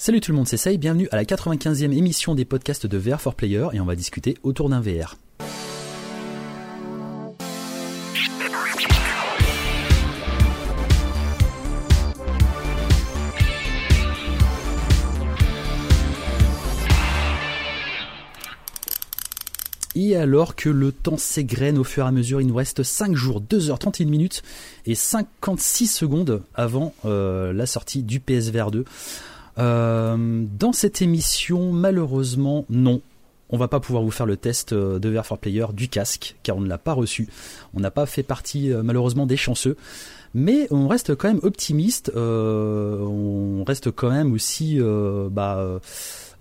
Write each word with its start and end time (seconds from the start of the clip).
Salut 0.00 0.20
tout 0.20 0.30
le 0.30 0.36
monde, 0.36 0.46
c'est 0.46 0.56
Say, 0.56 0.78
bienvenue 0.78 1.08
à 1.10 1.16
la 1.16 1.24
95e 1.24 1.92
émission 1.92 2.36
des 2.36 2.44
podcasts 2.44 2.86
de 2.86 2.98
VR 2.98 3.20
for 3.20 3.34
Player 3.34 3.66
et 3.72 3.80
on 3.80 3.84
va 3.84 3.96
discuter 3.96 4.36
autour 4.44 4.68
d'un 4.68 4.80
VR. 4.80 5.16
Et 19.96 20.14
alors 20.14 20.54
que 20.54 20.68
le 20.68 20.92
temps 20.92 21.16
s'égrène 21.16 21.76
au 21.76 21.82
fur 21.82 22.04
et 22.04 22.06
à 22.06 22.12
mesure, 22.12 22.40
il 22.40 22.46
nous 22.46 22.54
reste 22.54 22.84
5 22.84 23.16
jours, 23.16 23.42
2h31 23.42 24.06
minutes 24.06 24.42
et 24.86 24.94
56 24.94 25.88
secondes 25.88 26.44
avant 26.54 26.94
euh, 27.04 27.52
la 27.52 27.66
sortie 27.66 28.04
du 28.04 28.20
PSVR 28.20 28.70
2. 28.70 28.84
Euh, 29.58 30.44
dans 30.58 30.72
cette 30.72 31.02
émission, 31.02 31.72
malheureusement, 31.72 32.64
non. 32.70 33.00
On 33.50 33.56
va 33.56 33.66
pas 33.66 33.80
pouvoir 33.80 34.02
vous 34.02 34.10
faire 34.10 34.26
le 34.26 34.36
test 34.36 34.72
euh, 34.72 34.98
de 34.98 35.08
VR 35.08 35.24
for 35.24 35.38
Player 35.38 35.64
du 35.72 35.88
casque, 35.88 36.36
car 36.42 36.58
on 36.58 36.60
ne 36.60 36.68
l'a 36.68 36.78
pas 36.78 36.92
reçu. 36.92 37.28
On 37.74 37.80
n'a 37.80 37.90
pas 37.90 38.04
fait 38.06 38.22
partie, 38.22 38.70
euh, 38.72 38.82
malheureusement, 38.82 39.26
des 39.26 39.38
chanceux. 39.38 39.76
Mais 40.34 40.68
on 40.70 40.86
reste 40.86 41.14
quand 41.14 41.28
même 41.28 41.40
optimiste. 41.42 42.12
on 42.14 43.64
reste 43.66 43.90
quand 43.90 44.10
même 44.10 44.34
aussi, 44.34 44.78
bah, 44.78 45.80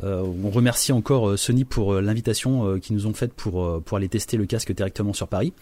on 0.04 0.50
remercie 0.50 0.92
encore 0.92 1.40
Sony 1.40 1.64
pour 1.64 1.94
l'invitation 1.94 2.78
qu'ils 2.80 2.98
nous 2.98 3.08
ont 3.08 3.14
faite 3.14 3.32
pour 3.32 3.82
pour 3.82 3.96
aller 3.96 4.10
tester 4.10 4.36
le 4.36 4.46
casque 4.46 4.74
directement 4.74 5.14
sur 5.14 5.30
Paris. 5.30 5.54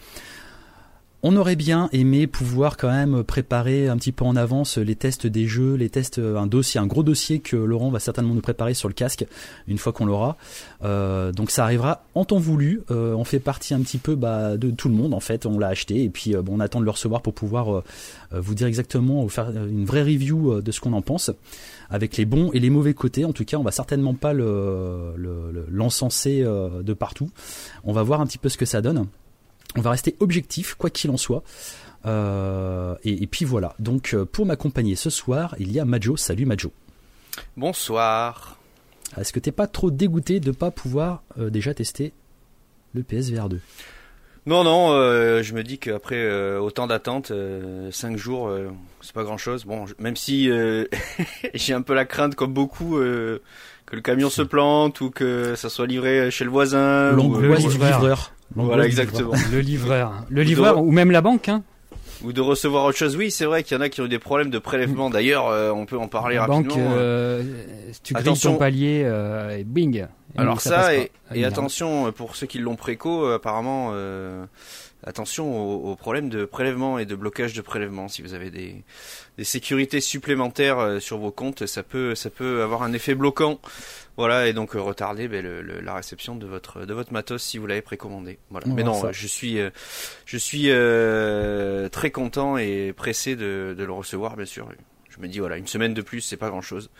On 1.28 1.34
aurait 1.34 1.56
bien 1.56 1.88
aimé 1.90 2.28
pouvoir 2.28 2.76
quand 2.76 2.88
même 2.88 3.24
préparer 3.24 3.88
un 3.88 3.96
petit 3.96 4.12
peu 4.12 4.24
en 4.24 4.36
avance 4.36 4.78
les 4.78 4.94
tests 4.94 5.26
des 5.26 5.48
jeux, 5.48 5.74
les 5.74 5.90
tests, 5.90 6.20
euh, 6.20 6.36
un 6.36 6.46
dossier, 6.46 6.78
un 6.78 6.86
gros 6.86 7.02
dossier 7.02 7.40
que 7.40 7.56
Laurent 7.56 7.90
va 7.90 7.98
certainement 7.98 8.32
nous 8.32 8.40
préparer 8.40 8.74
sur 8.74 8.86
le 8.86 8.94
casque 8.94 9.26
une 9.66 9.76
fois 9.76 9.92
qu'on 9.92 10.06
l'aura. 10.06 10.36
Euh, 10.84 11.32
donc 11.32 11.50
ça 11.50 11.64
arrivera 11.64 12.04
en 12.14 12.24
temps 12.24 12.38
voulu. 12.38 12.82
Euh, 12.92 13.12
on 13.14 13.24
fait 13.24 13.40
partie 13.40 13.74
un 13.74 13.80
petit 13.80 13.98
peu 13.98 14.14
bah, 14.14 14.56
de 14.56 14.70
tout 14.70 14.88
le 14.88 14.94
monde 14.94 15.14
en 15.14 15.18
fait. 15.18 15.46
On 15.46 15.58
l'a 15.58 15.66
acheté 15.66 16.04
et 16.04 16.10
puis 16.10 16.36
on 16.48 16.60
attend 16.60 16.78
de 16.78 16.84
le 16.84 16.92
recevoir 16.92 17.22
pour 17.22 17.34
pouvoir 17.34 17.82
vous 18.30 18.54
dire 18.54 18.68
exactement, 18.68 19.24
ou 19.24 19.28
faire 19.28 19.50
une 19.50 19.84
vraie 19.84 20.04
review 20.04 20.60
de 20.60 20.70
ce 20.70 20.80
qu'on 20.80 20.92
en 20.92 21.02
pense 21.02 21.32
avec 21.90 22.16
les 22.16 22.24
bons 22.24 22.52
et 22.52 22.60
les 22.60 22.70
mauvais 22.70 22.94
côtés. 22.94 23.24
En 23.24 23.32
tout 23.32 23.44
cas, 23.44 23.56
on 23.56 23.64
va 23.64 23.72
certainement 23.72 24.14
pas 24.14 24.32
l'encenser 24.32 26.42
le, 26.42 26.84
de 26.84 26.92
partout. 26.92 27.30
On 27.82 27.92
va 27.92 28.04
voir 28.04 28.20
un 28.20 28.26
petit 28.26 28.38
peu 28.38 28.48
ce 28.48 28.56
que 28.56 28.64
ça 28.64 28.80
donne. 28.80 29.08
On 29.74 29.80
va 29.80 29.90
rester 29.90 30.16
objectif, 30.20 30.74
quoi 30.74 30.90
qu'il 30.90 31.10
en 31.10 31.16
soit. 31.16 31.42
Euh, 32.06 32.94
et, 33.04 33.26
puis 33.26 33.44
voilà. 33.44 33.74
Donc 33.78 34.14
euh, 34.14 34.24
pour 34.24 34.46
m'accompagner 34.46 34.94
ce 34.94 35.10
soir, 35.10 35.54
il 35.58 35.72
y 35.72 35.80
a 35.80 35.84
Majo. 35.84 36.16
Salut 36.16 36.46
Majo. 36.46 36.72
Bonsoir. 37.56 38.58
Est-ce 39.18 39.32
que 39.32 39.40
t'es 39.40 39.52
pas 39.52 39.66
trop 39.66 39.90
dégoûté 39.90 40.40
de 40.40 40.50
pas 40.50 40.70
pouvoir 40.70 41.22
euh, 41.38 41.50
déjà 41.50 41.74
tester 41.74 42.12
le 42.94 43.02
PSVR 43.02 43.48
2 43.48 43.60
Non, 44.46 44.64
non. 44.64 44.90
je 45.42 45.52
me 45.52 45.62
dis 45.62 45.78
qu'après 45.78 46.56
autant 46.56 46.86
d'attente, 46.86 47.32
5 47.90 48.16
jours, 48.16 48.50
c'est 49.00 49.12
pas 49.12 49.24
grand-chose. 49.24 49.64
Bon, 49.64 49.84
même 49.98 50.16
si 50.16 50.48
j'ai 51.54 51.74
un 51.74 51.82
peu 51.82 51.94
la 51.94 52.04
crainte, 52.04 52.34
comme 52.34 52.54
beaucoup 52.54 52.96
que 52.96 53.40
le 53.94 54.00
camion 54.00 54.30
se 54.30 54.42
plante 54.42 55.00
ou 55.00 55.10
que 55.10 55.54
ça 55.56 55.68
soit 55.68 55.86
livré 55.86 56.30
chez 56.30 56.44
le 56.44 56.50
voisin. 56.50 57.16
ou, 57.18 57.36
le 57.36 57.54
livreur. 57.56 58.32
Voilà, 58.54 58.86
exactement. 58.86 59.32
Le 59.52 59.60
livreur. 59.60 60.12
Le 60.28 60.42
livreur 60.42 60.82
ou 60.82 60.90
même 60.90 61.10
la 61.10 61.20
banque, 61.20 61.48
hein. 61.48 61.62
Ou 62.24 62.32
de 62.32 62.40
recevoir 62.40 62.84
autre 62.86 62.96
chose. 62.96 63.14
Oui, 63.14 63.30
c'est 63.30 63.44
vrai 63.44 63.62
qu'il 63.62 63.76
y 63.76 63.78
en 63.78 63.82
a 63.82 63.90
qui 63.90 64.00
ont 64.00 64.06
eu 64.06 64.08
des 64.08 64.18
problèmes 64.18 64.48
de 64.48 64.58
prélèvement. 64.58 65.10
D'ailleurs, 65.10 65.48
euh, 65.48 65.70
on 65.70 65.84
peut 65.84 65.98
en 65.98 66.08
parler 66.08 66.36
la 66.36 66.46
rapidement. 66.46 66.74
Banque, 66.74 66.78
euh, 66.78 67.42
tu 68.02 68.14
grilles 68.14 68.40
ton 68.40 68.56
palier 68.56 69.02
euh, 69.04 69.58
et 69.58 69.64
bing. 69.64 70.06
Alors 70.38 70.60
ça, 70.60 70.94
et, 70.94 71.10
et 71.34 71.44
attention, 71.44 72.12
pour 72.12 72.36
ceux 72.36 72.46
qui 72.46 72.58
l'ont 72.58 72.76
préco, 72.76 73.26
apparemment, 73.26 73.92
attention 75.06 75.86
aux, 75.86 75.96
problèmes 75.96 76.28
de 76.28 76.44
prélèvement 76.44 76.98
et 76.98 77.06
de 77.06 77.14
blocage 77.14 77.54
de 77.54 77.62
prélèvement. 77.62 78.08
Si 78.08 78.22
vous 78.22 78.34
avez 78.34 78.50
des, 78.50 78.84
des 79.38 79.44
sécurités 79.44 80.00
supplémentaires 80.00 81.00
sur 81.00 81.18
vos 81.18 81.30
comptes, 81.30 81.66
ça 81.66 81.82
peut, 81.82 82.14
ça 82.14 82.28
peut 82.28 82.62
avoir 82.62 82.82
un 82.82 82.92
effet 82.92 83.14
bloquant. 83.14 83.60
Voilà, 84.16 84.46
et 84.46 84.54
donc 84.54 84.74
euh, 84.74 84.80
retarder 84.80 85.28
ben, 85.28 85.44
le, 85.44 85.80
la 85.80 85.94
réception 85.94 86.36
de 86.36 86.46
votre 86.46 86.86
de 86.86 86.94
votre 86.94 87.12
matos 87.12 87.42
si 87.42 87.58
vous 87.58 87.66
l'avez 87.66 87.82
précommandé. 87.82 88.38
Voilà. 88.50 88.66
Mais 88.68 88.82
non, 88.82 89.12
je 89.12 89.26
suis 89.26 89.58
euh, 89.58 89.70
je 90.24 90.38
suis 90.38 90.70
euh, 90.70 91.88
très 91.90 92.10
content 92.10 92.56
et 92.56 92.94
pressé 92.96 93.36
de, 93.36 93.74
de, 93.76 93.84
le 93.84 93.92
recevoir, 93.92 94.36
bien 94.36 94.46
sûr. 94.46 94.68
Je 95.10 95.20
me 95.20 95.28
dis 95.28 95.38
voilà, 95.38 95.58
une 95.58 95.66
semaine 95.66 95.92
de 95.92 96.00
plus, 96.00 96.22
c'est 96.22 96.38
pas 96.38 96.48
grand 96.48 96.62
chose, 96.62 96.90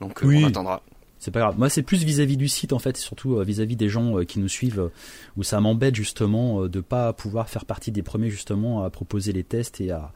donc 0.00 0.20
on 0.22 0.44
attendra. 0.44 0.82
C'est 1.18 1.32
pas 1.32 1.40
grave. 1.40 1.58
Moi, 1.58 1.68
c'est 1.68 1.82
plus 1.82 2.04
vis-à-vis 2.04 2.36
du 2.36 2.48
site 2.48 2.72
en 2.72 2.78
fait, 2.78 2.96
surtout 2.96 3.36
euh, 3.36 3.44
vis-à-vis 3.44 3.74
des 3.74 3.88
gens 3.88 4.18
euh, 4.18 4.24
qui 4.24 4.38
nous 4.38 4.48
suivent, 4.48 4.80
euh, 4.80 4.92
où 5.36 5.42
ça 5.42 5.60
m'embête 5.60 5.96
justement 5.96 6.66
de 6.66 6.80
pas 6.80 7.12
pouvoir 7.12 7.48
faire 7.48 7.64
partie 7.64 7.90
des 7.90 8.02
premiers 8.02 8.30
justement 8.30 8.84
à 8.84 8.90
proposer 8.90 9.32
les 9.32 9.42
tests 9.42 9.80
et 9.80 9.90
à 9.90 10.12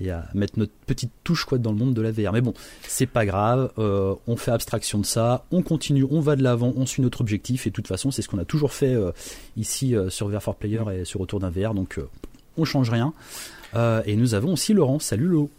et 0.00 0.10
à 0.10 0.28
mettre 0.34 0.58
notre 0.58 0.72
petite 0.86 1.12
touche 1.22 1.44
quoi 1.44 1.58
dans 1.58 1.70
le 1.70 1.78
monde 1.78 1.94
de 1.94 2.02
la 2.02 2.10
VR. 2.10 2.32
Mais 2.32 2.40
bon, 2.40 2.54
c'est 2.82 3.06
pas 3.06 3.24
grave. 3.24 3.72
on 3.76 4.36
fait 4.36 4.50
abstraction 4.50 4.98
de 4.98 5.06
ça, 5.06 5.44
on 5.52 5.62
continue, 5.62 6.06
on 6.10 6.20
va 6.20 6.36
de 6.36 6.42
l'avant, 6.42 6.72
on 6.76 6.86
suit 6.86 7.02
notre 7.02 7.20
objectif 7.20 7.66
et 7.66 7.70
de 7.70 7.74
toute 7.74 7.88
façon, 7.88 8.10
c'est 8.10 8.22
ce 8.22 8.28
qu'on 8.28 8.38
a 8.38 8.44
toujours 8.44 8.72
fait 8.72 8.96
ici 9.56 9.94
sur 10.08 10.28
VR 10.28 10.42
for 10.42 10.56
Player 10.56 10.82
et 10.92 11.04
sur 11.04 11.20
Autour 11.20 11.40
d'un 11.40 11.50
VR. 11.50 11.74
Donc, 11.74 12.00
on 12.56 12.64
change 12.64 12.90
rien. 12.90 13.12
et 13.74 14.16
nous 14.16 14.34
avons 14.34 14.52
aussi 14.52 14.72
Laurent. 14.72 14.98
Salut 14.98 15.28
Lo. 15.28 15.50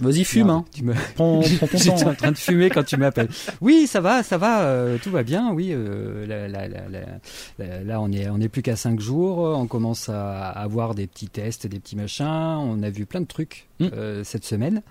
Vas-y, 0.00 0.24
fume, 0.24 0.50
hein. 0.50 0.64
Tu 0.74 0.84
me... 0.84 0.94
prends, 1.14 1.40
prends 1.40 1.66
ton 1.66 1.78
J'étais 1.78 2.04
en 2.04 2.14
train 2.14 2.32
de 2.32 2.38
fumer 2.38 2.70
quand 2.70 2.84
tu 2.84 2.96
m'appelles. 2.96 3.28
Oui, 3.60 3.86
ça 3.86 4.00
va, 4.00 4.22
ça 4.22 4.38
va, 4.38 4.62
euh, 4.62 4.98
tout 5.02 5.10
va 5.10 5.22
bien. 5.22 5.52
Oui, 5.52 5.70
euh, 5.72 6.26
là, 6.26 6.48
là, 6.48 6.68
là, 6.68 7.82
là, 7.84 8.00
on 8.00 8.10
est, 8.10 8.28
on 8.28 8.40
est 8.40 8.48
plus 8.48 8.62
qu'à 8.62 8.76
5 8.76 9.00
jours. 9.00 9.38
On 9.38 9.66
commence 9.66 10.08
à 10.08 10.48
avoir 10.48 10.94
des 10.94 11.06
petits 11.06 11.28
tests, 11.28 11.66
des 11.66 11.78
petits 11.78 11.96
machins. 11.96 12.26
On 12.26 12.82
a 12.82 12.90
vu 12.90 13.06
plein 13.06 13.20
de 13.20 13.26
trucs 13.26 13.68
mm. 13.80 13.86
euh, 13.92 14.24
cette 14.24 14.44
semaine. 14.44 14.82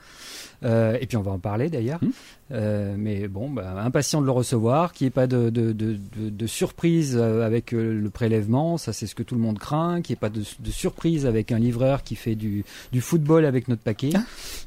Euh, 0.63 0.97
et 0.99 1.05
puis 1.05 1.17
on 1.17 1.21
va 1.21 1.31
en 1.31 1.39
parler 1.39 1.69
d'ailleurs. 1.69 2.03
Mm. 2.03 2.09
Euh, 2.51 2.95
mais 2.97 3.27
bon, 3.27 3.49
bah, 3.49 3.79
impatient 3.83 4.21
de 4.21 4.25
le 4.25 4.31
recevoir, 4.31 4.93
qu'il 4.93 5.05
n'y 5.05 5.09
ait 5.09 5.11
pas 5.11 5.27
de, 5.27 5.49
de, 5.49 5.71
de, 5.71 5.97
de, 6.17 6.47
surprise 6.47 7.15
euh, 7.15 7.45
avec 7.45 7.73
euh, 7.73 7.93
le 7.93 8.09
prélèvement, 8.09 8.77
ça 8.77 8.91
c'est 8.91 9.05
ce 9.05 9.13
que 9.13 9.21
tout 9.21 9.35
le 9.35 9.41
monde 9.41 9.59
craint, 9.59 10.01
qu'il 10.01 10.13
n'y 10.13 10.17
ait 10.17 10.19
pas 10.19 10.29
de, 10.29 10.41
surprise 10.71 11.27
avec 11.27 11.51
un 11.51 11.59
livreur 11.59 12.01
qui 12.01 12.15
fait 12.15 12.35
du, 12.35 12.65
du 12.91 13.01
football 13.01 13.45
avec 13.45 13.67
notre 13.67 13.83
paquet. 13.83 14.09
Ah. 14.15 14.23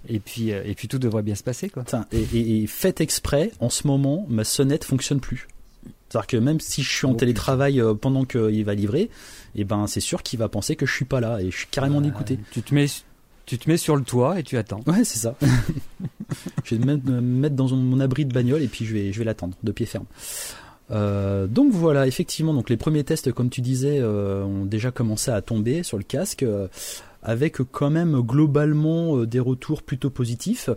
Et 0.09 0.21
puis, 0.21 0.51
et 0.51 0.75
puis 0.77 0.87
tout 0.87 0.99
devrait 0.99 1.23
bien 1.23 1.35
se 1.35 1.43
passer. 1.43 1.71
Quoi. 1.71 1.85
Et, 2.13 2.63
et, 2.63 2.67
fait 2.67 3.01
exprès, 3.01 3.51
en 3.61 3.71
ce 3.71 3.87
moment, 3.87 4.27
ma 4.29 4.45
sonnette 4.45 4.85
fonctionne 4.85 5.21
plus. 5.21 5.49
C'est-à-dire 6.09 6.27
que 6.27 6.37
même 6.37 6.61
si 6.61 6.83
je 6.83 6.91
suis 6.91 7.07
en 7.07 7.13
oh, 7.13 7.17
télétravail 7.17 7.83
pendant 8.01 8.25
qu'il 8.25 8.65
va 8.65 8.75
livrer, 8.75 9.03
et 9.03 9.11
eh 9.57 9.65
ben 9.65 9.87
c'est 9.87 10.01
sûr 10.01 10.23
qu'il 10.23 10.39
va 10.39 10.49
penser 10.49 10.77
que 10.77 10.87
je 10.87 10.95
suis 10.95 11.05
pas 11.05 11.21
là 11.21 11.41
et 11.41 11.51
je 11.51 11.57
suis 11.57 11.67
carrément 11.71 12.01
dégoûté. 12.01 12.39
Tu 12.53 12.63
te 12.63 12.75
mets 12.75 12.87
tu 13.47 13.59
te 13.59 13.69
mets 13.69 13.77
sur 13.77 13.97
le 13.97 14.03
toit 14.03 14.39
et 14.39 14.43
tu 14.43 14.57
attends. 14.57 14.81
Ouais, 14.87 15.05
c'est 15.05 15.19
ça. 15.19 15.35
je 16.65 16.75
vais 16.75 16.85
me 16.85 17.21
mettre 17.21 17.55
dans 17.55 17.69
mon 17.75 18.01
abri 18.01 18.25
de 18.25 18.33
bagnole 18.33 18.63
et 18.63 18.69
puis 18.69 18.85
je 18.85 18.95
vais, 18.95 19.13
je 19.13 19.19
vais 19.19 19.25
l'attendre 19.25 19.57
de 19.63 19.73
pied 19.73 19.87
ferme. 19.87 20.07
Euh, 20.91 21.47
donc 21.47 21.73
voilà, 21.73 22.07
effectivement, 22.07 22.53
donc 22.55 22.69
les 22.69 22.77
premiers 22.77 23.05
tests, 23.05 23.33
comme 23.33 23.51
tu 23.51 23.61
disais, 23.61 23.99
euh, 24.01 24.45
ont 24.45 24.65
déjà 24.65 24.91
commencé 24.91 25.31
à 25.31 25.41
tomber 25.41 25.83
sur 25.83 25.97
le 25.97 26.05
casque, 26.05 26.43
euh, 26.43 26.69
avec 27.23 27.59
quand 27.71 27.91
même 27.91 28.21
globalement 28.21 29.19
des 29.25 29.39
retours 29.39 29.83
plutôt 29.83 30.11
positifs, 30.11 30.69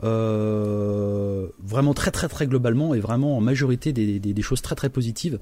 vraiment 0.00 1.94
très 1.94 2.10
très 2.10 2.26
très 2.26 2.46
globalement 2.46 2.94
et 2.94 3.00
vraiment 3.00 3.36
en 3.36 3.42
majorité 3.42 3.92
des, 3.92 4.18
des, 4.18 4.32
des 4.32 4.42
choses 4.42 4.62
très 4.62 4.74
très 4.74 4.88
positives 4.88 5.38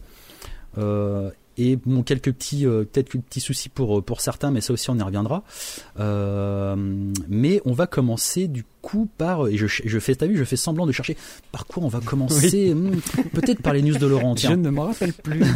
et 1.58 1.76
bon 1.76 2.02
quelques 2.02 2.32
petits 2.32 2.66
euh, 2.66 2.84
peut-être 2.84 3.10
quelques 3.10 3.24
petits 3.24 3.40
soucis 3.40 3.68
pour 3.68 3.98
euh, 3.98 4.02
pour 4.02 4.20
certains 4.20 4.50
mais 4.50 4.60
ça 4.60 4.72
aussi 4.72 4.88
on 4.90 4.96
y 4.96 5.02
reviendra. 5.02 5.42
Euh, 5.98 6.76
mais 7.28 7.60
on 7.64 7.72
va 7.72 7.86
commencer 7.86 8.48
du 8.48 8.64
coup 8.80 9.08
par 9.18 9.48
et 9.48 9.56
je, 9.56 9.66
je 9.66 9.98
fais 9.98 10.14
t'as 10.14 10.26
vu 10.26 10.36
je 10.36 10.44
fais 10.44 10.56
semblant 10.56 10.86
de 10.86 10.92
chercher 10.92 11.16
par 11.52 11.66
quoi 11.66 11.82
on 11.82 11.88
va 11.88 12.00
commencer. 12.00 12.72
Hmm, 12.72 13.00
peut-être 13.32 13.60
par 13.60 13.72
les 13.72 13.82
news 13.82 13.98
de 13.98 14.06
Laurent 14.06 14.36
je 14.38 14.52
ne 14.52 14.70
me 14.70 14.80
rappelle 14.80 15.12
plus 15.12 15.42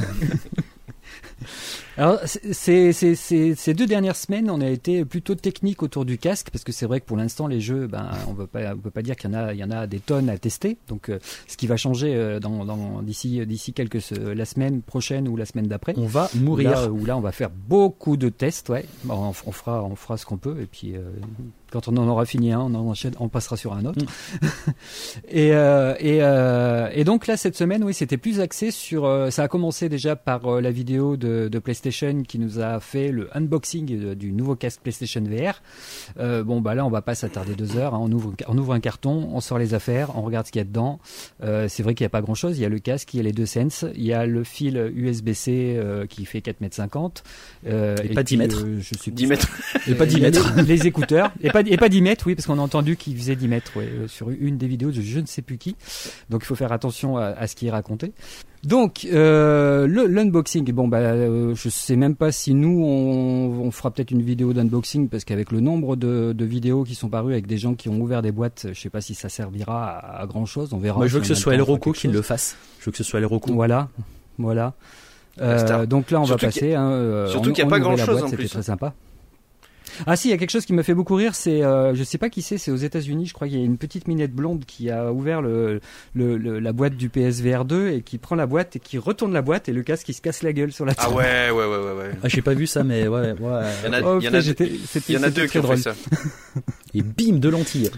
Alors, 1.98 2.18
ces, 2.24 2.92
ces, 2.92 3.14
ces, 3.14 3.54
ces, 3.54 3.74
deux 3.74 3.86
dernières 3.86 4.16
semaines, 4.16 4.50
on 4.50 4.60
a 4.60 4.68
été 4.68 5.04
plutôt 5.04 5.34
technique 5.34 5.82
autour 5.82 6.04
du 6.04 6.16
casque, 6.18 6.48
parce 6.50 6.64
que 6.64 6.72
c'est 6.72 6.86
vrai 6.86 7.00
que 7.00 7.06
pour 7.06 7.16
l'instant, 7.16 7.46
les 7.46 7.60
jeux, 7.60 7.86
ben, 7.86 8.10
on 8.28 8.32
ne 8.32 8.74
peut 8.74 8.90
pas 8.90 9.02
dire 9.02 9.16
qu'il 9.16 9.30
y, 9.30 9.34
en 9.34 9.38
a, 9.38 9.52
il 9.52 9.58
y 9.58 9.64
en 9.64 9.70
a 9.70 9.86
des 9.86 10.00
tonnes 10.00 10.30
à 10.30 10.38
tester. 10.38 10.78
Donc, 10.88 11.08
euh, 11.08 11.18
ce 11.46 11.56
qui 11.56 11.66
va 11.66 11.76
changer 11.76 12.14
euh, 12.14 12.40
dans, 12.40 12.64
dans, 12.64 13.02
d'ici, 13.02 13.44
d'ici 13.46 13.72
quelques 13.72 14.10
la 14.10 14.44
semaine 14.44 14.82
prochaine 14.82 15.28
ou 15.28 15.36
la 15.36 15.44
semaine 15.44 15.66
d'après. 15.66 15.94
On 15.96 16.06
va 16.06 16.30
mourir. 16.34 16.90
Où 16.92 17.04
là, 17.04 17.16
on 17.16 17.20
va 17.20 17.32
faire 17.32 17.50
beaucoup 17.50 18.16
de 18.16 18.28
tests, 18.28 18.68
ouais. 18.70 18.86
on, 19.08 19.32
on, 19.46 19.52
fera, 19.52 19.84
on 19.84 19.94
fera 19.94 20.16
ce 20.16 20.26
qu'on 20.26 20.38
peut, 20.38 20.60
et 20.60 20.66
puis. 20.66 20.94
Euh, 21.72 21.78
Quand 21.82 21.88
on 21.88 21.96
en 21.96 22.08
aura 22.08 22.24
fini 22.24 22.52
un, 22.52 22.60
on 22.60 22.74
en 22.74 22.88
enchaîne, 22.88 23.12
on 23.18 23.28
passera 23.28 23.56
sur 23.56 23.72
un 23.72 23.84
autre. 23.84 24.02
Mm. 24.02 24.70
et, 25.28 25.52
euh, 25.52 25.94
et, 25.98 26.18
euh, 26.22 26.88
et, 26.92 27.04
donc 27.04 27.26
là, 27.26 27.36
cette 27.36 27.56
semaine, 27.56 27.84
oui, 27.84 27.94
c'était 27.94 28.16
plus 28.16 28.40
axé 28.40 28.70
sur. 28.70 29.04
Euh, 29.04 29.30
ça 29.30 29.44
a 29.44 29.48
commencé 29.48 29.88
déjà 29.88 30.16
par 30.16 30.46
euh, 30.46 30.60
la 30.60 30.70
vidéo 30.70 31.16
de, 31.16 31.48
de, 31.48 31.58
PlayStation 31.58 32.22
qui 32.22 32.38
nous 32.38 32.60
a 32.60 32.80
fait 32.80 33.10
le 33.10 33.28
unboxing 33.36 34.14
du 34.14 34.32
nouveau 34.32 34.56
casque 34.56 34.80
PlayStation 34.82 35.22
VR. 35.22 35.62
bon, 36.44 36.60
bah 36.60 36.74
là, 36.74 36.84
on 36.84 36.90
va 36.90 37.02
pas 37.02 37.14
s'attarder 37.14 37.54
deux 37.54 37.76
heures. 37.76 37.94
Hein. 37.94 38.00
On, 38.02 38.12
ouvre, 38.12 38.34
on 38.48 38.58
ouvre 38.58 38.72
un 38.72 38.80
carton, 38.80 39.30
on 39.32 39.40
sort 39.40 39.58
les 39.58 39.74
affaires, 39.74 40.16
on 40.16 40.22
regarde 40.22 40.46
ce 40.46 40.52
qu'il 40.52 40.60
y 40.60 40.62
a 40.62 40.64
dedans. 40.64 40.98
c'est 41.40 41.82
vrai 41.82 41.94
qu'il 41.94 42.04
n'y 42.04 42.06
a 42.06 42.10
pas 42.10 42.22
grand 42.22 42.34
chose. 42.34 42.58
Il 42.58 42.62
y 42.62 42.64
a 42.64 42.68
le 42.68 42.78
casque, 42.78 43.14
il 43.14 43.18
y 43.18 43.20
a 43.20 43.22
les 43.22 43.32
deux 43.32 43.46
Sense, 43.46 43.84
il 43.94 44.04
y 44.04 44.12
a 44.12 44.26
le 44.26 44.44
fil 44.44 44.76
USB-C 44.94 45.80
qui 46.08 46.24
fait 46.24 46.40
4 46.40 46.60
mètres 46.60 46.76
50. 46.76 47.22
et, 47.66 48.14
pas 48.14 48.22
10 48.22 48.36
mètres. 48.36 48.66
je 48.80 48.98
suis 48.98 49.12
10 49.12 49.26
mètres. 49.26 49.48
et 49.88 49.94
pas 49.94 50.06
10 50.06 50.20
mètres. 50.20 50.54
Les, 50.56 50.62
les 50.76 50.86
écouteurs. 50.86 51.32
Et 51.42 51.50
pas 51.50 51.61
et 51.66 51.76
pas 51.76 51.88
10 51.88 52.02
mètres, 52.02 52.26
oui, 52.26 52.34
parce 52.34 52.46
qu'on 52.46 52.58
a 52.58 52.62
entendu 52.62 52.96
qu'il 52.96 53.16
faisait 53.16 53.36
10 53.36 53.48
mètres 53.48 53.72
euh, 53.76 54.08
sur 54.08 54.30
une 54.30 54.58
des 54.58 54.66
vidéos 54.66 54.90
de 54.90 55.00
je 55.00 55.20
ne 55.20 55.26
sais 55.26 55.42
plus 55.42 55.58
qui. 55.58 55.76
Donc 56.30 56.42
il 56.42 56.46
faut 56.46 56.54
faire 56.54 56.72
attention 56.72 57.16
à, 57.16 57.46
ce 57.46 57.54
qui 57.54 57.66
est 57.66 57.70
raconté. 57.70 58.12
Donc 58.64 59.06
euh, 59.12 59.88
l'unboxing, 59.88 60.70
bon 60.72 60.86
bah 60.86 60.98
euh, 60.98 61.52
je 61.54 61.68
sais 61.68 61.96
même 61.96 62.14
pas 62.14 62.30
si 62.30 62.54
nous 62.54 62.84
on, 62.84 63.70
fera 63.72 63.90
peut-être 63.90 64.12
une 64.12 64.22
vidéo 64.22 64.52
d'unboxing 64.52 65.08
parce 65.08 65.24
qu'avec 65.24 65.50
le 65.50 65.58
nombre 65.60 65.96
de, 65.96 66.44
vidéos 66.44 66.84
qui 66.84 66.94
sont 66.94 67.08
parues 67.08 67.32
avec 67.32 67.46
des 67.46 67.58
gens 67.58 67.74
qui 67.74 67.88
ont 67.88 68.00
ouvert 68.00 68.22
des 68.22 68.30
boîtes, 68.30 68.68
je 68.72 68.80
sais 68.80 68.90
pas 68.90 69.00
si 69.00 69.14
ça 69.14 69.28
servira 69.28 69.98
à, 69.98 70.26
grand 70.26 70.46
chose. 70.46 70.72
On 70.72 70.78
verra. 70.78 70.98
Moi 70.98 71.08
je 71.08 71.14
veux 71.14 71.20
que 71.20 71.26
ce 71.26 71.34
soit 71.34 71.54
El 71.54 71.62
Rocco 71.62 71.92
qui 71.92 72.08
le 72.08 72.22
fasse. 72.22 72.56
Je 72.78 72.86
veux 72.86 72.92
que 72.92 72.98
ce 72.98 73.04
soit 73.04 73.18
El 73.18 73.26
Rocco. 73.26 73.52
Voilà, 73.52 73.88
voilà. 74.38 74.74
donc 75.86 76.10
là 76.12 76.20
on 76.20 76.24
va 76.24 76.36
passer. 76.36 76.74
Hein, 76.74 77.26
surtout 77.28 77.52
qu'il 77.52 77.64
n'y 77.64 77.68
a 77.68 77.70
pas 77.70 77.80
grand 77.80 77.96
chose 77.96 78.22
en 78.22 78.30
plus. 78.30 78.42
C'était 78.44 78.48
très 78.48 78.62
sympa. 78.62 78.94
Ah 80.06 80.16
si, 80.16 80.28
il 80.28 80.30
y 80.30 80.34
a 80.34 80.36
quelque 80.36 80.50
chose 80.50 80.66
qui 80.66 80.72
me 80.72 80.82
fait 80.82 80.94
beaucoup 80.94 81.14
rire, 81.14 81.34
c'est, 81.34 81.62
euh, 81.62 81.94
je 81.94 82.02
sais 82.04 82.18
pas 82.18 82.30
qui 82.30 82.42
c'est, 82.42 82.58
c'est 82.58 82.70
aux 82.70 82.76
États-Unis, 82.76 83.26
je 83.26 83.34
crois 83.34 83.48
qu'il 83.48 83.58
y 83.58 83.62
a 83.62 83.64
une 83.64 83.78
petite 83.78 84.08
minette 84.08 84.32
blonde 84.32 84.64
qui 84.64 84.90
a 84.90 85.12
ouvert 85.12 85.42
le, 85.42 85.80
le, 86.14 86.36
la 86.36 86.72
boîte 86.72 86.96
du 86.96 87.08
PSVR 87.08 87.64
2 87.64 87.88
et 87.90 88.02
qui 88.02 88.18
prend 88.18 88.36
la 88.36 88.46
boîte 88.46 88.76
et 88.76 88.80
qui 88.80 88.98
retourne 88.98 89.32
la 89.32 89.42
boîte 89.42 89.68
et 89.68 89.72
le 89.72 89.82
casque 89.82 90.06
qui 90.06 90.14
se 90.14 90.22
casse 90.22 90.42
la 90.42 90.52
gueule 90.52 90.72
sur 90.72 90.84
la 90.84 90.94
table. 90.94 91.08
Ah 91.12 91.16
ouais, 91.16 91.50
ouais, 91.50 91.66
ouais, 91.66 91.78
ouais. 91.78 91.98
ouais. 91.98 92.10
Ah, 92.22 92.28
j'ai 92.28 92.42
pas 92.42 92.54
vu 92.54 92.66
ça, 92.66 92.84
mais 92.84 93.08
ouais, 93.08 93.32
ouais. 93.32 93.62
Il 93.82 93.86
y 93.86 93.88
en 93.88 93.92
a, 93.92 94.02
oh, 94.02 94.20
y 94.20 94.28
en 94.28 94.34
a, 94.34 94.40
il 94.40 95.14
y 95.14 95.16
en 95.16 95.22
a 95.22 95.30
deux 95.30 95.46
qui 95.46 95.58
ont 95.58 95.62
fait 95.62 95.76
ça. 95.76 95.94
Et 96.94 97.02
bim, 97.02 97.38
de 97.38 97.48
lentilles. 97.48 97.90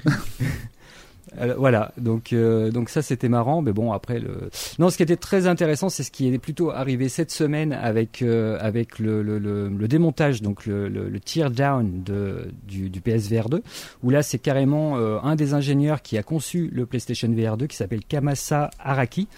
Voilà, 1.58 1.92
donc 1.98 2.32
euh, 2.32 2.70
donc 2.70 2.88
ça 2.88 3.02
c'était 3.02 3.28
marrant, 3.28 3.62
mais 3.62 3.72
bon 3.72 3.92
après 3.92 4.19
le 4.20 4.50
non 4.78 4.90
ce 4.90 4.96
qui 4.96 5.02
était 5.02 5.16
très 5.16 5.46
intéressant 5.46 5.88
c'est 5.88 6.02
ce 6.02 6.10
qui 6.10 6.32
est 6.32 6.38
plutôt 6.38 6.70
arrivé 6.70 7.08
cette 7.08 7.31
semaine 7.31 7.72
avec 7.72 8.22
euh, 8.22 8.56
avec 8.60 8.98
le, 8.98 9.22
le, 9.22 9.38
le, 9.38 9.88
démontage 9.88 10.42
donc 10.42 10.66
le, 10.66 10.88
le, 10.88 11.20
tear 11.20 11.50
down 11.50 12.02
de 12.04 12.48
du, 12.66 12.90
du 12.90 13.00
PSVR 13.00 13.48
2 13.48 13.62
où 14.02 14.10
là 14.10 14.22
c'est 14.22 14.38
carrément 14.38 14.96
euh, 14.96 15.19
un 15.22 15.36
des 15.36 15.54
ingénieurs 15.54 16.02
qui 16.02 16.19
a 16.19 16.22
conçu 16.22 16.70
le 16.72 16.86
PlayStation 16.86 17.28
VR 17.28 17.56
2 17.56 17.66
qui 17.66 17.76
s'appelle 17.76 18.04
Kamasa 18.04 18.70
Araki 18.78 19.28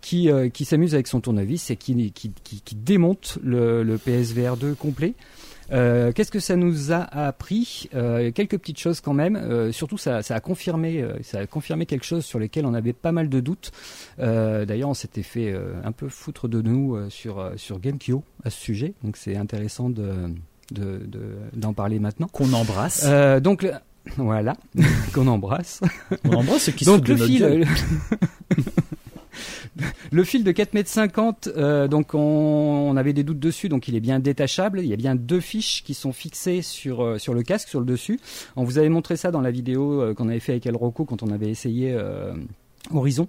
qui 0.00 0.28
qui 0.52 0.64
s'amuse 0.64 0.94
avec 0.94 1.06
son 1.06 1.20
tournevis 1.20 1.70
et 1.70 1.76
qui 1.76 2.12
qui, 2.12 2.32
qui, 2.42 2.60
qui 2.60 2.74
démonte 2.74 3.38
le, 3.42 3.82
le 3.82 3.96
PSVR 3.96 4.56
2 4.56 4.74
complet 4.74 5.14
euh, 5.72 6.12
qu'est-ce 6.12 6.30
que 6.30 6.40
ça 6.40 6.56
nous 6.56 6.92
a 6.92 7.02
appris 7.02 7.88
euh, 7.94 8.30
Quelques 8.32 8.58
petites 8.58 8.78
choses 8.78 9.00
quand 9.00 9.14
même. 9.14 9.36
Euh, 9.36 9.72
surtout, 9.72 9.98
ça, 9.98 10.20
a 10.28 10.40
confirmé, 10.40 11.04
ça 11.22 11.40
a 11.40 11.46
confirmé 11.46 11.86
quelque 11.86 12.04
chose 12.04 12.24
sur 12.24 12.38
lequel 12.38 12.66
on 12.66 12.74
avait 12.74 12.92
pas 12.92 13.12
mal 13.12 13.28
de 13.28 13.40
doutes. 13.40 13.72
D'ailleurs, 14.18 14.90
on 14.90 14.94
s'était 14.94 15.22
fait 15.22 15.54
un 15.84 15.92
peu 15.92 16.08
foutre 16.08 16.48
de 16.48 16.60
nous 16.62 16.98
sur 17.10 17.52
sur 17.56 17.78
GameCube 17.80 18.20
à 18.44 18.50
ce 18.50 18.60
sujet. 18.60 18.94
Donc, 19.02 19.16
c'est 19.16 19.36
intéressant 19.36 19.90
de 19.90 20.30
d'en 21.52 21.72
parler 21.72 21.98
maintenant. 21.98 22.26
Qu'on 22.28 22.52
embrasse. 22.52 23.06
donc 23.42 23.66
voilà, 24.16 24.54
qu'on 25.14 25.26
embrasse. 25.26 25.80
On 26.24 26.34
embrasse 26.34 26.64
ceux 26.64 26.72
qui 26.72 26.84
donc, 26.84 27.08
le 27.08 27.16
fil, 27.16 27.66
le 30.10 30.24
fil 30.24 30.44
de 30.44 30.52
4,50 30.52 31.48
m, 31.48 31.54
euh, 31.56 31.88
donc 31.88 32.14
on, 32.14 32.96
avait 32.96 33.12
des 33.12 33.24
doutes 33.24 33.38
dessus, 33.38 33.68
donc 33.68 33.88
il 33.88 33.96
est 33.96 34.00
bien 34.00 34.20
détachable. 34.20 34.80
Il 34.80 34.86
y 34.86 34.92
a 34.92 34.96
bien 34.96 35.14
deux 35.14 35.40
fiches 35.40 35.82
qui 35.84 35.94
sont 35.94 36.12
fixées 36.12 36.62
sur, 36.62 37.02
euh, 37.02 37.18
le 37.32 37.42
casque, 37.42 37.68
sur 37.68 37.80
le 37.80 37.86
dessus. 37.86 38.20
On 38.56 38.64
vous 38.64 38.78
avait 38.78 38.88
montré 38.88 39.16
ça 39.16 39.30
dans 39.30 39.40
la 39.40 39.50
vidéo 39.50 40.00
euh, 40.00 40.14
qu'on 40.14 40.28
avait 40.28 40.40
fait 40.40 40.52
avec 40.52 40.66
El 40.66 40.76
Rocco 40.76 41.04
quand 41.04 41.22
on 41.22 41.30
avait 41.30 41.50
essayé 41.50 41.96
Horizon. 42.92 43.28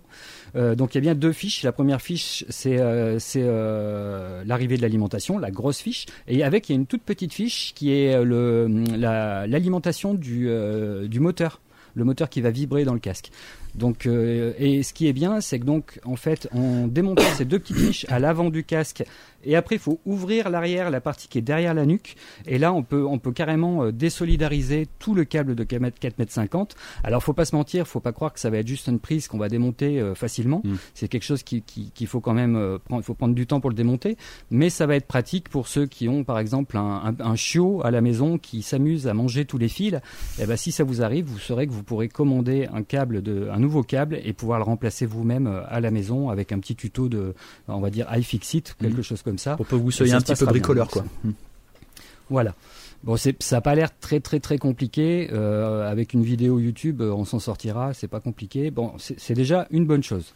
donc 0.54 0.94
il 0.94 0.96
y 0.96 0.98
a 0.98 1.02
bien 1.02 1.16
deux 1.16 1.31
fiches. 1.31 1.63
La 1.63 1.72
première 1.72 2.02
fiche, 2.02 2.46
c'est 2.50 2.78
l'arrivée 2.78 4.78
de 4.78 4.81
l'alimentation, 4.81 5.38
la 5.38 5.52
grosse 5.52 5.80
fiche, 5.80 6.06
et 6.28 6.44
avec 6.44 6.69
il 6.69 6.74
y 6.74 6.75
a 6.75 6.78
une 6.78 6.86
toute 6.86 7.04
petite 7.04 7.34
fiche 7.34 7.74
qui 7.74 7.92
est 7.92 8.24
l'alimentation 8.25 10.13
du 10.13 11.19
moteur, 11.19 11.62
le 11.96 12.04
moteur 12.04 12.30
qui 12.30 12.42
va 12.42 12.52
vibrer 12.52 12.84
dans 12.84 12.94
le 12.94 13.00
casque. 13.00 13.31
Donc, 13.75 14.06
euh, 14.06 14.54
et 14.57 14.83
ce 14.83 14.94
qui 14.94 15.07
est 15.07 15.13
bien, 15.13 15.42
c'est 15.42 15.60
que 15.60 15.66
donc, 15.66 16.00
en 16.06 16.16
fait, 16.16 16.48
en 16.54 16.88
démontant 16.88 17.24
ces 17.36 17.45
deux 17.45 17.60
petites 17.60 17.77
fiches 17.77 18.06
à 18.10 18.19
l'avant 18.19 18.50
du 18.50 18.63
casque 18.63 19.04
et 19.45 19.56
après, 19.56 19.75
il 19.75 19.81
faut 19.81 20.00
ouvrir 20.06 20.50
l'arrière, 20.50 20.89
la 20.89 21.01
partie 21.01 21.27
qui 21.27 21.38
est 21.38 21.44
derrière 21.44 21.74
la 21.74 21.86
nuque. 21.86 22.16
Et 22.48 22.57
là, 22.57 22.74
on 22.74 22.83
peut, 22.83 23.06
on 23.06 23.19
peut 23.19 23.31
carrément 23.31 23.83
euh, 23.83 23.92
désolidariser 23.92 24.88
tout 25.00 25.13
le 25.13 25.24
câble 25.24 25.56
de 25.56 25.63
4 25.63 25.81
mètres 26.18 26.31
50. 26.31 26.75
Alors, 27.04 27.24
faut 27.24 27.33
pas 27.33 27.45
se 27.45 27.56
mentir, 27.56 27.88
faut 27.88 28.00
pas 28.00 28.12
croire 28.12 28.33
que 28.33 28.39
ça 28.39 28.50
va 28.50 28.57
être 28.57 28.68
juste 28.68 28.88
une 28.88 29.00
prise 29.00 29.27
qu'on 29.27 29.38
va 29.38 29.48
démonter 29.48 30.00
euh, 30.00 30.16
facilement. 30.16 30.62
Mm. 30.63 30.75
C'est 30.94 31.07
quelque 31.07 31.24
chose 31.24 31.44
qu'il 31.44 31.63
qui, 31.63 32.06
faut 32.06 32.19
quand 32.19 32.33
même 32.33 32.56
euh, 32.56 32.80
prendre, 32.80 33.04
faut 33.04 33.13
prendre 33.13 33.36
du 33.36 33.45
temps 33.45 33.60
pour 33.60 33.69
le 33.69 33.75
démonter. 33.75 34.18
Mais 34.50 34.69
ça 34.69 34.88
va 34.88 34.95
être 34.95 35.07
pratique 35.07 35.50
pour 35.50 35.68
ceux 35.68 35.86
qui 35.86 36.10
ont, 36.10 36.24
par 36.24 36.39
exemple, 36.39 36.75
un, 36.78 37.16
un, 37.19 37.36
chiot 37.36 37.81
à 37.83 37.92
la 37.92 38.01
maison 38.01 38.38
qui 38.38 38.63
s'amuse 38.63 39.07
à 39.07 39.13
manger 39.13 39.45
tous 39.45 39.60
les 39.60 39.69
fils. 39.69 39.86
Et 39.86 40.44
eh 40.44 40.45
ben, 40.45 40.57
si 40.57 40.71
ça 40.71 40.83
vous 40.83 41.04
arrive, 41.04 41.25
vous 41.25 41.39
saurez 41.39 41.68
que 41.68 41.71
vous 41.71 41.83
pourrez 41.83 42.07
commander 42.07 42.68
un 42.74 42.81
câble 42.81 43.21
de, 43.21 43.50
un 43.51 43.62
nouveau 43.66 43.84
câble 43.84 44.20
et 44.24 44.34
pouvoir 44.34 44.60
le 44.60 44.64
remplacer 44.66 45.06
vous-même 45.06 45.48
à 45.68 45.80
la 45.80 45.92
maison 45.92 46.30
avec 46.30 46.52
un 46.52 46.60
petit 46.60 46.76
tuto 46.76 47.10
de, 47.10 47.34
on 47.68 47.80
va 47.80 47.90
dire 47.90 48.08
iFixit, 48.16 48.76
quelque 48.80 49.00
mm. 49.00 49.04
chose 49.04 49.22
comme 49.22 49.38
ça. 49.38 49.56
Pour 49.56 49.68
que 49.68 49.76
vous 49.76 49.92
soyez 49.92 50.14
un 50.14 50.22
petit 50.22 50.36
peu 50.36 50.46
bricoleur, 50.46 50.88
quoi. 50.88 51.04
Voilà. 52.30 52.56
Bon, 53.06 53.18
ça 53.18 53.31
n'a 53.52 53.62
pas 53.62 53.75
l'air 53.75 53.96
très 54.00 54.19
très 54.19 54.40
très 54.40 54.57
compliqué. 54.57 55.30
Euh, 55.31 55.88
avec 55.88 56.16
une 56.16 56.24
vidéo 56.24 56.60
YouTube, 56.60 57.02
euh, 57.02 57.13
on 57.13 57.24
s'en 57.24 57.38
sortira. 57.38 57.94
C'est 57.94 58.07
pas 58.07 58.19
compliqué. 58.19 58.72
Bon, 58.72 58.94
c'est 58.98 59.36
déjà 59.36 59.68
une 59.69 59.86
bonne 59.86 60.02
chose. 60.02 60.34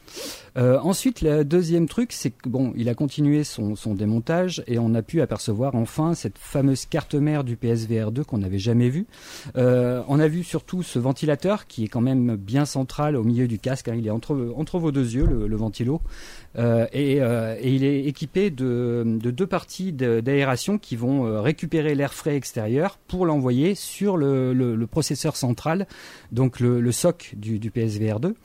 Euh, 0.56 0.80
ensuite, 0.80 1.21
le 1.21 1.44
deuxième 1.44 1.88
truc, 1.88 2.12
c'est 2.13 2.30
que 2.30 2.48
bon, 2.48 2.71
il 2.75 2.88
a 2.88 2.94
continué 2.94 3.44
son, 3.44 3.75
son, 3.75 3.95
démontage 3.95 4.63
et 4.68 4.77
on 4.77 4.94
a 4.94 5.01
pu 5.01 5.19
apercevoir 5.21 5.74
enfin 5.74 6.13
cette 6.13 6.38
fameuse 6.38 6.86
carte 6.86 7.16
mère 7.16 7.44
du 7.44 7.57
PSVR 7.57 8.12
2 8.12 8.24
qu'on 8.24 8.38
n'avait 8.38 8.60
jamais 8.60 8.89
vue. 8.89 9.07
on 9.56 10.19
a 10.19 10.27
vu 10.27 10.44
surtout 10.44 10.83
ce 10.83 11.00
ventilateur 11.00 11.66
qui 11.66 11.86
est 11.86 11.88
quand 11.88 12.01
même 12.01 12.36
bien 12.36 12.66
central 12.66 13.16
au 13.16 13.24
milieu 13.24 13.48
du 13.48 13.57
casque. 13.57 13.88
Hein. 13.88 13.95
Il 13.98 14.06
est 14.06 14.12
entre 14.12 14.54
entre 14.56 14.77
vos 14.77 14.92
deux 14.92 15.16
yeux, 15.16 15.25
le, 15.25 15.48
le 15.48 15.56
ventilo. 15.56 16.01
Euh, 16.57 16.88
euh, 16.96 17.56
et, 17.62 17.75
il 17.75 17.84
est 17.84 18.06
équipé 18.06 18.50
de, 18.50 19.04
deux 19.06 19.48
parties 19.48 19.92
d'aération 19.92 20.78
qui 20.78 20.96
vont 20.96 21.25
euh, 21.25 21.42
récupérer 21.42 21.96
l'air 21.96 22.13
frais 22.13 22.36
extérieur 22.36 22.98
pour 23.07 23.25
l'envoyer 23.25 23.75
sur 23.75 24.18
le, 24.18 24.88
processeur 24.90 25.36
central, 25.36 25.88
donc 26.31 26.60
le, 26.60 26.92
SOC 26.92 27.34
du, 27.36 27.60
PSVR 27.69 28.19
2. 28.19 28.36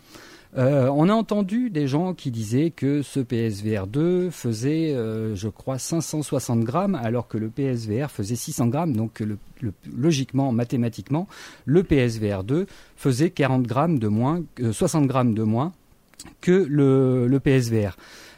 on 0.57 1.09
a 1.09 1.13
entendu 1.15 1.71
des 1.71 1.89
gens 1.89 2.13
qui 2.13 2.31
disaient 2.31 2.71
que 2.71 3.01
ce 3.01 3.21
PSVR 3.21 3.87
2 3.87 4.31
faisait, 4.31 4.95
je 5.35 5.49
crois, 5.49 5.79
560 5.79 6.61
grammes, 6.61 6.95
alors 6.97 7.29
que 7.29 7.39
le 7.39 7.49
PSVR 7.49 8.11
faisait 8.11 8.37
600 8.37 8.67
grammes. 8.67 8.95
Donc, 8.95 9.23
logiquement, 9.97 10.53
mathématiquement, 10.53 11.27
le 11.65 11.83
PSVR 11.83 12.45
2 12.45 12.67
faisait 12.97 13.31
40 13.31 13.63
grammes 13.63 13.99
de 13.99 14.09
moins, 14.09 14.43
60 14.73 15.07
grammes 15.07 15.35
de 15.35 15.43
moins 15.43 15.73
que 16.41 16.67
le, 16.69 17.39
PSVR. 17.39 17.97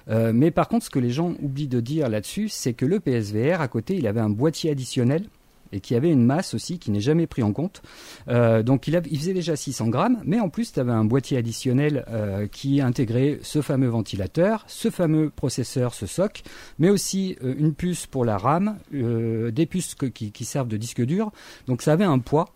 Euh, 0.08 0.32
mais 0.34 0.50
par 0.50 0.68
contre, 0.68 0.84
ce 0.84 0.90
que 0.90 0.98
les 0.98 1.10
gens 1.10 1.34
oublient 1.42 1.68
de 1.68 1.80
dire 1.80 2.08
là-dessus, 2.08 2.48
c'est 2.48 2.74
que 2.74 2.86
le 2.86 3.00
PSVR, 3.00 3.60
à 3.60 3.68
côté, 3.68 3.96
il 3.96 4.06
avait 4.06 4.20
un 4.20 4.30
boîtier 4.30 4.70
additionnel 4.70 5.24
et 5.72 5.80
qui 5.80 5.96
avait 5.96 6.12
une 6.12 6.24
masse 6.24 6.54
aussi 6.54 6.78
qui 6.78 6.92
n'est 6.92 7.00
jamais 7.00 7.26
pris 7.26 7.42
en 7.42 7.52
compte. 7.52 7.82
Euh, 8.28 8.62
donc 8.62 8.86
il, 8.86 9.18
faisait 9.18 9.34
déjà 9.34 9.56
600 9.56 9.88
grammes, 9.88 10.22
mais 10.24 10.38
en 10.38 10.48
plus, 10.48 10.72
tu 10.72 10.78
avais 10.78 10.92
un 10.92 11.04
boîtier 11.04 11.38
additionnel 11.38 12.04
euh, 12.08 12.46
qui 12.46 12.80
intégrait 12.80 13.40
ce 13.42 13.60
fameux 13.62 13.88
ventilateur, 13.88 14.64
ce 14.68 14.90
fameux 14.90 15.28
processeur, 15.28 15.92
ce 15.92 16.06
SOC, 16.06 16.44
mais 16.78 16.88
aussi 16.88 17.36
une 17.42 17.74
puce 17.74 18.06
pour 18.06 18.24
la 18.24 18.38
RAM, 18.38 18.76
des 18.92 19.66
puces 19.66 19.96
qui, 19.96 20.44
servent 20.44 20.68
de 20.68 20.76
disque 20.76 21.02
dur. 21.02 21.32
Donc 21.66 21.82
ça 21.82 21.92
avait 21.92 22.04
un 22.04 22.20
poids 22.20 22.54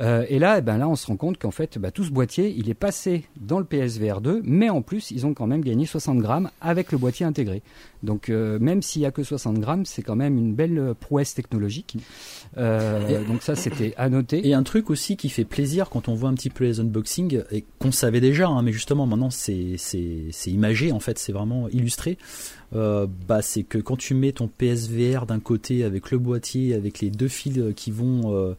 euh, 0.00 0.24
et 0.28 0.38
là, 0.38 0.58
eh 0.58 0.60
ben 0.60 0.78
là, 0.78 0.88
on 0.88 0.96
se 0.96 1.06
rend 1.06 1.16
compte 1.16 1.38
qu'en 1.38 1.50
fait, 1.50 1.78
bah, 1.78 1.90
tout 1.90 2.04
ce 2.04 2.10
boîtier, 2.10 2.54
il 2.56 2.68
est 2.68 2.74
passé 2.74 3.24
dans 3.40 3.58
le 3.58 3.64
PSVR 3.64 4.20
2, 4.20 4.40
mais 4.44 4.70
en 4.70 4.82
plus, 4.82 5.10
ils 5.10 5.26
ont 5.26 5.34
quand 5.34 5.46
même 5.46 5.62
gagné 5.62 5.86
60 5.86 6.18
grammes 6.18 6.50
avec 6.60 6.92
le 6.92 6.98
boîtier 6.98 7.26
intégré. 7.26 7.62
Donc, 8.02 8.28
euh, 8.28 8.58
même 8.58 8.82
s'il 8.82 9.00
n'y 9.00 9.06
a 9.06 9.12
que 9.12 9.22
60 9.22 9.58
grammes, 9.58 9.84
c'est 9.84 10.02
quand 10.02 10.16
même 10.16 10.36
une 10.38 10.54
belle 10.54 10.94
prouesse 10.98 11.34
technologique. 11.34 11.96
Euh, 12.58 13.24
donc 13.26 13.42
ça, 13.42 13.54
c'était 13.54 13.94
à 13.96 14.08
noter. 14.08 14.46
Et 14.46 14.54
un 14.54 14.62
truc 14.62 14.90
aussi 14.90 15.16
qui 15.16 15.28
fait 15.28 15.44
plaisir 15.44 15.88
quand 15.88 16.08
on 16.08 16.14
voit 16.14 16.28
un 16.28 16.34
petit 16.34 16.50
peu 16.50 16.64
les 16.64 16.80
unboxings, 16.80 17.42
et 17.52 17.64
qu'on 17.78 17.92
savait 17.92 18.20
déjà, 18.20 18.48
hein, 18.48 18.62
mais 18.62 18.72
justement 18.72 19.06
maintenant 19.06 19.30
c'est 19.30 19.76
imagé, 20.46 20.92
en 20.92 21.00
fait, 21.00 21.18
c'est 21.18 21.32
vraiment 21.32 21.68
illustré. 21.68 22.18
bah, 22.72 23.42
c'est 23.42 23.62
que 23.62 23.78
quand 23.78 23.96
tu 23.96 24.14
mets 24.14 24.32
ton 24.32 24.48
PSVR 24.48 25.26
d'un 25.26 25.40
côté 25.40 25.84
avec 25.84 26.10
le 26.10 26.18
boîtier, 26.18 26.74
avec 26.74 27.00
les 27.00 27.10
deux 27.10 27.28
fils 27.28 27.60
qui 27.76 27.90
vont, 27.92 28.32
mmh 28.32 28.54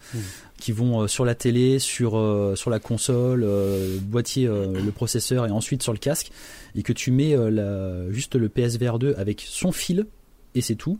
qui 0.64 0.72
vont 0.72 1.10
sur 1.10 1.26
la 1.26 1.36
télé, 1.36 1.78
sur 1.78 2.12
sur 2.56 2.70
la 2.70 2.80
console, 2.80 3.42
le 3.42 4.00
boîtier, 4.00 4.48
le 4.48 4.92
processeur 4.92 5.46
et 5.46 5.52
ensuite 5.52 5.84
sur 5.84 5.92
le 5.92 6.00
casque, 6.00 6.32
et 6.74 6.84
que 6.84 6.94
tu 6.94 7.12
mets 7.12 7.36
la, 7.36 8.10
juste 8.12 8.36
le 8.36 8.48
PSVR 8.48 8.98
2 8.98 9.16
avec 9.18 9.44
son 9.46 9.74
fil 9.74 10.08
et 10.56 10.62
c'est 10.62 10.76
tout. 10.76 11.00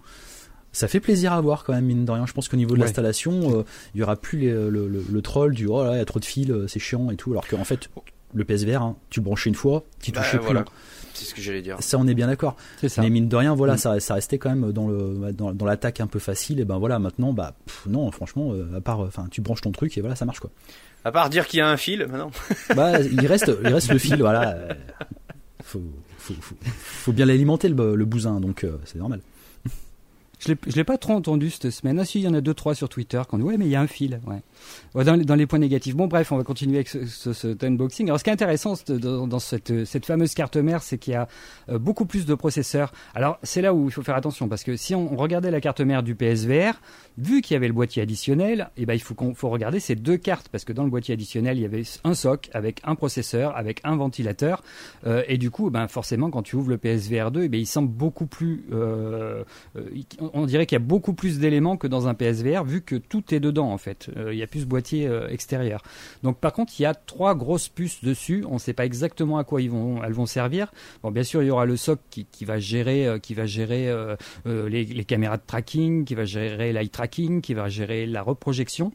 Ça 0.74 0.90
fait 0.90 1.00
plaisir 1.00 1.32
à 1.32 1.40
voir 1.40 1.64
quand 1.64 1.72
même 1.72 1.86
mine 1.86 2.04
de 2.04 2.12
rien. 2.12 2.26
Je 2.26 2.34
pense 2.34 2.50
qu'au 2.50 2.58
niveau 2.58 2.76
de 2.76 2.82
l'installation 2.82 3.64
il 3.96 4.02
y 4.02 4.04
aura 4.04 4.18
plus 4.18 4.52
le, 4.52 5.22
troll 5.22 5.54
du 5.54 5.68
oh 5.68 5.82
là 5.82 5.94
il 5.94 5.98
y 5.98 6.02
a 6.02 6.06
trop 6.06 6.20
de 6.20 6.26
fils 6.26 6.52
c'est 6.68 6.80
chiant 6.80 7.10
et 7.10 7.16
tout. 7.16 7.32
Alors 7.32 7.48
qu'en 7.48 7.64
fait 7.64 7.90
le 8.34 8.44
PSVR 8.44 8.82
hein, 8.82 8.98
tu 9.10 9.22
branchais 9.22 9.50
une 9.50 9.56
fois 9.56 9.86
tu 10.02 10.12
bah, 10.12 10.22
touchais 10.22 10.40
plus 10.40 10.58
hein. 10.58 10.66
C'est 11.14 11.26
ce 11.26 11.34
que 11.34 11.42
j'allais 11.42 11.62
dire. 11.62 11.78
Ça, 11.80 11.98
on 11.98 12.08
est 12.08 12.14
bien 12.14 12.28
d'accord. 12.28 12.56
Mais 12.98 13.10
mine 13.10 13.28
de 13.28 13.36
rien, 13.36 13.54
voilà, 13.56 13.76
mm. 13.76 13.78
ça, 13.78 14.00
ça 14.00 14.14
restait 14.16 14.38
quand 14.38 14.50
même 14.50 14.72
dans 14.72 14.88
le 14.88 15.32
dans, 15.34 15.66
l'attaque 15.66 16.00
un 16.00 16.08
peu 16.08 16.20
facile. 16.20 16.60
Et 16.60 16.66
ben 16.66 16.78
voilà, 16.78 17.00
maintenant, 17.00 17.34
bah 17.34 17.56
non, 17.88 18.10
franchement, 18.12 18.54
euh, 18.54 18.78
à 18.78 18.82
part, 18.82 19.00
enfin, 19.00 19.28
tu 19.30 19.42
branches 19.42 19.62
ton 19.62 19.72
truc 19.72 19.98
et 19.98 20.02
voilà, 20.02 20.16
ça 20.16 20.26
marche 20.26 20.40
quoi. 20.40 20.50
À 21.06 21.12
part 21.12 21.30
dire 21.30 21.48
qu'il 21.48 21.60
y 21.60 21.62
a 21.62 21.68
un 21.68 21.78
fil, 21.78 22.08
maintenant. 22.08 22.32
bah, 22.76 23.02
il 23.02 23.28
reste, 23.28 23.52
il 23.64 23.74
reste 23.74 23.92
le 23.92 24.00
fil, 24.00 24.18
voilà. 24.18 24.58
Faut, 25.64 25.82
faut, 26.18 26.34
faut, 26.60 27.12
bien 27.12 27.26
l'alimenter 27.26 27.68
le, 27.70 27.96
le 27.96 28.06
bousin, 28.06 28.40
donc 28.40 28.64
euh, 28.64 28.78
c'est 28.86 29.00
normal. 29.00 29.20
Je 30.46 30.76
l'ai 30.76 30.84
pas 30.84 30.98
trop 30.98 31.14
entendu 31.14 31.50
cette 31.50 31.70
semaine. 31.70 32.00
Ah 32.00 32.06
si, 32.06 32.20
il 32.20 32.24
y 32.24 32.28
en 32.28 32.34
a 32.34 32.42
deux 32.42 32.54
trois 32.54 32.76
sur 32.76 32.90
Twitter 32.90 33.22
qui 33.28 33.36
ont 33.36 33.38
dit 33.38 33.44
ouais 33.44 33.58
mais 33.58 33.66
il 33.66 33.72
y 33.72 33.76
a 33.76 33.82
un 33.82 33.88
fil. 33.88 34.20
Ouais. 34.26 35.04
Dans, 35.04 35.36
les 35.36 35.46
points 35.48 35.60
négatifs. 35.60 35.96
Bon 35.96 36.08
bref, 36.08 36.32
on 36.32 36.38
va 36.38 36.44
continuer 36.44 36.78
avec 36.78 36.90
ce, 36.90 37.66
unboxing. 37.66 38.08
Alors 38.08 38.20
ce 38.20 38.24
qui 38.24 38.30
est 38.30 38.34
intéressant 38.34 38.74
dans, 38.88 39.40
cette, 39.40 40.06
fameuse 40.06 40.34
carte 40.34 40.58
mère, 40.58 40.84
c'est 40.84 40.98
qu'il 40.98 41.14
y 41.14 41.16
a 41.16 41.28
euh, 41.70 41.80
beaucoup 41.80 42.06
plus 42.06 42.26
de 42.26 42.36
processeurs. 42.36 42.92
Alors 43.16 43.40
c'est 43.44 43.62
là 43.62 43.74
où 43.74 43.86
il 43.88 43.92
faut 43.92 44.04
faire 44.04 44.16
attention 44.16 44.48
parce 44.48 44.64
que 44.64 44.76
si 44.76 44.96
on 44.96 45.16
regardait 45.16 45.52
la 45.52 45.62
carte 45.62 45.82
mère 45.82 46.04
du 46.04 46.16
PSVR, 46.16 46.74
vu 47.18 47.42
qu'il 47.42 47.54
y 47.54 47.58
avait 47.58 47.68
le 47.68 47.74
boîtier 47.74 48.02
additionnel, 48.02 48.70
eh 48.78 48.86
ben 48.86 48.94
il 48.94 49.02
faut 49.02 49.50
regarder 49.50 49.80
ces 49.80 49.96
deux 49.96 50.18
cartes 50.18 50.50
parce 50.50 50.66
que 50.66 50.74
dans 50.74 50.84
le 50.84 50.90
boîtier 50.90 51.14
additionnel 51.14 51.58
il 51.58 51.62
y 51.62 51.66
avait 51.66 51.84
un 52.04 52.14
soc 52.14 52.50
avec 52.54 52.82
un 52.84 52.96
processeur, 52.96 53.56
avec 53.56 53.82
un 53.84 53.96
ventilateur 53.96 54.64
euh, 55.06 55.24
et 55.28 55.38
du 55.38 55.52
coup 55.52 55.70
ben 55.70 55.88
forcément 55.88 56.30
quand 56.30 56.44
tu 56.44 56.56
ouvres 56.56 56.70
le 56.70 56.78
PSVR 56.78 57.32
2, 57.32 57.44
eh 57.44 57.50
ben, 57.50 57.60
il 57.60 57.68
semble 57.68 57.90
beaucoup 57.90 58.26
plus 58.26 58.66
euh, 58.72 59.44
euh 59.76 59.84
on 60.34 60.46
dirait 60.46 60.66
qu'il 60.66 60.76
y 60.76 60.82
a 60.82 60.86
beaucoup 60.86 61.14
plus 61.14 61.40
d'éléments 61.40 61.78
que 61.78 61.88
dans 61.88 62.08
un 62.08 62.14
PSVR, 62.16 62.64
vu 62.64 62.82
que 62.82 62.96
tout 62.96 63.34
est 63.34 63.40
dedans 63.40 63.72
en 63.72 63.78
fait. 63.78 64.10
Euh, 64.18 64.34
il 64.34 64.38
n'y 64.38 64.44
a 64.44 64.48
plus 64.48 64.62
ce 64.62 64.66
boîtier 64.66 65.08
euh, 65.08 65.28
extérieur. 65.30 65.84
Donc 66.24 66.38
par 66.40 66.54
contre, 66.54 66.74
il 66.80 66.84
y 66.84 66.86
a 66.86 66.96
trois 66.96 67.36
grosses 67.36 67.70
puces 67.70 68.04
dessus. 68.04 68.44
On 68.50 68.56
ne 68.56 68.60
sait 68.60 68.74
pas 68.74 68.86
exactement 68.86 69.38
à 69.38 69.44
quoi 69.44 69.62
elles 69.62 69.70
vont 69.70 70.26
servir. 70.26 70.72
Bon, 71.04 71.12
bien 71.12 71.24
sûr, 71.24 71.44
il 71.44 71.48
y 71.48 71.52
aura 71.52 71.66
le 71.66 71.78
SOC 71.78 72.00
qui, 72.10 72.46
va 72.46 72.60
gérer, 72.60 73.08
euh, 73.08 74.16
les, 74.46 75.06
caméras 75.06 75.38
de 75.38 75.44
tracking, 75.46 76.06
qui 76.06 76.16
va 76.16 76.26
gérer 76.26 76.74
l'eye 76.74 76.90
tracking, 76.90 77.42
qui 77.42 77.54
va 77.54 77.70
gérer 77.70 78.06
la 78.06 78.22
reprojection, 78.22 78.92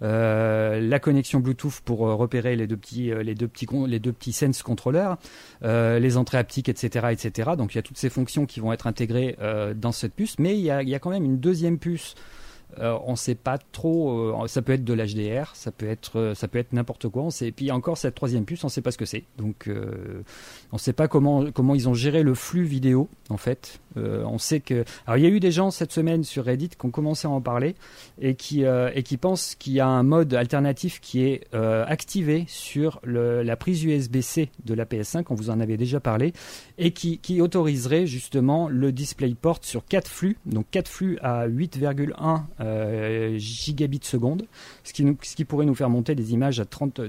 la 0.00 0.98
connexion 1.00 1.40
Bluetooth 1.40 1.80
pour 1.84 2.00
repérer 2.00 2.56
les 2.56 2.66
deux 2.66 2.76
petits, 2.76 3.10
les 3.22 3.34
les 3.34 4.32
sense 4.32 4.62
controllers, 4.62 5.16
les 5.62 6.16
entrées 6.16 6.38
haptiques, 6.38 6.68
etc., 6.68 7.08
etc. 7.10 7.50
Donc 7.56 7.74
il 7.74 7.76
y 7.76 7.78
a 7.78 7.82
toutes 7.82 7.98
ces 7.98 8.10
fonctions 8.10 8.46
qui 8.46 8.60
vont 8.60 8.72
être 8.72 8.86
intégrées 8.86 9.36
dans 9.76 9.92
cette 9.92 10.14
puce, 10.14 10.38
mais 10.38 10.56
il 10.56 10.62
y 10.62 10.70
a 10.70 10.79
y 10.88 10.94
a 10.94 10.98
quand 10.98 11.10
même 11.10 11.24
une 11.24 11.38
deuxième 11.38 11.78
puce 11.78 12.14
euh, 12.78 12.98
on 13.04 13.12
ne 13.12 13.16
sait 13.16 13.34
pas 13.34 13.58
trop. 13.58 14.42
Euh, 14.44 14.46
ça 14.46 14.62
peut 14.62 14.72
être 14.72 14.84
de 14.84 14.94
l'HDR, 14.94 15.50
ça 15.54 15.70
peut 15.72 15.88
être, 15.88 16.18
euh, 16.18 16.34
ça 16.34 16.48
peut 16.48 16.58
être 16.58 16.72
n'importe 16.72 17.08
quoi. 17.08 17.22
On 17.22 17.30
sait, 17.30 17.48
et 17.48 17.52
puis 17.52 17.70
encore 17.70 17.98
cette 17.98 18.14
troisième 18.14 18.44
puce, 18.44 18.62
on 18.64 18.68
ne 18.68 18.70
sait 18.70 18.82
pas 18.82 18.90
ce 18.90 18.98
que 18.98 19.04
c'est. 19.04 19.24
Donc, 19.38 19.68
on 19.68 20.76
ne 20.76 20.78
sait 20.78 20.92
pas 20.92 21.08
comment 21.08 21.50
comment 21.52 21.74
ils 21.74 21.88
ont 21.88 21.94
géré 21.94 22.22
le 22.22 22.34
flux 22.34 22.64
vidéo 22.64 23.08
en 23.28 23.36
fait. 23.36 23.80
on 23.96 24.38
sait 24.38 24.60
que. 24.60 24.84
Alors, 25.06 25.18
il 25.18 25.24
y 25.24 25.26
a 25.26 25.30
eu 25.30 25.40
des 25.40 25.50
gens 25.50 25.70
cette 25.70 25.92
semaine 25.92 26.24
sur 26.24 26.44
Reddit 26.44 26.70
qui 26.70 26.86
ont 26.86 26.90
commencé 26.90 27.26
à 27.26 27.30
en 27.30 27.40
parler 27.40 27.74
et 28.20 28.34
qui 28.34 28.62
et 28.62 29.02
qui 29.02 29.16
pensent 29.16 29.54
qu'il 29.54 29.72
y 29.72 29.80
a 29.80 29.86
un 29.86 30.02
mode 30.02 30.34
alternatif 30.34 31.00
qui 31.00 31.24
est 31.24 31.54
activé 31.54 32.44
sur 32.48 33.00
la 33.04 33.56
prise 33.56 33.84
USB-C 33.84 34.50
de 34.64 34.74
la 34.74 34.84
PS5. 34.84 35.24
On 35.30 35.34
vous 35.34 35.50
en 35.50 35.60
avait 35.60 35.76
déjà 35.76 36.00
parlé 36.00 36.32
et 36.78 36.92
qui, 36.92 37.18
qui 37.18 37.40
autoriserait 37.40 38.06
justement 38.06 38.68
le 38.68 38.92
DisplayPort 38.92 39.58
sur 39.62 39.84
4 39.84 40.08
flux, 40.08 40.38
donc 40.46 40.66
4 40.70 40.88
flux 40.88 41.18
à 41.22 41.46
8,1 41.48 42.42
euh, 42.60 43.36
gigabits 43.38 44.00
seconde, 44.02 44.46
ce 44.84 44.92
qui, 44.92 45.44
pourrait 45.44 45.66
nous 45.66 45.74
faire 45.74 45.90
monter 45.90 46.14
des 46.14 46.32
images 46.32 46.60
à 46.60 46.64
30, 46.64 47.00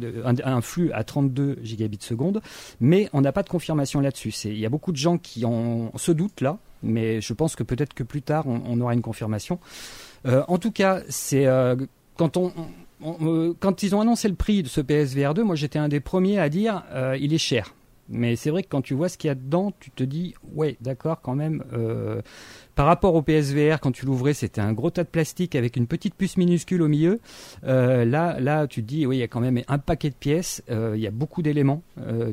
un, 0.44 0.62
flux 0.62 0.92
à 0.94 1.04
32 1.04 1.60
gigabits 1.64 1.98
seconde, 2.02 2.42
mais 2.80 3.10
on 3.14 3.22
n'a 3.22 3.32
pas 3.32 3.44
de 3.44 3.50
confirmation 3.50 4.00
là-dessus. 4.00 4.32
Il 4.46 4.60
y 4.60 4.66
a 4.66 4.70
beaucoup 4.70 4.92
de 4.92 4.98
gens 4.98 5.18
qui 5.18 5.46
ont 5.46 5.92
ce 5.96 6.12
doute 6.12 6.42
là, 6.42 6.58
mais 6.84 7.22
je 7.22 7.34
pense 7.34 7.56
que 7.56 7.64
peut-être 7.64 7.94
que 7.94 8.04
plus 8.04 8.22
tard 8.22 8.46
on, 8.48 8.80
aura 8.82 8.94
une 8.94 9.02
confirmation. 9.02 9.60
Euh, 10.26 10.44
en 10.48 10.58
tout 10.58 10.72
cas, 10.72 11.02
c'est 11.10 11.46
euh, 11.46 11.76
quand 12.18 13.84
ils 13.84 13.96
ont 13.96 14.02
annoncé 14.02 14.28
le 14.28 14.36
prix 14.36 14.64
de 14.64 14.68
ce 14.68 14.82
PSVR 14.82 15.34
2, 15.34 15.44
moi 15.44 15.56
j'étais 15.56 15.80
un 15.80 15.90
des 15.90 16.00
premiers 16.00 16.40
à 16.40 16.50
dire 16.50 16.84
il 17.20 17.34
est 17.34 17.40
cher. 17.40 17.74
Mais 18.12 18.36
c'est 18.36 18.50
vrai 18.50 18.62
que 18.62 18.68
quand 18.68 18.82
tu 18.82 18.94
vois 18.94 19.08
ce 19.08 19.18
qu'il 19.18 19.30
y 19.30 19.32
a 19.32 19.36
dedans, 19.36 19.72
tu 19.80 19.90
te 19.90 20.04
dis, 20.04 20.36
ouais, 20.54 20.76
d'accord, 20.82 21.22
quand 21.22 21.34
même. 21.34 21.64
Euh, 21.74 22.22
par 22.76 22.86
rapport 22.86 23.16
au 23.16 23.22
PSVR, 23.22 23.80
quand 23.80 23.92
tu 23.92 24.06
l'ouvrais, 24.06 24.34
c'était 24.34 24.62
un 24.62 24.74
gros 24.74 24.90
tas 24.90 25.04
de 25.04 25.10
plastique 25.10 25.56
avec 25.56 25.76
une 25.76 25.88
petite 25.88 26.16
puce 26.16 26.38
minuscule 26.38 26.82
au 26.82 26.88
milieu. 26.88 27.20
Euh, 27.64 28.06
là, 28.06 28.40
là, 28.40 28.68
tu 28.68 28.82
te 28.82 28.88
dis, 28.88 29.06
oui, 29.06 29.18
il 29.18 29.20
y 29.20 29.24
a 29.24 29.28
quand 29.28 29.42
même 29.42 29.62
un 29.68 29.78
paquet 29.78 30.10
de 30.10 30.16
pièces. 30.16 30.64
Euh, 30.70 30.94
il 30.96 31.02
y 31.02 31.08
a 31.08 31.12
beaucoup 31.12 31.42
d'éléments. 31.42 31.84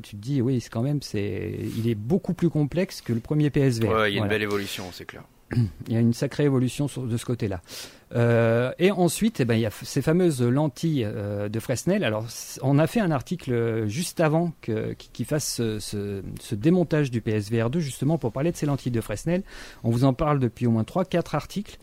tu 0.03 0.17
te 0.17 0.17
dis, 0.17 0.43
oui, 0.43 0.61
c'est 0.61 0.71
quand 0.71 0.83
même, 0.83 1.03
c'est, 1.03 1.59
il 1.77 1.89
est 1.89 1.95
beaucoup 1.95 2.35
plus 2.35 2.51
complexe 2.51 3.01
que 3.01 3.13
le 3.13 3.21
premier 3.21 3.51
PSVR. 3.51 3.91
Ouais, 3.91 4.13
il 4.13 4.17
y 4.17 4.21
a 4.21 4.23
une 4.23 4.29
belle 4.29 4.43
évolution, 4.43 4.85
c'est 4.93 5.05
clair. 5.05 5.23
Il 5.57 5.93
y 5.93 5.97
a 5.97 6.01
une 6.01 6.13
sacrée 6.13 6.45
évolution 6.45 6.87
de 6.97 7.17
ce 7.17 7.25
côté-là. 7.25 7.61
Euh, 8.15 8.73
et 8.79 8.91
ensuite, 8.91 9.41
eh 9.41 9.45
ben, 9.45 9.55
il 9.55 9.61
y 9.61 9.67
a 9.67 9.71
ces 9.71 10.03
fameuses 10.03 10.43
lentilles 10.43 11.05
euh, 11.05 11.49
de 11.49 11.61
Fresnel. 11.61 12.05
Alors, 12.05 12.27
on 12.63 12.79
a 12.79 12.87
fait 12.87 13.01
un 13.01 13.11
article 13.11 13.87
juste 13.87 14.21
avant 14.21 14.53
qu'il 14.61 15.27
fasse 15.27 15.57
ce, 15.57 16.23
démontage 16.55 17.11
du 17.11 17.21
PSVR 17.21 17.71
2, 17.71 17.81
justement 17.81 18.19
pour 18.19 18.33
parler 18.33 18.53
de 18.53 18.57
ces 18.57 18.67
lentilles 18.67 18.93
de 18.93 19.01
Fresnel. 19.01 19.43
On 19.85 19.91
vous 19.91 20.05
en 20.05 20.13
parle 20.13 20.39
depuis 20.39 20.67
au 20.67 20.71
moins 20.71 20.85
3-4 20.85 21.35
articles. 21.35 21.79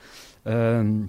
Euh, 0.48 1.00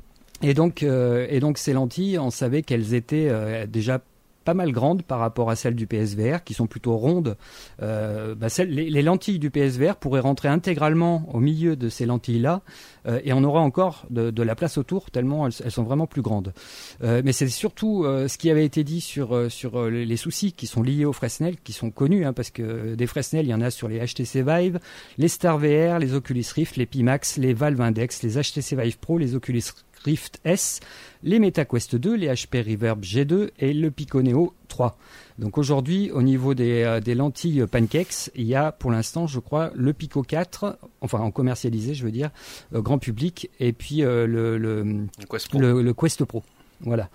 et, 0.43 0.55
donc, 0.55 0.83
et 0.83 1.41
donc, 1.41 1.59
ces 1.59 1.73
lentilles, 1.73 2.19
on 2.19 2.31
savait 2.31 2.63
qu'elles 2.63 2.95
étaient 2.95 3.67
déjà 3.67 4.01
pas 4.47 4.55
mal 4.55 4.71
grandes 4.71 5.03
par 5.03 5.19
rapport 5.19 5.51
à 5.51 5.57
celles 5.57 5.75
du 5.75 5.89
PSVR, 5.89 6.45
qui 6.45 6.55
sont 6.55 6.69
plutôt 6.69 6.97
rondes. 6.97 7.37
Euh, 7.83 8.37
bah, 8.37 8.47
les, 8.65 9.03
lentilles 9.03 9.41
du 9.41 9.51
PSVR 9.51 9.97
pourraient 9.97 10.21
rentrer 10.21 10.49
intégralement 10.49 11.29
au 11.35 11.41
milieu 11.41 11.75
de 11.75 11.89
ces 11.89 12.07
lentilles-là, 12.07 12.63
euh, 13.09 13.21
et 13.25 13.33
on 13.33 13.43
aura 13.43 13.61
encore 13.61 14.07
de, 14.09 14.43
la 14.43 14.55
place 14.55 14.79
autour, 14.79 15.11
tellement 15.11 15.49
elles, 15.49 15.53
sont 15.53 15.83
vraiment 15.83 16.07
plus 16.07 16.23
grandes. 16.23 16.55
Euh, 17.03 17.23
mais 17.25 17.33
c'est 17.33 17.49
surtout 17.49 18.05
ce 18.05 18.39
qui 18.39 18.49
avait 18.49 18.65
été 18.65 18.85
dit 18.85 19.01
sur, 19.01 19.51
sur 19.51 19.91
les 19.91 20.17
soucis 20.17 20.53
qui 20.53 20.69
sont 20.69 20.83
liés 20.83 21.05
aux 21.05 21.13
Fresnel, 21.13 21.57
qui 21.65 21.73
sont 21.73 21.91
connus, 21.91 22.25
hein, 22.25 22.33
parce 22.33 22.51
que 22.51 22.95
des 22.95 23.07
Fresnel, 23.09 23.47
il 23.47 23.49
y 23.49 23.55
en 23.55 23.61
a 23.61 23.73
sur 23.73 23.89
les 23.89 23.99
HTC 23.99 24.45
Vive, 24.47 24.79
les 25.19 25.29
Star 25.29 25.59
VR, 25.59 25.99
les 25.99 26.15
Oculus 26.15 26.45
Rift, 26.55 26.77
les 26.77 26.87
Pimax, 26.87 27.37
les 27.37 27.53
Valve 27.53 27.81
Index, 27.81 28.23
les 28.23 28.41
HTC 28.41 28.77
Vive 28.77 28.99
Pro, 28.99 29.19
les 29.19 29.35
Oculus 29.35 29.63
Rift 30.07 30.41
S, 30.45 30.81
les 31.25 31.41
MetaQuest 31.41 31.97
2, 31.97 32.15
les 32.15 32.29
HP 32.29 32.63
Reverb 32.65 33.03
G2 33.03 33.51
et 33.59 33.75
le 33.75 33.91
Pico 33.91 34.23
Neo 34.23 34.55
3. 34.69 34.97
Donc 35.39 35.59
aujourd'hui, 35.59 36.11
au 36.13 36.23
niveau 36.23 36.55
des, 36.55 36.85
euh, 36.85 37.15
lentilles 37.15 37.67
Pancakes, 37.71 38.31
il 38.37 38.45
y 38.45 38.55
a 38.55 38.73
pour 38.73 38.91
l'instant, 38.91 39.27
je 39.27 39.41
crois, 39.41 39.73
le 39.75 39.93
Pico 39.93 40.23
4, 40.23 40.79
enfin 41.01 41.19
en 41.19 41.31
commercialisé, 41.31 41.95
je 41.95 42.05
veux 42.05 42.13
dire, 42.13 42.31
euh, 42.75 42.81
grand 42.81 42.99
public, 42.99 43.51
et 43.61 43.73
puis 43.73 44.03
euh, 44.03 44.27
le, 44.27 44.57
le, 44.57 45.07
Quest 45.29 46.25
Pro. 46.25 46.43
Voilà. 46.81 47.09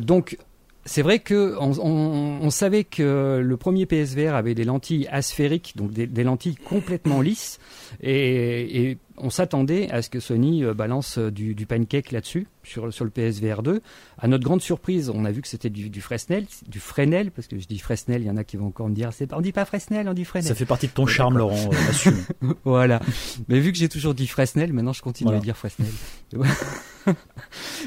donc 0.00 0.38
c'est 0.86 1.02
vrai 1.02 1.18
que 1.18 1.54
on, 1.60 2.48
savait 2.50 2.84
que 2.84 3.42
le 3.44 3.56
premier 3.58 3.84
PSVR 3.84 4.34
avait 4.34 4.54
des 4.54 4.64
lentilles 4.64 5.06
asphériques, 5.08 5.74
donc 5.76 5.92
des, 5.92 6.24
lentilles 6.24 6.56
complètement 6.56 7.20
lisses, 7.20 7.58
et, 8.02 8.96
on 9.22 9.30
s'attendait 9.30 9.90
à 9.90 10.02
ce 10.02 10.10
que 10.10 10.20
Sony 10.20 10.64
euh, 10.64 10.74
balance 10.74 11.18
euh, 11.18 11.30
du, 11.30 11.66
pancake 11.66 12.12
là-dessus 12.12 12.46
sur, 12.62 12.92
sur 12.92 13.04
le 13.04 13.10
PSVR 13.10 13.62
2. 13.62 13.80
À 14.18 14.28
notre 14.28 14.44
grande 14.44 14.62
surprise, 14.62 15.10
on 15.10 15.24
a 15.24 15.30
vu 15.30 15.42
que 15.42 15.48
c'était 15.48 15.70
du, 15.70 15.90
du, 15.90 16.00
Fresnel, 16.00 16.46
du 16.68 16.80
Fresnel, 16.80 17.30
parce 17.30 17.46
que 17.46 17.58
je 17.58 17.66
dis 17.66 17.78
Fresnel, 17.78 18.22
il 18.22 18.26
y 18.26 18.30
en 18.30 18.36
a 18.36 18.44
qui 18.44 18.56
vont 18.56 18.66
encore 18.66 18.88
me 18.88 18.94
dire, 18.94 19.12
c'est 19.12 19.32
on 19.32 19.40
dit 19.40 19.52
pas 19.52 19.64
Fresnel, 19.64 20.08
on 20.08 20.14
dit 20.14 20.24
Fresnel. 20.24 20.48
Ça 20.48 20.54
fait 20.54 20.66
partie 20.66 20.86
de 20.86 20.92
ton 20.92 21.06
charme, 21.06 21.38
Laurent, 21.38 21.70
euh, 21.72 21.88
assume. 21.90 22.18
voilà. 22.64 23.00
Mais 23.48 23.60
vu 23.60 23.72
que 23.72 23.78
j'ai 23.78 23.88
toujours 23.88 24.14
dit 24.14 24.26
Fresnel, 24.26 24.72
maintenant 24.72 24.92
je 24.92 25.02
continue 25.02 25.34
à 25.34 25.38
dire 25.38 25.56
Fresnel. 25.56 25.88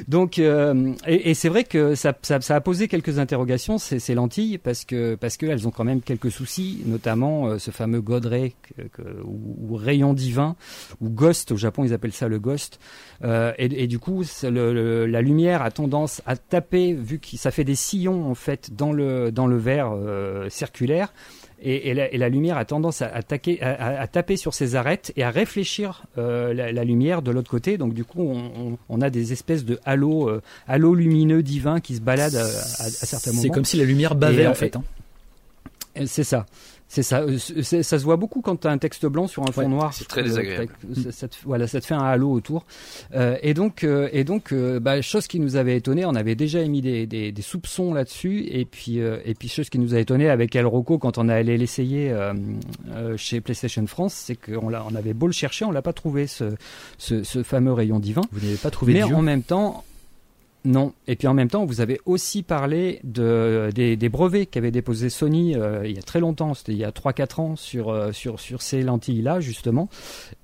Donc, 0.07 0.39
euh, 0.39 0.93
et, 1.07 1.33
c'est 1.35 1.49
vrai 1.49 1.63
que 1.63 1.93
ça, 1.95 2.15
a 2.49 2.61
posé 2.61 2.87
quelques 2.87 3.19
interrogations 3.19 3.77
ces, 3.77 3.99
ces, 3.99 4.15
lentilles 4.15 4.57
parce 4.57 4.85
que 4.85 5.15
parce 5.15 5.37
qu'elles 5.37 5.67
ont 5.67 5.71
quand 5.71 5.83
même 5.83 6.01
quelques 6.01 6.31
soucis, 6.31 6.81
notamment 6.85 7.47
euh, 7.47 7.59
ce 7.59 7.71
fameux 7.71 8.01
godray 8.01 8.55
ou, 9.23 9.75
rayon 9.75 10.13
divin 10.13 10.55
ou 10.99 11.09
ghost 11.23 11.51
au 11.51 11.57
Japon 11.57 11.83
ils 11.83 11.93
appellent 11.93 12.13
ça 12.13 12.27
le 12.27 12.39
ghost. 12.39 12.79
Euh, 13.23 13.53
et, 13.57 13.87
du 13.87 13.99
coup, 13.99 14.23
la 14.43 15.21
lumière 15.21 15.61
a 15.61 15.71
tendance 15.71 16.21
à 16.25 16.35
taper 16.35 16.93
vu 16.93 17.19
que 17.19 17.37
ça 17.37 17.51
fait 17.51 17.63
des 17.63 17.75
sillons 17.75 18.29
en 18.29 18.35
fait 18.35 18.75
dans 18.75 18.91
le 18.91 19.31
dans 19.31 19.47
le 19.47 19.57
verre 19.57 19.93
circulaire 20.49 21.13
et, 21.65 21.93
la, 21.93 22.29
lumière 22.29 22.57
a 22.57 22.65
tendance 22.65 23.01
à, 23.01 23.07
attaquer, 23.07 23.61
à, 23.61 24.05
taper 24.07 24.35
sur 24.35 24.53
ces 24.53 24.75
arêtes 24.75 25.13
et 25.15 25.23
à 25.23 25.29
réfléchir 25.29 26.03
la, 26.17 26.83
lumière 26.83 27.21
de 27.21 27.31
l'autre 27.31 27.49
côté. 27.49 27.77
Donc 27.77 27.93
du 27.93 28.03
coup, 28.03 28.35
on, 28.89 29.01
a 29.01 29.09
des 29.09 29.31
espèces 29.31 29.63
de 29.63 29.79
halos, 29.85 30.29
halos 30.67 30.95
lumineux 30.95 31.41
divins 31.41 31.79
qui 31.79 31.95
se 31.95 32.01
baladent 32.01 32.35
à, 32.35 32.49
certains 32.49 33.31
moments. 33.31 33.41
C'est 33.41 33.49
comme 33.49 33.65
si 33.65 33.77
la 33.77 33.85
lumière 33.85 34.15
bavait 34.15 34.47
en 34.47 34.55
fait. 34.55 34.75
Hein. 34.75 34.83
C'est 36.05 36.23
ça. 36.23 36.45
C'est 36.93 37.01
ça, 37.01 37.21
euh, 37.21 37.39
ça 37.39 37.97
se 37.97 38.03
voit 38.03 38.17
beaucoup 38.17 38.41
quand 38.41 38.55
tu 38.55 38.67
as 38.67 38.69
un 38.69 38.77
texte 38.77 39.07
blanc 39.07 39.25
sur 39.25 39.41
un 39.41 39.51
fond 39.51 39.67
noir. 39.67 39.95
C'est 39.95 40.07
très 40.07 40.21
désagréable. 40.21 40.71
Ça, 41.09 41.27
te, 41.27 41.35
voilà, 41.43 41.65
ça 41.65 41.81
te 41.81 41.87
fait 41.87 41.95
un 41.95 42.03
halo 42.03 42.31
autour. 42.31 42.67
Euh, 43.15 43.35
et 43.41 43.55
donc, 43.55 43.83
euh, 43.83 44.09
et 44.13 44.23
donc, 44.23 44.53
bah, 44.53 45.01
chose 45.01 45.25
qui 45.25 45.39
nous 45.39 45.55
avait 45.55 45.75
étonné, 45.75 46.05
on 46.05 46.13
avait 46.13 46.35
déjà 46.35 46.61
émis 46.61 46.81
des, 46.81 47.07
des, 47.07 47.41
soupçons 47.41 47.95
là-dessus, 47.95 48.45
et 48.47 48.65
puis, 48.65 48.99
et 48.99 49.33
puis 49.33 49.47
chose 49.47 49.71
qui 49.71 49.79
nous 49.79 49.95
a 49.95 49.99
étonné 49.99 50.29
avec 50.29 50.55
El 50.55 50.67
Rocco 50.67 50.99
quand 50.99 51.17
on 51.17 51.29
allé 51.29 51.57
l'essayer 51.57 52.15
chez 53.17 53.41
PlayStation 53.41 53.87
France, 53.87 54.13
c'est 54.13 54.35
qu'on 54.35 54.71
on 54.71 54.95
avait 54.95 55.15
beau 55.15 55.25
le 55.25 55.33
chercher, 55.33 55.65
on 55.65 55.71
l'a 55.71 55.81
pas 55.81 55.93
trouvé 55.93 56.27
ce, 56.27 56.53
ce, 56.99 57.23
ce, 57.23 57.41
fameux 57.41 57.73
rayon 57.73 57.97
divin. 57.97 58.21
Vous 58.31 58.45
n'avez 58.45 58.57
pas 58.57 58.69
trouvé. 58.69 58.93
Mais 58.93 59.01
en 59.01 59.23
même 59.23 59.41
temps, 59.41 59.83
non. 60.65 60.93
Et 61.07 61.17
puis 61.17 61.27
en 61.27 61.33
même 61.33 61.49
temps, 61.49 61.65
vous 61.65 61.81
avez 61.81 61.99
aussi 62.05 62.41
parlé 62.41 63.01
de, 63.03 63.69
des, 63.73 64.09
brevets 64.09 64.45
qu'avait 64.45 64.71
déposé 64.71 65.09
Sony 65.09 65.55
euh, 65.55 65.85
il 65.85 65.93
y 65.93 65.99
a 65.99 66.01
très 66.01 66.21
longtemps, 66.21 66.53
c'était 66.53 66.71
il 66.71 66.77
y 66.77 66.85
a 66.85 66.91
3-4 66.91 67.41
ans, 67.41 67.55
sur, 67.57 67.89
euh, 67.89 68.13
sur, 68.13 68.39
sur 68.39 68.61
ces 68.61 68.81
lentilles-là, 68.81 69.41
justement. 69.41 69.89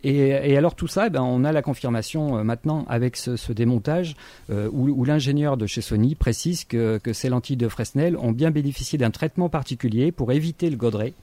Et, 0.03 0.29
et, 0.29 0.57
alors 0.57 0.75
tout 0.75 0.87
ça, 0.87 1.07
eh 1.07 1.09
ben, 1.09 1.21
on 1.21 1.45
a 1.45 1.53
la 1.53 1.61
confirmation 1.61 2.37
euh, 2.37 2.43
maintenant 2.43 2.85
avec 2.89 3.15
ce, 3.15 3.37
ce 3.37 3.53
démontage 3.53 4.15
où, 4.49 4.89
où 4.89 5.05
l'ingénieur 5.05 5.57
de 5.57 5.67
chez 5.67 5.81
Sony 5.81 6.15
précise 6.15 6.65
que, 6.65 6.97
que, 6.97 7.13
ces 7.13 7.29
lentilles 7.29 7.57
de 7.57 7.67
Fresnel 7.67 8.17
ont 8.17 8.31
bien 8.31 8.51
bénéficié 8.51 8.97
d'un 8.97 9.11
traitement 9.11 9.47
particulier 9.47 10.11
pour 10.11 10.31
éviter 10.31 10.69
le 10.69 10.75
godret, 10.75 11.13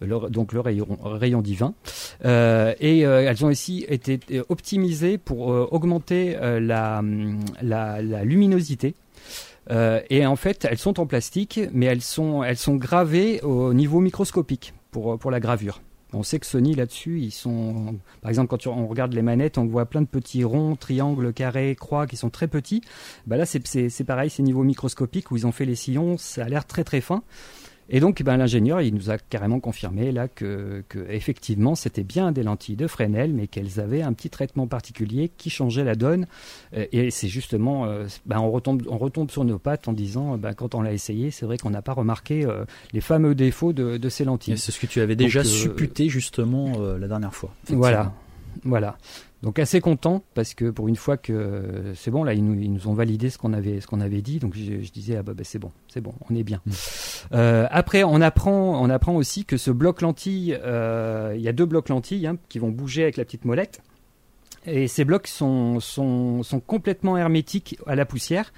donc 0.00 0.52
le 0.52 0.60
rayon, 0.60 0.98
rayon 1.02 1.42
divin. 1.42 1.74
et 2.24 3.00
elles 3.00 3.44
ont 3.44 3.48
aussi 3.48 3.84
été 3.88 4.20
optimisées 4.48 5.18
pour 5.18 5.46
augmenter 5.72 6.36
la, 6.40 7.02
la, 7.62 8.02
la 8.02 8.24
luminosité 8.24 8.41
Euh, 9.70 10.00
et 10.10 10.26
en 10.26 10.36
fait, 10.36 10.66
elles 10.68 10.78
sont 10.78 10.98
en 11.00 11.06
plastique, 11.06 11.60
mais 11.72 11.86
elles 11.86 12.02
sont, 12.02 12.42
elles 12.42 12.56
sont 12.56 12.76
gravées 12.76 13.40
au 13.42 13.74
niveau 13.74 14.00
microscopique 14.00 14.74
pour, 14.90 15.18
pour 15.18 15.30
la 15.30 15.40
gravure. 15.40 15.80
On 16.14 16.22
sait 16.22 16.38
que 16.38 16.44
Sony 16.44 16.74
là-dessus, 16.74 17.20
ils 17.20 17.30
sont, 17.30 17.96
par 18.20 18.28
exemple, 18.28 18.48
quand 18.48 18.66
on 18.66 18.86
regarde 18.86 19.14
les 19.14 19.22
manettes, 19.22 19.56
on 19.56 19.64
voit 19.64 19.86
plein 19.86 20.02
de 20.02 20.06
petits 20.06 20.44
ronds, 20.44 20.76
triangles, 20.76 21.32
carrés, 21.32 21.74
croix 21.74 22.06
qui 22.06 22.16
sont 22.16 22.28
très 22.28 22.48
petits. 22.48 22.82
Bah 23.26 23.38
là, 23.38 23.46
c'est 23.46 24.04
pareil, 24.04 24.28
c'est 24.28 24.42
niveau 24.42 24.62
microscopique 24.62 25.30
où 25.30 25.36
ils 25.36 25.46
ont 25.46 25.52
fait 25.52 25.64
les 25.64 25.74
sillons, 25.74 26.18
ça 26.18 26.44
a 26.44 26.48
l'air 26.48 26.66
très 26.66 26.84
très 26.84 27.00
fin. 27.00 27.22
Et 27.94 28.00
donc, 28.00 28.22
ben, 28.22 28.38
l'ingénieur, 28.38 28.80
il 28.80 28.94
nous 28.94 29.10
a 29.10 29.18
carrément 29.18 29.60
confirmé 29.60 30.12
là 30.12 30.26
que, 30.26 30.82
que 30.88 30.98
effectivement, 31.10 31.74
c'était 31.74 32.02
bien 32.02 32.32
des 32.32 32.42
lentilles 32.42 32.74
de 32.74 32.86
Fresnel, 32.86 33.34
mais 33.34 33.46
qu'elles 33.46 33.80
avaient 33.80 34.00
un 34.00 34.14
petit 34.14 34.30
traitement 34.30 34.66
particulier 34.66 35.30
qui 35.36 35.50
changeait 35.50 35.84
la 35.84 35.94
donne. 35.94 36.26
Euh, 36.74 36.86
et 36.92 37.10
c'est 37.10 37.28
justement, 37.28 37.84
euh, 37.84 38.06
ben, 38.24 38.38
on 38.38 38.50
retombe, 38.50 38.82
on 38.88 38.96
retombe 38.96 39.30
sur 39.30 39.44
nos 39.44 39.58
pattes 39.58 39.88
en 39.88 39.92
disant, 39.92 40.38
ben, 40.38 40.54
quand 40.54 40.74
on 40.74 40.80
l'a 40.80 40.94
essayé, 40.94 41.30
c'est 41.30 41.44
vrai 41.44 41.58
qu'on 41.58 41.68
n'a 41.68 41.82
pas 41.82 41.92
remarqué 41.92 42.46
euh, 42.46 42.64
les 42.94 43.02
fameux 43.02 43.34
défauts 43.34 43.74
de, 43.74 43.98
de 43.98 44.08
ces 44.08 44.24
lentilles. 44.24 44.56
C'est 44.56 44.72
ce 44.72 44.80
que 44.80 44.86
tu 44.86 45.02
avais 45.02 45.14
déjà 45.16 45.44
supputé 45.44 46.08
justement 46.08 46.72
la 46.96 47.08
dernière 47.08 47.34
fois. 47.34 47.54
Voilà, 47.68 48.12
voilà. 48.64 48.96
Donc 49.42 49.58
assez 49.58 49.80
content 49.80 50.22
parce 50.34 50.54
que 50.54 50.70
pour 50.70 50.86
une 50.86 50.94
fois 50.94 51.16
que 51.16 51.92
c'est 51.96 52.12
bon 52.12 52.22
là 52.22 52.32
ils 52.32 52.44
nous, 52.44 52.54
ils 52.54 52.72
nous, 52.72 52.86
ont 52.86 52.94
validé 52.94 53.28
ce 53.28 53.38
qu'on 53.38 53.52
avait 53.52 53.80
ce 53.80 53.88
qu'on 53.88 54.00
avait 54.00 54.22
dit 54.22 54.38
donc 54.38 54.54
je, 54.54 54.90
disais 54.92 55.16
ah 55.16 55.22
bah, 55.24 55.34
bah, 55.34 55.42
c'est 55.44 55.58
bon 55.58 55.72
c'est 55.88 56.00
bon 56.00 56.14
on 56.30 56.34
est 56.36 56.44
bien. 56.44 56.60
Mm. 56.64 56.70
Euh, 57.32 57.66
après 57.70 58.04
on 58.04 58.20
apprend 58.20 58.80
on 58.80 58.88
apprend 58.88 59.16
aussi 59.16 59.44
que 59.44 59.56
ce 59.56 59.72
bloc 59.72 60.00
lentille 60.00 60.56
euh, 60.62 61.34
il 61.34 61.42
y 61.42 61.48
a 61.48 61.52
deux 61.52 61.66
blocs 61.66 61.88
lentilles 61.88 62.26
hein, 62.28 62.36
qui 62.48 62.60
vont 62.60 62.70
bouger 62.70 63.02
avec 63.02 63.16
la 63.16 63.24
petite 63.24 63.44
molette 63.44 63.82
et 64.64 64.86
ces 64.86 65.04
blocs 65.04 65.26
sont 65.26 65.80
sont, 65.80 66.44
sont 66.44 66.60
complètement 66.60 67.18
hermétiques 67.18 67.78
à 67.86 67.96
la 67.96 68.06
poussière. 68.06 68.52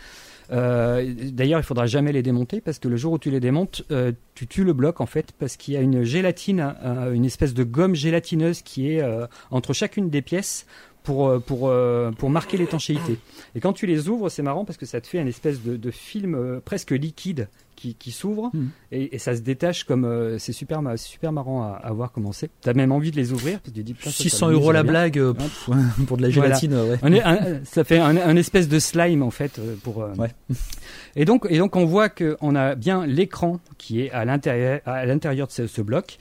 Euh, 0.51 1.15
d'ailleurs, 1.33 1.61
il 1.61 1.65
faudra 1.65 1.87
jamais 1.87 2.13
les 2.13 2.23
démonter 2.23 2.61
parce 2.61 2.79
que 2.79 2.89
le 2.89 2.97
jour 2.97 3.15
où 3.15 3.19
tu 3.19 3.31
les 3.31 3.41
démontes, 3.41 3.83
euh, 3.91 4.13
tu 4.35 4.47
tues 4.47 4.65
le 4.65 4.73
bloc 4.73 5.01
en 5.01 5.07
fait 5.07 5.33
parce 5.39 5.57
qu'il 5.57 5.75
y 5.75 5.77
a 5.77 5.81
une 5.81 6.03
gélatine, 6.03 6.75
euh, 6.85 7.13
une 7.13 7.25
espèce 7.25 7.55
de 7.55 7.65
gomme 7.65 7.95
gélatineuse 7.95 8.63
qui 8.63 8.91
est 8.91 9.03
entre 9.51 9.73
chacune 9.73 10.11
des 10.11 10.23
pièces 10.23 10.67
pour, 11.03 11.41
pour, 11.43 11.73
pour 12.19 12.31
marquer 12.31 12.57
l'étanchéité. 12.57 13.19
Et 13.55 13.61
quand 13.61 13.73
tu 13.73 13.87
les 13.87 14.09
ouvres, 14.09 14.29
c'est 14.29 14.43
marrant 14.43 14.65
parce 14.65 14.79
que 14.79 14.87
ça 14.87 15.01
te 15.01 15.07
fait 15.07 15.19
une 15.19 15.29
espèce 15.29 15.63
de 15.63 15.91
film 15.91 16.61
presque 16.65 16.93
liquide 16.93 17.49
qui, 17.75 17.95
qui 17.95 18.11
s'ouvrent 18.11 18.51
hmm. 18.53 18.69
et, 18.93 19.15
et, 19.15 19.19
ça 19.19 19.37
se 19.37 19.41
détache 19.41 19.85
comme 19.85 20.05
euh, 20.05 20.39
c'est 20.39 20.53
super 20.53 20.81
super 20.97 21.33
marrant 21.33 21.63
à, 21.63 21.81
à 21.83 21.93
voir 21.93 22.13
comment 22.13 22.33
c'est. 22.33 22.51
T'as 22.61 22.75
même 22.75 22.93
envie 22.93 23.11
de 23.11 23.17
les 23.17 23.33
ouvrir 23.33 23.61
parce 23.61 23.71
que 23.71 23.77
tu 23.77 23.83
dis 23.83 23.95
600 24.01 24.51
euros 24.51 24.73
la 24.73 24.83
blague 24.83 25.19
euh, 25.19 25.35
pour 26.07 26.17
de 26.17 26.23
la 26.23 26.31
gélatine. 26.31 26.75
Ouais. 26.75 27.61
ça 27.65 27.85
fait 27.85 27.99
un, 27.99 28.17
un, 28.17 28.37
espèce 28.37 28.69
de 28.69 28.79
slime 28.79 29.23
en 29.23 29.31
fait 29.31 29.59
euh, 29.59 29.75
pour. 29.83 29.99
Ouais. 30.19 30.31
Et 31.17 31.25
donc 31.25 31.47
et 31.49 31.59
donc 31.59 31.77
on 31.77 31.85
voit 31.85 32.09
que 32.09 32.37
on 32.41 32.57
a 32.57 32.75
bien 32.75 33.07
l'écran 33.07 33.61
qui 33.79 34.01
est 34.01 34.11
à 34.11 34.25
l'intérieur 34.25 34.81
à 34.85 35.07
l'intérieur 35.07 35.47
de 35.47 35.53
ce, 35.53 35.69
ce 35.69 35.81
bloc 35.81 36.19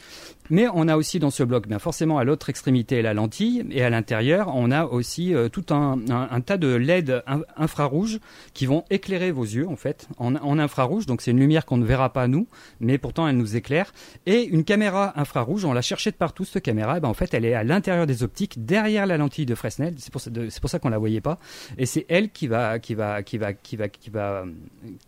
mais 0.49 0.67
on 0.73 0.87
a 0.87 0.97
aussi 0.97 1.19
dans 1.19 1.29
ce 1.29 1.43
bloc, 1.43 1.67
bien 1.67 1.79
forcément 1.79 2.17
à 2.17 2.23
l'autre 2.23 2.49
extrémité 2.49 3.01
la 3.01 3.13
lentille, 3.13 3.65
et 3.71 3.83
à 3.83 3.89
l'intérieur 3.89 4.51
on 4.53 4.71
a 4.71 4.85
aussi 4.85 5.33
euh, 5.33 5.49
tout 5.49 5.65
un, 5.73 5.99
tas 6.41 6.57
de 6.57 6.67
LED 6.67 7.23
infrarouges 7.57 8.19
qui 8.53 8.65
vont 8.65 8.83
éclairer 8.89 9.31
vos 9.31 9.43
yeux 9.43 9.67
en 9.67 9.75
fait 9.75 10.07
en, 10.17 10.59
infrarouge. 10.59 11.05
Donc 11.05 11.21
c'est 11.21 11.31
une 11.31 11.39
lumière 11.39 11.65
qu'on 11.65 11.77
ne 11.77 11.85
verra 11.85 12.11
pas 12.11 12.27
nous, 12.27 12.47
mais 12.79 12.97
pourtant 12.97 13.27
elle 13.27 13.37
nous 13.37 13.55
éclaire. 13.55 13.93
Et 14.25 14.43
une 14.43 14.63
caméra 14.63 15.13
infrarouge, 15.19 15.65
on 15.65 15.73
l'a 15.73 15.81
cherché 15.81 16.11
de 16.11 16.15
partout 16.15 16.45
cette 16.45 16.63
caméra. 16.63 16.97
Et 16.97 16.99
ben 16.99 17.09
en 17.09 17.13
fait 17.13 17.33
elle 17.33 17.45
est 17.45 17.53
à 17.53 17.63
l'intérieur 17.63 18.05
des 18.05 18.23
optiques, 18.23 18.65
derrière 18.65 19.05
la 19.05 19.17
lentille 19.17 19.45
de 19.45 19.55
Fresnel. 19.55 19.95
C'est 19.97 20.11
pour, 20.11 20.21
c'est 20.21 20.59
pour 20.59 20.69
ça 20.69 20.79
qu'on 20.79 20.89
la 20.89 20.97
voyait 20.97 21.21
pas. 21.21 21.39
Et 21.77 21.85
c'est 21.85 22.05
elle 22.09 22.29
qui 22.29 22.47
va 22.47 22.75
euh, 22.75 24.45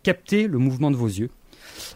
capter 0.02 0.46
le 0.48 0.58
mouvement 0.58 0.90
de 0.90 0.96
vos 0.96 1.06
yeux. 1.06 1.30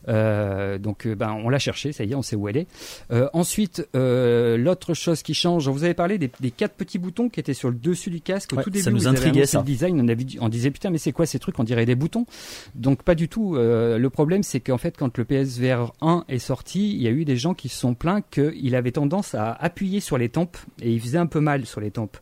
Euh, 0.08 0.78
donc, 0.78 1.06
euh, 1.06 1.14
ben, 1.14 1.32
on 1.32 1.48
l'a 1.48 1.58
cherché, 1.58 1.92
ça 1.92 2.04
y 2.04 2.12
est, 2.12 2.14
on 2.14 2.22
sait 2.22 2.36
où 2.36 2.48
elle 2.48 2.56
est. 2.56 2.66
Euh, 3.10 3.28
ensuite, 3.32 3.86
l'autre 3.94 4.94
chose 4.94 5.22
qui 5.22 5.34
change, 5.34 5.68
vous 5.68 5.84
avez 5.84 5.94
parlé 5.94 6.18
des, 6.18 6.28
quatre 6.50 6.74
petits 6.74 6.98
boutons 6.98 7.28
qui 7.28 7.40
étaient 7.40 7.54
sur 7.54 7.68
le 7.68 7.76
dessus 7.76 8.10
du 8.10 8.20
casque. 8.20 8.52
Au 8.52 8.62
tout 8.62 8.70
début, 8.70 8.84
ça 8.84 8.90
nous 8.90 9.08
intriguait 9.08 9.46
ça. 9.46 9.58
Le 9.58 9.64
design, 9.64 10.00
on, 10.00 10.44
on 10.44 10.48
disait 10.48 10.70
putain, 10.70 10.90
mais 10.90 10.98
c'est 10.98 11.12
quoi 11.12 11.26
ces 11.26 11.38
trucs? 11.38 11.58
On 11.58 11.64
dirait 11.64 11.86
des 11.86 11.94
boutons. 11.94 12.26
Donc 12.74 13.02
pas 13.02 13.14
du 13.14 13.28
tout. 13.28 13.54
le 13.54 14.08
problème, 14.08 14.42
c'est 14.42 14.60
qu'en 14.60 14.78
fait, 14.78 14.96
quand 14.96 15.16
le 15.18 15.24
PSVR 15.24 15.92
1 16.00 16.24
est 16.28 16.38
sorti, 16.38 16.92
il 16.92 17.02
y 17.02 17.08
a 17.08 17.10
eu 17.10 17.24
des 17.24 17.36
gens 17.36 17.54
qui 17.54 17.68
se 17.68 17.78
sont 17.78 17.94
plaints 17.94 18.22
qu'il 18.30 18.74
avait 18.74 18.92
tendance 18.92 19.34
à 19.34 19.52
appuyer 19.52 20.00
sur 20.00 20.18
les 20.18 20.28
tempes 20.28 20.56
et 20.82 20.90
il 20.92 21.00
faisait 21.00 21.18
un 21.18 21.26
peu 21.26 21.40
mal 21.40 21.66
sur 21.66 21.80
les 21.80 21.90
tempes. 21.90 22.16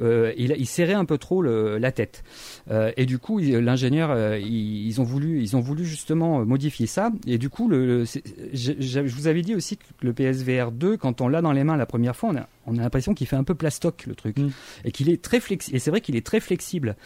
Euh, 0.00 0.32
il, 0.36 0.66
serrait 0.66 0.94
un 0.94 1.04
peu 1.04 1.18
trop 1.18 1.42
la 1.42 1.92
tête. 1.92 2.22
Euh, 2.70 2.92
et 2.96 3.06
du 3.06 3.18
coup, 3.18 3.38
l'ingénieur, 3.38 4.10
euh, 4.10 4.38
ils, 4.38 5.00
ont 5.00 5.04
voulu, 5.04 5.42
ils 5.42 5.56
ont 5.56 5.60
voulu 5.60 5.84
justement 5.84 6.44
modifier 6.44 6.86
ça. 6.86 7.10
Et 7.26 7.38
du 7.38 7.48
coup, 7.48 7.68
le, 7.68 8.04
je, 8.04 9.00
vous 9.00 9.26
avais 9.26 9.42
dit 9.42 9.54
aussi 9.54 9.76
que 9.76 9.84
le 10.00 10.12
PSVR 10.12 10.72
2, 10.72 10.96
quand 10.96 11.20
on 11.20 11.28
l'a 11.28 11.42
dans 11.42 11.52
les 11.52 11.64
mains 11.64 11.76
la 11.76 11.86
première 11.86 12.16
fois, 12.16 12.30
on 12.30 12.36
a, 12.36 12.48
on 12.66 12.78
a 12.78 12.82
l'impression 12.82 13.14
qu'il 13.14 13.26
fait 13.26 13.36
un 13.36 13.44
peu 13.44 13.54
plastoc 13.54 14.06
le 14.06 14.14
truc, 14.14 14.38
mm. 14.38 14.50
et 14.84 14.92
qu'il 14.92 15.08
est 15.10 15.22
très 15.22 15.40
flexible. 15.40 15.76
Et 15.76 15.80
c'est 15.80 15.90
vrai 15.90 16.00
qu'il 16.00 16.16
est 16.16 16.24
très 16.26 16.40
flexible. 16.40 16.96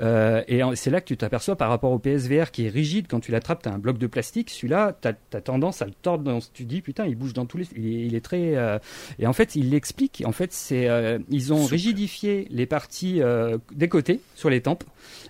et 0.00 0.62
c'est 0.74 0.90
là 0.90 1.00
que 1.00 1.06
tu 1.06 1.16
t'aperçois 1.16 1.56
par 1.56 1.68
rapport 1.68 1.92
au 1.92 1.98
PSVR 1.98 2.50
qui 2.50 2.66
est 2.66 2.70
rigide 2.70 3.06
quand 3.08 3.20
tu 3.20 3.32
l'attrapes, 3.32 3.62
tu 3.62 3.68
as 3.68 3.72
un 3.72 3.78
bloc 3.78 3.98
de 3.98 4.06
plastique. 4.06 4.50
Celui-là, 4.50 4.96
tu 5.00 5.08
as, 5.08 5.40
tendance 5.40 5.82
à 5.82 5.86
le 5.86 5.92
tordre. 5.92 6.24
Dans, 6.24 6.38
tu 6.52 6.64
dis 6.64 6.80
putain, 6.80 7.06
il 7.06 7.16
bouge 7.16 7.32
dans 7.32 7.46
tous 7.46 7.58
les. 7.58 7.66
Il 7.76 8.14
est, 8.14 8.20
très. 8.20 8.54
et 9.18 9.26
en 9.26 9.32
fait, 9.32 9.56
il 9.56 9.70
l'explique. 9.70 10.22
En 10.26 10.32
fait, 10.32 10.52
c'est 10.52 10.88
ils 11.30 11.52
ont 11.52 11.64
rigidifié 11.64 12.46
les 12.50 12.66
parties 12.66 13.22
euh, 13.22 13.58
des 13.72 13.88
côtés, 13.88 14.20
sur 14.34 14.50
les 14.50 14.60
tempes, 14.60 14.84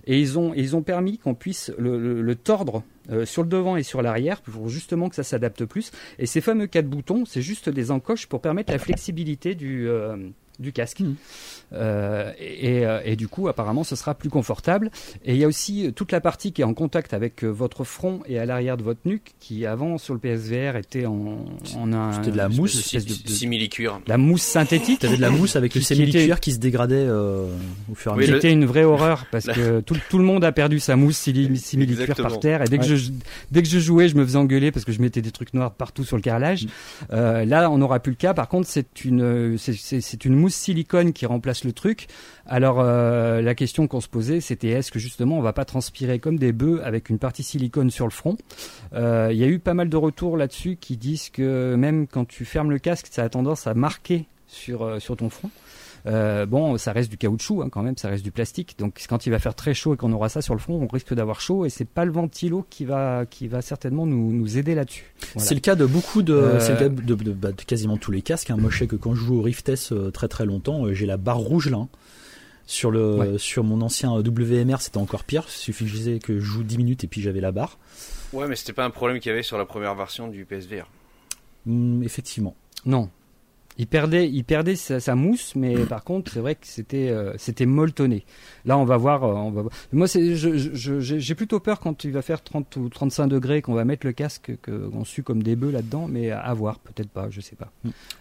et 0.07 0.19
ils 0.19 0.39
ont, 0.39 0.53
ils 0.55 0.77
ont 0.77 0.83
permis 0.83 1.19
qu'on 1.19 1.35
puisse 1.35 1.73
le, 1.79 2.35
tordre 2.35 2.83
euh, 3.11 3.27
sur 3.27 3.43
le 3.43 3.49
devant 3.49 3.77
et 3.77 3.83
sur 3.83 4.03
l'arrière 4.03 4.41
pour 4.41 4.69
justement 4.69 5.09
que 5.09 5.15
ça 5.15 5.23
s'adapte 5.23 5.65
plus. 5.65 5.93
Et 6.19 6.27
ces 6.27 6.41
fameux 6.41 6.67
quatre 6.67 6.89
boutons, 6.89 7.25
c'est 7.25 7.43
juste 7.43 7.69
des 7.69 7.91
encoches 7.91 8.27
pour 8.27 8.41
permettre 8.41 8.73
la 8.73 8.79
flexibilité 8.79 9.55
du, 9.55 9.89
euh, 9.89 10.17
du 10.59 10.73
casque. 10.73 11.01
Mmh. 11.01 11.15
Euh, 11.73 12.33
et, 12.39 12.87
euh, 12.87 13.01
et, 13.05 13.17
du 13.17 13.29
coup, 13.29 13.49
apparemment, 13.49 13.85
ce 13.85 13.97
sera 13.97 14.15
plus 14.15 14.29
confortable. 14.29 14.91
Et 15.25 15.33
il 15.33 15.39
y 15.39 15.45
a 15.45 15.49
aussi 15.49 15.93
toute 15.95 16.13
la 16.13 16.21
partie 16.21 16.53
qui 16.53 16.63
est 16.63 16.65
en 16.65 16.75
contact 16.75 17.15
avec 17.15 17.43
euh, 17.45 17.49
votre 17.49 17.85
front 17.85 18.21
et 18.27 18.39
à 18.39 18.47
l'arrière 18.47 18.77
de 18.77 18.83
votre 18.83 19.01
nuque, 19.05 19.35
qui 19.41 19.67
avant 19.67 19.99
sur 19.99 20.15
le 20.15 20.21
PSVR 20.21 20.77
était 20.77 21.07
en, 21.07 21.45
en 21.77 21.93
un. 21.93 22.13
C'était 22.13 22.31
de 22.31 22.37
la 22.37 22.49
mousse, 22.49 22.95
de, 22.95 23.31
simili-cuir. 23.31 24.01
La 24.07 24.19
mousse 24.19 24.43
synthétique. 24.43 25.01
T'avais 25.01 25.17
de 25.17 25.23
la 25.23 25.31
mousse 25.31 25.57
avec 25.57 25.75
le 25.75 25.81
simili-cuir 25.81 26.41
qui 26.41 26.53
se 26.53 26.59
dégradait 26.59 27.09
au 27.09 27.95
fur 27.95 28.13
et 28.13 28.15
à 28.15 28.17
mesure. 28.19 28.35
C'était 28.37 28.53
une 28.53 28.67
vraie 28.67 28.85
horreur 28.85 29.27
parce 29.31 29.47
que 29.47 29.81
tout, 29.81 29.97
tout, 30.11 30.19
le 30.19 30.25
monde 30.25 30.45
a 30.45 30.53
perdu 30.53 30.79
sa 30.79 30.97
mousse 30.97 31.17
simili-cuir 31.17 32.17
par 32.17 32.39
terre. 32.41 32.63
Et 32.63 32.67
dès 32.67 32.79
que 32.79 32.85
je 32.85 33.11
dès 33.51 33.63
que 33.63 33.69
je 33.69 33.79
jouais, 33.79 34.09
je 34.09 34.17
me 34.17 34.25
faisais 34.25 34.39
engueuler 34.39 34.71
parce 34.71 34.85
que 34.85 34.93
je 34.93 35.01
mettais 35.01 35.23
des 35.23 35.33
trucs 35.33 35.55
noirs 35.55 35.73
partout 35.73 36.05
sur 36.05 36.17
le 36.17 36.23
carrelage. 36.23 36.67
Mm. 37.11 37.45
là, 37.45 37.71
on 37.71 37.79
n'aura 37.79 38.01
plus 38.01 38.13
le 38.13 38.17
cas. 38.17 38.35
Par 38.35 38.49
contre, 38.49 38.69
c'est 38.69 39.05
une 39.05 39.57
c'est 39.59 40.25
une 40.25 40.35
mousse 40.45 40.55
silicone 40.55 41.15
qui 41.15 41.25
remplace 41.25 41.65
le 41.65 41.73
truc. 41.73 42.07
Alors 42.47 42.83
la 42.83 43.55
question 43.55 43.87
qu'on 43.89 44.03
se 44.03 44.09
posait, 44.09 44.41
c'était 44.41 44.69
est-ce 44.69 44.93
que 44.93 44.99
justement 44.99 45.39
on 45.39 45.41
va 45.41 45.55
pas 45.55 45.65
transpirer 45.65 46.19
comme 46.19 46.39
des 46.39 46.53
bœufs 46.53 46.83
avec 46.85 47.09
une 47.09 47.19
partie 47.19 47.43
silicone 47.43 47.91
sur 47.91 48.05
le 48.05 48.11
front? 48.11 48.37
Il 48.93 49.37
y 49.37 49.43
a 49.43 49.47
eu 49.47 49.59
pas 49.59 49.73
mal 49.73 49.89
de 49.89 49.97
retours 49.97 50.37
là-dessus 50.37 50.77
qui 50.79 50.99
disent 50.99 51.31
que 51.31 51.75
même 51.77 52.07
quand 52.07 52.27
tu 52.27 52.45
fermes 52.45 52.71
le 52.71 52.79
casque, 52.79 53.09
ça 53.11 53.23
a 53.23 53.29
tendance 53.31 53.67
à 53.67 53.73
marquer 53.73 54.27
sur 54.47 55.01
sur 55.01 55.17
ton 55.17 55.31
front. 55.31 55.51
Euh, 56.07 56.45
bon, 56.45 56.77
ça 56.77 56.93
reste 56.93 57.11
du 57.11 57.17
caoutchouc 57.17 57.63
hein, 57.63 57.69
quand 57.71 57.83
même, 57.83 57.97
ça 57.97 58.09
reste 58.09 58.25
du 58.25 58.31
plastique. 58.31 58.77
Donc 58.79 59.03
quand 59.09 59.27
il 59.27 59.31
va 59.31 59.39
faire 59.39 59.55
très 59.55 59.73
chaud 59.73 59.95
et 59.95 59.97
qu'on 59.97 60.13
aura 60.13 60.29
ça 60.29 60.43
sur 60.43 60.55
le 60.55 60.61
front, 60.61 60.75
on 60.75 60.87
risque 60.87 61.15
d'avoir 61.15 61.41
chaud 61.41 61.65
et 61.65 61.71
c'est 61.71 61.87
pas 61.87 62.05
le 62.05 62.13
ventilo 62.13 62.67
qui 62.69 62.85
va 62.85 63.25
qui 63.27 63.49
va 63.49 63.63
certainement 63.63 64.05
nous, 64.05 64.33
nous 64.33 64.59
aider 64.59 64.75
là-dessus. 64.75 65.15
C'est 65.37 65.55
le 65.55 65.61
cas 65.61 65.75
de 65.75 65.87
beaucoup 65.87 66.23
de, 66.23 66.35
euh, 66.35 66.89
de, 66.89 67.15
bah, 67.33 67.53
de, 67.53 67.63
quasiment 67.63 67.97
tous 67.97 68.11
les 68.11 68.23
casques. 68.23 68.51
Hein. 68.51 68.57
Moi, 68.59 68.71
je 68.71 68.79
sais 68.79 68.87
que 68.87 68.97
quand 68.97 69.15
je 69.15 69.25
joue 69.25 69.39
au 69.39 69.43
Rift 69.43 69.69
S 69.69 69.93
euh, 69.93 70.11
très 70.11 70.29
très 70.29 70.45
longtemps, 70.45 70.93
j'ai 70.93 71.07
la 71.07 71.17
barre 71.17 71.39
rouge 71.39 71.71
là. 71.71 71.79
Hein. 71.79 71.89
Sur 72.67 72.91
le 72.91 73.37
sur 73.37 73.63
mon 73.63 73.83
ancien 73.83 74.11
WMR, 74.19 74.81
c'était 74.81 74.97
encore 74.97 75.25
pire. 75.25 75.45
Il 75.49 75.53
suffisait 75.53 76.19
que 76.19 76.41
je 76.41 76.45
joue 76.45 76.63
10 76.63 76.79
minutes 76.79 77.05
et 77.05 77.07
puis 77.07 77.21
j'avais 77.21 77.41
la 77.41 77.53
barre. 77.53 77.79
Ouais, 78.33 78.49
mais 78.49 78.57
c'était 78.57 78.73
pas 78.73 78.85
un 78.85 78.91
problème 78.91 79.21
qu'il 79.21 79.29
y 79.29 79.33
avait 79.33 79.43
sur 79.43 79.59
la 79.59 79.67
première 79.67 79.95
version 79.95 80.29
du 80.29 80.47
PSVR. 80.47 80.89
Mmh, 81.67 82.03
effectivement. 82.03 82.57
Non, 82.87 83.11
il 83.77 83.87
perdait, 83.87 84.29
il 84.29 84.45
perdait 84.45 84.77
sa, 84.77 85.15
mousse, 85.15 85.55
mais 85.57 85.75
par 85.89 86.05
contre, 86.05 86.33
c'est 86.33 86.41
vrai 86.41 86.55
que 86.55 86.67
c'était, 86.67 87.11
euh, 87.11 87.35
c'était 87.39 87.67
molletonné. 87.67 88.25
Là, 88.65 88.79
on 88.79 88.85
va 88.85 88.97
voir. 88.97 89.25
Euh, 89.25 89.33
on 89.33 89.51
va... 89.51 89.63
Moi, 89.93 90.09
c'est, 90.09 90.35
j'ai 90.35 91.35
plutôt 91.35 91.61
peur 91.61 91.81
quand 91.81 92.05
il 92.05 92.13
va 92.13 92.23
faire 92.23 92.43
30 92.43 92.77
ou 92.77 92.89
35 92.89 93.27
degrés, 93.27 93.63
qu'on 93.63 93.75
va 93.75 93.85
mettre 93.85 94.07
le 94.07 94.13
casque, 94.13 94.53
qu'on 94.65 95.05
sue 95.05 95.23
comme 95.23 95.43
des 95.43 95.57
bœufs 95.57 95.73
là-dedans, 95.73 96.07
mais 96.09 96.31
à 96.31 96.53
voir, 96.55 96.79
peut-être 96.79 97.11
pas, 97.11 97.29
je 97.31 97.41
sais 97.41 97.57
pas. 97.57 97.73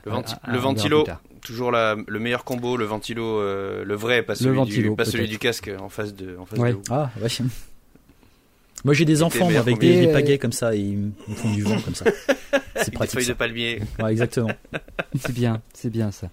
Le, 0.06 0.58
ventilo, 0.58 1.06
toujours 1.42 1.72
la, 1.72 1.96
le 2.08 2.20
meilleur 2.20 2.44
combo, 2.44 2.78
le 2.78 2.86
ventilo, 2.86 3.24
euh, 3.24 3.84
le 3.84 3.96
vrai, 3.96 4.24
pas 4.24 4.36
celui, 4.36 4.62
du, 4.64 4.96
pas 4.96 5.06
celui 5.06 5.28
du 5.28 5.38
casque 5.38 5.70
en 5.80 5.90
face 5.90 6.16
de, 6.16 6.38
en 6.38 6.46
face 6.46 6.60
de 6.60 6.72
vous. 6.74 6.82
Ah, 6.90 7.10
ouais. 7.22 7.30
Moi 8.84 8.94
j'ai 8.94 9.06
des 9.06 9.24
enfants 9.24 9.50
avec 9.50 9.80
des, 9.80 10.08
pagaies 10.08 10.38
comme 10.38 10.52
ça 10.52 10.76
et 10.76 10.80
ils 10.80 10.98
me 10.98 11.36
font 11.36 11.52
du 11.54 11.64
vent 11.64 11.80
comme 11.80 11.96
ça. 11.96 12.06
C'est 12.76 12.92
pratique. 12.92 13.16
Des 13.18 13.24
feuilles 13.24 13.34
de 13.34 13.38
palmier. 13.38 13.80
Ouais, 14.00 14.12
exactement. 14.12 14.50
c'est 15.20 15.32
bien, 15.34 15.62
c'est 15.74 15.90
bien 15.90 16.12
ça. 16.12 16.30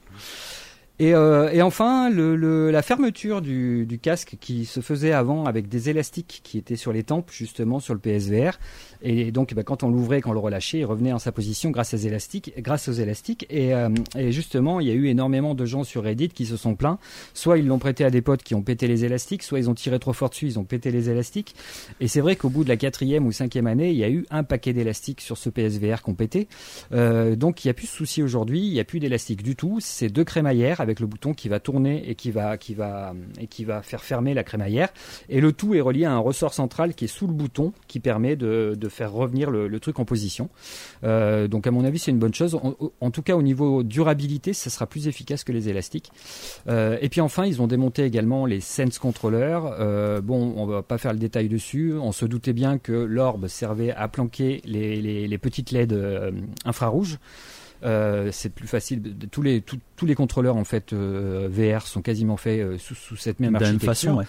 Et, 0.99 1.15
euh, 1.15 1.51
et 1.51 1.63
enfin, 1.63 2.11
le, 2.11 2.37
le, 2.37 2.71
la 2.71 2.83
fermeture 2.83 3.41
du, 3.41 3.87
du, 3.87 3.99
casque 3.99 4.37
qui 4.39 4.67
se 4.67 4.81
faisait 4.81 5.13
avant 5.13 5.47
avec 5.47 5.69
des 5.69 5.89
élastiques 5.89 6.41
qui 6.45 6.59
étaient 6.59 6.77
sur 6.77 6.93
les 6.93 7.05
tempes, 7.05 7.31
justement 7.31 7.81
sur 7.81 7.95
le 7.95 8.01
PSVR, 8.01 8.59
et 9.03 9.33
donc, 9.33 9.55
bah, 9.55 9.63
quand 9.63 9.83
on 9.83 9.89
l'ouvrait, 9.89 10.21
quand 10.21 10.31
on 10.31 10.35
le 10.35 10.41
relâchait, 10.41 10.79
il 10.79 10.85
revenait 10.85 11.13
en 11.13 11.19
sa 11.19 11.33
position 11.33 11.71
grâce 11.71 11.95
aux 11.95 11.99
élastiques. 11.99 12.53
Grâce 12.59 12.89
aux 12.89 12.93
élastiques. 12.93 13.47
Et, 13.49 13.75
euh, 13.75 13.89
et, 14.17 14.33
justement, 14.33 14.81
il 14.81 14.89
y 14.89 14.91
a 14.91 14.95
eu 14.95 15.07
énormément 15.07 15.55
de 15.55 15.65
gens 15.65 15.85
sur 15.85 16.05
Reddit 16.05 16.29
qui 16.29 16.47
se 16.47 16.57
sont 16.57 16.75
plaints. 16.75 16.99
Soit 17.35 17.59
ils 17.59 17.67
l'ont 17.67 17.79
prêté 17.79 18.05
à 18.05 18.11
des 18.11 18.21
potes 18.21 18.43
qui 18.43 18.55
ont 18.55 18.63
pété 18.63 18.89
les 18.89 19.05
élastiques, 19.05 19.43
soit 19.43 19.59
ils 19.59 19.71
ont 19.71 19.75
tiré 19.75 19.99
trop 19.99 20.13
fort 20.13 20.31
dessus, 20.31 20.47
ils 20.47 20.59
ont 20.59 20.65
pété 20.65 20.91
les 20.91 21.09
élastiques. 21.09 21.55
Et 22.01 22.09
c'est 22.09 22.21
vrai 22.21 22.37
qu'au 22.37 22.51
bout 22.51 22.65
de 22.65 22.69
la 22.69 22.77
quatrième 22.77 23.27
ou 23.27 23.33
cinquième 23.33 23.67
année, 23.67 23.91
il 23.91 23.97
y 23.97 24.05
a 24.05 24.11
eu 24.11 24.27
un 24.31 24.45
paquet 24.45 24.73
d'élastiques 24.73 25.21
sur 25.21 25.39
ce 25.39 25.49
PSVR 25.49 26.03
qu'on 26.03 26.15
pété. 26.15 26.49
Euh, 26.93 27.37
donc, 27.37 27.65
il 27.65 27.69
n'y 27.69 27.71
a 27.71 27.75
plus 27.75 27.87
de 27.87 27.93
souci 27.93 28.23
aujourd'hui. 28.23 28.61
Il 28.61 28.73
n'y 28.73 28.81
a 28.81 28.85
plus 28.85 29.01
d'élastique 29.01 29.43
du 29.43 29.57
tout. 29.57 29.79
C'est 29.81 30.09
deux 30.09 30.25
crémaillères 30.25 30.81
avec 30.81 31.01
le 31.01 31.07
bouton 31.07 31.33
qui 31.33 31.49
va 31.49 31.61
tourner 31.61 32.09
et 32.09 32.15
qui 32.15 32.31
va, 32.31 32.59
qui 32.59 32.75
va, 32.75 33.15
et 33.41 33.47
qui 33.47 33.65
va 33.65 33.83
faire 33.83 34.03
fermer 34.03 34.35
la 34.35 34.45
crémaillère. 34.45 34.91
Et 35.29 35.41
le 35.41 35.53
tout 35.53 35.75
est 35.75 35.81
relié 35.81 36.05
à 36.05 36.13
un 36.13 36.19
ressort 36.19 36.53
central 36.53 36.95
qui 36.95 37.07
est 37.07 37.09
sous 37.09 37.27
le 37.27 37.33
bouton 37.33 37.73
qui 37.89 38.01
permet 38.01 38.37
de, 38.37 38.75
de 38.77 38.89
faire 38.91 39.13
revenir 39.13 39.51
le, 39.51 39.81
truc 39.81 39.99
en 39.99 40.05
position. 40.05 40.51
Euh, 41.05 41.49
donc 41.49 41.67
à 41.67 41.71
mon 41.71 41.85
avis 41.85 41.99
c'est 41.99 42.11
une 42.11 42.19
bonne 42.19 42.35
chose. 42.35 42.59
En, 43.01 43.11
tout 43.11 43.23
cas 43.23 43.35
au 43.35 43.43
niveau 43.43 43.83
durabilité, 43.83 44.53
ça 44.53 44.69
sera 44.69 44.87
plus 44.87 45.09
efficace 45.09 45.45
que 45.45 45.53
les 45.53 45.69
élastiques. 45.69 46.13
Euh, 46.69 46.99
et 47.01 47.09
puis 47.09 47.21
enfin 47.21 47.47
ils 47.47 47.63
ont 47.63 47.67
démonté 47.67 48.05
également 48.05 48.47
les 48.47 48.61
Sense 48.61 48.99
Controllers. 48.99 49.63
Euh, 49.79 50.21
bon 50.21 50.53
on 50.57 50.67
va 50.67 50.83
pas 50.83 50.99
faire 50.99 51.13
le 51.13 51.19
détail 51.19 51.49
dessus. 51.49 51.95
On 51.95 52.13
se 52.13 52.27
doutait 52.27 52.53
bien 52.53 52.79
que 52.79 52.93
l'orbe 52.93 53.47
servait 53.47 53.93
à 53.93 54.09
planquer 54.09 54.61
les, 54.65 55.39
petites 55.39 55.71
LED 55.71 55.99
infrarouges. 56.67 57.19
c'est 57.83 58.53
plus 58.55 58.69
facile. 58.69 59.15
Tous 59.31 59.43
les 59.43 59.63
tous, 59.63 60.07
les 60.07 60.15
contrôleurs 60.15 60.57
en 60.57 60.65
fait 60.65 60.93
VR 60.93 61.87
sont 61.87 62.03
quasiment 62.03 62.37
faits 62.37 62.79
sous, 62.79 63.17
cette 63.17 63.41
même 63.41 63.55
architecture. 63.55 63.87
façon, 63.87 64.17
ouais. 64.17 64.27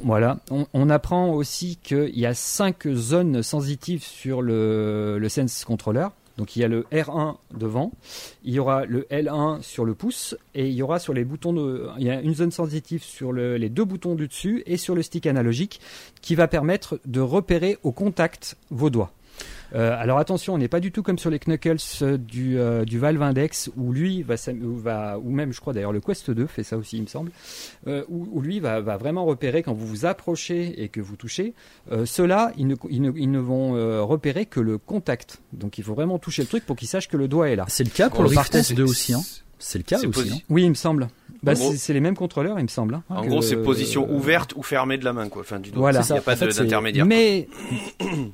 Voilà. 0.00 0.38
On, 0.72 0.90
apprend 0.90 1.30
aussi 1.30 1.78
qu'il 1.82 2.18
y 2.18 2.26
a 2.26 2.34
cinq 2.34 2.88
zones 2.88 3.42
sensitives 3.42 4.04
sur 4.04 4.42
le, 4.42 5.24
Sense 5.28 5.64
Controller. 5.64 6.08
Donc 6.36 6.54
il 6.54 6.60
y 6.60 6.64
a 6.64 6.68
le 6.68 6.82
R1 6.92 7.36
devant, 7.54 7.92
il 8.44 8.52
y 8.52 8.58
aura 8.58 8.84
le 8.84 9.06
L1 9.10 9.62
sur 9.62 9.86
le 9.86 9.94
pouce 9.94 10.36
et 10.54 10.68
il 10.68 10.74
y 10.74 10.82
aura 10.82 10.98
sur 10.98 11.14
les 11.14 11.24
boutons 11.24 11.54
de, 11.54 11.88
une 11.98 12.34
zone 12.34 12.50
sensitive 12.50 13.02
sur 13.02 13.32
les 13.32 13.70
deux 13.70 13.86
boutons 13.86 14.14
du 14.14 14.28
dessus 14.28 14.62
et 14.66 14.76
sur 14.76 14.94
le 14.94 15.02
stick 15.02 15.26
analogique 15.26 15.80
qui 16.20 16.34
va 16.34 16.46
permettre 16.46 17.00
de 17.06 17.20
repérer 17.20 17.78
au 17.84 17.92
contact 17.92 18.58
vos 18.70 18.90
doigts. 18.90 19.12
Euh, 19.74 19.96
alors 19.98 20.18
attention, 20.18 20.54
on 20.54 20.58
n'est 20.58 20.68
pas 20.68 20.80
du 20.80 20.92
tout 20.92 21.02
comme 21.02 21.18
sur 21.18 21.30
les 21.30 21.38
Knuckles 21.38 21.76
euh, 22.02 22.16
du, 22.16 22.58
euh, 22.58 22.84
du 22.84 22.98
Valve 22.98 23.22
Index 23.22 23.70
où 23.76 23.92
lui 23.92 24.22
va, 24.22 24.34
va, 24.60 25.18
ou 25.18 25.30
même 25.30 25.52
je 25.52 25.60
crois 25.60 25.72
d'ailleurs 25.72 25.92
le 25.92 26.00
Quest 26.00 26.30
2 26.30 26.46
fait 26.46 26.62
ça 26.62 26.76
aussi 26.76 26.98
il 26.98 27.02
me 27.02 27.06
semble, 27.06 27.30
où, 28.08 28.40
lui 28.40 28.60
va, 28.60 28.80
va, 28.80 28.96
vraiment 28.96 29.24
repérer 29.24 29.62
quand 29.62 29.72
vous 29.72 29.86
vous 29.86 30.06
approchez 30.06 30.82
et 30.82 30.88
que 30.88 31.00
vous 31.00 31.16
touchez. 31.16 31.54
Ceux-là, 32.04 32.52
ils 32.56 32.66
ne, 32.66 32.76
ils, 32.90 33.02
ne, 33.02 33.12
ils 33.16 33.30
ne, 33.30 33.38
vont 33.38 33.72
repérer 34.06 34.46
que 34.46 34.60
le 34.60 34.78
contact. 34.78 35.40
Donc 35.52 35.78
il 35.78 35.84
faut 35.84 35.94
vraiment 35.94 36.18
toucher 36.18 36.42
le 36.42 36.48
truc 36.48 36.64
pour 36.64 36.76
qu'ils 36.76 36.88
sachent 36.88 37.08
que 37.08 37.16
le 37.16 37.28
doigt 37.28 37.50
est 37.50 37.56
là. 37.56 37.64
C'est 37.68 37.84
le 37.84 37.90
cas 37.90 38.10
pour 38.10 38.22
le 38.22 38.28
Rift 38.28 38.74
2 38.74 38.82
aussi. 38.82 39.14
Hein. 39.14 39.20
C'est 39.58 39.78
le 39.78 39.84
cas 39.84 39.98
aussi. 39.98 40.32
Hein. 40.32 40.38
Oui, 40.48 40.64
il 40.64 40.70
me 40.70 40.74
semble. 40.74 41.08
Bah, 41.42 41.54
c'est 41.54 41.92
les 41.92 42.00
mêmes 42.00 42.16
contrôleurs, 42.16 42.58
il 42.58 42.64
me 42.64 42.68
semble. 42.68 42.94
Hein, 42.94 43.02
en 43.08 43.24
gros, 43.24 43.42
c'est 43.42 43.56
position 43.56 44.10
ouverte 44.10 44.54
ou 44.56 44.62
fermée 44.62 44.98
de 44.98 45.04
la 45.04 45.12
main, 45.12 45.28
quoi. 45.28 45.42
Enfin, 45.42 45.60
du 45.60 45.70
doigt. 45.70 45.80
Voilà. 45.80 46.02
Il 46.08 46.12
n'y 46.12 46.18
a 46.18 46.22
pas 46.22 46.34
d'intermédiaire. 46.34 47.06
Mais 47.06 47.48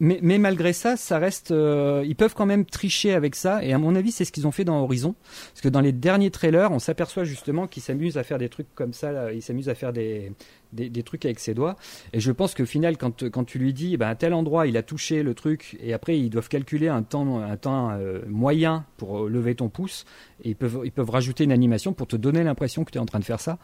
mais, 0.00 0.38
malgré 0.38 0.72
ça, 0.72 0.96
ça 0.96 1.18
reste. 1.18 1.50
Euh, 1.50 2.02
ils 2.06 2.16
peuvent 2.16 2.34
quand 2.34 2.46
même 2.46 2.64
tricher 2.64 3.14
avec 3.14 3.34
ça. 3.34 3.62
Et 3.64 3.72
à 3.72 3.78
mon 3.78 3.94
avis, 3.94 4.12
c'est 4.12 4.24
ce 4.24 4.32
qu'ils 4.32 4.46
ont 4.46 4.50
fait 4.50 4.64
dans 4.64 4.82
Horizon. 4.82 5.14
Parce 5.52 5.60
que 5.60 5.68
dans 5.68 5.80
les 5.80 5.92
derniers 5.92 6.30
trailers, 6.30 6.72
on 6.72 6.78
s'aperçoit 6.78 7.24
justement 7.24 7.66
qu'ils 7.66 7.82
s'amusent 7.82 8.18
à 8.18 8.24
faire 8.24 8.38
des 8.38 8.48
trucs 8.48 8.72
comme 8.74 8.92
ça. 8.92 9.32
Ils 9.32 9.42
s'amusent 9.42 9.68
à 9.68 9.74
faire 9.74 9.92
des, 9.92 10.32
des, 10.74 11.02
trucs 11.02 11.24
avec 11.24 11.38
ses 11.38 11.54
doigts. 11.54 11.76
Et 12.12 12.20
je 12.20 12.32
pense 12.32 12.54
qu'au 12.54 12.66
final, 12.66 12.96
quand, 12.96 13.28
quand 13.30 13.44
tu 13.44 13.58
lui 13.58 13.72
dis, 13.72 13.96
ben, 13.96 14.08
à 14.08 14.14
tel 14.14 14.34
endroit, 14.34 14.66
il 14.66 14.76
a 14.76 14.82
touché 14.82 15.22
le 15.22 15.34
truc, 15.34 15.76
et 15.80 15.92
après, 15.92 16.18
ils 16.18 16.30
doivent 16.30 16.48
calculer 16.48 16.88
un 16.88 17.02
temps, 17.02 17.40
un 17.40 17.56
temps 17.56 17.90
euh, 17.90 18.22
moyen 18.26 18.84
pour 18.96 19.28
lever 19.28 19.54
ton 19.54 19.68
pouce, 19.68 20.04
et 20.42 20.50
ils 20.50 20.56
peuvent, 20.56 20.80
ils 20.84 20.92
peuvent 20.92 21.10
rajouter 21.10 21.44
une 21.44 21.52
animation 21.52 21.92
pour 21.92 22.06
te 22.06 22.16
donner 22.16 22.42
l'impression 22.42 22.84
que 22.84 22.90
tu 22.90 22.98
es 22.98 23.00
en 23.00 23.06
train 23.06 23.20
de 23.20 23.24
faire 23.24 23.40
ça. 23.40 23.58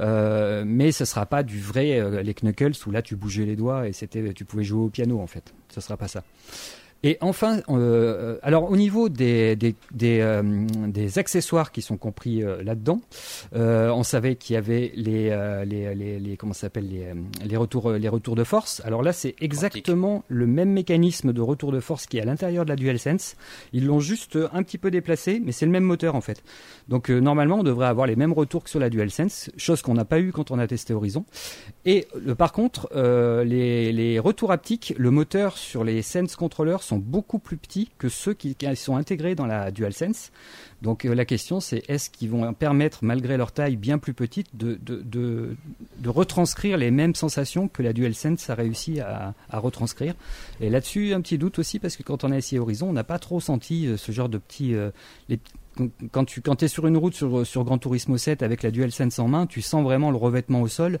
Euh, 0.00 0.64
mais 0.66 0.92
ce 0.92 1.04
sera 1.04 1.26
pas 1.26 1.42
du 1.42 1.60
vrai, 1.60 1.98
euh, 1.98 2.22
les 2.22 2.34
knuckles, 2.34 2.72
où 2.86 2.90
là, 2.90 3.02
tu 3.02 3.16
bougeais 3.16 3.44
les 3.44 3.56
doigts 3.56 3.88
et 3.88 3.92
c'était, 3.92 4.32
tu 4.32 4.44
pouvais 4.44 4.64
jouer 4.64 4.82
au 4.82 4.88
piano, 4.88 5.20
en 5.20 5.26
fait. 5.26 5.52
Ce 5.68 5.80
sera 5.80 5.96
pas 5.96 6.08
ça. 6.08 6.22
Et 7.02 7.16
enfin, 7.22 7.60
euh, 7.70 8.38
alors 8.42 8.70
au 8.70 8.76
niveau 8.76 9.08
des, 9.08 9.56
des, 9.56 9.74
des, 9.92 10.20
euh, 10.20 10.42
des, 10.86 11.18
accessoires 11.18 11.72
qui 11.72 11.80
sont 11.80 11.96
compris 11.96 12.42
euh, 12.42 12.62
là-dedans, 12.62 13.00
euh, 13.54 13.88
on 13.90 14.02
savait 14.02 14.36
qu'il 14.36 14.52
y 14.52 14.56
avait 14.58 14.92
les, 14.94 15.30
euh, 15.30 15.64
les, 15.64 15.94
les, 15.94 16.20
les, 16.20 16.36
comment 16.36 16.52
s'appelle 16.52 16.88
les, 16.88 17.14
les 17.42 17.56
retours 17.56 17.92
les 17.92 18.08
retours 18.08 18.36
de 18.36 18.44
force. 18.44 18.82
Alors 18.84 19.02
là, 19.02 19.14
c'est 19.14 19.34
exactement 19.40 20.24
le 20.28 20.46
même 20.46 20.70
mécanisme 20.70 21.32
de 21.32 21.40
retour 21.40 21.72
de 21.72 21.80
force 21.80 22.04
qui 22.06 22.18
est 22.18 22.20
à 22.20 22.26
l'intérieur 22.26 22.64
de 22.64 22.70
la 22.70 22.76
DualSense. 22.76 23.34
Ils 23.72 23.86
l'ont 23.86 24.00
juste 24.00 24.38
un 24.52 24.62
petit 24.62 24.76
peu 24.76 24.90
déplacé, 24.90 25.40
mais 25.42 25.52
c'est 25.52 25.64
le 25.64 25.72
même 25.72 25.84
moteur 25.84 26.14
en 26.14 26.20
fait. 26.20 26.42
Donc 26.88 27.08
normalement, 27.08 27.60
on 27.60 27.62
devrait 27.62 27.86
avoir 27.86 28.06
les 28.06 28.16
mêmes 28.16 28.34
retours 28.34 28.64
que 28.64 28.70
sur 28.70 28.80
la 28.80 28.90
DualSense, 28.90 29.50
chose 29.56 29.80
qu'on 29.80 29.94
n'a 29.94 30.04
pas 30.04 30.20
eu 30.20 30.32
quand 30.32 30.50
on 30.50 30.58
a 30.58 30.66
testé 30.66 30.92
Horizon. 30.92 31.24
Et 31.86 32.06
par 32.36 32.52
contre, 32.52 32.90
les, 32.94 33.90
les 33.90 34.18
retours 34.18 34.52
haptiques, 34.52 34.92
le 34.98 35.10
moteur 35.10 35.56
sur 35.56 35.82
les 35.82 36.02
Sense 36.02 36.36
controllers 36.36 36.82
sont 36.90 36.98
beaucoup 36.98 37.38
plus 37.38 37.56
petits 37.56 37.90
que 37.98 38.08
ceux 38.08 38.34
qui, 38.34 38.56
sont 38.74 38.96
intégrés 38.96 39.34
dans 39.34 39.46
la 39.46 39.70
DualSense. 39.70 40.32
Donc 40.82 41.04
euh, 41.04 41.14
la 41.14 41.24
question 41.24 41.60
c'est 41.60 41.82
est-ce 41.88 42.10
qu'ils 42.10 42.30
vont 42.30 42.52
permettre, 42.52 42.98
malgré 43.02 43.36
leur 43.36 43.52
taille 43.52 43.76
bien 43.76 43.98
plus 43.98 44.14
petite, 44.14 44.48
de, 44.54 44.78
de, 44.82 45.02
de, 45.04 46.08
retranscrire 46.08 46.76
les 46.76 46.90
mêmes 46.90 47.14
sensations 47.14 47.68
que 47.68 47.82
la 47.82 47.92
DualSense 47.92 48.50
a 48.50 48.54
réussi 48.54 49.00
à, 49.00 49.34
à 49.50 49.58
retranscrire? 49.58 50.14
Et 50.60 50.68
là-dessus, 50.68 51.14
un 51.14 51.20
petit 51.20 51.38
doute 51.38 51.58
aussi, 51.58 51.78
parce 51.78 51.96
que 51.96 52.02
quand 52.02 52.24
on 52.24 52.32
a 52.32 52.36
essayé 52.36 52.58
Horizon, 52.58 52.88
on 52.88 52.92
n'a 52.92 53.04
pas 53.04 53.18
trop 53.18 53.40
senti 53.40 53.86
euh, 53.86 53.96
ce 53.96 54.12
genre 54.12 54.28
de 54.28 54.38
petits... 54.38 54.74
Euh, 54.74 54.90
quand 56.12 56.24
tu 56.24 56.40
quand 56.40 56.62
es 56.62 56.68
sur 56.68 56.86
une 56.86 56.96
route 56.96 57.14
sur, 57.14 57.46
sur 57.46 57.64
Gran 57.64 57.78
Turismo 57.78 58.16
7 58.16 58.42
avec 58.42 58.62
la 58.62 58.70
DualSense 58.70 59.18
en 59.18 59.28
main, 59.28 59.46
tu 59.46 59.62
sens 59.62 59.82
vraiment 59.82 60.10
le 60.10 60.16
revêtement 60.16 60.62
au 60.62 60.68
sol. 60.68 60.98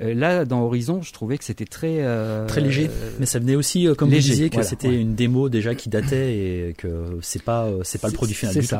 Euh, 0.00 0.14
là, 0.14 0.44
dans 0.44 0.62
Horizon, 0.62 1.02
je 1.02 1.12
trouvais 1.12 1.38
que 1.38 1.44
c'était 1.44 1.64
très 1.64 1.98
euh, 2.00 2.46
très 2.46 2.60
léger. 2.60 2.90
mais 3.18 3.26
ça 3.26 3.38
venait 3.38 3.56
aussi, 3.56 3.86
euh, 3.86 3.94
comme 3.94 4.10
léger, 4.10 4.28
vous 4.28 4.34
disiez, 4.34 4.50
que 4.50 4.62
c'était 4.62 4.94
une 4.94 5.14
démo 5.14 5.48
déjà 5.48 5.74
qui 5.74 5.88
datait 5.88 6.34
et 6.34 6.74
que 6.76 7.18
c'est 7.20 7.42
pas 7.42 7.68
c'est 7.82 8.00
pas 8.00 8.08
le 8.08 8.14
produit 8.14 8.34
final 8.34 8.54
du 8.54 8.66
tout. 8.66 8.76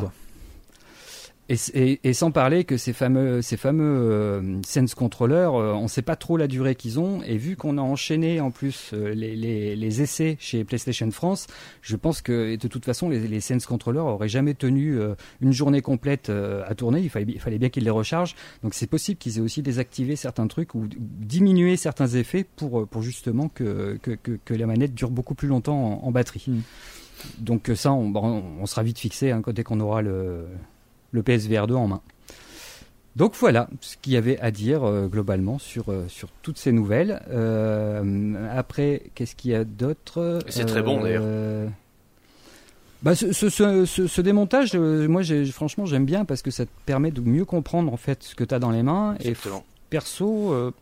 Et, 1.48 2.12
sans 2.14 2.30
parler 2.30 2.64
que 2.64 2.76
ces 2.76 2.92
fameux, 2.92 3.42
ces 3.42 3.56
fameux 3.56 3.84
euh, 3.84 4.60
Sense 4.64 4.94
contrôleurs, 4.94 5.56
euh, 5.56 5.72
on 5.72 5.82
ne 5.82 5.88
sait 5.88 6.00
pas 6.00 6.14
trop 6.14 6.36
la 6.36 6.46
durée 6.46 6.76
qu'ils 6.76 7.00
ont. 7.00 7.20
Et 7.24 7.36
vu 7.36 7.56
qu'on 7.56 7.78
a 7.78 7.80
enchaîné 7.80 8.40
en 8.40 8.50
plus 8.50 8.92
euh, 8.94 9.12
les, 9.12 9.34
les, 9.76 10.02
essais 10.02 10.36
chez 10.38 10.64
PlayStation 10.64 11.10
France, 11.10 11.48
je 11.82 11.96
pense 11.96 12.22
que 12.22 12.54
de 12.56 12.68
toute 12.68 12.84
façon 12.84 13.08
les, 13.10 13.26
les 13.26 13.40
Sense 13.40 13.66
contrôleurs 13.66 14.06
auraient 14.06 14.28
jamais 14.28 14.54
tenu 14.54 14.98
une 15.40 15.52
journée 15.52 15.82
complète 15.82 16.30
à 16.30 16.74
tourner. 16.74 17.00
Il 17.00 17.10
fallait, 17.10 17.26
il 17.28 17.40
fallait 17.40 17.58
bien 17.58 17.68
qu'ils 17.68 17.84
les 17.84 17.90
rechargent. 17.90 18.34
Donc 18.62 18.72
c'est 18.72 18.86
possible 18.86 19.18
qu'ils 19.18 19.38
aient 19.38 19.42
aussi 19.42 19.62
désactivé 19.62 20.16
certains 20.16 20.46
trucs 20.46 20.74
ou 20.74 20.86
diminué 20.88 21.76
certains 21.76 22.08
effets 22.08 22.44
pour, 22.44 22.86
pour 22.86 23.02
justement 23.02 23.48
que, 23.48 23.98
que, 24.00 24.12
que, 24.14 24.54
la 24.54 24.66
manette 24.66 24.94
dure 24.94 25.10
beaucoup 25.10 25.34
plus 25.34 25.48
longtemps 25.48 26.02
en, 26.02 26.10
batterie. 26.12 26.44
Hmm. 26.46 26.60
Donc 27.38 27.70
ça, 27.74 27.92
on, 27.92 28.14
on, 28.14 28.66
sera 28.66 28.82
vite 28.82 28.98
fixé 28.98 29.32
hein, 29.32 29.42
dès 29.52 29.64
qu'on 29.64 29.80
aura 29.80 30.02
le 30.02 30.46
le 31.12 31.22
PSVR 31.22 31.66
2 31.66 31.74
en 31.74 31.86
main. 31.86 32.02
Donc 33.14 33.34
voilà 33.34 33.68
ce 33.80 33.96
qu'il 34.00 34.14
y 34.14 34.16
avait 34.16 34.38
à 34.40 34.50
dire 34.50 34.84
euh, 34.84 35.06
globalement 35.06 35.58
sur, 35.58 35.90
euh, 35.90 36.06
sur 36.08 36.30
toutes 36.42 36.56
ces 36.56 36.72
nouvelles. 36.72 37.22
Euh, 37.30 38.48
après, 38.56 39.02
qu'est-ce 39.14 39.36
qu'il 39.36 39.50
y 39.50 39.54
a 39.54 39.64
d'autre? 39.64 40.38
C'est 40.48 40.64
très 40.64 40.82
bon 40.82 41.02
d'ailleurs. 41.02 41.70
Bah, 43.02 43.16
ce, 43.16 43.32
ce, 43.32 43.84
ce, 43.84 44.20
démontage, 44.20 44.76
moi 44.76 45.22
franchement 45.50 45.86
j'aime 45.86 46.04
bien 46.04 46.24
parce 46.24 46.40
que 46.40 46.52
ça 46.52 46.66
te 46.66 46.70
permet 46.86 47.10
de 47.10 47.20
mieux 47.20 47.44
comprendre 47.44 47.92
en 47.92 47.96
fait 47.96 48.22
ce 48.22 48.36
que 48.36 48.44
tu 48.44 48.54
as 48.54 48.60
dans 48.60 48.70
les 48.70 48.84
mains. 48.84 49.16
Et 49.24 49.34
perso, 49.90 50.72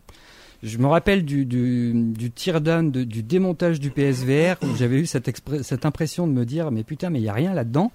je 0.63 0.79
me 0.79 0.87
rappelle 0.87 1.25
du, 1.25 1.47
du, 1.47 1.93
du 1.95 2.31
teardown, 2.31 2.91
du 2.91 3.23
démontage 3.23 3.81
du 3.81 3.91
PSVR, 3.91 4.57
où 4.63 4.77
j'avais 4.77 4.99
eu 4.99 5.07
cette, 5.07 5.31
cette 5.63 5.87
impression 5.87 6.27
de 6.27 6.33
me 6.33 6.45
dire, 6.45 6.71
mais 6.71 6.85
putain, 6.85 7.09
mais 7.11 7.19
il 7.19 7.23
n'y 7.23 7.29
a 7.29 7.35
rien 7.35 7.55
là-dedans. 7.55 7.93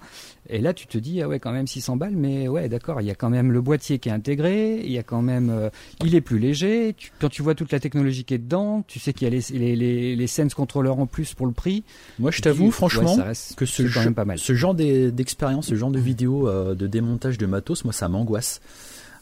Et 0.48 0.60
là, 0.60 0.74
tu 0.74 0.86
te 0.86 0.98
dis, 0.98 1.22
ah 1.22 1.28
ouais, 1.28 1.38
quand 1.38 1.52
même 1.52 1.66
600 1.66 1.96
balles, 1.96 2.16
mais 2.16 2.48
ouais, 2.48 2.68
d'accord, 2.68 3.00
il 3.00 3.06
y 3.06 3.10
a 3.10 3.14
quand 3.14 3.30
même 3.30 3.52
le 3.52 3.60
boîtier 3.60 3.98
qui 3.98 4.08
est 4.08 4.12
intégré, 4.12 4.80
il 4.84 4.90
y 4.90 4.98
a 4.98 5.02
quand 5.02 5.22
même, 5.22 5.50
euh, 5.50 5.70
il 6.04 6.14
est 6.14 6.20
plus 6.20 6.38
léger. 6.38 6.94
quand 7.20 7.28
tu 7.28 7.42
vois 7.42 7.54
toute 7.54 7.72
la 7.72 7.80
technologie 7.80 8.24
qui 8.24 8.34
est 8.34 8.38
dedans, 8.38 8.84
tu 8.86 8.98
sais 8.98 9.12
qu'il 9.12 9.28
y 9.28 9.30
a 9.30 9.34
les, 9.34 9.58
les, 9.58 9.76
les, 9.76 10.16
les 10.16 10.26
Sense 10.26 10.54
contrôleurs 10.54 10.98
en 10.98 11.06
plus 11.06 11.34
pour 11.34 11.46
le 11.46 11.52
prix. 11.52 11.84
Moi, 12.18 12.30
je 12.30 12.42
t'avoue, 12.42 12.70
franchement, 12.70 13.16
que 13.56 13.66
ce, 13.66 13.88
ce 14.36 14.54
genre 14.54 14.74
d'expérience, 14.74 15.66
ce 15.66 15.74
genre 15.74 15.90
de 15.90 15.98
vidéo 15.98 16.48
euh, 16.48 16.74
de 16.74 16.86
démontage 16.86 17.38
de 17.38 17.46
matos, 17.46 17.84
moi, 17.84 17.92
ça 17.92 18.08
m'angoisse. 18.08 18.60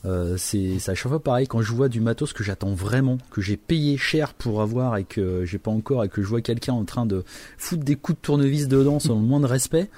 Euh, 0.05 0.37
c'est 0.37 0.79
ça 0.79 0.95
chaque 0.95 1.09
fois 1.09 1.23
pareil 1.23 1.47
quand 1.47 1.62
je 1.62 1.73
vois 1.73 1.88
du 1.88 2.01
matos 2.01 2.33
que 2.33 2.45
j'attends 2.45 2.75
vraiment, 2.75 3.19
que 3.31 3.40
j'ai 3.40 3.57
payé 3.57 3.97
cher 3.97 4.35
pour 4.35 4.61
avoir 4.61 4.97
et 4.97 5.05
que 5.05 5.45
j'ai 5.45 5.59
pas 5.59 5.71
encore 5.71 6.05
et 6.05 6.09
que 6.09 6.23
je 6.23 6.27
vois 6.27 6.43
quelqu'un 6.43 6.75
en 6.75 6.85
train 6.85 7.07
de 7.07 7.25
foutre 7.57 7.85
des 7.85 7.97
coups 7.97 8.19
de 8.19 8.23
tournevis 8.23 8.69
dedans 8.69 9.01
sans 9.01 9.14
le 9.14 9.21
moindre 9.21 9.49
respect. 9.49 9.88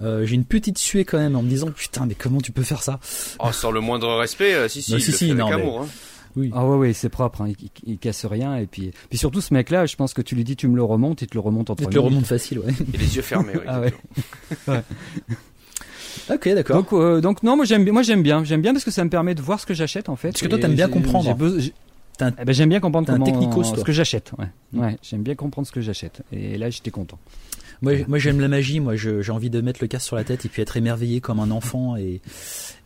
Euh, 0.00 0.24
j'ai 0.24 0.36
une 0.36 0.46
petite 0.46 0.78
suée 0.78 1.04
quand 1.04 1.18
même 1.18 1.36
en 1.36 1.42
me 1.42 1.48
disant 1.48 1.70
putain 1.70 2.06
mais 2.06 2.14
comment 2.14 2.40
tu 2.40 2.50
peux 2.50 2.62
faire 2.62 2.82
ça? 2.82 2.98
Oh, 3.38 3.52
Sans 3.52 3.70
le 3.70 3.80
moindre 3.80 4.16
respect, 4.16 4.54
euh, 4.54 4.68
si 4.68 4.80
si, 4.80 4.98
si, 5.00 5.12
si 5.12 5.34
non, 5.34 5.46
amour, 5.46 5.82
hein. 5.82 5.88
Oui. 6.34 6.50
Ah 6.54 6.66
ouais, 6.66 6.76
ouais 6.76 6.92
c'est 6.94 7.10
propre, 7.10 7.42
hein. 7.42 7.52
il, 7.84 7.98
casse 7.98 8.24
rien 8.24 8.56
et 8.56 8.66
puis, 8.66 8.90
puis 9.10 9.18
surtout 9.18 9.42
ce 9.42 9.52
mec-là, 9.52 9.84
je 9.84 9.96
pense 9.96 10.14
que 10.14 10.22
tu 10.22 10.34
lui 10.34 10.44
dis 10.44 10.56
tu 10.56 10.66
me 10.66 10.76
le 10.76 10.82
remontes, 10.82 11.20
il 11.20 11.26
te 11.26 11.34
le 11.34 11.40
remonte 11.40 11.68
en 11.68 11.76
Il 11.78 11.86
te 11.86 11.94
le 11.94 12.00
remonte 12.00 12.24
facile, 12.24 12.60
ouais. 12.60 12.72
Et 12.94 12.96
les 12.96 13.16
yeux 13.16 13.22
fermés, 13.22 13.54
ouais. 13.54 13.64
ah 13.66 13.80
ouais. 13.80 13.92
ouais. 14.68 14.82
Ok, 16.30 16.48
d'accord. 16.48 16.76
Donc, 16.76 16.92
euh, 16.92 17.20
donc 17.20 17.42
non, 17.42 17.56
moi 17.56 17.64
j'aime 17.64 17.84
bien, 17.84 17.92
moi 17.92 18.02
j'aime 18.02 18.22
bien, 18.22 18.44
j'aime 18.44 18.62
bien 18.62 18.72
parce 18.72 18.84
que 18.84 18.90
ça 18.90 19.04
me 19.04 19.10
permet 19.10 19.34
de 19.34 19.42
voir 19.42 19.60
ce 19.60 19.66
que 19.66 19.74
j'achète 19.74 20.08
en 20.08 20.16
fait. 20.16 20.32
Parce 20.32 20.42
que 20.42 20.48
toi 20.48 20.58
t'aimes 20.58 20.74
bien 20.74 20.88
comprendre. 20.88 21.36
Eh 22.20 22.44
ben, 22.44 22.52
j'aime 22.52 22.68
bien 22.68 22.80
comprendre 22.80 23.06
comment, 23.06 23.64
ce 23.64 23.82
que 23.82 23.92
j'achète. 23.92 24.32
Ouais, 24.38 24.80
ouais 24.80 24.98
j'aime 25.02 25.22
bien 25.22 25.34
comprendre 25.34 25.66
ce 25.66 25.72
que 25.72 25.80
j'achète. 25.80 26.22
Et 26.32 26.58
là, 26.58 26.70
j'étais 26.70 26.90
content. 26.90 27.18
Moi, 27.80 27.94
moi 28.06 28.18
j'aime 28.18 28.40
la 28.40 28.48
magie. 28.48 28.80
Moi, 28.80 28.96
j'ai 28.96 29.30
envie 29.30 29.50
de 29.50 29.60
mettre 29.60 29.80
le 29.82 29.88
casque 29.88 30.06
sur 30.06 30.16
la 30.16 30.24
tête 30.24 30.44
et 30.44 30.48
puis 30.48 30.62
être 30.62 30.76
émerveillé 30.76 31.20
comme 31.20 31.40
un 31.40 31.50
enfant 31.50 31.96
et, 31.96 32.20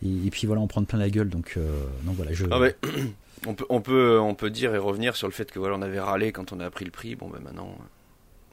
et, 0.05 0.31
puis 0.31 0.47
voilà, 0.47 0.63
en 0.63 0.67
prendre 0.67 0.87
plein 0.87 0.99
la 0.99 1.11
gueule. 1.11 1.29
Donc, 1.29 1.55
euh, 1.57 1.85
donc 2.05 2.17
voilà, 2.17 2.33
je. 2.33 2.47
Ah 2.51 2.61
ouais. 2.61 2.77
On 3.47 3.55
peut, 3.55 3.67
on 3.69 3.81
peut, 3.81 4.19
on 4.19 4.35
peut 4.35 4.51
dire 4.51 4.75
et 4.75 4.79
revenir 4.79 5.15
sur 5.15 5.29
le 5.29 5.33
fait 5.33 5.53
que 5.53 5.61
voilà, 5.61 5.77
on 5.77 5.83
avait 5.83 6.01
râlé 6.01 6.33
quand 6.33 6.53
on 6.53 6.59
a 6.59 6.65
appris 6.65 6.85
le 6.85 6.91
prix. 6.91 7.15
Bon, 7.15 7.29
ben 7.29 7.39
maintenant, 7.39 7.77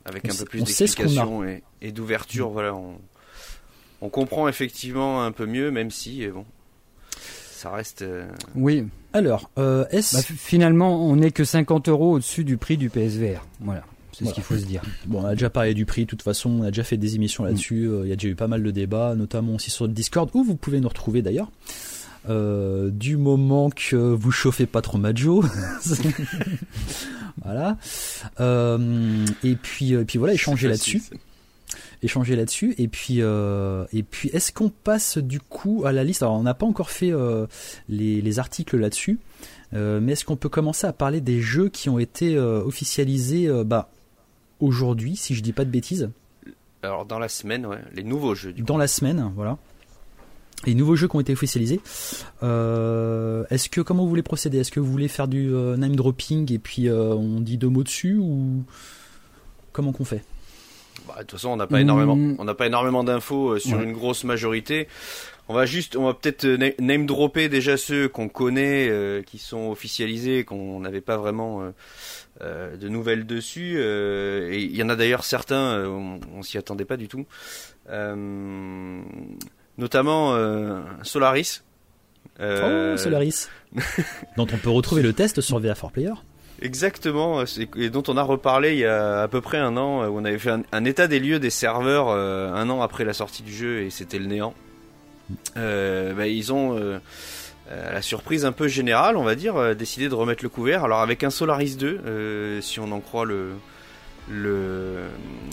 avec 0.06 0.26
un 0.30 0.36
peu 0.38 0.46
plus 0.46 0.62
d'explication 0.62 1.44
et, 1.44 1.64
et 1.82 1.92
d'ouverture, 1.92 2.50
voilà, 2.50 2.76
on, 2.76 3.00
on 4.04 4.10
comprend 4.10 4.50
effectivement 4.50 5.24
un 5.24 5.32
peu 5.32 5.46
mieux, 5.46 5.72
même 5.72 5.90
si, 5.90 6.26
euh, 6.26 6.32
bon, 6.32 6.46
ça 7.54 7.72
reste. 7.72 8.02
Euh, 8.02 8.28
oui. 8.54 8.86
Alors, 9.14 9.50
euh, 9.58 9.86
est-ce. 9.92 10.18
Bah, 10.18 10.24
finalement, 10.38 11.08
on 11.08 11.16
n'est 11.16 11.32
que 11.32 11.46
50 11.46 11.88
euros 11.88 12.16
au-dessus 12.16 12.44
du 12.44 12.58
prix 12.58 12.76
du 12.76 12.90
PSVR. 12.90 13.48
Voilà. 13.62 13.84
C'est 14.12 14.26
ce 14.26 14.34
qu'il 14.34 14.44
faut 14.44 14.58
se 14.58 14.66
dire. 14.66 14.84
Bon, 15.08 15.22
on 15.22 15.26
a 15.26 15.32
déjà 15.32 15.50
parlé 15.50 15.74
du 15.74 15.86
prix, 15.86 16.04
de 16.04 16.10
toute 16.10 16.22
façon, 16.22 16.50
on 16.50 16.64
a 16.64 16.68
déjà 16.68 16.84
fait 16.84 16.98
des 16.98 17.16
émissions 17.16 17.46
là-dessus. 17.46 17.88
Mm. 17.88 18.02
Il 18.04 18.10
y 18.10 18.12
a 18.12 18.16
déjà 18.16 18.28
eu 18.28 18.36
pas 18.36 18.48
mal 18.48 18.62
de 18.62 18.70
débats, 18.70 19.16
notamment 19.16 19.56
aussi 19.56 19.72
sur 19.72 19.88
le 19.88 19.94
Discord, 19.94 20.30
où 20.34 20.44
vous 20.44 20.56
pouvez 20.56 20.80
nous 20.82 20.90
retrouver 20.90 21.24
d'ailleurs. 21.24 21.50
du 22.28 23.18
moment 23.18 23.70
que 23.72 23.96
vous 23.96 24.32
chauffez 24.32 24.66
pas 24.68 24.82
trop 24.82 25.00
Majo. 25.00 25.44
voilà. 27.44 27.78
et 28.40 29.56
puis, 29.56 29.94
et 29.94 30.06
puis 30.06 30.20
voilà, 30.20 30.34
échanger 30.34 30.68
là-dessus 30.68 31.02
échanger 32.02 32.36
là-dessus. 32.36 32.76
Et 32.78 32.88
puis, 32.88 33.18
euh, 33.20 33.86
et 33.94 34.04
puis, 34.04 34.30
est-ce 34.30 34.52
qu'on 34.52 34.70
passe 34.70 35.18
du 35.18 35.40
coup 35.40 35.84
à 35.86 35.92
la 35.92 36.04
liste? 36.04 36.24
Alors, 36.24 36.36
on 36.36 36.44
n'a 36.44 36.54
pas 36.54 36.66
encore 36.66 36.92
fait 36.92 37.12
euh, 37.12 37.48
les, 37.90 38.40
articles 38.40 38.78
là-dessus, 38.78 39.20
euh, 39.74 40.00
mais 40.02 40.14
est-ce 40.14 40.26
qu'on 40.26 40.36
peut 40.36 40.50
commencer 40.50 40.88
à 40.88 40.94
parler 40.94 41.22
des 41.22 41.40
jeux 41.40 41.70
qui 41.70 41.90
ont 41.90 42.00
été 42.00 42.38
officialisés 42.38 43.50
bah, 43.66 43.90
aujourd'hui, 44.60 45.16
si 45.16 45.36
je 45.36 45.42
dis 45.42 45.54
pas 45.54 45.66
de 45.66 45.70
bêtises? 45.70 46.10
Alors, 46.82 47.06
dans 47.06 47.20
la 47.20 47.30
semaine, 47.30 47.66
ouais, 47.66 47.80
les 47.94 48.04
nouveaux 48.04 48.36
jeux. 48.36 48.54
dans 48.54 48.78
la 48.78 48.88
semaine, 48.88 49.32
voilà. 49.36 49.58
Les 50.66 50.76
nouveaux 50.76 50.96
jeux 50.96 51.08
qui 51.08 51.16
ont 51.16 51.20
été 51.20 51.34
officialisés. 51.34 51.80
est-ce 52.42 53.70
que 53.70 53.82
comment 53.82 54.04
vous 54.04 54.10
voulez 54.10 54.24
procéder? 54.24 54.60
Est-ce 54.60 54.72
que 54.72 54.80
vous 54.80 54.92
voulez 54.92 55.08
faire 55.08 55.28
du 55.28 55.48
name 55.48 55.96
dropping 55.96 56.52
et 56.52 56.60
puis 56.60 56.90
on 56.90 57.40
dit 57.40 57.58
deux 57.58 57.70
mots 57.70 57.84
dessus 57.84 58.18
ou 58.18 58.64
comment 59.72 59.92
qu'on 59.92 60.06
fait? 60.06 60.24
Bah, 61.08 61.16
de 61.18 61.22
toute 61.22 61.32
façon, 61.32 61.50
on 61.50 61.56
n'a 61.56 61.68
pas 61.68 61.82
énormément, 61.82 62.16
mm. 62.16 62.36
on 62.40 62.44
n'a 62.44 62.54
pas 62.54 62.68
énormément 62.68 63.04
d'infos 63.04 63.54
euh, 63.54 63.60
sur 63.60 63.82
une 63.82 63.94
grosse 63.94 64.24
majorité. 64.24 64.88
On 65.50 65.54
va 65.54 65.66
juste, 65.66 65.98
on 65.98 66.06
va 66.06 66.14
peut-être 66.14 66.46
euh, 66.46 66.72
name 66.80 67.06
dropper 67.06 67.50
déjà 67.50 67.76
ceux 67.76 68.08
qu'on 68.08 68.30
connaît, 68.30 68.88
euh, 68.90 69.22
qui 69.22 69.38
sont 69.38 69.70
officialisés, 69.70 70.46
qu'on 70.46 70.80
n'avait 70.80 71.02
pas 71.02 71.18
vraiment 71.18 71.72
de 72.42 72.88
nouvelles 72.90 73.26
dessus. 73.26 73.80
et 73.80 74.62
il 74.62 74.76
y 74.76 74.84
en 74.84 74.90
a 74.90 74.96
d'ailleurs 74.96 75.24
certains, 75.24 75.86
on, 75.86 76.20
on 76.36 76.42
s'y 76.42 76.58
attendait 76.58 76.86
pas 76.86 76.98
du 76.98 77.08
tout. 77.08 77.26
notamment 79.78 80.38
Solaris. 81.04 81.64
oh, 82.40 82.98
Solaris. 82.98 83.50
dont 84.38 84.48
on 84.52 84.58
peut 84.58 84.70
retrouver 84.70 85.02
le 85.02 85.14
test 85.14 85.42
sur 85.42 85.60
VA4 85.60 85.92
Player. 85.92 86.14
Exactement, 86.62 87.44
et 87.76 87.90
dont 87.90 88.04
on 88.08 88.16
a 88.16 88.24
reparlé 88.24 88.74
il 88.74 88.80
y 88.80 88.86
a 88.86 89.24
à 89.24 89.28
peu 89.28 89.42
près 89.42 89.58
un 89.58 89.76
an, 89.76 90.08
où 90.08 90.18
on 90.18 90.24
avait 90.24 90.40
fait 90.40 90.54
un, 90.72 90.86
état 90.86 91.08
des 91.08 91.20
lieux 91.20 91.40
des 91.40 91.50
serveurs 91.50 92.08
euh, 92.10 92.54
un 92.54 92.70
an 92.70 92.82
après 92.82 93.04
la 93.04 93.14
sortie 93.14 93.44
du 93.44 93.54
jeu 93.54 93.82
et 93.82 93.90
c'était 93.90 94.20
le 94.20 94.28
néant. 94.28 94.54
Euh, 95.58 96.14
bah, 96.14 96.28
ils 96.28 96.54
ont, 96.54 96.78
euh, 96.78 97.00
à 97.70 97.92
la 97.92 98.02
surprise 98.02 98.46
un 98.46 98.52
peu 98.52 98.68
générale, 98.68 99.18
on 99.18 99.24
va 99.24 99.36
dire, 99.36 99.76
décidé 99.76 100.08
de 100.08 100.16
remettre 100.16 100.44
le 100.44 100.50
couvert. 100.50 100.86
Alors 100.86 101.02
avec 101.02 101.24
un 101.24 101.30
Solaris 101.30 101.76
2, 101.76 102.62
si 102.62 102.80
on 102.80 102.92
en 102.92 103.00
croit 103.02 103.26
le, 103.26 103.54
le, 104.30 105.00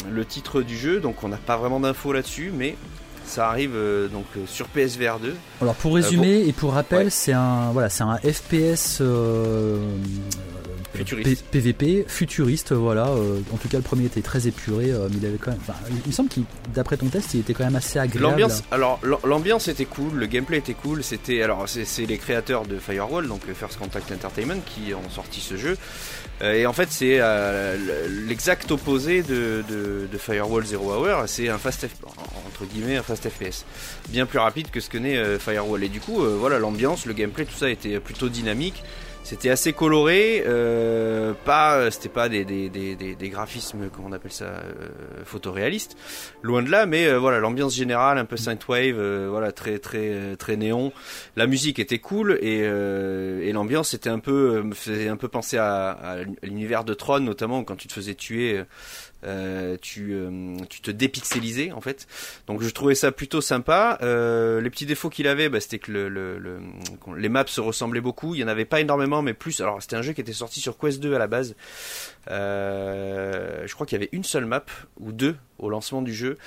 le 0.08 0.24
titre 0.24 0.62
du 0.62 0.76
jeu, 0.76 1.00
donc 1.00 1.24
on 1.24 1.28
n'a 1.28 1.38
pas 1.38 1.56
vraiment 1.56 1.80
d'infos 1.80 2.12
là-dessus, 2.12 2.52
mais 2.54 2.76
ça 3.24 3.48
arrive 3.48 3.76
donc 4.12 4.26
sur 4.46 4.68
PSVR 4.68 5.18
2. 5.18 5.34
Alors 5.62 5.74
pour 5.74 5.94
résumer 5.94 6.46
et 6.46 6.52
pour 6.52 6.74
rappel, 6.74 7.10
c'est 7.10 7.32
un 7.32 7.72
voilà, 7.72 7.88
c'est 7.88 8.04
un 8.04 8.18
FPS 8.18 9.02
Futuriste. 10.94 11.44
PVP, 11.50 12.04
futuriste, 12.08 12.72
voilà. 12.72 13.08
Euh, 13.08 13.40
en 13.52 13.56
tout 13.56 13.68
cas, 13.68 13.76
le 13.76 13.82
premier 13.82 14.06
était 14.06 14.22
très 14.22 14.48
épuré, 14.48 14.90
euh, 14.90 15.08
mais 15.10 15.18
il 15.18 15.26
avait 15.26 15.38
quand 15.38 15.52
même. 15.52 15.60
il 15.88 16.08
me 16.08 16.12
semble 16.12 16.28
qu'il, 16.28 16.44
d'après 16.74 16.96
ton 16.96 17.06
test, 17.06 17.34
il 17.34 17.40
était 17.40 17.54
quand 17.54 17.64
même 17.64 17.76
assez 17.76 17.98
agréable. 17.98 18.30
L'ambiance, 18.30 18.62
alors 18.72 19.00
l'ambiance 19.24 19.68
était 19.68 19.84
cool, 19.84 20.14
le 20.14 20.26
gameplay 20.26 20.58
était 20.58 20.74
cool. 20.74 21.04
C'était, 21.04 21.42
alors 21.42 21.66
c'est 21.68 22.06
les 22.06 22.18
créateurs 22.18 22.66
de 22.66 22.78
Firewall, 22.78 23.28
donc 23.28 23.42
First 23.54 23.78
Contact 23.78 24.10
Entertainment, 24.10 24.60
qui 24.66 24.92
ont 24.92 25.10
sorti 25.10 25.40
ce 25.40 25.56
jeu. 25.56 25.76
Euh, 26.42 26.54
et 26.54 26.66
en 26.66 26.72
fait, 26.72 26.88
c'est 26.90 27.20
l'exact 28.26 28.70
opposé 28.72 29.22
de, 29.22 29.62
de, 29.68 30.18
Firewall 30.18 30.64
Zero 30.64 30.92
Hour. 30.92 31.24
C'est 31.26 31.48
un 31.48 31.58
fast 31.58 31.86
entre 32.46 32.64
guillemets 32.70 32.96
un 32.96 33.02
fast 33.02 33.28
FPS, 33.28 33.64
bien 34.08 34.26
plus 34.26 34.38
rapide 34.38 34.70
que 34.70 34.80
ce 34.80 34.90
que 34.90 34.98
n'est 34.98 35.38
Firewall. 35.38 35.84
Et 35.84 35.88
du 35.88 36.00
coup, 36.00 36.20
voilà, 36.38 36.58
l'ambiance, 36.58 37.06
le 37.06 37.12
gameplay, 37.12 37.44
tout 37.44 37.56
ça 37.56 37.70
était 37.70 38.00
plutôt 38.00 38.28
dynamique. 38.28 38.82
C'était 39.22 39.50
assez 39.50 39.72
coloré, 39.72 40.42
euh, 40.46 41.34
pas, 41.44 41.90
c'était 41.90 42.08
pas 42.08 42.28
des, 42.28 42.44
des, 42.44 42.68
des, 42.68 42.96
des, 42.96 43.28
graphismes, 43.28 43.88
comment 43.92 44.08
on 44.08 44.12
appelle 44.12 44.32
ça, 44.32 44.46
euh, 44.46 44.88
photoréalistes, 45.24 45.96
loin 46.42 46.62
de 46.62 46.70
là, 46.70 46.86
mais 46.86 47.06
euh, 47.06 47.18
voilà, 47.18 47.38
l'ambiance 47.38 47.74
générale, 47.74 48.18
un 48.18 48.24
peu 48.24 48.36
synthwave, 48.36 48.98
euh, 48.98 49.28
voilà, 49.30 49.52
très 49.52 49.78
très 49.78 50.36
très 50.36 50.56
néon. 50.56 50.92
La 51.36 51.46
musique 51.46 51.78
était 51.78 51.98
cool 51.98 52.38
et, 52.40 52.62
euh, 52.64 53.40
et 53.42 53.52
l'ambiance 53.52 53.94
était 53.94 54.10
un 54.10 54.18
peu, 54.18 54.64
faisait 54.72 55.08
un 55.08 55.16
peu 55.16 55.28
penser 55.28 55.58
à, 55.58 55.90
à 55.90 56.16
l'univers 56.42 56.82
de 56.84 56.94
Tron, 56.94 57.20
notamment 57.20 57.62
quand 57.62 57.76
tu 57.76 57.86
te 57.88 57.92
faisais 57.92 58.14
tuer 58.14 58.60
euh, 59.24 59.76
tu, 59.80 60.16
tu 60.68 60.80
te 60.80 60.90
dépixelisais 60.90 61.72
en 61.72 61.80
fait. 61.80 62.06
Donc 62.46 62.62
je 62.62 62.70
trouvais 62.70 62.94
ça 62.94 63.12
plutôt 63.12 63.40
sympa. 63.40 63.98
les 64.00 64.70
petits 64.70 64.86
défauts 64.86 65.10
qu'il 65.10 65.28
avait, 65.28 65.48
bah, 65.48 65.60
c'était 65.60 65.78
que 65.78 65.92
le, 65.92 66.08
le, 66.08 66.60
les 67.16 67.28
maps 67.28 67.46
se 67.46 67.60
ressemblaient 67.60 68.00
beaucoup. 68.00 68.34
Il 68.34 68.40
y 68.40 68.44
en 68.44 68.48
avait 68.48 68.64
pas 68.64 68.80
énormément, 68.80 69.22
mais 69.22 69.34
plus. 69.34 69.60
Alors 69.60 69.80
c'était 69.82 69.96
un 69.96 70.02
jeu 70.02 70.12
qui 70.12 70.20
était 70.20 70.32
sorti 70.32 70.60
sur 70.60 70.78
Quest 70.78 71.00
2 71.00 71.14
à 71.14 71.18
la 71.18 71.26
base. 71.26 71.54
je 72.28 73.74
crois 73.74 73.86
qu'il 73.86 73.96
y 73.98 74.00
avait 74.00 74.10
une 74.12 74.24
seule 74.24 74.46
map 74.46 74.64
ou 74.98 75.12
deux 75.12 75.36
au 75.60 75.70
lancement 75.70 76.02
du 76.02 76.14
jeu. 76.14 76.38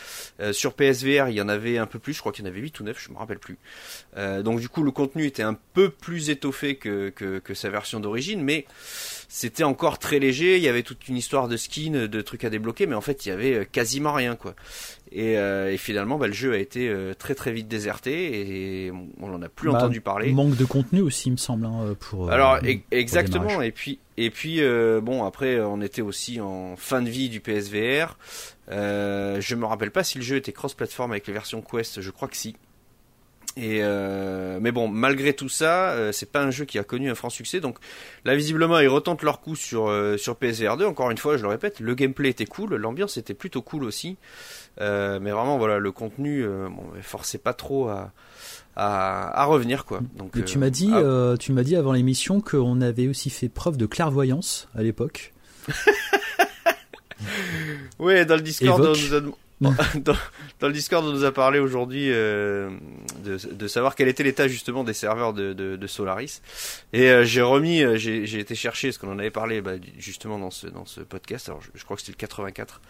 sur 0.52 0.74
PSVR, 0.74 1.30
il 1.30 1.36
y 1.36 1.42
en 1.42 1.50
avait 1.50 1.78
un 1.78 1.86
peu 1.86 2.00
plus. 2.00 2.14
Je 2.14 2.20
crois 2.20 2.32
qu'il 2.32 2.46
y 2.46 2.48
en 2.48 2.52
avait 2.52 2.62
8 2.62 2.80
ou 2.80 2.84
9, 2.84 2.98
je 3.00 3.12
me 3.12 3.18
rappelle 3.18 3.40
plus. 3.40 3.58
donc 4.16 4.60
du 4.60 4.70
coup, 4.70 4.84
le 4.84 4.92
contenu 4.92 5.26
était 5.26 5.44
un 5.44 5.58
peu 5.74 5.90
plus 5.90 6.30
étoffé 6.30 6.76
que, 6.76 7.10
que, 7.10 7.40
que 7.40 7.54
sa 7.54 7.70
version 7.70 8.00
d'origine, 8.00 8.42
mais 8.42 8.66
c'était 9.36 9.64
encore 9.64 9.98
très 9.98 10.20
léger. 10.20 10.58
Il 10.58 10.64
y 10.64 10.68
avait 10.68 10.84
toute 10.84 11.08
une 11.08 11.18
histoire 11.18 11.48
de 11.48 11.58
skin, 11.58 12.08
de 12.08 12.22
trucs 12.22 12.44
à 12.44 12.52
débloquer, 12.52 12.86
mais 12.86 12.94
en 12.94 13.02
fait, 13.02 13.26
il 13.26 13.30
y 13.30 13.32
avait 13.32 13.54
euh, 13.56 13.66
quasiment 13.66 14.14
rien, 14.14 14.36
quoi. 14.36 14.54
Et, 15.12 15.40
euh, 15.40 15.76
finalement, 15.78 16.20
bah, 16.20 16.28
le 16.28 16.34
jeu 16.34 16.54
a 16.54 16.58
été 16.58 16.88
euh, 16.88 17.16
très 17.16 17.34
très 17.34 17.52
vite 17.52 17.68
déserté 17.68 18.86
et 18.86 18.92
on 19.20 19.28
n'en 19.28 19.42
a 19.42 19.50
plus 19.50 19.72
bah, 19.72 19.78
entendu 19.78 20.02
parler. 20.02 20.32
Manque 20.32 20.56
de 20.56 20.66
contenu 20.66 21.02
aussi, 21.02 21.30
il 21.30 21.34
me 21.34 21.38
semble, 21.38 21.66
hein, 21.66 21.96
pour. 22.00 22.32
Alors 22.32 22.58
e-, 22.64 22.78
exactement. 22.92 23.62
et 23.64 23.72
puis 23.72 24.00
et 24.18 24.30
puis 24.30 24.62
bon, 25.02 25.24
après, 25.24 25.60
on 25.60 25.82
était 25.82 26.04
aussi 26.04 26.40
en 26.40 26.76
fin 26.76 27.02
de 27.02 27.10
vie 27.10 27.30
du 27.30 27.40
PSVR. 27.40 28.16
Je 28.70 29.56
me 29.56 29.66
rappelle 29.66 29.92
pas 29.92 30.04
si 30.04 30.18
le 30.18 30.24
jeu 30.24 30.36
était 30.38 30.54
cross-platform 30.54 31.12
avec 31.12 31.28
les 31.28 31.34
versions 31.34 31.62
Quest. 31.62 32.02
Je 32.02 32.12
crois 32.12 32.28
que 32.28 32.38
si. 32.38 32.56
Et 33.56 33.80
euh, 33.82 34.58
mais 34.60 34.72
bon, 34.72 34.88
malgré 34.88 35.34
tout 35.34 35.50
ça, 35.50 35.92
euh, 35.92 36.12
c'est 36.12 36.32
pas 36.32 36.42
un 36.42 36.50
jeu 36.50 36.66
qui 36.66 36.80
a 36.80 36.84
connu 36.84 37.12
un 37.12 37.16
franc 37.16 37.30
succès. 37.30 37.60
Donc 37.60 37.78
là, 38.26 38.36
visiblement, 38.36 38.80
ils 38.80 38.88
retentent 38.88 39.22
leur 39.22 39.42
coup 39.42 39.56
sur 39.56 39.90
euh, 39.90 40.18
sur 40.18 40.38
PSVR 40.38 40.78
2. 40.78 40.86
Encore 40.86 41.12
une 41.12 41.18
fois, 41.18 41.38
je 41.38 41.44
le 41.44 41.50
répète, 41.50 41.80
le 41.80 41.94
gameplay 41.94 42.30
était 42.30 42.48
cool, 42.48 42.76
l'ambiance 42.76 43.18
était 43.18 43.36
plutôt 43.36 43.62
cool 43.62 43.84
aussi. 43.84 44.18
mais 44.80 45.20
vraiment, 45.20 45.58
voilà, 45.60 45.78
le 45.78 45.92
contenu, 45.92 46.46
bon, 46.46 46.84
forçait 47.02 47.38
pas 47.38 47.54
trop 47.54 47.90
à 47.90 48.12
à, 48.76 49.42
à 49.42 49.46
revenir 49.46 49.86
quoi. 49.86 50.02
Donc 50.18 50.44
tu 50.46 50.58
m'as 50.58 50.72
dit, 50.72 50.90
ah. 50.92 51.36
tu 51.40 51.52
m'as 51.52 51.64
dit 51.64 51.76
avant 51.76 51.94
l'émission 51.94 52.42
qu'on 52.42 52.82
avait 52.82 53.08
aussi 53.08 53.30
fait 53.30 53.50
preuve 53.50 53.78
de 53.78 53.86
clairvoyance 53.86 54.68
à 54.74 54.82
l'époque. 54.82 55.32
oui, 58.00 58.26
dans 58.26 58.36
le 58.36 58.42
Discord, 58.42 58.82
on 58.82 58.92
nous 58.92 59.14
a, 59.14 59.22
dans, 59.96 60.16
dans, 60.60 60.68
le 60.68 60.74
Discord, 60.74 61.06
on 61.06 61.12
nous 61.12 61.24
a 61.24 61.32
parlé 61.32 61.60
aujourd'hui 61.60 62.08
euh, 62.12 62.70
de, 63.24 63.38
de, 63.38 63.68
savoir 63.68 63.96
quel 63.96 64.08
était 64.08 64.24
l'état 64.24 64.48
justement 64.48 64.84
des 64.84 64.94
serveurs 64.94 65.34
de, 65.34 65.54
de, 65.54 65.76
de 65.76 65.88
Solaris. 65.88 66.42
Et 66.92 67.10
euh, 67.10 67.24
j'ai 67.24 67.42
remis, 67.42 67.82
euh, 67.82 67.96
j'ai 67.96 68.40
été 68.40 68.56
chercher 68.56 68.92
ce 68.92 69.00
qu'on 69.00 69.12
en 69.12 69.20
avait 69.20 69.32
parlé 69.32 69.62
bah, 69.62 69.74
justement 69.98 70.38
dans 70.38 70.52
ce, 70.52 70.68
dans 70.68 70.86
ce 70.86 71.02
podcast. 71.02 71.50
Alors 71.50 71.62
je, 71.74 71.84
crois 71.84 71.96
que 71.96 72.02
c'était 72.02 72.14
le 72.14 72.18
84. 72.18 72.82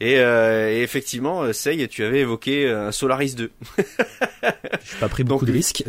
Et, 0.00 0.14
et 0.14 0.82
effectivement, 0.82 1.52
Sey, 1.52 1.86
tu 1.88 2.04
avais 2.04 2.20
évoqué 2.20 2.68
un 2.68 2.92
Solaris 2.92 3.34
2. 3.34 3.50
Je 3.78 3.82
n'ai 3.82 5.00
pas 5.00 5.08
pris 5.08 5.24
beaucoup 5.24 5.46
de 5.46 5.52
risques. 5.52 5.84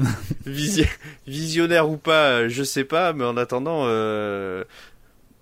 visionnaire 1.28 1.90
ou 1.90 1.98
pas, 1.98 2.48
je 2.48 2.64
sais 2.64 2.84
pas, 2.84 3.14
mais 3.14 3.24
en 3.24 3.38
attendant 3.38 3.86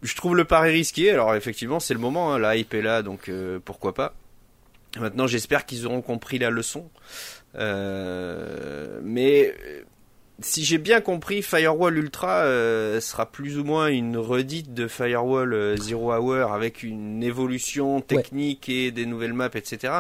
je 0.02 0.16
trouve 0.16 0.36
le 0.36 0.46
pari 0.46 0.72
risqué. 0.72 1.12
Alors 1.12 1.36
effectivement, 1.36 1.80
c'est 1.80 1.94
le 1.94 2.00
moment, 2.00 2.34
hein, 2.34 2.40
la 2.40 2.56
hype 2.56 2.74
est 2.74 2.82
là, 2.82 3.02
donc 3.02 3.32
pourquoi 3.66 3.94
pas. 3.94 4.14
Maintenant, 4.98 5.28
j'espère 5.28 5.66
qu'ils 5.66 5.86
auront 5.86 6.02
compris 6.02 6.40
la 6.40 6.50
leçon. 6.50 6.90
Euh, 7.56 9.00
mais 9.04 9.54
si 10.40 10.64
j'ai 10.64 10.78
bien 10.78 11.02
compris, 11.02 11.42
Firewall 11.44 11.98
Ultra 11.98 12.44
euh, 12.44 13.00
sera 13.00 13.32
plus 13.32 13.60
ou 13.60 13.64
moins 13.64 13.88
une 13.88 14.18
redite 14.18 14.74
de 14.74 14.88
Firewall 14.88 15.54
euh, 15.54 15.78
Zero 15.78 16.12
Hour 16.12 16.54
avec 16.54 16.82
une 16.82 17.22
évolution 17.22 18.02
technique 18.02 18.68
et 18.70 18.92
des 18.92 19.06
nouvelles 19.06 19.34
maps, 19.34 19.50
etc. 19.54 19.94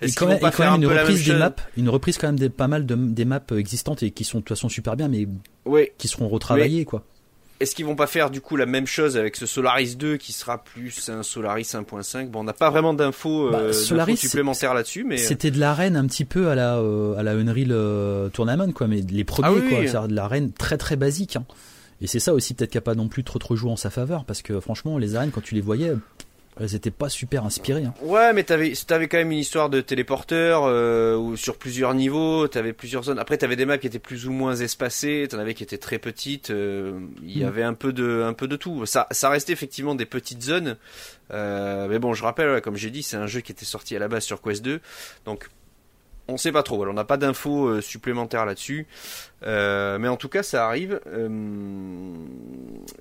Et 0.00 0.10
quand, 0.12 0.26
même, 0.26 0.38
pas 0.38 0.52
faire 0.52 0.74
une 0.74 0.86
reprise 0.86 1.24
des 1.24 1.34
maps, 1.34 1.56
une 1.76 1.88
reprise 1.88 2.18
quand 2.18 2.28
même 2.28 2.38
des, 2.38 2.50
pas 2.50 2.68
mal 2.68 2.86
de, 2.86 2.94
des 2.94 3.24
maps 3.24 3.40
existantes 3.56 4.02
et 4.02 4.12
qui 4.12 4.24
sont 4.24 4.38
de 4.38 4.42
toute 4.42 4.56
façon 4.56 4.68
super 4.68 4.96
bien, 4.96 5.08
mais 5.08 5.26
qui 5.98 6.08
seront 6.08 6.28
retravaillées, 6.28 6.84
quoi. 6.84 7.04
Est-ce 7.60 7.74
qu'ils 7.74 7.84
vont 7.84 7.94
pas 7.94 8.06
faire 8.06 8.30
du 8.30 8.40
coup 8.40 8.56
la 8.56 8.64
même 8.64 8.86
chose 8.86 9.18
avec 9.18 9.36
ce 9.36 9.44
Solaris 9.44 9.96
2 9.96 10.16
qui 10.16 10.32
sera 10.32 10.64
plus 10.64 11.10
un 11.10 11.22
Solaris 11.22 11.62
1.5 11.62 12.28
Bon, 12.28 12.40
on 12.40 12.44
n'a 12.44 12.54
pas 12.54 12.70
vraiment 12.70 12.94
d'infos 12.94 13.50
bah, 13.50 13.58
euh, 13.58 13.72
supplémentaires 13.72 14.72
là-dessus, 14.72 15.04
mais 15.04 15.16
euh. 15.20 15.24
c'était 15.24 15.50
de 15.50 15.58
l'arène 15.58 15.94
un 15.94 16.06
petit 16.06 16.24
peu 16.24 16.48
à 16.48 16.54
la 16.54 16.78
euh, 16.78 17.16
à 17.18 17.22
la 17.22 17.32
Unreal 17.32 18.30
Tournament 18.32 18.72
quoi, 18.72 18.88
mais 18.88 19.02
les 19.02 19.24
premiers 19.24 19.60
ah 19.66 19.68
quoi, 19.68 19.86
c'est 19.86 20.08
de 20.08 20.14
l'arène 20.14 20.52
très 20.52 20.78
très 20.78 20.96
basique. 20.96 21.36
Hein. 21.36 21.44
Et 22.00 22.06
c'est 22.06 22.20
ça 22.20 22.32
aussi 22.32 22.54
peut-être 22.54 22.70
qu'il 22.70 22.78
n'y 22.78 22.84
a 22.84 22.86
pas 22.86 22.94
non 22.94 23.08
plus 23.08 23.24
trop 23.24 23.38
trop 23.38 23.56
joué 23.56 23.70
en 23.70 23.76
sa 23.76 23.90
faveur 23.90 24.24
parce 24.24 24.40
que 24.40 24.58
franchement 24.58 24.96
les 24.96 25.14
arènes 25.14 25.30
quand 25.30 25.42
tu 25.42 25.54
les 25.54 25.60
voyais 25.60 25.92
elles 26.58 26.74
étaient 26.74 26.90
pas 26.90 27.08
super 27.08 27.44
inspirées. 27.44 27.84
Hein. 27.84 27.94
Ouais, 28.02 28.32
mais 28.32 28.42
t'avais 28.42 28.72
avais 28.90 29.08
quand 29.08 29.18
même 29.18 29.30
une 29.30 29.38
histoire 29.38 29.70
de 29.70 29.80
téléporteur 29.80 30.64
euh, 30.64 31.36
sur 31.36 31.56
plusieurs 31.56 31.94
niveaux, 31.94 32.48
t'avais 32.48 32.72
plusieurs 32.72 33.04
zones. 33.04 33.18
Après, 33.18 33.38
t'avais 33.38 33.56
des 33.56 33.66
maps 33.66 33.78
qui 33.78 33.86
étaient 33.86 33.98
plus 33.98 34.26
ou 34.26 34.32
moins 34.32 34.56
espacées, 34.56 35.26
t'en 35.30 35.38
avais 35.38 35.54
qui 35.54 35.62
étaient 35.62 35.78
très 35.78 35.98
petites. 35.98 36.50
Euh, 36.50 37.00
il 37.22 37.38
y 37.38 37.44
mm. 37.44 37.46
avait 37.46 37.62
un 37.62 37.74
peu 37.74 37.92
de 37.92 38.22
un 38.26 38.32
peu 38.32 38.48
de 38.48 38.56
tout. 38.56 38.84
Ça 38.84 39.06
ça 39.10 39.30
restait 39.30 39.52
effectivement 39.52 39.94
des 39.94 40.06
petites 40.06 40.42
zones. 40.42 40.76
Euh, 41.32 41.86
mais 41.88 41.98
bon, 41.98 42.12
je 42.14 42.24
rappelle, 42.24 42.60
comme 42.60 42.76
j'ai 42.76 42.90
dit, 42.90 43.02
c'est 43.02 43.16
un 43.16 43.26
jeu 43.26 43.40
qui 43.40 43.52
était 43.52 43.64
sorti 43.64 43.94
à 43.94 43.98
la 43.98 44.08
base 44.08 44.24
sur 44.24 44.42
Quest 44.42 44.62
2, 44.64 44.80
donc 45.24 45.48
on 46.30 46.36
sait 46.36 46.52
pas 46.52 46.62
trop. 46.62 46.86
On 46.86 46.92
n'a 46.92 47.04
pas 47.04 47.16
d'infos 47.16 47.66
euh, 47.66 47.80
supplémentaires 47.80 48.46
là-dessus. 48.46 48.86
Euh, 49.42 49.98
mais 49.98 50.08
en 50.08 50.16
tout 50.16 50.28
cas, 50.28 50.42
ça 50.42 50.66
arrive. 50.66 51.00
Euh, 51.06 51.28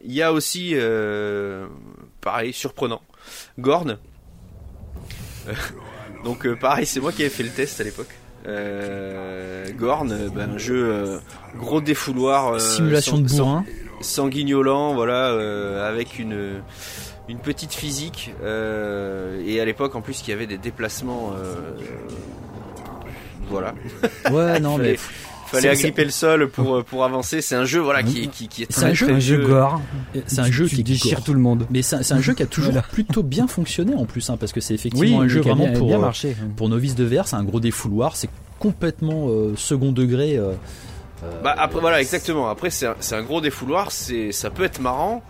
il 0.03 0.13
y 0.13 0.21
a 0.21 0.33
aussi, 0.33 0.75
pareil, 2.21 2.53
surprenant, 2.53 3.01
Gorn. 3.57 3.97
donc 6.23 6.47
pareil, 6.55 6.85
c'est 6.85 6.99
moi 6.99 7.11
qui 7.11 7.21
avais 7.21 7.29
fait 7.29 7.43
le 7.43 7.49
test 7.49 7.81
à 7.81 7.83
l'époque. 7.83 8.13
Gorn, 9.77 10.29
ben, 10.33 10.51
un 10.55 10.57
jeu 10.57 11.19
gros 11.57 11.81
défouloir, 11.81 12.59
simulation 12.59 13.17
de 13.17 13.27
bourrin, 13.27 13.65
sanguignolant, 14.01 14.93
voilà, 14.93 15.85
avec 15.87 16.19
une 16.19 16.61
une 17.27 17.39
petite 17.39 17.73
physique 17.73 18.33
et 18.41 19.61
à 19.61 19.65
l'époque 19.65 19.95
en 19.95 20.01
plus 20.01 20.23
il 20.25 20.31
y 20.31 20.33
avait 20.33 20.47
des 20.47 20.57
déplacements 20.57 21.33
voilà. 23.49 23.73
Ouais, 24.31 24.59
non, 24.61 24.77
mais. 24.77 24.95
Fallait 25.51 25.69
agripper 25.69 26.03
le 26.03 26.11
sol 26.11 26.49
pour, 26.49 26.75
euh, 26.75 26.83
pour 26.83 27.03
avancer. 27.03 27.41
C'est 27.41 27.55
un 27.55 27.65
jeu 27.65 27.79
voilà 27.79 28.03
qui, 28.03 28.27
qui, 28.29 28.47
qui 28.47 28.63
est 28.63 28.71
très, 28.71 28.85
un 28.85 28.93
jeu, 28.93 29.09
un 29.09 29.19
jeu 29.19 29.37
gore. 29.37 29.81
C'est 30.27 30.39
un 30.39 30.51
jeu 30.51 30.67
qui 30.67 30.83
déchire 30.83 31.23
tout 31.23 31.33
le 31.33 31.39
monde. 31.39 31.65
Mais 31.69 31.81
c'est 31.81 32.11
un 32.11 32.21
jeu 32.21 32.33
qui 32.33 32.43
a 32.43 32.45
toujours 32.47 32.73
plutôt 32.83 33.23
bien 33.23 33.47
fonctionné 33.47 33.95
en 33.95 34.05
plus, 34.05 34.29
hein, 34.29 34.37
parce 34.37 34.51
que 34.51 34.61
c'est 34.61 34.73
effectivement 34.73 35.21
un 35.21 35.27
jeu 35.27 35.41
vraiment 35.41 35.71
pour 35.73 35.93
euh, 35.93 36.11
pour 36.55 36.69
novices 36.69 36.95
de 36.95 37.03
verre. 37.03 37.27
C'est 37.27 37.35
un 37.35 37.43
gros 37.43 37.59
défouloir. 37.59 38.15
C'est 38.15 38.29
complètement 38.59 39.27
euh, 39.29 39.55
second 39.55 39.91
degré. 39.91 40.39
bah 41.43 41.55
après 41.57 41.79
voilà 41.79 42.01
exactement. 42.01 42.49
Après 42.49 42.69
c'est 42.69 42.85
un, 42.85 42.95
un, 43.11 43.23
gros 43.23 43.41
défouloir. 43.41 43.91
C'est 43.91 44.31
ça 44.31 44.49
peut 44.49 44.63
être 44.63 44.79
marrant. 44.79 45.23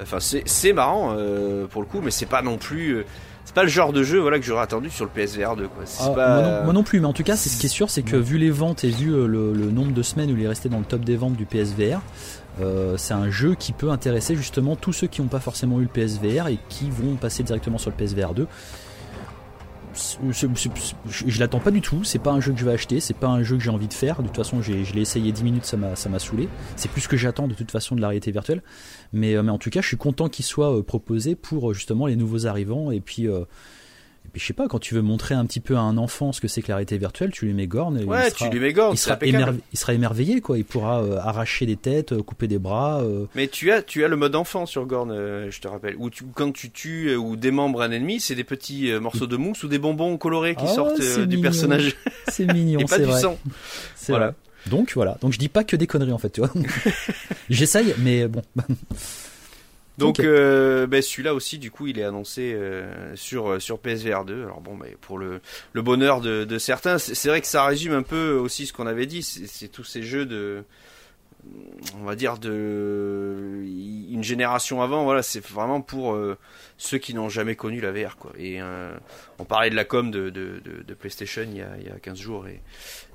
Enfin 0.00 0.18
c'est 0.20 0.72
marrant 0.72 1.16
pour 1.70 1.82
le 1.82 1.86
coup, 1.86 2.00
mais 2.02 2.10
c'est 2.10 2.26
pas 2.26 2.42
non 2.42 2.56
plus 2.56 3.04
pas 3.56 3.62
le 3.62 3.70
genre 3.70 3.94
de 3.94 4.02
jeu 4.02 4.18
voilà 4.18 4.38
que 4.38 4.44
j'aurais 4.44 4.64
attendu 4.64 4.90
sur 4.90 5.06
le 5.06 5.10
PSVR 5.10 5.56
2 5.56 5.68
quoi. 5.68 5.84
Ah, 5.98 6.62
moi, 6.62 6.74
non, 6.74 6.82
plus 6.82 7.00
mais 7.00 7.06
en 7.06 7.14
tout 7.14 7.22
cas 7.22 7.36
c'est 7.36 7.48
ce 7.48 7.58
qui 7.58 7.64
est 7.64 7.70
sûr 7.70 7.88
c'est 7.88 8.02
que 8.02 8.14
vu 8.14 8.36
les 8.36 8.50
ventes 8.50 8.84
et 8.84 8.90
vu 8.90 9.14
euh, 9.14 9.26
le, 9.26 9.70
nombre 9.70 9.92
de 9.92 10.02
semaines 10.02 10.30
où 10.30 10.36
il 10.36 10.44
est 10.44 10.48
resté 10.48 10.68
dans 10.68 10.78
le 10.78 10.84
top 10.84 11.00
des 11.06 11.16
ventes 11.16 11.36
du 11.36 11.46
PSVR 11.46 12.02
euh, 12.60 12.98
c'est 12.98 13.14
un 13.14 13.30
jeu 13.30 13.54
qui 13.54 13.72
peut 13.72 13.90
intéresser 13.90 14.36
justement 14.36 14.76
tous 14.76 14.92
ceux 14.92 15.06
qui 15.06 15.22
n'ont 15.22 15.28
pas 15.28 15.40
forcément 15.40 15.80
eu 15.80 15.84
le 15.84 15.88
PSVR 15.88 16.48
et 16.48 16.58
qui 16.68 16.90
vont 16.90 17.14
passer 17.14 17.44
directement 17.44 17.78
sur 17.78 17.90
le 17.90 17.96
PSVR 17.96 18.34
2 18.34 18.46
je, 19.96 21.40
l'attends 21.40 21.60
pas 21.60 21.70
du 21.70 21.80
tout. 21.80 22.04
C'est 22.04 22.18
pas 22.18 22.32
un 22.32 22.40
jeu 22.40 22.52
que 22.52 22.58
je 22.58 22.64
vais 22.64 22.72
acheter. 22.72 23.00
C'est 23.00 23.14
pas 23.14 23.28
un 23.28 23.42
jeu 23.42 23.56
que 23.56 23.62
j'ai 23.62 23.70
envie 23.70 23.88
de 23.88 23.94
faire. 23.94 24.22
De 24.22 24.26
toute 24.26 24.36
façon, 24.36 24.62
je 24.62 24.72
l'ai 24.72 25.00
essayé 25.00 25.32
10 25.32 25.44
minutes, 25.44 25.64
ça 25.64 25.76
m'a, 25.76 25.96
ça 25.96 26.08
m'a 26.08 26.18
saoulé. 26.18 26.48
C'est 26.76 26.90
plus 26.90 27.02
ce 27.02 27.08
que 27.08 27.16
j'attends 27.16 27.48
de 27.48 27.54
toute 27.54 27.70
façon 27.70 27.96
de 27.96 28.00
la 28.00 28.08
réalité 28.08 28.30
virtuelle. 28.30 28.62
Mais, 29.12 29.34
euh, 29.34 29.42
mais 29.42 29.50
en 29.50 29.58
tout 29.58 29.70
cas, 29.70 29.80
je 29.80 29.88
suis 29.88 29.96
content 29.96 30.28
qu'il 30.28 30.44
soit 30.44 30.76
euh, 30.76 30.82
proposé 30.82 31.34
pour 31.34 31.70
euh, 31.70 31.74
justement 31.74 32.06
les 32.06 32.16
nouveaux 32.16 32.46
arrivants 32.46 32.90
et 32.90 33.00
puis 33.00 33.28
je 34.36 34.44
sais 34.44 34.52
pas, 34.52 34.68
quand 34.68 34.78
tu 34.78 34.94
veux 34.94 35.02
montrer 35.02 35.34
un 35.34 35.46
petit 35.46 35.60
peu 35.60 35.76
à 35.76 35.80
un 35.80 35.96
enfant 35.96 36.32
ce 36.32 36.40
que 36.40 36.48
c'est 36.48 36.60
que 36.60 36.68
la 36.68 36.76
réalité 36.76 36.98
virtuelle, 36.98 37.30
tu 37.30 37.46
lui 37.46 37.54
mets 37.54 37.66
Gorn. 37.66 37.96
Ouais, 38.04 38.28
il 38.28 38.34
tu 38.34 38.48
lui 38.50 38.60
mets 38.60 38.72
Gorn, 38.72 38.92
il 38.92 38.98
sera, 38.98 39.18
il 39.22 39.78
sera 39.78 39.94
émerveillé, 39.94 40.40
quoi. 40.40 40.58
Il 40.58 40.64
pourra 40.64 41.02
euh, 41.02 41.18
arracher 41.18 41.64
des 41.64 41.76
têtes, 41.76 42.12
euh, 42.12 42.22
couper 42.22 42.46
des 42.46 42.58
bras. 42.58 43.00
Euh. 43.02 43.26
Mais 43.34 43.48
tu 43.48 43.72
as, 43.72 43.82
tu 43.82 44.04
as 44.04 44.08
le 44.08 44.16
mode 44.16 44.36
enfant 44.36 44.66
sur 44.66 44.84
Gorn, 44.86 45.10
je 45.10 45.60
te 45.60 45.68
rappelle. 45.68 45.96
Où 45.98 46.10
tu, 46.10 46.24
quand 46.34 46.52
tu 46.52 46.70
tues 46.70 47.14
ou 47.16 47.36
démembres 47.36 47.82
un 47.82 47.90
ennemi, 47.90 48.20
c'est 48.20 48.34
des 48.34 48.44
petits 48.44 48.92
morceaux 49.00 49.26
de 49.26 49.36
mousse 49.36 49.62
ou 49.62 49.68
des 49.68 49.78
bonbons 49.78 50.16
colorés 50.18 50.54
qui 50.54 50.64
ah, 50.66 50.74
sortent 50.74 51.20
du 51.26 51.40
personnage. 51.40 51.96
C'est 52.28 52.52
mignon, 52.52 52.80
c'est 52.86 53.02
vrai. 53.02 53.20
sang. 53.20 53.38
Voilà. 54.08 54.34
Donc 54.68 54.92
voilà. 54.94 55.16
Donc 55.20 55.32
je 55.32 55.38
dis 55.38 55.48
pas 55.48 55.64
que 55.64 55.76
des 55.76 55.86
conneries 55.86 56.12
en 56.12 56.18
fait, 56.18 56.30
tu 56.30 56.40
vois. 56.40 56.50
J'essaye, 57.50 57.94
mais 57.98 58.28
bon. 58.28 58.42
Donc 59.98 60.20
euh, 60.20 60.86
ben, 60.86 61.00
celui-là 61.00 61.34
aussi, 61.34 61.58
du 61.58 61.70
coup, 61.70 61.86
il 61.86 61.98
est 61.98 62.04
annoncé 62.04 62.52
euh, 62.54 63.14
sur 63.16 63.50
euh, 63.50 63.60
sur 63.60 63.78
PSVR 63.78 64.24
2. 64.24 64.42
Alors 64.42 64.60
bon, 64.60 64.76
ben, 64.76 64.94
pour 65.00 65.18
le, 65.18 65.40
le 65.72 65.82
bonheur 65.82 66.20
de, 66.20 66.44
de 66.44 66.58
certains, 66.58 66.98
c'est 66.98 67.28
vrai 67.28 67.40
que 67.40 67.46
ça 67.46 67.64
résume 67.64 67.94
un 67.94 68.02
peu 68.02 68.32
aussi 68.32 68.66
ce 68.66 68.72
qu'on 68.72 68.86
avait 68.86 69.06
dit. 69.06 69.22
C'est 69.22 69.68
tous 69.68 69.84
ces 69.84 70.02
jeux 70.02 70.26
de 70.26 70.64
on 72.00 72.04
va 72.04 72.16
dire 72.16 72.38
de 72.38 73.62
une 74.10 74.24
génération 74.24 74.82
avant. 74.82 75.04
Voilà, 75.04 75.22
c'est 75.22 75.44
vraiment 75.44 75.80
pour 75.80 76.18
ceux 76.76 76.98
qui 76.98 77.14
n'ont 77.14 77.28
jamais 77.28 77.54
connu 77.54 77.80
la 77.80 77.92
VR, 77.92 78.16
quoi. 78.16 78.32
Et 78.36 78.60
on 79.38 79.44
parlait 79.44 79.70
de 79.70 79.76
la 79.76 79.84
com 79.84 80.10
de, 80.10 80.28
de, 80.28 80.60
de, 80.64 80.94
PlayStation 80.94 81.42
il 81.42 81.58
y, 81.58 81.62
a, 81.62 81.68
il 81.78 81.86
y 81.86 81.90
a 81.90 81.98
15 82.00 82.18
jours 82.18 82.48
et, 82.48 82.60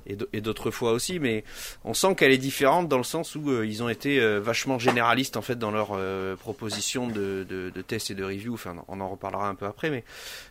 et 0.06 0.40
d'autres 0.40 0.70
fois 0.70 0.92
aussi, 0.92 1.18
mais 1.18 1.44
on 1.84 1.94
sent 1.94 2.14
qu'elle 2.14 2.32
est 2.32 2.38
différente 2.38 2.88
dans 2.88 2.98
le 2.98 3.04
sens 3.04 3.34
où 3.36 3.50
euh, 3.50 3.66
ils 3.66 3.82
ont 3.82 3.88
été 3.88 4.20
euh, 4.20 4.40
vachement 4.40 4.78
généralistes 4.78 5.36
en 5.36 5.42
fait 5.42 5.58
dans 5.58 5.70
leur 5.70 5.90
euh, 5.92 6.36
proposition 6.36 7.06
de, 7.06 7.46
de, 7.48 7.70
de, 7.70 7.82
tests 7.82 8.10
et 8.10 8.14
de 8.14 8.24
review. 8.24 8.54
Enfin, 8.54 8.76
on 8.88 9.00
en 9.00 9.08
reparlera 9.08 9.48
un 9.48 9.54
peu 9.54 9.66
après, 9.66 9.90
mais 9.90 10.04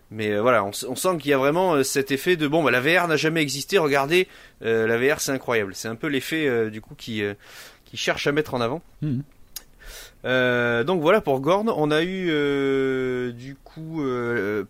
mais 0.09 0.37
voilà, 0.37 0.63
on, 0.63 0.71
on 0.89 0.95
sent 0.95 1.17
qu'il 1.19 1.31
y 1.31 1.33
a 1.33 1.37
vraiment 1.37 1.83
cet 1.83 2.11
effet 2.11 2.35
de 2.35 2.47
bon, 2.47 2.63
bah, 2.63 2.71
la 2.71 2.81
VR 2.81 3.07
n'a 3.07 3.15
jamais 3.15 3.41
existé. 3.41 3.77
Regardez, 3.77 4.27
la 4.61 4.97
VR 4.97 5.21
c'est 5.21 5.31
incroyable. 5.31 5.73
C'est 5.73 5.87
un 5.87 5.95
peu 5.95 6.07
l'effet 6.07 6.69
du 6.69 6.81
coup 6.81 6.95
qui 6.95 7.23
qui 7.85 7.97
cherche 7.97 8.27
à 8.27 8.31
mettre 8.31 8.53
en 8.53 8.61
avant. 8.61 8.81
Mmh. 9.01 9.21
donc 10.83 11.01
voilà 11.01 11.21
pour 11.21 11.39
Gorn. 11.39 11.69
On 11.69 11.91
a 11.91 12.03
eu 12.03 13.33
du 13.33 13.55
coup 13.55 14.03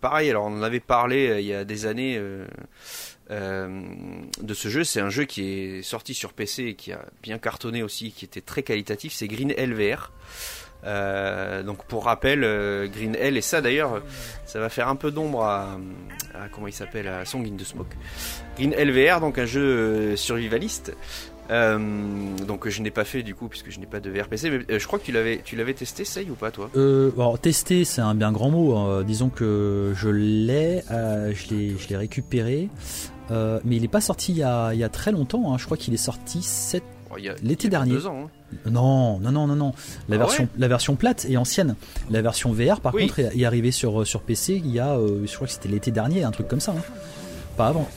pareil. 0.00 0.30
Alors 0.30 0.44
on 0.44 0.58
en 0.58 0.62
avait 0.62 0.80
parlé 0.80 1.38
il 1.40 1.46
y 1.46 1.54
a 1.54 1.64
des 1.64 1.86
années 1.86 2.18
euh, 2.18 2.46
de 3.30 4.54
ce 4.54 4.68
jeu. 4.68 4.84
C'est 4.84 5.00
un 5.00 5.10
jeu 5.10 5.24
qui 5.24 5.42
est 5.50 5.82
sorti 5.82 6.14
sur 6.14 6.32
PC 6.32 6.64
et 6.64 6.74
qui 6.74 6.92
a 6.92 7.04
bien 7.22 7.38
cartonné 7.38 7.82
aussi, 7.82 8.12
qui 8.12 8.24
était 8.24 8.40
très 8.40 8.62
qualitatif. 8.62 9.12
C'est 9.12 9.28
Green 9.28 9.52
LVR. 9.52 10.10
Euh, 10.84 11.62
donc 11.62 11.84
pour 11.84 12.04
rappel, 12.06 12.42
euh, 12.42 12.88
Green 12.88 13.14
Hell 13.14 13.36
et 13.36 13.40
ça 13.40 13.60
d'ailleurs, 13.60 14.02
ça 14.44 14.58
va 14.58 14.68
faire 14.68 14.88
un 14.88 14.96
peu 14.96 15.12
d'ombre 15.12 15.44
à, 15.44 15.78
comment 16.50 16.66
il 16.66 16.72
s'appelle 16.72 17.06
à 17.06 17.24
Song 17.24 17.46
in 17.46 17.62
Smoke. 17.64 17.94
Green 18.56 18.74
LVR, 18.74 19.20
donc 19.20 19.38
un 19.38 19.46
jeu 19.46 20.16
survivaliste. 20.16 20.92
Donc 22.46 22.68
je 22.68 22.82
n'ai 22.82 22.90
pas 22.90 23.04
fait 23.04 23.22
du 23.22 23.34
coup 23.34 23.48
puisque 23.48 23.70
je 23.70 23.78
n'ai 23.78 23.86
pas 23.86 24.00
de 24.00 24.10
VRPC 24.10 24.50
mais 24.50 24.78
je 24.78 24.86
crois 24.86 24.98
que 24.98 25.04
tu 25.04 25.12
l'avais 25.12 25.40
tu 25.44 25.56
l'avais 25.56 25.74
testé 25.74 26.04
ça 26.04 26.20
ou 26.22 26.34
pas 26.34 26.50
toi? 26.50 26.70
Alors 26.74 27.38
tester 27.38 27.84
c'est 27.84 28.00
un 28.00 28.14
bien 28.14 28.32
grand 28.32 28.50
mot 28.50 28.76
hein. 28.76 29.02
disons 29.04 29.28
que 29.28 29.92
je 29.96 30.08
l'ai 30.08 30.82
je 30.88 31.54
l'ai 31.54 31.76
je 31.78 31.88
l'ai 31.88 31.96
récupéré 31.96 32.68
euh, 33.32 33.60
mais 33.64 33.76
il 33.76 33.82
n'est 33.82 33.88
pas 33.88 34.00
sorti 34.00 34.32
il 34.32 34.38
y, 34.38 34.42
a, 34.42 34.88
très 34.90 35.12
longtemps. 35.12 35.52
Hein. 35.52 35.58
Je 35.58 35.64
crois 35.64 35.76
qu'il 35.76 35.94
est 35.94 35.98
sorti 35.98 36.46
oh, 37.10 37.16
l'été 37.42 37.68
dernier. 37.68 38.04
Ans, 38.06 38.24
hein. 38.24 38.56
Non, 38.70 39.18
non, 39.20 39.32
non, 39.32 39.46
non, 39.46 39.56
non. 39.56 39.72
La, 40.08 40.16
ah 40.16 40.18
version, 40.18 40.48
la 40.58 40.68
version 40.68 40.96
plate 40.96 41.24
est 41.28 41.36
ancienne. 41.36 41.76
La 42.10 42.20
version 42.20 42.52
VR, 42.52 42.80
par 42.80 42.92
contre, 42.92 43.18
est, 43.20 43.44
arrivée 43.44 43.70
sur, 43.70 44.06
sur 44.06 44.20
PC 44.20 44.60
il 44.64 44.70
y 44.70 44.78
a, 44.78 44.90
euh, 44.90 45.24
je 45.24 45.34
crois 45.34 45.46
que 45.46 45.52
c'était 45.52 45.68
l'été 45.68 45.90
dernier, 45.90 46.24
un 46.24 46.30
truc 46.30 46.48
comme 46.48 46.60
ça. 46.60 46.74
Pas 47.56 47.68
avant. 47.68 47.88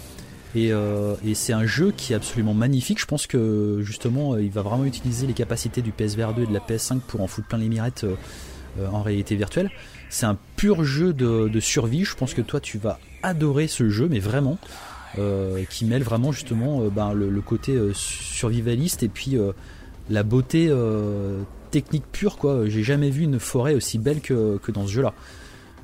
Euh, 0.55 1.15
et, 1.25 1.33
c'est 1.35 1.53
un 1.53 1.65
jeu 1.65 1.93
qui 1.95 2.13
est 2.13 2.15
absolument 2.15 2.53
magnifique. 2.53 2.99
Je 2.99 3.05
pense 3.05 3.27
que 3.27 3.81
justement, 3.81 4.37
il 4.37 4.51
va 4.51 4.61
vraiment 4.61 4.85
utiliser 4.85 5.27
les 5.27 5.33
capacités 5.33 5.81
du 5.81 5.91
PSVR 5.91 6.33
2 6.33 6.43
et 6.43 6.47
de 6.47 6.53
la 6.53 6.59
PS5 6.59 6.99
pour 6.99 7.21
en 7.21 7.27
foutre 7.27 7.47
plein 7.47 7.57
les 7.57 7.69
mirettes 7.69 8.05
en 8.91 9.01
réalité 9.01 9.35
virtuelle. 9.35 9.69
C'est 10.09 10.25
un 10.25 10.37
pur 10.55 10.83
jeu 10.83 11.13
de, 11.13 11.59
survie. 11.59 12.05
Je 12.05 12.15
pense 12.15 12.33
que 12.33 12.41
toi, 12.41 12.59
tu 12.59 12.77
vas 12.77 12.99
adorer 13.23 13.67
ce 13.67 13.89
jeu, 13.89 14.07
mais 14.09 14.19
vraiment. 14.19 14.57
Euh, 15.17 15.63
qui 15.69 15.85
mêle 15.85 16.03
vraiment 16.03 16.33
justement 16.33 16.81
euh, 16.81 16.89
ben, 16.89 17.13
le, 17.13 17.39
côté 17.39 17.71
euh, 17.71 17.93
survivaliste 17.93 19.01
et 19.01 19.07
puis 19.07 19.37
la 20.09 20.23
beauté 20.23 20.71
technique 21.71 22.05
pure. 22.11 22.37
J'ai 22.67 22.83
jamais 22.83 23.09
vu 23.09 23.23
une 23.23 23.39
forêt 23.39 23.75
aussi 23.75 23.97
belle 23.97 24.21
que, 24.21 24.59
dans 24.71 24.87
ce 24.87 24.91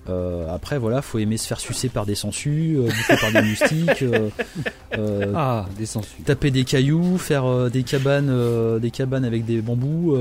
jeu-là. 0.08 0.54
après 0.54 0.78
voilà, 0.78 1.02
faut 1.02 1.20
aimer 1.20 1.38
se 1.38 1.47
faire 1.47 1.60
sucer 1.60 1.89
par 1.89 2.06
des 2.06 2.16
sangsues, 2.16 2.78
bouffer 2.78 3.18
par 3.18 3.32
des 3.32 3.41
moustiques, 3.41 4.06
ah, 5.36 5.66
des 5.78 5.86
taper 6.26 6.52
des 6.52 6.64
cailloux, 6.64 7.18
faire 7.18 7.70
des 7.70 7.84
cabanes, 7.84 8.80
des 8.80 8.91
cabanes 8.91 9.26
avec 9.26 9.45
des 9.45 9.62
bambous, 9.62 10.16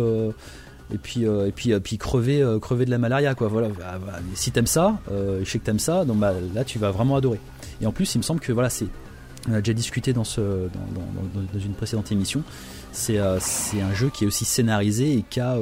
et 0.93 0.99
puis 0.99 1.22
et 1.24 1.53
puis 1.55 1.78
puis 1.81 1.99
crever 1.99 2.45
crever 2.61 2.85
de 2.85 2.91
la 2.91 2.99
malaria 2.99 3.35
quoi. 3.35 3.49
Voilà, 3.49 3.68
bah, 3.68 3.99
bah, 4.05 4.18
si 4.35 4.51
t'aimes 4.53 4.66
ça, 4.66 4.99
je 5.09 5.49
sais 5.49 5.59
que 5.59 5.64
t'aimes 5.64 5.78
ça, 5.78 6.05
donc 6.05 6.18
bah, 6.18 6.35
là 6.55 6.64
tu 6.64 6.78
vas 6.78 6.91
vraiment 6.91 7.16
adorer. 7.16 7.41
Et 7.83 7.87
en 7.87 7.93
plus, 7.93 8.14
il 8.14 8.18
me 8.18 8.22
semble 8.22 8.41
que 8.41 8.53
voilà, 8.53 8.68
c'est 8.68 8.87
on 9.49 9.55
a 9.55 9.61
déjà 9.61 9.72
discuté 9.72 10.12
dans, 10.12 10.24
ce, 10.24 10.41
dans, 10.41 11.59
une 11.59 11.72
précédente 11.72 12.12
émission. 12.12 12.43
Euh, 13.11 13.39
c'est 13.41 13.81
un 13.81 13.95
jeu 13.95 14.11
qui 14.12 14.24
est 14.24 14.26
aussi 14.26 14.45
scénarisé 14.45 15.14
et 15.14 15.24
qui 15.28 15.41
a, 15.41 15.57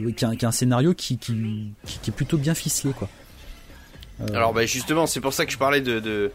euh, 0.00 0.12
qui 0.12 0.24
a, 0.24 0.48
un 0.48 0.52
scénario 0.52 0.94
qui, 0.94 1.14
est 1.14 2.10
plutôt 2.10 2.38
bien 2.38 2.54
ficelé. 2.54 2.92
Quoi. 2.92 3.08
Euh, 4.20 4.34
Alors 4.34 4.52
bah, 4.52 4.66
justement, 4.66 5.06
c'est 5.06 5.20
pour 5.20 5.32
ça 5.32 5.46
que 5.46 5.52
je 5.52 5.58
parlais 5.58 5.80
de, 5.80 6.30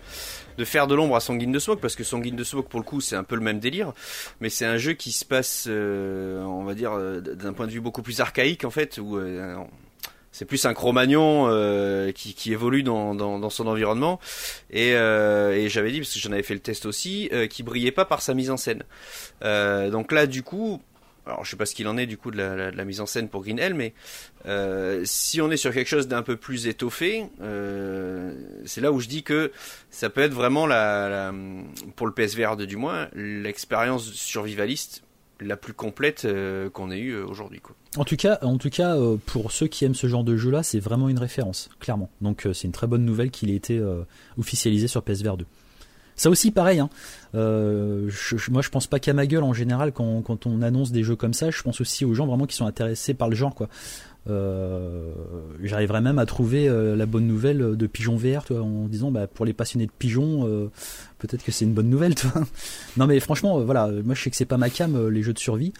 faire 0.64 0.88
de 0.88 0.95
l'ombre 0.95 1.16
à 1.16 1.20
Sanguine 1.20 1.52
de 1.52 1.60
Smoke, 1.60 1.82
parce 1.82 1.95
que 1.95 2.04
Sanguine 2.04 2.36
de 2.36 2.43
Smoke, 2.43 2.70
pour 2.70 2.80
le 2.80 2.86
coup, 2.86 3.02
c'est 3.02 3.16
un 3.16 3.24
peu 3.24 3.36
le 3.36 3.41
même 3.41 3.60
délire, 3.60 3.93
mais 4.39 4.49
c'est 4.49 4.66
un 4.66 4.78
jeu 4.78 4.93
qui 4.93 5.12
se 5.12 5.26
passe, 5.26 5.68
on 5.68 6.64
va 6.64 6.74
dire, 6.74 6.97
d'un 7.22 7.54
point 7.54 7.68
de 7.68 7.72
vue 7.72 7.82
beaucoup 7.82 8.02
plus 8.02 8.22
archaïque, 8.22 8.64
en 8.64 8.72
fait, 8.72 8.99
où 8.99 9.20
c'est 10.32 10.45
plus 10.45 10.66
un 10.66 10.74
Cro-Magnon 10.74 11.47
euh, 11.49 12.12
qui, 12.14 12.52
évolue 12.52 12.84
dans, 12.84 13.49
son 13.49 13.68
environnement. 13.68 14.20
Et, 14.70 14.93
euh, 14.95 15.68
j'avais 15.68 15.91
dit, 15.91 15.99
parce 15.99 16.14
que 16.14 16.20
j'en 16.20 16.32
avais 16.32 16.43
fait 16.43 16.54
le 16.54 16.62
test 16.62 16.86
aussi, 16.86 17.30
euh, 17.34 17.47
qui 17.47 17.64
brillait 17.64 17.91
pas 17.91 18.06
par 18.06 18.22
sa 18.22 18.34
mise 18.34 18.49
en 18.49 18.58
scène. 18.58 18.84
Euh, 19.43 19.89
donc 19.89 20.12
là, 20.12 20.28
du 20.28 20.43
coup, 20.43 20.82
alors 21.26 21.45
je 21.45 21.51
sais 21.51 21.57
pas 21.57 21.65
ce 21.65 21.76
qu'il 21.76 21.88
en 21.88 21.97
est 21.97 22.05
du 22.05 22.17
coup 22.17 22.32
de 22.32 22.38
la, 22.38 22.86
mise 22.86 23.01
en 23.01 23.05
scène 23.05 23.30
pour 23.30 23.43
Green 23.43 23.59
Hell, 23.59 23.74
mais 23.74 23.93
euh, 24.45 25.01
si 25.05 25.41
on 25.41 25.51
est 25.51 25.57
sur 25.57 25.74
quelque 25.74 25.88
chose 25.88 26.07
d'un 26.07 26.24
peu 26.24 26.36
plus 26.36 26.67
étoffé, 26.67 27.26
euh, 27.41 28.34
c'est 28.65 28.82
là 28.82 28.91
où 28.91 28.99
je 28.99 29.07
dis 29.07 29.24
que 29.24 29.51
ça 29.89 30.09
peut 30.09 30.22
être 30.22 30.34
vraiment 30.34 30.65
la, 30.65 31.32
pour 31.95 32.07
le 32.07 32.13
PSVR 32.13 32.57
2 32.57 32.65
du 32.65 32.78
moins 32.78 33.07
l'expérience 33.13 34.11
survivaliste 34.11 35.03
la 35.39 35.57
plus 35.57 35.74
complète 35.74 36.26
euh, 36.26 36.69
qu'on 36.69 36.91
ait 36.91 36.99
eue 36.99 37.15
aujourd'hui. 37.15 37.61
En 37.97 38.03
tout 38.03 38.15
cas, 38.15 38.38
en 38.43 38.57
tout 38.57 38.69
cas, 38.69 38.95
pour 39.26 39.51
ceux 39.51 39.67
qui 39.67 39.86
aiment 39.86 39.95
ce 39.95 40.07
genre 40.07 40.24
de 40.24 40.38
jeu-là, 40.38 40.63
c'est 40.63 40.80
vraiment 40.80 41.09
une 41.09 41.19
référence, 41.19 41.69
clairement. 41.80 42.09
Donc 42.22 42.47
c'est 42.53 42.65
une 42.65 42.72
très 42.72 42.88
bonne 42.88 43.05
nouvelle 43.05 43.32
qu'il 43.32 43.51
ait 43.51 43.55
été 43.55 43.82
officialisé 44.38 44.88
sur 44.88 45.03
PSVR 45.03 45.38
2. 45.38 45.45
Ça 46.22 46.30
aussi, 46.30 46.51
pareil. 46.51 46.80
Hein. 46.80 46.89
je, 47.34 48.51
moi, 48.51 48.61
je 48.61 48.69
pense 48.69 48.86
pas 48.86 48.99
qu'à 48.99 49.11
ma 49.11 49.26
gueule 49.26 49.41
en 49.41 49.53
général 49.53 49.91
quand, 49.91 50.45
on 50.45 50.61
annonce 50.61 50.91
des 50.91 51.03
jeux 51.03 51.15
comme 51.15 51.34
ça. 51.34 51.49
Je 51.49 51.63
pense 51.63 51.82
aussi 51.82 52.05
aux 52.05 52.13
gens 52.13 52.28
vraiment 52.28 52.45
qui 52.45 52.55
sont 52.55 52.67
intéressés 52.67 53.15
par 53.15 53.28
le 53.28 53.36
genre, 53.36 53.55
quoi. 53.55 53.69
Euh, 54.30 55.11
même 56.03 56.19
à 56.19 56.28
trouver 56.28 56.69
euh, 56.69 56.95
la 56.95 57.07
bonne 57.07 57.26
nouvelle 57.26 57.76
de 57.76 57.88
Pigeon 57.88 58.17
VR, 58.17 58.43
toi, 58.43 58.61
en 58.61 58.88
disant 58.88 59.09
bah, 59.09 59.26
pour 59.26 59.47
les 59.47 59.53
passionnés 59.53 59.88
de 59.88 59.91
pigeons, 59.97 60.47
euh, 60.47 60.69
peut-être 61.17 61.43
que 61.43 61.51
c'est 61.51 61.65
une 61.65 61.74
bonne 61.74 61.89
nouvelle, 61.89 62.13
toi. 62.13 62.32
non 62.97 63.07
mais 63.07 63.19
franchement, 63.19 63.59
voilà, 63.61 63.89
moi 64.03 64.13
je 64.13 64.22
sais 64.22 64.30
que 64.30 64.36
c'est 64.36 64.45
pas 64.45 64.57
ma 64.57 64.69
cam 64.69 65.09
les 65.09 65.24
jeux 65.24 65.34
de 65.34 65.39
survie, 65.39 65.74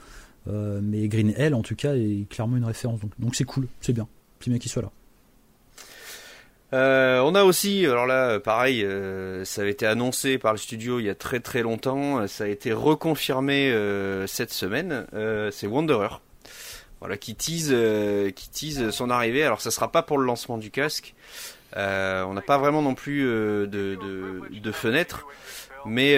mais 0.48 1.08
Green 1.08 1.36
Hell 1.38 1.54
en 1.54 1.62
tout 1.62 1.76
cas 1.76 1.94
est 1.94 2.28
clairement 2.30 2.58
une 2.58 2.66
référence, 2.66 3.00
donc 3.20 3.36
c'est 3.36 3.44
cool, 3.44 3.68
c'est 3.80 3.94
bien, 3.94 4.08
c'est 4.40 4.50
bien 4.50 4.58
qu'il 4.58 4.72
soit 4.72 4.82
là. 4.82 4.92
On 6.74 7.36
a 7.36 7.44
aussi, 7.44 7.86
alors 7.86 8.08
là, 8.08 8.40
pareil, 8.40 8.86
ça 9.44 9.62
avait 9.62 9.72
été 9.72 9.86
annoncé 9.86 10.38
par 10.38 10.54
le 10.54 10.58
studio 10.58 11.00
il 11.00 11.06
y 11.06 11.10
a 11.10 11.16
très 11.16 11.40
très 11.40 11.62
longtemps, 11.62 12.28
ça 12.28 12.46
a 12.46 12.48
été 12.48 12.74
reconfirmé 12.74 13.74
cette 14.28 14.54
semaine. 14.54 15.06
c'est 15.52 15.68
Wanderer 15.68 16.22
voilà, 17.02 17.18
qui 17.18 17.36
tease, 17.36 17.72
euh, 17.72 18.30
qui 18.30 18.50
tease 18.50 18.92
son 18.92 19.10
arrivée. 19.10 19.44
Alors 19.44 19.60
ça 19.60 19.72
sera 19.72 19.92
pas 19.92 20.04
pour 20.04 20.18
le 20.20 20.26
lancement 20.26 20.58
du 20.58 20.72
casque. 20.72 21.16
Euh, 21.76 22.24
on 22.24 22.34
n'a 22.34 22.42
pas 22.42 22.58
vraiment 22.58 22.82
non 22.82 22.94
plus 22.94 23.26
euh, 23.26 23.66
de, 23.66 23.96
de, 23.96 24.60
de, 24.60 24.72
fenêtre, 24.72 25.26
mais 25.86 26.18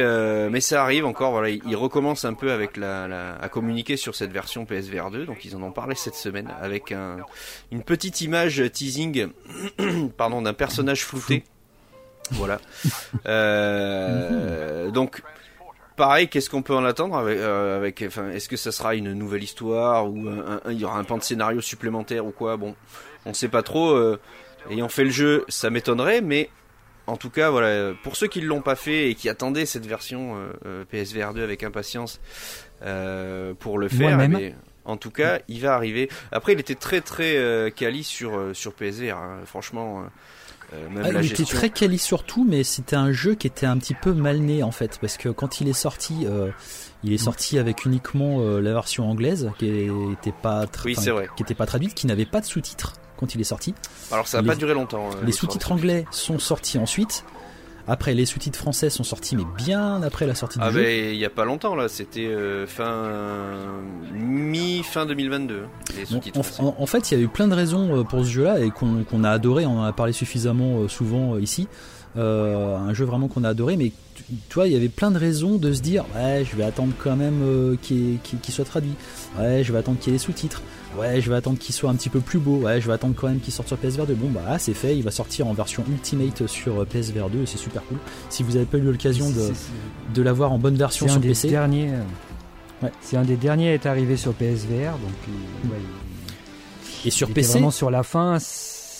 mais 0.50 0.62
ça 0.62 0.84
arrive 0.84 1.06
encore. 1.06 1.32
Voilà, 1.32 1.50
ils 1.50 1.76
recommencent 1.76 2.26
un 2.26 2.34
peu 2.34 2.52
avec 2.52 2.78
la, 2.78 3.08
la, 3.08 3.36
à 3.36 3.50
communiquer 3.50 3.98
sur 3.98 4.16
cette 4.16 4.32
version 4.32 4.66
PSVR 4.66 5.12
2. 5.12 5.26
Donc 5.26 5.46
ils 5.46 5.56
en 5.56 5.64
ont 5.64 5.72
parlé 5.72 5.96
cette 5.96 6.16
semaine 6.16 6.54
avec 6.62 6.92
un, 6.92 7.18
une 7.72 7.84
petite 7.84 8.22
image 8.22 8.64
teasing, 8.72 9.28
pardon, 10.18 10.42
d'un 10.42 10.54
personnage 10.54 11.04
flouté. 11.06 11.44
Voilà. 12.32 12.60
donc 14.92 15.22
pareil, 15.96 16.28
qu'est-ce 16.28 16.50
qu'on 16.50 16.62
peut 16.62 16.76
en 16.76 16.86
attendre 16.86 17.18
avec, 17.18 17.38
euh, 17.38 17.78
avec 17.78 18.04
enfin, 18.08 18.30
est-ce 18.32 18.50
que 18.50 18.58
ça 18.58 18.72
sera 18.72 18.96
une 18.96 19.14
nouvelle 19.14 19.44
histoire 19.44 20.10
ou 20.10 20.30
il 20.70 20.80
y 20.80 20.86
aura 20.86 20.98
un 20.98 21.04
pan 21.04 21.18
de 21.18 21.24
scénario 21.24 21.62
supplémentaire 21.62 22.26
ou 22.26 22.32
quoi? 22.32 22.58
Bon, 22.58 22.76
on 23.26 23.34
sait 23.34 23.50
pas 23.50 23.64
trop. 23.64 23.92
Euh, 23.92 24.20
ayant 24.70 24.90
fait 24.90 25.04
le 25.04 25.10
jeu, 25.10 25.46
ça 25.50 25.70
m'étonnerait, 25.70 26.22
mais 26.22 26.50
en 27.08 27.18
tout 27.18 27.30
cas, 27.30 27.50
voilà, 27.50 27.94
pour 28.04 28.16
ceux 28.16 28.28
qui 28.28 28.42
ne 28.42 28.46
l'ont 28.46 28.62
pas 28.62 28.76
fait 28.76 29.10
et 29.10 29.16
qui 29.16 29.30
attendaient 29.30 29.66
cette 29.66 29.86
version 29.86 30.38
euh, 30.66 30.86
PSVR 30.86 31.34
2 31.34 31.44
avec 31.44 31.64
impatience 31.64 32.20
pour 33.60 33.78
le 33.78 33.90
faire, 33.90 34.18
mais, 34.30 34.56
en 34.86 34.98
tout 34.98 35.12
cas, 35.12 35.40
il 35.48 35.62
va 35.62 35.76
arriver. 35.76 36.10
Après, 36.32 36.54
il 36.54 36.60
était 36.60 36.76
très 36.76 37.02
très 37.02 37.72
quali 37.76 38.04
sur 38.04 38.54
sur 38.54 38.74
PSVR, 38.74 39.18
hein. 39.18 39.40
franchement. 39.46 40.06
Euh, 40.74 40.88
ah, 41.04 41.22
il 41.22 41.32
était 41.32 41.44
très 41.44 41.70
quali 41.70 41.98
surtout, 41.98 42.46
mais 42.46 42.64
c'était 42.64 42.96
un 42.96 43.12
jeu 43.12 43.36
qui 43.36 43.48
était 43.48 43.66
un 43.66 43.78
petit 43.78 43.94
peu 43.94 44.14
mal 44.14 44.40
né 44.40 44.64
en 44.64 44.72
fait, 44.72 44.98
parce 45.00 45.18
que 45.18 45.30
quand 45.30 45.62
il 45.62 45.68
est 45.68 45.74
sorti, 45.74 46.26
euh, 46.26 46.50
il 47.04 47.14
est 47.14 47.18
sorti 47.18 47.60
avec 47.60 47.86
uniquement 47.86 48.40
euh, 48.40 48.60
la 48.60 48.74
version 48.74 49.10
anglaise 49.10 49.52
qui 49.60 49.68
était 50.14 50.34
pas 50.42 50.66
qui 50.68 51.44
était 51.44 51.54
pas 51.54 51.66
traduite, 51.66 51.94
qui 51.94 52.08
n'avait 52.08 52.26
pas 52.26 52.42
de 52.42 52.46
sous-titres 52.46 52.94
quand 53.24 53.36
il 53.36 53.42
est 53.42 53.46
sorti. 53.46 53.74
Alors 54.12 54.28
ça 54.28 54.42
n'a 54.42 54.48
pas 54.48 54.56
duré 54.56 54.74
longtemps. 54.74 55.10
les 55.26 55.32
sous-titres 55.32 55.72
anglais 55.72 56.06
sont 56.12 56.40
sortis 56.40 56.78
ensuite. 56.78 57.24
Après, 57.88 58.14
les 58.14 58.26
sous-titres 58.26 58.58
français 58.58 58.90
sont 58.90 59.04
sortis, 59.04 59.36
mais 59.36 59.44
bien 59.58 60.02
après 60.04 60.26
la 60.26 60.36
sortie 60.36 60.58
du 60.58 60.64
ah 60.66 60.72
jeu. 60.72 60.84
Ah 60.86 60.90
il 61.12 61.18
y 61.18 61.26
a 61.26 61.30
pas 61.30 61.44
longtemps 61.44 61.76
là, 61.76 61.90
c'était 61.90 62.28
euh, 62.28 62.66
fin 62.66 63.12
mi 64.14 64.84
fin 64.84 65.06
2022. 65.06 65.64
Les 65.98 66.06
sous-titres 66.06 66.40
en, 66.62 66.76
en, 66.80 66.86
fait, 66.86 67.12
il 67.12 67.18
y 67.18 67.22
a 67.22 67.24
eu 67.24 67.28
plein 67.28 67.50
de 67.50 67.56
raisons 67.56 68.00
euh, 68.00 68.04
pour 68.04 68.20
ce 68.20 68.30
jeu-là 68.30 68.60
et 68.60 68.70
qu'on 68.72 69.24
a 69.24 69.30
adoré. 69.30 69.66
On 69.66 69.80
en 69.80 69.84
a 69.84 69.92
parlé 69.92 70.14
suffisamment 70.14 70.80
euh, 70.80 70.88
souvent 70.88 71.38
ici. 71.38 71.68
un 72.16 72.94
jeu 72.94 73.04
vraiment 73.04 73.28
qu'on 73.28 73.44
a 73.44 73.50
adoré, 73.50 73.76
mais 73.76 73.92
tu 74.48 74.54
vois, 74.54 74.68
il 74.68 74.74
y 74.74 74.78
avait 74.78 74.88
plein 74.88 75.12
de 75.12 75.18
raisons 75.18 75.58
de 75.58 75.74
se 75.74 75.82
dire 75.82 76.06
ouais, 76.16 76.46
je 76.50 76.56
vais 76.56 76.64
attendre 76.64 76.94
quand 76.98 77.18
même 77.18 77.78
qu'il 77.82 78.20
soit 78.48 78.64
traduit. 78.64 78.94
Ouais, 79.38 79.62
je 79.62 79.74
vais 79.74 79.80
attendre 79.80 80.00
qu'il 80.00 80.14
y 80.14 80.16
ait 80.16 80.20
les 80.20 80.24
sous-titres. 80.24 80.62
Ouais, 80.98 81.22
je 81.22 81.30
vais 81.30 81.36
attendre 81.36 81.58
qu'il 81.58 81.74
soit 81.74 81.90
un 81.90 81.96
petit 81.96 82.10
peu 82.10 82.20
plus 82.20 82.40
beau. 82.40 82.58
Ouais, 82.58 82.80
je 82.80 82.88
vais 82.88 82.94
attendre 82.94 83.16
quand 83.18 83.28
même 83.28 83.40
qu'il 83.40 83.54
sorte 83.54 83.68
sur 83.68 83.78
PSVR 83.78 84.06
2. 84.06 84.14
Bon, 84.14 84.30
bah, 84.30 84.60
c'est 84.60 84.74
fait. 84.74 84.96
Il 84.96 85.04
va 85.04 85.12
sortir 85.12 85.48
en 85.48 85.54
version 85.54 85.84
Ultimate 85.90 86.48
sur 86.48 86.82
euh, 86.82 86.86
PSVR 86.86 87.30
2. 87.30 87.46
C'est 87.46 87.58
super 87.58 87.84
cool. 87.86 87.98
Si 88.30 88.44
vous 88.44 88.54
n'avez 88.54 88.66
pas 88.66 88.78
eu 88.78 88.82
l'occasion 88.82 89.30
de, 89.30 89.52
de 90.14 90.22
l'avoir 90.22 90.52
en 90.52 90.60
bonne 90.60 90.76
version 90.76 91.08
sur 91.08 91.22
PC. 91.22 91.50
Derniers, 91.50 91.90
ouais. 92.82 92.92
C'est 93.02 93.18
un 93.18 93.24
des 93.24 93.38
derniers 93.38 93.70
à 93.70 93.74
être 93.74 93.86
arrivé 93.86 94.18
sur 94.18 94.34
PSVR. 94.34 94.92
Donc, 94.92 95.72
ouais, 95.72 95.78
et 97.06 97.10
sur 97.10 97.30
PC. 97.34 97.54
Vraiment 97.54 97.72
sur 97.72 97.92
la 97.92 98.04
fin 98.04 98.38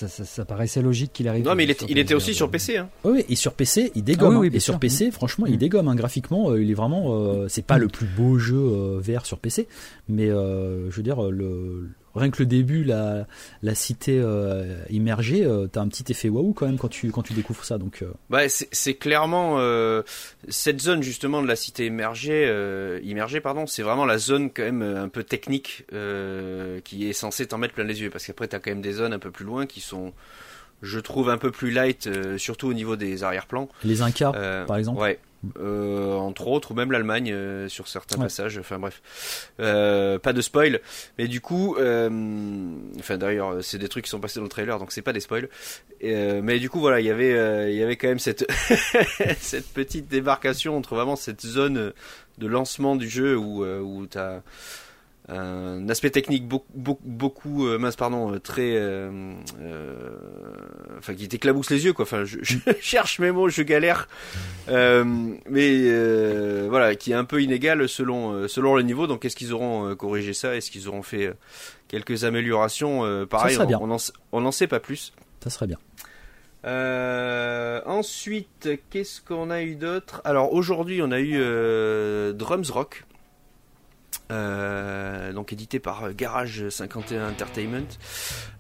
ça, 0.08 0.46
paraissait 0.46 0.82
logique 0.82 1.14
qu'il 1.14 1.28
arrive. 1.28 1.46
Non, 1.46 1.56
mais 1.56 1.64
il, 1.64 1.72
était, 1.72 1.86
il 1.90 1.98
était 1.98 2.14
aussi 2.14 2.34
sur 2.34 2.50
PC. 2.50 2.78
Hein. 2.78 2.90
Oui, 3.04 3.26
et 3.30 3.36
sur 3.36 3.54
PC, 3.54 3.92
il 3.96 4.04
dégomme. 4.04 4.38
Ah 4.38 4.46
hein. 4.46 4.50
et 4.52 4.60
sur 4.60 4.80
PC, 4.80 5.12
franchement, 5.12 5.46
il 5.46 5.56
mm. 5.56 5.58
dégomme. 5.58 5.88
Hein. 5.88 5.96
Graphiquement, 5.96 6.52
euh, 6.52 6.62
il 6.62 6.70
est 6.70 6.76
vraiment. 6.76 7.16
Euh, 7.16 7.48
c'est 7.50 7.66
pas 7.66 7.78
mm. 7.78 7.82
le 7.82 7.88
plus 7.88 8.08
beau 8.08 8.38
jeu 8.38 8.58
euh, 8.58 9.00
VR 9.02 9.26
sur 9.26 9.40
PC, 9.40 9.68
mais 10.08 10.28
je 10.28 10.96
veux 10.96 11.04
dire, 11.04 11.22
le, 11.22 11.90
rien 12.16 12.30
que 12.30 12.40
le 12.40 12.46
début, 12.46 12.84
la, 12.84 13.28
la 13.62 13.76
cité 13.76 14.20
euh, 14.22 14.78
immergée, 14.90 15.46
euh, 15.46 15.68
t'as 15.68 15.82
un 15.82 15.88
petit 15.88 16.12
effet 16.12 16.30
waouh 16.30 16.54
quand 16.54 16.66
même 16.66 16.78
quand 16.78 16.90
tu, 16.90 17.12
quand 17.12 17.24
tu 17.24 17.34
découvres 17.34 17.66
ça. 17.66 17.78
Donc, 17.78 18.02
euh. 18.02 18.12
bah, 18.30 18.42
c'est 18.48 18.94
clairement 18.96 19.60
cette 20.48 20.82
zone 20.82 21.02
justement 21.02 21.42
de 21.42 21.48
la 21.48 21.56
cité 21.56 21.86
immergée, 21.86 22.48
immergée 23.04 23.42
pardon, 23.42 23.66
c'est 23.66 23.84
vraiment 23.84 24.06
la 24.06 24.18
zone 24.18 24.50
quand 24.52 24.64
même 24.64 24.82
un 24.82 25.10
peu 25.10 25.24
technique 25.24 25.86
qui 26.84 27.10
est 27.10 27.14
censée 27.14 27.48
t'en 27.48 27.58
mettre 27.58 27.74
plein 27.74 27.84
les 27.84 28.02
yeux. 28.02 28.10
Parce 28.10 28.26
qu'après, 28.26 28.48
t'as 28.48 28.60
quand 28.60 28.72
même 28.72 28.82
des 28.82 28.94
zones 28.94 29.14
un 29.14 29.20
peu 29.20 29.32
plus 29.32 29.46
loin 29.46 29.66
qui 29.66 29.82
sont 29.82 30.14
je 30.82 31.00
trouve 31.00 31.30
un 31.30 31.38
peu 31.38 31.50
plus 31.50 31.72
light, 31.72 32.10
surtout 32.38 32.68
au 32.68 32.74
niveau 32.74 32.96
des 32.98 33.24
arrière-plans. 33.24 33.70
Les 33.84 34.02
Incas, 34.02 34.34
par 34.68 34.78
exemple. 34.78 35.02
Ouais, 35.02 35.20
euh, 35.60 36.16
entre 36.16 36.48
autres, 36.48 36.72
ou 36.72 36.74
même 36.74 36.92
l'Allemagne 36.92 37.32
euh, 37.32 37.68
sur 37.68 37.88
certains 37.88 38.18
passages. 38.18 38.58
Enfin 38.58 38.80
bref, 38.80 39.02
euh, 39.60 40.18
pas 40.20 40.34
de 40.34 40.42
spoil. 40.42 40.80
Mais 41.18 41.28
du 41.28 41.42
coup, 41.42 41.76
enfin 41.78 43.18
d'ailleurs, 43.18 43.64
c'est 43.64 43.78
des 43.78 43.90
trucs 43.90 44.06
qui 44.06 44.10
sont 44.10 44.20
passés 44.20 44.40
dans 44.40 44.44
le 44.44 44.50
trailer, 44.50 44.80
donc 44.80 44.92
c'est 44.92 45.02
pas 45.02 45.14
des 45.14 45.20
spoils. 45.20 45.50
mais 46.02 46.60
du 46.60 46.70
coup, 46.70 46.80
voilà, 46.80 47.00
il 47.00 47.06
y 47.06 47.12
avait, 47.12 47.72
il 47.72 47.78
y 47.78 47.84
avait 47.84 47.96
quand 47.98 48.08
même 48.08 48.20
cette 48.20 48.50
cette 49.40 49.68
petite 49.74 50.08
débarcation 50.08 50.78
entre 50.78 50.96
vraiment 50.96 51.16
cette 51.16 51.42
zone 51.42 51.94
de 52.38 52.48
lancement 52.48 52.96
du 52.96 53.10
jeu 53.10 53.38
où 53.38 53.66
où 53.66 54.06
t'as 54.06 54.42
un 55.30 55.88
aspect 55.88 56.10
technique 56.10 56.48
beaucoup, 56.48 56.68
beaucoup, 56.76 57.68
euh, 57.68 57.78
mince 57.78 57.96
pardon 57.96 58.34
euh, 58.34 58.40
très 58.40 58.76
euh, 58.76 59.36
enfin 60.98 61.14
qui 61.14 61.30
t'éclabousse 61.30 61.70
les 61.70 61.86
yeux 61.86 61.94
quoi. 61.94 62.04
Enfin 62.04 62.26
je, 62.26 62.40
cherche 62.82 63.20
mes 63.20 63.32
mots 63.32 63.48
je 63.48 63.62
galère. 63.62 64.10
Mais 64.68 66.68
voilà 66.68 66.96
qui 66.96 67.12
est 67.12 67.16
un 67.16 67.24
peu 67.24 67.42
inégal 67.42 67.88
selon 67.88 68.48
selon 68.50 68.76
le 68.76 68.84
niveau. 68.84 69.08
Donc 69.08 69.24
est-ce 69.24 69.38
qu'ils 69.38 69.54
auront 69.54 69.96
corrigé 69.96 70.34
ça? 70.34 70.56
Est-ce 70.56 70.70
qu'ils 70.70 70.90
auront 70.90 71.04
fait 71.04 71.32
quelques 71.88 72.26
améliorations? 72.26 73.26
Pareil 73.28 73.58
on, 73.58 73.92
on, 73.92 73.98
on 74.34 74.42
n'en 74.42 74.52
sait 74.52 74.68
pas 74.68 74.82
plus. 74.82 75.14
Ça 75.42 75.50
serait 75.50 75.68
bien. 75.68 75.78
Ensuite, 77.86 78.70
qu'est-ce 78.90 79.22
qu'on 79.22 79.50
a 79.50 79.62
eu 79.62 79.76
d'autre? 79.76 80.22
Alors 80.26 80.54
aujourd'hui, 80.54 81.02
on 81.02 81.12
a 81.12 81.22
eu 81.22 81.38
Drums 82.34 82.72
Rock. 82.72 83.06
Euh, 84.32 85.34
donc 85.34 85.52
édité 85.54 85.80
par 85.80 86.14
Garage 86.14 86.70
51 86.70 87.30
Entertainment. 87.30 87.88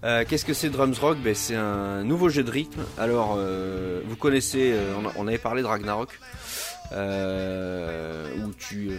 Euh, 0.03 0.23
qu'est-ce 0.27 0.45
que 0.45 0.53
c'est 0.53 0.69
Drums 0.69 0.97
Rock? 0.99 1.17
Ben, 1.23 1.33
C'est 1.33 1.55
un 1.55 2.03
nouveau 2.03 2.29
jeu 2.29 2.43
de 2.43 2.51
rythme. 2.51 2.83
Alors, 2.97 3.35
euh, 3.37 4.01
vous 4.05 4.15
connaissez, 4.15 4.75
on, 5.17 5.27
avait 5.27 5.37
parlé 5.37 5.61
de 5.61 5.67
Ragnarok, 5.67 6.19
où 6.91 8.51
tu 8.59 8.91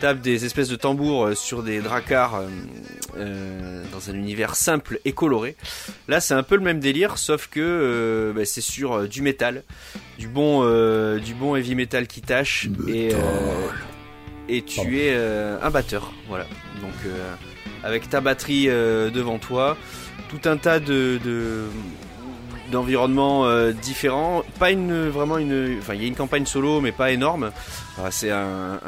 tapes 0.00 0.20
des 0.20 0.44
espèces 0.44 0.68
de 0.68 0.76
tambours 0.76 1.36
sur 1.36 1.62
des 1.62 1.80
dracars 1.80 2.42
dans 3.14 4.10
un 4.10 4.14
univers 4.14 4.56
simple 4.56 4.98
et 5.04 5.12
coloré. 5.12 5.56
Là, 6.08 6.20
c'est 6.20 6.34
un 6.34 6.42
peu 6.42 6.56
le 6.56 6.62
même 6.62 6.80
délire, 6.80 7.18
sauf 7.18 7.48
que 7.48 8.32
ben, 8.34 8.44
c'est 8.44 8.60
sur 8.60 9.06
du 9.08 9.22
métal, 9.22 9.62
du 10.18 10.26
bon, 10.26 10.64
du 11.18 11.34
bon 11.34 11.54
heavy 11.54 11.74
metal 11.74 12.06
qui 12.06 12.22
tâche 12.22 12.68
et 12.88 13.12
et 14.48 14.62
tu 14.62 15.00
es 15.00 15.10
euh, 15.10 15.58
un 15.62 15.70
batteur. 15.70 16.12
Voilà. 16.28 16.44
Donc 16.80 16.94
euh, 17.06 17.34
avec 17.82 18.08
ta 18.08 18.20
batterie 18.20 18.68
euh, 18.68 19.10
devant 19.10 19.38
toi, 19.38 19.76
tout 20.28 20.40
un 20.48 20.56
tas 20.56 20.80
de, 20.80 21.20
d'environnements 22.70 23.70
différents. 23.72 24.42
Pas 24.58 24.70
une 24.70 25.08
vraiment 25.08 25.38
une. 25.38 25.78
Enfin, 25.78 25.94
il 25.94 26.02
y 26.02 26.04
a 26.04 26.08
une 26.08 26.16
campagne 26.16 26.46
solo, 26.46 26.80
mais 26.80 26.92
pas 26.92 27.12
énorme. 27.12 27.52
c'est 28.10 28.30
un, 28.30 28.80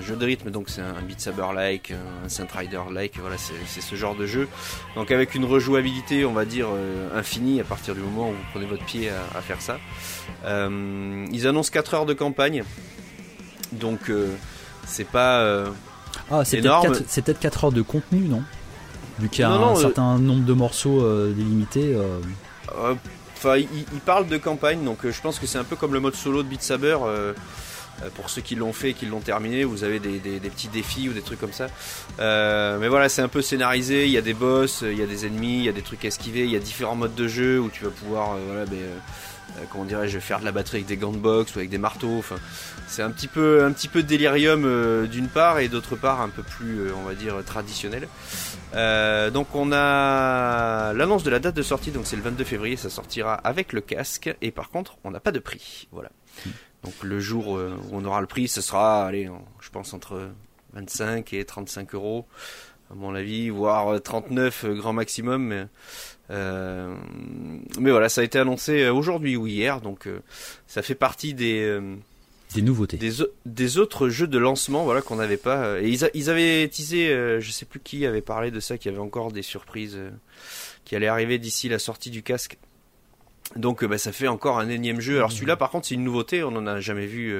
jeu 0.00 0.16
de 0.16 0.24
rythme, 0.24 0.50
donc 0.50 0.70
c'est 0.70 0.80
un 0.80 1.02
Beat 1.02 1.20
Saber 1.20 1.48
like, 1.54 1.92
un 2.24 2.28
Saint 2.28 2.46
Rider 2.56 2.80
like. 2.90 3.18
Voilà, 3.20 3.36
c'est 3.36 3.80
ce 3.82 3.94
genre 3.94 4.14
de 4.14 4.26
jeu. 4.26 4.48
Donc 4.96 5.10
avec 5.10 5.34
une 5.34 5.44
rejouabilité, 5.44 6.24
on 6.24 6.32
va 6.32 6.46
dire 6.46 6.68
infinie 7.14 7.60
à 7.60 7.64
partir 7.64 7.94
du 7.94 8.00
moment 8.00 8.30
où 8.30 8.32
vous 8.32 8.46
prenez 8.52 8.66
votre 8.66 8.84
pied 8.84 9.10
à, 9.10 9.38
à 9.38 9.42
faire 9.42 9.60
ça. 9.60 9.78
ils 10.46 11.46
annoncent 11.46 11.70
4 11.70 11.94
heures 11.94 12.06
de 12.06 12.14
campagne. 12.14 12.64
Donc 13.72 14.10
c'est 14.90 15.04
pas. 15.04 15.40
Euh, 15.40 15.68
ah, 16.30 16.44
c'est 16.44 16.60
peut-être 16.60 17.40
4, 17.40 17.64
heures 17.64 17.72
de 17.72 17.82
contenu, 17.82 18.28
non? 18.28 18.42
Vu 19.18 19.28
qu'il 19.28 19.42
y 19.42 19.44
a 19.44 19.50
un 19.50 19.72
euh, 19.72 19.76
certain 19.76 20.18
nombre 20.18 20.44
de 20.44 20.52
morceaux 20.52 21.02
euh, 21.02 21.32
délimités. 21.32 21.96
Enfin, 23.36 23.56
il, 23.56 24.00
parle 24.04 24.26
de 24.28 24.36
campagne, 24.36 24.84
donc 24.84 24.98
je 25.08 25.20
pense 25.22 25.38
que 25.38 25.46
c'est 25.46 25.58
un 25.58 25.64
peu 25.64 25.76
comme 25.76 25.94
le 25.94 26.00
mode 26.00 26.14
solo 26.14 26.42
de 26.42 26.48
Beat 26.48 26.62
Saber. 26.62 26.98
pour 28.14 28.28
ceux 28.28 28.42
qui 28.42 28.54
l'ont 28.54 28.74
fait, 28.74 28.92
qui 28.92 29.06
l'ont 29.06 29.20
terminé, 29.20 29.64
vous 29.64 29.82
avez 29.82 29.98
des, 29.98 30.18
petits 30.40 30.68
défis 30.68 31.08
ou 31.08 31.12
des 31.12 31.22
trucs 31.22 31.40
comme 31.40 31.52
ça. 31.52 31.68
mais 32.18 32.88
voilà, 32.88 33.08
c'est 33.08 33.22
un 33.22 33.28
peu 33.28 33.40
scénarisé. 33.40 34.04
Il 34.06 34.12
y 34.12 34.18
a 34.18 34.22
des 34.22 34.34
boss, 34.34 34.82
il 34.82 34.98
y 34.98 35.02
a 35.02 35.06
des 35.06 35.26
ennemis, 35.26 35.58
il 35.58 35.64
y 35.64 35.68
a 35.70 35.72
des 35.72 35.82
trucs 35.82 36.04
à 36.04 36.08
esquiver, 36.08 36.44
il 36.44 36.50
y 36.50 36.56
a 36.56 36.60
différents 36.60 36.96
modes 36.96 37.14
de 37.14 37.28
jeu 37.28 37.60
où 37.60 37.70
tu 37.70 37.84
vas 37.84 37.90
pouvoir, 37.90 38.36
voilà, 38.46 38.66
ben, 38.66 38.78
comment 39.70 39.84
dirais-je, 39.84 40.18
faire 40.18 40.40
de 40.40 40.44
la 40.44 40.52
batterie 40.52 40.78
avec 40.78 40.86
des 40.86 40.96
gants 40.96 41.12
de 41.12 41.18
boxe 41.18 41.54
ou 41.54 41.58
avec 41.58 41.70
des 41.70 41.78
marteaux. 41.78 42.18
Enfin, 42.18 42.36
c'est 42.90 43.02
un 43.02 43.10
petit 43.12 43.28
peu 43.28 43.62
un 43.64 43.70
petit 43.70 43.86
peu 43.86 44.02
délirium 44.02 44.64
euh, 44.64 45.06
d'une 45.06 45.28
part 45.28 45.60
et 45.60 45.68
d'autre 45.68 45.94
part 45.94 46.20
un 46.20 46.28
peu 46.28 46.42
plus 46.42 46.80
euh, 46.80 46.92
on 46.96 47.02
va 47.02 47.14
dire 47.14 47.36
traditionnel. 47.46 48.08
Euh, 48.74 49.30
donc 49.30 49.54
on 49.54 49.70
a 49.72 50.92
l'annonce 50.92 51.22
de 51.22 51.30
la 51.30 51.38
date 51.38 51.54
de 51.54 51.62
sortie. 51.62 51.92
Donc 51.92 52.06
c'est 52.06 52.16
le 52.16 52.22
22 52.22 52.42
février. 52.42 52.76
Ça 52.76 52.90
sortira 52.90 53.34
avec 53.34 53.72
le 53.72 53.80
casque. 53.80 54.34
Et 54.42 54.50
par 54.50 54.70
contre 54.70 54.98
on 55.04 55.12
n'a 55.12 55.20
pas 55.20 55.30
de 55.30 55.38
prix. 55.38 55.86
Voilà. 55.92 56.10
Donc 56.82 56.94
le 57.02 57.20
jour 57.20 57.50
où 57.50 57.58
on 57.92 58.04
aura 58.04 58.20
le 58.20 58.26
prix 58.26 58.48
ce 58.48 58.60
sera 58.60 59.06
allez 59.06 59.30
je 59.60 59.70
pense 59.70 59.94
entre 59.94 60.28
25 60.72 61.32
et 61.32 61.44
35 61.44 61.94
euros 61.94 62.26
à 62.90 62.94
mon 62.94 63.14
avis 63.14 63.50
voire 63.50 64.02
39 64.02 64.66
grand 64.70 64.92
maximum. 64.92 65.44
Mais 65.44 65.66
mais 66.28 67.90
voilà, 67.90 68.08
ça 68.08 68.20
a 68.20 68.24
été 68.24 68.38
annoncé 68.38 68.88
aujourd'hui 68.88 69.36
ou 69.36 69.46
hier, 69.46 69.80
donc 69.80 70.08
ça 70.66 70.82
fait 70.82 70.94
partie 70.94 71.34
des, 71.34 71.80
des 72.54 72.62
nouveautés. 72.62 72.98
Des, 73.46 73.78
autres 73.78 74.08
jeux 74.08 74.26
de 74.26 74.38
lancement 74.38 74.84
voilà, 74.84 75.02
qu'on 75.02 75.16
n'avait 75.16 75.36
pas. 75.36 75.64
Euh, 75.64 75.82
et 75.82 75.88
ils, 75.88 76.30
avaient 76.30 76.68
teasé, 76.68 77.08
euh, 77.10 77.40
je 77.40 77.50
sais 77.50 77.64
plus 77.64 77.80
qui 77.80 78.04
avait 78.06 78.22
parlé 78.22 78.50
de 78.50 78.60
ça, 78.60 78.78
qu'il 78.78 78.90
y 78.90 78.94
avait 78.94 79.02
encore 79.02 79.32
des 79.32 79.42
surprises 79.42 79.96
euh, 79.96 80.10
qui 80.84 80.96
allaient 80.96 81.06
arriver 81.06 81.38
d'ici 81.38 81.68
la 81.68 81.78
sortie 81.78 82.10
du 82.10 82.22
casque. 82.22 82.58
Donc 83.56 83.84
bah, 83.84 83.98
ça 83.98 84.12
fait 84.12 84.28
encore 84.28 84.58
un 84.58 84.68
énième 84.68 85.00
jeu. 85.00 85.16
Alors 85.16 85.32
celui-là 85.32 85.56
par 85.56 85.70
contre 85.70 85.86
c'est 85.86 85.94
une 85.94 86.04
nouveauté, 86.04 86.44
on 86.44 86.52
n'en 86.52 86.66
a 86.66 86.80
jamais 86.80 87.06
vu 87.06 87.34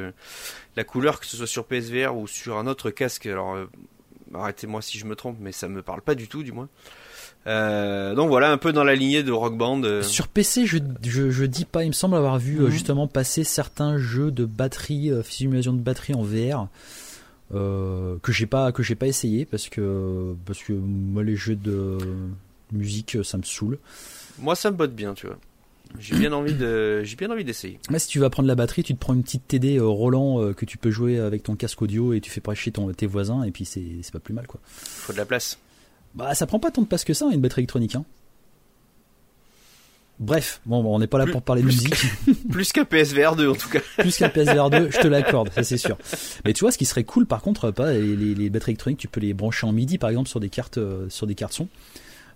la 0.74 0.82
couleur 0.82 1.20
que 1.20 1.26
ce 1.26 1.36
soit 1.36 1.46
sur 1.46 1.66
PSVR 1.66 2.16
ou 2.16 2.26
sur 2.26 2.58
un 2.58 2.66
autre 2.66 2.90
casque. 2.90 3.26
Alors 3.26 3.56
arrêtez-moi 4.34 4.82
si 4.82 4.98
je 4.98 5.06
me 5.06 5.14
trompe 5.14 5.36
mais 5.38 5.52
ça 5.52 5.68
me 5.68 5.82
parle 5.82 6.02
pas 6.02 6.16
du 6.16 6.26
tout 6.26 6.42
du 6.42 6.50
moins. 6.50 6.68
Euh, 7.46 8.14
donc 8.14 8.28
voilà, 8.28 8.50
un 8.50 8.58
peu 8.58 8.72
dans 8.72 8.84
la 8.84 8.94
lignée 8.94 9.22
de 9.22 9.32
Rock 9.32 9.56
Band. 9.56 9.82
Euh. 9.84 10.02
Sur 10.02 10.28
PC, 10.28 10.66
je, 10.66 10.78
je, 11.02 11.44
dis 11.44 11.64
pas, 11.64 11.84
il 11.84 11.88
me 11.88 11.92
semble 11.94 12.16
avoir 12.16 12.38
vu 12.38 12.58
euh, 12.58 12.64
mhm. 12.64 12.70
justement 12.70 13.08
passer 13.08 13.44
certains 13.44 13.98
jeux 13.98 14.30
de 14.30 14.44
batterie, 14.44 15.10
simulation 15.24 15.72
de 15.72 15.80
batterie 15.80 16.14
en 16.14 16.22
VR. 16.22 16.68
que 17.52 18.32
j'ai 18.32 18.46
pas 18.46 18.72
que 18.72 18.82
j'ai 18.82 18.94
pas 18.94 19.06
essayé 19.06 19.44
parce 19.44 19.68
que 19.68 20.34
parce 20.44 20.62
que 20.62 20.72
moi 20.72 21.24
les 21.24 21.36
jeux 21.36 21.56
de 21.56 21.98
musique 22.72 23.18
ça 23.24 23.38
me 23.38 23.42
saoule. 23.42 23.78
Moi 24.38 24.54
ça 24.54 24.70
me 24.70 24.76
botte 24.76 24.94
bien, 24.94 25.14
tu 25.14 25.26
vois. 25.26 25.38
J'ai 25.98 26.14
bien 26.14 26.32
envie 26.32 26.54
de 26.54 27.02
j'ai 27.02 27.16
bien 27.16 27.30
envie 27.30 27.42
d'essayer. 27.42 27.80
Mais 27.90 27.98
si 27.98 28.06
tu 28.06 28.20
vas 28.20 28.30
prendre 28.30 28.46
la 28.46 28.54
batterie, 28.54 28.84
tu 28.84 28.94
te 28.94 29.00
prends 29.00 29.14
une 29.14 29.24
petite 29.24 29.48
TD 29.48 29.80
Roland 29.80 30.52
que 30.52 30.64
tu 30.66 30.76
peux 30.76 30.90
jouer 30.90 31.18
avec 31.18 31.42
ton 31.42 31.56
casque 31.56 31.80
audio 31.80 32.12
et 32.12 32.20
tu 32.20 32.30
fais 32.30 32.42
prêcher 32.42 32.70
ton 32.70 32.92
tes 32.92 33.06
voisins 33.06 33.42
et 33.44 33.50
puis 33.50 33.64
c'est 33.64 33.96
c'est 34.02 34.12
pas 34.12 34.20
plus 34.20 34.34
mal 34.34 34.46
quoi. 34.46 34.60
Faut 34.66 35.14
de 35.14 35.18
la 35.18 35.24
place. 35.24 35.58
Bah, 36.14 36.34
ça 36.34 36.46
prend 36.46 36.58
pas 36.58 36.70
tant 36.70 36.82
de 36.82 36.86
place 36.86 37.04
que 37.04 37.14
ça, 37.14 37.26
une 37.32 37.40
batterie 37.40 37.60
électronique. 37.60 37.94
Hein. 37.94 38.04
Bref, 40.20 40.60
bon, 40.66 40.84
on 40.84 40.98
n'est 40.98 41.06
pas 41.06 41.16
là 41.16 41.26
pour 41.26 41.40
parler 41.40 41.62
de 41.62 41.66
musique. 41.66 41.94
plus 42.50 42.72
qu'un 42.72 42.84
PSVR 42.84 43.36
2 43.36 43.48
en 43.48 43.54
tout 43.54 43.70
cas. 43.70 43.80
plus 43.98 44.14
qu'un 44.18 44.28
PSVR 44.28 44.68
2, 44.68 44.90
je 44.90 44.98
te 44.98 45.08
l'accorde, 45.08 45.50
ça 45.50 45.62
c'est 45.62 45.78
sûr. 45.78 45.96
Mais 46.44 46.52
tu 46.52 46.60
vois, 46.60 46.72
ce 46.72 46.78
qui 46.78 46.84
serait 46.84 47.04
cool 47.04 47.24
par 47.24 47.40
contre, 47.40 47.70
pas 47.70 47.92
les, 47.94 48.34
les, 48.34 48.50
batteries 48.50 48.72
électroniques, 48.72 48.98
tu 48.98 49.08
peux 49.08 49.20
les 49.20 49.32
brancher 49.32 49.66
en 49.66 49.72
MIDI 49.72 49.96
par 49.96 50.10
exemple 50.10 50.28
sur 50.28 50.38
des 50.38 50.50
cartes, 50.50 50.76
euh, 50.76 51.08
sur 51.08 51.26
des 51.26 51.34
cartes 51.34 51.54
son. 51.54 51.68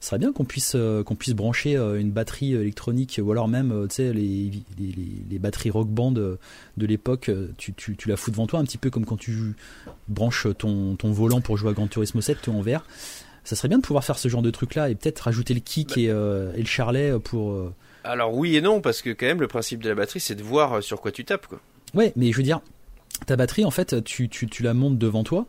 Ce 0.00 0.08
serait 0.08 0.18
bien 0.18 0.32
qu'on 0.32 0.44
puisse 0.44 0.72
euh, 0.76 1.02
qu'on 1.02 1.14
puisse 1.14 1.34
brancher 1.34 1.76
euh, 1.76 2.00
une 2.00 2.10
batterie 2.10 2.54
électronique 2.54 3.20
ou 3.22 3.30
alors 3.32 3.48
même 3.48 3.86
tu 3.90 3.96
sais 3.96 4.12
les, 4.14 4.50
les, 4.78 4.94
les, 5.30 5.38
batteries 5.38 5.70
rock 5.70 5.88
band 5.88 6.12
de 6.12 6.38
l'époque 6.78 7.30
tu, 7.58 7.74
tu, 7.74 7.96
tu, 7.96 8.08
la 8.08 8.16
fous 8.16 8.30
devant 8.30 8.46
toi 8.46 8.60
un 8.60 8.64
petit 8.64 8.76
peu 8.76 8.90
comme 8.90 9.06
quand 9.06 9.16
tu 9.16 9.54
branches 10.08 10.46
ton, 10.58 10.96
ton 10.96 11.10
volant 11.12 11.40
pour 11.40 11.56
jouer 11.56 11.70
à 11.70 11.72
Gran 11.72 11.86
Turismo 11.86 12.20
7 12.20 12.48
en 12.48 12.60
VR 12.60 12.84
ça 13.45 13.57
serait 13.57 13.68
bien 13.68 13.78
de 13.78 13.82
pouvoir 13.82 14.05
faire 14.05 14.18
ce 14.18 14.28
genre 14.28 14.42
de 14.42 14.51
truc 14.51 14.74
là 14.74 14.90
et 14.90 14.95
peut-être 14.95 15.20
rajouter 15.20 15.55
le 15.55 15.61
kick 15.61 15.90
bah. 15.90 16.01
et, 16.01 16.05
et, 16.05 16.61
le 16.61 16.66
charlet 16.66 17.12
pour 17.22 17.72
alors 18.05 18.36
oui 18.36 18.57
et 18.57 18.61
non, 18.61 18.82
parce 18.82 19.01
que 19.01 19.11
quand 19.11 19.26
même 19.26 19.40
le 19.40 19.49
principe 19.49 19.82
de 19.82 19.88
la 19.88 19.95
batterie 19.95 20.20
c'est 20.20 20.34
de 20.34 20.42
voir 20.42 20.74
euh, 20.74 20.80
sur 20.82 21.01
quoi 21.01 21.11
tu 21.11 21.24
tapes 21.24 21.47
quoi. 21.47 21.61
Ouais, 21.95 22.12
mais 22.16 22.32
je 22.32 22.36
veux 22.36 22.42
dire, 22.42 22.61
ta 23.26 23.36
batterie 23.36 23.64
en 23.64 23.70
fait 23.70 24.03
tu, 24.05 24.28
tu, 24.28 24.47
tu 24.47 24.62
la 24.62 24.74
montes 24.74 24.99
devant 24.99 25.24
toi, 25.24 25.47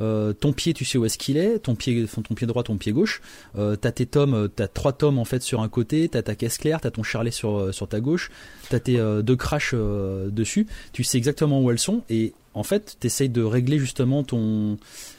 euh, 0.00 0.32
ton 0.32 0.54
pied 0.54 0.72
tu 0.72 0.86
sais 0.86 0.96
où 0.96 1.04
est-ce 1.04 1.18
qu'il 1.18 1.36
est, 1.36 1.58
ton 1.58 1.74
pied, 1.74 2.06
ton 2.06 2.34
pied 2.34 2.46
droit, 2.46 2.62
ton 2.62 2.78
pied 2.78 2.92
gauche, 2.92 3.20
euh, 3.58 3.76
t'as 3.76 3.92
tes 3.92 4.06
tomes, 4.06 4.34
euh, 4.34 4.48
t'as 4.48 4.68
trois 4.68 4.94
tomes 4.94 5.18
en 5.18 5.26
fait 5.26 5.42
sur 5.42 5.60
un 5.60 5.68
côté, 5.68 6.08
t'as 6.08 6.22
ta 6.22 6.34
caisse 6.34 6.56
claire, 6.56 6.80
t'as 6.80 6.90
ton 6.90 7.02
charlet 7.02 7.30
sur, 7.30 7.74
sur 7.74 7.88
ta 7.88 8.00
gauche, 8.00 8.30
t'as 8.70 8.80
tes 8.80 8.96
deux 9.22 9.36
crashs 9.36 9.74
dessus, 9.74 10.66
tu 10.92 11.04
sais 11.04 11.18
exactement 11.18 11.60
où 11.60 11.70
elles 11.70 11.78
sont 11.78 12.04
et 12.08 12.32
en 12.54 12.62
fait 12.62 12.96
t'essayes 13.00 13.28
de 13.28 13.42
régler 13.42 13.78
justement 13.78 14.22
ton 14.22 14.78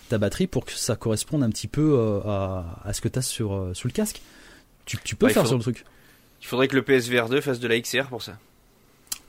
ta 0.10 0.18
batterie 0.18 0.47
pour 0.47 0.66
que 0.66 0.74
ça 0.74 0.95
corresponde 0.95 1.43
un 1.43 1.49
petit 1.49 1.68
peu 1.68 2.22
à, 2.26 2.82
à 2.84 2.93
ce 2.93 3.01
que 3.01 3.07
t'as 3.07 3.22
sur, 3.22 3.72
sous 3.74 3.88
le 3.88 3.93
casque. 3.93 4.22
Tu, 4.86 4.97
tu 5.03 5.16
peux 5.16 5.30
faire 5.30 5.47
sur 5.47 5.57
le 5.57 5.62
truc. 5.62 5.86
Il 6.41 6.47
faudrait 6.47 6.68
que 6.68 6.76
le 6.76 6.82
PSVR 6.82 7.30
2 7.30 7.41
fasse 7.41 7.60
de 7.60 7.68
la 7.68 7.80
XR 7.80 8.07
pour 8.10 8.22
ça. 8.22 8.34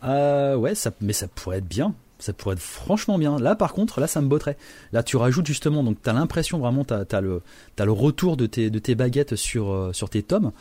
Euh, 0.04 0.56
ouais, 0.56 0.74
ça, 0.74 0.92
mais 1.00 1.12
ça 1.12 1.28
pourrait 1.28 1.58
être 1.58 1.68
bien. 1.68 1.94
Ça 2.18 2.32
pourrait 2.32 2.54
être 2.54 2.62
franchement 2.62 3.18
bien. 3.18 3.38
Là, 3.38 3.54
par 3.54 3.72
contre, 3.72 4.00
là, 4.00 4.06
ça 4.06 4.20
me 4.20 4.28
botterait. 4.28 4.56
Là, 4.92 5.02
tu 5.02 5.16
rajoutes 5.16 5.46
justement, 5.46 5.82
donc 5.82 5.98
t'as 6.02 6.12
l'impression 6.12 6.58
vraiment, 6.58 6.84
t'as 6.84 7.04
as 7.10 7.20
le, 7.20 7.42
as 7.78 7.84
le 7.84 7.92
retour 7.92 8.36
de 8.36 8.46
tes, 8.46 8.70
de 8.70 8.78
tes 8.78 8.94
baguettes 8.94 9.36
sur, 9.36 9.70
euh, 9.70 9.92
sur 9.92 10.10
tes 10.10 10.22
tomes 10.22 10.52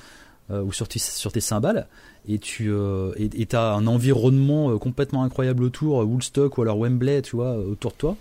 euh, 0.52 0.62
ou 0.62 0.72
sur 0.72 0.88
tes, 0.88 1.00
sur 1.00 1.34
tes 1.34 1.42
cymbales, 1.42 1.88
et 2.28 2.40
tu 2.40 2.72
euh, 2.72 3.12
et 3.18 3.46
t'as 3.46 3.74
un 3.74 3.88
environnement 3.88 4.78
complètement 4.78 5.24
incroyable 5.24 5.64
autour, 5.64 5.98
Woodstock 5.98 6.58
ou 6.58 6.62
alors 6.62 6.78
Wembley, 6.78 7.22
tu 7.22 7.36
vois, 7.36 7.56
autour 7.56 7.92
de 7.92 7.98
toi. 7.98 8.18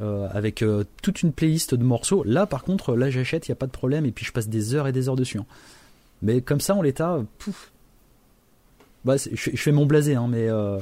Avec 0.00 0.64
toute 1.02 1.22
une 1.22 1.32
playlist 1.32 1.74
de 1.74 1.84
morceaux. 1.84 2.24
Là, 2.24 2.46
par 2.46 2.64
contre, 2.64 2.96
là, 2.96 3.10
j'achète, 3.10 3.46
il 3.46 3.50
y 3.50 3.52
a 3.52 3.56
pas 3.56 3.66
de 3.66 3.72
problème, 3.72 4.06
et 4.06 4.12
puis 4.12 4.24
je 4.24 4.32
passe 4.32 4.48
des 4.48 4.74
heures 4.74 4.88
et 4.88 4.92
des 4.92 5.08
heures 5.08 5.16
dessus. 5.16 5.38
Hein. 5.38 5.46
Mais 6.22 6.40
comme 6.40 6.60
ça, 6.60 6.74
en 6.74 6.82
l'état, 6.82 7.22
pouf. 7.38 7.70
Bah, 9.04 9.16
je, 9.16 9.50
fais 9.56 9.72
mon 9.72 9.86
blasé, 9.86 10.14
hein, 10.14 10.26
mais. 10.28 10.48
Euh, 10.48 10.78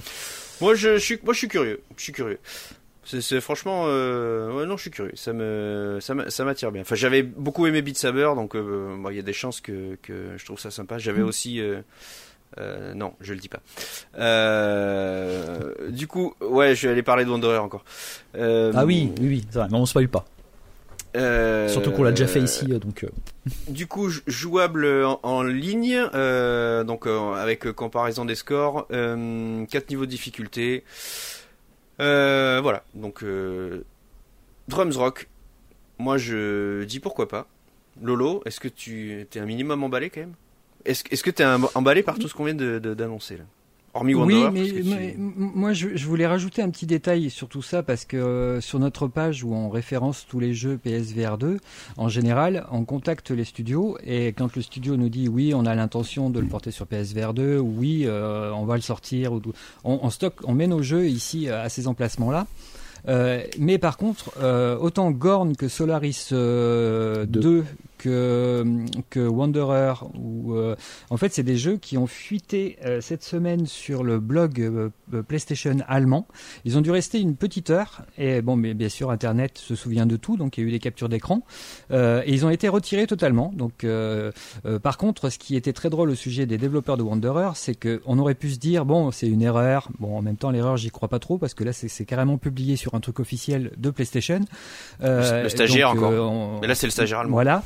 moi, 0.60 0.74
je, 0.74 0.96
suis, 0.98 1.18
moi, 1.24 1.34
je 1.34 1.38
suis 1.38 1.48
curieux. 1.48 1.80
Je 1.96 2.02
suis 2.02 2.12
curieux. 2.12 2.38
C'est 3.04 3.40
franchement, 3.40 3.86
euh, 3.86 4.52
ouais, 4.52 4.64
non, 4.64 4.76
je 4.76 4.82
suis 4.82 4.90
curieux. 4.92 5.10
Ça 5.16 5.32
me, 5.32 5.98
ça 6.00 6.44
m'attire 6.44 6.70
bien. 6.70 6.82
Enfin, 6.82 6.94
j'avais 6.94 7.24
beaucoup 7.24 7.66
aimé 7.66 7.82
Beat 7.82 7.98
Saber, 7.98 8.30
donc 8.36 8.54
euh, 8.54 8.96
il 9.10 9.16
y 9.16 9.18
a 9.18 9.22
des 9.22 9.32
chances 9.32 9.60
que, 9.60 9.98
que 10.02 10.36
je 10.36 10.44
trouve 10.44 10.60
ça 10.60 10.70
sympa. 10.70 10.98
J'avais 10.98 11.22
mm. 11.22 11.26
aussi, 11.26 11.60
non, 12.94 13.14
je 13.20 13.32
le 13.34 13.40
dis 13.40 13.48
pas. 13.48 13.60
du 15.88 16.06
coup, 16.06 16.34
ouais, 16.40 16.74
je 16.74 16.86
vais 16.86 16.92
aller 16.92 17.02
parler 17.02 17.24
de 17.24 17.30
Wanderer 17.30 17.58
encore. 17.58 17.84
ah 18.34 18.84
oui, 18.84 19.12
oui, 19.20 19.28
oui, 19.28 19.44
vrai, 19.52 19.68
mais 19.70 19.78
on 19.78 19.86
spoil 19.86 20.08
pas. 20.08 20.24
Euh, 21.14 21.68
Surtout 21.68 21.92
qu'on 21.92 22.04
l'a 22.04 22.10
déjà 22.10 22.26
fait 22.26 22.40
ici, 22.40 22.66
euh, 22.70 22.78
donc. 22.78 23.04
Euh. 23.04 23.08
Du 23.68 23.86
coup, 23.86 24.08
jouable 24.26 24.86
en, 25.22 25.42
ligne, 25.42 26.00
donc 26.84 27.06
avec 27.06 27.70
comparaison 27.72 28.24
des 28.24 28.34
scores, 28.34 28.86
4 28.88 29.90
niveaux 29.90 30.06
de 30.06 30.10
difficulté. 30.10 30.84
voilà, 31.98 32.84
donc 32.94 33.24
Drums 34.68 34.96
Rock. 34.96 35.28
Moi, 35.98 36.18
je 36.18 36.84
dis 36.84 37.00
pourquoi 37.00 37.28
pas. 37.28 37.46
Lolo, 38.00 38.42
est-ce 38.46 38.58
que 38.58 38.68
tu 38.68 39.26
es 39.32 39.38
un 39.38 39.44
minimum 39.44 39.84
emballé 39.84 40.08
quand 40.08 40.20
même? 40.20 40.34
Est-ce 40.84 41.04
est 41.10 41.22
que 41.22 41.30
tu 41.30 41.42
es 41.42 41.46
emballé 41.74 42.02
par 42.02 42.18
tout 42.18 42.28
ce 42.28 42.34
qu'on 42.34 42.44
vient 42.44 42.54
d'annoncer 42.54 43.36
là? 43.36 43.44
Oui, 44.00 44.14
mais, 44.50 45.16
moi 45.18 45.74
je, 45.74 46.06
voulais 46.06 46.26
rajouter 46.26 46.62
un 46.62 46.70
petit 46.70 46.86
détail 46.86 47.28
sur 47.28 47.48
tout 47.48 47.60
ça 47.60 47.82
parce 47.82 48.06
que 48.06 48.16
euh, 48.16 48.60
sur 48.62 48.78
notre 48.78 49.06
page 49.06 49.44
où 49.44 49.54
on 49.54 49.68
référence 49.68 50.26
tous 50.26 50.40
les 50.40 50.54
jeux 50.54 50.78
PSVR 50.82 51.36
2, 51.36 51.58
en 51.98 52.08
général, 52.08 52.66
on 52.72 52.84
contacte 52.84 53.30
les 53.30 53.44
studios 53.44 53.98
et 54.02 54.28
quand 54.28 54.56
le 54.56 54.62
studio 54.62 54.96
nous 54.96 55.10
dit 55.10 55.28
oui, 55.28 55.52
on 55.54 55.66
a 55.66 55.74
l'intention 55.74 56.30
de 56.30 56.40
le 56.40 56.46
porter 56.46 56.70
sur 56.70 56.86
PSVR 56.86 57.34
2, 57.34 57.58
oui, 57.58 58.04
euh, 58.06 58.50
on 58.52 58.64
va 58.64 58.76
le 58.76 58.80
sortir, 58.80 59.32
on, 59.32 59.42
on 59.84 60.10
stocke, 60.10 60.40
on 60.44 60.54
met 60.54 60.66
nos 60.66 60.82
jeux 60.82 61.06
ici 61.06 61.50
à 61.50 61.68
ces 61.68 61.86
emplacements-là. 61.86 62.46
Euh, 63.08 63.42
mais 63.58 63.76
par 63.76 63.98
contre, 63.98 64.30
autant 64.80 65.10
Gorn 65.10 65.54
que 65.54 65.68
Solaris 65.68 66.28
2 66.30 67.26
que, 68.02 68.64
que 69.10 69.20
Wanderer. 69.20 69.94
Ou, 70.18 70.54
euh, 70.54 70.74
en 71.10 71.16
fait, 71.16 71.32
c'est 71.32 71.44
des 71.44 71.56
jeux 71.56 71.76
qui 71.76 71.96
ont 71.96 72.08
fuité 72.08 72.76
euh, 72.84 73.00
cette 73.00 73.22
semaine 73.22 73.66
sur 73.66 74.02
le 74.02 74.18
blog 74.18 74.60
euh, 74.60 74.90
PlayStation 75.22 75.76
allemand. 75.86 76.26
Ils 76.64 76.76
ont 76.76 76.80
dû 76.80 76.90
rester 76.90 77.20
une 77.20 77.36
petite 77.36 77.70
heure. 77.70 78.02
Et 78.18 78.42
bon, 78.42 78.56
mais 78.56 78.74
bien 78.74 78.88
sûr, 78.88 79.10
Internet 79.10 79.58
se 79.58 79.76
souvient 79.76 80.06
de 80.06 80.16
tout, 80.16 80.36
donc 80.36 80.58
il 80.58 80.62
y 80.62 80.64
a 80.64 80.68
eu 80.68 80.72
des 80.72 80.80
captures 80.80 81.08
d'écran. 81.08 81.42
et 81.90 82.22
ils 82.26 82.44
ont 82.44 82.50
été 82.50 82.68
retirés 82.68 83.06
totalement. 83.06 83.52
Donc, 83.54 83.86
par 84.82 84.98
contre, 84.98 85.30
ce 85.30 85.38
qui 85.38 85.54
était 85.56 85.72
très 85.72 85.90
drôle 85.90 86.10
au 86.10 86.14
sujet 86.14 86.46
des 86.46 86.58
développeurs 86.58 86.96
de 86.96 87.02
Wanderer, 87.02 87.50
c'est 87.54 87.74
qu'on 87.74 88.18
aurait 88.18 88.34
pu 88.34 88.50
se 88.50 88.58
dire, 88.58 88.84
bon, 88.84 89.10
c'est 89.10 89.28
une 89.28 89.42
erreur. 89.42 89.88
Bon, 89.98 90.16
en 90.16 90.22
même 90.22 90.36
temps, 90.36 90.50
l'erreur, 90.50 90.76
j'y 90.76 90.90
crois 90.90 91.08
pas 91.08 91.18
trop 91.18 91.38
parce 91.38 91.54
que 91.54 91.64
là, 91.64 91.72
c'est 91.72 92.04
carrément 92.04 92.38
publié 92.38 92.76
sur 92.76 92.94
un 92.94 93.00
truc 93.00 93.20
officiel 93.20 93.72
de 93.76 93.90
PlayStation. 93.90 94.40
le 95.00 95.48
stagiaire 95.48 95.90
encore. 95.90 96.60
Mais 96.60 96.66
là, 96.66 96.74
c'est 96.74 96.86
le 96.86 96.92
stagiaire 96.92 97.20
allemand. 97.20 97.34
Voilà. 97.34 97.62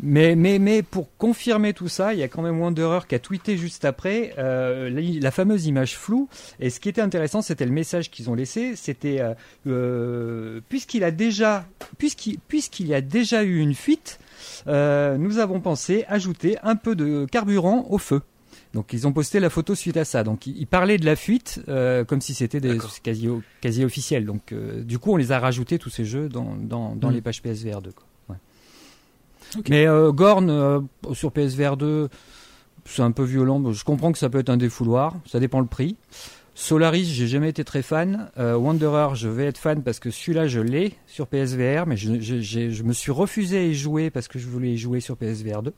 Mais, 0.00 0.34
mais, 0.34 0.58
mais 0.58 0.82
pour 0.82 1.16
confirmer 1.16 1.72
tout 1.72 1.88
ça, 1.88 2.14
il 2.14 2.20
y 2.20 2.22
a 2.22 2.28
quand 2.28 2.42
même 2.42 2.60
Wanderer 2.60 3.06
qui 3.08 3.14
a 3.14 3.18
tweeté 3.18 3.56
juste 3.56 3.84
après 3.84 4.34
euh, 4.38 4.90
la, 4.90 5.30
fameuse 5.30 5.66
image 5.66 5.96
floue. 5.96 6.28
Et 6.58 6.70
ce 6.70 6.80
qui 6.80 6.88
était 6.88 7.00
intéressant, 7.00 7.42
c'était 7.42 7.64
le 7.64 7.72
message 7.72 8.10
qu'ils 8.10 8.28
ont 8.28 8.34
laissé. 8.34 8.74
C'était 8.76 9.20
euh, 9.20 9.34
euh, 9.66 10.60
puisqu'il 10.68 11.04
a 11.04 11.10
déjà, 11.10 11.64
puisqu'il, 11.98 12.38
puisqu'il 12.38 12.88
y 12.88 12.94
a 12.94 13.00
déjà 13.00 13.44
eu 13.44 13.58
une 13.58 13.74
fuite, 13.74 14.18
nous 14.66 15.38
avons 15.38 15.60
pensé 15.60 16.04
ajouter 16.08 16.58
un 16.62 16.76
peu 16.76 16.94
de 16.94 17.26
carburant 17.30 17.86
au 17.88 17.98
feu. 17.98 18.20
Donc 18.72 18.92
ils 18.92 19.06
ont 19.06 19.12
posté 19.12 19.38
la 19.38 19.50
photo 19.50 19.76
suite 19.76 19.96
à 19.96 20.04
ça. 20.04 20.24
Donc 20.24 20.48
ils, 20.48 20.66
parlaient 20.66 20.98
de 20.98 21.06
la 21.06 21.14
fuite 21.14 21.60
comme 22.08 22.20
si 22.20 22.34
c'était 22.34 22.60
quasi, 23.04 23.28
quasi 23.60 23.84
officiel. 23.84 24.26
Donc 24.26 24.52
du 24.52 24.98
coup 24.98 25.12
on 25.12 25.16
les 25.16 25.30
a 25.30 25.38
rajoutés 25.38 25.78
tous 25.78 25.90
ces 25.90 26.04
jeux 26.04 26.28
dans, 26.28 26.56
dans, 26.56 26.96
dans 26.96 27.10
mm. 27.10 27.14
les 27.14 27.20
pages 27.20 27.42
PSVR 27.42 27.80
2. 27.80 27.92
Mais 29.68 29.86
euh, 29.86 30.12
Gorn 30.12 30.50
euh, 30.50 30.80
sur 31.12 31.32
PSVR 31.32 31.76
2, 31.76 32.08
c'est 32.84 33.02
un 33.02 33.12
peu 33.12 33.24
violent. 33.24 33.72
Je 33.72 33.84
comprends 33.84 34.12
que 34.12 34.18
ça 34.18 34.28
peut 34.28 34.38
être 34.38 34.50
un 34.50 34.56
défouloir, 34.56 35.14
ça 35.26 35.40
dépend 35.40 35.60
le 35.60 35.66
prix. 35.66 35.96
Solaris, 36.56 37.06
j'ai 37.06 37.26
jamais 37.26 37.48
été 37.48 37.64
très 37.64 37.82
fan. 37.82 38.30
Euh, 38.38 38.54
Wanderer, 38.54 39.16
je 39.16 39.28
vais 39.28 39.46
être 39.46 39.58
fan 39.58 39.82
parce 39.82 39.98
que 39.98 40.10
celui-là, 40.10 40.46
je 40.46 40.60
l'ai 40.60 40.94
sur 41.06 41.26
PSVR, 41.26 41.86
mais 41.86 41.96
je, 41.96 42.20
je, 42.20 42.82
me 42.84 42.92
suis 42.92 43.10
refusé 43.10 43.58
à 43.58 43.64
y 43.64 43.74
jouer 43.74 44.10
parce 44.10 44.28
que 44.28 44.38
je 44.38 44.46
voulais 44.46 44.72
y 44.74 44.78
jouer 44.78 45.00
sur 45.00 45.16
PSVR 45.16 45.62
2. 45.62 45.72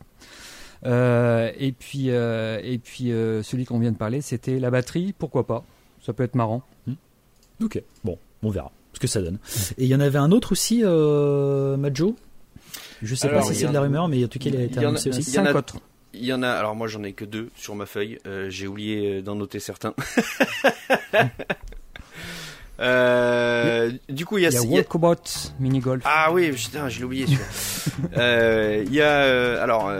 et 1.59 1.73
puis, 1.73 2.09
et 2.09 2.81
puis 2.85 3.09
celui 3.43 3.65
qu'on 3.65 3.79
vient 3.79 3.93
de 3.93 3.97
parler, 3.97 4.21
c'était 4.21 4.59
la 4.59 4.71
batterie. 4.71 5.15
Pourquoi 5.19 5.47
pas 5.47 5.65
Ça 6.05 6.13
peut 6.13 6.25
être 6.25 6.35
marrant. 6.35 6.63
Hmm. 6.87 6.95
Ok, 7.63 7.83
bon, 8.05 8.19
on 8.43 8.51
verra 8.51 8.71
ce 8.93 9.01
que 9.01 9.07
ça 9.07 9.23
donne. 9.23 9.39
Et 9.79 9.85
il 9.85 9.89
y 9.89 9.95
en 9.95 10.01
avait 10.01 10.19
un 10.19 10.31
autre 10.31 10.53
aussi, 10.53 10.83
Majo? 10.83 12.17
Je 13.03 13.15
sais 13.15 13.29
pas 13.29 13.43
si 13.43 13.55
c'est 13.55 13.69
de 13.69 13.73
la 13.73 13.81
rumeur, 13.81 14.09
mais 14.09 14.25
en 14.25 14.29
tout 14.29 14.39
cas, 14.39 14.51
il 14.51 14.57
a 14.57 14.63
été 14.63 14.79
annoncé 14.81 15.11
aussi. 15.11 15.37
Il 16.19 16.25
y 16.25 16.33
en 16.33 16.43
a, 16.43 16.49
alors 16.51 16.75
moi 16.75 16.89
j'en 16.89 17.03
ai 17.03 17.13
que 17.13 17.25
deux 17.25 17.51
sur 17.57 17.75
ma 17.75 17.85
feuille, 17.85 18.19
euh, 18.27 18.49
j'ai 18.49 18.67
oublié 18.67 19.23
d'en 19.23 19.35
noter 19.35 19.61
certains. 19.61 19.95
Euh, 22.79 23.91
du 24.11 24.27
coup, 24.27 24.37
il 24.37 24.43
y 24.43 24.47
a, 24.47 24.51
il 24.51 24.55
y 24.55 24.59
a 24.59 24.63
Walkabout 24.63 25.55
Mini 25.59 25.79
Golf. 25.79 26.03
Ah 26.05 26.31
oui, 26.31 26.53
putain, 26.53 26.91
je 26.91 26.99
l'ai 26.99 27.05
oublié. 27.07 27.27
euh, 28.19 28.85
il 28.87 28.93
y 28.93 29.01
a, 29.01 29.63
alors, 29.63 29.91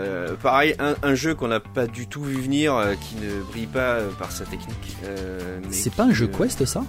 pareil, 0.43 0.75
un, 0.77 0.93
un 1.01 1.15
jeu 1.15 1.33
qu'on 1.33 1.47
n'a 1.47 1.59
pas 1.59 1.87
du 1.87 2.05
tout 2.05 2.21
vu 2.21 2.39
venir, 2.39 2.79
qui 3.01 3.15
ne 3.15 3.41
brille 3.45 3.65
pas 3.65 4.01
par 4.19 4.31
sa 4.31 4.45
technique. 4.45 4.95
c'est 5.71 5.91
pas 5.91 6.03
un 6.03 6.13
jeu 6.13 6.27
Quest, 6.27 6.65
ça? 6.65 6.83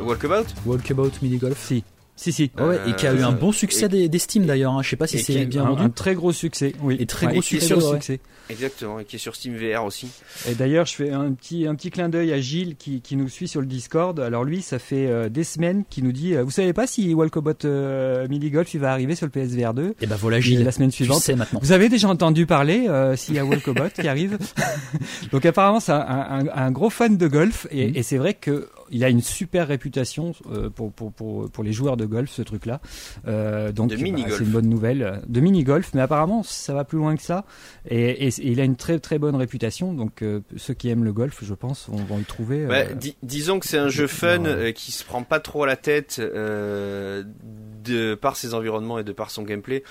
Walkabout? 0.00 0.48
Walkabout 0.66 1.12
Mini 1.22 1.36
Golf, 1.36 1.64
si. 1.64 1.84
Si, 2.14 2.32
si. 2.32 2.50
Ouais, 2.58 2.78
et 2.86 2.94
qui 2.94 3.06
a 3.06 3.14
eu 3.14 3.22
un 3.22 3.32
bon 3.32 3.52
succès 3.52 3.88
des, 3.88 4.08
d'ailleurs. 4.36 4.74
Hein. 4.74 4.82
Je 4.82 4.90
sais 4.90 4.96
pas 4.96 5.06
si 5.06 5.18
c'est 5.18 5.44
bien 5.46 5.64
vendu. 5.64 5.82
Un 5.82 5.90
très 5.90 6.14
gros 6.14 6.32
succès. 6.32 6.74
Oui. 6.82 6.96
Et 7.00 7.06
très 7.06 7.26
gros 7.26 7.42
succès. 7.42 7.80
succès. 7.80 8.20
Exactement, 8.50 8.98
et 8.98 9.04
qui 9.04 9.16
est 9.16 9.18
sur 9.18 9.34
Steam 9.34 9.56
VR 9.56 9.84
aussi. 9.84 10.08
Et 10.48 10.54
d'ailleurs, 10.54 10.84
je 10.84 10.94
fais 10.94 11.10
un 11.10 11.32
petit, 11.32 11.66
un 11.66 11.74
petit 11.74 11.90
clin 11.90 12.08
d'œil 12.08 12.32
à 12.32 12.40
Gilles 12.40 12.76
qui, 12.76 13.00
qui, 13.00 13.16
nous 13.16 13.28
suit 13.28 13.48
sur 13.48 13.60
le 13.60 13.66
Discord. 13.66 14.18
Alors 14.20 14.44
lui, 14.44 14.62
ça 14.62 14.78
fait 14.78 15.06
euh, 15.06 15.28
des 15.28 15.44
semaines 15.44 15.84
qu'il 15.88 16.04
nous 16.04 16.12
dit, 16.12 16.34
euh, 16.34 16.42
vous 16.42 16.50
savez 16.50 16.72
pas 16.72 16.86
si 16.86 17.14
Walkobot 17.14 17.64
euh, 17.64 18.26
Mini 18.28 18.50
Golf 18.50 18.74
il 18.74 18.80
va 18.80 18.92
arriver 18.92 19.14
sur 19.14 19.26
le 19.26 19.30
PSVR 19.30 19.74
2 19.74 19.86
Et 19.86 19.94
eh 20.02 20.06
ben 20.06 20.16
voilà 20.16 20.40
Gilles, 20.40 20.64
la 20.64 20.72
semaine 20.72 20.90
suivante. 20.90 21.22
Tu 21.24 21.34
maintenant. 21.34 21.60
Vous 21.62 21.72
avez 21.72 21.88
déjà 21.88 22.08
entendu 22.08 22.46
parler 22.46 22.88
s'il 23.16 23.34
y 23.34 23.38
a 23.38 23.44
Walkobot 23.44 23.90
qui 23.94 24.08
arrive. 24.08 24.38
Donc 25.32 25.46
apparemment, 25.46 25.80
c'est 25.80 25.92
un, 25.92 26.00
un, 26.00 26.44
un, 26.54 26.70
gros 26.72 26.90
fan 26.90 27.16
de 27.16 27.28
golf 27.28 27.66
et, 27.70 27.90
mm. 27.90 27.96
et 27.96 28.02
c'est 28.02 28.18
vrai 28.18 28.34
que 28.34 28.68
il 28.92 29.04
a 29.04 29.08
une 29.08 29.20
super 29.20 29.66
réputation 29.66 30.34
euh, 30.50 30.70
pour, 30.70 30.92
pour, 30.92 31.12
pour, 31.12 31.50
pour, 31.50 31.64
les 31.64 31.72
joueurs 31.72 31.96
de 31.96 32.04
golf, 32.04 32.30
ce 32.30 32.42
truc-là. 32.42 32.80
Euh, 33.26 33.72
donc, 33.72 33.90
de 33.90 33.96
bah, 33.96 34.02
mini-golf. 34.02 34.36
c'est 34.38 34.44
une 34.44 34.50
bonne 34.50 34.68
nouvelle. 34.68 35.22
De 35.26 35.40
mini-golf, 35.40 35.90
mais 35.94 36.02
apparemment, 36.02 36.42
ça 36.42 36.74
va 36.74 36.84
plus 36.84 36.98
loin 36.98 37.16
que 37.16 37.22
ça. 37.22 37.44
Et, 37.88 38.28
et, 38.28 38.30
il 38.42 38.60
a 38.60 38.64
une 38.64 38.76
très 38.76 38.98
très 38.98 39.18
bonne 39.18 39.34
réputation. 39.34 39.94
Donc, 39.94 40.22
euh, 40.22 40.40
ceux 40.56 40.74
qui 40.74 40.88
aiment 40.90 41.04
le 41.04 41.12
golf, 41.12 41.42
je 41.42 41.54
pense, 41.54 41.88
vont, 41.88 41.96
vont 42.04 42.20
y 42.20 42.24
trouver. 42.24 42.66
Bah, 42.66 42.84
disons 43.22 43.58
que 43.58 43.66
c'est 43.66 43.78
un 43.78 43.88
jeu 43.88 44.06
fun 44.06 44.72
qui 44.74 44.92
se 44.92 45.04
prend 45.04 45.22
pas 45.22 45.40
trop 45.40 45.66
la 45.66 45.76
tête 45.76 46.20
de 46.20 48.14
par 48.14 48.36
ses 48.36 48.54
environnements 48.54 48.98
et 48.98 49.04
de 49.04 49.12
par 49.12 49.30
son 49.30 49.42
gameplay. 49.42 49.82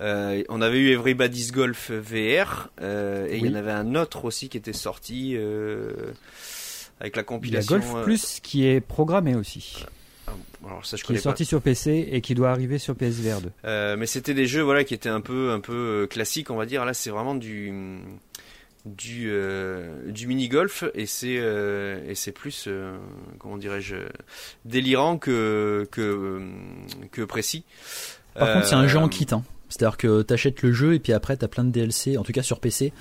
Euh, 0.00 0.42
on 0.48 0.60
avait 0.60 0.78
eu 0.78 0.90
Everybody's 0.92 1.50
Golf 1.50 1.90
VR 1.90 2.70
euh, 2.80 3.26
et 3.28 3.38
il 3.38 3.46
y 3.46 3.48
en 3.48 3.54
avait 3.54 3.72
un 3.72 3.96
autre 3.96 4.24
aussi 4.24 4.48
qui 4.48 4.56
était 4.56 4.72
sorti 4.72 5.34
euh, 5.36 5.92
avec 7.00 7.16
la 7.16 7.22
compilation. 7.22 7.76
Il 7.76 7.80
y 7.80 7.84
a 7.84 7.86
Golf 7.86 8.00
euh, 8.00 8.04
Plus 8.04 8.40
qui 8.42 8.66
est 8.66 8.80
programmé 8.80 9.34
aussi. 9.34 9.84
Ah, 10.26 10.32
alors 10.66 10.84
ça, 10.84 10.96
je 10.96 11.04
qui 11.04 11.14
est 11.14 11.18
sorti 11.18 11.44
sur 11.44 11.62
PC 11.62 12.08
et 12.10 12.20
qui 12.20 12.34
doit 12.34 12.50
arriver 12.50 12.78
sur 12.78 12.94
PSVR 12.94 13.40
2. 13.40 13.50
Euh, 13.64 13.96
mais 13.96 14.06
c'était 14.06 14.34
des 14.34 14.46
jeux 14.46 14.62
voilà 14.62 14.84
qui 14.84 14.94
étaient 14.94 15.08
un 15.08 15.20
peu 15.20 15.52
un 15.52 15.60
peu 15.60 15.72
euh, 15.72 16.06
classiques 16.06 16.50
on 16.50 16.56
va 16.56 16.66
dire. 16.66 16.84
Là 16.84 16.94
c'est 16.94 17.10
vraiment 17.10 17.34
du 17.34 17.72
du 18.84 19.32
du 20.06 20.26
mini 20.26 20.48
golf 20.48 20.84
et 20.94 21.06
c'est 21.06 21.34
et 21.34 22.14
c'est 22.14 22.32
plus 22.32 22.68
comment 23.38 23.56
dirais-je 23.56 23.96
délirant 24.64 25.18
que 25.18 25.86
que 25.90 26.40
que 27.10 27.22
précis. 27.22 27.64
Par 28.34 28.52
contre 28.54 28.66
c'est 28.66 28.74
un 28.74 28.88
jeu 28.88 28.98
en 28.98 29.08
kit 29.08 29.26
hein. 29.32 29.42
C'est-à-dire 29.70 29.98
que 29.98 30.22
tu 30.22 30.32
achètes 30.32 30.62
le 30.62 30.72
jeu 30.72 30.94
et 30.94 30.98
puis 30.98 31.12
après 31.12 31.36
tu 31.36 31.44
as 31.44 31.48
plein 31.48 31.62
de 31.62 31.70
DLC, 31.70 32.16
en 32.16 32.22
tout 32.22 32.32
cas 32.32 32.42
sur 32.42 32.58
PC, 32.58 32.92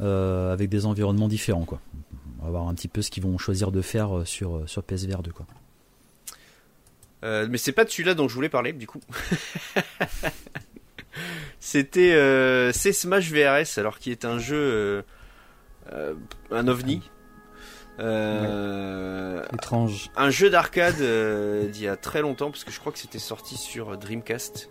avec 0.00 0.68
des 0.68 0.86
environnements 0.86 1.28
différents. 1.28 1.64
Quoi 1.64 1.80
on 2.44 2.48
va 2.48 2.58
voir 2.58 2.68
un 2.68 2.74
petit 2.74 2.88
peu 2.88 3.00
ce 3.00 3.10
qu'ils 3.10 3.22
vont 3.22 3.38
choisir 3.38 3.72
de 3.72 3.80
faire 3.80 4.18
euh, 4.18 4.24
sur, 4.26 4.56
euh, 4.56 4.66
sur 4.66 4.82
PSVR 4.82 5.22
2 5.22 5.32
quoi. 5.32 5.46
Euh, 7.24 7.46
mais 7.48 7.56
c'est 7.56 7.72
pas 7.72 7.84
de 7.84 7.90
celui-là 7.90 8.12
dont 8.14 8.28
je 8.28 8.34
voulais 8.34 8.50
parler 8.50 8.74
du 8.74 8.86
coup. 8.86 9.00
C'était 11.58 12.12
euh, 12.12 12.70
c'est 12.72 12.92
Smash 12.92 13.30
VRS 13.30 13.78
alors 13.78 13.98
qui 13.98 14.10
est 14.10 14.26
un 14.26 14.38
jeu 14.38 15.04
un 16.50 16.68
ovni. 16.68 17.02
Étrange. 19.54 20.10
Un 20.16 20.30
jeu 20.30 20.50
d'arcade 20.50 20.96
d'il 21.70 21.82
y 21.82 21.88
a 21.88 21.96
très 21.96 22.20
longtemps 22.20 22.50
parce 22.50 22.64
que 22.64 22.72
je 22.72 22.78
crois 22.78 22.92
que 22.92 22.98
c'était 22.98 23.18
sorti 23.18 23.56
sur 23.56 23.96
Dreamcast. 23.96 24.68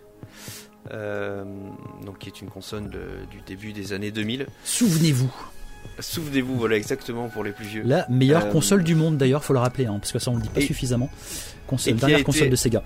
donc 0.90 2.18
qui 2.20 2.28
est 2.28 2.40
une 2.40 2.50
console 2.50 2.88
du 3.30 3.40
début 3.40 3.72
des 3.72 3.92
années 3.92 4.12
2000. 4.12 4.46
Souvenez-vous. 4.64 5.34
Souvenez-vous, 6.00 6.56
voilà 6.56 6.76
exactement 6.76 7.28
pour 7.28 7.44
les 7.44 7.52
plus 7.52 7.66
vieux. 7.66 7.82
La 7.84 8.06
meilleure 8.08 8.46
euh, 8.46 8.50
console 8.50 8.82
du 8.82 8.94
monde 8.94 9.16
d'ailleurs, 9.16 9.44
faut 9.44 9.52
le 9.52 9.60
rappeler, 9.60 9.86
hein, 9.86 9.98
parce 10.00 10.12
que 10.12 10.18
ça 10.18 10.30
on 10.30 10.36
le 10.36 10.42
dit 10.42 10.48
pas 10.48 10.60
suffisamment. 10.60 11.10
Console, 11.66 11.94
dernière 11.94 12.24
console 12.24 12.50
de 12.50 12.56
Sega. 12.56 12.82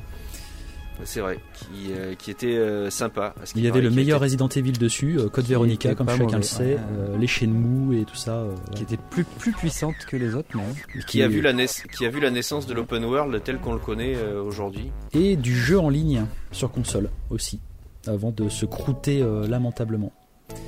C'est 1.05 1.21
vrai, 1.21 1.39
qui, 1.55 1.93
euh, 1.93 2.15
qui 2.17 2.33
était 2.33 2.57
euh, 2.57 2.91
sympa. 2.91 3.33
Il 3.55 3.63
y 3.63 3.69
avait 3.69 3.81
le 3.81 3.91
meilleur 3.91 4.21
Resident 4.21 4.49
Evil 4.49 4.73
dessus, 4.73 5.17
Code 5.33 5.47
Veronica, 5.47 5.95
comme 5.95 6.09
chacun 6.09 6.39
le 6.39 6.43
sait, 6.43 6.77
les 7.19 7.27
Shenmue 7.27 8.01
et 8.01 8.05
tout 8.05 8.17
ça. 8.17 8.45
Qui 8.75 8.83
était 8.83 8.99
plus, 9.11 9.25
plus 9.25 9.53
puissante 9.53 9.95
que 10.09 10.17
les 10.17 10.35
autres, 10.35 10.57
non 10.57 10.65
qui, 11.07 11.23
a 11.23 11.29
vu 11.29 11.41
la 11.41 11.53
qui 11.55 12.05
a 12.05 12.11
vu 12.11 12.21
la 12.21 12.31
naissance 12.31 12.67
de 12.67 12.75
l'open 12.75 13.05
world 13.05 13.41
tel 13.45 13.59
qu'on 13.59 13.73
le 13.73 13.79
connaît 13.79 14.17
aujourd'hui. 14.45 14.91
Et 15.13 15.37
du 15.37 15.57
jeu 15.57 15.79
en 15.79 15.89
ligne 15.89 16.27
sur 16.51 16.71
console 16.71 17.11
aussi, 17.31 17.61
avant 18.07 18.33
de 18.33 18.49
se 18.49 18.67
croûter 18.67 19.25
lamentablement 19.49 20.13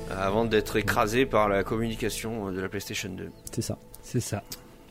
avant 0.09 0.45
d'être 0.45 0.75
écrasé 0.75 1.25
par 1.25 1.49
la 1.49 1.63
communication 1.63 2.51
de 2.51 2.59
la 2.59 2.69
PlayStation 2.69 3.09
2. 3.09 3.29
C'est 3.51 3.61
ça. 3.61 3.77
C'est 4.03 4.19
ça. 4.19 4.43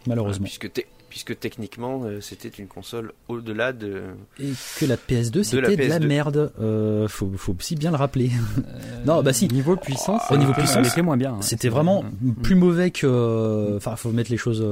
Malheureusement. 0.07 0.45
puisque, 0.45 0.71
puisque 1.09 1.39
techniquement, 1.39 2.03
euh, 2.05 2.21
c'était 2.21 2.49
une 2.49 2.69
console 2.69 3.13
au-delà 3.29 3.73
de. 3.73 4.05
Et 4.39 4.51
que 4.79 4.87
la 4.87 4.97
PS2, 4.97 5.43
c'était 5.43 5.77
de, 5.77 5.89
la 5.89 5.99
merde. 5.99 6.53
Euh, 6.61 7.07
faut, 7.09 7.31
faut 7.37 7.55
aussi 7.59 7.77
bien 7.77 7.91
le 7.91 7.97
rappeler. 7.97 8.31
Euh, 8.59 8.63
non, 9.05 9.23
bah 9.23 9.33
si. 9.33 9.49
Niveau 9.49 9.77
puissance, 9.77 10.23
au 10.31 10.37
niveau 10.37 10.53
puissance, 10.53 10.89
c'était 10.89 11.03
moins 11.03 11.17
bien. 11.17 11.35
Hein. 11.35 11.43
C'était 11.43 11.69
vraiment 11.69 12.05
plus 12.43 12.55
mauvais 12.55 12.91
que. 12.91 13.77
Enfin, 13.77 13.97
faut 13.97 14.11
mettre 14.11 14.31
les 14.31 14.39
choses 14.39 14.65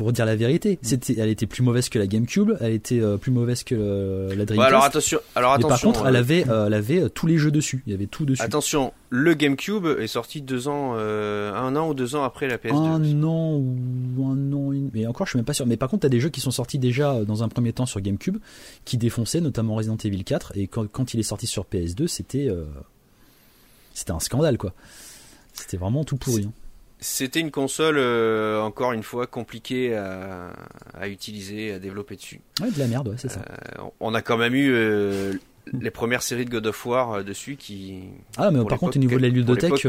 faut 0.00 0.06
redire 0.06 0.24
la 0.24 0.36
vérité. 0.36 0.72
Mm. 0.72 0.78
C'était, 0.82 1.14
elle 1.18 1.28
était 1.28 1.46
plus 1.46 1.62
mauvaise 1.62 1.88
que 1.88 1.98
la 1.98 2.06
GameCube, 2.06 2.52
elle 2.60 2.72
était 2.72 3.00
euh, 3.00 3.16
plus 3.16 3.30
mauvaise 3.30 3.64
que 3.64 3.74
euh, 3.78 4.34
la 4.34 4.46
Dreamcast. 4.46 4.68
alors 4.68 4.84
attention, 4.84 5.20
alors 5.34 5.52
attention. 5.52 5.68
par 5.68 5.80
contre, 5.80 6.06
elle 6.06 6.16
euh, 6.16 6.20
avait, 6.20 6.40
elle 6.40 6.74
avait 6.74 7.10
tous 7.10 7.26
les 7.26 7.36
jeux 7.36 7.50
dessus. 7.50 7.82
Il 7.86 7.92
y 7.92 7.94
avait 7.94 8.06
tout 8.06 8.24
dessus. 8.24 8.42
Attention, 8.42 8.92
le 9.10 9.34
GameCube 9.34 9.86
est 9.86 10.06
sorti 10.06 10.40
deux 10.40 10.68
ans, 10.68 10.94
un 10.94 11.76
an 11.76 11.88
ou 11.88 11.94
deux 11.94 12.16
ans 12.16 12.24
après 12.24 12.48
la 12.48 12.56
PS2. 12.56 12.74
Un 12.74 13.22
an 13.22 13.56
ou 13.56 14.26
un 14.26 14.52
an, 14.52 14.72
mais 14.94 15.06
encore, 15.06 15.26
je 15.26 15.32
suis 15.32 15.38
même 15.38 15.44
pas 15.44 15.52
sûr. 15.52 15.66
Mais 15.66 15.76
par 15.76 15.88
contre, 15.88 16.02
t'as 16.02 16.08
des 16.08 16.20
jeux 16.20 16.30
qui 16.30 16.40
sont 16.40 16.50
sortis 16.50 16.78
déjà 16.78 17.24
dans 17.24 17.42
un 17.42 17.48
premier 17.48 17.72
temps 17.72 17.86
sur 17.86 18.00
GameCube, 18.00 18.38
qui 18.84 18.96
défonçaient, 18.96 19.40
notamment 19.40 19.74
Resident 19.74 19.98
Evil 20.02 20.24
4. 20.24 20.52
Et 20.56 20.66
quand, 20.66 20.90
quand 20.90 21.14
il 21.14 21.20
est 21.20 21.24
sorti 21.24 21.46
sur 21.46 21.64
PS2, 21.64 22.06
c'était, 22.06 22.48
c'était 23.92 24.12
un 24.12 24.20
scandale, 24.20 24.56
quoi. 24.56 24.72
C'était 25.52 25.76
vraiment 25.76 26.04
tout 26.04 26.16
pourri. 26.16 26.44
Hein. 26.44 26.52
C'était 27.00 27.40
une 27.40 27.50
console, 27.50 27.96
euh, 27.98 28.60
encore 28.60 28.92
une 28.92 29.02
fois, 29.02 29.26
compliquée 29.26 29.96
à, 29.96 30.52
à, 30.92 31.08
utiliser, 31.08 31.72
à 31.72 31.78
développer 31.78 32.16
dessus. 32.16 32.40
Ouais, 32.60 32.70
de 32.70 32.78
la 32.78 32.86
merde, 32.86 33.08
ouais, 33.08 33.16
c'est 33.16 33.30
ça. 33.30 33.40
Euh, 33.40 33.82
on 34.00 34.12
a 34.14 34.20
quand 34.20 34.36
même 34.36 34.54
eu 34.54 34.70
euh, 34.70 35.32
les 35.80 35.90
premières 35.90 36.22
séries 36.22 36.44
de 36.44 36.50
God 36.50 36.66
of 36.66 36.86
War 36.86 37.24
dessus 37.24 37.56
qui. 37.56 38.00
Ah, 38.36 38.50
mais 38.50 38.62
par 38.66 38.78
contre, 38.78 38.98
au 38.98 39.00
niveau 39.00 39.16
de 39.16 39.22
la 39.22 39.28
ludothèque. 39.28 39.86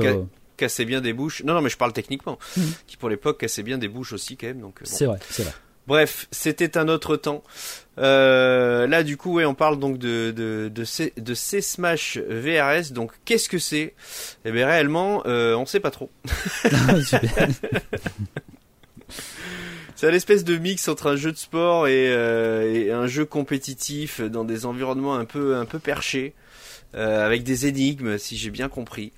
cassaient 0.56 0.86
bien 0.86 1.02
des 1.02 1.12
bouches. 1.12 1.44
Non, 1.44 1.54
non, 1.54 1.62
mais 1.62 1.70
je 1.70 1.78
parle 1.78 1.92
techniquement. 1.92 2.40
Mhm. 2.56 2.64
Qui 2.88 2.96
pour 2.96 3.10
l'époque 3.10 3.40
cassaient 3.40 3.64
bien 3.64 3.78
des 3.78 3.90
bouches 3.90 4.14
aussi, 4.14 4.38
quand 4.38 4.48
même. 4.48 4.62
Donc, 4.62 4.80
C'est 4.84 5.06
vrai, 5.06 5.18
c'est 5.30 5.44
vrai. 5.44 5.54
Bref, 5.92 6.28
c'était 6.32 6.78
un 6.78 6.88
autre 6.88 7.18
temps. 7.18 7.44
Euh, 7.98 8.88
là, 8.88 9.04
du 9.04 9.18
coup, 9.18 9.34
ouais, 9.34 9.44
on 9.44 9.54
parle 9.54 9.78
donc 9.78 9.98
de 9.98 10.32
de 10.32 10.72
de 10.74 10.84
C, 10.86 11.12
de 11.18 11.34
C 11.34 11.60
Smash 11.60 12.18
VRS. 12.18 12.94
Donc, 12.94 13.12
qu'est-ce 13.26 13.50
que 13.50 13.60
c'est? 13.60 13.94
Eh 14.46 14.54
bien, 14.54 14.68
réellement, 14.68 15.22
euh, 15.26 15.54
on 15.54 15.66
sait 15.66 15.82
pas 15.82 15.92
trop. 15.92 16.10
c'est 19.98 20.08
un 20.08 20.14
espèce 20.14 20.46
de 20.46 20.56
mix 20.56 20.88
entre 20.88 21.08
un 21.08 21.18
jeu 21.18 21.34
de 21.34 21.38
sport 21.38 21.88
et, 21.88 22.08
euh, 22.08 22.74
et, 22.74 22.94
un 22.94 23.08
jeu 23.08 23.26
compétitif 23.26 24.22
dans 24.22 24.46
des 24.46 24.66
environnements 24.66 25.16
un 25.16 25.26
peu 25.26 25.58
un 25.58 25.66
peu 25.66 25.80
perchés, 25.80 26.34
euh, 26.96 27.26
avec 27.26 27.44
des 27.44 27.68
énigmes, 27.68 28.18
si 28.18 28.38
j'ai 28.38 28.50
bien 28.50 28.70
compris. 28.70 29.12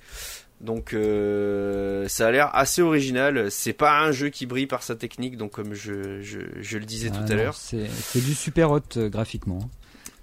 Donc 0.64 0.94
euh, 0.94 2.08
ça 2.08 2.28
a 2.28 2.30
l'air 2.30 2.50
assez 2.54 2.80
original. 2.80 3.50
C'est 3.50 3.74
pas 3.74 4.00
un 4.00 4.12
jeu 4.12 4.30
qui 4.30 4.46
brille 4.46 4.66
par 4.66 4.82
sa 4.82 4.96
technique, 4.96 5.36
donc 5.36 5.52
comme 5.52 5.74
je, 5.74 6.20
je, 6.22 6.40
je 6.60 6.78
le 6.78 6.84
disais 6.84 7.10
tout 7.10 7.20
à 7.30 7.34
l'heure. 7.34 7.54
C'est 7.54 7.86
du 8.14 8.34
super 8.34 8.70
hot 8.70 8.80
euh, 8.96 9.08
graphiquement. 9.08 9.68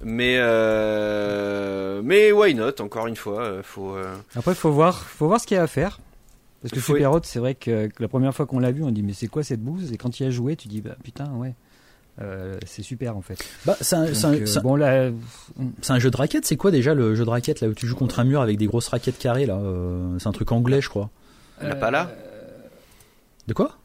Mais 0.03 0.37
euh, 0.39 2.01
mais 2.03 2.31
why 2.31 2.55
not 2.55 2.81
Encore 2.81 3.05
une 3.05 3.15
fois, 3.15 3.61
faut. 3.61 3.95
Euh... 3.95 4.15
Après, 4.35 4.55
faut 4.55 4.71
voir, 4.71 5.03
faut 5.03 5.27
voir 5.27 5.39
ce 5.39 5.45
qu'il 5.45 5.55
y 5.55 5.59
a 5.59 5.63
à 5.63 5.67
faire. 5.67 5.99
Parce 6.61 6.73
que 6.73 6.79
Super 6.79 7.11
Hot, 7.11 7.21
c'est 7.23 7.39
vrai 7.39 7.55
que, 7.55 7.89
la 7.97 8.07
première 8.07 8.35
fois 8.35 8.45
qu'on 8.45 8.59
l'a 8.59 8.71
vu, 8.71 8.83
on 8.83 8.91
dit 8.91 9.01
mais 9.01 9.13
c'est 9.13 9.27
quoi 9.27 9.43
cette 9.43 9.61
bouse? 9.61 9.91
Et 9.91 9.97
quand 9.97 10.19
il 10.19 10.27
a 10.27 10.29
joué, 10.29 10.55
tu 10.55 10.67
dis 10.67 10.81
bah 10.81 10.95
putain 11.03 11.31
ouais. 11.33 11.53
Euh, 12.19 12.57
c'est 12.65 12.83
super 12.83 13.15
en 13.15 13.21
fait. 13.21 13.43
Bah, 13.65 13.77
c'est 13.79 13.95
un, 13.95 14.05
euh, 14.05 14.61
bon, 14.61 14.81
un, 14.81 15.99
jeu 15.99 16.11
de 16.11 16.17
raquette. 16.17 16.45
C'est 16.45 16.57
quoi 16.57 16.71
déjà 16.71 16.93
le 16.93 17.15
jeu 17.15 17.23
de 17.23 17.29
raquette 17.29 17.61
là 17.61 17.69
où 17.69 17.73
tu 17.73 17.87
joues 17.87 17.95
contre 17.95 18.19
un 18.19 18.25
mur 18.25 18.41
avec 18.41 18.57
des 18.57 18.67
grosses 18.67 18.89
raquettes 18.89 19.17
carrées 19.17 19.45
là 19.45 19.55
euh, 19.55 20.19
C'est 20.19 20.27
un 20.27 20.33
truc 20.33 20.51
anglais, 20.51 20.81
je 20.81 20.89
crois. 20.89 21.09
La 21.61 21.75
pala 21.75 22.11
De 23.47 23.53
quoi? 23.53 23.77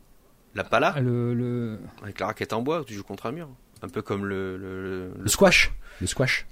La 0.55 0.64
pala 0.64 0.95
ah, 0.97 1.01
le, 1.01 1.79
Avec 2.03 2.18
la 2.18 2.27
raquette 2.27 2.53
en 2.53 2.62
bois, 2.62 2.81
où 2.81 2.85
tu 2.85 2.95
joues 2.95 3.05
contre 3.05 3.27
un 3.27 3.33
mur. 3.33 3.49
Un 3.83 3.89
peu 3.89 4.03
comme 4.03 4.24
le, 4.24 4.57
le, 4.57 5.12
le 5.18 5.29
squash. 5.29 5.72
Le 6.01 6.07
squash. 6.07 6.47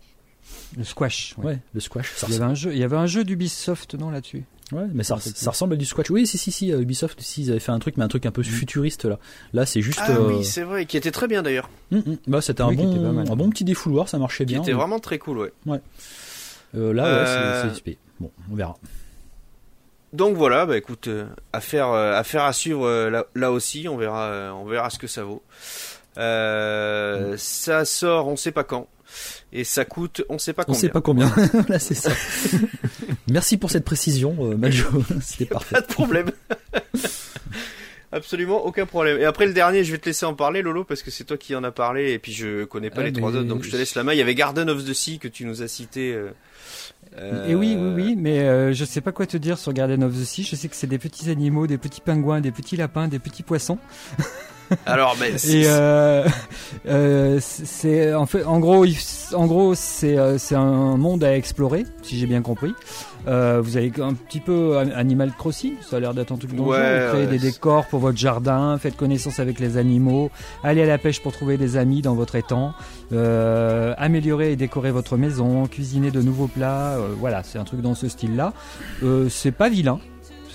Le 0.77 0.85
squash. 0.85 1.35
Ouais, 1.39 1.59
le 1.73 1.81
squash. 1.81 2.15
il 2.29 2.35
y 2.35 2.37
avait 2.37 2.45
un 2.45 2.55
jeu, 2.55 2.73
il 2.73 2.79
y 2.79 2.85
avait 2.85 2.97
un 2.97 3.07
jeu 3.07 3.25
d'Ubisoft 3.25 3.95
non 3.95 4.11
là-dessus? 4.11 4.45
Ouais, 4.73 4.87
mais 4.93 5.05
ça, 5.05 5.19
ça, 5.19 5.51
ressemble 5.51 5.75
à 5.75 5.77
du 5.77 5.85
squash. 5.85 6.11
Oui, 6.11 6.27
si, 6.27 6.39
si, 6.39 6.51
si. 6.51 6.71
Ubisoft, 6.71 7.21
si, 7.21 7.43
ils 7.43 7.51
avaient 7.51 7.61
fait 7.61 7.73
un 7.73 7.79
truc, 7.79 7.97
mais 7.99 8.05
un 8.05 8.09
truc 8.09 8.25
un 8.25 8.31
peu 8.31 8.41
mm. 8.41 8.45
futuriste 8.45 9.05
là. 9.05 9.19
Là, 9.53 9.67
c'est 9.67 9.83
juste. 9.83 10.01
Ah 10.03 10.21
oui, 10.21 10.37
euh, 10.37 10.43
c'est 10.43 10.63
vrai, 10.63 10.87
qui 10.87 10.97
était 10.97 11.11
très 11.11 11.29
bien 11.29 11.43
d'ailleurs. 11.43 11.69
Mm, 11.91 11.99
mm. 11.99 12.17
Bah, 12.29 12.41
c'était 12.41 12.63
un, 12.63 12.73
bon, 12.73 13.27
un 13.31 13.37
bon 13.37 13.51
petit 13.51 13.65
défouloir, 13.65 14.09
ça 14.09 14.19
marchait 14.19 14.47
bien. 14.47 14.61
C'était 14.61 14.73
vraiment 14.73 15.01
très 15.01 15.19
cool, 15.19 15.39
ouais. 15.39 15.53
Ouais. 15.67 15.81
Euh, 16.77 16.95
là, 16.95 17.05
ouais, 17.05 17.71
c'est 17.75 17.91
euh, 17.91 17.95
Bon, 18.21 18.31
on 18.51 18.55
verra. 18.55 18.77
Donc 20.13 20.37
voilà, 20.37 20.65
bah 20.65 20.79
écoute, 20.79 21.09
affaire, 21.53 21.89
affaire 21.89 22.45
à 22.45 22.53
suivre 22.53 22.89
là, 23.11 23.25
là, 23.35 23.51
aussi, 23.51 23.89
on 23.89 23.97
verra, 23.97 24.55
on 24.55 24.65
verra 24.65 24.89
ce 24.89 24.99
que 24.99 25.09
ça 25.09 25.25
vaut. 25.25 25.43
ça 26.17 27.85
sort, 27.85 28.29
on 28.29 28.37
sait 28.37 28.53
pas 28.53 28.65
quand. 28.65 28.89
Et 29.55 29.65
ça 29.65 29.85
coûte 29.85 30.23
on 30.29 30.39
sait 30.39 30.53
pas 30.53 30.65
combien. 30.65 30.79
On 30.79 30.81
sait 30.81 30.89
pas 30.91 31.01
combien. 31.01 31.33
Là 31.69 31.79
c'est 31.79 31.95
ça. 31.95 32.11
Merci 33.29 33.57
pour 33.57 33.71
cette 33.71 33.85
précision, 33.85 34.37
euh, 34.41 34.57
Majo. 34.57 34.87
C'était 35.23 35.47
parfait. 35.47 35.77
Pas 35.77 35.81
de 35.81 35.87
problème. 35.87 36.31
Absolument 38.13 38.65
aucun 38.65 38.87
problème. 38.87 39.19
Et 39.21 39.25
après 39.25 39.45
le 39.45 39.53
dernier, 39.53 39.83
je 39.83 39.91
vais 39.91 39.99
te 39.99 40.07
laisser 40.07 40.25
en 40.25 40.35
parler, 40.35 40.63
Lolo, 40.63 40.85
parce 40.85 41.03
que 41.03 41.11
c'est 41.11 41.25
toi 41.25 41.37
qui 41.37 41.57
en 41.57 41.65
as 41.65 41.73
parlé 41.73 42.13
et 42.13 42.21
puis 42.21 42.33
je 42.33 42.65
connais 42.65 42.91
pas 42.91 43.01
Ah, 43.01 43.05
les 43.05 43.13
trois 43.13 43.31
autres, 43.31 43.49
donc 43.49 43.65
je 43.65 43.71
te 43.71 43.77
laisse 43.77 43.97
la 43.97 44.05
main. 44.05 44.13
Il 44.13 44.19
y 44.19 44.23
avait 44.23 44.37
Garden 44.37 44.69
of 44.71 44.85
the 44.85 44.93
Sea 44.93 45.19
que 45.19 45.27
tu 45.27 45.45
nous 45.45 45.63
as 45.63 45.69
cité. 45.69 46.13
euh, 46.13 46.31
euh, 47.19 47.49
Et 47.49 47.57
oui, 47.57 47.77
oui, 47.77 47.93
oui, 47.95 48.15
mais 48.17 48.41
euh, 48.41 48.73
je 48.73 48.85
sais 48.85 49.01
pas 49.01 49.11
quoi 49.11 49.27
te 49.27 49.37
dire 49.37 49.59
sur 49.59 49.73
Garden 49.73 50.05
of 50.05 50.13
the 50.13 50.25
Sea. 50.25 50.45
Je 50.45 50.55
sais 50.55 50.69
que 50.69 50.77
c'est 50.77 50.87
des 50.87 50.99
petits 50.99 51.29
animaux, 51.29 51.67
des 51.67 51.77
petits 51.79 52.01
pingouins, 52.01 52.41
des 52.41 52.53
petits 52.53 52.77
lapins, 52.77 53.09
des 53.09 53.19
petits 53.19 53.43
poissons. 53.43 53.79
Alors, 54.87 55.17
mais 55.21 55.31
Et 55.51 55.65
euh, 55.67 56.27
euh, 56.89 57.39
c'est 57.41 58.15
en 58.15 58.27
fait, 58.27 58.45
en 58.45 58.59
gros, 58.59 58.87
en 59.35 59.47
gros, 59.47 59.75
c'est 59.75 60.19
euh, 60.19 60.39
c'est 60.39 60.55
un 60.55 60.97
monde 60.97 61.25
à 61.25 61.37
explorer, 61.37 61.85
si 62.03 62.19
j'ai 62.19 62.27
bien 62.27 62.43
compris. 62.43 62.75
Euh, 63.27 63.61
vous 63.63 63.79
avez 63.79 63.91
un 64.01 64.13
petit 64.13 64.41
peu 64.41 64.77
Animal 64.77 65.33
Crossing, 65.33 65.75
ça 65.81 65.97
a 65.97 66.01
l'air 66.01 66.13
d'être 66.13 66.33
un 66.33 66.37
truc 66.37 66.53
le 66.53 66.61
Ouais. 66.61 67.07
Vous 67.07 67.13
créez 67.13 67.27
ouais, 67.27 67.27
des 67.27 67.39
décors 67.39 67.87
pour 67.87 68.01
votre 68.01 68.19
jardin, 68.19 68.77
faites 68.79 68.97
connaissance 68.97 69.39
avec 69.39 69.61
les 69.61 69.79
animaux, 69.79 70.31
allez 70.63 70.83
à 70.83 70.87
la 70.87 70.99
pêche 70.99 71.23
pour 71.23 71.33
trouver 71.33 71.57
des 71.57 71.79
amis 71.79 72.03
dans 72.03 72.15
votre 72.15 72.35
étang, 72.35 72.75
euh, 73.13 73.95
améliorer 73.97 74.53
et 74.53 74.57
décorer 74.57 74.91
votre 74.91 75.17
maison, 75.17 75.67
cuisiner 75.67 76.11
de 76.11 76.21
nouveaux 76.21 76.49
plats. 76.49 76.97
euh, 76.99 77.15
voilà, 77.19 77.43
c'est 77.43 77.59
un 77.59 77.65
truc 77.65 77.81
dans 77.81 77.95
ce 77.95 78.09
style-là. 78.09 78.53
C'est 79.31 79.53
pas 79.53 79.71
vilain. 79.71 80.01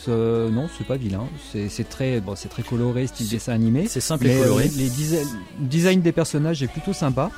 C'est- 0.06 0.12
non, 0.12 0.70
c'est 0.78 0.88
pas 0.88 0.98
vilain. 0.98 1.24
C'est 1.70 1.88
très, 1.90 2.20
bon, 2.22 2.36
c'est 2.36 2.50
très 2.50 2.64
coloré, 2.64 3.08
style 3.08 3.28
dessin 3.30 3.54
animé. 3.54 3.88
C'est 3.88 4.00
simple 4.00 4.26
Mais 4.26 4.34
et 4.36 4.38
euh, 4.40 4.44
coloré. 4.44 4.70
les, 4.76 4.84
les 4.84 4.90
desi- 4.90 5.26
design 5.60 6.02
des 6.02 6.12
personnages 6.12 6.64
est 6.64 6.68
plutôt 6.68 6.94
sympa. 6.94 7.30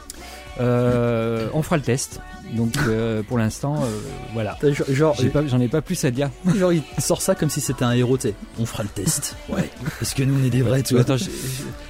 Euh, 0.59 1.47
on 1.53 1.62
fera 1.62 1.78
le 1.78 1.84
test. 1.84 2.20
Donc 2.53 2.74
euh, 2.88 3.24
pour 3.24 3.38
l'instant, 3.38 3.76
euh, 3.82 3.88
voilà. 4.34 4.57
Genre, 4.89 5.16
J'en 5.47 5.59
ai, 5.62 5.68
pas 5.70 5.82
plus 5.82 6.03
à 6.03 6.12
dire. 6.12 6.30
genre, 6.55 6.74
il 6.74 6.84
sort 6.99 7.22
ça 7.22 7.36
comme 7.36 7.49
si 7.49 7.62
c'était 7.62 7.86
un 7.86 7.93
héros, 7.93 8.18
tu 8.18 8.30
sais. 8.30 8.34
On 8.59 8.66
fera 8.66 8.84
le 8.84 8.89
test. 8.89 9.36
Ouais. 9.49 9.70
Parce 9.99 10.14
que 10.14 10.24
nous, 10.24 10.38
on 10.39 10.43
est 10.45 10.49
des 10.49 10.62
vrais, 10.62 10.84
tu 10.84 10.93
vois. 10.93 11.01
Attends, 11.03 11.18
j'ai- 11.18 11.32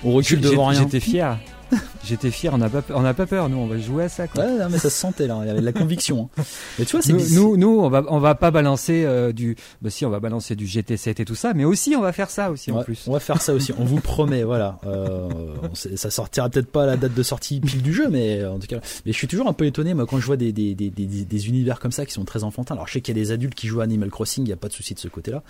On 0.04 0.12
recule 0.12 0.40
devant 0.42 0.68
rien. 0.68 0.82
J'étais 0.84 1.00
fier. 1.00 1.38
J'étais 2.04 2.32
fier. 2.32 2.54
On 2.54 2.58
n'a 2.58 2.70
pas, 2.70 2.84
on 2.94 3.02
n'a 3.02 3.14
pas 3.14 3.26
peur. 3.26 3.50
Nous, 3.50 3.58
on 3.58 3.68
va 3.68 3.78
jouer 3.78 4.06
à 4.06 4.10
ça. 4.10 4.28
Quoi. 4.28 4.44
Ouais, 4.44 4.58
non, 4.60 4.68
mais 4.70 4.78
ça 4.78 4.90
se 4.90 4.98
sentait 4.98 5.28
là. 5.28 5.40
Il 5.44 5.48
y 5.48 5.50
avait 5.50 5.60
de 5.62 5.66
la 5.66 5.74
conviction. 5.74 6.30
hein. 6.38 6.44
Mais 6.80 6.86
tu 6.86 6.92
vois, 6.92 7.02
c'est 7.02 7.14
Nous, 7.14 7.30
nous, 7.34 7.58
nous, 7.58 7.80
on 7.80 7.90
va, 7.90 8.04
on 8.10 8.20
va 8.20 8.36
pas 8.36 8.52
balancer 8.52 9.04
euh, 9.06 9.32
du. 9.32 9.56
Bah 9.82 9.90
si, 9.90 10.06
on 10.06 10.10
va 10.10 10.20
balancer 10.20 10.56
du 10.56 10.66
GT7 10.66 11.22
et 11.22 11.26
tout 11.26 11.36
ça, 11.36 11.54
mais 11.54 11.64
aussi 11.66 11.96
on 11.96 12.02
va 12.02 12.12
faire 12.12 12.30
ça 12.30 12.52
aussi 12.52 12.72
en 12.72 12.84
plus. 12.84 13.06
On 13.08 13.14
va 13.14 13.20
faire 13.20 13.42
ça 13.42 13.54
aussi, 13.54 13.72
on 13.78 13.86
vous 13.86 14.00
promet, 14.02 14.44
voilà. 14.44 14.80
Euh, 14.86 15.30
ça 15.74 16.10
sortira 16.12 16.50
peut-être 16.50 16.72
pas 16.72 16.84
à 16.84 16.86
la 16.88 16.98
date 16.98 17.14
de 17.14 17.24
sortie 17.24 17.60
pile 17.60 17.82
du 17.82 17.94
jeu, 17.94 18.10
mais 18.10 18.40
euh, 18.40 18.52
en 18.52 18.60
tout 18.60 18.68
cas. 18.68 18.80
Mais 19.06 19.12
je 19.12 19.18
suis 19.18 19.28
toujours 19.28 19.48
un 19.48 19.54
peu 19.54 19.66
étonné, 19.66 19.94
moi, 19.94 20.06
quand 20.06 20.20
je 20.20 20.26
vois 20.26 20.38
des, 20.38 20.52
des, 20.52 20.76
des, 20.76 20.90
des, 20.90 21.06
des 21.06 21.48
univers 21.48 21.80
comme 21.80 21.92
ça 21.92 22.06
qui 22.06 22.14
sont 22.14 22.26
très 22.26 22.44
enfantins. 22.44 22.74
Alors 22.76 22.88
je 22.88 22.94
sais 22.94 23.02
qu'il 23.02 23.16
y 23.18 23.20
a 23.20 23.24
des 23.24 23.32
adultes 23.32 23.56
qui 23.56 23.68
jouent 23.68 23.82
à 23.82 23.84
Animal 23.84 24.10
Crossing, 24.10 24.44
il 24.44 24.48
n'y 24.48 24.54
a 24.54 24.58
pas 24.58 24.68
de 24.68 24.74
souci 24.74 24.94
de 24.94 25.00
ce 25.00 25.08
côté-là. 25.08 25.44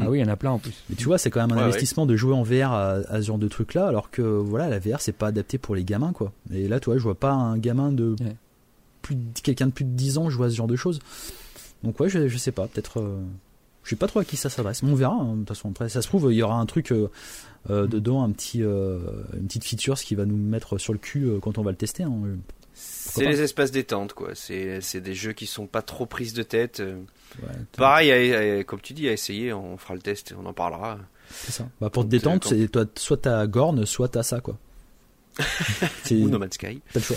Ah 0.00 0.10
oui, 0.10 0.18
il 0.18 0.22
y 0.22 0.24
en 0.24 0.28
a 0.32 0.36
plein 0.36 0.50
en 0.50 0.58
plus. 0.58 0.74
Mais 0.90 0.96
tu 0.96 1.04
vois, 1.04 1.18
c'est 1.18 1.30
quand 1.30 1.40
même 1.40 1.52
un 1.52 1.56
Ouais, 1.56 1.62
ouais. 1.62 1.68
investissement 1.68 2.06
de 2.06 2.16
jouer 2.16 2.34
en 2.34 2.42
VR 2.42 2.72
à, 2.72 2.90
à 3.08 3.20
ce 3.22 3.26
genre 3.26 3.38
de 3.38 3.48
truc-là, 3.48 3.86
alors 3.86 4.10
que 4.10 4.22
voilà, 4.22 4.68
la 4.68 4.78
VR 4.78 5.00
c'est 5.00 5.12
pas 5.12 5.28
adapté 5.28 5.58
pour 5.58 5.74
les 5.74 5.84
gamins, 5.84 6.12
quoi. 6.12 6.32
Et 6.52 6.66
là, 6.68 6.80
tu 6.80 6.86
vois, 6.86 6.96
je 6.98 7.02
vois 7.02 7.14
pas 7.14 7.32
un 7.32 7.56
gamin 7.58 7.92
de 7.92 8.16
Ouais. 8.20 8.36
plus 9.02 9.14
de, 9.16 9.22
quelqu'un 9.42 9.66
de 9.66 9.72
plus 9.72 9.84
de 9.84 9.90
10 9.90 10.18
ans 10.18 10.30
jouer 10.30 10.46
à 10.46 10.50
ce 10.50 10.56
genre 10.56 10.66
de 10.66 10.76
choses. 10.76 10.98
Donc 11.82 12.00
ouais, 12.00 12.08
je, 12.08 12.28
je 12.28 12.38
sais 12.38 12.52
pas, 12.52 12.66
peut-être. 12.66 13.00
euh, 13.00 13.18
je 13.84 13.90
sais 13.90 13.96
pas 13.96 14.06
trop 14.06 14.20
à 14.20 14.24
qui 14.24 14.36
ça 14.38 14.48
s'adresse, 14.48 14.82
mais 14.82 14.90
on 14.90 14.94
verra. 14.94 15.14
hein, 15.14 15.32
de 15.34 15.38
toute 15.40 15.48
façon, 15.48 15.68
après, 15.70 15.88
ça 15.90 16.00
se 16.02 16.08
trouve, 16.08 16.28
il 16.32 16.36
y 16.36 16.42
aura 16.42 16.58
un 16.58 16.64
truc 16.66 16.90
euh, 16.90 17.08
euh, 17.70 17.86
dedans, 17.86 18.22
un 18.24 18.30
petit, 18.30 18.62
euh, 18.62 18.98
une 19.36 19.46
petite 19.46 19.64
feature, 19.64 19.98
ce 19.98 20.04
qui 20.06 20.14
va 20.14 20.24
nous 20.24 20.36
mettre 20.36 20.78
sur 20.78 20.92
le 20.94 20.98
cul 20.98 21.24
euh, 21.26 21.38
quand 21.40 21.58
on 21.58 21.62
va 21.62 21.70
le 21.70 21.76
tester. 21.76 22.02
hein. 22.02 22.12
C'est 22.74 23.24
les 23.26 23.40
espaces 23.42 23.70
détente, 23.70 24.12
quoi. 24.12 24.30
C'est 24.34 24.80
c'est 24.80 25.00
des 25.00 25.14
jeux 25.14 25.32
qui 25.32 25.46
sont 25.46 25.66
pas 25.66 25.82
trop 25.82 26.06
prises 26.06 26.34
de 26.34 26.42
tête. 26.42 26.80
euh. 26.80 26.96
Ouais, 27.42 27.48
Pareil, 27.76 28.12
à- 28.34 28.58
à- 28.60 28.64
comme 28.64 28.80
tu 28.80 28.92
dis, 28.92 29.08
à 29.08 29.12
essayer, 29.12 29.52
on 29.52 29.76
fera 29.76 29.94
le 29.94 30.00
test, 30.00 30.32
et 30.32 30.34
on 30.34 30.46
en 30.46 30.52
parlera. 30.52 30.98
c'est 31.30 31.52
ça. 31.52 31.68
Bah, 31.80 31.90
pour 31.90 32.04
te 32.04 32.08
détendre, 32.08 32.40
euh, 32.46 32.48
c'est 32.62 32.68
toi, 32.68 32.84
soit 32.96 33.16
t'as 33.22 33.46
Gorn, 33.46 33.84
soit 33.86 34.08
t'as 34.08 34.22
ça, 34.22 34.40
quoi. 34.40 34.56
C'est- 36.04 36.14
Ou 36.16 36.28
No 36.28 36.38
Man's 36.38 36.54
Sky. 36.54 36.80
T'as 36.92 37.00
le 37.00 37.04
choix. 37.04 37.16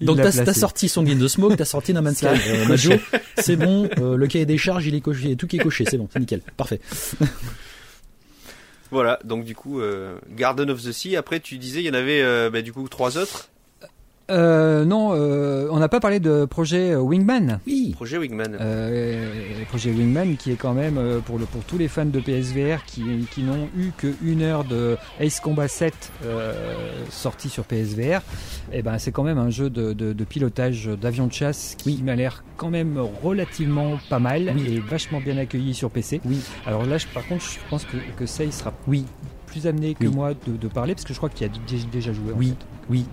Il 0.00 0.06
Donc 0.06 0.16
t'as 0.20 0.52
sorti 0.52 0.88
Song 0.88 1.08
in 1.08 1.16
the 1.18 1.28
Smoke, 1.28 1.56
t'as 1.56 1.64
sorti 1.64 1.92
No 1.94 2.02
Man's 2.02 2.16
Sky. 2.18 2.26
Euh, 2.26 2.66
Majo, 2.66 2.92
c'est 3.38 3.54
bon, 3.56 3.88
euh, 3.98 4.16
le 4.16 4.26
cahier 4.26 4.46
des 4.46 4.58
charges, 4.58 4.86
il 4.86 4.94
est 4.96 5.00
coché, 5.00 5.36
tout 5.36 5.46
qui 5.46 5.56
est 5.56 5.62
coché, 5.62 5.84
c'est 5.88 5.98
bon, 5.98 6.08
c'est 6.12 6.18
nickel, 6.18 6.40
parfait. 6.56 6.80
Voilà, 8.92 9.18
donc 9.24 9.44
du 9.44 9.56
coup, 9.56 9.80
euh, 9.80 10.18
Garden 10.28 10.68
of 10.70 10.82
the 10.82 10.92
Sea. 10.92 11.16
Après, 11.16 11.40
tu 11.40 11.56
disais, 11.56 11.80
il 11.80 11.86
y 11.86 11.90
en 11.90 11.94
avait 11.94 12.20
euh, 12.20 12.50
bah, 12.50 12.60
du 12.60 12.74
coup 12.74 12.86
trois 12.90 13.16
autres. 13.16 13.48
Euh, 14.30 14.84
non, 14.84 15.10
euh, 15.14 15.66
on 15.70 15.78
n'a 15.78 15.88
pas 15.88 16.00
parlé 16.00 16.20
de 16.20 16.44
projet 16.44 16.92
euh, 16.92 17.00
Wingman. 17.00 17.58
Oui, 17.66 17.92
Projet 17.94 18.18
Wingman. 18.18 18.56
Euh, 18.60 19.64
projet 19.68 19.90
Wingman 19.90 20.36
qui 20.36 20.52
est 20.52 20.56
quand 20.56 20.72
même 20.74 20.96
euh, 20.96 21.18
pour, 21.20 21.38
le, 21.38 21.44
pour 21.44 21.62
tous 21.64 21.76
les 21.76 21.88
fans 21.88 22.04
de 22.06 22.20
PSVR 22.20 22.84
qui, 22.86 23.02
qui 23.30 23.42
n'ont 23.42 23.68
eu 23.76 23.90
que 23.96 24.06
une 24.22 24.42
heure 24.42 24.64
de 24.64 24.96
Ace 25.20 25.40
Combat 25.40 25.68
7 25.68 26.12
euh, 26.24 26.52
sorti 27.10 27.48
sur 27.48 27.64
PSVR, 27.64 28.20
et 28.72 28.82
ben 28.82 28.98
c'est 28.98 29.12
quand 29.12 29.24
même 29.24 29.38
un 29.38 29.50
jeu 29.50 29.68
de, 29.70 29.92
de, 29.92 30.12
de 30.12 30.24
pilotage 30.24 30.86
d'avion 31.00 31.26
de 31.26 31.32
chasse 31.32 31.74
qui 31.76 32.02
m'a 32.02 32.14
l'air 32.14 32.44
quand 32.56 32.70
même 32.70 32.98
relativement 33.22 33.98
pas 34.08 34.18
mal 34.20 34.52
Oui. 34.54 34.74
et 34.76 34.78
vachement 34.78 35.20
bien 35.20 35.36
accueilli 35.36 35.74
sur 35.74 35.90
PC. 35.90 36.20
oui, 36.24 36.38
Alors 36.66 36.86
là, 36.86 36.96
je- 36.98 37.06
par 37.08 37.26
contre, 37.26 37.44
je 37.44 37.58
pense 37.68 37.84
que, 37.84 37.96
que 38.16 38.26
Sei 38.26 38.50
sera 38.52 38.72
oui, 38.86 39.04
plus 39.46 39.66
amené 39.66 39.94
que 39.94 40.06
Oui. 40.06 40.14
moi 40.14 40.32
de, 40.46 40.56
de 40.56 40.68
parler 40.68 40.94
parce 40.94 41.04
que 41.04 41.12
je 41.12 41.18
crois 41.18 41.28
qu'il 41.28 41.46
y 41.46 41.50
a 41.50 41.52
dé- 41.52 41.84
déjà 41.90 42.12
joué. 42.12 42.32
en 42.32 42.36
oui, 42.38 42.48
fait. 42.50 42.66
oui. 42.88 43.04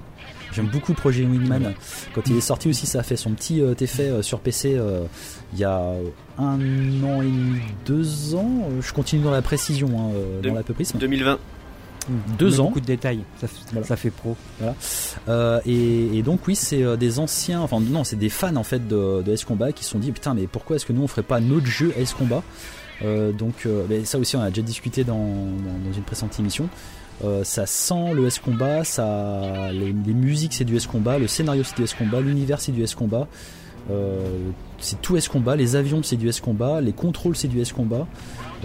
J'aime 0.52 0.68
beaucoup 0.68 0.94
Projet 0.94 1.24
Wingman. 1.26 1.74
Quand 2.16 2.22
il 2.28 2.38
est 2.38 2.42
sorti 2.42 2.70
aussi, 2.70 2.86
ça 2.88 3.00
a 3.00 3.04
fait 3.04 3.16
son 3.16 3.32
petit 3.32 3.62
euh, 3.62 3.76
effet 3.80 4.10
euh, 4.10 4.22
sur 4.22 4.40
PC 4.40 4.76
euh, 4.76 5.04
il 5.54 5.60
y 5.60 5.64
a 5.64 5.80
un 6.38 6.60
an 7.04 7.22
et 7.22 7.26
demi, 7.26 7.60
deux 7.86 8.36
ans. 8.36 8.68
Je 8.82 8.92
continue 8.94 9.24
dans 9.24 9.32
la 9.32 9.42
précision, 9.42 9.90
hein, 10.00 10.12
dans 10.44 10.54
l'apoprisme. 10.54 10.98
2020. 10.98 11.38
Deux 12.40 12.60
ans. 12.60 12.66
Beaucoup 12.66 12.80
de 12.80 12.86
détails, 12.88 13.20
ça, 13.40 13.46
f- 13.46 13.50
Voilà. 13.72 13.86
ça 13.86 13.96
fait 13.96 14.10
pro. 14.10 14.36
Euh, 15.28 15.60
et, 15.68 16.18
et 16.18 16.24
donc 16.24 16.48
oui, 16.48 16.56
c'est 16.56 16.82
euh, 16.82 16.96
des 16.98 17.20
anciens, 17.20 17.62
enfin 17.62 17.80
non, 17.80 18.04
c'est 18.04 18.16
des 18.16 18.30
fans 18.30 18.56
en 18.56 18.64
fait 18.64 18.88
de, 18.88 19.22
de 19.22 19.32
S 19.34 19.46
Combat 19.46 19.72
qui 19.74 19.84
se 19.84 19.92
sont 19.92 20.00
dit 20.00 20.12
putain 20.12 20.34
mais 20.34 20.48
pourquoi 20.48 20.78
est-ce 20.78 20.88
que 20.88 20.94
nous 20.94 21.04
on 21.04 21.08
ferait 21.08 21.22
pas 21.22 21.40
notre 21.40 21.68
jeu 21.68 21.94
S 22.00 22.14
Combat? 22.16 22.42
Euh, 23.04 23.32
Donc 23.32 23.68
euh, 23.68 23.86
ça 24.06 24.18
aussi 24.18 24.36
on 24.36 24.42
a 24.42 24.50
déjà 24.50 24.64
discuté 24.64 25.04
dans, 25.04 25.18
dans, 25.18 25.88
dans 25.90 25.94
une 25.96 26.02
précédente 26.02 26.40
émission. 26.40 26.68
Euh, 27.24 27.44
ça 27.44 27.66
sent 27.66 28.14
le 28.14 28.28
S 28.28 28.40
Combat, 28.40 28.84
ça, 28.84 29.72
les, 29.74 29.94
les 29.94 30.14
musiques 30.14 30.54
c'est 30.54 30.64
du 30.64 30.78
S 30.78 30.88
Combat, 30.88 31.20
le 31.20 31.28
scénario 31.28 31.64
c'est 31.64 31.76
du 31.76 31.84
S 31.84 31.94
Combat, 31.94 32.22
l'univers 32.22 32.62
c'est 32.62 32.72
du 32.72 32.84
S 32.84 32.96
Combat. 32.96 33.28
Euh, 33.92 34.52
c'est 34.80 35.02
tout 35.02 35.18
S 35.18 35.28
Combat, 35.28 35.56
les 35.56 35.76
avions 35.76 36.02
c'est 36.04 36.16
du 36.16 36.30
S 36.30 36.40
Combat, 36.40 36.80
les 36.80 36.94
contrôles 36.94 37.36
c'est 37.36 37.48
du 37.48 37.60
S 37.60 37.74
Combat, 37.74 38.08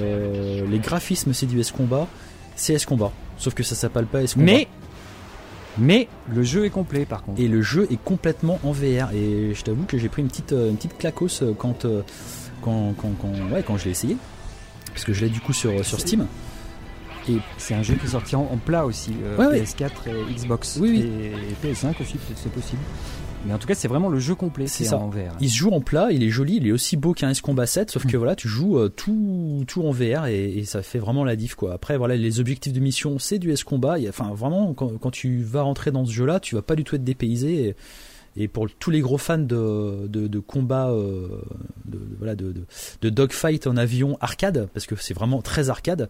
euh, 0.00 0.66
les 0.68 0.78
graphismes 0.78 1.32
c'est 1.32 1.46
du 1.46 1.58
S 1.60 1.72
Combat, 1.72 2.06
c'est 2.54 2.74
S 2.74 2.86
Combat. 2.86 3.10
Sauf 3.38 3.54
que 3.54 3.62
ça 3.62 3.74
s'appelle 3.74 4.06
pas 4.06 4.22
S 4.22 4.34
Combat. 4.34 4.44
Mais, 4.44 4.68
mais 5.76 6.08
le 6.32 6.42
jeu 6.44 6.64
est 6.64 6.70
complet 6.70 7.06
par 7.06 7.24
contre. 7.24 7.40
Et 7.40 7.48
le 7.48 7.62
jeu 7.62 7.88
est 7.90 8.02
complètement 8.02 8.60
en 8.62 8.70
VR. 8.70 9.12
Et 9.12 9.52
je 9.54 9.62
t'avoue 9.62 9.84
que 9.84 9.98
j'ai 9.98 10.08
pris 10.08 10.22
une 10.22 10.28
petite, 10.28 10.52
une 10.52 10.76
petite 10.76 10.96
claquos 10.96 11.54
quand, 11.58 11.84
euh, 11.84 12.02
quand, 12.62 12.94
quand, 12.96 13.10
quand, 13.20 13.32
ouais, 13.52 13.64
quand 13.66 13.76
je 13.78 13.86
l'ai 13.86 13.90
essayé. 13.90 14.16
Parce 14.92 15.04
que 15.04 15.12
je 15.12 15.24
l'ai 15.24 15.30
du 15.30 15.40
coup 15.40 15.52
sur, 15.52 15.84
sur 15.84 15.98
Steam. 15.98 16.26
C'est 17.58 17.74
un 17.74 17.82
jeu 17.82 17.94
qui 17.94 18.06
est 18.06 18.10
sorti 18.10 18.36
en, 18.36 18.42
en 18.42 18.56
plat 18.56 18.84
aussi, 18.86 19.12
euh, 19.24 19.36
Ouais, 19.36 19.46
ouais. 19.46 19.62
PS4 19.62 19.90
et 20.08 20.34
Xbox. 20.34 20.78
Oui, 20.80 20.90
oui. 20.90 21.00
Et, 21.02 21.66
PS5 21.66 22.00
aussi, 22.00 22.14
peut-être 22.18 22.38
c'est 22.38 22.52
possible. 22.52 22.82
Mais 23.46 23.52
en 23.52 23.58
tout 23.58 23.66
cas, 23.66 23.74
c'est 23.74 23.88
vraiment 23.88 24.08
le 24.08 24.18
jeu 24.18 24.34
complet 24.34 24.66
C'est 24.66 24.84
ça. 24.84 24.96
en 24.96 25.10
VR. 25.10 25.36
Il 25.40 25.50
se 25.50 25.56
joue 25.56 25.70
en 25.70 25.82
plat, 25.82 26.08
il 26.10 26.22
est 26.22 26.30
joli, 26.30 26.56
il 26.56 26.66
est 26.66 26.72
aussi 26.72 26.96
beau 26.96 27.12
qu'un 27.12 27.28
S-Combat 27.28 27.66
7, 27.66 27.90
sauf 27.90 28.06
que 28.06 28.16
voilà, 28.16 28.34
tu 28.36 28.48
joues 28.48 28.78
euh, 28.78 28.88
tout, 28.88 29.64
tout 29.68 29.82
en 29.82 29.90
VR 29.90 30.26
et, 30.26 30.44
et 30.58 30.64
ça 30.64 30.82
fait 30.82 30.98
vraiment 30.98 31.24
la 31.24 31.36
diff 31.36 31.54
quoi. 31.54 31.74
Après, 31.74 31.98
voilà, 31.98 32.16
les 32.16 32.40
objectifs 32.40 32.72
de 32.72 32.80
mission, 32.80 33.18
c'est 33.18 33.38
du 33.38 33.50
S-Combat. 33.52 33.96
Enfin, 34.08 34.32
vraiment, 34.34 34.72
quand, 34.72 34.96
quand 34.98 35.10
tu 35.10 35.42
vas 35.42 35.60
rentrer 35.60 35.90
dans 35.90 36.06
ce 36.06 36.12
jeu-là, 36.12 36.40
tu 36.40 36.54
vas 36.54 36.62
pas 36.62 36.74
du 36.74 36.84
tout 36.84 36.96
être 36.96 37.04
dépaysé. 37.04 37.76
Et, 38.36 38.44
et 38.44 38.48
pour 38.48 38.66
tous 38.78 38.90
les 38.90 39.00
gros 39.00 39.18
fans 39.18 39.36
de, 39.38 40.06
de, 40.08 40.26
de 40.26 40.38
combat, 40.38 40.88
euh, 40.90 41.28
de, 41.84 42.34
de, 42.34 42.64
de 43.02 43.10
dogfight 43.10 43.66
en 43.66 43.76
avion 43.76 44.16
arcade, 44.22 44.68
parce 44.72 44.86
que 44.86 44.94
c'est 44.96 45.14
vraiment 45.14 45.42
très 45.42 45.68
arcade, 45.68 46.08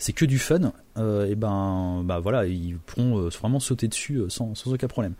c'est 0.00 0.14
que 0.14 0.24
du 0.24 0.38
fun. 0.38 0.72
euh, 0.96 1.26
et 1.26 1.36
ben, 1.36 2.02
bah 2.04 2.18
voilà, 2.18 2.46
ils 2.46 2.78
pourront 2.78 3.18
euh, 3.18 3.28
vraiment 3.28 3.60
sauter 3.60 3.86
dessus 3.86 4.16
euh, 4.16 4.28
sans, 4.28 4.54
aucun 4.66 4.88
problème. 4.88 5.14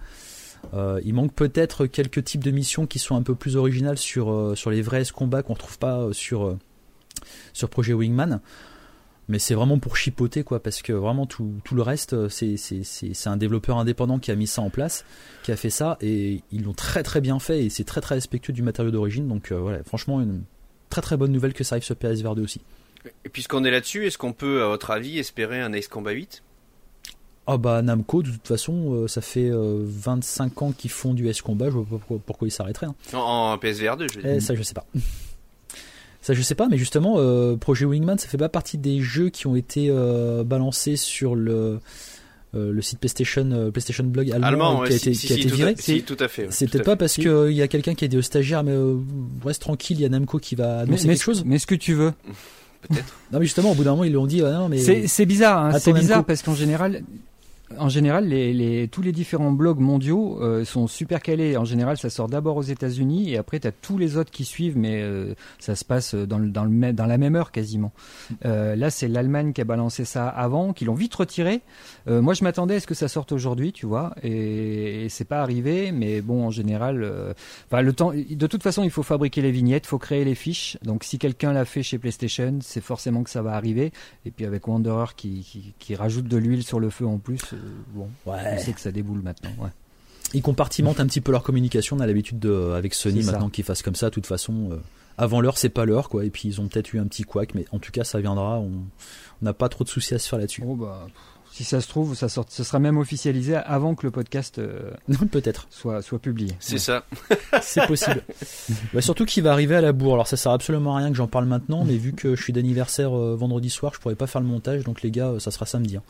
Il 0.74 1.14
manque 1.14 1.32
peut-être 1.34 1.86
quelques 1.86 2.24
types 2.24 2.44
de 2.44 2.50
missions 2.50 2.86
qui 2.86 2.98
sont 2.98 3.16
un 3.16 3.22
peu 3.22 3.34
plus 3.34 3.56
originales 3.56 3.96
sur, 3.96 4.54
les 4.66 4.82
vrais 4.82 5.04
combats 5.14 5.42
qu'on 5.42 5.54
retrouve 5.54 5.78
pas 5.78 6.08
sur, 6.12 6.58
sur 7.54 7.70
Projet 7.70 7.94
Wingman. 7.94 8.40
Mais 9.28 9.38
c'est 9.38 9.54
vraiment 9.54 9.78
pour 9.78 9.96
chipoter, 9.96 10.42
quoi, 10.42 10.62
parce 10.62 10.82
que 10.82 10.92
vraiment 10.92 11.24
tout, 11.24 11.54
le 11.72 11.80
reste, 11.80 12.28
c'est, 12.28 13.26
un 13.26 13.36
développeur 13.38 13.78
indépendant 13.78 14.18
qui 14.18 14.30
a 14.30 14.34
mis 14.34 14.46
ça 14.46 14.60
en 14.60 14.68
place, 14.68 15.06
qui 15.44 15.52
a 15.52 15.56
fait 15.56 15.70
ça, 15.70 15.96
et 16.02 16.42
ils 16.52 16.64
l'ont 16.64 16.74
très 16.74 17.02
très 17.02 17.22
bien 17.22 17.38
fait, 17.38 17.64
et 17.64 17.70
c'est 17.70 17.84
très 17.84 18.02
très 18.02 18.16
respectueux 18.16 18.52
du 18.52 18.62
matériau 18.62 18.90
d'origine, 18.90 19.28
donc 19.28 19.52
voilà, 19.52 19.82
franchement, 19.84 20.20
une 20.20 20.42
très 20.90 21.00
très 21.00 21.16
bonne 21.16 21.32
nouvelle 21.32 21.54
que 21.54 21.64
ça 21.64 21.76
arrive 21.76 21.84
sur 21.84 21.96
PSVR 21.96 22.34
2 22.34 22.42
aussi. 22.42 22.60
Et 23.24 23.28
puisqu'on 23.28 23.64
est 23.64 23.70
là-dessus, 23.70 24.06
est-ce 24.06 24.18
qu'on 24.18 24.32
peut, 24.32 24.62
à 24.62 24.66
votre 24.66 24.90
avis, 24.90 25.18
espérer 25.18 25.60
un 25.60 25.72
Ace 25.72 25.88
Combat 25.88 26.12
8 26.12 26.42
Ah 27.46 27.56
bah 27.56 27.82
Namco, 27.82 28.22
de 28.22 28.30
toute 28.30 28.46
façon, 28.46 29.06
ça 29.08 29.20
fait 29.20 29.50
25 29.52 30.62
ans 30.62 30.72
qu'ils 30.72 30.90
font 30.90 31.14
du 31.14 31.28
S-Combat, 31.28 31.66
je 31.66 31.78
vois 31.78 31.98
pas 31.98 32.14
pourquoi, 32.24 32.48
ils 32.48 32.52
s'arrêteraient. 32.52 32.88
Hein. 32.88 33.16
En, 33.16 33.56
PSVR 33.58 33.96
2, 33.96 34.06
je 34.08 34.18
veux 34.18 34.32
dire. 34.32 34.42
ça, 34.42 34.54
je 34.54 34.62
sais 34.62 34.74
pas. 34.74 34.86
Ça, 36.22 36.34
je 36.34 36.42
sais 36.42 36.54
pas, 36.54 36.68
mais 36.68 36.76
justement, 36.76 37.16
Projet 37.56 37.86
Wingman, 37.86 38.18
ça 38.18 38.28
fait 38.28 38.36
pas 38.36 38.50
partie 38.50 38.76
des 38.76 39.00
jeux 39.00 39.30
qui 39.30 39.46
ont 39.46 39.56
été 39.56 39.90
balancés 40.44 40.96
sur 40.96 41.34
le 41.34 41.80
euh, 42.56 42.72
le 42.72 42.82
site 42.82 42.98
PlayStation, 42.98 43.48
euh, 43.52 43.70
PlayStation 43.70 44.02
Blog 44.02 44.32
allemand, 44.32 44.82
qui 44.82 44.92
a 44.92 44.96
été, 44.96 45.12
qui 45.12 45.32
a 45.32 45.36
été 45.36 45.48
viré. 45.48 45.74
Si, 45.78 46.02
tout 46.02 46.16
à 46.18 46.26
fait. 46.26 46.48
c'est 46.50 46.68
peut-être 46.68 46.84
pas 46.84 46.96
parce 46.96 47.14
qu'il 47.14 47.52
y 47.52 47.62
a 47.62 47.68
quelqu'un 47.68 47.94
qui 47.94 48.04
a 48.04 48.08
dit 48.08 48.18
au 48.18 48.22
stagiaire, 48.22 48.64
mais 48.64 48.72
euh, 48.72 48.96
reste 49.44 49.62
tranquille, 49.62 49.98
il 49.98 50.02
y 50.02 50.04
a 50.04 50.08
Namco 50.08 50.38
qui 50.40 50.56
va 50.56 50.80
annoncer 50.80 51.06
mais, 51.06 51.14
quelque 51.14 51.22
chose. 51.22 51.44
Mais 51.46 51.60
ce 51.60 51.66
que 51.68 51.76
tu 51.76 51.94
veux? 51.94 52.12
Peut-être. 52.82 53.14
non, 53.32 53.38
mais 53.38 53.44
justement, 53.44 53.72
au 53.72 53.74
bout 53.74 53.84
d'un 53.84 53.90
moment, 53.90 54.04
ils 54.04 54.10
lui 54.10 54.16
ont 54.16 54.26
dit, 54.26 54.42
ah, 54.42 54.52
non, 54.52 54.68
mais. 54.68 54.78
C'est 55.06 55.26
bizarre, 55.26 55.64
hein, 55.66 55.78
c'est 55.78 55.92
bizarre 55.92 56.24
parce 56.24 56.42
qu'en 56.42 56.54
général, 56.54 57.02
en 57.78 57.88
général, 57.88 58.26
les, 58.26 58.88
tous 58.88 59.02
les 59.02 59.12
différents 59.12 59.52
blogs 59.52 59.78
mondiaux 59.78 60.42
euh, 60.42 60.64
sont 60.64 60.86
super 60.86 61.22
calés. 61.22 61.56
En 61.56 61.64
général, 61.64 61.96
ça 61.98 62.10
sort 62.10 62.28
d'abord 62.28 62.56
aux 62.56 62.62
États-Unis 62.62 63.30
et 63.30 63.36
après, 63.38 63.60
tu 63.60 63.68
as 63.68 63.72
tous 63.72 63.96
les 63.96 64.16
autres 64.16 64.30
qui 64.30 64.44
suivent, 64.44 64.76
mais 64.76 65.00
euh, 65.02 65.34
ça 65.60 65.76
se 65.76 65.84
passe 65.84 66.14
dans, 66.14 66.38
le, 66.38 66.50
dans, 66.50 66.64
le, 66.64 66.92
dans 66.92 67.06
la 67.06 67.18
même 67.18 67.36
heure 67.36 67.52
quasiment. 67.52 67.92
Euh, 68.44 68.74
là, 68.74 68.90
c'est 68.90 69.06
l'Allemagne 69.06 69.52
qui 69.52 69.60
a 69.60 69.64
balancé 69.64 70.04
ça 70.04 70.28
avant, 70.28 70.72
qui 70.72 70.84
l'ont 70.84 70.94
vite 70.94 71.14
retiré. 71.14 71.60
moi, 72.06 72.34
je 72.34 72.42
m'attendais 72.42 72.76
à 72.76 72.80
ce 72.80 72.86
que 72.86 72.94
ça 72.94 73.08
sorte 73.08 73.32
aujourd'hui, 73.32 73.72
tu 73.72 73.86
vois, 73.86 74.14
et, 74.22 75.06
c'est 75.08 75.24
pas 75.24 75.40
arrivé. 75.40 75.92
Mais 75.92 76.20
bon, 76.20 76.46
en 76.46 76.50
général, 76.50 77.34
le 77.72 77.92
temps. 77.92 78.12
De 78.12 78.46
toute 78.46 78.62
façon, 78.62 78.82
il 78.82 78.90
faut 78.90 79.02
fabriquer 79.02 79.42
les 79.42 79.52
vignettes, 79.52 79.84
il 79.86 79.88
faut 79.88 79.98
créer 79.98 80.24
les 80.24 80.34
fiches. 80.34 80.76
Donc, 80.82 81.04
si 81.04 81.18
quelqu'un 81.18 81.52
l'a 81.52 81.64
fait 81.64 81.82
chez 81.82 81.98
PlayStation, 81.98 82.58
c'est 82.62 82.82
forcément 82.82 83.22
que 83.22 83.30
ça 83.30 83.42
va 83.42 83.52
arriver. 83.52 83.92
Et 84.24 84.30
puis 84.30 84.44
avec 84.44 84.66
Wanderer 84.66 85.14
qui, 85.16 85.40
qui, 85.42 85.74
qui 85.78 85.94
rajoute 85.94 86.26
de 86.26 86.36
l'huile 86.36 86.64
sur 86.64 86.80
le 86.80 86.90
feu 86.90 87.06
en 87.06 87.18
plus 87.18 87.54
bon, 87.88 88.08
ouais. 88.26 88.38
on 88.52 88.58
sait 88.58 88.72
que 88.72 88.80
ça 88.80 88.92
déboule 88.92 89.20
maintenant. 89.22 89.50
Ouais. 89.58 89.70
Ils 90.34 90.42
compartimentent 90.42 91.00
un 91.00 91.06
petit 91.06 91.20
peu 91.20 91.32
leur 91.32 91.42
communication. 91.42 91.96
On 91.96 92.00
a 92.00 92.06
l'habitude 92.06 92.44
avec 92.46 92.94
Sony 92.94 93.24
maintenant 93.24 93.48
qu'ils 93.48 93.64
fassent 93.64 93.82
comme 93.82 93.96
ça. 93.96 94.10
De 94.10 94.14
toute 94.14 94.26
façon, 94.26 94.70
euh, 94.72 94.76
avant 95.18 95.40
l'heure, 95.40 95.58
c'est 95.58 95.68
pas 95.68 95.84
l'heure, 95.84 96.08
quoi. 96.08 96.24
Et 96.24 96.30
puis 96.30 96.48
ils 96.48 96.60
ont 96.60 96.68
peut-être 96.68 96.92
eu 96.92 96.98
un 96.98 97.06
petit 97.06 97.24
couac, 97.24 97.54
mais 97.54 97.64
en 97.72 97.78
tout 97.78 97.90
cas, 97.90 98.04
ça 98.04 98.20
viendra. 98.20 98.58
On 98.60 98.70
n'a 99.42 99.52
pas 99.52 99.68
trop 99.68 99.84
de 99.84 99.88
soucis 99.88 100.14
à 100.14 100.18
se 100.18 100.28
faire 100.28 100.38
là-dessus. 100.38 100.62
Oh, 100.64 100.76
bah, 100.76 101.08
si 101.52 101.64
ça 101.64 101.80
se 101.80 101.88
trouve, 101.88 102.14
ça 102.14 102.28
sort, 102.28 102.46
ce 102.48 102.62
sera 102.62 102.78
même 102.78 102.96
officialisé 102.96 103.56
avant 103.56 103.96
que 103.96 104.06
le 104.06 104.12
podcast 104.12 104.58
euh, 104.58 104.92
peut-être 105.32 105.66
soit 105.70 106.00
soit 106.00 106.20
publié. 106.20 106.52
C'est 106.60 106.78
ça. 106.78 107.04
c'est 107.60 107.86
possible. 107.86 108.22
bah, 108.94 109.00
surtout 109.00 109.24
qu'il 109.24 109.42
va 109.42 109.52
arriver 109.52 109.74
à 109.74 109.80
la 109.80 109.92
bourre. 109.92 110.14
Alors 110.14 110.28
ça 110.28 110.36
sert 110.36 110.52
absolument 110.52 110.94
à 110.94 111.00
rien 111.00 111.10
que 111.10 111.16
j'en 111.16 111.26
parle 111.26 111.46
maintenant, 111.46 111.84
mais 111.84 111.96
vu 111.96 112.12
que 112.12 112.36
je 112.36 112.42
suis 112.42 112.52
d'anniversaire 112.52 113.16
euh, 113.18 113.34
vendredi 113.34 113.68
soir, 113.68 113.92
je 113.94 114.00
pourrais 114.00 114.14
pas 114.14 114.28
faire 114.28 114.40
le 114.40 114.46
montage. 114.46 114.84
Donc 114.84 115.02
les 115.02 115.10
gars, 115.10 115.34
ça 115.40 115.50
sera 115.50 115.66
samedi. 115.66 115.96
Hein. 115.96 116.02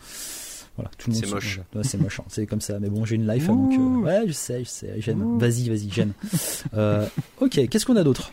C'est 0.99 1.31
moche. 1.31 1.61
c'est 1.83 1.99
moche. 1.99 2.21
Hein. 2.21 2.25
C'est 2.29 2.47
comme 2.47 2.61
ça. 2.61 2.79
Mais 2.81 2.89
bon, 2.89 3.05
j'ai 3.05 3.17
une 3.17 3.27
life, 3.27 3.47
donc 3.47 3.73
euh, 3.73 4.05
ouais, 4.05 4.23
je 4.27 4.33
sais, 4.33 4.65
je 4.65 4.69
sais. 4.69 4.95
J'aime. 4.99 5.39
Vas-y, 5.39 5.69
vas-y, 5.69 5.91
j'aime. 5.91 6.13
Euh, 6.75 7.07
ok, 7.41 7.69
qu'est-ce 7.69 7.87
qu'on 7.87 7.97
a 7.97 8.05
d'autre? 8.05 8.33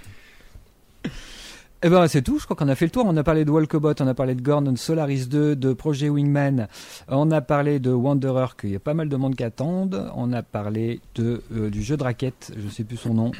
Eh 1.84 1.90
ben 1.90 2.08
c'est 2.08 2.22
tout, 2.24 2.40
je 2.40 2.46
crois 2.46 2.56
qu'on 2.56 2.68
a 2.70 2.76
fait 2.76 2.86
le 2.86 2.92
tour. 2.92 3.06
On 3.08 3.16
a 3.18 3.24
parlé 3.24 3.46
de 3.46 3.52
Walkobot, 3.52 3.94
on 4.00 4.08
a 4.08 4.14
parlé 4.14 4.36
de 4.36 4.42
Gordon 4.42 4.76
Solaris 4.76 5.28
2, 5.28 5.56
de 5.56 5.74
Projet 5.74 6.10
Wingman, 6.10 6.68
on 7.08 7.30
a 7.32 7.42
parlé 7.42 7.80
de 7.80 7.92
Wanderer, 7.92 8.56
qu'il 8.60 8.72
y 8.72 8.76
a 8.76 8.80
pas 8.80 8.94
mal 8.94 9.10
de 9.10 9.16
monde 9.16 9.36
qui 9.36 9.44
attendent. 9.44 10.10
On 10.16 10.34
a 10.34 10.42
parlé 10.42 11.00
de, 11.16 11.44
euh, 11.54 11.70
du 11.70 11.84
jeu 11.84 11.96
de 11.96 12.04
raquette, 12.04 12.52
je 12.58 12.68
sais 12.70 12.84
plus 12.84 12.98
son 12.98 13.14
nom. 13.14 13.32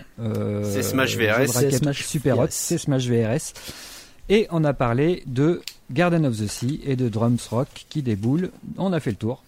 c'est 0.64 0.84
Smash 0.84 1.18
VRS. 1.18 1.48
C'est 1.48 1.72
Smash 1.72 2.06
Super 2.06 2.40
Hot, 2.40 2.48
c'est 2.50 2.78
Smash 2.78 3.08
VRS. 3.08 3.54
Et 4.30 4.48
on 4.52 4.64
a 4.64 4.74
parlé 4.74 5.24
de 5.26 5.62
Garden 5.92 6.26
of 6.26 6.38
the 6.38 6.48
Sea 6.48 6.82
et 6.86 6.96
de 6.96 7.08
Drums 7.08 7.48
Rock 7.50 7.86
qui 7.90 8.02
déboule. 8.02 8.52
On 8.78 8.92
a 8.92 9.00
fait 9.00 9.12
le 9.12 9.16
tour 9.16 9.44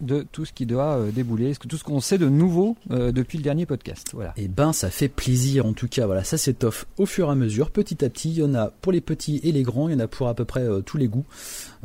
de 0.00 0.26
tout 0.30 0.44
ce 0.44 0.52
qui 0.52 0.66
doit 0.66 0.98
euh, 0.98 1.10
débouler, 1.10 1.54
tout 1.54 1.76
ce 1.76 1.84
qu'on 1.84 2.00
sait 2.00 2.18
de 2.18 2.28
nouveau 2.28 2.76
euh, 2.90 3.12
depuis 3.12 3.38
le 3.38 3.44
dernier 3.44 3.66
podcast. 3.66 4.08
Voilà. 4.12 4.34
Et 4.36 4.44
eh 4.44 4.48
ben, 4.48 4.72
ça 4.72 4.90
fait 4.90 5.08
plaisir 5.08 5.64
en 5.64 5.72
tout 5.72 5.88
cas. 5.88 6.06
Voilà, 6.06 6.24
ça 6.24 6.36
s'étoffe 6.36 6.86
au 6.98 7.06
fur 7.06 7.28
et 7.28 7.30
à 7.30 7.34
mesure, 7.34 7.70
petit 7.70 8.04
à 8.04 8.10
petit. 8.10 8.30
Il 8.30 8.38
y 8.38 8.42
en 8.42 8.54
a 8.54 8.68
pour 8.68 8.92
les 8.92 9.00
petits 9.00 9.40
et 9.42 9.52
les 9.52 9.62
grands, 9.62 9.88
il 9.88 9.92
y 9.92 9.96
en 9.96 10.00
a 10.00 10.08
pour 10.08 10.28
à 10.28 10.34
peu 10.34 10.44
près 10.44 10.60
euh, 10.60 10.80
tous 10.80 10.98
les 10.98 11.08
goûts. 11.08 11.24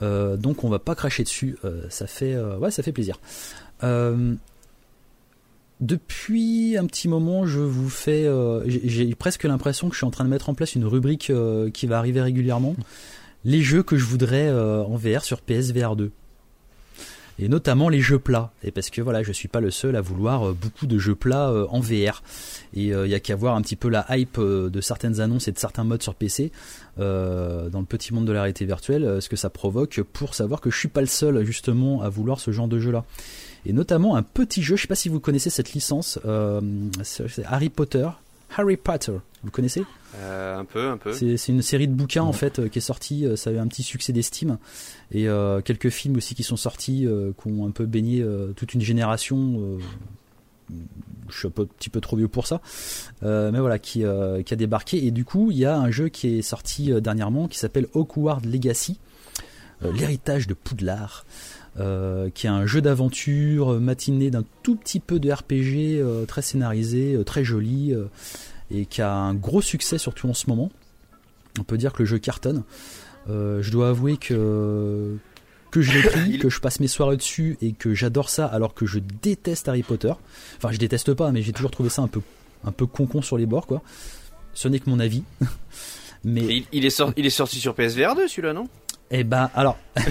donc 0.01 0.63
on 0.63 0.69
va 0.69 0.79
pas 0.79 0.95
cracher 0.95 1.23
dessus. 1.23 1.57
ça 1.89 2.07
fait, 2.07 2.35
ouais, 2.35 2.71
ça 2.71 2.83
fait 2.83 2.91
plaisir. 2.91 3.19
Depuis 5.81 6.77
un 6.77 6.85
petit 6.85 7.07
moment, 7.07 7.47
je 7.47 7.59
vous 7.59 7.89
fais, 7.89 8.25
euh, 8.25 8.61
j'ai 8.67 9.15
presque 9.15 9.45
l'impression 9.45 9.89
que 9.89 9.95
je 9.95 9.97
suis 9.97 10.05
en 10.05 10.11
train 10.11 10.23
de 10.23 10.29
mettre 10.29 10.47
en 10.47 10.53
place 10.53 10.75
une 10.75 10.85
rubrique 10.85 11.31
euh, 11.31 11.71
qui 11.71 11.87
va 11.87 11.97
arriver 11.97 12.21
régulièrement. 12.21 12.75
Les 13.45 13.63
jeux 13.63 13.81
que 13.81 13.97
je 13.97 14.05
voudrais 14.05 14.47
euh, 14.47 14.83
en 14.83 14.95
VR 14.95 15.23
sur 15.23 15.41
PSVR 15.41 15.95
2 15.95 16.11
et 17.39 17.47
notamment 17.47 17.89
les 17.89 18.01
jeux 18.01 18.19
plats. 18.19 18.51
Et 18.63 18.69
parce 18.69 18.91
que 18.91 19.01
voilà, 19.01 19.23
je 19.23 19.31
suis 19.31 19.47
pas 19.47 19.61
le 19.61 19.71
seul 19.71 19.95
à 19.95 20.01
vouloir 20.01 20.53
beaucoup 20.53 20.85
de 20.85 20.99
jeux 20.99 21.15
plats 21.15 21.51
en 21.69 21.79
VR. 21.79 22.21
Et 22.75 22.89
il 22.89 23.07
y 23.07 23.15
a 23.15 23.19
qu'à 23.19 23.35
voir 23.35 23.55
un 23.55 23.63
petit 23.63 23.77
peu 23.77 23.89
la 23.89 24.05
hype 24.15 24.39
de 24.39 24.81
certaines 24.81 25.21
annonces 25.21 25.47
et 25.47 25.51
de 25.51 25.57
certains 25.57 25.83
modes 25.83 26.03
sur 26.03 26.13
PC 26.13 26.51
dans 26.97 27.79
le 27.79 27.85
petit 27.85 28.13
monde 28.13 28.25
de 28.25 28.31
la 28.31 28.43
réalité 28.43 28.65
virtuelle, 28.65 29.19
ce 29.23 29.29
que 29.29 29.37
ça 29.37 29.49
provoque 29.49 30.01
pour 30.13 30.35
savoir 30.35 30.61
que 30.61 30.69
je 30.69 30.77
suis 30.77 30.89
pas 30.89 31.01
le 31.01 31.07
seul 31.07 31.43
justement 31.43 32.03
à 32.03 32.09
vouloir 32.09 32.39
ce 32.39 32.51
genre 32.51 32.67
de 32.67 32.77
jeu 32.77 32.91
là 32.91 33.05
et 33.65 33.73
notamment 33.73 34.15
un 34.15 34.23
petit 34.23 34.61
jeu, 34.61 34.75
je 34.75 34.83
sais 34.83 34.87
pas 34.87 34.95
si 34.95 35.09
vous 35.09 35.19
connaissez 35.19 35.49
cette 35.49 35.73
licence, 35.73 36.19
euh, 36.25 36.61
c'est 37.03 37.45
Harry 37.45 37.69
Potter. 37.69 38.09
Harry 38.57 38.77
Potter, 38.77 39.13
vous 39.43 39.51
connaissez? 39.51 39.83
Euh, 40.17 40.57
Un 40.57 40.65
peu, 40.65 40.89
un 40.89 40.97
peu. 40.97 41.13
C'est 41.13 41.47
une 41.47 41.61
série 41.61 41.87
de 41.87 41.93
bouquins 41.93 42.23
en 42.23 42.33
fait 42.33 42.59
euh, 42.59 42.67
qui 42.67 42.79
est 42.79 42.81
sortie, 42.81 43.25
ça 43.37 43.49
a 43.49 43.53
eu 43.53 43.57
un 43.57 43.67
petit 43.67 43.83
succès 43.83 44.13
d'estime 44.13 44.57
et 45.11 45.27
quelques 45.65 45.89
films 45.89 46.17
aussi 46.17 46.35
qui 46.35 46.43
sont 46.43 46.57
sortis, 46.57 47.05
qui 47.41 47.47
ont 47.47 47.67
un 47.67 47.71
peu 47.71 47.85
baigné 47.85 48.25
toute 48.55 48.73
une 48.73 48.81
génération 48.81 49.77
je 51.29 51.37
suis 51.37 51.47
un 51.47 51.51
petit 51.51 51.89
peu 51.89 51.99
trop 51.99 52.15
vieux 52.15 52.29
pour 52.29 52.47
ça, 52.47 52.61
mais 53.21 53.59
voilà, 53.59 53.77
qui, 53.77 54.03
qui, 54.45 54.53
a 54.53 54.57
débarqué. 54.57 55.05
Et 55.05 55.11
du 55.11 55.25
coup, 55.25 55.51
il 55.51 55.57
y 55.57 55.65
a 55.65 55.77
un 55.77 55.91
jeu 55.91 56.07
qui 56.07 56.39
est 56.39 56.41
sorti 56.41 56.91
dernièrement 57.01 57.49
qui 57.49 57.59
s'appelle 57.59 57.87
Hogwarts 57.93 58.41
Legacy, 58.45 58.99
l'héritage 59.81 60.47
de 60.47 60.53
Poudlard. 60.53 61.25
Euh, 61.79 62.29
qui 62.29 62.47
est 62.47 62.49
un 62.49 62.65
jeu 62.65 62.81
d'aventure 62.81 63.73
euh, 63.73 63.79
matiné 63.79 64.29
d'un 64.29 64.43
tout 64.61 64.75
petit 64.75 64.99
peu 64.99 65.19
de 65.19 65.31
RPG, 65.31 66.01
euh, 66.01 66.25
très 66.25 66.41
scénarisé, 66.41 67.17
très 67.25 67.45
joli, 67.45 67.93
et 68.71 68.85
qui 68.85 69.01
a 69.01 69.13
un 69.13 69.33
gros 69.33 69.61
succès 69.61 69.97
surtout 69.97 70.27
en 70.27 70.33
ce 70.33 70.49
moment. 70.49 70.69
On 71.59 71.63
peut 71.63 71.77
dire 71.77 71.93
que 71.93 71.99
le 71.99 72.05
jeu 72.05 72.19
cartonne. 72.19 72.63
je 73.27 73.71
dois 73.71 73.89
avouer 73.89 74.17
que 74.17 75.17
que 75.69 75.81
je 75.81 75.93
l'ai 75.93 76.03
pris, 76.03 76.37
que 76.39 76.49
je 76.49 76.59
passe 76.59 76.81
mes 76.81 76.89
soirées 76.89 77.15
dessus 77.15 77.57
et 77.61 77.71
que 77.71 77.93
j'adore 77.93 78.29
ça 78.29 78.45
alors 78.45 78.73
que 78.73 78.85
je 78.85 78.99
déteste 78.99 79.69
Harry 79.69 79.83
Potter. 79.83 80.11
Enfin, 80.57 80.73
je 80.73 80.77
déteste 80.77 81.13
pas, 81.13 81.31
mais 81.31 81.41
j'ai 81.41 81.53
toujours 81.53 81.71
trouvé 81.71 81.89
ça 81.89 82.01
un 82.01 82.07
peu 82.07 82.21
un 82.65 82.73
peu 82.73 82.85
concon 82.85 83.21
sur 83.21 83.37
les 83.37 83.45
bords 83.45 83.67
quoi. 83.67 83.81
Ce 84.53 84.67
n'est 84.67 84.79
que 84.79 84.89
mon 84.89 84.99
avis. 84.99 85.23
mais 86.25 86.41
il, 86.73 86.85
est 86.85 87.01
il 87.15 87.25
est 87.25 87.29
sorti 87.29 87.61
sur 87.61 87.73
PSVR 87.75 88.15
2 88.15 88.27
celui-là, 88.27 88.51
non? 88.51 88.67
Eh 89.09 89.23
ben 89.23 89.49
alors 89.55 89.77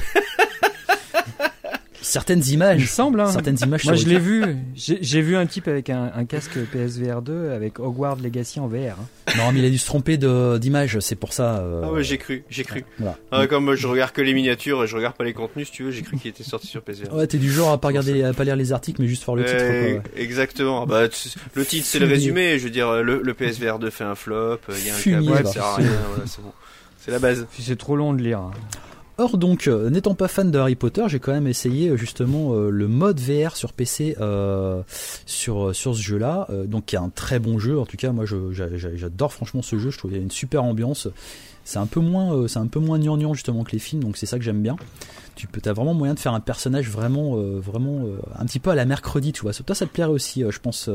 certaines 2.02 2.46
images. 2.48 2.80
Il 2.80 2.86
semble. 2.86 3.20
Hein. 3.20 3.30
Certaines 3.30 3.58
images. 3.62 3.84
Moi, 3.84 3.94
je 3.94 4.06
l'ai 4.06 4.18
vu. 4.18 4.44
J'ai 4.74 5.22
vu 5.22 5.36
un 5.36 5.46
type 5.46 5.68
avec 5.68 5.90
un, 5.90 6.10
un, 6.14 6.24
casque 6.24 6.58
PSVR 6.72 7.22
2 7.22 7.50
avec 7.50 7.78
Hogwarts 7.78 8.16
Legacy 8.16 8.60
en 8.60 8.68
VR. 8.68 8.98
Hein. 8.98 9.32
Non, 9.36 9.52
mais 9.52 9.60
il 9.60 9.64
a 9.64 9.70
dû 9.70 9.78
se 9.78 9.86
tromper 9.86 10.16
d'image. 10.16 10.98
C'est 11.00 11.16
pour 11.16 11.32
ça. 11.32 11.58
Euh... 11.58 11.82
Ah 11.84 11.92
ouais, 11.92 12.02
j'ai 12.02 12.18
cru, 12.18 12.44
j'ai 12.50 12.64
cru. 12.64 12.84
Ah, 13.30 13.46
comme 13.46 13.74
je 13.74 13.86
regarde 13.86 14.12
que 14.12 14.22
les 14.22 14.34
miniatures, 14.34 14.86
je 14.86 14.96
regarde 14.96 15.16
pas 15.16 15.24
les 15.24 15.32
contenus. 15.32 15.68
Si 15.68 15.72
tu 15.72 15.84
veux, 15.84 15.90
j'ai 15.90 16.02
cru 16.02 16.16
qu'il 16.16 16.30
était 16.30 16.44
sorti 16.44 16.66
sur 16.66 16.82
PSVR. 16.82 17.14
Ouais, 17.14 17.26
t'es 17.26 17.38
du 17.38 17.50
genre 17.50 17.70
à 17.70 17.78
pas 17.78 17.88
regarder, 17.88 18.22
à 18.22 18.32
pas 18.32 18.44
lire 18.44 18.56
les 18.56 18.72
articles, 18.72 19.00
mais 19.00 19.08
juste 19.08 19.24
voir 19.24 19.36
le 19.36 19.44
titre. 19.44 20.00
Quoi, 20.00 20.02
Exactement. 20.16 20.86
Bah, 20.86 21.02
le 21.54 21.64
titre, 21.64 21.86
c'est 21.86 21.98
le 21.98 22.06
résumé. 22.06 22.58
Je 22.58 22.64
veux 22.64 22.70
dire, 22.70 23.02
le, 23.02 23.20
le, 23.22 23.34
PSVR 23.34 23.78
2 23.78 23.90
fait 23.90 24.04
un 24.04 24.14
flop. 24.14 24.58
Il 24.68 24.86
y 24.86 24.90
a 24.90 24.94
un 24.94 25.22
câble, 25.22 25.46
ça 25.46 25.52
sert 25.52 25.64
à 25.64 25.76
rien. 25.76 25.90
c'est 26.26 26.42
bon. 26.42 26.52
C'est 26.98 27.10
la 27.10 27.18
base. 27.18 27.46
C'est 27.58 27.78
trop 27.78 27.96
long 27.96 28.12
de 28.12 28.22
lire. 28.22 28.50
Or 29.20 29.36
donc, 29.36 29.68
euh, 29.68 29.90
n'étant 29.90 30.14
pas 30.14 30.28
fan 30.28 30.50
de 30.50 30.58
Harry 30.58 30.76
Potter, 30.76 31.04
j'ai 31.08 31.18
quand 31.18 31.32
même 31.32 31.46
essayé 31.46 31.90
euh, 31.90 31.96
justement 31.98 32.54
euh, 32.54 32.70
le 32.70 32.88
mode 32.88 33.20
VR 33.20 33.54
sur 33.54 33.74
PC 33.74 34.16
sur 35.26 35.74
sur 35.76 35.94
ce 35.94 36.00
jeu-là, 36.00 36.48
donc 36.64 36.86
qui 36.86 36.96
est 36.96 36.98
un 36.98 37.10
très 37.10 37.38
bon 37.38 37.58
jeu. 37.58 37.78
En 37.78 37.84
tout 37.84 37.98
cas, 37.98 38.12
moi, 38.12 38.24
j'adore 38.24 39.32
franchement 39.34 39.60
ce 39.60 39.78
jeu. 39.78 39.90
Je 39.90 39.98
trouve 39.98 40.10
qu'il 40.10 40.18
y 40.18 40.22
a 40.22 40.24
une 40.24 40.30
super 40.30 40.64
ambiance. 40.64 41.06
C'est 41.64 41.78
un 41.78 41.86
peu 41.86 42.00
moins, 42.00 42.48
c'est 42.48 42.58
un 42.58 42.66
peu 42.66 42.80
moins 42.80 42.98
justement 43.34 43.62
que 43.62 43.72
les 43.72 43.78
films, 43.78 44.02
donc 44.02 44.16
c'est 44.16 44.24
ça 44.24 44.38
que 44.38 44.44
j'aime 44.44 44.62
bien. 44.62 44.76
Tu 45.36 45.46
as 45.66 45.72
vraiment 45.72 45.92
moyen 45.92 46.14
de 46.14 46.18
faire 46.18 46.32
un 46.32 46.40
personnage 46.40 46.88
vraiment, 46.88 47.36
vraiment 47.36 48.06
un 48.38 48.46
petit 48.46 48.58
peu 48.58 48.70
à 48.70 48.74
la 48.74 48.86
mercredi, 48.86 49.32
tu 49.32 49.42
vois. 49.42 49.52
Toi, 49.52 49.74
ça 49.74 49.84
te 49.84 49.92
plairait 49.92 50.10
aussi, 50.10 50.44
je 50.48 50.58
pense, 50.58 50.88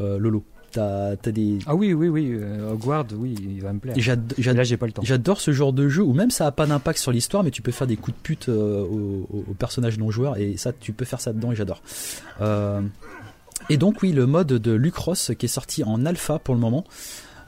Lolo 0.00 0.42
des... 0.76 1.58
Ah 1.66 1.74
oui, 1.74 1.92
oui, 1.92 2.08
oui, 2.08 2.32
euh, 2.32 2.72
Hogwarts, 2.72 3.06
oui, 3.16 3.34
il 3.40 3.60
va 3.62 3.72
me 3.72 3.78
plaire. 3.78 3.96
Là, 3.96 4.62
j'ai 4.64 4.76
pas 4.76 4.86
le 4.86 4.92
temps. 4.92 5.02
J'adore 5.02 5.40
ce 5.40 5.52
genre 5.52 5.72
de 5.72 5.88
jeu 5.88 6.02
où 6.02 6.12
même 6.12 6.30
ça 6.30 6.46
a 6.46 6.52
pas 6.52 6.66
d'impact 6.66 6.98
sur 6.98 7.12
l'histoire, 7.12 7.44
mais 7.44 7.50
tu 7.50 7.62
peux 7.62 7.72
faire 7.72 7.86
des 7.86 7.96
coups 7.96 8.16
de 8.16 8.22
pute 8.22 8.48
euh, 8.48 8.84
aux, 8.84 9.54
personnages 9.58 9.98
non 9.98 10.10
joueurs 10.10 10.36
et 10.36 10.56
ça, 10.56 10.72
tu 10.72 10.92
peux 10.92 11.04
faire 11.04 11.20
ça 11.20 11.32
dedans 11.32 11.52
et 11.52 11.56
j'adore. 11.56 11.82
Euh, 12.40 12.80
et 13.70 13.76
donc 13.76 14.02
oui, 14.02 14.12
le 14.12 14.26
mode 14.26 14.48
de 14.48 14.72
Lucross 14.72 15.32
qui 15.38 15.46
est 15.46 15.48
sorti 15.48 15.84
en 15.84 16.04
alpha 16.06 16.38
pour 16.38 16.54
le 16.54 16.60
moment. 16.60 16.84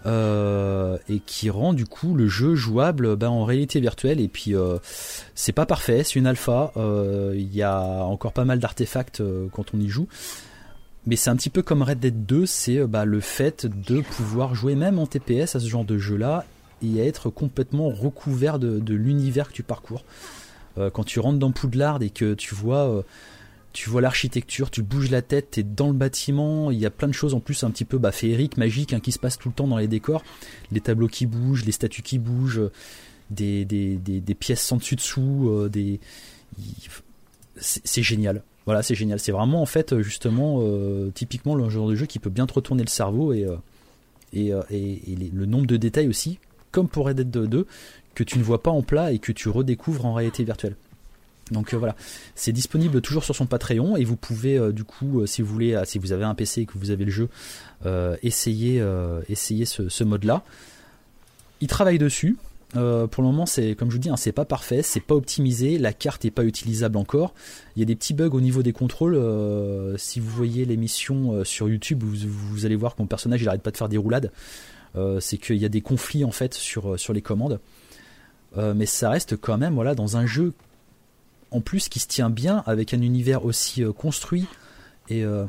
et 0.07 1.21
qui 1.27 1.51
rend 1.51 1.73
du 1.73 1.85
coup 1.85 2.15
le 2.15 2.29
jeu 2.29 2.55
jouable 2.55 3.17
ben, 3.17 3.29
en 3.29 3.45
réalité 3.45 3.81
virtuelle. 3.81 4.21
Et 4.21 4.29
puis 4.29 4.55
c'est 5.35 5.53
pas 5.53 5.67
parfait, 5.67 6.05
c'est 6.05 6.17
une 6.17 6.27
alpha. 6.27 6.73
Il 6.77 7.55
y 7.55 7.63
a 7.63 7.81
encore 8.05 8.33
pas 8.33 8.45
mal 8.45 8.59
d'artefacts 8.59 9.23
quand 9.53 9.75
on 9.75 9.81
y 9.81 9.89
joue. 9.89 10.09
Mais 11.07 11.17
c'est 11.17 11.31
un 11.31 11.37
petit 11.37 11.51
peu 11.51 11.63
comme 11.63 11.83
Red 11.83 12.01
Dead 12.01 12.27
2, 12.27 12.47
c'est 12.47 12.85
bah, 12.87 13.05
le 13.05 13.21
fait 13.21 13.67
de 13.67 14.01
pouvoir 14.01 14.55
jouer 14.55 14.75
même 14.75 14.99
en 14.99 15.07
TPS 15.07 15.55
à 15.55 15.61
ce 15.61 15.69
genre 15.69 15.85
de 15.85 15.99
jeu-là 15.99 16.45
et 16.83 16.99
être 16.99 17.31
complètement 17.31 17.89
recouvert 17.89 18.59
de, 18.59 18.95
l'univers 18.95 19.49
que 19.49 19.53
tu 19.53 19.63
parcours. 19.63 20.05
Euh, 20.79 20.91
quand 20.91 21.05
tu 21.05 21.21
rentres 21.21 21.39
dans 21.39 21.53
Poudlard 21.53 22.03
et 22.03 22.11
que 22.11 22.35
tu 22.35 22.55
vois, 22.55 22.89
euh, 22.89 23.03
tu 23.73 23.89
vois 23.89 24.01
l'architecture, 24.01 24.71
tu 24.71 24.83
bouges 24.83 25.11
la 25.11 25.23
tête, 25.23 25.53
tu 25.53 25.61
es 25.61 25.63
dans 25.63 25.89
le 25.89 25.95
bâtiment, 25.95 26.71
il 26.71 26.79
y 26.79 26.87
a 26.87 26.91
plein 26.91 27.09
de 27.09 27.13
choses 27.13 27.35
en 27.35 27.41
plus 27.41 27.65
un 27.65 27.71
petit 27.71 27.85
peu 27.85 27.99
bah, 27.99 28.13
féeriques, 28.13 28.57
magiques, 28.57 28.93
hein, 28.93 29.01
qui 29.01 29.13
se 29.13 29.19
passent 29.19 29.39
tout 29.39 29.49
le 29.49 29.55
temps 29.55 29.69
dans 29.69 29.79
les 29.79 29.89
décors. 29.89 30.23
Les 30.71 30.81
tableaux 30.81 31.09
qui 31.09 31.27
bougent, 31.27 31.65
les 31.65 31.73
statues 31.73 32.03
qui 32.03 32.19
bougent, 32.19 32.71
des, 33.31 34.37
pièces 34.39 34.63
sans 34.63 34.77
dessus 34.77 34.97
dessous, 34.97 35.49
euh, 35.49 35.69
des... 35.69 35.99
c'est 37.59 38.03
génial. 38.03 38.43
Voilà, 38.67 38.83
c'est 38.83 38.95
génial. 38.95 39.19
C'est 39.19 39.33
vraiment 39.33 39.63
en 39.63 39.67
fait 39.67 40.01
justement 40.03 40.61
typiquement 41.15 41.55
le 41.55 41.69
genre 41.71 41.89
de 41.89 41.95
jeu 41.95 42.07
qui 42.07 42.19
peut 42.19 42.31
bien 42.31 42.47
te 42.47 42.53
retourner 42.53 42.83
le 42.83 42.91
cerveau 42.91 43.33
et, 43.33 43.47
et, 44.33 44.49
et, 44.51 45.31
le 45.33 45.47
nombre 45.47 45.67
de 45.67 45.77
détails 45.77 46.09
aussi, 46.09 46.39
comme 46.73 46.89
pour 46.89 47.07
Red 47.07 47.17
Dead 47.17 47.31
2, 47.31 47.67
que 48.15 48.25
tu 48.25 48.39
ne 48.39 48.45
vois 48.45 48.63
pas 48.63 48.71
en 48.71 48.83
plat 48.83 49.13
et 49.13 49.19
que 49.21 49.31
tu 49.31 49.49
redécouvres 49.49 50.05
en 50.05 50.15
réalité 50.15 50.43
virtuelle. 50.43 50.75
Donc 51.53 51.75
euh, 51.75 51.77
voilà, 51.77 51.95
c'est 52.35 52.53
disponible 52.53 53.01
toujours 53.01 53.23
sur 53.23 53.37
son 53.37 53.47
Patreon 53.47 53.97
et 53.97 54.05
vous 54.05 54.17
pouvez 54.17 54.59
euh, 54.59 54.73
du 54.73 54.83
coup, 54.83 55.21
euh, 55.21 55.27
si 55.27 55.43
vous 55.43 55.53
voulez, 55.53 55.81
si 55.85 55.99
vous 55.99 56.13
avez 56.13 56.25
un 56.25 56.35
PC 56.35 56.63
et 56.63 56.67
que 56.67 56.77
vous 56.77 56.91
avez 56.91 57.05
le 57.05 57.11
jeu, 57.11 57.29
essayer, 58.23 58.85
essayer 59.29 59.65
ce, 59.65 60.05
mode-là. 60.05 60.43
Il 61.61 61.69
travaille 61.69 61.99
dessus. 61.99 62.37
Pour 62.73 63.23
le 63.23 63.29
moment, 63.29 63.47
c'est 63.47 63.75
comme 63.75 63.91
je 63.91 63.95
vous 63.95 64.01
dis, 64.01 64.11
hein, 64.11 64.17
c'est 64.17 64.33
pas 64.33 64.45
parfait, 64.45 64.83
c'est 64.83 65.01
pas 65.01 65.15
optimisé, 65.15 65.79
la 65.79 65.93
carte 65.93 66.25
est 66.25 66.31
pas 66.31 66.45
utilisable 66.45 66.99
encore. 66.99 67.33
Il 67.75 67.81
y 67.81 67.83
a 67.83 67.87
des 67.87 67.97
petits 67.97 68.13
bugs 68.13 68.31
au 68.33 68.41
niveau 68.41 68.63
des 68.63 68.73
contrôles. 68.73 69.19
si 69.99 70.21
vous 70.21 70.31
voyez 70.31 70.65
l'émission 70.65 71.45
sur 71.45 71.69
YouTube, 71.69 72.03
vous, 72.03 72.67
allez 72.67 72.77
voir 72.77 72.95
que 72.95 73.03
mon 73.03 73.09
personnage 73.09 73.41
il 73.41 73.49
arrête 73.49 73.63
pas 73.63 73.71
de 73.71 73.77
faire 73.77 73.89
des 73.89 73.97
roulades. 73.97 74.31
c'est 75.21 75.39
qu'il 75.39 75.57
y 75.57 75.65
a 75.65 75.71
des 75.71 75.81
conflits 75.81 76.25
en 76.25 76.33
fait 76.33 76.55
sur, 76.55 76.99
sur 76.99 77.13
les 77.13 77.23
commandes. 77.23 77.61
Euh, 78.59 78.75
mais 78.75 78.87
ça 78.87 79.11
reste 79.11 79.37
quand 79.37 79.59
même 79.59 79.75
voilà 79.75 79.95
dans 79.95 80.17
un 80.17 80.25
jeu 80.25 80.53
en 81.51 81.61
plus 81.61 81.89
qui 81.89 81.99
se 81.99 82.07
tient 82.07 82.31
bien 82.31 82.63
avec 82.67 82.95
un 82.95 83.03
univers 83.03 83.45
aussi 83.45 83.83
euh, 83.83 83.93
construit 83.93 84.47
et 85.09 85.25
euh, 85.25 85.45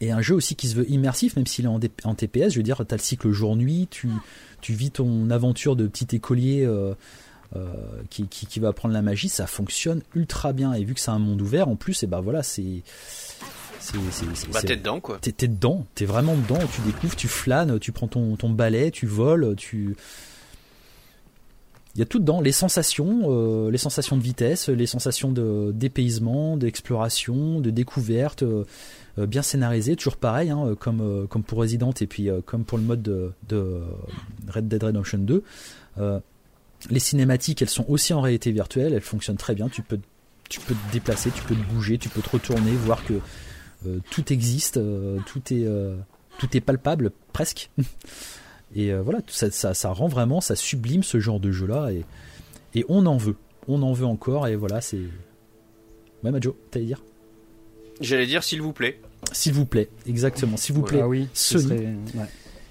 et 0.00 0.10
un 0.10 0.20
jeu 0.20 0.34
aussi 0.34 0.56
qui 0.56 0.66
se 0.66 0.74
veut 0.74 0.90
immersif 0.90 1.36
même 1.36 1.46
s'il 1.46 1.66
est 1.66 1.68
en, 1.68 1.78
en, 2.04 2.14
TPS 2.14 2.50
je 2.50 2.56
veux 2.56 2.64
dire 2.64 2.84
tu 2.88 2.94
as 2.94 2.96
le 2.96 3.02
cycle 3.02 3.30
jour-nuit 3.30 3.86
tu, 3.90 4.08
tu 4.64 4.72
vis 4.72 4.90
ton 4.90 5.28
aventure 5.30 5.76
de 5.76 5.86
petit 5.86 6.16
écolier 6.16 6.68
qui, 8.10 8.26
qui, 8.26 8.60
va 8.60 8.68
apprendre 8.68 8.94
la 8.94 9.02
magie 9.02 9.28
ça 9.28 9.46
fonctionne 9.46 10.02
ultra 10.14 10.52
bien. 10.52 10.72
Et 10.72 10.84
vu 10.84 10.94
que 10.94 11.00
c'est 11.00 11.10
un 11.10 11.18
monde 11.18 11.40
ouvert 11.42 11.68
en 11.68 11.76
plus 11.76 12.02
et 12.02 12.06
ben 12.06 12.20
voilà 12.20 12.42
c'est 12.42 12.82
bah, 14.52 14.62
t'es 14.62 14.76
dedans 14.76 15.00
quoi. 15.00 15.18
T'es, 15.20 15.46
dedans, 15.46 15.84
t'es 15.94 16.06
vraiment 16.06 16.34
dedans, 16.36 16.58
tu 16.74 16.80
découvres, 16.80 17.16
tu 17.16 17.28
flânes, 17.28 17.78
tu 17.78 17.92
prends 17.92 18.08
ton, 18.08 18.34
ton 18.36 18.48
balai, 18.48 18.90
tu 18.90 19.06
voles, 19.06 19.54
tu, 19.56 19.94
il 21.94 22.00
y 22.00 22.02
a 22.02 22.06
tout 22.06 22.18
dedans, 22.18 22.40
les 22.40 22.52
sensations, 22.52 23.22
euh, 23.26 23.70
les 23.70 23.78
sensations 23.78 24.16
de 24.16 24.22
vitesse, 24.22 24.68
les 24.68 24.86
sensations 24.86 25.30
de 25.30 25.70
dépaysement, 25.72 26.56
d'exploration, 26.56 27.60
de 27.60 27.70
découverte, 27.70 28.42
euh, 28.42 28.46
euh, 28.46 28.64
bien 29.16 29.42
scénarisé, 29.42 29.96
toujours 29.96 30.16
pareil, 30.16 30.50
hein, 30.50 30.74
comme, 30.78 31.26
comme 31.28 31.42
pour 31.44 31.58
Resident 31.58 31.92
et 32.00 32.06
puis 32.06 32.28
comme 32.46 32.64
pour 32.64 32.78
le 32.78 32.84
mode 32.84 33.02
de, 33.02 33.82
Red 34.48 34.68
Dead 34.68 34.82
Redemption 34.82 35.18
2. 35.18 35.42
les 36.90 36.98
cinématiques, 36.98 37.62
elles 37.62 37.68
sont 37.68 37.86
aussi 37.88 38.12
en 38.12 38.20
réalité 38.20 38.50
virtuelle, 38.50 38.92
elles 38.92 39.00
fonctionnent 39.00 39.36
très 39.36 39.54
bien. 39.54 39.68
Tu 39.68 39.82
peux, 39.82 40.00
tu 40.48 40.60
peux 40.60 40.74
te 40.74 40.92
déplacer, 40.92 41.30
tu 41.30 41.42
peux 41.42 41.54
te 41.54 41.72
bouger, 41.72 41.98
tu 41.98 42.08
peux 42.08 42.22
te 42.22 42.30
retourner, 42.30 42.72
voir 42.72 43.04
que 43.04 43.14
tout 44.10 44.32
existe, 44.32 44.80
tout 45.26 45.54
est, 45.54 45.66
tout 46.38 46.56
est 46.56 46.60
palpable 46.60 47.12
presque. 47.32 47.70
Et 48.74 48.92
euh, 48.92 49.02
voilà, 49.02 49.20
ça, 49.28 49.50
ça, 49.50 49.88
rend 49.90 50.08
vraiment, 50.08 50.40
ça 50.40 50.56
sublime 50.56 51.02
ce 51.02 51.20
genre 51.20 51.40
de 51.40 51.52
jeu-là. 51.52 51.92
Et, 51.92 52.04
et 52.74 52.84
on 52.88 53.06
en 53.06 53.16
veut. 53.16 53.36
On 53.68 53.82
en 53.82 53.92
veut 53.92 54.06
encore. 54.06 54.48
Et 54.48 54.56
voilà, 54.56 54.80
c'est. 54.80 55.00
Ouais, 56.22 56.30
Majo, 56.30 56.56
t'allais 56.70 56.86
dire? 56.86 57.02
J'allais 58.00 58.26
dire 58.26 58.42
s'il 58.42 58.62
vous 58.62 58.72
plaît. 58.72 59.00
S'il 59.32 59.52
vous 59.52 59.64
plaît, 59.64 59.88
exactement. 60.06 60.56
S'il 60.56 60.74
vous 60.74 60.82
plaît, 60.82 61.00
ah 61.02 61.08
oui, 61.08 61.28
Sony. 61.32 61.96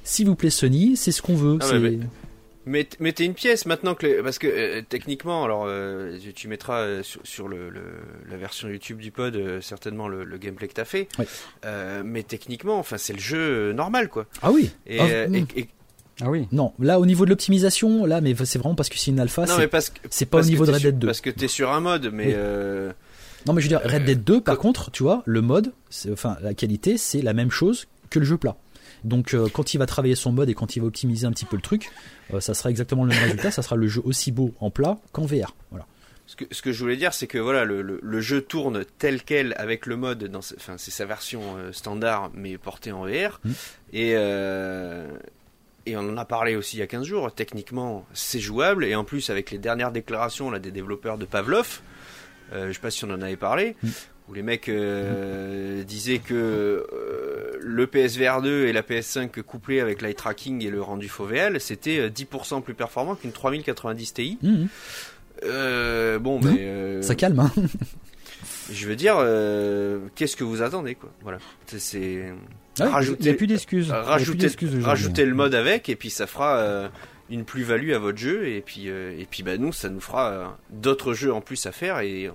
S'il 0.03 0.27
vous 0.27 0.35
plaît, 0.35 0.49
Sony, 0.49 0.97
c'est 0.97 1.11
ce 1.11 1.21
qu'on 1.21 1.35
veut. 1.35 1.57
Ah 1.61 1.73
mettez 2.65 3.25
une 3.25 3.33
pièce 3.33 3.65
maintenant 3.65 3.93
que 3.93 4.21
parce 4.21 4.39
que 4.39 4.47
euh, 4.47 4.81
techniquement 4.87 5.43
alors 5.43 5.65
euh, 5.67 6.17
tu 6.33 6.47
mettras 6.47 7.03
sur, 7.03 7.49
le, 7.49 7.69
la 8.29 8.37
version 8.37 8.69
YouTube 8.69 8.99
du 8.99 9.11
pod 9.11 9.59
certainement 9.59 10.07
le, 10.07 10.37
gameplay 10.37 10.69
que 10.69 10.73
t'as 10.73 10.85
fait 10.85 11.09
mais 12.05 12.23
techniquement 12.23 12.79
enfin 12.79 12.97
c'est 12.97 13.11
le 13.11 13.19
jeu 13.19 13.73
normal 13.73 14.07
quoi 14.07 14.27
ah 14.41 14.49
oui 14.49 14.71
et, 14.87 15.01
ah. 15.01 15.27
Ah 16.21 16.29
oui. 16.29 16.47
Non, 16.51 16.73
là 16.79 16.99
au 16.99 17.05
niveau 17.05 17.25
de 17.25 17.31
l'optimisation, 17.31 18.05
là, 18.05 18.21
mais 18.21 18.35
c'est 18.45 18.59
vraiment 18.59 18.75
parce 18.75 18.89
que 18.89 18.97
c'est 18.97 19.11
une 19.11 19.19
alpha. 19.19 19.45
Non, 19.45 19.57
mais 19.57 19.67
parce 19.67 19.89
que 19.89 19.99
c'est 20.09 20.25
pas 20.25 20.39
au 20.39 20.43
niveau 20.43 20.65
de 20.65 20.71
Red 20.71 20.81
Dead 20.81 20.99
2. 20.99 21.07
Parce 21.07 21.21
que 21.21 21.29
t'es 21.29 21.47
sur 21.47 21.71
un 21.71 21.79
mode, 21.79 22.11
mais. 22.13 22.33
Euh, 22.35 22.91
non, 23.45 23.53
mais 23.53 23.61
je 23.61 23.69
veux 23.69 23.77
dire, 23.77 23.81
Red 23.83 24.05
Dead 24.05 24.23
2, 24.23 24.41
par 24.41 24.57
contre, 24.57 24.91
tu 24.91 25.03
vois, 25.03 25.23
le 25.25 25.41
mode, 25.41 25.73
enfin, 26.11 26.37
la 26.41 26.53
qualité, 26.53 26.97
c'est 26.97 27.21
la 27.21 27.33
même 27.33 27.51
chose 27.51 27.87
que 28.09 28.19
le 28.19 28.25
jeu 28.25 28.37
plat. 28.37 28.55
Donc, 29.03 29.33
euh, 29.33 29.49
quand 29.51 29.73
il 29.73 29.79
va 29.79 29.85
travailler 29.85 30.15
son 30.15 30.31
mode 30.31 30.49
et 30.49 30.53
quand 30.53 30.75
il 30.75 30.79
va 30.79 30.87
optimiser 30.87 31.27
un 31.27 31.31
petit 31.31 31.45
peu 31.45 31.57
le 31.57 31.61
truc, 31.61 31.91
euh, 32.33 32.39
ça 32.39 32.53
sera 32.53 32.69
exactement 32.69 33.03
le 33.03 33.09
même 33.09 33.23
résultat. 33.23 33.51
Ça 33.51 33.61
sera 33.61 33.75
le 33.75 33.87
jeu 33.87 34.01
aussi 34.05 34.31
beau 34.31 34.53
en 34.59 34.69
plat 34.69 34.97
qu'en 35.11 35.25
VR. 35.25 35.55
Voilà. 35.71 35.85
Ce 36.25 36.37
que, 36.37 36.45
ce 36.51 36.61
que, 36.61 36.71
je 36.71 36.79
voulais 36.81 36.95
dire, 36.95 37.13
c'est 37.13 37.27
que 37.27 37.37
voilà, 37.37 37.65
le, 37.65 37.81
le, 37.81 38.21
jeu 38.21 38.41
tourne 38.41 38.85
tel 38.97 39.23
quel 39.23 39.53
avec 39.57 39.85
le 39.85 39.97
mode, 39.97 40.23
dans, 40.23 40.39
enfin, 40.39 40.75
c'est 40.77 40.91
sa 40.91 41.05
version 41.05 41.41
standard, 41.73 42.31
mais 42.33 42.57
portée 42.57 42.93
en 42.93 43.05
VR. 43.05 43.41
Mmh. 43.43 43.51
Et, 43.91 44.15
et 45.85 45.97
on 45.97 46.01
en 46.01 46.17
a 46.17 46.25
parlé 46.25 46.55
aussi 46.55 46.77
il 46.77 46.79
y 46.79 46.83
a 46.83 46.87
15 46.87 47.05
jours, 47.05 47.33
techniquement 47.33 48.05
c'est 48.13 48.39
jouable, 48.39 48.85
et 48.85 48.95
en 48.95 49.03
plus 49.03 49.29
avec 49.29 49.51
les 49.51 49.57
dernières 49.57 49.91
déclarations 49.91 50.49
là, 50.49 50.59
des 50.59 50.71
développeurs 50.71 51.17
de 51.17 51.25
Pavlov, 51.25 51.81
euh, 51.81 51.92
je 52.53 52.71
sais 52.71 52.79
pas 52.79 52.91
si 52.91 53.05
on 53.05 53.09
en 53.09 53.21
avait 53.21 53.35
parlé, 53.35 53.75
mm. 53.81 53.89
où 54.29 54.33
les 54.33 54.41
mecs 54.41 54.69
euh, 54.69 55.83
disaient 55.83 56.19
que 56.19 56.33
euh, 56.33 57.57
le 57.59 57.87
PSVR 57.87 58.41
2 58.41 58.67
et 58.67 58.73
la 58.73 58.81
PS5 58.81 59.41
couplés 59.41 59.79
avec 59.79 60.01
l'eye 60.01 60.15
tracking 60.15 60.63
et 60.63 60.69
le 60.69 60.81
rendu 60.81 61.09
FOVL, 61.09 61.59
c'était 61.59 62.09
10% 62.09 62.61
plus 62.61 62.73
performant 62.73 63.15
qu'une 63.15 63.31
3090 63.31 64.13
Ti. 64.13 64.37
Mm. 64.41 66.17
bon, 66.17 66.39
mais... 66.41 67.01
Ça 67.01 67.15
calme, 67.15 67.39
hein 67.39 67.51
Je 68.71 68.87
veux 68.87 68.95
dire, 68.95 69.17
qu'est-ce 70.15 70.37
que 70.37 70.43
vous 70.43 70.61
attendez, 70.61 70.95
quoi 70.95 71.11
Voilà. 71.21 71.39
C'est 71.67 72.33
rajouter, 72.79 73.19
il 73.21 73.25
n'y 73.25 73.31
a 73.31 73.33
plus 73.35 73.47
d'excuses. 73.47 73.91
Rajouter, 73.91 75.25
le 75.25 75.35
mode 75.35 75.55
avec 75.55 75.89
et 75.89 75.95
puis 75.95 76.09
ça 76.09 76.27
fera 76.27 76.57
euh, 76.57 76.87
une 77.33 77.45
plus-value 77.45 77.91
à 77.91 77.99
votre 77.99 78.17
jeu 78.17 78.47
et 78.47 78.61
puis 78.61 78.83
euh, 78.87 79.17
et 79.17 79.25
puis 79.25 79.43
bah 79.43 79.57
nous 79.57 79.73
ça 79.73 79.89
nous 79.89 79.99
fera 79.99 80.29
euh, 80.29 80.45
d'autres 80.69 81.13
jeux 81.13 81.33
en 81.33 81.41
plus 81.41 81.65
à 81.65 81.71
faire 81.71 81.99
et, 81.99 82.29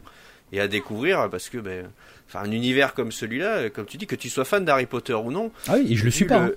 et 0.53 0.61
à 0.61 0.68
découvrir 0.68 1.30
parce 1.30 1.49
que 1.49 1.59
ben 1.59 1.88
enfin 2.26 2.40
un 2.40 2.51
univers 2.51 2.94
comme 2.94 3.12
celui-là 3.12 3.70
comme 3.70 3.86
tu 3.86 3.96
dis 3.96 4.07
que 4.07 4.16
tu 4.16 4.28
sois 4.28 4.44
fan 4.44 4.64
d'Harry 4.64 4.86
Potter 4.86 5.14
ou 5.14 5.30
non. 5.30 5.53
Ah 5.68 5.74
oui, 5.76 5.92
et 5.92 5.96
je 5.96 6.05
le 6.05 6.11
suis 6.11 6.24
pas. 6.24 6.44
Hein. 6.44 6.51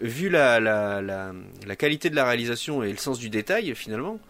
Vu 0.00 0.28
la, 0.28 0.60
la, 0.60 1.02
la, 1.02 1.32
la, 1.66 1.76
qualité 1.76 2.08
de 2.08 2.14
la 2.14 2.24
réalisation 2.24 2.84
et 2.84 2.92
le 2.92 2.98
sens 2.98 3.18
du 3.18 3.30
détail 3.30 3.74
finalement, 3.74 4.20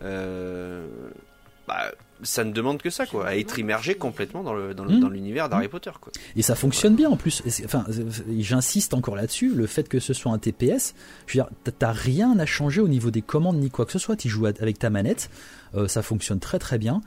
bah, 0.00 1.92
ça 2.22 2.44
ne 2.44 2.52
demande 2.52 2.80
que 2.80 2.90
ça, 2.90 3.06
quoi, 3.06 3.26
à 3.26 3.36
être 3.36 3.58
immergé 3.58 3.94
complètement 3.94 4.42
dans 4.42 4.54
le 4.54 4.74
dans 4.74 4.84
hmm. 4.84 5.12
l'univers 5.12 5.48
d'Harry. 5.48 5.68
Potter, 5.68 5.90
quoi. 6.00 6.12
Et 6.36 6.42
ça 6.42 6.54
fonctionne 6.54 6.94
bien 6.94 7.10
en 7.10 7.16
plus. 7.16 7.42
Enfin, 7.64 7.84
j'insiste 8.38 8.94
encore 8.94 9.16
là-dessus, 9.16 9.52
le 9.54 9.66
fait 9.66 9.88
que 9.88 10.00
ce 10.00 10.12
soit 10.12 10.32
un 10.32 10.38
TPS, 10.38 10.94
je 11.26 11.38
veux 11.38 11.44
dire, 11.44 11.50
t'as 11.78 11.92
rien 11.92 12.38
à 12.38 12.46
changer 12.46 12.80
au 12.80 12.88
niveau 12.88 13.10
des 13.10 13.22
commandes 13.22 13.58
ni 13.58 13.70
quoi 13.70 13.86
que 13.86 13.92
ce 13.92 13.98
soit. 13.98 14.16
Tu 14.16 14.28
joues 14.28 14.46
avec 14.46 14.78
ta 14.78 14.90
manette, 14.90 15.30
euh, 15.74 15.88
ça 15.88 16.02
fonctionne 16.02 16.40
très 16.40 16.58
très 16.58 16.78
bien. 16.78 17.00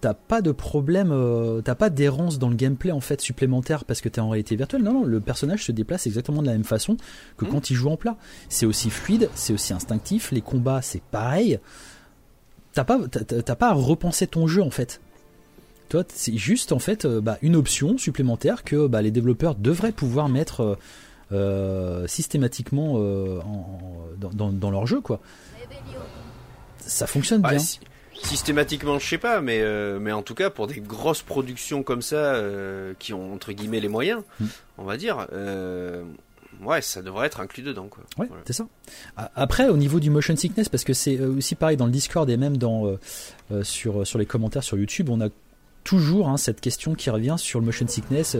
T'as 0.00 0.14
pas 0.14 0.42
de 0.42 0.52
problème, 0.52 1.10
euh, 1.10 1.60
t'as 1.60 1.74
pas 1.74 1.90
d'errance 1.90 2.38
dans 2.38 2.48
le 2.48 2.54
gameplay 2.54 2.92
en 2.92 3.00
fait 3.00 3.20
supplémentaire 3.20 3.84
parce 3.84 4.00
que 4.00 4.08
t'es 4.08 4.20
en 4.20 4.28
réalité 4.28 4.54
virtuelle. 4.54 4.82
Non, 4.82 4.92
non, 4.92 5.04
le 5.04 5.20
personnage 5.20 5.64
se 5.64 5.72
déplace 5.72 6.06
exactement 6.06 6.40
de 6.40 6.46
la 6.46 6.52
même 6.52 6.64
façon 6.64 6.96
que 7.36 7.44
hmm. 7.44 7.48
quand 7.48 7.70
il 7.70 7.74
joue 7.74 7.88
en 7.88 7.96
plat. 7.96 8.16
C'est 8.48 8.66
aussi 8.66 8.90
fluide, 8.90 9.28
c'est 9.34 9.52
aussi 9.52 9.72
instinctif. 9.72 10.30
Les 10.30 10.40
combats, 10.40 10.82
c'est 10.82 11.02
pareil 11.02 11.58
t'as 12.78 12.84
pas, 12.84 12.98
t'as 13.08 13.56
pas 13.56 13.70
à 13.70 13.72
repenser 13.72 14.26
ton 14.26 14.46
jeu 14.46 14.62
en 14.62 14.70
fait. 14.70 15.00
Toi, 15.88 16.04
c'est 16.14 16.36
juste 16.36 16.70
en 16.72 16.78
fait 16.78 17.04
euh, 17.04 17.20
bah, 17.20 17.38
une 17.42 17.56
option 17.56 17.98
supplémentaire 17.98 18.62
que 18.62 18.86
bah, 18.86 19.02
les 19.02 19.10
développeurs 19.10 19.54
devraient 19.54 19.92
pouvoir 19.92 20.28
mettre 20.28 20.60
euh, 20.60 20.76
euh, 21.32 22.06
systématiquement 22.06 22.94
dans, 24.18 24.70
leur 24.70 24.86
jeu, 24.86 25.00
quoi. 25.00 25.20
Ça 26.78 27.06
fonctionne 27.06 27.42
bien. 27.42 27.58
systématiquement, 28.22 28.98
je 28.98 29.06
sais 29.06 29.18
pas, 29.18 29.40
mais 29.40 29.62
mais 29.98 30.12
en 30.12 30.22
tout 30.22 30.34
cas 30.34 30.48
pour 30.48 30.68
des 30.68 30.80
grosses 30.80 31.22
productions 31.22 31.82
comme 31.82 32.02
ça 32.02 32.40
qui 32.98 33.12
ont 33.12 33.34
entre 33.34 33.52
guillemets 33.52 33.80
les 33.80 33.88
moyens, 33.88 34.22
hmm. 34.40 34.46
on 34.78 34.84
va 34.84 34.96
dire 34.96 35.26
ouais, 36.62 36.82
ça 36.82 37.02
devrait 37.02 37.26
être 37.26 37.40
inclus 37.40 37.62
dedans. 37.62 37.88
Quoi. 37.88 38.04
Ouais, 38.18 38.28
c'est 38.46 38.52
ça. 38.52 38.66
Après, 39.16 39.68
au 39.68 39.76
niveau 39.76 40.00
du 40.00 40.10
motion 40.10 40.36
sickness, 40.36 40.68
parce 40.68 40.84
que 40.84 40.92
c'est 40.92 41.20
aussi 41.20 41.54
pareil 41.54 41.76
dans 41.76 41.86
le 41.86 41.92
Discord 41.92 42.28
et 42.28 42.36
même 42.36 42.56
dans 42.56 42.96
sur 43.62 44.06
sur 44.06 44.18
les 44.18 44.26
commentaires 44.26 44.62
sur 44.62 44.76
YouTube, 44.76 45.08
on 45.10 45.20
a 45.20 45.28
toujours 45.84 46.28
hein, 46.28 46.36
cette 46.36 46.60
question 46.60 46.94
qui 46.94 47.08
revient 47.08 47.36
sur 47.38 47.60
le 47.60 47.66
motion 47.66 47.86
sickness, 47.86 48.36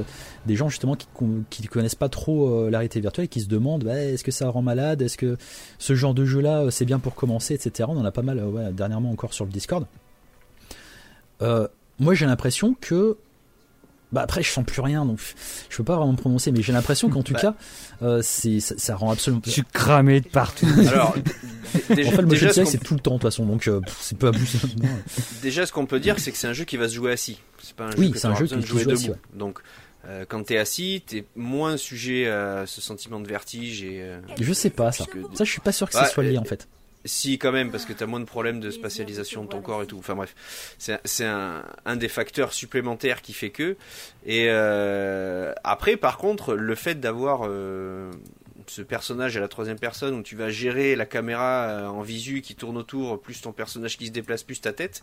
des 0.46 0.56
gens 0.56 0.68
justement 0.68 0.96
qui 0.96 1.62
ne 1.62 1.68
connaissent 1.68 1.94
pas 1.94 2.08
trop 2.10 2.68
la 2.68 2.78
réalité 2.78 3.00
virtuelle 3.00 3.24
et 3.24 3.28
qui 3.28 3.40
se 3.40 3.48
demandent 3.48 3.84
bah, 3.84 3.96
est-ce 3.96 4.24
que 4.24 4.30
ça 4.30 4.48
rend 4.50 4.62
malade, 4.62 5.00
est-ce 5.00 5.16
que 5.16 5.38
ce 5.78 5.94
genre 5.94 6.14
de 6.14 6.24
jeu-là 6.24 6.70
c'est 6.70 6.84
bien 6.84 6.98
pour 6.98 7.14
commencer, 7.14 7.54
etc. 7.54 7.88
On 7.90 7.96
en 7.96 8.04
a 8.04 8.12
pas 8.12 8.22
mal 8.22 8.72
dernièrement 8.74 9.10
encore 9.10 9.32
sur 9.32 9.44
le 9.44 9.50
Discord. 9.50 9.86
moi 11.40 12.14
j'ai 12.14 12.26
l'impression 12.26 12.76
que 12.78 13.16
bah 14.12 14.22
après 14.22 14.42
je 14.42 14.50
sens 14.50 14.64
plus 14.64 14.80
rien 14.80 15.04
donc 15.04 15.18
je 15.68 15.76
peux 15.76 15.84
pas 15.84 15.96
vraiment 15.96 16.12
me 16.12 16.16
prononcer 16.16 16.50
mais 16.52 16.62
j'ai 16.62 16.72
l'impression 16.72 17.08
qu'en 17.08 17.22
tout 17.22 17.34
bah. 17.34 17.40
cas 17.40 17.54
euh, 18.02 18.20
c'est 18.22 18.60
ça, 18.60 18.96
rend 18.96 19.10
absolument 19.10 19.42
je 19.44 19.50
suis 19.50 19.64
cramé 19.64 20.20
de 20.20 20.28
partout 20.28 20.66
alors 20.88 21.14
déjà, 21.90 22.08
en 22.08 22.12
fait 22.12 22.22
le 22.22 22.28
motion 22.28 22.64
c'est 22.64 22.78
tout 22.78 22.94
le 22.94 23.00
temps 23.00 23.12
de 23.12 23.16
toute 23.16 23.22
façon 23.22 23.44
donc 23.44 23.68
euh, 23.68 23.80
c'est 24.00 24.16
peu 24.16 24.28
abusé 24.28 24.58
déjà 25.42 25.66
ce 25.66 25.72
qu'on 25.72 25.86
peut 25.86 26.00
dire 26.00 26.18
c'est 26.18 26.32
que 26.32 26.38
c'est 26.38 26.48
un 26.48 26.52
jeu 26.52 26.64
qui 26.64 26.76
va 26.76 26.88
se 26.88 26.94
jouer 26.94 27.12
assis 27.12 27.38
c'est 27.62 27.76
pas 27.76 27.84
un 27.84 27.90
jeu 27.90 27.98
oui, 27.98 28.12
c'est 28.16 28.26
un 28.26 28.34
jeu 28.34 28.46
qui 28.46 28.62
jouer 28.62 28.84
debout 28.84 29.14
donc 29.34 29.60
euh, 30.06 30.24
quand 30.26 30.42
t'es 30.44 30.56
assis, 30.56 31.02
t'es 31.06 31.24
moins 31.36 31.76
sujet 31.76 32.28
à 32.28 32.66
ce 32.66 32.80
sentiment 32.80 33.20
de 33.20 33.28
vertige 33.28 33.82
et. 33.82 34.00
Euh, 34.00 34.20
je 34.40 34.52
sais 34.52 34.70
pas 34.70 34.92
ça. 34.92 35.04
Ça, 35.34 35.44
je 35.44 35.50
suis 35.50 35.60
pas 35.60 35.72
sûr 35.72 35.88
que 35.88 35.94
ça 35.94 36.06
soit 36.06 36.22
lié 36.22 36.38
en 36.38 36.44
fait. 36.44 36.68
Si, 37.04 37.38
quand 37.38 37.52
même, 37.52 37.70
parce 37.70 37.84
que 37.84 37.92
tu 37.92 38.02
as 38.02 38.06
moins 38.06 38.20
de 38.20 38.24
problèmes 38.24 38.60
de 38.60 38.70
spatialisation 38.70 39.44
de 39.44 39.48
ton 39.48 39.62
corps 39.62 39.82
et 39.82 39.86
tout. 39.86 39.98
Enfin 39.98 40.16
bref, 40.16 40.34
c'est 40.78 41.24
un, 41.24 41.96
des 41.96 42.08
facteurs 42.08 42.52
supplémentaires 42.52 43.22
qui 43.22 43.32
fait 43.32 43.50
que. 43.50 43.76
Et 44.26 44.46
euh, 44.48 45.52
après, 45.62 45.96
par 45.96 46.18
contre, 46.18 46.54
le 46.54 46.74
fait 46.74 46.96
d'avoir 46.96 47.42
euh, 47.46 48.10
ce 48.66 48.82
personnage 48.82 49.36
à 49.36 49.40
la 49.40 49.48
troisième 49.48 49.78
personne 49.78 50.14
où 50.16 50.22
tu 50.22 50.34
vas 50.34 50.50
gérer 50.50 50.96
la 50.96 51.06
caméra 51.06 51.68
euh, 51.68 51.86
en 51.86 52.02
visu 52.02 52.42
qui 52.42 52.56
tourne 52.56 52.76
autour, 52.76 53.20
plus 53.20 53.40
ton 53.40 53.52
personnage 53.52 53.96
qui 53.96 54.08
se 54.08 54.12
déplace, 54.12 54.42
plus 54.42 54.60
ta 54.60 54.72
tête, 54.72 55.02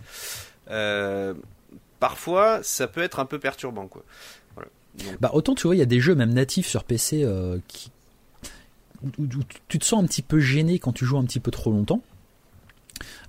parfois 2.00 2.62
ça 2.62 2.88
peut 2.88 3.02
être 3.02 3.20
un 3.20 3.26
peu 3.26 3.40
perturbant. 3.40 3.88
Quoi. 3.88 4.04
Bah, 5.20 5.32
autant 5.34 5.56
tu 5.56 5.68
vois, 5.68 5.76
il 5.76 5.80
y 5.80 5.82
a 5.82 5.88
des 5.88 6.00
jeux 6.00 6.16
même 6.16 6.34
natifs 6.34 6.68
sur 6.68 6.84
PC 6.84 7.26
qui, 7.68 7.92
où, 9.04 9.26
tu 9.68 9.80
te 9.80 9.86
sens 9.86 10.04
un 10.04 10.08
petit 10.08 10.22
peu 10.22 10.40
gêné 10.40 10.80
quand 10.80 10.94
tu 10.94 11.06
joues 11.06 11.18
un 11.18 11.26
petit 11.26 11.40
peu 11.40 11.52
trop 11.52 11.72
longtemps. 11.72 12.02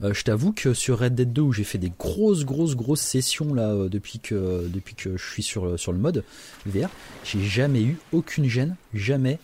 Euh, 0.03 0.15
je 0.15 0.23
t'avoue 0.23 0.53
que 0.53 0.75
sur 0.75 0.99
Red 0.99 1.15
Dead 1.15 1.33
2 1.33 1.43
où 1.43 1.53
j'ai 1.53 1.65
fait 1.65 1.79
des 1.79 1.93
grosses 1.99 2.45
grosses 2.45 2.77
grosses 2.77 3.01
sessions 3.01 3.53
là 3.53 3.71
euh, 3.71 3.89
depuis 3.89 4.21
que 4.21 4.69
depuis 4.69 4.95
que 4.95 5.17
je 5.17 5.25
suis 5.25 5.43
sur 5.43 5.79
sur 5.79 5.93
le 5.93 5.99
mode 5.99 6.25
VR, 6.67 6.89
j'ai 7.25 7.43
jamais 7.43 7.83
eu 7.83 7.99
aucune 8.13 8.45
gêne, 8.45 8.77
jamais 8.95 9.39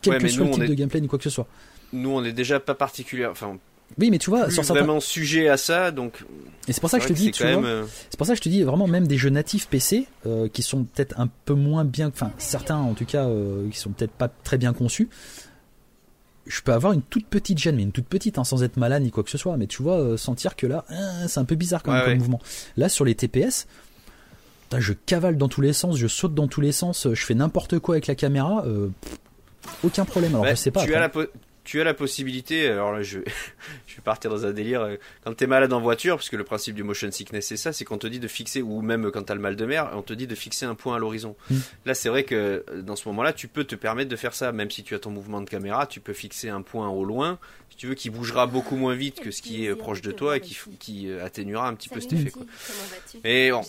quel 0.00 0.22
que 0.22 0.28
soit 0.28 0.46
le 0.46 0.52
type 0.52 0.64
de 0.64 0.74
gameplay 0.74 1.00
ni 1.00 1.08
quoi 1.08 1.18
que 1.18 1.24
ce 1.24 1.30
soit. 1.30 1.46
Nous 1.92 2.10
on 2.10 2.24
est 2.24 2.32
déjà 2.32 2.60
pas 2.60 2.74
particulier, 2.74 3.26
enfin 3.26 3.58
oui, 3.98 4.10
mais 4.10 4.18
tu 4.18 4.30
vois, 4.30 4.50
sur 4.50 4.62
vraiment 4.62 5.00
sujet 5.00 5.48
à 5.48 5.56
ça, 5.56 5.90
donc. 5.90 6.24
Et 6.66 6.72
c'est 6.72 6.80
pour 6.80 6.90
ça 6.90 6.98
que 6.98 7.04
je 7.04 7.08
te 7.08 7.12
dis, 7.12 7.30
tu 7.30 7.42
vois, 7.42 7.64
euh, 7.64 7.84
c'est 8.10 8.16
pour 8.16 8.26
ça 8.26 8.32
que 8.32 8.38
je 8.38 8.42
te 8.42 8.48
dis 8.48 8.62
vraiment 8.62 8.86
même 8.86 9.06
des 9.06 9.18
jeux 9.18 9.30
natifs 9.30 9.68
PC 9.68 10.06
euh, 10.26 10.48
qui 10.48 10.62
sont 10.62 10.84
peut-être 10.84 11.18
un 11.20 11.28
peu 11.44 11.54
moins 11.54 11.84
bien, 11.84 12.08
enfin 12.08 12.32
certains 12.38 12.76
en 12.76 12.94
tout 12.94 13.04
cas 13.04 13.26
euh, 13.26 13.68
qui 13.70 13.78
sont 13.78 13.90
peut-être 13.90 14.12
pas 14.12 14.28
très 14.28 14.58
bien 14.58 14.72
conçus. 14.72 15.08
Je 16.46 16.60
peux 16.60 16.72
avoir 16.72 16.92
une 16.92 17.02
toute 17.02 17.26
petite 17.26 17.58
gêne, 17.58 17.76
mais 17.76 17.82
une 17.82 17.92
toute 17.92 18.06
petite, 18.06 18.36
hein, 18.38 18.44
sans 18.44 18.62
être 18.64 18.76
malade 18.76 19.02
ni 19.02 19.10
quoi 19.10 19.24
que 19.24 19.30
ce 19.30 19.38
soit. 19.38 19.56
Mais 19.56 19.66
tu 19.66 19.82
vois, 19.82 20.18
sentir 20.18 20.56
que 20.56 20.66
là, 20.66 20.84
c'est 21.26 21.40
un 21.40 21.46
peu 21.46 21.54
bizarre 21.54 21.82
quand 21.82 21.92
même 21.92 22.04
comme 22.04 22.18
mouvement. 22.18 22.40
Là, 22.76 22.90
sur 22.90 23.06
les 23.06 23.14
TPS, 23.14 23.66
je 24.76 24.92
cavale 24.92 25.38
dans 25.38 25.48
tous 25.48 25.62
les 25.62 25.72
sens, 25.72 25.96
je 25.96 26.06
saute 26.06 26.34
dans 26.34 26.46
tous 26.46 26.60
les 26.60 26.72
sens, 26.72 27.08
je 27.10 27.24
fais 27.24 27.34
n'importe 27.34 27.78
quoi 27.78 27.94
avec 27.94 28.08
la 28.08 28.14
caméra. 28.14 28.62
aucun 29.82 30.04
problème. 30.04 30.34
Alors 30.34 30.46
je 30.46 30.54
sais 30.54 30.70
pas. 30.70 30.84
Tu 30.84 30.94
as, 30.94 31.00
la 31.00 31.10
tu 31.64 31.80
as 31.80 31.84
la 31.84 31.94
possibilité, 31.94 32.68
alors 32.68 32.92
là 32.92 33.02
je, 33.02 33.20
je 33.86 33.96
vais 33.96 34.02
partir 34.02 34.30
dans 34.30 34.46
un 34.46 34.52
délire, 34.52 34.82
euh, 34.82 34.96
quand 35.24 35.34
tu 35.34 35.44
es 35.44 35.46
malade 35.46 35.72
en 35.72 35.80
voiture, 35.80 36.16
parce 36.16 36.28
que 36.28 36.36
le 36.36 36.44
principe 36.44 36.74
du 36.74 36.82
motion 36.82 37.10
sickness 37.10 37.46
c'est 37.46 37.56
ça, 37.56 37.72
c'est 37.72 37.84
qu'on 37.84 37.98
te 37.98 38.06
dit 38.06 38.20
de 38.20 38.28
fixer, 38.28 38.62
ou 38.62 38.82
même 38.82 39.10
quand 39.10 39.24
tu 39.24 39.32
as 39.32 39.34
le 39.34 39.40
mal 39.40 39.56
de 39.56 39.66
mer, 39.66 39.90
on 39.94 40.02
te 40.02 40.12
dit 40.12 40.26
de 40.26 40.34
fixer 40.34 40.66
un 40.66 40.74
point 40.74 40.96
à 40.96 40.98
l'horizon. 40.98 41.36
Mm. 41.50 41.56
Là 41.86 41.94
c'est 41.94 42.08
vrai 42.08 42.24
que 42.24 42.64
euh, 42.68 42.82
dans 42.82 42.96
ce 42.96 43.08
moment-là, 43.08 43.32
tu 43.32 43.48
peux 43.48 43.64
te 43.64 43.74
permettre 43.74 44.10
de 44.10 44.16
faire 44.16 44.34
ça, 44.34 44.52
même 44.52 44.70
si 44.70 44.84
tu 44.84 44.94
as 44.94 44.98
ton 44.98 45.10
mouvement 45.10 45.40
de 45.40 45.48
caméra, 45.48 45.86
tu 45.86 46.00
peux 46.00 46.12
fixer 46.12 46.48
un 46.48 46.62
point 46.62 46.88
au 46.88 47.04
loin, 47.04 47.38
si 47.74 47.78
tu 47.80 47.86
veux, 47.88 47.94
qui 47.94 48.10
bougera 48.10 48.46
beaucoup 48.46 48.76
moins 48.76 48.94
vite 48.94 49.20
que 49.20 49.30
ce 49.30 49.42
qui 49.42 49.66
est 49.66 49.74
proche 49.74 50.00
de 50.00 50.12
toi 50.12 50.36
et 50.36 50.40
qui, 50.40 50.56
qui 50.78 51.08
euh, 51.08 51.24
atténuera 51.24 51.66
un 51.66 51.74
petit 51.74 51.88
peu 51.88 52.00
cet 52.00 52.12
effet. 52.12 52.30
Quoi. 52.30 52.44
Mais 53.24 53.50
bon, 53.50 53.62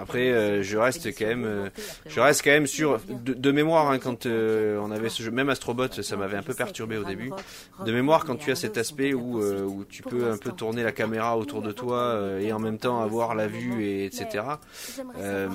après 0.00 0.62
je 0.62 0.76
reste 0.78 1.08
quand 1.08 1.26
même, 1.26 1.70
je 2.06 2.20
reste 2.20 2.42
quand 2.42 2.50
même 2.50 2.66
sur, 2.66 3.00
de, 3.08 3.52
mémoire, 3.52 3.90
hein, 3.90 3.98
quand 3.98 4.26
on 4.26 4.90
avait 4.90 5.08
ce 5.08 5.22
jeu, 5.22 5.30
même 5.30 5.50
Astrobot, 5.50 6.02
ça 6.02 6.16
m'avait 6.16 6.36
un 6.36 6.42
peu 6.42 6.54
perturbé 6.54 6.96
au 6.96 7.04
début. 7.04 7.30
De 7.84 7.92
mémoire, 7.92 8.24
quand 8.24 8.36
tu 8.36 8.50
as 8.50 8.56
cet 8.56 8.78
aspect 8.78 9.12
où 9.12 9.42
euh, 9.42 9.62
où 9.62 9.84
tu 9.84 10.02
peux 10.02 10.30
un 10.30 10.36
peu 10.36 10.52
tourner 10.52 10.82
la 10.82 10.92
caméra 10.92 11.36
autour 11.36 11.62
de 11.62 11.72
toi 11.72 11.98
euh, 11.98 12.40
et 12.40 12.52
en 12.52 12.58
même 12.58 12.78
temps 12.78 13.00
avoir 13.00 13.34
la 13.34 13.46
vue, 13.46 13.84
et, 13.84 14.04
etc. 14.04 14.44
Euh, 15.18 15.48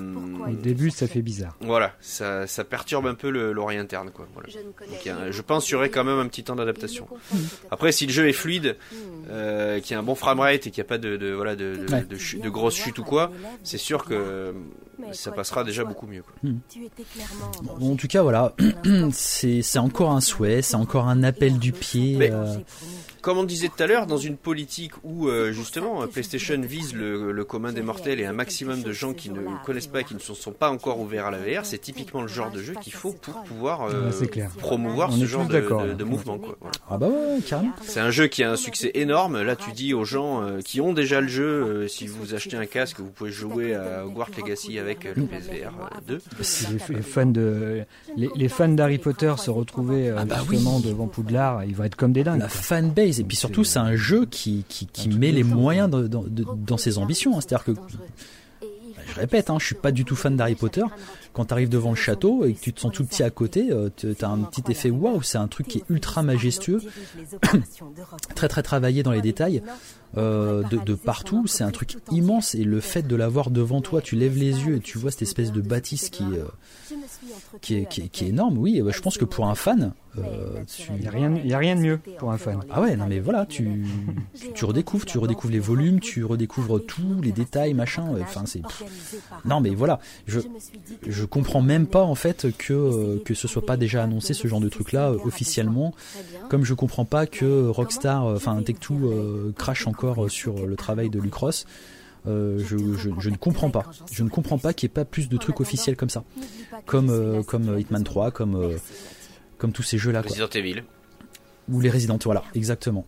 Au 0.48 0.54
début, 0.54 0.92
ça 0.92 1.08
fait 1.08 1.22
bizarre. 1.22 1.56
Voilà, 1.62 1.94
ça, 2.00 2.48
ça 2.48 2.64
perturbe 2.64 3.08
un 3.08 3.16
peu 3.16 3.30
l'oreille 3.30 3.78
interne. 3.78 4.12
Quoi, 4.12 4.28
voilà. 4.34 4.50
je 5.32 5.42
pense 5.42 5.66
qu'il 5.66 5.74
y 5.74 5.76
aurait 5.76 5.90
quand 5.90 6.04
même 6.04 6.20
un 6.20 6.28
petit 6.28 6.44
temps 6.44 6.56
d'adaptation. 6.56 7.08
Après, 7.72 7.87
si 7.92 8.06
le 8.06 8.12
jeu 8.12 8.28
est 8.28 8.34
fluide, 8.34 8.78
euh, 9.30 9.80
qu'il 9.80 9.92
y 9.92 9.96
a 9.96 10.00
un 10.00 10.04
bon 10.04 10.16
framerate 10.16 10.68
et 10.68 10.72
qu'il 10.72 10.82
n'y 10.82 10.88
a 10.88 10.90
pas 10.90 10.98
de, 10.98 11.18
de 11.18 11.32
voilà, 11.32 11.56
de, 11.56 11.76
de, 11.76 12.42
de, 12.42 12.50
grosses 12.50 12.76
chutes 12.76 13.00
ou 13.00 13.04
quoi, 13.04 13.32
c'est 13.64 13.78
sûr 13.78 14.06
que 14.06 14.54
ça 15.12 15.32
passera 15.32 15.64
déjà 15.64 15.84
beaucoup 15.84 16.08
mieux. 16.08 16.24
Quoi. 16.24 16.34
Hmm. 16.44 17.84
en 17.84 17.96
tout 17.96 18.08
cas, 18.08 18.22
voilà, 18.22 18.56
c'est 19.12 19.80
encore 19.80 20.12
un 20.12 20.22
souhait, 20.22 20.62
c'est 20.62 20.76
encore 20.76 21.08
un 21.08 21.24
appel 21.24 21.60
du 21.60 21.72
pied. 21.72 22.32
Euh, 22.32 22.56
comme 23.28 23.40
on 23.40 23.44
disait 23.44 23.68
tout 23.68 23.84
à 23.84 23.88
l'heure, 23.88 24.08
dans 24.08 24.18
une 24.18 24.38
politique 24.38 24.94
où 25.04 25.28
euh, 25.28 25.52
justement 25.52 26.08
PlayStation 26.08 26.62
vise 26.62 26.94
le, 26.96 27.44
commun 27.44 27.74
des 27.74 27.82
mortels 27.82 28.22
et 28.22 28.26
un 28.26 28.32
maximum 28.32 28.84
de 28.84 28.94
gens 28.94 29.12
qui 29.12 29.30
ne 29.30 29.42
connaissent 29.66 29.88
pas 29.88 30.00
et 30.00 30.04
qui 30.06 30.14
ne 30.14 30.20
se 30.20 30.34
sont 30.34 30.54
pas 30.54 30.70
encore 30.70 31.02
ouverts 31.02 31.26
à 31.26 31.32
la 31.32 31.40
VR, 31.40 31.66
c'est 31.66 31.78
typiquement 31.78 32.22
le 32.22 32.30
genre 32.30 32.52
de 32.52 32.62
jeu 32.62 32.74
qu'il 32.82 32.94
faut 32.94 33.12
pour 33.12 33.44
pouvoir 33.44 33.90
euh, 33.90 34.12
promouvoir 34.60 35.12
ce 35.12 35.26
genre 35.26 35.46
de, 35.46 36.04
mouvement. 36.06 36.38
Quoi. 36.38 36.58
Ah 36.90 36.98
bah 36.98 37.08
ouais, 37.08 37.42
carrément. 37.46 37.74
C'est 37.82 38.00
un 38.00 38.12
jeu 38.12 38.28
qui 38.28 38.44
a 38.44 38.52
un 38.52 38.56
succès 38.56 38.92
énorme. 38.94 39.42
Là, 39.42 39.58
tu 39.58 39.74
dis 39.74 39.94
aux 39.94 40.06
gens 40.06 40.42
euh, 40.44 40.62
qui 40.62 40.80
ont 40.80 40.94
déjà 40.94 41.20
le 41.20 41.28
jeu, 41.28 41.86
si 41.90 42.08
vous 42.08 42.34
achetez 42.34 42.56
un 42.56 42.66
casque, 42.66 43.02
vous 43.02 43.12
pouvez 43.12 43.32
jouer 43.32 43.76
à 43.76 44.06
Hogwarts 44.06 44.32
Legacy 44.38 44.80
avec 44.80 45.04
le 45.04 45.24
PSVR 45.24 45.74
2. 46.08 46.22
Si 46.40 46.68
les, 46.90 47.02
fans 47.02 47.26
de 47.26 47.84
les, 48.16 48.48
fans 48.48 48.70
d'Harry 48.70 49.00
Potter 49.00 49.34
se 49.38 49.52
retrouver 49.52 50.14
ah 50.16 50.24
bah 50.24 50.38
justement 50.50 50.80
devant 50.80 51.08
Poudlard, 51.08 51.66
ils 51.66 51.76
vont 51.76 51.84
être 51.84 51.98
comme 51.98 52.14
des 52.14 52.24
dingues. 52.24 52.40
La 52.40 52.48
fanbase 52.48 53.17
et 53.20 53.24
puis 53.24 53.38
surtout 53.38 53.64
c'est 53.64 53.80
un 53.80 53.96
jeu 53.96 54.26
qui, 54.26 54.66
qui, 54.68 54.88
qui 54.88 55.10
met 55.10 55.32
les 55.32 55.44
moyens 55.44 55.90
de, 55.90 56.08
dans 56.08 56.78
ses 56.78 56.98
ambitions. 56.98 57.38
Hein. 57.38 57.42
C'est-à-dire 57.42 57.64
que, 57.64 57.72
je 59.08 59.16
répète, 59.16 59.50
hein, 59.50 59.58
je 59.60 59.66
suis 59.66 59.76
pas 59.76 59.92
du 59.92 60.06
tout 60.06 60.16
fan 60.16 60.36
d'Harry 60.36 60.56
Potter. 60.56 60.84
Quand 61.34 61.46
tu 61.46 61.54
arrives 61.54 61.70
devant 61.70 61.92
le 61.92 61.96
château 61.96 62.46
et 62.46 62.54
que 62.54 62.60
tu 62.60 62.74
te 62.74 62.80
sens 62.80 62.92
tout 62.92 63.06
petit 63.06 63.24
à 63.24 63.30
côté, 63.30 63.72
euh, 63.72 63.90
tu 63.96 64.14
as 64.22 64.30
un 64.30 64.40
petit 64.40 64.64
effet 64.72 64.90
waouh, 64.90 65.22
c'est 65.22 65.38
un 65.38 65.48
truc 65.48 65.68
qui 65.68 65.78
est 65.80 65.84
ultra 65.90 66.24
majestueux, 66.24 66.82
très 68.36 68.48
très 68.48 68.64
travaillé 68.64 69.04
dans 69.04 69.12
les 69.12 69.22
détails. 69.22 69.62
Euh, 70.16 70.64
de, 70.64 70.78
de, 70.78 70.96
partout. 70.96 71.48
C'est 71.48 71.66
un 71.66 71.70
truc 71.70 71.98
immense 72.12 72.56
et 72.56 72.64
le 72.64 72.80
fait 72.80 73.04
de 73.04 73.16
l'avoir 73.16 73.52
devant 73.52 73.82
toi, 73.82 74.02
tu 74.02 74.16
lèves 74.16 74.38
les 74.38 74.64
yeux 74.64 74.78
et 74.78 74.80
tu 74.80 74.98
vois 74.98 75.12
cette 75.12 75.24
espèce 75.24 75.52
de 75.52 75.60
bâtisse 75.60 76.10
qui, 76.10 76.24
euh, 76.24 76.46
qui, 77.62 77.76
est, 77.76 77.86
qui, 77.86 78.10
qui, 78.10 78.26
est, 78.26 78.30
énorme. 78.30 78.58
Oui, 78.58 78.82
je 78.88 79.02
pense 79.02 79.18
que 79.18 79.26
pour 79.26 79.48
un 79.48 79.56
fan, 79.56 79.92
euh, 80.18 80.64
il 80.90 81.02
n'y 81.02 81.08
a, 81.08 81.12
rien, 81.12 81.36
y 81.36 81.54
a 81.54 81.58
rien 81.58 81.76
de 81.76 81.82
mieux 81.82 82.00
pour 82.18 82.32
un 82.32 82.38
fan. 82.38 82.62
Ah 82.72 82.82
ouais, 82.82 82.96
non 82.96 83.06
mais 83.08 83.20
voilà, 83.20 83.46
tu, 83.46 83.86
tu 84.56 84.66
redécouvres, 84.66 85.06
tu 85.06 85.18
redécouvres 85.18 85.54
les 85.54 85.60
volumes, 85.60 86.00
tu 86.00 86.24
redécouvres 86.24 86.84
tous 86.84 87.22
les 87.22 87.32
détails, 87.32 87.74
machin. 87.74 88.06
Enfin, 88.22 88.44
c'est. 88.46 88.62
Non 89.46 89.60
mais 89.60 89.72
voilà, 89.72 90.00
je, 90.26 90.40
je 91.06 91.26
comprends 91.26 91.62
même 91.62 91.86
pas 91.86 92.04
en 92.04 92.16
fait 92.16 92.48
que, 92.58 93.22
que 93.24 93.34
ce 93.34 93.48
soit 93.48 93.66
pas 93.66 93.78
déjà 93.78 94.04
annoncé 94.04 94.34
ce 94.34 94.48
genre 94.48 94.62
de 94.62 94.70
truc 94.70 94.92
là 94.92 95.12
officiellement. 95.12 95.94
Comme 96.50 96.64
je 96.64 96.74
comprends 96.74 97.06
pas 97.06 97.28
que 97.28 97.68
Rockstar, 97.68 98.26
enfin 98.26 98.62
Tech2 98.62 99.54
crache 99.54 99.86
encore 99.86 99.98
encore 99.98 100.30
sur 100.30 100.66
le 100.66 100.76
travail 100.76 101.10
de 101.10 101.20
Lucross. 101.20 101.66
Euh, 102.28 102.60
je, 102.60 102.78
je, 103.20 103.30
ne 103.30 103.38
comprends 103.38 103.70
pas. 103.70 103.86
Je 104.12 104.24
ne 104.24 104.30
comprends 104.30 104.58
pas 104.58 104.74
qu'il 104.74 104.88
n'y 104.88 104.92
ait 104.92 104.96
pas 104.96 105.06
plus 105.06 105.30
de 105.30 105.38
trucs 105.38 105.60
officiels 105.62 105.96
comme 105.96 106.10
ça. 106.10 106.24
Comme, 106.86 107.10
euh, 107.10 107.42
comme 107.44 107.80
Hitman 107.80 108.04
3, 108.04 108.32
comme, 108.32 108.56
euh, 108.56 108.78
comme 109.58 109.72
tous 109.72 109.84
ces 109.84 109.98
jeux-là. 109.98 110.22
Resident 110.22 110.50
Evil. 110.54 110.84
Ou 111.70 111.80
les 111.82 111.90
Resident, 111.90 112.18
voilà, 112.24 112.44
exactement. 112.56 113.06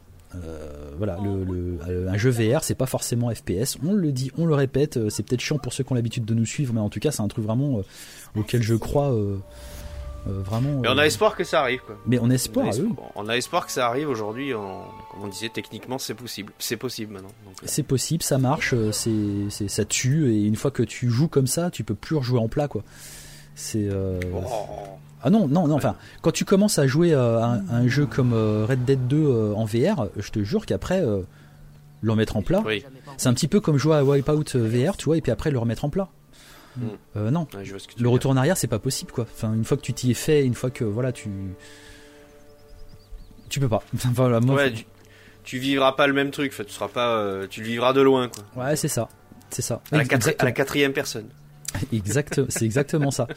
voilà, 0.97 1.17
le, 1.23 2.07
un 2.09 2.17
jeu 2.17 2.29
VR, 2.29 2.63
c'est 2.63 2.75
pas 2.75 2.85
forcément 2.85 3.33
FPS. 3.33 3.77
On 3.83 3.93
le 3.93 4.11
dit, 4.11 4.31
on 4.37 4.45
le 4.45 4.53
répète. 4.53 5.09
C'est 5.09 5.23
peut-être 5.23 5.41
chiant 5.41 5.57
pour 5.57 5.73
ceux 5.73 5.83
qui 5.83 5.91
ont 5.91 5.95
l'habitude 5.95 6.25
de 6.25 6.33
nous 6.33 6.45
suivre, 6.45 6.73
mais 6.73 6.81
en 6.81 6.89
tout 6.89 6.99
cas, 6.99 7.11
c'est 7.11 7.21
un 7.21 7.27
truc 7.27 7.45
vraiment 7.45 7.81
auquel 8.35 8.61
je 8.61 8.75
crois 8.75 9.13
euh, 10.27 10.41
vraiment. 10.41 10.79
Mais 10.81 10.87
on 10.87 10.97
a 10.97 11.03
euh, 11.03 11.05
espoir 11.05 11.35
que 11.35 11.43
ça 11.43 11.61
arrive. 11.61 11.81
Quoi. 11.85 11.97
Mais 12.05 12.19
on, 12.19 12.29
espoir, 12.29 12.65
on, 12.65 12.69
a 12.69 12.71
espoir, 12.71 13.11
on 13.15 13.29
a 13.29 13.37
espoir 13.37 13.65
que 13.65 13.71
ça 13.71 13.87
arrive 13.87 14.09
aujourd'hui. 14.09 14.51
Comme 14.51 15.23
on 15.23 15.27
disait, 15.27 15.49
techniquement, 15.49 15.97
c'est 15.97 16.13
possible. 16.13 16.53
C'est 16.59 16.77
possible 16.77 17.13
maintenant. 17.13 17.29
Euh. 17.47 17.65
C'est 17.65 17.83
possible, 17.83 18.23
ça 18.23 18.37
marche, 18.37 18.73
c'est, 18.91 19.67
ça 19.67 19.85
tue. 19.85 20.33
Et 20.33 20.43
une 20.43 20.55
fois 20.55 20.71
que 20.71 20.83
tu 20.83 21.09
joues 21.09 21.27
comme 21.27 21.47
ça, 21.47 21.69
tu 21.71 21.83
peux 21.83 21.95
plus 21.95 22.15
rejouer 22.15 22.39
en 22.39 22.47
plat, 22.47 22.67
quoi. 22.67 22.83
C'est. 23.55 23.89
Oh. 24.33 24.39
Ah 25.21 25.29
non, 25.29 25.49
non, 25.49 25.67
non. 25.67 25.75
Enfin, 25.75 25.95
quand 26.21 26.31
tu 26.31 26.45
commences 26.45 26.79
à 26.79 26.87
jouer 26.87 27.13
un, 27.13 27.61
un, 27.69 27.87
jeu 27.87 28.05
comme 28.05 28.33
Red 28.33 28.85
Dead 28.85 29.07
2 29.07 29.53
en 29.53 29.65
VR, 29.65 30.07
je 30.17 30.31
te 30.31 30.43
jure 30.43 30.65
qu'après 30.65 31.01
le 31.01 32.11
remettre 32.11 32.37
en 32.37 32.41
plat. 32.41 32.63
C'est 33.17 33.27
un 33.27 33.33
petit 33.33 33.47
peu 33.47 33.59
comme 33.59 33.77
jouer 33.77 33.97
à 33.97 34.03
Wipeout 34.03 34.55
VR, 34.55 34.95
tu 34.97 35.05
vois, 35.05 35.17
et 35.17 35.21
puis 35.21 35.31
après 35.31 35.51
le 35.51 35.59
remettre 35.59 35.85
en 35.85 35.89
plat. 35.89 36.09
Hmm. 36.77 36.87
Euh, 37.17 37.31
non, 37.31 37.47
le 37.97 38.09
retour 38.09 38.31
en 38.31 38.37
arrière, 38.37 38.57
c'est 38.57 38.67
pas 38.67 38.79
possible, 38.79 39.11
quoi. 39.11 39.25
Enfin, 39.31 39.53
une 39.53 39.65
fois 39.65 39.77
que 39.77 39.81
tu 39.81 39.93
t'y 39.93 40.11
es 40.11 40.13
fait, 40.13 40.45
une 40.45 40.53
fois 40.53 40.69
que 40.69 40.83
voilà, 40.83 41.11
tu 41.11 41.29
tu 43.49 43.59
peux 43.59 43.69
pas. 43.69 43.83
voilà, 44.13 44.39
ouais, 44.39 44.73
tu, 45.43 45.57
vivras 45.57 45.93
pas 45.93 46.07
le 46.07 46.13
même 46.13 46.31
truc. 46.31 46.53
tu 46.55 46.63
seras 46.73 46.87
pas, 46.87 47.17
euh, 47.17 47.47
tu 47.49 47.61
le 47.61 47.67
vivras 47.67 47.93
de 47.93 48.01
loin, 48.01 48.29
quoi. 48.29 48.63
Ouais, 48.63 48.75
c'est 48.75 48.87
ça, 48.87 49.09
c'est 49.49 49.63
ça. 49.63 49.81
À 49.91 49.97
la, 49.97 50.03
à 50.03 50.45
la, 50.45 50.51
quatrième 50.51 50.93
personne. 50.93 51.29
Exact, 51.93 52.41
c'est 52.49 52.65
exactement 52.65 53.11
ça. 53.11 53.27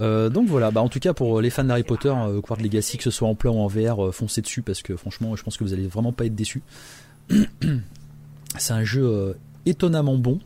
Euh, 0.00 0.28
donc 0.28 0.48
voilà, 0.48 0.70
bah 0.72 0.80
en 0.80 0.88
tout 0.88 0.98
cas 0.98 1.14
pour 1.14 1.40
les 1.40 1.50
fans 1.50 1.64
d'Harry 1.64 1.84
Potter, 1.84 2.08
euh, 2.08 2.40
Quart 2.40 2.58
Legacy, 2.58 2.98
que 2.98 3.04
ce 3.04 3.10
soit 3.10 3.28
en 3.28 3.34
plat 3.36 3.50
ou 3.50 3.58
en 3.58 3.68
VR, 3.68 4.12
foncez 4.12 4.40
dessus 4.40 4.62
parce 4.62 4.82
que 4.82 4.96
franchement, 4.96 5.36
je 5.36 5.42
pense 5.42 5.56
que 5.56 5.64
vous 5.64 5.72
allez 5.72 5.86
vraiment 5.86 6.12
pas 6.12 6.26
être 6.26 6.34
déçus. 6.34 6.62
c'est 8.58 8.72
un 8.72 8.84
jeu 8.84 9.04
euh, 9.04 9.34
étonnamment 9.66 10.16
bon. 10.16 10.40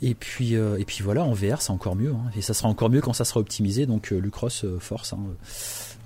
Et 0.00 0.14
puis, 0.14 0.54
euh, 0.54 0.78
et 0.78 0.84
puis 0.84 1.02
voilà, 1.02 1.24
en 1.24 1.32
VR, 1.32 1.60
c'est 1.60 1.72
encore 1.72 1.96
mieux. 1.96 2.12
Hein. 2.12 2.30
Et 2.36 2.42
ça 2.42 2.54
sera 2.54 2.68
encore 2.68 2.90
mieux 2.90 3.00
quand 3.00 3.12
ça 3.12 3.24
sera 3.24 3.40
optimisé. 3.40 3.86
Donc, 3.86 4.12
euh, 4.12 4.18
Lucross, 4.18 4.64
force. 4.78 5.12
Hein. 5.12 5.18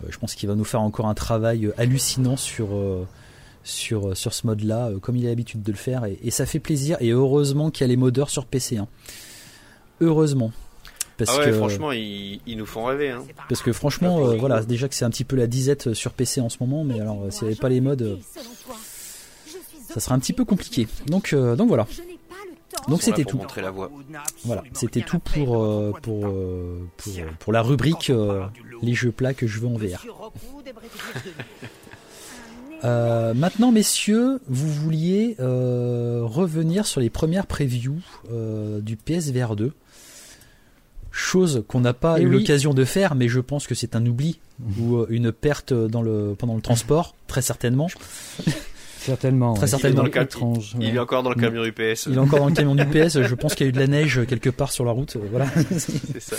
je 0.09 0.17
pense 0.19 0.35
qu'il 0.35 0.49
va 0.49 0.55
nous 0.55 0.65
faire 0.65 0.81
encore 0.81 1.07
un 1.07 1.15
travail 1.15 1.71
hallucinant 1.77 2.37
sur, 2.37 2.69
sur, 3.65 4.17
sur 4.17 4.33
ce 4.33 4.47
mode-là, 4.47 4.91
comme 5.01 5.17
il 5.17 5.27
a 5.27 5.29
l'habitude 5.29 5.63
de 5.63 5.73
le 5.73 5.79
faire. 5.79 6.05
Et, 6.05 6.31
ça 6.31 6.47
fait 6.47 6.61
plaisir. 6.61 6.97
Et 7.01 7.11
heureusement 7.11 7.71
qu'il 7.71 7.83
y 7.83 7.85
a 7.85 7.89
les 7.89 7.97
modeurs 7.97 8.31
sur 8.31 8.47
PC. 8.47 8.79
Hein. 8.79 8.89
Heureusement. 10.01 10.53
Parce 11.19 11.39
ah 11.39 11.45
que, 11.45 11.53
franchement, 11.53 11.93
ils, 11.93 12.41
nous 12.57 12.67
font 12.67 12.85
rêver. 12.85 13.15
Parce 13.49 13.61
que 13.61 13.73
franchement, 13.73 14.35
voilà, 14.37 14.63
déjà 14.63 14.89
que 14.89 14.95
c'est 14.95 15.05
un 15.05 15.11
petit 15.11 15.25
peu 15.25 15.37
la 15.37 15.47
disette 15.47 15.93
sur 15.93 16.13
PC 16.13 16.41
en 16.41 16.49
ce 16.49 16.57
moment, 16.61 16.83
mais 16.83 16.99
alors 16.99 17.27
s'il 17.31 17.45
n'y 17.45 17.53
avait 17.53 17.61
pas 17.61 17.69
les 17.69 17.83
modes, 17.83 18.19
ça 19.93 20.01
sera 20.01 20.15
un 20.15 20.19
petit 20.19 20.33
peu 20.33 20.45
compliqué. 20.45 20.89
Donc, 21.07 21.33
euh, 21.33 21.55
donc 21.55 21.69
voilà. 21.69 21.87
Donc 22.89 23.03
c'était 23.03 23.25
tout. 23.25 23.41
La 23.57 23.71
voix. 23.71 23.91
Voilà, 24.45 24.63
c'était 24.73 25.03
tout 25.03 25.19
pour 25.19 25.63
euh, 25.63 25.93
pour, 26.03 26.27
euh, 26.27 26.89
pour, 26.97 27.13
pour 27.39 27.53
la 27.53 27.63
rubrique 27.63 28.13
les 28.83 28.95
jeux 28.95 29.13
plats 29.13 29.35
que 29.35 29.47
je 29.47 29.61
veux 29.61 29.69
en 29.69 29.77
VR. 29.77 30.05
maintenant, 33.35 33.73
messieurs, 33.73 34.41
vous 34.49 34.73
vouliez 34.73 35.37
revenir 35.39 36.87
sur 36.87 37.01
les 37.01 37.11
premières 37.11 37.47
previews 37.47 38.01
du 38.81 38.97
PSVR 38.97 39.57
2. 39.57 39.73
Chose 41.15 41.63
qu'on 41.69 41.81
n'a 41.81 41.93
pas 41.93 42.19
eh 42.19 42.23
eu 42.23 42.29
l'occasion 42.31 42.73
de 42.73 42.87
faire, 42.87 43.15
mais 43.15 43.29
je 43.29 43.39
pense 43.39 43.67
que 43.67 43.75
c'est 43.75 43.97
un 43.97 44.07
oubli 44.07 44.41
ou 44.81 45.05
une 45.11 45.31
perte 45.31 45.75
dans 45.75 46.01
le, 46.01 46.35
pendant 46.39 46.55
le 46.55 46.63
transport, 46.63 47.15
très 47.27 47.43
certainement. 47.43 47.89
Certainement. 49.05 49.55
Très 49.55 49.67
certainement. 49.67 50.05
Il 50.07 50.17
est, 50.17 50.23
étrange, 50.23 50.77
il 50.81 50.95
est 50.95 50.99
encore 50.99 51.23
dans 51.23 51.31
le 51.31 51.41
camion 51.41 51.65
UPS. 51.65 52.07
Il 52.07 52.15
est 52.15 52.19
encore 52.19 52.39
dans 52.39 52.49
le 52.49 52.55
camion 52.55 52.77
UPS. 52.77 53.23
Je 53.23 53.35
pense 53.35 53.55
qu'il 53.55 53.67
y 53.67 53.69
a 53.69 53.71
eu 53.71 53.73
de 53.73 53.81
la 53.81 53.89
neige 53.89 54.21
quelque 54.29 54.51
part 54.51 54.71
sur 54.71 54.85
la 54.85 54.93
route. 54.93 55.17
Voilà. 55.31 55.47
C'est 55.77 56.21
ça. 56.21 56.37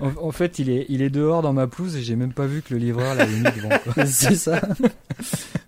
En, 0.00 0.30
fait, 0.30 0.60
il 0.60 0.70
est, 0.70 0.86
il 0.88 1.02
est 1.02 1.10
dehors 1.10 1.42
dans 1.42 1.52
ma 1.52 1.66
pelouse 1.66 1.96
et 1.96 2.02
j'ai 2.02 2.14
même 2.14 2.32
pas 2.32 2.46
vu 2.46 2.62
que 2.62 2.72
le 2.72 2.78
livreur 2.78 3.16
l'avait 3.16 3.34
mis 3.34 3.42
devant. 3.42 3.70
C'est 4.06 4.36
ça. 4.36 4.60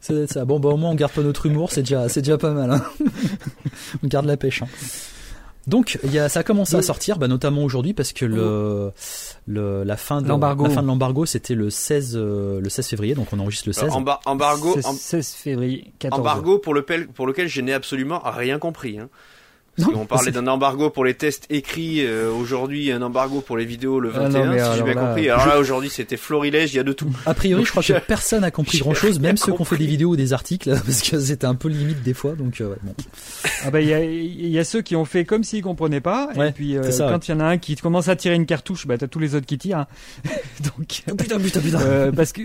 C'est 0.00 0.30
ça. 0.30 0.44
Bon, 0.44 0.60
bah, 0.60 0.68
au 0.68 0.76
moins, 0.76 0.90
on 0.90 0.94
garde 0.94 1.12
pas 1.12 1.22
notre 1.22 1.46
humour. 1.46 1.72
C'est 1.72 1.82
déjà, 1.82 2.08
c'est 2.08 2.22
déjà 2.22 2.38
pas 2.38 2.52
mal. 2.52 2.70
Hein. 2.70 2.84
On 4.04 4.06
garde 4.06 4.26
la 4.26 4.36
pêche. 4.36 4.62
Hein. 4.62 4.68
Donc, 5.66 5.98
il 6.04 6.12
y 6.12 6.18
a, 6.18 6.28
ça 6.28 6.40
a 6.40 6.42
commencé 6.42 6.76
à 6.76 6.82
sortir, 6.82 7.18
bah, 7.18 7.28
notamment 7.28 7.62
aujourd'hui, 7.62 7.92
parce 7.92 8.12
que 8.12 8.24
le, 8.24 8.92
le, 9.46 9.84
la 9.84 9.96
fin 9.96 10.22
de 10.22 10.28
l'embargo, 10.28 10.64
la 10.64 10.70
fin 10.70 10.82
de 10.82 10.86
l'embargo, 10.86 11.26
c'était 11.26 11.54
le 11.54 11.70
16, 11.70 12.16
euh, 12.16 12.60
le 12.60 12.68
16 12.68 12.86
février, 12.88 13.14
donc 13.14 13.28
on 13.32 13.38
enregistre 13.38 13.68
le 13.68 13.74
16. 13.74 13.90
Euh, 13.90 14.12
embargo, 14.24 14.76
16, 14.80 15.32
février, 15.32 15.92
14 15.98 16.20
Embargo 16.20 16.58
pour 16.58 16.74
lequel, 16.74 17.08
pour 17.08 17.26
lequel 17.26 17.48
je 17.48 17.60
n'ai 17.60 17.74
absolument 17.74 18.20
rien 18.24 18.58
compris. 18.58 18.98
Hein 18.98 19.08
on 19.94 20.06
parlait 20.06 20.30
d'un 20.30 20.46
embargo 20.46 20.90
pour 20.90 21.04
les 21.04 21.14
tests 21.14 21.46
écrits 21.50 22.04
euh, 22.04 22.30
aujourd'hui, 22.30 22.90
un 22.92 23.02
embargo 23.02 23.40
pour 23.40 23.56
les 23.56 23.64
vidéos 23.64 24.00
le 24.00 24.10
21, 24.10 24.52
ah 24.52 24.72
si 24.72 24.78
j'ai 24.78 24.84
bien 24.84 24.94
compris. 24.94 25.28
Alors 25.28 25.46
là, 25.46 25.58
aujourd'hui, 25.58 25.90
c'était 25.90 26.16
florilège, 26.16 26.72
il 26.72 26.76
y 26.76 26.80
a 26.80 26.82
de 26.82 26.92
tout. 26.92 27.10
A 27.26 27.34
priori, 27.34 27.64
je 27.64 27.70
crois 27.70 27.82
que 27.82 27.92
personne 28.06 28.42
n'a 28.42 28.50
compris 28.50 28.78
grand 28.78 28.94
chose, 28.94 29.20
même 29.20 29.36
ceux 29.36 29.52
qui 29.52 29.60
ont 29.60 29.64
fait 29.64 29.76
des 29.76 29.86
vidéos 29.86 30.10
ou 30.10 30.16
des 30.16 30.32
articles, 30.32 30.70
parce 30.86 31.02
que 31.02 31.18
c'était 31.18 31.46
un 31.46 31.54
peu 31.54 31.68
limite 31.68 32.02
des 32.02 32.14
fois. 32.14 32.32
Donc, 32.32 32.60
euh, 32.60 32.74
bon. 32.82 32.94
Ah 33.64 33.70
bah, 33.70 33.80
il 33.80 33.88
y 33.88 33.94
a, 33.94 34.04
y 34.04 34.58
a, 34.58 34.64
ceux 34.64 34.82
qui 34.82 34.96
ont 34.96 35.04
fait 35.04 35.24
comme 35.24 35.44
s'ils 35.44 35.62
comprenaient 35.62 36.00
pas, 36.00 36.30
et 36.36 36.52
puis 36.52 36.76
euh, 36.76 36.82
quand 36.98 37.28
il 37.28 37.30
y 37.32 37.34
en 37.34 37.40
a 37.40 37.44
un 37.44 37.58
qui 37.58 37.76
commence 37.76 38.08
à 38.08 38.16
tirer 38.16 38.34
une 38.34 38.46
cartouche, 38.46 38.86
bah 38.86 38.98
t'as 38.98 39.08
tous 39.08 39.18
les 39.18 39.34
autres 39.34 39.46
qui 39.46 39.58
tirent. 39.58 39.78
Hein. 39.78 39.86
donc, 40.60 41.02
oh, 41.10 41.14
putain, 41.14 41.38
putain, 41.38 41.60
putain. 41.60 42.12
parce 42.14 42.32
que 42.32 42.42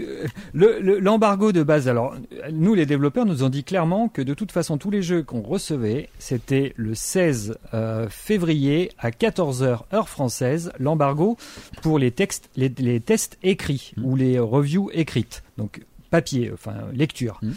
l'embargo 0.54 1.52
de 1.52 1.64
base, 1.64 1.88
alors 1.88 2.16
nous 2.52 2.74
les 2.74 2.86
développeurs 2.86 3.26
nous 3.26 3.44
ont 3.44 3.50
dit 3.50 3.64
clairement 3.64 4.08
que 4.08 4.22
de 4.22 4.34
toute 4.34 4.52
façon 4.52 4.78
tous 4.78 4.90
les 4.90 5.02
jeux 5.02 5.24
qu'on 5.24 5.42
recevait, 5.42 6.10
c'était 6.20 6.74
le 6.76 6.96
16 6.96 7.25
euh, 7.74 8.08
février 8.10 8.92
à 9.00 9.10
14h 9.12 9.82
heure 9.94 10.10
française 10.10 10.72
l'embargo 10.80 11.38
pour 11.82 12.00
les 12.00 12.12
textes, 12.12 12.50
les, 12.56 13.00
tests 13.00 13.38
écrits 13.44 13.94
mmh. 13.98 14.06
ou 14.06 14.16
les 14.16 14.40
reviews 14.40 14.90
écrites. 14.94 15.44
Donc 15.58 15.82
papier, 16.10 16.52
enfin 16.54 16.76
lecture. 16.94 17.40
Mmh. 17.42 17.52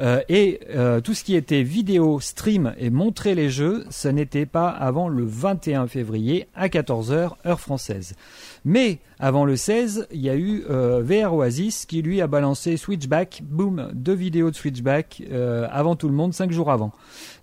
Euh, 0.00 0.20
et 0.28 0.60
euh, 0.70 1.00
tout 1.00 1.14
ce 1.14 1.24
qui 1.24 1.34
était 1.34 1.62
vidéo, 1.62 2.20
stream 2.20 2.74
et 2.78 2.90
montrer 2.90 3.34
les 3.34 3.48
jeux, 3.48 3.86
ce 3.90 4.08
n'était 4.08 4.46
pas 4.46 4.68
avant 4.68 5.08
le 5.08 5.24
21 5.24 5.86
février 5.86 6.48
à 6.54 6.68
14h 6.68 7.32
heure 7.46 7.60
française. 7.60 8.14
Mais 8.64 8.98
avant 9.18 9.44
le 9.44 9.56
16, 9.56 10.06
il 10.12 10.20
y 10.20 10.30
a 10.30 10.36
eu 10.36 10.64
VR 10.68 11.34
Oasis 11.34 11.84
qui 11.86 12.00
lui 12.00 12.20
a 12.20 12.26
balancé 12.26 12.76
Switchback, 12.76 13.42
boom, 13.44 13.90
deux 13.92 14.14
vidéos 14.14 14.50
de 14.50 14.56
Switchback 14.56 15.22
avant 15.70 15.96
tout 15.96 16.08
le 16.08 16.14
monde, 16.14 16.32
cinq 16.32 16.52
jours 16.52 16.70
avant. 16.70 16.92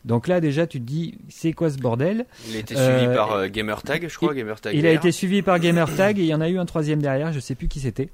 Donc 0.05 0.27
là, 0.27 0.39
déjà, 0.39 0.65
tu 0.65 0.79
te 0.79 0.85
dis, 0.85 1.17
c'est 1.27 1.53
quoi 1.53 1.69
ce 1.69 1.77
bordel 1.77 2.25
Il 2.49 2.55
a 2.55 2.59
été 2.59 2.75
suivi 2.75 3.05
euh, 3.05 3.15
par 3.15 3.33
euh, 3.33 3.47
Gamertag, 3.47 4.07
je 4.07 4.15
crois, 4.15 4.33
Gamertag. 4.33 4.75
Il 4.75 4.85
a 4.85 4.91
été 4.91 5.11
suivi 5.11 5.41
par 5.41 5.59
Gamertag 5.59 6.19
et 6.19 6.23
il 6.23 6.27
y 6.27 6.33
en 6.33 6.41
a 6.41 6.49
eu 6.49 6.57
un 6.57 6.65
troisième 6.65 7.01
derrière, 7.01 7.33
je 7.33 7.39
sais 7.39 7.55
plus 7.55 7.67
qui 7.67 7.81
c'était. 7.81 8.09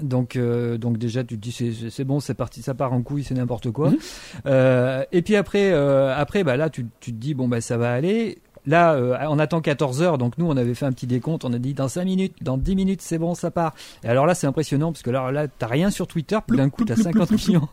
Donc, 0.00 0.36
euh, 0.36 0.76
donc 0.78 0.98
déjà, 0.98 1.24
tu 1.24 1.38
te 1.38 1.40
dis 1.40 1.90
c'est 1.90 2.04
bon, 2.04 2.20
c'est 2.20 2.34
parti, 2.34 2.62
ça 2.62 2.74
part 2.74 2.92
en 2.92 3.02
couille, 3.02 3.24
c'est 3.24 3.34
n'importe 3.34 3.70
quoi. 3.70 3.90
Mhm. 3.90 5.04
et 5.12 5.22
puis 5.22 5.36
après, 5.36 5.72
après, 5.72 6.44
bah 6.44 6.56
là, 6.56 6.70
tu, 6.70 6.86
tu, 7.00 7.12
te 7.12 7.16
dis 7.16 7.34
bon 7.34 7.48
bah 7.48 7.60
ça 7.60 7.76
va 7.76 7.92
aller. 7.92 8.38
Là, 8.66 8.98
on 9.28 9.38
attend 9.38 9.60
14 9.60 10.02
heures, 10.02 10.18
donc 10.18 10.38
nous, 10.38 10.46
on 10.46 10.56
avait 10.56 10.74
fait 10.74 10.86
un 10.86 10.92
petit 10.92 11.06
décompte. 11.06 11.44
On 11.44 11.52
a 11.52 11.58
dit 11.58 11.74
dans 11.74 11.88
5 11.88 12.04
minutes, 12.04 12.36
dans 12.40 12.56
10 12.56 12.76
minutes, 12.76 13.02
c'est 13.02 13.18
bon, 13.18 13.34
ça 13.34 13.50
part. 13.50 13.74
Et 14.02 14.08
alors 14.08 14.26
là, 14.26 14.34
c'est 14.34 14.46
impressionnant 14.46 14.92
parce 14.92 15.02
que 15.02 15.10
là, 15.10 15.30
là, 15.30 15.48
t'as 15.48 15.66
rien 15.66 15.90
sur 15.90 16.06
Twitter. 16.06 16.38
Puis 16.46 16.56
d'un 16.56 16.70
coup, 16.70 16.84
t'as 16.84 16.96
50 16.96 17.30
millions, 17.32 17.68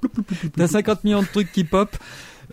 t'as 0.55 0.67
50 0.67 1.03
millions 1.03 1.21
de 1.21 1.27
trucs 1.27 1.51
qui 1.51 1.63
pop. 1.63 1.95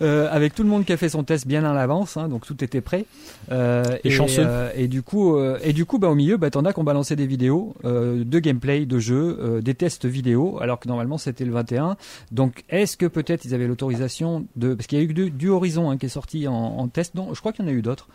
Euh, 0.00 0.28
avec 0.30 0.54
tout 0.54 0.62
le 0.62 0.68
monde 0.68 0.84
qui 0.84 0.92
a 0.92 0.96
fait 0.96 1.08
son 1.08 1.24
test 1.24 1.46
bien 1.46 1.64
à 1.64 1.74
l'avance, 1.74 2.16
hein, 2.16 2.28
donc 2.28 2.46
tout 2.46 2.62
était 2.62 2.80
prêt. 2.80 3.04
Euh, 3.50 3.96
et, 4.04 4.10
chanceux. 4.10 4.44
Euh, 4.46 4.70
et 4.76 4.88
du 4.88 5.02
coup, 5.02 5.38
et 5.62 5.72
du 5.72 5.84
coup, 5.84 5.98
bah 5.98 6.08
au 6.08 6.14
milieu, 6.14 6.36
bah 6.36 6.50
t'en 6.50 6.64
as 6.64 6.72
qu'on 6.72 6.84
balançait 6.84 7.16
des 7.16 7.26
vidéos 7.26 7.74
de 7.84 8.38
gameplay, 8.38 8.86
de 8.86 8.98
jeu, 8.98 9.60
des 9.62 9.74
tests 9.74 10.06
vidéo, 10.06 10.58
alors 10.60 10.80
que 10.80 10.88
normalement 10.88 11.18
c'était 11.18 11.44
le 11.44 11.52
21. 11.52 11.96
Donc, 12.32 12.64
est-ce 12.68 12.96
que 12.96 13.06
peut-être 13.06 13.44
ils 13.44 13.54
avaient 13.54 13.66
l'autorisation 13.66 14.46
de, 14.56 14.74
parce 14.74 14.86
qu'il 14.86 14.98
y 14.98 15.00
a 15.00 15.04
eu 15.04 15.12
du, 15.12 15.30
du 15.30 15.48
Horizon 15.48 15.90
hein, 15.90 15.96
qui 15.96 16.06
est 16.06 16.10
sorti 16.10 16.48
en, 16.48 16.54
en 16.54 16.88
test, 16.88 17.14
non, 17.14 17.34
je 17.34 17.40
crois 17.40 17.52
qu'il 17.52 17.64
y 17.64 17.68
en 17.68 17.70
a 17.70 17.74
eu 17.74 17.82
d'autres. 17.82 18.08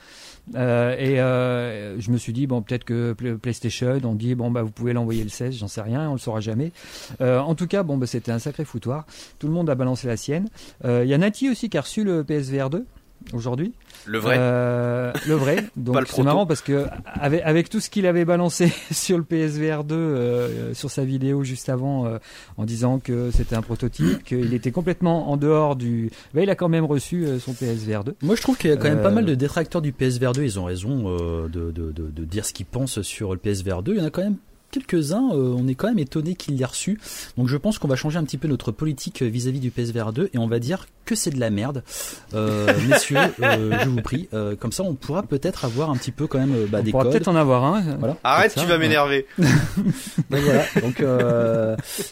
Euh, 0.56 0.96
et 0.98 1.22
euh, 1.22 2.00
je 2.02 2.12
me 2.12 2.18
suis 2.18 2.34
dit 2.34 2.48
bon 2.48 2.62
peut-être 2.62 2.84
que 2.84 3.14
PlayStation 3.14 3.98
on 4.04 4.14
dit 4.14 4.36
bon 4.36 4.52
bah 4.52 4.62
vous 4.62 4.72
pouvez 4.72 4.92
l'envoyer 4.92 5.24
le 5.24 5.30
16 5.30 5.56
j'en 5.56 5.70
sais 5.70 5.82
rien 5.82 6.10
on 6.10 6.14
le 6.14 6.20
saura 6.20 6.42
jamais 6.42 6.74
euh, 7.22 7.40
en 7.40 7.56
tout 7.56 7.66
cas 7.66 7.82
bon 7.82 7.98
bah, 7.98 8.08
c'était 8.08 8.34
un 8.34 8.40
sacré 8.40 8.66
foutoir 8.66 9.06
tout 9.40 9.48
le 9.48 9.54
monde 9.54 9.70
a 9.70 9.76
balancé 9.76 10.06
la 10.06 10.18
sienne 10.18 10.50
il 10.84 11.06
y 11.06 11.14
a 11.14 11.18
Nati 11.18 11.50
aussi 11.50 11.70
qui 11.74 11.78
a 11.80 11.82
reçu 11.82 12.04
le 12.04 12.24
PSVR 12.24 12.70
2 12.70 12.86
aujourd'hui 13.34 13.74
le 14.06 14.20
vrai. 14.20 14.36
Euh, 14.38 15.12
le 15.28 15.34
vrai. 15.34 15.66
Donc 15.76 15.98
c'est 16.06 16.22
marrant 16.22 16.46
parce 16.46 16.62
que 16.62 16.86
avec, 17.06 17.42
avec 17.44 17.68
tout 17.68 17.80
ce 17.80 17.90
qu'il 17.90 18.06
avait 18.06 18.26
balancé 18.26 18.72
sur 18.92 19.18
le 19.18 19.24
PSVR 19.24 19.84
2 19.84 19.96
euh, 19.96 20.74
sur 20.76 20.92
sa 20.92 21.04
vidéo 21.04 21.44
juste 21.44 21.70
avant 21.70 22.06
euh, 22.06 22.20
en 22.58 22.66
disant 22.66 23.00
que 23.00 23.32
c'était 23.32 23.56
un 23.56 23.64
prototype, 23.64 24.24
qu'il 24.26 24.54
était 24.54 24.70
complètement 24.70 25.32
en 25.32 25.38
dehors 25.38 25.76
du 25.76 26.12
bah, 26.36 26.44
il 26.44 26.50
a 26.52 26.56
quand 26.56 26.70
même 26.70 26.86
reçu 26.86 27.26
euh, 27.26 27.40
son 27.40 27.54
PSVR 27.54 28.04
2. 28.04 28.18
Moi 28.22 28.36
je 28.36 28.44
trouve 28.44 28.56
qu'il 28.56 28.70
y 28.70 28.74
a 28.74 28.78
quand 28.78 28.90
même 28.90 29.02
pas 29.02 29.10
mal 29.10 29.26
de 29.26 29.34
détracteurs 29.34 29.82
du 29.82 29.94
PSVR 29.94 30.34
2, 30.34 30.44
ils 30.44 30.60
ont 30.60 30.66
raison 30.66 31.10
de, 31.16 31.48
de, 31.48 31.72
de, 31.72 31.92
de, 31.92 32.24
dire 32.24 32.46
ce 32.46 32.54
qu'ils 32.54 32.68
pensent 32.68 33.02
sur 33.02 33.34
le 33.34 33.40
PSVR 33.40 33.82
2, 33.82 33.94
il 33.94 33.98
y 33.98 34.02
en 34.02 34.06
a 34.06 34.12
quand 34.12 34.22
même 34.22 34.38
quelques-uns, 34.74 35.30
euh, 35.34 35.56
on 35.56 35.68
est 35.68 35.76
quand 35.76 35.88
même 35.88 36.00
étonné 36.00 36.36
qu'il 36.36 36.58
l'ait 36.58 36.66
reçu. 36.66 37.00
Donc 37.38 37.48
je 37.48 37.58
pense 37.58 37.78
qu'on 37.78 37.88
va 37.88 37.96
changer 37.96 38.18
un 38.18 38.24
petit 38.24 38.38
peu 38.38 38.48
notre 38.48 38.72
politique 38.72 39.22
vis-à-vis 39.22 39.60
du 39.60 39.70
PSVR 39.70 40.12
2 40.12 40.32
et 40.34 40.38
on 40.38 40.48
va 40.48 40.60
dire 40.60 40.88
que 41.06 41.16
c'est 41.16 41.30
de 41.30 41.40
la 41.40 41.50
merde. 41.50 41.84
Euh, 42.34 42.74
messieurs, 42.90 43.18
euh, 43.42 43.78
je 43.84 43.90
vous 43.90 44.02
prie. 44.02 44.28
comme 44.60 44.72
ça, 44.72 44.84
on 44.84 44.96
pourra 44.96 45.24
peut-être 45.24 45.66
avoir 45.66 45.92
un 45.92 45.96
petit 45.96 46.12
peu 46.12 46.28
quand 46.28 46.40
même 46.40 46.66
bah, 46.66 46.80
on 46.80 46.84
des 46.84 46.92
pourra 46.92 47.10
peut-être 47.10 47.28
en 47.28 47.36
avoir 47.36 47.64
un. 47.64 47.84
Arrête, 48.24 48.56
tu 48.58 48.66
vas 48.66 48.78
m'énerver. 48.78 49.28
Donc 50.82 51.04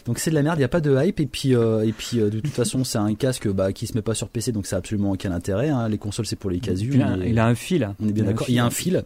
donc 0.06 0.18
c'est 0.18 0.30
de 0.30 0.34
la 0.34 0.42
merde. 0.42 0.56
Il 0.58 0.60
n'y 0.60 0.64
a 0.64 0.68
pas 0.68 0.80
de 0.80 0.96
hype 1.04 1.20
et 1.20 1.26
puis 1.26 1.52
et 1.52 1.94
puis 1.96 2.18
de 2.18 2.40
toute 2.40 2.54
façon 2.54 2.84
c'est 2.84 2.98
un 2.98 3.14
casque 3.14 3.48
bah, 3.48 3.72
qui 3.72 3.86
se 3.86 3.94
met 3.94 4.02
pas 4.02 4.14
sur 4.14 4.28
PC 4.28 4.52
donc 4.52 4.66
ça 4.66 4.76
a 4.76 4.78
absolument 4.78 5.12
aucun 5.12 5.32
intérêt. 5.32 5.68
Hein. 5.68 5.88
Les 5.88 5.98
consoles 5.98 6.26
c'est 6.26 6.36
pour 6.36 6.50
les 6.50 6.60
casus. 6.60 6.94
Il, 6.94 7.38
a, 7.38 7.46
un 7.46 7.54
fil. 7.54 7.90
On 8.00 8.08
est 8.08 8.12
bien 8.12 8.24
d'accord. 8.24 8.46
Il 8.48 8.54
y 8.54 8.58
a 8.58 8.64
un 8.64 8.70
fil. 8.70 9.04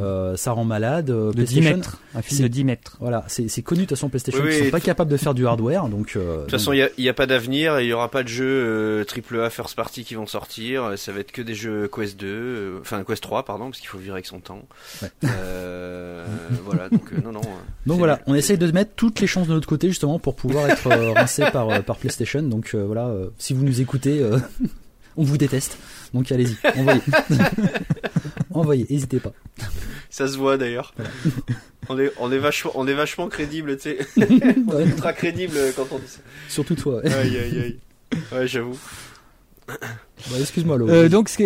Euh, 0.00 0.36
ça 0.36 0.52
rend 0.52 0.64
malade. 0.64 1.06
de 1.06 1.32
10 1.32 1.60
mètres. 1.60 2.00
Un 2.14 2.22
film 2.22 2.42
de 2.42 2.48
10 2.48 2.64
mètres. 2.64 2.96
Voilà, 3.00 3.24
c'est 3.28 3.62
connu 3.62 3.82
de 3.82 3.86
toute 3.86 3.96
façon 3.96 4.08
PlayStation. 4.08 4.44
ils 4.46 4.64
sont 4.64 4.70
pas 4.70 4.80
capables 4.80 5.10
de 5.10 5.16
faire 5.16 5.34
du 5.34 5.46
hardware, 5.46 5.88
donc. 5.88 6.16
de 6.16 6.40
toute 6.42 6.50
façon, 6.50 6.72
il 6.72 6.88
n'y 6.98 7.08
a, 7.08 7.14
pas 7.14 7.26
d'avenir. 7.26 7.80
Il 7.80 7.86
y 7.86 7.92
aura 7.92 8.10
pas 8.10 8.22
de 8.22 8.28
jeux 8.28 9.04
triple 9.06 9.40
A 9.40 9.50
first 9.50 9.76
party 9.76 10.04
qui 10.04 10.14
vont 10.14 10.26
sortir. 10.26 10.92
Ça 10.96 11.12
va 11.12 11.20
être 11.20 11.32
que 11.32 11.42
des 11.42 11.54
jeux 11.54 11.88
Quest 11.94 12.18
2, 12.18 12.78
enfin 12.80 13.04
Quest 13.04 13.22
3 13.22 13.44
pardon, 13.44 13.66
parce 13.66 13.78
qu'il 13.78 13.88
faut 13.88 13.98
vivre 13.98 14.14
avec 14.14 14.26
son 14.26 14.40
temps. 14.40 14.66
voilà, 15.22 16.88
donc 16.90 17.12
non 17.24 17.32
non. 17.32 17.40
Donc 17.86 17.98
voilà, 17.98 18.20
on 18.26 18.34
essaye 18.34 18.58
de 18.58 18.70
mettre 18.70 18.92
toutes 18.96 19.20
les 19.20 19.26
chances 19.26 19.48
de 19.48 19.52
notre 19.52 19.68
côté 19.68 19.88
justement 19.88 20.18
pour 20.18 20.36
pouvoir 20.36 20.68
être 20.70 20.88
rincé 21.14 21.44
par 21.52 21.82
par 21.84 21.96
PlayStation. 21.96 22.42
Donc 22.42 22.74
voilà, 22.74 23.10
si 23.38 23.54
vous 23.54 23.64
nous 23.64 23.80
écoutez, 23.80 24.24
on 25.16 25.24
vous 25.24 25.38
déteste. 25.38 25.78
Donc 26.16 26.32
allez-y, 26.32 26.56
envoyez. 26.78 27.02
envoyez, 28.50 28.86
n'hésitez 28.88 29.20
pas. 29.20 29.32
Ça 30.08 30.26
se 30.26 30.38
voit 30.38 30.56
d'ailleurs. 30.56 30.94
On 31.90 31.98
est, 31.98 32.10
on 32.18 32.32
est 32.32 32.38
vachement, 32.38 32.72
on 32.74 32.88
est 32.88 32.94
vachement 32.94 33.28
crédible, 33.28 33.76
tu 33.76 33.90
sais. 33.90 33.98
ultra 34.80 35.12
crédible 35.12 35.58
quand 35.76 35.86
on 35.92 35.98
dit 35.98 36.08
ça. 36.08 36.20
Surtout 36.48 36.74
toi. 36.74 37.02
Ouais. 37.02 37.12
Aïe 37.12 37.36
aïe 37.36 37.60
aïe. 37.60 37.78
Ouais, 38.32 38.46
j'avoue. 38.46 38.78
Bah, 40.30 40.36
excuse-moi, 40.40 40.78
euh, 40.80 41.08
donc, 41.10 41.28
ce 41.28 41.36
qui, 41.36 41.44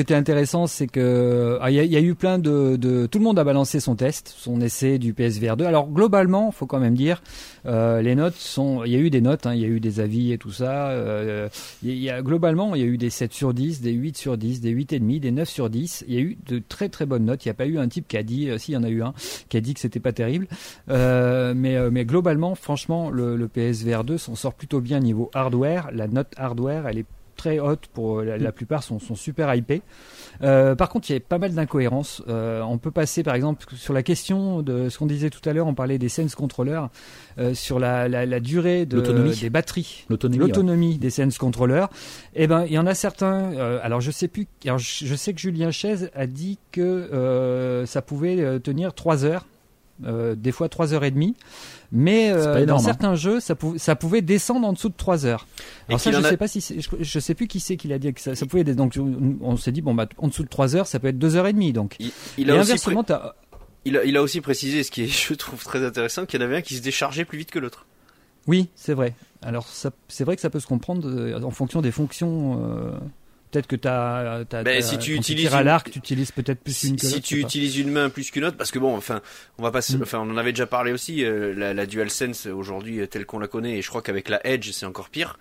était, 0.00 0.14
intéressant, 0.14 0.66
c'est 0.66 0.86
que 0.86 1.58
ah, 1.60 1.70
il 1.70 1.74
y, 1.74 1.96
a 1.96 2.00
eu 2.00 2.14
plein 2.14 2.38
de, 2.38 3.06
tout 3.06 3.18
le 3.18 3.24
monde 3.24 3.38
a 3.38 3.44
balancé 3.44 3.80
son 3.80 3.96
test, 3.96 4.32
son 4.36 4.60
essai 4.60 4.98
du 4.98 5.12
PSVR 5.12 5.56
2. 5.56 5.64
Alors 5.64 5.88
globalement, 5.88 6.52
faut 6.52 6.66
quand 6.66 6.78
même 6.78 6.94
dire, 6.94 7.22
euh, 7.66 8.00
les 8.02 8.14
notes 8.14 8.36
sont, 8.36 8.84
il 8.84 8.92
y 8.92 8.94
a 8.94 8.98
eu 8.98 9.10
des 9.10 9.20
notes, 9.20 9.46
hein, 9.46 9.54
il 9.54 9.60
y 9.60 9.64
a 9.64 9.68
eu 9.68 9.80
des 9.80 9.98
avis 9.98 10.32
et 10.32 10.38
tout 10.38 10.52
ça. 10.52 10.90
Euh, 10.90 11.48
globalement, 12.22 12.76
il 12.76 12.82
y 12.82 12.84
a 12.84 12.86
eu 12.86 12.98
des 12.98 13.10
7 13.10 13.32
sur 13.32 13.52
10, 13.52 13.80
des 13.80 13.92
8 13.92 14.16
sur 14.16 14.38
10, 14.38 14.60
des 14.60 14.70
8 14.70 14.92
et 14.92 15.00
demi, 15.00 15.18
des 15.18 15.32
9 15.32 15.48
sur 15.48 15.68
10. 15.68 16.04
Il 16.06 16.14
y 16.14 16.18
a 16.18 16.20
eu 16.20 16.38
de 16.46 16.62
très 16.66 16.88
très 16.88 17.04
bonnes 17.04 17.24
notes. 17.24 17.44
Il 17.44 17.48
n'y 17.48 17.52
a 17.52 17.54
pas 17.54 17.66
eu 17.66 17.78
un 17.78 17.88
type 17.88 18.06
qui 18.06 18.16
a 18.16 18.22
dit, 18.22 18.48
euh, 18.48 18.58
si 18.58 18.72
il 18.72 18.74
y 18.74 18.78
en 18.78 18.84
a 18.84 18.88
eu 18.88 19.02
un, 19.02 19.12
qui 19.48 19.56
a 19.56 19.60
dit 19.60 19.74
que 19.74 19.80
c'était 19.80 20.00
pas 20.00 20.12
terrible. 20.12 20.46
Mais 20.88 22.04
globalement, 22.04 22.54
franchement, 22.54 23.10
le, 23.10 23.36
le 23.36 23.48
PSVR 23.48 24.04
2 24.04 24.18
s'en 24.18 24.36
sort 24.36 24.54
plutôt 24.54 24.80
bien 24.80 25.00
niveau 25.00 25.30
hardware. 25.34 25.90
La 25.92 26.06
note 26.06 26.32
hardware, 26.36 26.86
elle 26.86 26.98
est 26.98 27.06
très 27.36 27.58
hautes 27.58 27.86
pour 27.92 28.22
la, 28.22 28.38
la 28.38 28.52
plupart 28.52 28.82
sont, 28.82 28.98
sont 28.98 29.14
super 29.14 29.54
hypées. 29.54 29.82
Euh, 30.42 30.74
par 30.74 30.88
contre, 30.88 31.10
il 31.10 31.14
y 31.14 31.16
a 31.16 31.20
pas 31.20 31.38
mal 31.38 31.52
d'incohérences. 31.52 32.22
Euh, 32.28 32.62
on 32.62 32.78
peut 32.78 32.90
passer, 32.90 33.22
par 33.22 33.34
exemple, 33.34 33.64
sur 33.74 33.92
la 33.92 34.02
question 34.02 34.62
de 34.62 34.88
ce 34.88 34.98
qu'on 34.98 35.06
disait 35.06 35.30
tout 35.30 35.46
à 35.48 35.52
l'heure, 35.52 35.66
on 35.66 35.74
parlait 35.74 35.98
des 35.98 36.08
Sense 36.08 36.34
Controllers, 36.34 36.88
euh, 37.38 37.54
sur 37.54 37.78
la, 37.78 38.08
la, 38.08 38.26
la, 38.26 38.40
durée 38.40 38.86
de, 38.86 39.00
des 39.00 39.50
batteries, 39.50 40.04
l'autonomie 40.08 40.98
des 40.98 41.10
Sense 41.10 41.38
Controllers. 41.38 41.88
Eh 42.34 42.46
ben, 42.46 42.64
il 42.66 42.72
y 42.72 42.78
en 42.78 42.86
a 42.86 42.94
certains. 42.94 43.52
Euh, 43.54 43.78
alors, 43.82 44.00
je 44.00 44.10
sais 44.10 44.28
plus. 44.28 44.46
Alors, 44.64 44.78
je 44.78 45.14
sais 45.14 45.32
que 45.32 45.40
Julien 45.40 45.70
Chaise 45.70 46.10
a 46.14 46.26
dit 46.26 46.58
que 46.72 46.80
euh, 46.80 47.86
ça 47.86 48.02
pouvait 48.02 48.60
tenir 48.60 48.94
3 48.94 49.24
heures. 49.24 49.46
Euh, 50.04 50.34
des 50.34 50.52
fois 50.52 50.68
3 50.68 50.92
heures 50.92 51.04
et 51.04 51.10
demie. 51.10 51.34
Mais 51.92 52.30
euh, 52.30 52.66
dans 52.66 52.76
hein. 52.76 52.78
certains 52.78 53.14
jeux, 53.14 53.40
ça, 53.40 53.54
ça, 53.76 53.96
pouvait 53.96 54.22
descendre 54.22 54.66
en 54.66 54.72
dessous 54.72 54.88
de 54.88 54.96
3 54.96 55.26
heures. 55.26 55.46
Alors 55.88 56.00
ça, 56.00 56.10
je 56.10 56.20
sais 56.20 56.36
pas 56.36 56.48
si 56.48 56.64
je, 57.00 57.20
sais 57.20 57.34
plus 57.34 57.46
qui 57.46 57.60
c'est 57.60 57.76
qui 57.76 57.88
l'a 57.88 57.98
dit 57.98 58.12
que 58.12 58.20
ça, 58.20 58.34
ça 58.34 58.46
pouvait 58.46 58.64
donc 58.64 58.94
on 59.40 59.56
s'est 59.56 59.72
dit 59.72 59.82
bon 59.82 59.94
bah 59.94 60.06
en 60.18 60.28
dessous 60.28 60.42
de 60.42 60.48
3 60.48 60.76
heures, 60.76 60.86
ça 60.86 60.98
peut 60.98 61.08
être 61.08 61.18
2 61.18 61.36
heures 61.36 61.46
et 61.46 61.52
demie 61.52 61.72
donc. 61.72 61.96
Il, 62.38 62.50
a 62.50 62.54
inversement 62.54 63.04
il 63.84 63.96
a, 63.96 64.04
il 64.04 64.16
a 64.16 64.22
aussi 64.22 64.40
précisé 64.40 64.82
ce 64.82 64.90
qui 64.90 65.04
est 65.04 65.06
je 65.28 65.34
trouve 65.34 65.62
très 65.62 65.84
intéressant 65.84 66.26
qu'il 66.26 66.40
y 66.40 66.42
en 66.42 66.46
avait 66.46 66.56
un 66.56 66.62
qui 66.62 66.74
se 66.74 66.82
déchargeait 66.82 67.24
plus 67.24 67.38
vite 67.38 67.50
que 67.50 67.58
l'autre. 67.58 67.86
Oui, 68.46 68.68
c'est 68.74 68.94
vrai. 68.94 69.14
Alors 69.42 69.66
c'est 69.68 70.24
vrai 70.24 70.36
que 70.36 70.42
ça 70.42 70.50
peut 70.50 70.60
se 70.60 70.66
comprendre 70.66 71.08
euh, 71.08 71.40
en 71.42 71.50
fonction 71.50 71.82
des 71.82 71.92
fonctions 71.92 72.60
Peut-être 73.50 73.66
que 73.66 73.76
tu 73.76 73.88
as, 73.88 74.44
ben, 74.64 74.82
si 74.82 74.98
tu 74.98 75.14
utilises 75.14 75.54
à 75.54 75.62
l'arc, 75.62 75.90
tu 75.90 75.98
utilises 75.98 76.32
peut-être 76.32 76.60
plus 76.60 76.84
une 76.84 76.98
Si 76.98 77.20
tu 77.20 77.40
utilises 77.40 77.78
une 77.78 77.90
main 77.90 78.10
plus 78.10 78.30
qu'une 78.30 78.44
autre, 78.44 78.56
parce 78.56 78.70
que 78.70 78.78
bon, 78.78 78.94
enfin, 78.96 79.20
on 79.58 79.62
va 79.62 79.70
pas, 79.70 79.80
mm. 79.80 80.02
enfin, 80.02 80.18
on 80.18 80.30
en 80.30 80.36
avait 80.36 80.52
déjà 80.52 80.66
parlé 80.66 80.92
aussi. 80.92 81.24
Euh, 81.24 81.54
la, 81.54 81.72
la 81.72 81.86
DualSense 81.86 82.46
aujourd'hui 82.46 83.00
euh, 83.00 83.06
telle 83.06 83.24
qu'on 83.24 83.38
la 83.38 83.48
connaît, 83.48 83.78
et 83.78 83.82
je 83.82 83.88
crois 83.88 84.02
qu'avec 84.02 84.28
la 84.28 84.44
Edge 84.46 84.70
c'est 84.72 84.86
encore 84.86 85.08
pire. 85.08 85.38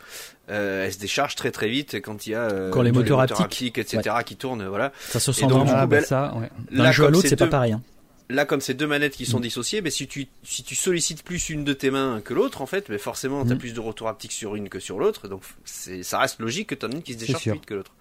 Euh, 0.49 0.86
elle 0.86 0.94
se 0.94 0.99
décharge 0.99 1.36
très 1.36 1.52
très 1.52 1.68
vite 1.68 1.95
quand 2.02 2.27
il 2.27 2.32
y 2.32 2.36
a 2.36 2.41
euh, 2.41 2.69
quand 2.69 2.84
les 2.84 2.91
moteurs, 2.91 3.19
haptiques, 3.19 3.80
etc. 3.80 4.15
qui 4.26 4.36
tournent, 4.36 4.68
voilà. 4.68 4.91
Ça 4.99 5.19
se 5.19 5.32
sent 5.32 5.45
vraiment. 5.45 5.65
Ah, 5.73 5.88
bah, 5.88 6.02
ça, 6.02 6.36
ouais. 6.36 6.49
D'un 6.72 6.91
jeu 6.91 7.06
à 7.06 7.10
l'autre, 7.10 7.27
c'est 7.27 7.36
pas 7.36 7.48
pareil. 7.48 7.73
Hein 7.73 7.82
là 8.30 8.45
comme 8.45 8.61
c'est 8.61 8.73
deux 8.73 8.88
manettes 8.88 9.15
qui 9.15 9.26
sont 9.26 9.39
mm. 9.39 9.43
dissociées, 9.43 9.81
mais 9.81 9.91
si 9.91 10.07
tu 10.07 10.27
si 10.43 10.64
tu 10.64 10.76
sollicites 10.76 11.23
plus 11.23 11.49
une 11.49 11.64
de 11.64 11.73
tes 11.73 11.91
mains 11.91 12.22
que 12.23 12.34
l'autre, 12.34 12.61
en 12.61 12.65
fait, 12.65 12.89
mais 12.89 12.97
forcément 12.97 13.45
tu 13.45 13.52
as 13.52 13.56
mm. 13.56 13.60
plus 13.60 13.73
de 13.73 13.80
retour 13.80 14.07
haptique 14.07 14.31
sur 14.31 14.56
une 14.56 14.69
que 14.69 14.80
sur 14.80 14.99
l'autre, 14.99 15.27
donc 15.27 15.43
c'est 15.64 16.03
ça 16.03 16.19
reste 16.19 16.39
logique 16.39 16.69
que 16.69 16.76
tu 16.76 16.85
en 16.85 16.91
as 16.91 16.95
une 16.95 17.03
qui 17.03 17.14
se 17.14 17.19
décharge 17.19 17.43
plus 17.43 17.53
vite 17.53 17.65
que 17.65 17.73
l'autre. 17.76 17.91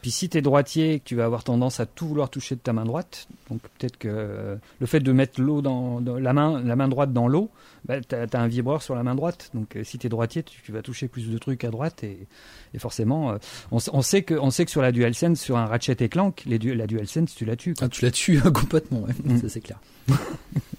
Puis, 0.00 0.10
si 0.10 0.28
tu 0.28 0.38
es 0.38 0.42
droitier, 0.42 1.00
tu 1.04 1.14
vas 1.14 1.24
avoir 1.24 1.44
tendance 1.44 1.80
à 1.80 1.86
tout 1.86 2.08
vouloir 2.08 2.30
toucher 2.30 2.56
de 2.56 2.60
ta 2.60 2.72
main 2.72 2.84
droite, 2.84 3.28
donc 3.50 3.60
peut-être 3.78 3.96
que 3.96 4.08
euh, 4.08 4.56
le 4.80 4.86
fait 4.86 5.00
de 5.00 5.12
mettre 5.12 5.40
l'eau 5.40 5.62
dans, 5.62 6.00
la 6.00 6.32
main 6.32 6.60
la 6.62 6.74
main 6.74 6.88
droite 6.88 7.12
dans 7.12 7.28
l'eau, 7.28 7.50
bah, 7.84 8.00
tu 8.00 8.14
as, 8.14 8.26
un 8.40 8.48
vibreur 8.48 8.82
sur 8.82 8.94
la 8.94 9.02
main 9.02 9.14
droite, 9.14 9.50
donc 9.54 9.76
euh, 9.76 9.84
si 9.84 9.98
tu 9.98 10.06
es 10.06 10.10
droitier, 10.10 10.42
tu, 10.42 10.72
vas 10.72 10.82
toucher 10.82 11.06
plus 11.06 11.30
de 11.30 11.38
trucs 11.38 11.62
à 11.64 11.70
droite 11.70 12.02
et, 12.02 12.26
et 12.74 12.78
forcément, 12.78 13.30
euh, 13.30 13.38
on, 13.70 13.78
on, 13.92 14.02
sait 14.02 14.22
que 14.22 14.34
on 14.34 14.50
sait 14.50 14.64
que 14.64 14.70
sur 14.70 14.82
la 14.82 14.90
DualSense, 14.90 15.40
sur 15.40 15.56
un 15.56 15.66
Ratchet 15.66 15.96
et 16.00 16.08
Clank, 16.08 16.42
les 16.46 16.58
la 16.58 16.86
DualSense, 16.86 17.34
tu 17.34 17.44
la 17.44 17.56
tues. 17.56 17.74
Ah, 17.80 17.88
tu 17.88 18.04
la 18.04 18.10
tues 18.10 18.40
complètement, 18.52 19.06
mm. 19.24 19.38
ça 19.40 19.48
c'est 19.48 19.60
clair. 19.60 19.78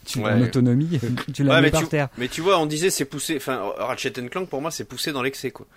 tu 0.05 0.19
ouais. 0.19 0.31
en 0.31 0.41
autonomie, 0.41 0.99
tu 1.33 1.43
la 1.43 1.61
mets 1.61 1.71
par 1.71 1.87
terre. 1.87 2.09
Mais 2.17 2.27
tu 2.27 2.41
vois, 2.41 2.59
on 2.59 2.65
disait 2.65 2.89
c'est 2.89 3.05
poussé, 3.05 3.37
enfin 3.37 3.71
Ratchet 3.77 4.11
Clank 4.11 4.49
pour 4.49 4.61
moi 4.61 4.71
c'est 4.71 4.85
poussé 4.85 5.13
dans 5.13 5.21
l'excès 5.21 5.51
quoi. 5.51 5.67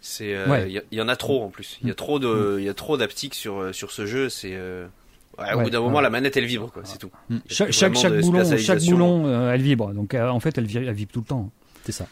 C'est, 0.00 0.34
euh, 0.34 0.68
il 0.68 0.96
y, 0.96 1.00
en 1.02 1.08
a 1.08 1.16
trop 1.16 1.42
en 1.42 1.48
plus. 1.48 1.78
Il 1.82 1.88
y 1.88 1.90
a 1.90 1.94
trop 1.94 2.18
de, 2.18 2.56
mm. 2.56 2.60
il 2.60 2.64
y 2.64 2.68
a 2.68 2.74
trop 2.74 2.96
d'aptique 2.96 3.34
sur 3.34 3.58
euh, 3.58 3.72
sur 3.72 3.90
ce 3.90 4.06
jeu. 4.06 4.28
C'est 4.28 4.56
au 4.56 5.60
bout 5.60 5.70
d'un 5.70 5.80
moment, 5.80 6.00
la 6.00 6.10
manette 6.10 6.36
elle 6.36 6.46
vibre, 6.46 6.70
quoi, 6.72 6.82
c'est 6.84 6.98
tout. 6.98 7.10
Mm. 7.28 7.38
Chaque, 7.48 7.72
chaque, 7.72 7.92
boulon, 7.92 8.56
chaque 8.56 8.82
boulon 8.84 9.50
elle 9.50 9.62
vibre. 9.62 9.92
Donc 9.92 10.14
en 10.14 10.40
fait, 10.40 10.56
elle, 10.58 10.68
elle 10.76 10.92
vibre 10.92 11.12
tout 11.12 11.20
le 11.20 11.26
temps. 11.26 11.50
C'est 11.84 11.92
ça. 11.92 12.06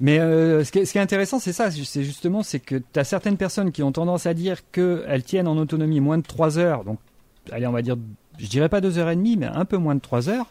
Mais 0.00 0.18
euh, 0.18 0.64
ce, 0.64 0.72
qui 0.72 0.78
est, 0.78 0.84
ce, 0.84 0.92
qui 0.92 0.98
est, 0.98 1.00
intéressant, 1.00 1.38
c'est 1.38 1.52
ça, 1.52 1.70
c'est 1.70 2.04
justement, 2.04 2.42
c'est 2.42 2.60
que 2.60 2.76
tu 2.76 2.98
as 2.98 3.04
certaines 3.04 3.36
personnes 3.36 3.72
qui 3.72 3.82
ont 3.82 3.92
tendance 3.92 4.26
à 4.26 4.34
dire 4.34 4.58
qu'elles 4.70 5.24
tiennent 5.24 5.48
en 5.48 5.56
autonomie 5.56 6.00
moins 6.00 6.18
de 6.18 6.22
3 6.22 6.58
heures, 6.58 6.84
donc 6.84 6.98
allez, 7.50 7.66
on 7.66 7.72
va 7.72 7.82
dire, 7.82 7.96
je 8.38 8.46
dirais 8.48 8.68
pas 8.68 8.80
2 8.80 8.98
heures 8.98 9.10
et 9.10 9.16
demie, 9.16 9.36
mais 9.36 9.46
un 9.46 9.64
peu 9.64 9.76
moins 9.76 9.94
de 9.94 10.00
3 10.00 10.28
heures. 10.28 10.46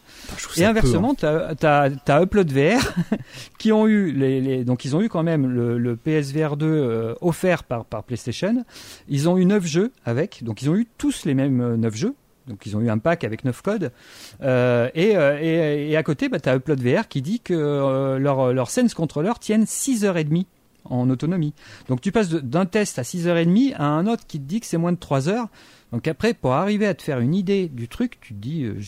et 0.56 0.64
inversement, 0.64 1.14
tu 1.14 1.26
as, 1.26 1.54
as, 1.62 2.22
Upload 2.22 2.52
VR 2.52 2.80
qui 3.58 3.72
ont 3.72 3.86
eu 3.86 4.12
les, 4.12 4.40
les, 4.40 4.64
donc 4.64 4.84
ils 4.84 4.94
ont 4.94 5.00
eu 5.00 5.08
quand 5.08 5.22
même 5.22 5.46
le, 5.46 5.78
le 5.78 5.96
PSVR 5.96 6.56
2 6.56 6.66
euh, 6.66 7.14
offert 7.20 7.64
par, 7.64 7.84
par 7.84 8.04
PlayStation. 8.04 8.64
Ils 9.08 9.28
ont 9.28 9.38
eu 9.38 9.44
9 9.44 9.66
jeux 9.66 9.92
avec, 10.04 10.44
donc 10.44 10.62
ils 10.62 10.70
ont 10.70 10.76
eu 10.76 10.86
tous 10.98 11.24
les 11.24 11.34
mêmes 11.34 11.76
9 11.76 11.92
euh, 11.92 11.96
jeux. 11.96 12.14
Donc 12.48 12.66
ils 12.66 12.76
ont 12.76 12.80
eu 12.80 12.90
un 12.90 12.98
pack 12.98 13.24
avec 13.24 13.44
9 13.44 13.62
codes. 13.62 13.92
Euh, 14.42 14.88
et, 14.94 15.16
euh, 15.16 15.38
et, 15.40 15.90
et, 15.90 15.96
à 15.96 16.02
côté, 16.02 16.28
bah, 16.28 16.40
tu 16.40 16.48
as 16.48 16.56
Upload 16.56 16.80
VR 16.80 17.08
qui 17.08 17.22
dit 17.22 17.40
que 17.40 17.54
euh, 17.54 18.18
leur, 18.18 18.52
leur 18.52 18.70
Sense 18.70 18.94
Controller 18.94 19.32
tiennent 19.40 19.64
6h30 19.64 20.46
en 20.84 21.10
autonomie. 21.10 21.52
Donc 21.88 22.00
tu 22.00 22.12
passes 22.12 22.30
d'un 22.30 22.66
test 22.66 22.98
à 22.98 23.02
6h30 23.02 23.74
à 23.76 23.84
un 23.84 24.06
autre 24.06 24.24
qui 24.26 24.38
te 24.38 24.44
dit 24.44 24.60
que 24.60 24.66
c'est 24.66 24.78
moins 24.78 24.92
de 24.92 24.98
3 24.98 25.28
heures. 25.28 25.48
Donc 25.92 26.06
après, 26.06 26.34
pour 26.34 26.52
arriver 26.52 26.86
à 26.86 26.94
te 26.94 27.02
faire 27.02 27.20
une 27.20 27.34
idée 27.34 27.68
du 27.68 27.88
truc, 27.88 28.18
tu 28.20 28.34
te 28.34 28.38
dis, 28.38 28.64
euh, 28.64 28.80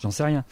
J'en 0.00 0.12
sais 0.12 0.22
rien. 0.22 0.44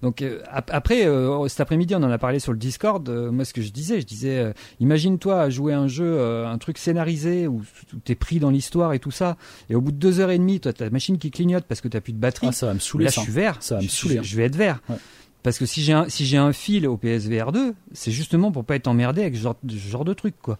Donc 0.00 0.22
euh, 0.22 0.40
après, 0.48 1.06
euh, 1.06 1.46
cet 1.48 1.60
après-midi, 1.60 1.94
on 1.94 2.02
en 2.02 2.10
a 2.10 2.16
parlé 2.16 2.38
sur 2.38 2.52
le 2.52 2.58
Discord. 2.58 3.06
Moi, 3.06 3.44
ce 3.44 3.52
que 3.52 3.60
je 3.60 3.70
disais, 3.70 4.00
je 4.00 4.06
disais, 4.06 4.54
imagine-toi 4.80 5.50
jouer 5.50 5.74
un 5.74 5.88
jeu, 5.88 6.46
un 6.46 6.56
truc 6.56 6.78
scénarisé 6.78 7.46
où, 7.46 7.62
tu 8.02 8.12
es 8.12 8.14
pris 8.14 8.38
dans 8.38 8.48
l'histoire 8.48 8.94
et 8.94 8.98
tout 8.98 9.10
ça, 9.10 9.36
et 9.68 9.74
au 9.74 9.82
bout 9.82 9.92
de 9.92 9.98
deux 9.98 10.20
heures 10.20 10.30
et 10.30 10.38
demie, 10.38 10.58
toi, 10.58 10.72
ta 10.72 10.88
machine 10.88 11.18
qui 11.18 11.30
clignote 11.30 11.64
parce 11.68 11.82
que 11.82 11.88
t'as 11.88 12.00
plus 12.00 12.14
de 12.14 12.18
batterie. 12.18 12.46
Ah, 12.48 12.52
ça 12.52 12.64
va 12.64 12.72
me 12.72 12.78
saouler. 12.78 13.04
Là, 13.04 13.10
je 13.14 13.20
suis 13.20 13.32
vert. 13.32 13.58
Ça 13.60 13.74
va 13.74 13.82
me 13.82 13.88
saouler. 13.88 14.20
Je, 14.22 14.22
je, 14.22 14.36
vais 14.36 14.44
être 14.44 14.56
vert. 14.56 14.80
Ouais. 14.88 14.96
Parce 15.44 15.58
que 15.58 15.66
si 15.66 15.82
j'ai 15.82 15.92
un, 15.92 16.08
si 16.08 16.24
j'ai 16.24 16.38
un 16.38 16.54
fil 16.54 16.88
au 16.88 16.96
PSVR 16.96 17.52
2, 17.52 17.74
c'est 17.92 18.10
justement 18.10 18.50
pour 18.50 18.64
pas 18.64 18.76
être 18.76 18.88
emmerdé 18.88 19.20
avec 19.20 19.36
ce 19.36 19.42
genre, 19.42 19.56
ce 19.68 19.74
genre 19.76 20.06
de 20.06 20.14
truc, 20.14 20.34
quoi. 20.40 20.56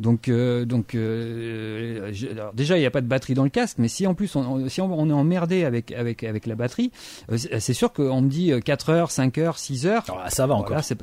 Donc, 0.00 0.26
euh, 0.28 0.64
donc 0.64 0.96
euh, 0.96 2.12
alors 2.32 2.52
déjà, 2.52 2.76
il 2.76 2.80
n'y 2.80 2.86
a 2.86 2.90
pas 2.90 3.00
de 3.00 3.06
batterie 3.06 3.34
dans 3.34 3.44
le 3.44 3.50
casque, 3.50 3.76
mais 3.78 3.86
si 3.86 4.08
en 4.08 4.14
plus, 4.14 4.34
on, 4.34 4.68
si 4.68 4.80
on, 4.80 5.08
est 5.08 5.12
emmerdé 5.12 5.64
avec, 5.64 5.92
avec, 5.92 6.24
avec 6.24 6.46
la 6.46 6.56
batterie, 6.56 6.90
euh, 7.30 7.38
c'est 7.60 7.74
sûr 7.74 7.92
qu'on 7.92 8.22
me 8.22 8.28
dit 8.28 8.52
4 8.64 8.90
heures, 8.90 9.12
5 9.12 9.38
heures, 9.38 9.56
6 9.56 9.86
heures. 9.86 10.02
Alors, 10.08 10.28
ça 10.30 10.48
va 10.48 10.54
encore. 10.56 10.82
c'est, 10.82 10.98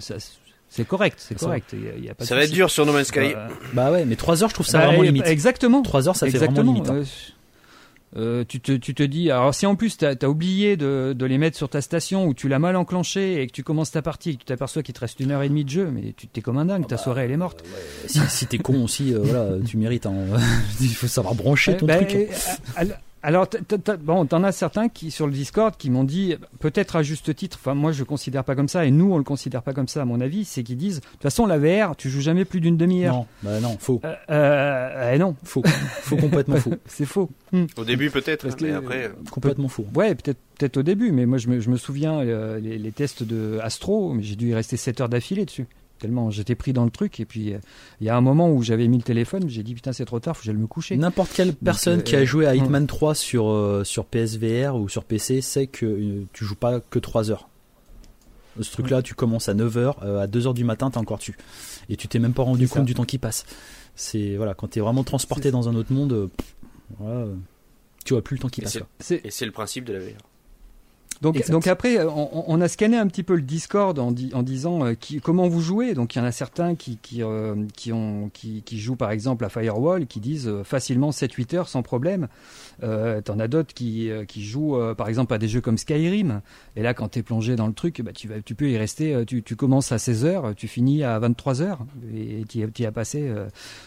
c'est 0.67 0.85
correct, 0.85 1.15
c'est 1.17 1.39
correct. 1.39 1.73
Y 1.73 2.09
a, 2.09 2.13
pas 2.13 2.25
ça 2.25 2.35
va 2.35 2.43
être 2.43 2.51
dur 2.51 2.69
sur 2.69 2.85
No 2.85 2.91
Man's 2.91 3.07
Sky. 3.07 3.33
bah 3.71 3.93
ouais, 3.93 4.03
mais 4.03 4.17
3 4.17 4.43
heures, 4.43 4.49
je 4.49 4.55
trouve 4.55 4.67
ça 4.67 4.79
bah, 4.79 4.87
vraiment 4.87 5.03
limite. 5.03 5.25
Exactement. 5.25 5.81
3 5.83 6.09
heures, 6.09 6.15
ça 6.17 6.29
fait 6.29 6.37
vraiment 6.37 6.63
limite. 6.63 6.89
Hein. 6.89 7.03
Euh, 8.17 8.43
tu, 8.45 8.59
te, 8.59 8.73
tu 8.73 8.93
te 8.93 9.03
dis, 9.03 9.31
alors 9.31 9.55
si 9.55 9.65
en 9.65 9.75
plus 9.75 9.97
tu 9.97 10.05
as, 10.05 10.29
oublié 10.29 10.75
de, 10.75 11.15
de, 11.17 11.25
les 11.25 11.37
mettre 11.37 11.55
sur 11.55 11.69
ta 11.69 11.79
station 11.79 12.27
ou 12.27 12.33
tu 12.33 12.49
l'as 12.49 12.59
mal 12.59 12.75
enclenché 12.75 13.41
et 13.41 13.47
que 13.47 13.53
tu 13.53 13.63
commences 13.63 13.91
ta 13.91 14.01
partie 14.01 14.31
et 14.31 14.33
que 14.33 14.39
tu 14.39 14.45
t'aperçois 14.45 14.83
qu'il 14.83 14.93
te 14.93 14.99
reste 14.99 15.21
une 15.21 15.31
heure 15.31 15.43
et 15.43 15.49
demie 15.49 15.63
de 15.63 15.69
jeu, 15.69 15.89
mais 15.89 16.13
tu 16.17 16.27
t'es 16.27 16.41
comme 16.41 16.57
un 16.57 16.65
dingue, 16.65 16.87
ta 16.87 16.97
bah, 16.97 17.01
soirée 17.01 17.23
elle 17.23 17.31
est 17.31 17.37
morte. 17.37 17.63
si, 18.07 18.19
si 18.27 18.47
t'es 18.47 18.57
con 18.57 18.83
aussi, 18.83 19.13
euh, 19.13 19.19
voilà, 19.23 19.51
tu 19.65 19.77
mérites. 19.77 20.05
Hein. 20.05 20.15
Il 20.81 20.93
faut 20.93 21.07
savoir 21.07 21.35
brancher 21.35 21.77
ton 21.77 21.85
bah, 21.85 22.03
truc. 22.03 22.27
Alors, 23.23 23.47
bon, 24.01 24.25
t'en 24.25 24.43
as 24.43 24.51
certains 24.51 24.89
qui 24.89 25.11
sur 25.11 25.27
le 25.27 25.33
Discord 25.33 25.75
qui 25.77 25.89
m'ont 25.91 26.03
dit, 26.03 26.35
peut-être 26.59 26.95
à 26.95 27.03
juste 27.03 27.35
titre. 27.35 27.57
Enfin, 27.61 27.75
moi, 27.75 27.91
je 27.91 27.99
le 27.99 28.05
considère 28.05 28.43
pas 28.43 28.55
comme 28.55 28.67
ça, 28.67 28.85
et 28.85 28.91
nous, 28.91 29.13
on 29.13 29.17
le 29.17 29.23
considère 29.23 29.61
pas 29.61 29.73
comme 29.73 29.87
ça, 29.87 30.01
à 30.01 30.05
mon 30.05 30.19
avis. 30.21 30.43
C'est 30.43 30.63
qu'ils 30.63 30.77
disent, 30.77 31.01
de 31.01 31.05
toute 31.05 31.21
façon, 31.21 31.45
la 31.45 31.59
VR, 31.59 31.95
tu 31.95 32.09
joues 32.09 32.21
jamais 32.21 32.45
plus 32.45 32.61
d'une 32.61 32.77
demi-heure. 32.77 33.15
Non, 33.15 33.27
bah 33.43 33.59
non, 33.59 33.77
faux. 33.79 34.01
Euh, 34.03 34.15
euh, 34.29 35.17
non, 35.17 35.35
faux, 35.43 35.61
faux 35.65 36.17
complètement 36.17 36.55
faux. 36.55 36.73
C'est 36.85 37.05
faux. 37.05 37.29
Hmm. 37.51 37.65
Au 37.77 37.83
début, 37.83 38.09
peut-être, 38.09 38.47
mais 38.61 38.71
après, 38.71 39.05
euh, 39.05 39.09
complètement 39.29 39.67
faux. 39.67 39.85
Ouais, 39.93 40.15
peut-être, 40.15 40.39
peut-être 40.57 40.77
au 40.77 40.83
début, 40.83 41.11
mais 41.11 41.27
moi, 41.27 41.37
je 41.37 41.47
me, 41.47 41.59
je 41.59 41.69
me 41.69 41.77
souviens 41.77 42.23
les, 42.23 42.77
les, 42.77 42.91
tests 42.91 43.23
de 43.23 43.59
Astro, 43.61 44.13
mais 44.13 44.23
j'ai 44.23 44.35
dû 44.35 44.49
y 44.49 44.53
rester 44.55 44.77
7 44.77 45.01
heures 45.01 45.09
d'affilée 45.09 45.45
dessus 45.45 45.67
tellement 46.01 46.31
j'étais 46.31 46.55
pris 46.55 46.73
dans 46.73 46.83
le 46.83 46.91
truc. 46.91 47.19
Et 47.19 47.25
puis, 47.25 47.53
il 48.01 48.05
y 48.07 48.09
a 48.09 48.17
un 48.17 48.21
moment 48.21 48.51
où 48.51 48.63
j'avais 48.63 48.87
mis 48.87 48.97
le 48.97 49.03
téléphone, 49.03 49.47
j'ai 49.47 49.63
dit 49.63 49.75
putain, 49.75 49.93
c'est 49.93 50.05
trop 50.05 50.19
tard, 50.19 50.35
faut 50.35 50.41
que 50.41 50.45
j'aille 50.45 50.55
me 50.55 50.67
coucher. 50.67 50.97
N'importe 50.97 51.31
quelle 51.33 51.53
personne 51.53 51.99
euh, 51.99 52.03
qui 52.03 52.15
a 52.15 52.25
joué 52.25 52.47
à 52.47 52.55
Hitman 52.55 52.87
3 52.87 53.15
sur, 53.15 53.49
euh, 53.49 53.83
sur 53.83 54.05
PSVR 54.05 54.75
ou 54.75 54.89
sur 54.89 55.03
PC 55.03 55.41
sait 55.41 55.67
que 55.67 55.85
euh, 55.85 56.25
tu 56.33 56.43
joues 56.43 56.55
pas 56.55 56.79
que 56.79 56.99
3 56.99 57.31
heures. 57.31 57.47
Ce 58.59 58.69
truc-là, 58.71 59.01
tu 59.01 59.15
commences 59.15 59.47
à 59.47 59.53
9h, 59.53 60.01
à 60.01 60.27
2h 60.27 60.53
du 60.53 60.65
matin, 60.65 60.91
t'es 60.91 60.97
encore 60.97 61.19
dessus. 61.19 61.37
Et 61.87 61.95
tu 61.95 62.09
t'es 62.09 62.19
même 62.19 62.33
pas 62.33 62.43
rendu 62.43 62.67
compte 62.67 62.83
du 62.83 62.93
temps 62.93 63.05
qui 63.05 63.17
passe. 63.17 63.45
C'est 63.95 64.35
voilà, 64.35 64.53
quand 64.53 64.67
t'es 64.67 64.81
vraiment 64.81 65.05
transporté 65.05 65.51
dans 65.51 65.69
un 65.69 65.75
autre 65.75 65.93
monde, 65.93 66.29
tu 68.03 68.13
vois 68.13 68.21
plus 68.21 68.35
le 68.35 68.41
temps 68.41 68.49
qui 68.49 68.61
passe. 68.61 68.79
Et 69.09 69.31
c'est 69.31 69.45
le 69.45 69.51
principe 69.51 69.85
de 69.85 69.93
la 69.93 69.99
VR. 69.99 70.30
Donc, 71.21 71.47
donc 71.49 71.67
après, 71.67 71.99
euh, 71.99 72.09
on, 72.09 72.45
on, 72.47 72.61
a 72.61 72.67
scanné 72.67 72.97
un 72.97 73.05
petit 73.05 73.21
peu 73.21 73.35
le 73.35 73.43
Discord 73.43 73.97
en, 73.99 74.07
en 74.33 74.43
disant 74.43 74.85
euh, 74.85 74.93
qui, 74.95 75.21
comment 75.21 75.47
vous 75.47 75.61
jouez. 75.61 75.93
Donc 75.93 76.15
il 76.15 76.19
y 76.19 76.21
en 76.21 76.25
a 76.25 76.31
certains 76.31 76.73
qui, 76.75 76.97
qui, 76.97 77.21
euh, 77.21 77.55
qui, 77.75 77.93
ont, 77.93 78.31
qui, 78.33 78.63
qui, 78.63 78.79
jouent 78.79 78.95
par 78.95 79.11
exemple 79.11 79.45
à 79.45 79.49
Firewall, 79.49 80.07
qui 80.07 80.19
disent 80.19 80.51
facilement 80.63 81.11
7-8 81.11 81.55
heures 81.55 81.69
sans 81.69 81.83
problème. 81.83 82.27
Euh, 82.83 83.21
T'en 83.21 83.39
as 83.39 83.47
d'autres 83.47 83.73
qui, 83.73 84.09
qui 84.27 84.43
jouent 84.43 84.77
par 84.97 85.07
exemple 85.07 85.33
à 85.33 85.37
des 85.37 85.47
jeux 85.47 85.61
comme 85.61 85.77
Skyrim. 85.77 86.41
Et 86.75 86.81
là, 86.81 86.93
quand 86.93 87.09
tu 87.09 87.19
es 87.19 87.23
plongé 87.23 87.55
dans 87.55 87.67
le 87.67 87.73
truc, 87.73 88.01
bah, 88.01 88.11
tu, 88.13 88.27
vas, 88.27 88.41
tu 88.41 88.55
peux 88.55 88.69
y 88.69 88.77
rester. 88.77 89.23
Tu, 89.25 89.43
tu 89.43 89.55
commences 89.55 89.91
à 89.91 89.99
16 89.99 90.25
heures, 90.25 90.55
tu 90.55 90.67
finis 90.67 91.03
à 91.03 91.17
23 91.19 91.61
heures 91.61 91.85
et 92.13 92.43
tu 92.47 92.59
y, 92.59 92.85
as 92.85 92.91
passé. 92.91 93.31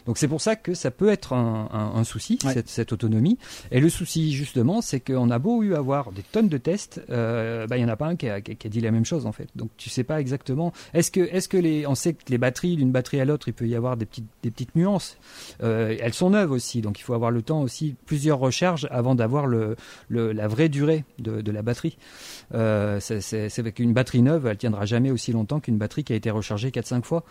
Donc 0.07 0.19
c'est 0.19 0.29
pour 0.29 0.41
ça 0.41 0.57
que 0.57 0.75
ça 0.75 0.91
peut 0.91 1.09
être 1.09 1.33
un, 1.33 1.69
un, 1.73 1.99
un 1.99 2.05
souci, 2.05 2.39
cette, 2.43 2.69
cette, 2.69 2.93
autonomie. 2.93 3.39
Et 3.71 3.81
le 3.81 3.89
souci 3.89 4.33
justement, 4.33 4.81
c'est 4.81 5.01
qu'on 5.01 5.31
a 5.31 5.39
beau 5.39 5.63
eu 5.63 5.75
avoir 5.75 6.13
des 6.13 6.23
tonnes 6.23 6.49
de 6.49 6.59
tests. 6.59 7.03
Euh, 7.11 7.67
bah, 7.67 7.77
il 7.77 7.83
y 7.83 7.85
en 7.85 7.89
a 7.89 7.97
pas 7.97 8.07
un 8.07 8.17
qui 8.17 8.29
a, 8.29 8.41
dit 8.41 8.81
la 8.81 8.91
même 8.91 9.05
chose 9.05 9.27
en 9.27 9.33
fait. 9.33 9.49
Donc 9.55 9.71
tu 9.77 9.91
sais 9.91 10.05
pas 10.05 10.21
exactement. 10.21 10.73
Est-ce 10.93 11.11
que, 11.11 11.21
est-ce 11.21 11.49
que 11.49 11.57
les, 11.57 11.87
on 11.87 11.95
sait 11.95 12.15
que 12.15 12.25
les 12.29 12.39
batteries 12.39 12.77
d'une 12.77 12.93
batterie 12.93 13.21
à 13.21 13.25
l'autre, 13.25 13.49
il 13.49 13.55
peut 13.55 13.67
y 13.67 13.75
avoir 13.75 13.97
des 13.97 14.07
petites, 14.07 14.27
des 14.43 14.51
petites 14.51 14.75
nuances. 14.75 15.17
Euh, 15.63 15.97
elles 16.01 16.15
sont 16.15 16.31
neuves 16.31 16.53
aussi, 16.53 16.81
donc 16.81 16.99
il 16.99 17.03
faut 17.03 17.15
avoir 17.15 17.31
le 17.31 17.43
temps 17.43 17.63
aussi 17.63 17.95
plusieurs 18.07 18.39
recharges 18.39 18.84
avant 18.91 19.15
d'avoir 19.15 19.47
le, 19.47 19.77
la 20.09 20.49
vraie 20.49 20.69
durée 20.69 21.05
de, 21.19 21.51
la 21.51 21.63
batterie. 21.63 21.97
Euh, 22.55 22.99
c'est 23.01 23.59
avec 23.59 23.79
une 23.79 23.93
batterie 23.93 24.23
neuve, 24.23 24.47
elle 24.47 24.57
tiendra 24.57 24.87
jamais 24.87 25.11
aussi 25.11 25.33
longtemps 25.33 25.61
qu'une 25.61 25.79
batterie 25.79 26.05
qui 26.05 26.13
a 26.13 26.17
été 26.17 26.31
rechargée 26.31 26.71
4-5 26.71 27.03
fois. 27.03 27.25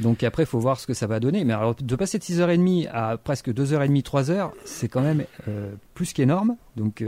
Donc 0.00 0.22
après, 0.22 0.44
il 0.44 0.46
faut 0.46 0.58
voir 0.58 0.80
ce 0.80 0.86
que 0.86 0.94
ça 0.94 1.06
va 1.06 1.20
donner. 1.20 1.44
Mais 1.44 1.52
alors, 1.52 1.74
de 1.74 1.96
passer 1.96 2.18
de 2.18 2.24
6h30 2.24 2.88
à 2.92 3.16
presque 3.16 3.50
2h30, 3.50 4.02
3h, 4.02 4.50
c'est 4.64 4.88
quand 4.88 5.02
même 5.02 5.24
plus 5.94 6.12
qu'énorme. 6.12 6.56
Donc 6.76 7.02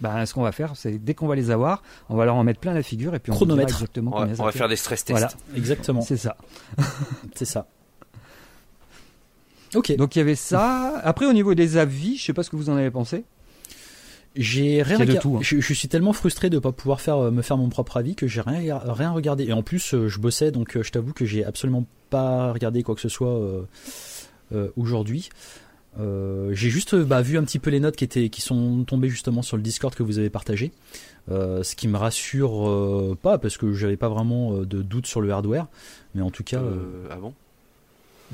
bah, 0.00 0.26
ce 0.26 0.34
qu'on 0.34 0.42
va 0.42 0.52
faire, 0.52 0.72
c'est 0.74 0.98
dès 0.98 1.14
qu'on 1.14 1.26
va 1.26 1.34
les 1.34 1.50
avoir, 1.50 1.82
on 2.08 2.16
va 2.16 2.24
leur 2.24 2.34
en 2.34 2.44
mettre 2.44 2.60
plein 2.60 2.74
la 2.74 2.82
figure 2.82 3.14
et 3.14 3.18
puis 3.18 3.32
on 3.32 3.36
chronomètre. 3.36 3.74
exactement 3.74 4.12
on 4.14 4.26
va, 4.26 4.32
on 4.38 4.44
va 4.44 4.52
faire 4.52 4.68
des 4.68 4.76
stress 4.76 5.04
tests. 5.04 5.18
Voilà, 5.18 5.32
exactement. 5.56 6.00
C'est 6.00 6.16
ça. 6.16 6.36
c'est 7.34 7.44
ça. 7.44 7.66
Ok. 9.74 9.96
Donc 9.96 10.16
il 10.16 10.18
y 10.18 10.22
avait 10.22 10.34
ça. 10.34 11.00
Après, 11.04 11.26
au 11.26 11.32
niveau 11.32 11.54
des 11.54 11.76
avis, 11.76 12.16
je 12.16 12.24
sais 12.24 12.32
pas 12.32 12.42
ce 12.42 12.50
que 12.50 12.56
vous 12.56 12.70
en 12.70 12.76
avez 12.76 12.90
pensé. 12.90 13.24
J'ai 14.36 14.82
rien 14.82 14.98
regardé. 14.98 15.28
Hein. 15.28 15.38
Je, 15.42 15.60
je, 15.60 15.74
suis 15.74 15.86
tellement 15.86 16.12
frustré 16.12 16.50
de 16.50 16.58
pas 16.58 16.72
pouvoir 16.72 17.00
faire 17.00 17.18
euh, 17.18 17.30
me 17.30 17.40
faire 17.40 17.56
mon 17.56 17.68
propre 17.68 17.96
avis 17.96 18.16
que 18.16 18.26
j'ai 18.26 18.40
rien 18.40 18.80
rien 18.84 19.12
regardé. 19.12 19.44
Et 19.44 19.52
en 19.52 19.62
plus, 19.62 19.94
euh, 19.94 20.08
je 20.08 20.18
bossais, 20.18 20.50
donc 20.50 20.76
euh, 20.76 20.82
je 20.82 20.90
t'avoue 20.90 21.12
que 21.12 21.24
j'ai 21.24 21.44
absolument 21.44 21.86
pas 22.10 22.52
regardé 22.52 22.82
quoi 22.82 22.96
que 22.96 23.00
ce 23.00 23.08
soit 23.08 23.38
euh, 24.52 24.68
aujourd'hui. 24.76 25.30
Euh, 26.00 26.52
j'ai 26.52 26.70
juste 26.70 26.94
bah, 26.96 27.22
vu 27.22 27.38
un 27.38 27.44
petit 27.44 27.58
peu 27.58 27.70
les 27.70 27.80
notes 27.80 27.96
qui 27.96 28.04
étaient 28.04 28.28
qui 28.28 28.40
sont 28.40 28.84
tombées 28.84 29.08
justement 29.08 29.42
sur 29.42 29.56
le 29.56 29.62
Discord 29.62 29.94
que 29.94 30.02
vous 30.02 30.18
avez 30.18 30.30
partagé, 30.30 30.72
euh, 31.30 31.62
ce 31.62 31.76
qui 31.76 31.86
me 31.86 31.96
rassure 31.96 32.68
euh, 32.68 33.16
pas 33.20 33.38
parce 33.38 33.56
que 33.56 33.72
j'avais 33.72 33.96
pas 33.96 34.08
vraiment 34.08 34.58
de 34.58 34.82
doute 34.82 35.06
sur 35.06 35.20
le 35.20 35.30
hardware, 35.30 35.66
mais 36.14 36.22
en 36.22 36.30
tout 36.30 36.44
cas. 36.44 36.62
ah 37.10 37.16
bon? 37.16 37.34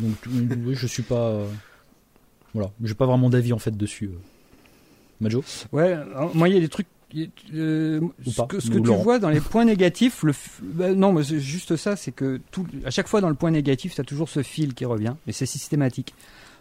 Donc 0.01 0.17
oui, 0.27 0.75
je 0.75 0.87
suis 0.87 1.03
pas. 1.03 1.45
voilà, 2.55 2.71
j'ai 2.83 2.95
pas 2.95 3.07
vraiment 3.07 3.31
d'avis 3.31 3.53
en 3.53 3.59
fait 3.59 3.77
dessus. 3.77 4.11
Majo? 5.21 5.45
Ouais, 5.73 5.97
moi 6.35 6.49
il 6.49 6.55
y 6.55 6.59
a 6.59 6.61
des 6.61 6.69
trucs. 6.69 6.87
ce 7.13 8.43
que, 8.49 8.61
ce 8.61 8.71
que 8.71 8.79
tu 8.79 8.91
vois 9.03 9.19
dans 9.19 9.29
les 9.29 9.41
points 9.41 9.65
négatifs, 9.65 10.23
le 10.23 10.33
bah, 10.63 10.95
non, 10.95 11.13
mais 11.13 11.23
c'est 11.25 11.41
juste 11.41 11.77
ça, 11.77 11.97
c'est 11.97 12.13
que 12.13 12.41
tout, 12.51 12.67
à 12.85 12.91
chaque 12.91 13.09
fois 13.09 13.21
dans 13.21 13.29
le 13.29 13.35
point 13.35 13.51
négatif, 13.51 13.95
tu 13.95 14.01
as 14.01 14.05
toujours 14.05 14.29
ce 14.29 14.43
fil 14.43 14.75
qui 14.75 14.85
revient, 14.85 15.15
et 15.27 15.33
c'est 15.33 15.47
systématique. 15.47 16.15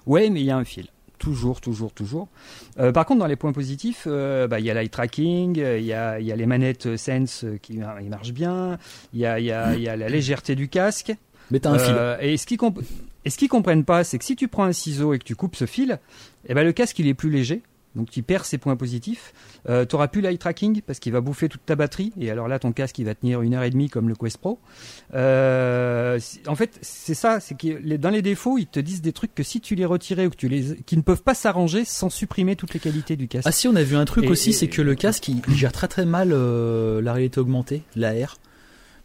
Ouais, 0.05 0.29
mais 0.29 0.41
il 0.41 0.45
y 0.45 0.51
a 0.51 0.57
un 0.57 0.65
fil. 0.65 0.87
Toujours, 1.19 1.59
toujours, 1.59 1.91
toujours. 1.91 2.29
Euh, 2.79 2.93
par 2.93 3.05
contre, 3.05 3.19
dans 3.19 3.27
les 3.27 3.35
points 3.35 3.51
positifs, 3.51 4.05
euh, 4.07 4.47
bah, 4.47 4.61
il 4.61 4.65
y 4.65 4.71
a 4.71 4.73
l'eye 4.73 4.89
tracking, 4.89 5.57
il 5.57 5.83
y 5.83 5.93
a, 5.93 6.19
y 6.19 6.31
a, 6.31 6.35
les 6.35 6.45
manettes 6.45 6.95
Sense 6.95 7.45
qui 7.61 7.77
marchent 7.77 8.31
bien, 8.31 8.79
il 9.13 9.19
y 9.19 9.25
a, 9.25 9.37
y, 9.39 9.51
a, 9.51 9.75
y 9.75 9.89
a, 9.89 9.97
la 9.97 10.07
légèreté 10.07 10.55
du 10.55 10.69
casque. 10.69 11.13
Mais 11.51 11.59
t'as 11.59 11.71
un 11.71 11.79
fil. 11.79 11.93
Euh, 11.97 12.35
et 13.25 13.29
ce 13.29 13.37
qu'ils 13.37 13.49
comp 13.49 13.59
comprennent 13.59 13.85
pas, 13.85 14.03
c'est 14.03 14.17
que 14.17 14.25
si 14.25 14.35
tu 14.35 14.47
prends 14.47 14.63
un 14.63 14.73
ciseau 14.73 15.13
et 15.13 15.19
que 15.19 15.23
tu 15.23 15.35
coupes 15.35 15.55
ce 15.55 15.65
fil, 15.65 15.99
eh 16.47 16.53
ben 16.53 16.63
le 16.63 16.71
casque 16.71 16.99
il 16.99 17.07
est 17.07 17.13
plus 17.13 17.29
léger 17.29 17.61
donc 17.95 18.09
tu 18.09 18.21
perds 18.21 18.45
ses 18.45 18.57
points 18.57 18.75
positifs. 18.75 19.33
Euh, 19.67 19.85
tu 19.85 19.95
n'auras 19.95 20.07
plus 20.07 20.21
l'eye 20.21 20.37
tracking 20.37 20.81
parce 20.81 20.99
qu'il 20.99 21.11
va 21.11 21.21
bouffer 21.21 21.49
toute 21.49 21.65
ta 21.65 21.75
batterie. 21.75 22.13
Et 22.19 22.29
alors 22.29 22.47
là, 22.47 22.59
ton 22.59 22.71
casque, 22.71 22.99
il 22.99 23.05
va 23.05 23.15
tenir 23.15 23.41
une 23.41 23.55
heure 23.55 23.63
et 23.63 23.69
demie 23.69 23.89
comme 23.89 24.09
le 24.09 24.15
Quest 24.15 24.37
Pro. 24.37 24.59
Euh, 25.15 26.19
en 26.47 26.55
fait, 26.55 26.77
c'est 26.81 27.15
ça. 27.15 27.39
C'est 27.39 27.57
que 27.57 27.97
dans 27.97 28.11
les 28.11 28.21
défauts, 28.21 28.57
ils 28.57 28.67
te 28.67 28.79
disent 28.79 29.01
des 29.01 29.11
trucs 29.11 29.33
que 29.33 29.43
si 29.43 29.59
tu 29.59 29.75
les 29.75 29.85
retirais 29.85 30.27
ou 30.27 30.29
que 30.29 30.35
tu 30.35 30.47
les, 30.47 30.75
qui 30.85 30.97
ne 30.97 31.01
peuvent 31.01 31.23
pas 31.23 31.33
s'arranger 31.33 31.83
sans 31.83 32.09
supprimer 32.09 32.55
toutes 32.55 32.73
les 32.73 32.79
qualités 32.79 33.15
du 33.15 33.27
casque. 33.27 33.47
Ah 33.47 33.51
si, 33.51 33.67
on 33.67 33.75
a 33.75 33.83
vu 33.83 33.95
un 33.95 34.05
truc 34.05 34.29
aussi, 34.29 34.53
c'est 34.53 34.67
que 34.67 34.81
le 34.81 34.95
casque, 34.95 35.27
il, 35.27 35.41
gère 35.55 35.71
très 35.71 35.87
très 35.87 36.05
mal 36.05 36.29
euh, 36.31 37.01
la 37.01 37.13
réalité 37.13 37.39
augmentée, 37.39 37.81
l'AR, 37.95 38.37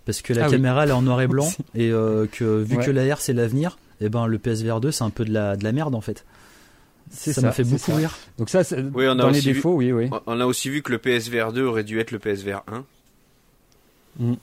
parce 0.04 0.20
que 0.20 0.32
la 0.34 0.46
ah 0.46 0.50
caméra 0.50 0.84
elle 0.84 0.90
est 0.90 0.92
en 0.92 1.02
noir 1.02 1.20
et 1.22 1.26
blanc 1.26 1.50
et 1.74 1.90
que 1.90 2.62
vu 2.62 2.76
que 2.76 2.90
l'AR 2.90 3.20
c'est 3.20 3.32
l'avenir, 3.32 3.78
et 4.00 4.06
eh 4.06 4.08
ben 4.08 4.26
le 4.26 4.38
PSVR 4.38 4.80
2 4.80 4.90
c'est 4.90 5.04
un 5.04 5.10
peu 5.10 5.24
de 5.24 5.32
la 5.32 5.56
de 5.56 5.64
la 5.64 5.72
merde 5.72 5.94
en 5.94 6.00
fait 6.00 6.24
ça 7.10 7.40
m'a 7.40 7.52
fait 7.52 7.64
beaucoup 7.64 7.94
rire. 7.94 8.16
Donc 8.38 8.50
ça, 8.50 8.62
oui, 8.94 9.06
on 9.06 9.12
a 9.12 9.14
dans 9.14 9.30
les 9.30 9.42
défauts, 9.42 9.74
oui, 9.74 9.92
oui. 9.92 10.10
On 10.26 10.40
a 10.40 10.46
aussi 10.46 10.68
vu 10.70 10.82
que 10.82 10.92
le 10.92 10.98
PSVR 10.98 11.52
2 11.52 11.64
aurait 11.64 11.84
dû 11.84 12.00
être 12.00 12.10
le 12.10 12.18
PSVR 12.18 12.62
1. 12.66 12.84
Mm. 14.18 14.34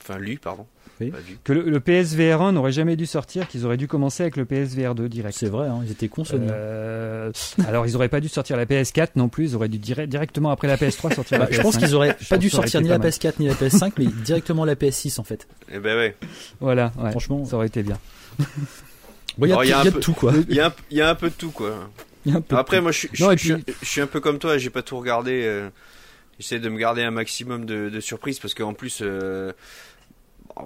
Enfin, 0.00 0.18
lui, 0.18 0.36
pardon. 0.36 0.66
Que 1.42 1.52
le, 1.52 1.80
PSVR 1.80 2.42
1 2.42 2.52
n'aurait 2.52 2.70
jamais 2.70 2.94
dû 2.94 3.06
sortir, 3.06 3.48
qu'ils 3.48 3.66
auraient 3.66 3.76
dû 3.76 3.88
commencer 3.88 4.22
avec 4.22 4.36
le 4.36 4.44
PSVR 4.44 4.94
2 4.94 5.08
direct. 5.08 5.36
C'est 5.36 5.48
vrai, 5.48 5.66
hein, 5.66 5.80
ils 5.84 5.90
étaient 5.90 6.06
cons 6.06 6.22
euh, 6.32 7.32
alors 7.66 7.88
ils 7.88 7.94
n'auraient 7.94 8.08
pas 8.08 8.20
dû 8.20 8.28
sortir 8.28 8.56
la 8.56 8.66
PS4 8.66 9.08
non 9.16 9.28
plus, 9.28 9.50
ils 9.50 9.56
auraient 9.56 9.68
dû 9.68 9.78
directement 9.78 10.50
après 10.52 10.68
la 10.68 10.76
PS3 10.76 11.12
sortir 11.12 11.40
la 11.40 11.46
PS5. 11.46 11.54
Je 11.54 11.60
pense 11.60 11.76
qu'ils 11.76 11.94
auraient 11.96 12.16
pas 12.28 12.38
dû 12.38 12.50
sortir 12.50 12.80
ni 12.82 12.88
la 12.88 12.98
PS4 12.98 13.34
ni 13.40 13.48
la 13.48 13.54
PS5, 13.54 13.92
mais 13.98 14.06
directement 14.06 14.64
la 14.64 14.76
PS6 14.76 15.18
en 15.18 15.24
fait. 15.24 15.48
Eh 15.72 15.80
ben 15.80 15.96
ouais. 15.96 16.16
Voilà, 16.60 16.92
franchement, 17.10 17.44
ça 17.44 17.56
aurait 17.56 17.66
été 17.66 17.82
bien. 17.82 17.98
Il 19.38 19.48
y, 19.48 19.72
a, 19.72 19.84
de 19.84 19.90
tout 19.90 20.12
quoi. 20.12 20.32
Il 20.48 20.54
y, 20.54 21.00
a 21.00 21.08
un 21.08 21.14
peu 21.14 21.30
de 21.30 21.34
tout 21.34 21.50
quoi. 21.50 21.90
Après, 22.50 22.80
moi, 22.80 22.92
je, 22.92 23.08
suis 23.82 24.00
un 24.00 24.06
peu 24.06 24.20
comme 24.20 24.38
toi, 24.38 24.58
j'ai 24.58 24.70
pas 24.70 24.82
tout 24.82 24.98
regardé. 24.98 25.42
Euh, 25.44 25.70
j'essaie 26.38 26.58
de 26.58 26.68
me 26.68 26.78
garder 26.78 27.02
un 27.02 27.10
maximum 27.10 27.64
de, 27.64 27.88
de 27.88 28.00
surprises 28.00 28.38
parce 28.38 28.54
qu'en 28.54 28.74
plus, 28.74 29.00
euh, 29.02 29.52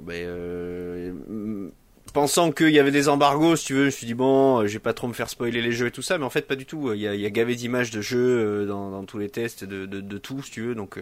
ben, 0.02 0.14
euh, 0.14 1.70
pensant 2.16 2.50
qu'il 2.50 2.70
y 2.70 2.78
avait 2.78 2.90
des 2.90 3.10
embargos, 3.10 3.56
si 3.56 3.66
tu 3.66 3.74
veux, 3.74 3.80
je 3.82 3.84
me 3.84 3.90
suis 3.90 4.06
dit 4.06 4.14
bon, 4.14 4.66
je 4.66 4.72
vais 4.72 4.78
pas 4.78 4.94
trop 4.94 5.06
me 5.06 5.12
faire 5.12 5.28
spoiler 5.28 5.60
les 5.60 5.72
jeux 5.72 5.88
et 5.88 5.90
tout 5.90 6.00
ça, 6.00 6.16
mais 6.16 6.24
en 6.24 6.30
fait 6.30 6.46
pas 6.46 6.56
du 6.56 6.64
tout. 6.64 6.94
Il 6.94 7.00
y 7.00 7.06
a, 7.06 7.14
il 7.14 7.20
y 7.20 7.26
a 7.26 7.30
gavé 7.30 7.56
d'images 7.56 7.90
de 7.90 8.00
jeux 8.00 8.64
dans, 8.64 8.90
dans, 8.90 9.04
tous 9.04 9.18
les 9.18 9.28
tests, 9.28 9.64
de, 9.64 9.84
de, 9.84 10.00
de, 10.00 10.18
tout, 10.18 10.42
si 10.42 10.50
tu 10.50 10.62
veux. 10.62 10.74
Donc 10.74 10.98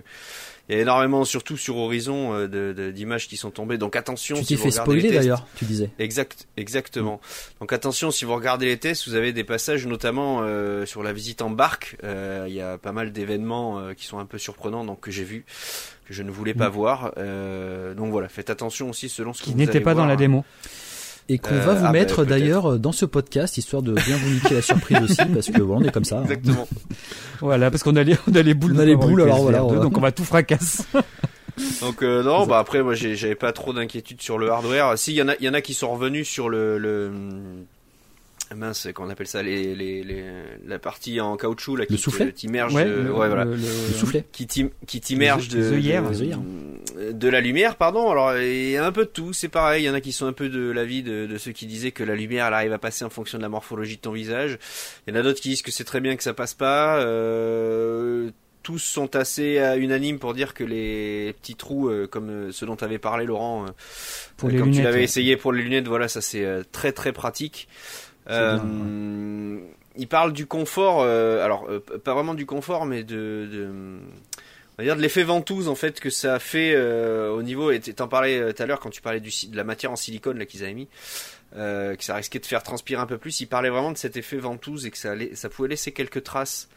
il 0.69 0.75
y 0.75 0.79
a 0.79 0.83
énormément, 0.83 1.25
surtout 1.25 1.57
sur 1.57 1.77
Horizon, 1.77 2.33
euh, 2.35 2.91
d'images 2.91 3.29
qui 3.29 3.37
sont 3.37 3.53
tombées. 3.53 3.79
Donc 3.79 3.95
attention. 3.95 4.37
Tu 4.41 4.45
t'es 4.45 4.57
fait 4.57 4.73
spoiler 4.73 5.13
d'ailleurs, 5.13 5.47
tu 5.55 5.67
disais. 5.67 5.91
Exact, 6.01 6.49
exactement. 6.57 7.21
Donc 7.61 7.73
attention, 7.73 8.11
si 8.11 8.25
vous 8.25 8.35
regardez 8.35 8.67
les 8.67 8.79
tests, 8.79 9.07
vous 9.07 9.15
avez 9.15 9.33
des 9.33 9.45
passages, 9.45 9.87
notamment 9.87 10.41
euh, 10.43 10.85
sur 10.85 11.05
la 11.05 11.13
visite 11.13 11.43
en 11.43 11.51
barque. 11.51 11.97
Euh, 12.03 12.47
il 12.49 12.55
y 12.55 12.61
a 12.61 12.77
pas 12.77 12.91
mal 12.91 13.13
d'événements 13.13 13.95
qui 13.95 14.07
sont 14.07 14.19
un 14.19 14.27
peu 14.27 14.39
surprenants, 14.39 14.85
donc 14.85 14.99
que 14.99 15.13
j'ai 15.13 15.25
vu, 15.25 15.45
que 16.07 16.13
je 16.13 16.25
ne 16.25 16.33
voulais 16.33 16.55
pas 16.55 16.71
mm. 16.71 16.73
voir. 16.73 17.13
donc 17.95 18.11
voilà, 18.11 18.29
faites 18.29 18.51
attention 18.51 18.91
aussi 18.91 19.09
selon 19.09 19.33
ce 19.33 19.45
qui 19.45 19.55
n'était 19.55 19.81
pas 19.81 19.95
dans 19.95 20.07
la 20.07 20.17
démo 20.17 20.45
et 21.29 21.39
qu'on 21.39 21.55
va 21.55 21.75
vous 21.75 21.87
ah, 21.87 21.93
mettre 21.93 22.25
bah, 22.25 22.31
d'ailleurs 22.31 22.79
dans 22.79 22.93
ce 22.93 23.07
podcast 23.07 23.57
histoire 23.57 23.83
de 23.83 23.93
bien 23.93 24.17
vous 24.17 24.31
niquer 24.31 24.55
la 24.55 24.63
surprise 24.63 24.99
aussi 25.03 25.25
parce 25.35 25.51
que 25.51 25.63
voilà 25.63 25.81
on 25.81 25.89
est 25.89 25.93
comme 25.93 26.05
ça. 26.05 26.19
Hein. 26.19 26.23
Exactement. 26.25 26.69
voilà 27.41 27.71
parce 27.71 27.83
qu'on 27.83 27.97
a 27.97 28.03
les 28.03 28.17
on 28.31 28.35
a 28.35 28.43
les 28.43 28.55
boules. 28.55 28.75
On 28.77 28.79
a 28.79 28.85
les 28.85 28.97
boules 28.97 29.23
alors 29.23 29.43
voilà. 29.43 29.61
Donc 29.61 29.97
on 29.97 30.01
va 30.01 30.13
tout 30.13 30.25
fracasser. 30.25 30.85
Donc 31.81 32.03
euh, 32.03 32.25
non 32.25 32.47
bah 32.47 32.59
après 32.59 32.83
moi 32.83 32.95
j'avais 32.95 33.37
pas 33.37 33.53
trop 33.53 33.73
d'inquiétude 33.73 34.21
sur 34.21 34.39
le 34.39 34.51
hardware. 34.51 34.99
Si 34.99 35.13
il 35.13 35.17
y 35.17 35.23
en 35.23 35.29
a 35.29 35.35
il 35.39 35.45
y 35.45 35.49
en 35.49 35.55
a 35.55 35.61
qui 35.61 35.73
sont 35.73 35.93
revenus 35.93 36.29
sur 36.29 36.49
le, 36.49 36.79
le 36.79 37.11
mince, 38.55 38.89
qu'on 38.95 39.11
appelle 39.11 39.27
ça 39.27 39.43
les, 39.43 39.75
les, 39.75 40.03
les, 40.03 40.25
la 40.67 40.79
partie 40.79 41.21
en 41.21 41.37
caoutchouc 41.37 41.77
là, 41.77 41.87
qui 41.87 41.97
t'immerge, 42.35 42.75
ouais, 42.75 42.85
le, 42.85 43.13
ouais, 43.13 43.29
voilà, 43.29 43.45
le, 43.45 43.57
soufflet, 43.57 44.25
qui 44.33 44.47
t'immerge 44.47 45.49
de, 45.49 45.59
de, 45.59 45.71
de, 45.71 46.37
la 47.29 47.41
lumière, 47.41 47.77
pardon. 47.77 48.11
Alors 48.11 48.37
il 48.37 48.71
y 48.71 48.77
a 48.77 48.85
un 48.85 48.93
peu 48.93 49.05
de 49.05 49.11
tout, 49.11 49.33
c'est 49.33 49.49
pareil. 49.49 49.85
Il 49.85 49.87
y 49.87 49.91
en 49.91 49.95
a 49.95 50.01
qui 50.01 50.13
sont 50.13 50.27
un 50.27 50.33
peu 50.33 50.49
de 50.49 50.71
l'avis 50.71 51.03
de, 51.03 51.27
de 51.27 51.39
ceux 51.39 51.53
qui 51.53 51.67
disaient 51.67 51.93
que 51.93 52.05
la 52.05 52.15
lumière 52.15 52.47
elle 52.47 52.55
arrive 52.55 52.73
à 52.73 52.79
passer 52.79 53.05
en 53.05 53.11
fonction 53.11 53.39
de 53.39 53.43
la 53.43 53.49
morphologie 53.49 53.97
de 53.97 54.03
ton 54.03 54.13
visage. 54.13 54.59
Il 55.07 55.15
y 55.15 55.17
en 55.17 55.21
a 55.21 55.23
d'autres 55.23 55.41
qui 55.41 55.51
disent 55.51 55.63
que 55.63 55.71
c'est 55.71 55.85
très 55.85 56.01
bien 56.01 56.17
que 56.17 56.23
ça 56.23 56.35
passe 56.35 56.55
pas. 56.55 56.99
Euh, 56.99 58.31
tous 58.65 58.79
sont 58.79 59.15
assez 59.15 59.59
unanimes 59.77 60.19
pour 60.19 60.35
dire 60.35 60.55
que 60.55 60.65
les 60.65 61.35
petits 61.35 61.55
trous, 61.55 61.89
euh, 61.89 62.09
comme 62.09 62.31
euh, 62.31 62.51
ceux 62.51 62.67
dont 62.67 62.77
tu 62.77 62.85
avais 62.85 62.99
parlé, 62.99 63.27
Laurent, 63.27 63.67
pour 64.39 64.49
les 64.49 64.59
quand 64.59 64.71
tu 64.71 64.83
l'avais 64.83 65.05
essayé 65.05 65.37
pour 65.37 65.53
les 65.53 65.63
lunettes, 65.63 65.87
voilà, 65.87 66.09
ça 66.09 66.21
c'est 66.21 66.45
très 66.73 66.91
très 66.91 67.13
pratique. 67.13 67.69
Euh, 68.31 69.59
il 69.97 70.09
parle 70.09 70.33
du 70.33 70.47
confort, 70.47 71.03
alors 71.05 71.69
pas 72.03 72.15
vraiment 72.15 72.35
du 72.35 72.47
confort, 72.47 72.87
mais 72.87 73.05
de, 73.05 73.49
de 73.53 73.69
on 74.77 74.83
va 74.83 74.85
dire 74.85 74.97
de 74.97 75.01
l'effet 75.01 75.23
ventouse 75.23 75.69
en 75.69 75.75
fait 75.75 76.01
que 76.01 76.11
ça 76.11 76.35
a 76.35 76.39
fait 76.39 76.77
au 76.77 77.43
niveau. 77.43 77.71
Et 77.71 77.81
t'en 77.81 78.09
parlais 78.09 78.53
tout 78.53 78.63
à 78.63 78.67
l'heure 78.67 78.81
quand 78.81 78.91
tu 78.91 79.01
parlais 79.01 79.21
du, 79.21 79.31
de 79.49 79.57
la 79.57 79.65
matière 79.65 79.93
en 79.93 79.97
silicone 79.97 80.39
là 80.39 80.47
qu'ils 80.47 80.63
avaient 80.65 80.75
mis. 80.75 80.89
que 81.53 81.97
ça 82.01 82.17
risquait 82.17 82.39
de 82.39 82.47
faire 82.47 82.63
transpirer 82.63 83.01
un 83.01 83.07
peu 83.07 83.19
plus. 83.19 83.41
Il 83.41 83.47
parlait 83.47 83.71
vraiment 83.71 83.93
de 83.93 83.99
cet 83.99 84.17
effet 84.17 84.37
ventouse 84.37 84.87
et 84.87 84.91
que 84.91 84.99
ça, 84.99 85.13
allait, 85.13 85.35
ça 85.35 85.49
pouvait 85.49 85.69
laisser 85.69 85.93
quelques 85.93 86.25
traces 86.25 86.69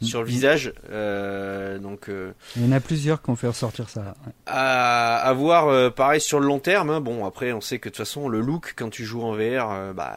mm. 0.00 0.04
sur 0.04 0.20
le 0.20 0.28
visage. 0.28 0.72
donc, 1.80 2.08
il 2.56 2.64
y 2.64 2.68
en 2.68 2.72
a 2.72 2.80
plusieurs 2.80 3.22
qui 3.22 3.30
ont 3.30 3.36
fait 3.36 3.48
ressortir 3.48 3.88
ça. 3.88 4.14
À, 4.46 5.16
à, 5.16 5.32
voir, 5.32 5.92
pareil 5.94 6.20
sur 6.20 6.40
le 6.40 6.46
long 6.46 6.60
terme. 6.60 6.90
Hein. 6.90 7.00
Bon, 7.00 7.24
après, 7.24 7.52
on 7.52 7.60
sait 7.60 7.78
que 7.78 7.88
de 7.88 7.94
toute 7.94 8.04
façon, 8.04 8.28
le 8.28 8.40
look 8.40 8.74
quand 8.76 8.90
tu 8.90 9.04
joues 9.04 9.22
en 9.22 9.34
VR, 9.34 9.92
bah, 9.94 10.14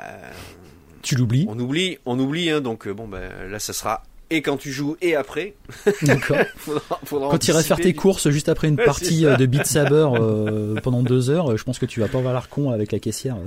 tu 1.03 1.15
l'oublies. 1.15 1.45
On 1.49 1.59
oublie, 1.59 1.99
on 2.05 2.17
oublie, 2.17 2.49
hein, 2.49 2.61
donc 2.61 2.87
euh, 2.87 2.93
bon, 2.93 3.07
ben 3.07 3.29
là, 3.49 3.59
ça 3.59 3.73
sera 3.73 4.03
et 4.33 4.41
quand 4.41 4.57
tu 4.57 4.71
joues 4.71 4.97
et 5.01 5.15
après. 5.15 5.53
D'accord. 6.01 6.37
quand 7.09 7.37
tu 7.37 7.51
iras 7.51 7.61
faire 7.61 7.77
tes 7.77 7.93
courses 7.93 8.29
juste 8.29 8.49
après 8.49 8.67
une 8.67 8.75
partie 8.85 9.25
euh, 9.25 9.35
de 9.35 9.45
Beat 9.45 9.65
Saber 9.65 10.09
euh, 10.13 10.75
pendant 10.81 11.03
deux 11.03 11.29
heures, 11.29 11.55
je 11.55 11.63
pense 11.63 11.77
que 11.77 11.85
tu 11.85 11.99
vas 11.99 12.07
pas 12.07 12.17
avoir 12.17 12.33
l'air 12.33 12.49
con 12.49 12.71
avec 12.71 12.91
la 12.91 12.99
caissière. 12.99 13.37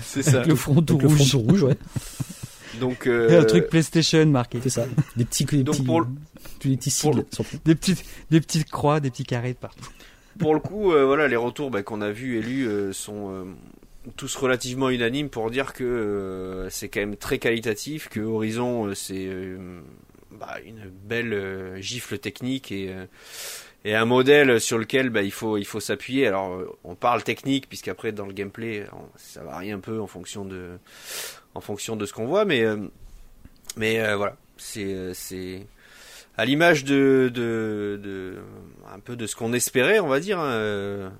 C'est 0.00 0.22
ça. 0.22 0.36
Avec 0.36 0.46
le 0.48 0.54
front 0.54 0.82
tout 0.82 0.98
rouge. 0.98 1.18
Le 1.18 1.24
front 1.24 1.38
rouge, 1.38 1.62
ouais. 1.62 1.76
Donc 2.80 3.06
euh... 3.06 3.40
un 3.40 3.44
truc 3.44 3.68
PlayStation 3.68 4.26
marqué. 4.26 4.58
C'est 4.62 4.70
ça. 4.70 4.84
Des 5.16 5.24
petits, 5.24 5.44
des 5.44 5.64
petits, 5.64 5.82
pour 5.82 6.04
des 6.62 6.76
petits 6.76 6.90
sigles. 6.90 7.24
Des 7.64 7.74
petites, 7.74 8.04
des 8.30 8.40
petites 8.40 8.70
croix, 8.70 9.00
des 9.00 9.10
petits 9.10 9.24
carrés 9.24 9.54
de 9.54 9.58
partout. 9.58 9.88
Pour 10.38 10.52
le 10.52 10.60
coup, 10.60 10.90
voilà, 10.90 11.28
les 11.28 11.36
retours 11.36 11.70
bah, 11.70 11.82
qu'on 11.82 12.02
a 12.02 12.10
vus 12.10 12.38
et 12.38 12.42
lus 12.42 12.92
sont 12.92 13.46
tous 14.16 14.36
relativement 14.36 14.90
unanimes 14.90 15.30
pour 15.30 15.50
dire 15.50 15.72
que 15.72 15.84
euh, 15.84 16.70
c'est 16.70 16.88
quand 16.88 17.00
même 17.00 17.16
très 17.16 17.38
qualitatif, 17.38 18.08
que 18.08 18.20
Horizon 18.20 18.86
euh, 18.86 18.94
c'est 18.94 19.26
euh, 19.26 19.80
bah, 20.30 20.58
une 20.64 20.88
belle 20.88 21.76
gifle 21.80 22.18
technique 22.18 22.72
et, 22.72 22.94
et 23.84 23.94
un 23.94 24.04
modèle 24.04 24.60
sur 24.60 24.78
lequel 24.78 25.10
bah, 25.10 25.22
il 25.22 25.32
faut 25.32 25.56
il 25.56 25.64
faut 25.64 25.80
s'appuyer. 25.80 26.26
Alors 26.26 26.62
on 26.84 26.94
parle 26.94 27.22
technique 27.22 27.68
puisqu'après 27.68 28.12
dans 28.12 28.26
le 28.26 28.32
gameplay 28.32 28.84
ça 29.16 29.42
varie 29.42 29.72
un 29.72 29.80
peu 29.80 30.00
en 30.00 30.06
fonction 30.06 30.44
de 30.44 30.78
en 31.54 31.60
fonction 31.60 31.96
de 31.96 32.04
ce 32.06 32.12
qu'on 32.12 32.26
voit, 32.26 32.44
mais 32.44 32.64
mais 33.76 34.14
voilà 34.16 34.36
c'est 34.56 35.14
c'est 35.14 35.66
à 36.36 36.44
l'image 36.44 36.84
de, 36.84 37.30
de, 37.32 38.38
un 38.92 38.98
peu 38.98 39.14
de 39.14 39.24
ce 39.28 39.36
qu'on 39.36 39.52
espérait, 39.52 40.00
on 40.00 40.08
va 40.08 40.18
dire. 40.18 40.40
Hein, 40.40 41.12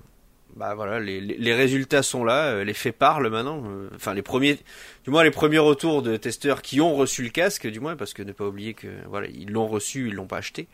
bah 0.55 0.73
voilà, 0.73 1.01
les, 1.01 1.19
les, 1.19 1.53
résultats 1.53 2.01
sont 2.01 2.23
là, 2.23 2.45
euh, 2.45 2.63
les 2.63 2.73
faits 2.73 2.97
parlent 2.97 3.29
maintenant. 3.29 3.61
Euh, 3.65 3.89
enfin, 3.93 4.13
les 4.13 4.21
premiers, 4.21 4.57
du 5.03 5.09
moins 5.09 5.23
les 5.23 5.31
premiers 5.31 5.59
retours 5.59 6.01
de 6.01 6.15
testeurs 6.15 6.61
qui 6.61 6.79
ont 6.79 6.95
reçu 6.95 7.23
le 7.23 7.29
casque, 7.29 7.67
du 7.67 7.81
moins, 7.81 7.97
parce 7.97 8.13
que 8.13 8.23
ne 8.23 8.31
pas 8.31 8.45
oublier 8.45 8.73
que 8.73 8.87
voilà, 9.09 9.27
ils 9.27 9.51
l'ont 9.51 9.67
reçu, 9.67 10.07
ils 10.07 10.13
l'ont 10.13 10.27
pas 10.27 10.37
acheté. 10.37 10.67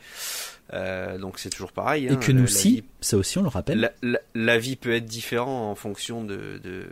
Euh, 0.74 1.18
donc 1.18 1.40
c'est 1.40 1.50
toujours 1.50 1.72
pareil. 1.72 2.06
Et 2.06 2.12
hein, 2.12 2.16
que 2.16 2.32
nous, 2.32 2.46
si, 2.46 2.84
ça 3.02 3.18
aussi, 3.18 3.40
on 3.40 3.42
le 3.42 3.48
rappelle. 3.48 3.92
La, 4.36 4.58
vie 4.60 4.76
peut 4.76 4.94
être 4.94 5.06
différente 5.06 5.72
en 5.72 5.76
fonction 5.76 6.24
de, 6.24 6.60
de, 6.64 6.86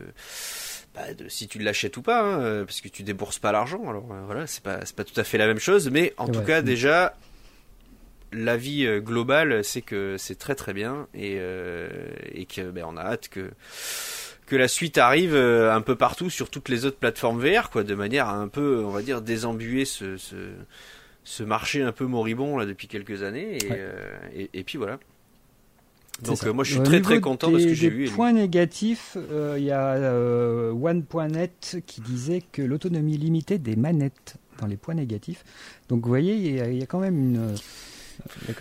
bah, 0.95 1.13
de 1.13 1.29
si 1.29 1.47
tu 1.47 1.59
l'achètes 1.59 1.95
ou 1.97 2.01
pas, 2.01 2.23
hein, 2.23 2.65
parce 2.65 2.81
que 2.81 2.87
tu 2.87 3.03
débourses 3.03 3.37
pas 3.37 3.51
l'argent. 3.51 3.87
Alors 3.87 4.07
voilà, 4.25 4.47
c'est 4.47 4.63
pas, 4.63 4.79
c'est 4.83 4.95
pas 4.95 5.03
tout 5.03 5.19
à 5.19 5.23
fait 5.23 5.37
la 5.37 5.45
même 5.45 5.59
chose, 5.59 5.91
mais 5.91 6.15
en 6.17 6.27
tout 6.27 6.41
cas 6.41 6.63
déjà 6.63 7.13
l'avis 8.31 8.85
euh, 8.85 8.99
global, 8.99 9.63
c'est 9.63 9.81
que 9.81 10.15
c'est 10.17 10.37
très 10.37 10.55
très 10.55 10.73
bien 10.73 11.07
et, 11.13 11.37
euh, 11.39 11.89
et 12.33 12.45
que 12.45 12.69
ben, 12.71 12.85
on 12.87 12.97
a 12.97 13.01
hâte 13.01 13.29
que 13.29 13.51
que 14.45 14.55
la 14.55 14.67
suite 14.67 14.97
arrive 14.97 15.35
euh, 15.35 15.71
un 15.71 15.81
peu 15.81 15.95
partout 15.95 16.31
sur 16.31 16.49
toutes 16.49 16.69
les 16.69 16.85
autres 16.85 16.97
plateformes 16.97 17.39
VR, 17.39 17.69
quoi, 17.69 17.83
de 17.83 17.93
manière 17.93 18.27
à 18.27 18.35
un 18.35 18.47
peu, 18.47 18.83
on 18.83 18.89
va 18.89 19.03
dire, 19.03 19.21
désembuer 19.21 19.85
ce, 19.85 20.17
ce, 20.17 20.35
ce 21.23 21.43
marché 21.43 21.83
un 21.83 21.91
peu 21.91 22.05
moribond 22.05 22.57
là 22.57 22.65
depuis 22.65 22.87
quelques 22.87 23.21
années 23.21 23.59
et, 24.33 24.49
et, 24.51 24.63
puis 24.63 24.79
voilà. 24.79 24.97
Donc 26.23 26.43
moi 26.47 26.63
je 26.63 26.73
suis 26.73 26.83
très 26.83 26.99
très 26.99 27.21
content 27.21 27.51
de 27.51 27.59
ce 27.59 27.67
que 27.67 27.75
j'ai 27.75 27.91
vu. 27.91 28.09
Point 28.09 28.33
négatif, 28.33 29.17
il 29.55 29.63
y 29.63 29.71
a 29.71 30.15
One.net 30.71 31.77
qui 31.85 32.01
disait 32.01 32.41
que 32.51 32.63
l'autonomie 32.63 33.17
limitée 33.17 33.59
des 33.59 33.75
manettes 33.75 34.37
dans 34.59 34.67
les 34.67 34.77
points 34.77 34.95
négatifs. 34.95 35.45
Donc 35.89 36.01
vous 36.01 36.09
voyez, 36.09 36.35
il 36.35 36.75
y 36.75 36.81
a 36.81 36.87
quand 36.87 36.99
même 36.99 37.19
une 37.19 37.55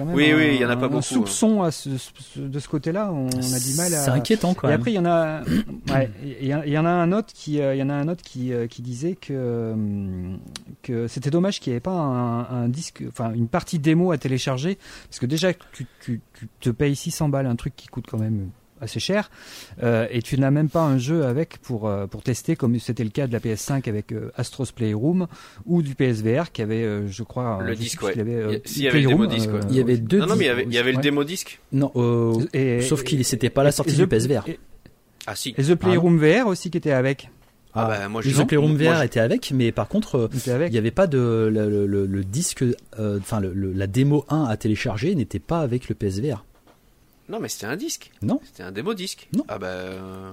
oui, 0.00 0.32
oui, 0.34 0.50
il 0.54 0.60
y 0.60 0.64
en 0.64 0.70
a 0.70 0.76
pas 0.76 0.88
beaucoup. 0.88 1.02
soupçon 1.02 1.62
à 1.62 1.68
de 1.68 2.58
ce 2.58 2.68
côté-là. 2.68 3.10
On, 3.12 3.28
a 3.28 3.58
du 3.58 3.74
mal 3.76 3.94
à. 3.94 4.04
C'est 4.04 4.10
inquiétant 4.10 4.54
quand 4.54 4.68
même. 4.68 4.72
Et 4.72 4.80
après, 4.80 4.92
il 4.92 4.94
y 4.94 4.98
en 4.98 5.04
a, 5.06 5.42
il 6.22 6.46
y, 6.46 6.78
en 6.78 6.84
a 6.84 6.90
un 6.90 7.12
autre 7.12 7.32
qui, 7.32 7.60
euh, 7.60 7.74
il 7.74 7.78
y 7.78 7.82
en 7.82 7.90
a 7.90 7.94
un 7.94 8.08
autre 8.08 8.22
qui, 8.22 8.52
euh, 8.52 8.66
qui 8.66 8.82
disait 8.82 9.14
que 9.14 9.32
euh, 9.32 10.36
que 10.82 11.08
c'était 11.08 11.30
dommage 11.30 11.60
qu'il 11.60 11.72
n'y 11.72 11.74
avait 11.74 11.80
pas 11.80 11.90
un, 11.90 12.68
disque, 12.68 13.02
enfin 13.08 13.32
une 13.32 13.48
partie 13.48 13.78
démo 13.78 14.12
à 14.12 14.18
télécharger, 14.18 14.78
parce 15.08 15.18
que 15.18 15.26
déjà 15.26 15.52
tu, 15.54 15.86
tu, 16.00 16.20
tu 16.34 16.48
te 16.60 16.70
payes 16.70 16.96
600 16.96 17.28
balles 17.28 17.46
un 17.46 17.56
truc 17.56 17.74
qui 17.76 17.88
coûte 17.88 18.06
quand 18.08 18.18
même 18.18 18.50
assez 18.80 19.00
cher. 19.00 19.30
Euh, 19.82 20.06
et 20.10 20.22
tu 20.22 20.38
n'as 20.38 20.50
même 20.50 20.68
pas 20.68 20.82
un 20.82 20.98
jeu 20.98 21.24
avec 21.24 21.58
pour 21.58 21.88
euh, 21.88 22.06
pour 22.06 22.22
tester 22.22 22.56
comme 22.56 22.78
c'était 22.78 23.04
le 23.04 23.10
cas 23.10 23.26
de 23.26 23.32
la 23.32 23.40
PS5 23.40 23.88
avec 23.88 24.12
euh, 24.12 24.30
Astros 24.36 24.66
Playroom 24.74 25.26
ou 25.66 25.82
du 25.82 25.94
PSVR 25.94 26.52
qui 26.52 26.62
avait 26.62 27.08
je 27.08 27.22
crois 27.22 27.60
le 27.62 27.74
disque 27.74 28.02
ouais. 28.02 28.12
il 28.14 28.18
y 28.18 28.20
avait, 28.20 28.62
il 28.64 28.82
y 28.82 28.88
avait 28.88 29.00
le 29.00 29.08
démo 29.08 29.26
disque 29.26 29.50
il 29.70 29.76
y 29.76 29.80
avait 29.80 29.96
deux 29.96 30.18
non, 30.18 30.26
non 30.26 30.36
mais 30.36 30.44
il 30.44 30.48
y 30.48 30.50
avait, 30.50 30.64
il 30.64 30.72
y 30.72 30.78
avait 30.78 30.92
le 30.92 30.98
démo 30.98 31.24
disque. 31.24 31.60
Non 31.72 31.92
sauf 32.82 33.02
qu'il 33.04 33.24
c'était 33.24 33.50
pas 33.50 33.62
la 33.62 33.72
sortie 33.72 33.96
du 33.96 34.06
PSVR 34.06 34.44
ah 35.26 35.34
si. 35.34 35.54
et 35.58 35.62
The 35.62 35.74
Playroom 35.74 36.18
VR 36.18 36.46
aussi 36.46 36.70
qui 36.70 36.78
était 36.78 36.92
avec. 36.92 37.30
Ah, 37.74 37.86
bah, 37.86 38.08
moi, 38.08 38.22
je 38.22 38.30
The 38.30 38.46
Playroom 38.46 38.76
VR 38.76 39.02
était 39.02 39.20
avec, 39.20 39.52
mais 39.52 39.72
par 39.72 39.88
contre, 39.88 40.30
il 40.46 40.70
n'y 40.70 40.78
avait 40.78 40.90
pas 40.90 41.06
de 41.06 41.50
le, 41.52 41.86
le, 41.86 42.06
le, 42.06 42.24
disque, 42.24 42.64
enfin 42.98 43.42
la 43.42 43.86
démo 43.86 44.24
1 44.30 44.44
à 44.44 44.56
télécharger 44.56 45.14
n'était 45.14 45.38
pas 45.38 45.60
avec 45.60 45.88
le 45.90 45.94
PSVR. 45.94 46.44
Non, 47.28 47.40
mais 47.40 47.48
c'était 47.48 47.66
un 47.66 47.76
disque. 47.76 48.10
Non. 48.22 48.40
C'était 48.44 48.62
un 48.62 48.72
démo 48.72 48.94
disque. 48.94 49.28
Non. 49.36 49.44
Ah 49.48 49.58
bah. 49.58 49.68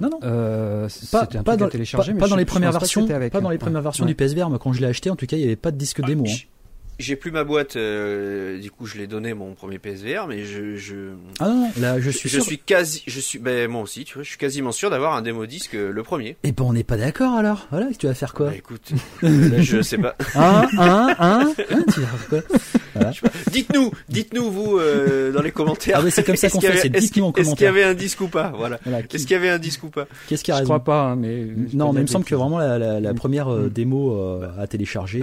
Non, 0.01 0.09
non. 0.09 0.19
Euh, 0.23 0.87
pas, 1.11 1.25
pas, 1.25 1.57
dans, 1.57 1.67
pas, 1.67 2.27
dans 2.27 2.35
les 2.35 2.45
premières 2.45 2.71
versions. 2.71 3.05
Pas, 3.07 3.41
dans 3.41 3.49
les 3.49 3.57
premières 3.57 3.81
versions 3.81 4.05
du 4.05 4.15
PSVR. 4.15 4.49
Moi, 4.49 4.59
quand 4.59 4.73
je 4.73 4.81
l'ai 4.81 4.87
acheté, 4.87 5.09
en 5.09 5.15
tout 5.15 5.25
cas, 5.25 5.35
il 5.35 5.41
n'y 5.41 5.45
avait 5.45 5.55
pas 5.55 5.71
de 5.71 5.77
disque 5.77 5.99
ah, 6.03 6.07
démo. 6.07 6.25
Hein 6.27 6.54
j'ai 6.99 7.15
plus 7.15 7.31
ma 7.31 7.43
boîte, 7.43 7.75
euh, 7.75 8.59
du 8.59 8.71
coup 8.71 8.85
je 8.85 8.97
l'ai 8.97 9.07
donné 9.07 9.33
mon 9.33 9.53
premier 9.53 9.79
PSVR, 9.79 10.27
mais 10.27 10.45
je, 10.45 10.75
je 10.75 10.95
ah 11.39 11.49
non, 11.49 11.71
là 11.77 11.99
je 11.99 12.09
suis 12.09 12.29
je 12.29 12.39
suis 12.39 12.57
quasi, 12.57 13.03
je 13.05 13.19
suis, 13.19 13.39
ben 13.39 13.69
moi 13.69 13.81
aussi, 13.81 14.05
tu 14.05 14.15
vois, 14.15 14.23
je 14.23 14.29
suis 14.29 14.37
quasiment 14.37 14.71
sûr 14.71 14.89
d'avoir 14.89 15.13
un 15.15 15.21
démo 15.21 15.45
disque 15.45 15.75
euh, 15.75 15.91
le 15.91 16.03
premier. 16.03 16.29
Et 16.29 16.37
eh 16.45 16.51
ben 16.51 16.63
on 16.63 16.73
n'est 16.73 16.83
pas 16.83 16.97
d'accord 16.97 17.33
alors, 17.33 17.67
voilà, 17.71 17.87
tu 17.97 18.07
vas 18.07 18.13
faire 18.13 18.33
quoi? 18.33 18.47
Bah, 18.47 18.55
Écoute, 18.55 18.91
là, 19.21 19.61
je 19.61 19.81
sais 19.81 19.97
pas. 19.97 20.15
Un, 20.35 20.67
un, 20.77 21.15
un, 21.19 21.53
tu 21.93 21.99
vas 21.99 22.07
faire 22.07 22.27
quoi? 22.29 22.57
Voilà. 22.93 23.11
Dites-nous, 23.51 23.91
dites-nous 24.07 24.49
vous 24.49 24.77
euh, 24.77 25.33
dans 25.33 25.41
les 25.41 25.51
commentaires. 25.51 25.97
Ah 25.99 26.01
oui, 26.03 26.11
c'est 26.11 26.23
comme 26.23 26.37
ça 26.37 26.49
qu'on 26.49 26.61
fait, 26.61 26.77
c'est 26.77 26.89
dites-nous 26.89 27.25
en 27.25 27.31
commentaire. 27.33 27.51
Est-ce 27.51 27.55
qu'il 27.57 27.65
y 27.65 27.67
avait 27.67 27.83
un 27.83 27.93
disque 27.93 28.21
ou 28.21 28.27
pas? 28.27 28.53
Voilà. 28.55 28.79
Est-ce 28.85 29.23
qu'il 29.23 29.31
y 29.31 29.35
avait 29.35 29.49
un 29.49 29.59
disque 29.59 29.83
ou 29.83 29.89
pas? 29.89 30.07
Qu'est-ce 30.27 30.43
qui 30.43 30.51
a 30.51 30.55
raison 30.55 30.63
Je 30.63 30.69
crois 30.69 30.83
pas, 30.83 31.01
hein, 31.01 31.15
mais 31.17 31.45
non, 31.73 31.91
mais 31.91 31.99
il 31.99 32.03
me 32.03 32.07
semble 32.07 32.25
que 32.25 32.35
vraiment 32.35 32.57
la, 32.57 32.79
la, 32.79 32.99
la 33.01 33.13
première 33.13 33.49
mm. 33.49 33.69
démo 33.69 34.41
à 34.57 34.65
télécharger. 34.67 35.19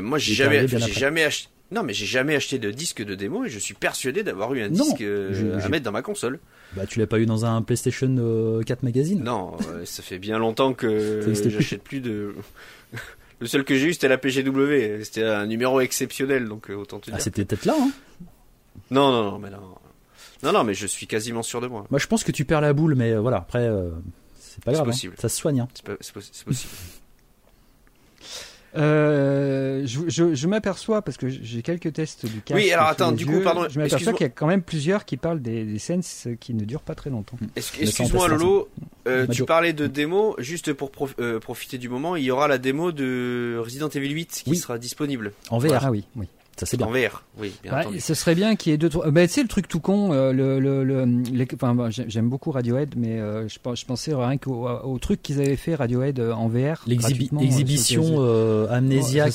moi, 0.00 0.18
j'ai 0.18 0.34
jamais, 0.34 0.66
jamais 1.08 1.24
acheté. 1.24 1.48
Non, 1.70 1.82
mais 1.82 1.92
j'ai 1.92 2.06
jamais 2.06 2.34
acheté 2.34 2.58
de 2.58 2.70
disque 2.70 3.04
de 3.04 3.14
démo 3.14 3.44
et 3.44 3.50
je 3.50 3.58
suis 3.58 3.74
persuadé 3.74 4.22
d'avoir 4.22 4.54
eu 4.54 4.62
un 4.62 4.70
disque 4.70 5.02
euh, 5.02 5.60
à 5.60 5.68
mettre 5.68 5.84
dans 5.84 5.92
ma 5.92 6.00
console. 6.00 6.40
Bah, 6.74 6.86
tu 6.86 6.98
l'as 6.98 7.06
pas 7.06 7.18
eu 7.18 7.26
dans 7.26 7.44
un 7.44 7.60
PlayStation 7.60 8.06
4 8.08 8.18
euh, 8.18 8.62
magazine 8.82 9.22
Non, 9.22 9.54
euh, 9.68 9.84
ça 9.84 10.02
fait 10.02 10.18
bien 10.18 10.38
longtemps 10.38 10.72
que 10.72 11.22
j'achète 11.50 11.82
plus 11.82 12.00
de. 12.00 12.34
Le 13.40 13.46
seul 13.46 13.64
que 13.64 13.76
j'ai 13.76 13.88
eu, 13.88 13.92
c'était 13.92 14.08
la 14.08 14.18
PGW. 14.18 15.04
C'était 15.04 15.22
un 15.22 15.46
numéro 15.46 15.80
exceptionnel, 15.80 16.48
donc 16.48 16.70
autant 16.70 16.98
te 16.98 17.04
ah, 17.04 17.10
dire. 17.10 17.14
Ah, 17.18 17.20
c'était 17.20 17.44
peut-être 17.44 17.66
là, 17.66 17.76
hein 17.78 17.90
Non, 18.90 19.12
non, 19.12 19.30
non, 19.30 19.38
mais 19.38 19.50
non. 19.50 19.60
Non, 20.42 20.52
non, 20.52 20.64
mais 20.64 20.74
je 20.74 20.86
suis 20.86 21.06
quasiment 21.06 21.44
sûr 21.44 21.60
de 21.60 21.68
moi. 21.68 21.86
Moi, 21.90 22.00
je 22.00 22.06
pense 22.06 22.24
que 22.24 22.32
tu 22.32 22.44
perds 22.44 22.62
la 22.62 22.72
boule, 22.72 22.96
mais 22.96 23.14
voilà, 23.14 23.36
après, 23.36 23.70
c'est 24.34 24.64
pas 24.64 24.72
grave. 24.72 24.88
Hein. 24.88 24.90
Possible. 24.90 25.14
Ça 25.18 25.28
se 25.28 25.36
soigne. 25.36 25.60
Hein. 25.60 25.68
C'est 26.00 26.12
possible. 26.12 26.52
Euh, 28.76 29.82
je, 29.86 30.34
je, 30.34 30.46
m'aperçois 30.46 31.02
parce 31.02 31.16
que 31.16 31.28
j'ai 31.28 31.62
quelques 31.62 31.92
tests 31.92 32.26
du 32.26 32.40
casque. 32.42 32.60
Oui, 32.60 32.70
alors 32.70 32.86
attends, 32.86 33.12
du 33.12 33.24
coup, 33.26 33.40
pardon. 33.40 33.66
Je 33.68 33.78
m'aperçois 33.78 34.12
qu'il 34.12 34.24
y 34.24 34.30
a 34.30 34.32
quand 34.32 34.46
même 34.46 34.62
plusieurs 34.62 35.04
qui 35.04 35.16
parlent 35.16 35.40
des, 35.40 35.64
des 35.64 35.78
scènes 35.78 36.02
qui 36.38 36.54
ne 36.54 36.64
durent 36.64 36.82
pas 36.82 36.94
très 36.94 37.10
longtemps. 37.10 37.38
Excuse-moi, 37.56 38.28
Lolo. 38.28 38.68
tu 39.32 39.44
parlais 39.44 39.72
de 39.72 39.86
démo, 39.86 40.34
juste 40.38 40.72
pour 40.72 40.90
profiter 40.90 41.78
du 41.78 41.88
moment, 41.88 42.16
il 42.16 42.24
y 42.24 42.30
aura 42.30 42.48
la 42.48 42.58
démo 42.58 42.92
de 42.92 43.58
Resident 43.62 43.88
Evil 43.88 44.10
8 44.10 44.42
qui 44.44 44.56
sera 44.56 44.78
disponible. 44.78 45.32
En 45.50 45.58
VR. 45.58 45.78
Ah 45.86 45.90
oui, 45.90 46.04
oui. 46.16 46.28
Ça 46.58 46.66
c'est 46.66 46.76
bien. 46.76 46.86
En 46.86 46.90
VR, 46.90 47.22
oui. 47.38 47.52
Bien 47.62 47.72
bah, 47.72 47.84
ce 47.98 48.14
serait 48.14 48.34
bien 48.34 48.56
qu'il 48.56 48.72
y 48.72 48.74
ait 48.74 48.78
deux. 48.78 48.88
Trois... 48.88 49.08
Bah, 49.10 49.26
tu 49.28 49.34
sais 49.34 49.42
le 49.42 49.48
truc 49.48 49.68
tout 49.68 49.78
con. 49.78 50.12
Euh, 50.12 50.32
le, 50.32 50.58
le, 50.58 50.82
le 50.82 51.04
les... 51.32 51.46
enfin, 51.54 51.74
bah, 51.74 51.88
j'aime 51.90 52.28
beaucoup 52.28 52.50
Radiohead, 52.50 52.94
mais 52.96 53.20
euh, 53.20 53.46
je, 53.46 53.58
je, 53.74 53.84
pensais 53.86 54.12
rien 54.12 54.38
qu'au 54.38 54.68
au 54.68 54.98
truc 54.98 55.22
qu'ils 55.22 55.40
avaient 55.40 55.56
fait 55.56 55.76
Radiohead 55.76 56.18
euh, 56.18 56.32
en 56.32 56.48
VR. 56.48 56.82
L'exhibition 56.86 58.20
amnésiaque 58.70 59.34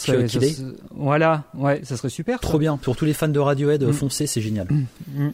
Voilà, 0.91 1.45
ouais, 1.54 1.82
ça 1.84 1.95
serait 1.95 2.10
super. 2.10 2.41
Trop 2.41 2.60
bien. 2.60 2.76
Pour 2.76 2.98
tous 2.98 3.06
les 3.06 3.14
fans 3.14 3.30
de 3.30 3.40
Radiohead, 3.40 3.84
mm. 3.84 3.94
foncez, 3.94 4.28
c'est 4.28 4.41
génial. 4.41 4.68
Mm. 4.70 4.86
Mm 5.16 5.34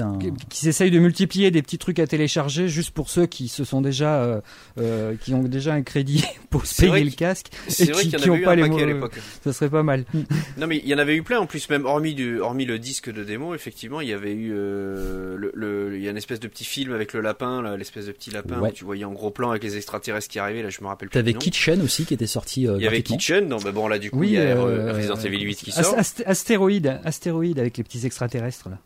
un... 0.00 0.18
qui 0.48 0.68
essayent 0.68 0.90
de 0.90 0.98
multiplier 0.98 1.50
des 1.50 1.62
petits 1.62 1.78
trucs 1.78 1.98
à 1.98 2.06
télécharger 2.06 2.68
juste 2.68 2.90
pour 2.90 3.10
ceux 3.10 3.26
qui 3.26 3.48
se 3.48 3.64
sont 3.64 3.80
déjà 3.80 4.22
euh, 4.22 4.40
euh 4.78 5.14
qui 5.20 5.34
ont 5.34 5.42
déjà 5.42 5.74
un 5.74 5.82
crédit 5.82 6.24
pour 6.50 6.66
se 6.66 6.82
payer 6.82 7.04
le 7.04 7.10
casque 7.10 7.48
et 7.68 7.86
qui, 7.86 8.10
qui 8.10 8.30
ont 8.30 8.40
pas 8.40 8.54
les 8.54 8.68
mots 8.68 8.78
à 8.78 8.86
l'époque. 8.86 9.18
Ça 9.42 9.52
serait 9.52 9.70
pas 9.70 9.82
mal. 9.82 10.04
non 10.58 10.66
mais 10.66 10.78
il 10.78 10.88
y 10.88 10.94
en 10.94 10.98
avait 10.98 11.16
eu 11.16 11.22
plein 11.22 11.40
en 11.40 11.46
plus 11.46 11.68
même 11.70 11.84
hormis 11.84 12.14
du 12.14 12.40
hormis 12.40 12.64
le 12.64 12.78
disque 12.78 13.12
de 13.12 13.24
démo 13.24 13.54
effectivement 13.54 14.00
il 14.00 14.08
y 14.08 14.12
avait 14.12 14.32
eu 14.32 14.52
euh, 14.54 15.36
le, 15.36 15.52
le, 15.54 15.96
il 15.96 16.02
y 16.02 16.08
a 16.08 16.10
une 16.10 16.16
espèce 16.16 16.40
de 16.40 16.48
petit 16.48 16.64
film 16.64 16.92
avec 16.92 17.12
le 17.12 17.20
lapin 17.20 17.76
l'espèce 17.76 18.06
de 18.06 18.12
petit 18.12 18.30
lapin 18.30 18.60
où 18.60 18.70
tu 18.70 18.84
voyais 18.84 19.04
en 19.04 19.12
gros 19.12 19.30
plan 19.30 19.50
avec 19.50 19.62
les 19.62 19.76
extraterrestres 19.76 20.28
qui 20.28 20.38
arrivaient 20.38 20.62
là 20.62 20.70
je 20.70 20.80
me 20.80 20.86
rappelle 20.86 21.08
plus. 21.08 21.14
T'avais 21.14 21.34
Kitchen 21.34 21.80
aussi 21.82 22.04
qui 22.04 22.14
était 22.14 22.26
sorti. 22.26 22.66
Euh, 22.66 22.76
il 22.78 22.84
y 22.84 22.86
avait 22.86 23.02
Kitchen 23.02 23.48
non 23.48 23.58
mais 23.64 23.72
bon 23.72 23.88
là 23.88 23.98
du 23.98 24.10
coup 24.10 24.24
il 24.24 24.32
y 24.32 24.38
a 24.38 24.56
euh, 24.56 24.92
Resident 24.92 25.16
Evil 25.16 25.42
8 25.42 25.56
qui 25.56 25.72
sort. 25.72 25.96
Astéroïde 26.26 27.00
astéroïde 27.04 27.58
avec 27.58 27.76
les 27.76 27.84
petits 27.84 28.06
extraterrestres 28.06 28.68
là. 28.68 28.78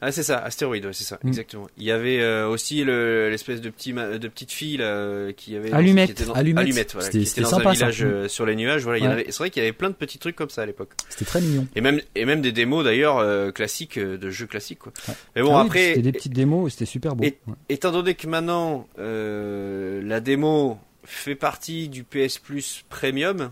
Ah 0.00 0.12
c'est 0.12 0.22
ça, 0.22 0.38
astéroïde, 0.38 0.88
c'est 0.92 1.04
ça, 1.04 1.18
mm. 1.22 1.28
exactement. 1.28 1.66
Il 1.76 1.84
y 1.84 1.90
avait 1.90 2.20
euh, 2.20 2.48
aussi 2.48 2.84
l'espèce 2.84 3.60
de 3.60 3.68
petit 3.68 3.92
de 3.92 4.28
petite 4.28 4.52
fille 4.52 4.76
là, 4.76 5.32
qui 5.32 5.56
avait 5.56 5.72
allumette, 5.72 6.06
qui 6.06 6.12
était 6.12 6.24
dans, 6.24 6.34
allumette, 6.34 6.92
voilà, 6.92 7.08
qui 7.08 7.22
était 7.22 7.40
dans 7.40 7.48
sympa, 7.48 7.70
un 7.70 7.72
village 7.72 8.04
euh, 8.04 8.28
sur 8.28 8.46
les 8.46 8.54
nuages. 8.54 8.82
Voilà, 8.84 9.16
ouais. 9.16 9.26
c'est 9.26 9.38
vrai 9.38 9.50
qu'il 9.50 9.62
y 9.62 9.66
avait 9.66 9.72
plein 9.72 9.90
de 9.90 9.94
petits 9.94 10.18
trucs 10.18 10.36
comme 10.36 10.50
ça 10.50 10.62
à 10.62 10.66
l'époque. 10.66 10.90
C'était 11.08 11.24
très 11.24 11.40
mignon. 11.40 11.66
Et 11.74 11.80
même 11.80 12.00
et 12.14 12.24
même 12.24 12.40
des 12.40 12.52
démos 12.52 12.84
d'ailleurs 12.84 13.18
euh, 13.18 13.50
classiques 13.50 13.98
de 13.98 14.30
jeux 14.30 14.46
classiques 14.46 14.78
quoi. 14.78 14.92
Mais 15.34 15.42
bon 15.42 15.56
ah 15.56 15.62
après, 15.62 15.88
c'était 15.88 16.02
des 16.02 16.12
petites 16.12 16.34
démos, 16.34 16.72
c'était 16.72 16.86
super 16.86 17.16
beau. 17.16 17.24
Étant 17.68 17.90
donné 17.90 18.14
que 18.14 18.26
maintenant 18.28 18.86
la 18.96 20.20
démo 20.20 20.78
fait 21.04 21.34
partie 21.34 21.88
du 21.88 22.04
PS 22.04 22.38
Plus 22.38 22.84
Premium, 22.88 23.50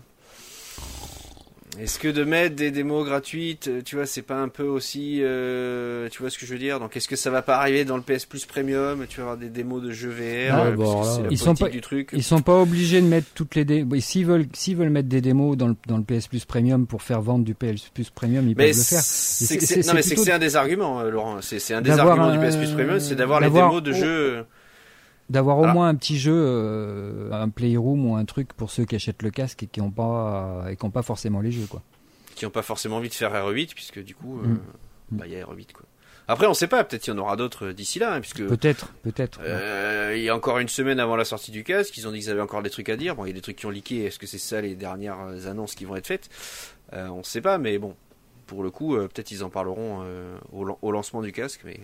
est-ce 1.79 1.99
que 1.99 2.07
de 2.07 2.23
mettre 2.23 2.55
des 2.55 2.71
démos 2.71 3.05
gratuites, 3.05 3.67
euh, 3.67 3.81
tu 3.83 3.95
vois, 3.95 4.05
c'est 4.05 4.21
pas 4.23 4.37
un 4.37 4.47
peu 4.47 4.63
aussi, 4.63 5.19
euh, 5.21 6.09
tu 6.09 6.21
vois 6.21 6.29
ce 6.29 6.37
que 6.37 6.45
je 6.45 6.53
veux 6.53 6.59
dire? 6.59 6.79
Donc, 6.79 6.97
est-ce 6.97 7.07
que 7.07 7.15
ça 7.15 7.29
va 7.29 7.41
pas 7.41 7.57
arriver 7.57 7.85
dans 7.85 7.97
le 7.97 8.01
PS 8.01 8.25
Plus 8.25 8.45
Premium 8.45 9.05
Tu 9.07 9.17
vas 9.17 9.23
avoir 9.23 9.37
des 9.37 9.49
démos 9.49 9.83
de 9.83 9.91
jeux 9.91 10.09
VR 10.09 10.55
ah, 10.55 10.65
euh, 10.65 11.27
Ils 11.29 11.37
sont 11.37 11.55
pas, 11.55 11.69
du 11.69 11.81
truc. 11.81 12.09
Ils 12.13 12.23
sont 12.23 12.41
pas 12.41 12.59
obligés 12.59 13.01
de 13.01 13.05
mettre 13.07 13.27
toutes 13.35 13.55
les 13.55 13.65
démos. 13.65 13.99
S'ils 14.03 14.25
veulent, 14.25 14.47
s'ils 14.53 14.75
veulent 14.75 14.89
mettre 14.89 15.09
des 15.09 15.21
démos 15.21 15.55
dans 15.55 15.67
le, 15.67 15.75
dans 15.87 15.97
le 15.97 16.03
PS 16.03 16.27
Plus 16.27 16.45
Premium 16.45 16.87
pour 16.87 17.03
faire 17.03 17.21
vendre 17.21 17.45
du 17.45 17.53
PS 17.53 17.89
Plus 17.93 18.09
Premium, 18.09 18.47
ils 18.47 18.55
peuvent 18.55 18.67
le 18.67 18.73
faire. 18.73 18.99
non, 18.99 19.93
mais 19.93 20.01
c'est 20.01 20.15
que 20.15 20.21
c'est 20.21 20.31
un 20.31 20.39
des 20.39 20.55
arguments, 20.55 21.03
Laurent. 21.03 21.37
C'est 21.41 21.73
un 21.73 21.81
des 21.81 21.91
arguments 21.91 22.31
du 22.31 22.39
PS 22.39 22.55
Plus 22.55 22.71
Premium, 22.71 22.99
c'est 22.99 23.15
d'avoir 23.15 23.39
les 23.39 23.49
démos 23.49 23.83
de 23.83 23.93
jeux 23.93 24.45
d'avoir 25.29 25.59
au 25.59 25.67
moins 25.67 25.89
un 25.89 25.95
petit 25.95 26.17
jeu, 26.17 26.33
euh, 26.33 27.31
un 27.31 27.49
playroom 27.49 28.05
ou 28.05 28.15
un 28.15 28.25
truc 28.25 28.53
pour 28.53 28.71
ceux 28.71 28.85
qui 28.85 28.95
achètent 28.95 29.23
le 29.23 29.31
casque 29.31 29.63
et 29.63 29.67
qui 29.67 29.81
n'ont 29.81 29.91
pas 29.91 30.65
et 30.69 30.75
qui 30.75 30.85
ont 30.85 30.91
pas 30.91 31.01
forcément 31.01 31.41
les 31.41 31.51
jeux 31.51 31.67
quoi. 31.69 31.81
Qui 32.35 32.45
n'ont 32.45 32.51
pas 32.51 32.61
forcément 32.61 32.97
envie 32.97 33.09
de 33.09 33.13
faire 33.13 33.33
R8 33.33 33.73
puisque 33.73 34.03
du 34.03 34.15
coup, 34.15 34.39
euh, 34.39 34.47
mm. 34.47 34.59
bah, 35.11 35.25
il 35.27 35.33
y 35.33 35.35
a 35.35 35.45
R8 35.45 35.71
quoi. 35.73 35.85
Après, 36.29 36.45
on 36.45 36.53
sait 36.53 36.67
pas, 36.67 36.83
peut-être 36.83 37.03
qu'il 37.03 37.13
y 37.13 37.15
en 37.15 37.19
aura 37.19 37.37
d'autres 37.37 37.71
d'ici 37.71 37.99
là, 37.99 38.15
hein, 38.15 38.19
puisque 38.19 38.45
peut-être, 38.45 38.91
peut-être. 39.01 39.39
Euh, 39.43 40.13
il 40.17 40.23
y 40.23 40.29
a 40.29 40.35
encore 40.35 40.59
une 40.59 40.67
semaine 40.67 40.99
avant 40.99 41.15
la 41.15 41.23
sortie 41.23 41.51
du 41.51 41.63
casque, 41.63 41.97
ils 41.97 42.05
ont 42.05 42.11
dit 42.11 42.19
qu'ils 42.19 42.29
avaient 42.29 42.41
encore 42.41 42.61
des 42.61 42.69
trucs 42.69 42.89
à 42.89 42.97
dire. 42.97 43.15
Bon, 43.15 43.23
il 43.23 43.29
y 43.29 43.31
a 43.31 43.33
des 43.33 43.39
trucs 43.39 43.55
qui 43.55 43.65
ont 43.65 43.69
leaké. 43.69 44.03
Est-ce 44.03 44.19
que 44.19 44.27
c'est 44.27 44.37
ça 44.37 44.59
les 44.59 44.75
dernières 44.75 45.47
annonces 45.47 45.73
qui 45.73 45.85
vont 45.85 45.95
être 45.95 46.07
faites? 46.07 46.29
On 46.91 47.19
ne 47.19 47.23
sait 47.23 47.39
pas, 47.39 47.57
mais 47.57 47.77
bon, 47.77 47.95
pour 48.47 48.63
le 48.63 48.71
coup, 48.71 48.95
peut-être 48.95 49.31
ils 49.31 49.43
en 49.43 49.49
parleront 49.49 50.03
au, 50.51 50.77
au, 50.81 50.91
lancement 50.91 51.21
du 51.21 51.31
casque, 51.31 51.61
mais 51.65 51.79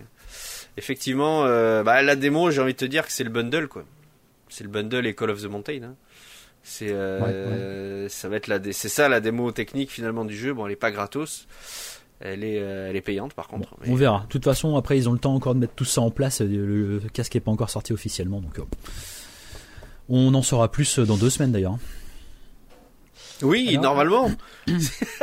effectivement, 0.78 1.46
euh, 1.46 1.84
bah, 1.84 2.02
la 2.02 2.16
démo, 2.16 2.52
j'ai 2.52 2.62
envie 2.62 2.74
de 2.74 2.78
te 2.78 2.86
dire 2.86 3.06
que 3.06 3.12
c'est 3.12 3.24
le 3.24 3.30
bundle, 3.30 3.68
quoi. 3.68 3.84
C'est 4.50 4.64
le 4.64 4.70
bundle 4.70 5.06
et 5.08 5.16
Call 5.16 5.32
of 5.32 5.42
the 5.42 5.46
Mountain. 5.46 5.84
Hein. 5.84 5.96
C'est, 6.62 6.92
euh, 6.92 8.08
ça 8.08 8.30
va 8.30 8.38
être 8.38 8.48
la, 8.48 8.60
c'est 8.72 8.90
ça 8.90 9.10
la 9.10 9.20
démo 9.20 9.52
technique 9.52 9.92
finalement 9.92 10.26
du 10.26 10.38
jeu. 10.38 10.54
Bon, 10.54 10.66
elle 10.66 10.74
est 10.74 10.78
pas 10.78 10.92
gratos. 10.92 11.48
Elle 12.20 12.44
est, 12.44 12.60
euh, 12.60 12.90
elle 12.90 12.96
est 12.96 13.02
payante 13.02 13.34
par 13.34 13.48
contre. 13.48 13.76
On 13.86 13.96
verra. 13.96 14.22
De 14.22 14.28
toute 14.28 14.46
façon, 14.46 14.78
après, 14.78 14.98
ils 14.98 15.10
ont 15.10 15.14
le 15.14 15.20
temps 15.20 15.34
encore 15.34 15.56
de 15.56 15.60
mettre 15.60 15.74
tout 15.74 15.86
ça 15.86 16.02
en 16.02 16.12
place. 16.12 16.40
Le, 16.42 17.02
casque 17.12 17.36
n'est 17.36 17.42
pas 17.42 17.52
encore 17.52 17.70
sorti 17.70 17.92
officiellement, 17.92 18.40
donc 18.40 18.60
on 20.10 20.34
en 20.34 20.42
saura 20.42 20.72
plus 20.72 21.00
dans 21.00 21.18
deux 21.18 21.30
semaines 21.30 21.52
d'ailleurs. 21.52 21.78
Oui, 23.44 23.78
normalement. 23.78 24.32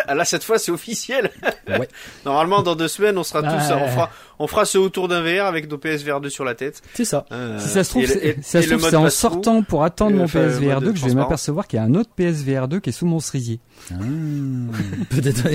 Là, 0.08 0.24
cette 0.24 0.44
fois, 0.44 0.58
c'est 0.58 0.70
officiel. 0.70 1.30
Normalement, 2.24 2.62
dans 2.62 2.76
deux 2.76 2.88
semaines, 2.88 3.16
on 3.18 3.22
sera 3.22 3.42
tous, 3.42 3.72
on 3.72 3.88
fera, 3.88 4.10
on 4.38 4.46
fera 4.46 4.64
ce 4.64 4.78
autour 4.78 5.08
d'un 5.08 5.22
VR 5.22 5.46
avec 5.46 5.70
nos 5.70 5.78
PSVR 5.78 6.20
2 6.20 6.28
sur 6.28 6.44
la 6.44 6.54
tête. 6.54 6.82
C'est 6.94 7.04
ça. 7.04 7.26
Euh, 7.32 7.58
si 7.58 7.68
ça 7.68 7.84
se 7.84 7.90
trouve, 7.90 8.06
c'est 8.42 8.94
en 8.96 9.10
sortant 9.10 9.62
pour 9.62 9.84
attendre 9.84 10.16
mon 10.16 10.26
PSVR 10.26 10.80
2 10.80 10.92
que 10.92 10.98
je 10.98 11.06
vais 11.06 11.14
m'apercevoir 11.14 11.66
qu'il 11.66 11.78
y 11.78 11.80
a 11.80 11.84
un 11.84 11.94
autre 11.94 12.10
PSVR 12.14 12.68
2 12.68 12.80
qui 12.80 12.90
est 12.90 12.92
sous 12.92 13.06
mon 13.06 13.20
cerisier. 13.20 13.60
Ah, 13.90 13.94
peut-être. 15.10 15.48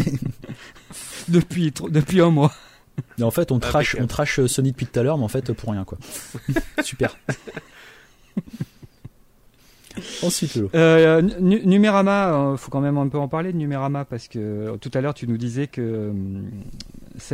depuis, 1.28 1.74
depuis 1.90 2.22
un 2.22 2.32
mois. 2.32 2.52
Et 3.20 3.24
en 3.24 3.32
fait, 3.32 3.52
on 3.52 3.58
ah, 3.58 3.60
trash, 3.60 3.96
on 4.00 4.08
trash 4.08 4.46
Sony 4.46 4.72
depuis 4.72 4.86
tout 4.86 5.00
à 5.00 5.04
l'heure, 5.04 5.18
mais 5.18 5.26
en 5.26 5.30
fait, 5.30 5.52
pour 5.54 5.72
rien, 5.72 5.84
quoi. 5.84 5.98
Super. 6.84 7.18
Ensuite, 10.24 10.60
euh, 10.74 11.22
Numérama, 11.22 12.34
euh, 12.34 12.58
faut 12.58 12.72
quand 12.72 12.82
même 12.82 12.98
un 12.98 13.08
peu 13.08 13.18
en 13.18 13.28
parler 13.28 13.54
de 13.54 13.58
Numérama 13.58 14.06
parce 14.06 14.28
que 14.28 14.40
euh, 14.40 14.78
tout 14.78 14.92
à 14.94 15.02
l'heure 15.02 15.14
tu 15.14 15.28
nous 15.28 15.38
disais 15.38 15.70
euh, 15.78 16.12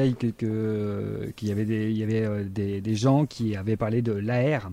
que 0.07 1.31
qu'il 1.35 1.47
y 1.47 1.51
avait 1.51 1.65
des, 1.65 1.91
il 1.91 1.97
y 1.97 2.03
avait 2.03 2.43
des, 2.45 2.95
gens 2.95 3.25
qui 3.25 3.55
avaient 3.55 3.77
parlé 3.77 4.01
de 4.01 4.11
l'AR. 4.13 4.71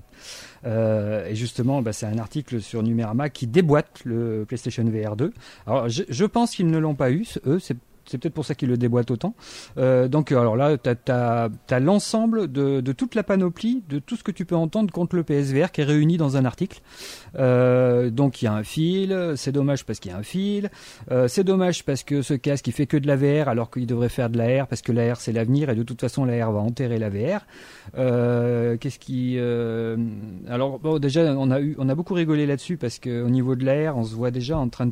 et 0.64 1.34
justement, 1.34 1.82
bah, 1.82 1.92
c'est 1.92 2.06
un 2.06 2.18
article 2.18 2.60
sur 2.60 2.82
Numérama 2.82 3.30
qui 3.30 3.46
déboîte 3.46 4.00
le 4.04 4.44
PlayStation 4.46 4.84
VR 4.84 5.16
2. 5.16 5.32
Alors, 5.66 5.88
je, 5.88 6.02
je 6.08 6.24
pense 6.24 6.54
qu'ils 6.54 6.70
ne 6.70 6.78
l'ont 6.78 6.94
pas 6.94 7.10
eu, 7.10 7.24
eux. 7.46 7.58
C'est 7.58 7.76
c'est 8.08 8.18
peut-être 8.18 8.34
pour 8.34 8.44
ça 8.44 8.54
qu'il 8.54 8.68
le 8.68 8.76
déboîte 8.76 9.10
autant. 9.10 9.34
Euh, 9.76 10.08
donc 10.08 10.32
alors 10.32 10.56
là, 10.56 10.76
tu 10.78 10.90
as, 11.12 11.80
l'ensemble 11.80 12.50
de, 12.50 12.80
toute 12.92 13.14
la 13.14 13.22
panoplie, 13.22 13.82
de 13.88 13.98
tout 13.98 14.16
ce 14.16 14.24
que 14.24 14.32
tu 14.32 14.44
peux 14.44 14.56
entendre 14.56 14.92
contre 14.92 15.16
le 15.16 15.22
PSVR 15.22 15.70
qui 15.70 15.82
est 15.82 15.84
réuni 15.84 16.16
dans 16.16 16.36
un 16.36 16.44
article. 16.44 16.80
Euh, 17.38 18.10
donc 18.10 18.42
il 18.42 18.46
y 18.46 18.48
a 18.48 18.54
un 18.54 18.64
fil, 18.64 19.34
c'est 19.36 19.52
dommage 19.52 19.84
parce 19.84 20.00
qu'il 20.00 20.10
y 20.10 20.14
a 20.14 20.18
un 20.18 20.22
fil, 20.22 20.70
euh, 21.10 21.28
c'est 21.28 21.44
dommage 21.44 21.84
parce 21.84 22.02
que 22.02 22.22
ce 22.22 22.34
casque 22.34 22.66
il 22.66 22.72
fait 22.72 22.86
que 22.86 22.96
de 22.96 23.06
la 23.06 23.16
VR 23.16 23.48
alors 23.48 23.70
qu'il 23.70 23.86
devrait 23.86 24.08
faire 24.08 24.30
de 24.30 24.38
la 24.38 24.64
R 24.64 24.66
parce 24.66 24.82
que 24.82 24.92
la 24.92 25.12
R 25.12 25.20
c'est 25.20 25.32
l'avenir 25.32 25.70
et 25.70 25.74
de 25.74 25.82
toute 25.82 26.00
façon 26.00 26.24
la 26.24 26.46
R 26.46 26.52
va 26.52 26.60
enterrer 26.60 26.98
la 26.98 27.10
VR. 27.10 27.46
Qu'est-ce 28.78 28.98
qui 28.98 29.38
alors 30.48 31.00
déjà 31.00 31.34
on 31.36 31.50
a 31.50 31.60
eu 31.60 31.74
on 31.78 31.88
a 31.88 31.94
beaucoup 31.94 32.14
rigolé 32.14 32.46
là-dessus 32.46 32.76
parce 32.76 32.98
qu'au 32.98 33.28
niveau 33.28 33.54
de 33.54 33.64
la 33.64 33.92
R 33.92 33.96
on 33.96 34.04
se 34.04 34.14
voit 34.14 34.30
déjà 34.30 34.58
en 34.58 34.68
train 34.68 34.90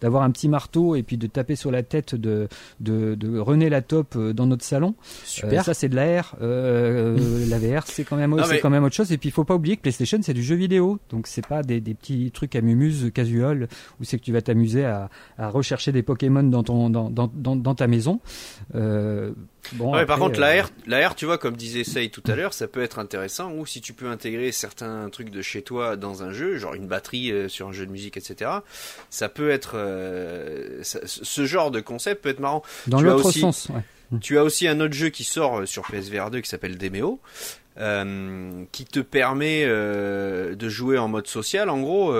d'avoir 0.00 0.22
un 0.22 0.30
petit 0.30 0.48
marteau 0.48 0.96
et 0.96 1.02
puis 1.02 1.16
de 1.16 1.26
taper 1.26 1.56
sur 1.56 1.70
la 1.70 1.82
tête 1.82 2.14
de 2.14 2.41
de, 2.80 3.14
de, 3.14 3.38
René 3.38 3.68
Latop 3.68 4.16
euh, 4.16 4.32
dans 4.32 4.46
notre 4.46 4.64
salon. 4.64 4.94
Super. 5.24 5.60
Euh, 5.60 5.64
ça, 5.64 5.74
c'est 5.74 5.88
de 5.88 5.96
l'AR. 5.96 6.36
Euh, 6.40 7.46
la 7.48 7.58
VR, 7.58 7.86
c'est 7.86 8.04
quand 8.04 8.16
même, 8.16 8.36
c'est 8.44 8.60
quand 8.60 8.70
même 8.70 8.84
autre 8.84 8.94
chose. 8.94 9.12
Et 9.12 9.18
puis, 9.18 9.28
il 9.28 9.32
faut 9.32 9.44
pas 9.44 9.54
oublier 9.54 9.76
que 9.76 9.82
PlayStation, 9.82 10.18
c'est 10.22 10.34
du 10.34 10.42
jeu 10.42 10.56
vidéo. 10.56 10.98
Donc, 11.10 11.26
c'est 11.26 11.46
pas 11.46 11.62
des, 11.62 11.80
des, 11.80 11.94
petits 11.94 12.30
trucs 12.30 12.56
à 12.56 12.60
mumuse 12.60 13.10
casual 13.12 13.68
où 14.00 14.04
c'est 14.04 14.18
que 14.18 14.24
tu 14.24 14.32
vas 14.32 14.42
t'amuser 14.42 14.84
à, 14.84 15.10
à, 15.38 15.48
rechercher 15.48 15.92
des 15.92 16.02
Pokémon 16.02 16.42
dans 16.42 16.62
ton, 16.62 16.90
dans, 16.90 17.10
dans, 17.10 17.28
dans, 17.28 17.74
ta 17.74 17.86
maison. 17.86 18.20
Euh, 18.74 19.32
Bon, 19.72 19.94
ouais, 19.94 20.06
par 20.06 20.18
contre, 20.18 20.40
la 20.40 20.64
R, 20.64 20.70
la 20.86 21.08
R, 21.08 21.14
tu 21.14 21.24
vois, 21.24 21.38
comme 21.38 21.56
disait 21.56 21.84
Say 21.84 22.08
tout 22.08 22.22
à 22.26 22.34
l'heure, 22.34 22.52
ça 22.52 22.66
peut 22.66 22.82
être 22.82 22.98
intéressant. 22.98 23.52
Ou 23.52 23.64
si 23.64 23.80
tu 23.80 23.92
peux 23.92 24.08
intégrer 24.08 24.52
certains 24.52 25.08
trucs 25.10 25.30
de 25.30 25.40
chez 25.42 25.62
toi 25.62 25.96
dans 25.96 26.22
un 26.22 26.32
jeu, 26.32 26.58
genre 26.58 26.74
une 26.74 26.88
batterie 26.88 27.32
sur 27.48 27.68
un 27.68 27.72
jeu 27.72 27.86
de 27.86 27.92
musique, 27.92 28.16
etc. 28.16 28.50
Ça 29.10 29.28
peut 29.28 29.50
être, 29.50 29.76
ce 30.82 31.46
genre 31.46 31.70
de 31.70 31.80
concept 31.80 32.22
peut 32.22 32.28
être 32.28 32.40
marrant. 32.40 32.62
Dans 32.86 33.00
l'autre 33.00 33.30
sens. 33.30 33.70
Tu 34.20 34.38
as 34.38 34.44
aussi 34.44 34.68
un 34.68 34.80
autre 34.80 34.94
jeu 34.94 35.08
qui 35.08 35.24
sort 35.24 35.60
euh, 35.60 35.66
sur 35.66 35.84
PSVR 35.84 36.30
2 36.30 36.40
qui 36.40 36.48
s'appelle 36.48 36.76
Demeo. 36.76 37.20
Euh, 37.78 38.64
qui 38.70 38.84
te 38.84 39.00
permet 39.00 39.62
euh, 39.64 40.54
de 40.54 40.68
jouer 40.68 40.98
en 40.98 41.08
mode 41.08 41.26
social. 41.26 41.70
En 41.70 41.80
gros, 41.80 42.14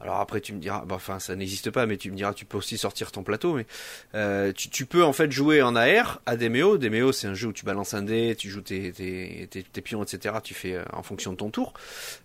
alors 0.00 0.20
après 0.20 0.40
tu 0.40 0.52
me 0.52 0.58
diras, 0.58 0.84
bah, 0.86 0.94
enfin 0.96 1.18
ça 1.18 1.36
n'existe 1.36 1.70
pas, 1.70 1.86
mais 1.86 1.96
tu 1.96 2.10
me 2.10 2.16
diras 2.16 2.34
tu 2.34 2.44
peux 2.44 2.58
aussi 2.58 2.78
sortir 2.78 3.12
ton 3.12 3.22
plateau, 3.22 3.54
mais 3.54 3.66
euh, 4.14 4.52
tu, 4.52 4.68
tu, 4.68 4.86
peux 4.86 5.04
en 5.04 5.12
fait 5.12 5.30
jouer 5.30 5.62
en 5.62 5.76
AR 5.76 6.20
à 6.26 6.36
Demeo. 6.36 6.78
Demeo 6.78 7.12
c'est 7.12 7.26
un 7.26 7.34
jeu 7.34 7.48
où 7.48 7.52
tu 7.52 7.64
balances 7.64 7.94
un 7.94 8.02
dé, 8.02 8.34
tu 8.36 8.48
joues 8.48 8.62
tes, 8.62 8.92
tes, 8.92 9.48
tes, 9.48 9.80
pions, 9.80 10.02
etc. 10.02 10.36
Tu 10.42 10.54
fais 10.54 10.74
euh, 10.74 10.84
en 10.92 11.02
fonction 11.02 11.32
de 11.32 11.36
ton 11.36 11.50
tour. 11.50 11.74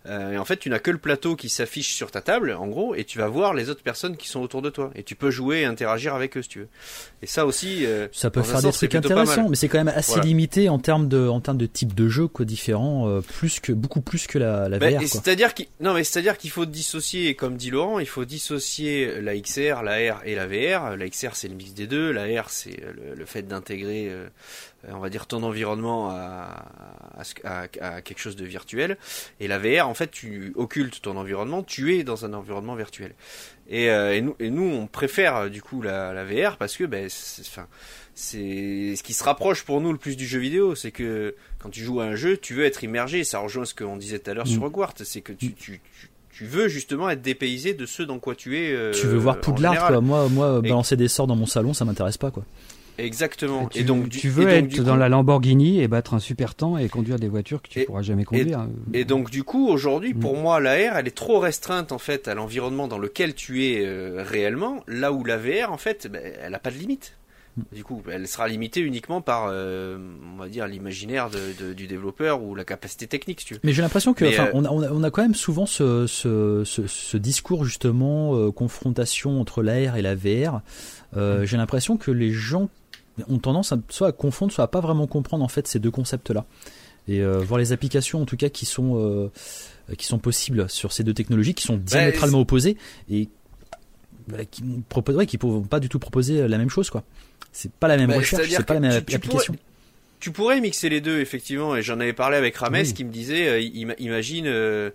Euh, 0.06 0.34
et 0.34 0.38
en 0.38 0.46
fait 0.46 0.58
tu 0.58 0.70
n'as 0.70 0.80
que 0.80 0.92
le 0.92 0.98
plateau 0.98 1.36
qui 1.36 1.50
s'affiche 1.50 1.94
sur 1.94 2.12
ta 2.12 2.22
table, 2.22 2.52
en 2.52 2.68
gros, 2.68 2.96
et 2.96 3.04
tu 3.04 3.18
vas 3.18 3.28
voir 3.28 3.54
les 3.54 3.70
autres 3.70 3.84
personnes 3.84 4.18
qui 4.18 4.28
sont 4.28 4.42
autour 4.42 4.62
de 4.62 4.70
toi. 4.70 4.92
Et 4.96 5.04
tu 5.04 5.16
peux 5.16 5.32
jouer 5.32 5.62
et 5.62 5.66
interagir 5.66 6.16
avec 6.16 6.38
eux 6.38 6.42
si 6.42 6.50
tu 6.50 6.60
veux. 6.60 6.68
Et 7.22 7.28
ça 7.28 7.46
aussi, 7.46 7.86
euh, 7.86 8.08
ça 8.12 8.30
peut 8.30 8.44
faire 8.44 8.62
des 8.62 8.72
trucs 8.72 8.96
intéressants, 8.96 9.50
mais 9.50 9.56
c'est 9.56 9.68
quand 9.68 9.84
même 9.84 9.94
assez 9.96 10.20
limité 10.22 10.70
en 10.70 10.80
termes 10.80 11.08
de 11.08 11.28
en 11.28 11.42
termes 11.42 11.58
de 11.58 11.66
type 11.66 11.94
de 11.94 12.08
jeu 12.08 12.28
quoi 12.28 12.46
différent, 12.46 13.08
euh, 13.10 13.22
plus 13.22 13.60
que 13.60 13.72
beaucoup 13.72 14.02
plus 14.02 14.28
que 14.28 14.38
la, 14.38 14.70
la 14.70 14.78
VR. 14.78 15.02
C'est-à-dire 15.08 15.54
qu'il 15.54 15.68
non 15.80 15.94
mais 15.94 16.04
c'est-à-dire 16.04 16.38
qu'il 16.38 16.52
faut 16.52 16.66
dissocier 16.66 17.36
comme 17.36 17.58
Laurent, 17.70 18.00
il 18.00 18.06
faut 18.06 18.26
dissocier 18.26 19.22
la 19.22 19.38
XR, 19.40 19.84
la 19.84 20.14
R 20.14 20.22
et 20.26 20.36
la 20.36 20.48
VR. 20.48 20.98
La 20.98 21.10
XR, 21.10 21.36
c'est 21.36 21.48
le 21.48 21.56
mix 21.56 21.74
des 21.74 21.88
deux. 21.88 22.12
La 22.12 22.42
R, 22.42 22.50
c'est 22.50 22.80
le, 23.16 23.26
fait 23.26 23.44
d'intégrer, 23.44 24.08
euh, 24.10 24.28
on 24.90 25.00
va 25.00 25.10
dire, 25.10 25.28
ton 25.28 25.44
environnement 25.44 26.10
à, 26.10 26.66
à, 27.44 28.02
quelque 28.02 28.20
chose 28.20 28.36
de 28.36 28.46
virtuel. 28.46 28.98
Et 29.40 29.48
la 29.48 29.60
VR, 29.60 29.88
en 29.88 29.94
fait, 29.94 30.12
tu 30.12 30.54
occultes 30.56 31.02
ton 31.02 31.18
environnement, 31.18 31.64
tu 31.64 31.96
es 31.96 32.04
dans 32.04 32.26
un 32.26 32.34
environnement 32.34 32.76
virtuel. 32.76 33.14
Et, 33.68 33.90
euh, 33.90 34.16
et, 34.16 34.22
nous, 34.22 34.36
et 34.40 34.50
nous, 34.50 34.64
on 34.64 34.88
préfère 34.88 35.50
du 35.50 35.62
coup 35.62 35.82
la, 35.82 36.14
la 36.14 36.24
VR 36.24 36.58
parce 36.58 36.78
que, 36.78 36.84
ben, 36.84 37.08
enfin, 37.08 37.68
c'est 38.14 38.96
ce 38.96 39.04
qui 39.04 39.14
se 39.14 39.24
rapproche 39.24 39.64
pour 39.64 39.82
nous 39.82 39.92
le 39.92 39.98
plus 39.98 40.16
du 40.16 40.26
jeu 40.26 40.40
vidéo, 40.40 40.74
c'est 40.76 40.92
que 40.92 41.36
quand 41.60 41.70
tu 41.70 41.84
joues 41.84 42.00
à 42.00 42.06
un 42.06 42.16
jeu, 42.16 42.38
tu 42.38 42.54
veux 42.54 42.64
être 42.64 42.84
immergé. 42.84 43.24
Ça 43.24 43.40
rejoint 43.40 43.66
ce 43.66 43.74
qu'on 43.74 43.98
disait 43.98 44.20
tout 44.20 44.32
à 44.32 44.34
l'heure 44.34 44.48
sur 44.48 44.62
mm. 44.62 44.66
Hogwarts, 44.66 44.94
c'est 45.04 45.22
que 45.22 45.34
tu, 45.34 45.54
tu, 45.54 45.82
tu 46.00 46.10
tu 46.36 46.44
veux 46.44 46.68
justement 46.68 47.10
être 47.10 47.22
dépaysé 47.22 47.74
de 47.74 47.86
ce 47.86 48.04
dans 48.04 48.20
quoi 48.20 48.36
tu 48.36 48.60
es. 48.60 48.74
Euh, 48.74 48.92
tu 48.92 49.08
veux 49.08 49.18
voir 49.18 49.40
Poudlard, 49.40 49.88
quoi. 49.88 50.02
Moi, 50.02 50.28
moi, 50.28 50.62
balancer 50.62 50.98
des 50.98 51.08
sorts 51.08 51.28
dans 51.28 51.36
mon 51.38 51.46
salon, 51.46 51.74
ça 51.74 51.86
m'intéresse 51.86 52.18
pas, 52.18 52.30
quoi. 52.30 52.44
Exactement. 52.98 53.70
Et, 53.74 53.84
donc, 53.84 54.10
tu 54.10 54.28
veux 54.28 54.50
être 54.50 54.82
dans 54.82 54.98
la 54.98 55.08
Lamborghini 55.08 55.80
et 55.82 55.88
battre 55.88 56.14
un 56.14 56.20
super 56.20 56.54
temps 56.54 56.78
et 56.78 56.90
conduire 56.90 57.20
des 57.20 57.30
voitures 57.30 57.62
que 57.62 57.70
tu 57.70 57.86
pourras 57.86 58.02
jamais 58.02 58.26
conduire. 58.26 58.68
Et, 58.94 59.06
donc, 59.06 59.30
du 59.30 59.44
coup, 59.44 59.70
aujourd'hui, 59.70 60.14
mm. 60.14 60.20
pour 60.20 60.36
moi, 60.36 60.60
la 60.60 60.74
R, 60.74 60.98
elle 60.98 61.08
est 61.08 61.16
trop 61.16 61.40
restreinte 61.40 61.94
en 61.94 62.00
fait 62.00 62.28
à 62.28 62.36
l'environnement 62.36 62.90
dans 62.90 62.98
lequel 62.98 63.34
tu 63.34 63.66
es 63.66 63.86
euh, 63.86 64.22
réellement. 64.22 64.84
Là 64.88 65.14
où 65.14 65.24
la 65.24 65.38
VR, 65.38 65.72
en 65.72 65.78
fait, 65.78 66.08
ben, 66.12 66.22
elle 66.42 66.52
n'a 66.52 66.60
pas 66.60 66.72
de 66.72 66.78
limite. 66.78 67.16
Du 67.72 67.86
coup, 67.86 68.02
elle 68.12 68.28
sera 68.28 68.50
limitée 68.50 68.82
uniquement 68.82 69.22
par, 69.22 69.48
euh, 69.50 69.98
on 70.34 70.38
va 70.38 70.50
dire, 70.50 70.68
l'imaginaire 70.68 71.30
du 71.30 71.88
développeur 71.88 72.44
ou 72.44 72.54
la 72.54 72.66
capacité 72.66 73.08
technique, 73.08 73.40
si 73.40 73.46
tu 73.46 73.54
veux. 73.54 73.60
Mais 73.64 73.72
j'ai 73.72 73.82
l'impression 73.82 74.14
que, 74.14 74.26
euh, 74.26 74.52
on, 74.54 74.66
a, 74.66 74.70
on, 74.70 75.04
a, 75.04 75.10
quand 75.10 75.22
même 75.22 75.36
souvent 75.36 75.66
ce, 75.66 76.06
ce, 76.06 76.64
ce, 76.66 77.18
discours 77.18 77.64
justement 77.64 78.36
euh, 78.36 78.52
confrontation 78.52 79.40
entre 79.40 79.64
l'AR 79.64 79.96
et 79.96 80.02
la 80.02 80.16
VR. 80.16 80.62
J'ai 81.16 81.56
l'impression 81.56 81.96
que 81.96 82.12
les 82.12 82.32
gens 82.32 82.70
ont 83.30 83.40
tendance 83.40 83.72
à, 83.72 83.78
soit 83.90 84.10
à 84.10 84.12
confondre, 84.12 84.52
soit 84.52 84.66
à 84.66 84.68
pas 84.68 84.82
vraiment 84.82 85.08
comprendre 85.08 85.44
en 85.44 85.48
fait 85.48 85.66
ces 85.66 85.80
deux 85.80 85.92
concepts-là. 85.92 86.46
Et 87.08 87.24
voir 87.24 87.60
les 87.60 87.72
applications, 87.72 88.22
en 88.22 88.26
tout 88.26 88.36
cas, 88.36 88.50
qui 88.50 88.66
sont 88.66 89.32
qui 89.98 90.08
sont 90.08 90.18
possibles 90.18 90.70
sur 90.70 90.92
ces 90.92 91.04
deux 91.04 91.14
technologies, 91.14 91.54
qui 91.54 91.64
sont 91.64 91.78
diamétralement 91.78 92.42
opposées 92.42 92.76
et 93.10 93.30
qui 94.52 94.64
ne 94.64 94.78
ouais, 94.78 95.62
pas 95.70 95.80
du 95.80 95.90
tout 95.90 96.00
proposer 96.00 96.48
la 96.48 96.58
même 96.58 96.70
chose, 96.70 96.90
quoi. 96.90 97.04
C'est 97.56 97.72
pas 97.72 97.88
la 97.88 97.96
même 97.96 98.10
bah, 98.10 98.18
recherche, 98.18 98.50
c'est 98.50 98.66
pas 98.66 98.74
la 98.74 98.80
même 98.82 98.92
application. 98.92 99.56
tu 100.20 100.32
pourrais 100.32 100.60
mixer 100.60 100.90
les 100.90 101.00
deux, 101.00 101.22
effectivement, 101.22 101.76
et 101.76 101.82
j'en 101.82 102.00
avais 102.02 102.12
parlé 102.12 102.36
avec 102.36 102.58
Rames 102.58 102.84
qui 102.84 103.06
me 103.06 103.12
disait, 103.12 103.48
euh, 103.48 103.94
imagine, 103.98 104.46
euh, 104.48 104.90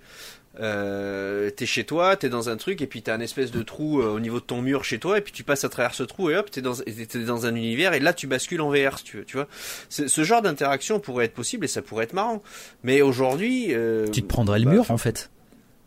euh, 0.60 1.48
t'es 1.48 1.64
chez 1.64 1.84
toi, 1.84 2.16
t'es 2.16 2.28
dans 2.28 2.50
un 2.50 2.58
truc, 2.58 2.82
et 2.82 2.86
puis 2.86 3.00
t'as 3.00 3.14
un 3.14 3.20
espèce 3.20 3.50
de 3.50 3.62
trou 3.62 4.02
au 4.02 4.20
niveau 4.20 4.40
de 4.40 4.44
ton 4.44 4.60
mur 4.60 4.84
chez 4.84 4.98
toi, 4.98 5.16
et 5.16 5.20
puis 5.22 5.32
tu 5.32 5.42
passes 5.42 5.64
à 5.64 5.70
travers 5.70 5.94
ce 5.94 6.02
trou, 6.02 6.28
et 6.28 6.36
hop, 6.36 6.50
t'es 6.50 6.60
dans, 6.60 6.74
es 6.82 7.24
dans 7.24 7.46
un 7.46 7.54
univers, 7.54 7.94
et 7.94 8.00
là 8.00 8.12
tu 8.12 8.26
bascules 8.26 8.60
en 8.60 8.68
VR, 8.70 8.98
si 8.98 9.04
tu 9.04 9.16
veux, 9.16 9.24
tu 9.24 9.38
vois. 9.38 9.48
Ce 9.88 10.22
genre 10.22 10.42
d'interaction 10.42 11.00
pourrait 11.00 11.24
être 11.24 11.34
possible, 11.34 11.64
et 11.64 11.68
ça 11.68 11.80
pourrait 11.80 12.04
être 12.04 12.12
marrant. 12.12 12.42
Mais 12.82 13.00
aujourd'hui... 13.00 13.72
tu 14.12 14.20
te 14.20 14.26
prendrais 14.26 14.58
le 14.58 14.68
mur, 14.70 14.84
bah, 14.86 14.94
en 14.94 14.98
fait. 14.98 15.30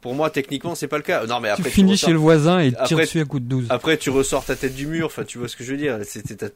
Pour 0.04 0.16
moi, 0.16 0.30
techniquement, 0.30 0.76
c'est 0.76 0.90
pas 0.90 0.98
le 0.98 1.04
cas. 1.04 1.26
Non, 1.26 1.40
mais 1.40 1.48
après, 1.48 1.64
tu 1.64 1.70
finis 1.70 1.96
chez 1.96 2.12
le 2.12 2.18
voisin 2.18 2.60
et 2.60 2.74
tu 2.74 2.84
tires 2.84 2.98
dessus 2.98 3.22
à 3.22 3.26
coup 3.26 3.40
de 3.40 3.46
12. 3.46 3.68
Après, 3.70 3.96
tu 3.96 4.10
ressors 4.10 4.44
ta 4.44 4.58
tête 4.58 4.76
du 4.76 4.86
mur. 4.86 5.06
Enfin, 5.06 5.24
tu 5.24 5.38
vois 5.38 5.48
ce 5.48 5.56
que 5.56 5.64
je 5.64 5.72
veux 5.72 5.78
dire. 5.78 5.98
C'était 6.04 6.50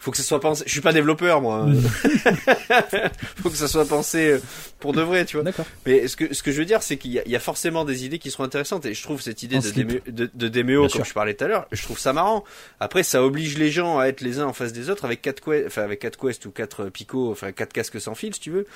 faut 0.00 0.10
que 0.10 0.16
ça 0.16 0.22
soit 0.22 0.40
pensé. 0.40 0.64
Je 0.66 0.72
suis 0.72 0.80
pas 0.80 0.94
développeur 0.94 1.42
moi. 1.42 1.68
faut 3.36 3.50
que 3.50 3.56
ça 3.56 3.68
soit 3.68 3.84
pensé 3.84 4.32
euh, 4.32 4.40
pour 4.78 4.94
de 4.94 5.02
vrai, 5.02 5.26
tu 5.26 5.36
vois. 5.36 5.44
D'accord. 5.44 5.66
Mais 5.84 6.08
ce 6.08 6.16
que 6.16 6.32
ce 6.34 6.42
que 6.42 6.50
je 6.52 6.58
veux 6.58 6.64
dire, 6.64 6.82
c'est 6.82 6.96
qu'il 6.96 7.12
y, 7.12 7.36
a 7.36 7.38
forcément 7.38 7.84
des 7.84 8.06
idées 8.06 8.18
qui 8.18 8.30
seront 8.30 8.44
intéressantes 8.44 8.86
et 8.86 8.94
je 8.94 9.02
trouve 9.02 9.20
cette 9.20 9.42
idée 9.42 9.58
de, 9.58 10.10
de, 10.10 10.30
de 10.32 10.48
déméo, 10.48 10.88
comme 10.88 11.04
je 11.04 11.12
parlais 11.12 11.34
tout 11.34 11.44
à 11.44 11.48
l'heure, 11.48 11.66
je 11.70 11.82
trouve 11.82 11.98
ça 11.98 12.14
marrant. 12.14 12.44
Après, 12.80 13.02
ça 13.02 13.22
oblige 13.22 13.58
les 13.58 13.70
gens 13.70 13.98
à 13.98 14.06
être 14.06 14.22
les 14.22 14.38
uns 14.38 14.46
en 14.46 14.54
face 14.54 14.72
des 14.72 14.88
autres 14.88 15.04
avec 15.04 15.20
quatre 15.20 15.44
quest, 15.44 15.66
enfin 15.66 15.82
avec 15.82 16.00
quatre 16.00 16.18
quests 16.18 16.46
ou 16.46 16.50
quatre 16.50 16.86
picots, 16.86 17.30
enfin 17.30 17.52
quatre 17.52 17.74
casques 17.74 18.00
sans 18.00 18.14
fil, 18.14 18.32
si 18.32 18.40
tu 18.40 18.50
veux, 18.50 18.66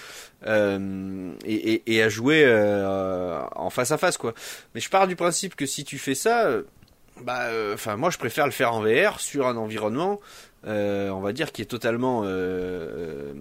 euh, 0.47 1.33
et, 1.47 1.73
et, 1.73 1.95
et, 1.95 2.03
à 2.03 2.11
jouer 2.11 2.45
euh, 2.45 3.41
en 3.57 3.71
face 3.71 3.93
à 3.93 3.97
face, 3.97 4.19
quoi. 4.19 4.35
Mais 4.75 4.83
je 4.83 4.91
pars 4.91 5.07
du 5.07 5.17
principe 5.17 5.57
que 5.57 5.65
si 5.65 5.85
tu 5.85 5.97
fais 5.97 6.15
ça, 6.15 6.51
bah, 7.23 7.43
euh, 7.45 7.75
enfin 7.75 7.97
moi 7.97 8.11
je 8.11 8.19
préfère 8.19 8.47
le 8.47 8.53
faire 8.53 8.75
en 8.75 8.81
VR 8.81 9.21
sur 9.21 9.47
un 9.47 9.57
environnement 9.57 10.21
euh, 10.67 11.11
on 11.11 11.21
va 11.21 11.33
dire, 11.33 11.53
qui 11.53 11.63
est 11.63 11.67
totalement 11.67 12.23
euh, 12.25 13.35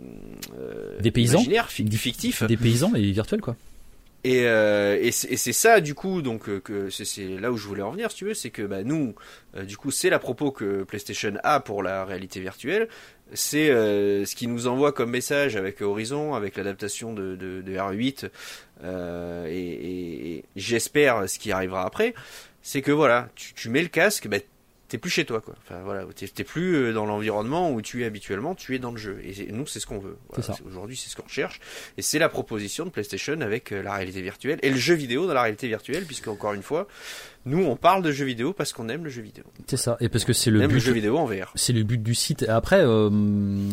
euh, 0.59 0.99
des 0.99 1.11
paysans, 1.11 1.43
fictif, 1.67 2.43
des 2.43 2.57
paysans 2.57 2.93
et 2.95 3.11
virtuels 3.11 3.41
quoi. 3.41 3.55
Et, 4.25 4.45
euh, 4.45 4.97
et 5.01 5.11
c'est 5.11 5.51
ça 5.51 5.81
du 5.81 5.95
coup 5.95 6.21
donc 6.21 6.61
que 6.61 6.89
c'est 6.89 7.27
là 7.39 7.51
où 7.51 7.57
je 7.57 7.67
voulais 7.67 7.81
en 7.81 7.91
venir 7.91 8.09
si 8.09 8.17
tu 8.17 8.25
veux 8.25 8.33
c'est 8.33 8.51
que 8.51 8.61
bah, 8.61 8.81
nous 8.81 9.15
du 9.67 9.75
coup 9.75 9.91
c'est 9.91 10.09
la 10.09 10.17
propos 10.17 10.51
que 10.51 10.83
PlayStation 10.83 11.33
a 11.43 11.59
pour 11.59 11.83
la 11.83 12.05
réalité 12.05 12.39
virtuelle. 12.39 12.87
C'est 13.33 13.67
ce 13.67 14.35
qui 14.35 14.47
nous 14.47 14.67
envoie 14.67 14.93
comme 14.93 15.09
message 15.09 15.57
avec 15.57 15.81
Horizon 15.81 16.35
avec 16.35 16.55
l'adaptation 16.55 17.13
de, 17.13 17.35
de, 17.35 17.61
de, 17.61 17.73
R8 17.73 18.29
et, 19.49 20.37
et, 20.37 20.45
j'espère 20.55 21.27
ce 21.27 21.37
qui 21.37 21.51
arrivera 21.51 21.85
après. 21.85 22.13
C'est 22.61 22.81
que 22.81 22.93
voilà 22.93 23.27
tu, 23.35 23.53
tu 23.53 23.67
mets 23.67 23.81
le 23.81 23.89
casque 23.89 24.29
bah, 24.29 24.37
t'es 24.87 24.97
plus 24.97 25.09
chez 25.09 25.25
toi 25.25 25.41
quoi. 25.41 25.55
Enfin 25.63 25.81
voilà, 25.83 26.05
t'es 26.13 26.43
plus 26.43 26.75
euh, 26.75 26.93
dans 26.93 27.05
l'environnement 27.05 27.71
où 27.71 27.81
tu 27.81 28.03
es 28.03 28.05
habituellement, 28.05 28.55
tu 28.55 28.75
es 28.75 28.79
dans 28.79 28.91
le 28.91 28.97
jeu. 28.97 29.19
Et 29.23 29.51
nous 29.51 29.65
c'est 29.67 29.79
ce 29.79 29.87
qu'on 29.87 29.99
veut. 29.99 30.17
Aujourd'hui 30.65 30.97
c'est 30.97 31.09
ce 31.09 31.15
qu'on 31.15 31.23
recherche. 31.23 31.59
Et 31.97 32.01
c'est 32.01 32.19
la 32.19 32.29
proposition 32.29 32.85
de 32.85 32.89
PlayStation 32.89 33.39
avec 33.41 33.71
euh, 33.71 33.81
la 33.81 33.93
réalité 33.93 34.21
virtuelle 34.21 34.59
et 34.61 34.69
le 34.69 34.77
jeu 34.77 34.93
vidéo 34.93 35.27
dans 35.27 35.33
la 35.33 35.41
réalité 35.41 35.67
virtuelle, 35.67 36.05
puisque 36.05 36.27
encore 36.27 36.53
une 36.53 36.61
fois, 36.63 36.87
nous 37.45 37.63
on 37.63 37.75
parle 37.75 38.03
de 38.03 38.11
jeu 38.11 38.25
vidéo 38.25 38.53
parce 38.53 38.73
qu'on 38.73 38.89
aime 38.89 39.03
le 39.03 39.09
jeu 39.09 39.21
vidéo. 39.21 39.43
C'est 39.67 39.77
ça. 39.77 39.97
Et 39.99 40.09
parce 40.09 40.25
que 40.25 40.33
c'est 40.33 40.51
le 40.51 40.59
but. 40.67 40.73
Le 40.73 40.79
jeu 40.79 40.93
vidéo 40.93 41.17
en 41.17 41.25
VR. 41.25 41.51
C'est 41.55 41.73
le 41.73 41.83
but 41.83 42.01
du 42.01 42.15
site. 42.15 42.43
Après, 42.43 42.81
euh, 42.81 43.09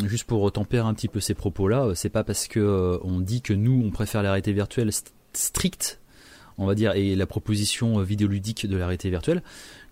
juste 0.07 0.25
pour 0.25 0.51
tempérer 0.53 0.87
un 0.87 0.95
petit 0.95 1.09
peu 1.09 1.21
ces 1.21 1.35
propos-là, 1.35 1.93
c'est 1.95 2.09
pas 2.09 2.25
parce 2.25 2.49
que 2.49 2.99
on 3.03 3.21
dit 3.21 3.43
que 3.43 3.53
nous 3.53 3.83
on 3.85 3.91
préfère 3.91 4.23
la 4.23 4.31
réalité 4.31 4.53
virtuelle 4.53 4.91
stricte 5.33 6.01
on 6.61 6.67
va 6.67 6.75
dire, 6.75 6.93
et 6.95 7.17
la 7.17 7.27
proposition 7.27 8.01
vidéoludique 8.01 8.67
de 8.69 8.77
la 8.77 8.87
réalité 8.87 9.09
virtuelle, 9.09 9.43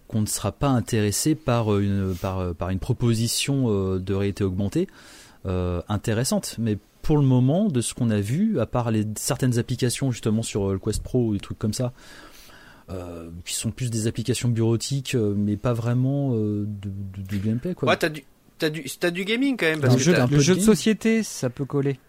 qu'on 0.09 0.22
ne 0.22 0.26
sera 0.26 0.52
pas 0.52 0.68
intéressé 0.68 1.35
par 1.35 1.78
une, 1.78 2.14
par, 2.20 2.55
par 2.55 2.70
une 2.70 2.78
proposition 2.78 3.66
euh, 3.68 3.98
de 3.98 4.14
réalité 4.14 4.43
augmentée 4.43 4.89
euh, 5.47 5.82
intéressante. 5.89 6.56
Mais 6.59 6.78
pour 7.02 7.18
le 7.18 7.24
moment, 7.24 7.68
de 7.68 7.80
ce 7.80 7.94
qu'on 7.94 8.10
a 8.10 8.20
vu, 8.20 8.59
à 8.59 8.66
part 8.66 8.90
les, 8.90 9.06
certaines 9.16 9.59
applications 9.59 10.10
justement 10.10 10.43
sur 10.43 10.70
euh, 10.70 10.72
le 10.72 10.78
Quest 10.78 11.02
Pro 11.02 11.28
ou 11.28 11.35
des 11.35 11.40
trucs 11.40 11.59
comme 11.59 11.74
ça, 11.74 11.93
qui 13.44 13.52
sont 13.52 13.70
plus 13.70 13.90
des 13.90 14.06
applications 14.06 14.48
bureautiques, 14.48 15.14
mais 15.14 15.59
pas 15.59 15.74
vraiment 15.74 16.32
de, 16.32 17.36
gameplay. 17.36 17.74
Quoi. 17.74 17.86
Ouais, 17.86 17.98
t'as 17.98 18.09
du, 18.09 18.24
as 18.62 18.70
du, 18.70 18.86
as 19.02 19.10
du 19.10 19.26
gaming 19.26 19.59
quand 19.59 19.66
même. 19.66 19.80
Parce 19.82 20.02
que 20.02 20.10
le 20.35 20.40
jeu 20.40 20.55
de 20.55 20.60
société, 20.60 21.22
ça 21.22 21.51
peut 21.51 21.66
coller. 21.66 22.01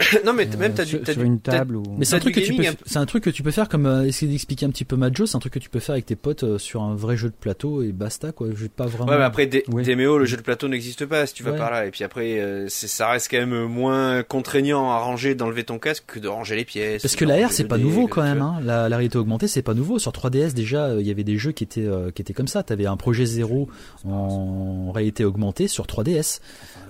non 0.24 0.32
mais 0.32 0.46
même 0.58 0.72
t'as 0.74 0.84
du 0.84 0.96
as 0.96 1.12
sur 1.12 1.22
une 1.22 1.40
table 1.40 1.76
ou... 1.76 1.82
mais 1.98 2.04
c'est 2.04 2.16
un 2.16 2.20
truc 2.20 2.34
que 2.34 2.40
tu 2.40 2.54
peux 2.54 2.64
c'est 2.86 2.98
un 2.98 3.06
truc 3.06 3.24
que 3.24 3.30
tu 3.30 3.42
peux 3.42 3.50
faire 3.50 3.68
comme 3.68 3.86
euh, 3.86 4.06
essayer 4.06 4.30
d'expliquer 4.30 4.66
un 4.66 4.70
petit 4.70 4.84
peu 4.84 4.96
Majo 4.96 5.26
c'est 5.26 5.36
un 5.36 5.40
truc 5.40 5.52
que 5.52 5.58
tu 5.58 5.68
peux 5.68 5.80
faire 5.80 5.94
avec 5.94 6.06
tes 6.06 6.16
potes 6.16 6.44
euh, 6.44 6.58
sur 6.58 6.82
un 6.82 6.94
vrai 6.94 7.16
jeu 7.16 7.28
de 7.28 7.34
plateau 7.34 7.82
et 7.82 7.92
basta 7.92 8.32
quoi. 8.32 8.48
Je 8.54 8.66
pas 8.66 8.86
vraiment 8.86 9.10
ouais. 9.10 9.18
mais 9.18 9.24
après 9.24 9.46
Demeo 9.46 10.18
le 10.18 10.24
jeu 10.24 10.36
de 10.36 10.42
plateau 10.42 10.68
n'existe 10.68 11.06
pas 11.06 11.26
si 11.26 11.34
tu 11.34 11.42
vas 11.42 11.52
par 11.52 11.70
là. 11.70 11.86
Et 11.86 11.90
puis 11.90 12.04
après 12.04 12.40
euh, 12.40 12.66
ça 12.68 13.10
reste 13.10 13.30
quand 13.30 13.38
même 13.38 13.66
moins 13.66 14.22
contraignant 14.22 14.90
à 14.90 14.98
ranger 14.98 15.34
d'enlever 15.34 15.64
ton 15.64 15.78
casque 15.78 16.04
que 16.06 16.18
de 16.18 16.28
ranger 16.28 16.56
les 16.56 16.64
pièces 16.64 17.02
parce 17.02 17.16
que 17.16 17.24
la 17.24 17.46
R 17.46 17.52
c'est 17.52 17.64
pas 17.64 17.78
nouveau 17.78 18.06
quand 18.08 18.22
même 18.22 18.42
hein. 18.42 18.58
la, 18.62 18.88
la, 18.88 18.96
réalité 18.96 19.18
augmentée 19.18 19.48
c'est 19.48 19.62
pas 19.62 19.74
nouveau. 19.74 19.98
Sur 19.98 20.12
3DS 20.12 20.54
déjà 20.54 20.94
il 20.98 21.06
y 21.06 21.10
avait 21.10 21.24
des 21.24 21.36
jeux 21.36 21.52
qui 21.52 21.64
étaient 21.64 21.88
qui 22.14 22.22
étaient 22.22 22.34
comme 22.34 22.48
ça. 22.48 22.62
T'avais 22.62 22.86
un 22.86 22.96
projet 22.96 23.26
zéro 23.26 23.68
en 24.04 24.92
réalité 24.92 25.24
augmentée 25.24 25.68
sur 25.68 25.86
3DS 25.86 26.40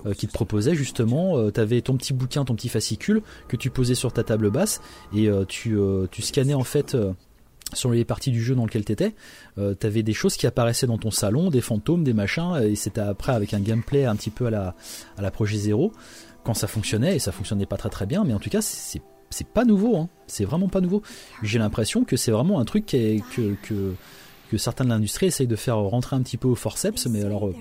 euh, 0.07 0.15
qui 0.15 0.27
te 0.27 0.33
proposait 0.33 0.75
justement, 0.75 1.37
euh, 1.37 1.51
tu 1.51 1.61
avais 1.61 1.81
ton 1.81 1.97
petit 1.97 2.13
bouquin, 2.13 2.45
ton 2.45 2.55
petit 2.55 2.69
fascicule 2.69 3.23
que 3.49 3.57
tu 3.57 3.71
posais 3.71 3.95
sur 3.95 4.13
ta 4.13 4.23
table 4.23 4.51
basse 4.51 4.81
et 5.15 5.29
euh, 5.29 5.45
tu, 5.45 5.77
tu 6.11 6.23
scannais 6.23 6.55
en 6.55 6.65
fait 6.65 6.97
sur 7.73 7.91
les 7.91 8.05
parties 8.05 8.31
du 8.31 8.43
jeu 8.43 8.55
dans 8.55 8.65
lequel 8.65 8.85
tu 8.85 8.93
étais, 8.93 9.15
euh, 9.59 9.75
tu 9.79 9.87
avais 9.87 10.03
des 10.03 10.13
choses 10.13 10.37
qui 10.37 10.47
apparaissaient 10.47 10.87
dans 10.87 10.99
ton 10.99 11.11
salon, 11.11 11.51
des 11.51 11.61
fantômes, 11.61 12.05
des 12.05 12.13
machins, 12.13 12.57
et 12.63 12.75
c'était 12.75 13.01
après 13.01 13.33
avec 13.33 13.55
un 13.55 13.61
gameplay 13.61 14.05
un 14.05 14.17
petit 14.17 14.31
peu 14.31 14.47
à 14.47 14.51
la, 14.51 14.75
à 15.17 15.23
la 15.23 15.31
Projet 15.31 15.59
Zero, 15.59 15.93
quand 16.45 16.55
ça 16.55 16.67
fonctionnait, 16.67 17.17
et 17.17 17.19
ça 17.19 17.33
fonctionnait 17.33 17.67
pas 17.67 17.77
très 17.77 17.91
très 17.91 18.07
bien, 18.07 18.25
mais 18.25 18.35
en 18.35 18.39
tout 18.39 18.51
cas 18.51 18.63
c'est 18.63 19.03
c'est 19.33 19.47
pas 19.47 19.65
nouveau, 19.65 19.97
hein. 19.97 20.09
c'est 20.27 20.45
vraiment 20.45 20.67
pas 20.67 20.81
nouveau. 20.81 21.03
J'ai 21.45 21.61
l'impression 21.61 22.03
que 22.03 22.17
c'est 22.17 22.33
vraiment 22.33 22.59
un 22.59 22.65
truc 22.65 22.87
que, 22.87 23.21
que, 23.63 23.95
que 24.51 24.59
certains 24.59 24.83
de 24.83 24.89
l'industrie 24.89 25.27
essayent 25.27 25.47
de 25.47 25.55
faire 25.55 25.77
rentrer 25.77 26.17
un 26.17 26.23
petit 26.23 26.37
peu 26.37 26.49
au 26.49 26.57
forceps, 26.57 27.07
mais 27.07 27.23
alors 27.23 27.47
euh, 27.47 27.55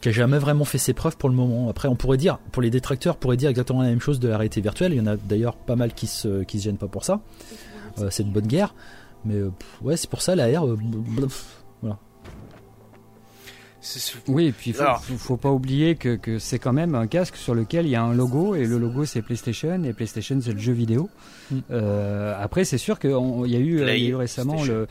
qui 0.00 0.08
a 0.08 0.12
jamais 0.12 0.38
vraiment 0.38 0.64
fait 0.64 0.78
ses 0.78 0.92
preuves 0.92 1.16
pour 1.16 1.28
le 1.28 1.34
moment. 1.34 1.68
Après, 1.68 1.88
on 1.88 1.96
pourrait 1.96 2.18
dire, 2.18 2.38
pour 2.52 2.62
les 2.62 2.70
détracteurs, 2.70 3.16
on 3.16 3.18
pourrait 3.18 3.36
dire 3.36 3.50
exactement 3.50 3.82
la 3.82 3.88
même 3.88 4.00
chose 4.00 4.20
de 4.20 4.28
la 4.28 4.36
réalité 4.36 4.60
virtuelle. 4.60 4.92
Il 4.92 4.98
y 4.98 5.00
en 5.00 5.06
a 5.06 5.16
d'ailleurs 5.16 5.56
pas 5.56 5.76
mal 5.76 5.94
qui 5.94 6.06
se, 6.06 6.44
gênent 6.54 6.76
pas 6.76 6.88
pour 6.88 7.04
ça. 7.04 7.20
Euh, 7.98 8.08
c'est 8.10 8.24
de 8.24 8.30
bonne 8.30 8.46
guerre. 8.46 8.74
Mais 9.24 9.36
ouais, 9.82 9.96
c'est 9.96 10.10
pour 10.10 10.20
ça 10.20 10.36
la 10.36 10.46
R. 10.60 10.66
voilà. 10.66 11.28
Oui, 14.28 14.46
et 14.46 14.52
puis 14.52 14.70
il 14.70 14.74
faut, 14.74 15.16
faut, 15.18 15.36
pas 15.36 15.50
oublier 15.50 15.94
que, 15.96 16.16
que 16.16 16.38
c'est 16.38 16.58
quand 16.58 16.72
même 16.72 16.94
un 16.94 17.06
casque 17.06 17.36
sur 17.36 17.54
lequel 17.54 17.86
il 17.86 17.90
y 17.90 17.96
a 17.96 18.02
un 18.02 18.14
logo, 18.14 18.54
et 18.54 18.64
le 18.64 18.78
logo 18.78 19.04
c'est 19.04 19.22
PlayStation, 19.22 19.82
et 19.84 19.92
PlayStation 19.92 20.38
c'est 20.40 20.52
le 20.52 20.58
jeu 20.58 20.72
vidéo. 20.72 21.10
Mm. 21.50 21.58
Euh, 21.70 22.34
après, 22.40 22.64
c'est 22.64 22.78
sûr 22.78 22.98
qu'il 22.98 23.10
y, 23.10 23.14
a 23.56 23.58
eu, 23.58 23.80
y 23.80 23.86
a 23.86 23.96
eu 23.96 24.14
récemment 24.14 24.64
le, 24.64 24.86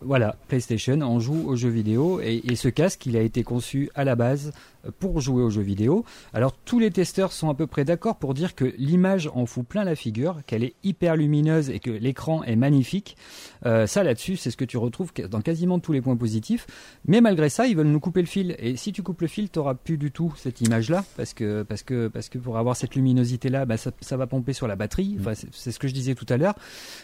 voilà 0.00 0.36
PlayStation, 0.48 0.98
on 1.02 1.20
joue 1.20 1.48
aux 1.48 1.56
jeux 1.56 1.68
vidéo, 1.68 2.20
et, 2.20 2.42
et, 2.44 2.56
ce 2.56 2.68
casque 2.68 3.06
il 3.06 3.16
a 3.16 3.20
été 3.20 3.42
conçu 3.44 3.90
à 3.94 4.04
la 4.04 4.14
base 4.16 4.52
pour 4.98 5.20
jouer 5.20 5.42
aux 5.42 5.50
jeux 5.50 5.62
vidéo. 5.62 6.04
Alors 6.32 6.52
tous 6.52 6.78
les 6.78 6.90
testeurs 6.90 7.32
sont 7.32 7.48
à 7.48 7.54
peu 7.54 7.66
près 7.66 7.84
d'accord 7.84 8.16
pour 8.16 8.34
dire 8.34 8.54
que 8.54 8.72
l'image 8.78 9.30
en 9.34 9.46
fout 9.46 9.66
plein 9.66 9.84
la 9.84 9.94
figure, 9.94 10.40
qu'elle 10.46 10.64
est 10.64 10.74
hyper 10.82 11.16
lumineuse 11.16 11.70
et 11.70 11.78
que 11.78 11.90
l'écran 11.90 12.42
est 12.44 12.56
magnifique. 12.56 13.16
Euh, 13.64 13.86
ça 13.86 14.02
là-dessus, 14.02 14.36
c'est 14.36 14.50
ce 14.50 14.56
que 14.56 14.64
tu 14.64 14.76
retrouves 14.76 15.12
dans 15.30 15.40
quasiment 15.40 15.78
tous 15.78 15.92
les 15.92 16.00
points 16.00 16.16
positifs. 16.16 16.66
Mais 17.06 17.20
malgré 17.20 17.48
ça, 17.48 17.66
ils 17.66 17.76
veulent 17.76 17.86
nous 17.86 18.00
couper 18.00 18.20
le 18.20 18.26
fil. 18.26 18.56
Et 18.58 18.76
si 18.76 18.92
tu 18.92 19.02
coupes 19.02 19.20
le 19.20 19.26
fil, 19.26 19.50
tu 19.50 19.58
n'auras 19.58 19.74
plus 19.74 19.98
du 19.98 20.10
tout 20.10 20.32
cette 20.36 20.60
image-là, 20.60 21.04
parce 21.16 21.34
que 21.34 21.62
parce 21.62 21.82
que 21.82 22.08
parce 22.08 22.28
que 22.28 22.38
pour 22.38 22.58
avoir 22.58 22.76
cette 22.76 22.94
luminosité-là, 22.94 23.66
bah, 23.66 23.76
ça, 23.76 23.90
ça, 24.00 24.16
va 24.16 24.26
pomper 24.26 24.52
sur 24.52 24.66
la 24.66 24.76
batterie. 24.76 25.16
Enfin, 25.20 25.32
c'est 25.52 25.72
ce 25.72 25.78
que 25.78 25.88
je 25.88 25.94
disais 25.94 26.14
tout 26.14 26.26
à 26.28 26.36
l'heure. 26.36 26.54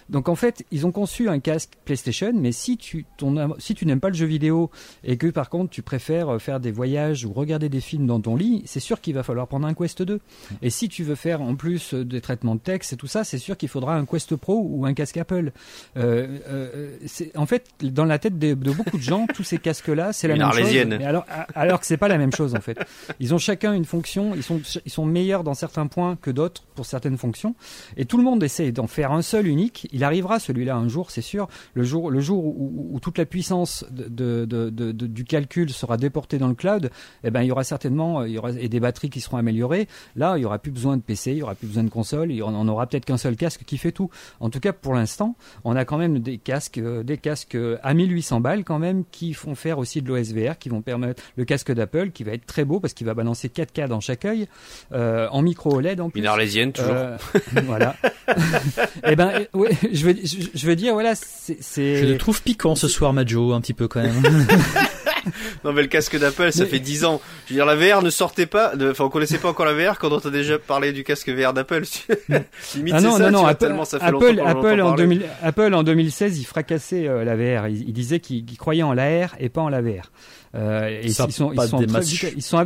Donc 0.08 0.28
en 0.28 0.34
fait, 0.34 0.64
ils 0.70 0.86
ont 0.86 0.92
conçu 0.92 1.28
un 1.28 1.38
casque 1.38 1.72
PlayStation, 1.84 2.32
mais 2.34 2.52
si 2.52 2.76
tu 2.76 3.06
ton, 3.16 3.54
si 3.58 3.74
tu 3.74 3.86
n'aimes 3.86 4.00
pas 4.00 4.08
le 4.08 4.14
jeu 4.14 4.26
vidéo 4.26 4.70
et 5.04 5.16
que 5.16 5.28
par 5.28 5.48
contre 5.50 5.70
tu 5.70 5.82
préfères 5.82 6.40
faire 6.40 6.60
des 6.60 6.70
voyages 6.70 7.24
ou 7.24 7.32
regarder 7.32 7.67
des 7.68 7.80
films 7.80 8.06
dans 8.06 8.20
ton 8.20 8.36
lit, 8.36 8.62
c'est 8.66 8.80
sûr 8.80 9.00
qu'il 9.00 9.14
va 9.14 9.22
falloir 9.22 9.46
prendre 9.46 9.66
un 9.66 9.74
Quest 9.74 10.02
2. 10.02 10.20
Et 10.62 10.70
si 10.70 10.88
tu 10.88 11.04
veux 11.04 11.14
faire 11.14 11.42
en 11.42 11.54
plus 11.54 11.94
des 11.94 12.20
traitements 12.20 12.54
de 12.54 12.60
texte 12.60 12.92
et 12.92 12.96
tout 12.96 13.06
ça, 13.06 13.24
c'est 13.24 13.38
sûr 13.38 13.56
qu'il 13.56 13.68
faudra 13.68 13.94
un 13.94 14.04
Quest 14.04 14.36
Pro 14.36 14.66
ou 14.68 14.86
un 14.86 14.94
casque 14.94 15.16
Apple. 15.16 15.52
Euh, 15.96 16.38
euh, 16.48 16.96
en 17.36 17.46
fait, 17.46 17.66
dans 17.80 18.04
la 18.04 18.18
tête 18.18 18.38
de, 18.38 18.54
beaucoup 18.54 18.96
de 18.96 19.02
gens, 19.02 19.26
tous 19.34 19.44
ces 19.44 19.58
casques-là, 19.58 20.12
c'est 20.12 20.28
la 20.28 20.36
même 20.36 20.52
chose. 20.52 20.86
Mais 20.86 21.04
alors, 21.04 21.24
alors 21.54 21.80
que 21.80 21.86
c'est 21.86 21.96
pas 21.96 22.08
la 22.08 22.18
même 22.18 22.32
chose 22.32 22.54
en 22.54 22.60
fait. 22.60 22.78
Ils 23.20 23.34
ont 23.34 23.38
chacun 23.38 23.72
une 23.72 23.84
fonction, 23.84 24.34
ils 24.34 24.42
sont, 24.42 24.60
ils 24.84 24.90
sont 24.90 25.06
meilleurs 25.06 25.44
dans 25.44 25.54
certains 25.54 25.86
points 25.86 26.16
que 26.20 26.30
d'autres 26.30 26.62
pour 26.74 26.86
certaines 26.86 27.18
fonctions. 27.18 27.54
Et 27.96 28.04
tout 28.04 28.16
le 28.16 28.24
monde 28.24 28.42
essaie 28.42 28.72
d'en 28.72 28.86
faire 28.86 29.12
un 29.12 29.22
seul 29.22 29.46
unique. 29.46 29.88
Il 29.92 30.04
arrivera 30.04 30.38
celui-là 30.38 30.76
un 30.76 30.88
jour, 30.88 31.10
c'est 31.10 31.22
sûr. 31.22 31.48
Le 31.74 31.82
jour, 31.82 32.10
le 32.10 32.20
jour 32.20 32.44
où, 32.44 32.98
toute 33.00 33.18
la 33.18 33.26
puissance 33.26 33.84
de, 33.90 34.44
de, 34.44 34.92
du 34.92 35.24
calcul 35.24 35.70
sera 35.70 35.96
déportée 35.96 36.38
dans 36.38 36.48
le 36.48 36.54
cloud, 36.54 36.90
eh 37.24 37.30
ben, 37.30 37.42
il 37.42 37.48
y 37.48 37.50
aura 37.50 37.57
certainement 37.64 38.20
euh, 38.20 38.28
il 38.28 38.34
y 38.34 38.38
aura, 38.38 38.50
et 38.52 38.68
des 38.68 38.80
batteries 38.80 39.10
qui 39.10 39.20
seront 39.20 39.36
améliorées. 39.36 39.88
Là, 40.16 40.36
il 40.36 40.42
y 40.42 40.44
aura 40.44 40.58
plus 40.58 40.70
besoin 40.70 40.96
de 40.96 41.02
PC, 41.02 41.32
il 41.32 41.38
y 41.38 41.42
aura 41.42 41.54
plus 41.54 41.66
besoin 41.66 41.84
de 41.84 41.90
console, 41.90 42.32
il 42.32 42.42
on 42.42 42.68
aura 42.68 42.86
peut-être 42.86 43.04
qu'un 43.04 43.16
seul 43.18 43.36
casque 43.36 43.62
qui 43.66 43.78
fait 43.78 43.92
tout. 43.92 44.10
En 44.40 44.50
tout 44.50 44.60
cas, 44.60 44.72
pour 44.72 44.94
l'instant, 44.94 45.36
on 45.64 45.76
a 45.76 45.84
quand 45.84 45.98
même 45.98 46.18
des 46.20 46.38
casques, 46.38 46.78
euh, 46.78 47.02
des 47.02 47.18
casques 47.18 47.54
euh, 47.54 47.78
à 47.82 47.94
1800 47.94 48.40
balles 48.40 48.64
quand 48.64 48.78
même 48.78 49.04
qui 49.10 49.34
font 49.34 49.54
faire 49.54 49.78
aussi 49.78 50.02
de 50.02 50.08
l'OSVR, 50.08 50.58
qui 50.58 50.68
vont 50.68 50.82
permettre 50.82 51.22
le 51.36 51.44
casque 51.44 51.72
d'Apple 51.72 52.10
qui 52.10 52.24
va 52.24 52.32
être 52.32 52.46
très 52.46 52.64
beau 52.64 52.80
parce 52.80 52.94
qu'il 52.94 53.06
va 53.06 53.14
balancer 53.14 53.48
4K 53.48 53.88
dans 53.88 54.00
chaque 54.00 54.24
œil, 54.24 54.48
en 54.92 55.42
micro 55.42 55.74
OLED 55.76 56.00
en 56.00 56.10
plus. 56.10 56.20
Une 56.20 56.26
arlésienne 56.26 56.72
toujours. 56.72 56.94
voilà. 57.64 57.96
et 58.28 58.32
eh 59.12 59.16
ben, 59.16 59.46
ouais, 59.54 59.70
je 59.92 60.04
veux, 60.04 60.14
je, 60.22 60.66
veux 60.66 60.76
dire, 60.76 60.94
voilà, 60.94 61.14
c'est. 61.14 61.96
Je 61.96 62.06
le 62.06 62.18
trouve 62.18 62.42
piquant 62.42 62.74
ce 62.74 62.88
soir, 62.88 63.12
Majo, 63.12 63.52
un 63.52 63.60
petit 63.60 63.74
peu 63.74 63.88
quand 63.88 64.02
même. 64.02 64.22
non 65.64 65.72
mais 65.72 65.82
le 65.82 65.88
casque 65.88 66.18
d'Apple, 66.18 66.52
ça 66.52 66.66
fait 66.66 66.78
10 66.78 67.04
ans. 67.04 67.20
Je 67.48 67.54
veux 67.54 67.64
dire, 67.64 67.66
la 67.66 67.76
VR 67.76 68.02
ne 68.02 68.10
sortait 68.10 68.46
pas, 68.46 68.72
enfin 68.90 69.04
on 69.04 69.08
connaissait 69.08 69.38
pas 69.38 69.48
encore 69.48 69.66
la 69.66 69.72
VR 69.72 69.98
quand 69.98 70.12
on 70.12 70.18
a 70.18 70.30
déjà 70.30 70.58
parlé 70.58 70.92
du 70.92 71.02
casque 71.02 71.30
VR 71.30 71.54
d'Apple. 71.54 71.82
Limite 72.74 72.94
ah 72.94 73.00
non, 73.00 73.16
ça, 73.16 73.30
non, 73.30 73.40
non, 73.42 73.46
Apple, 73.46 73.58
tellement 73.58 73.84
ça 73.84 73.98
fait 73.98 74.04
Apple, 74.04 74.42
Apple 74.44 74.80
en, 74.82 74.94
2000, 74.94 75.22
Apple 75.42 75.74
en 75.74 75.82
2016, 75.82 76.38
il 76.38 76.44
fracassait 76.44 77.08
euh, 77.08 77.24
la 77.24 77.36
VR. 77.36 77.68
Il, 77.68 77.92
disait 77.92 78.20
qu'il 78.20 78.44
croyait 78.58 78.82
en 78.82 78.92
l'AR 78.92 79.34
et 79.40 79.48
pas 79.48 79.62
en 79.62 79.68
la 79.68 79.80
VR. 79.80 80.12
Euh, 80.54 80.88
et 80.88 81.06
ils, 81.06 81.14
sont, 81.14 81.26
ils, 81.26 81.32
sont 81.32 81.52
ils, 81.52 82.42
sont 82.42 82.60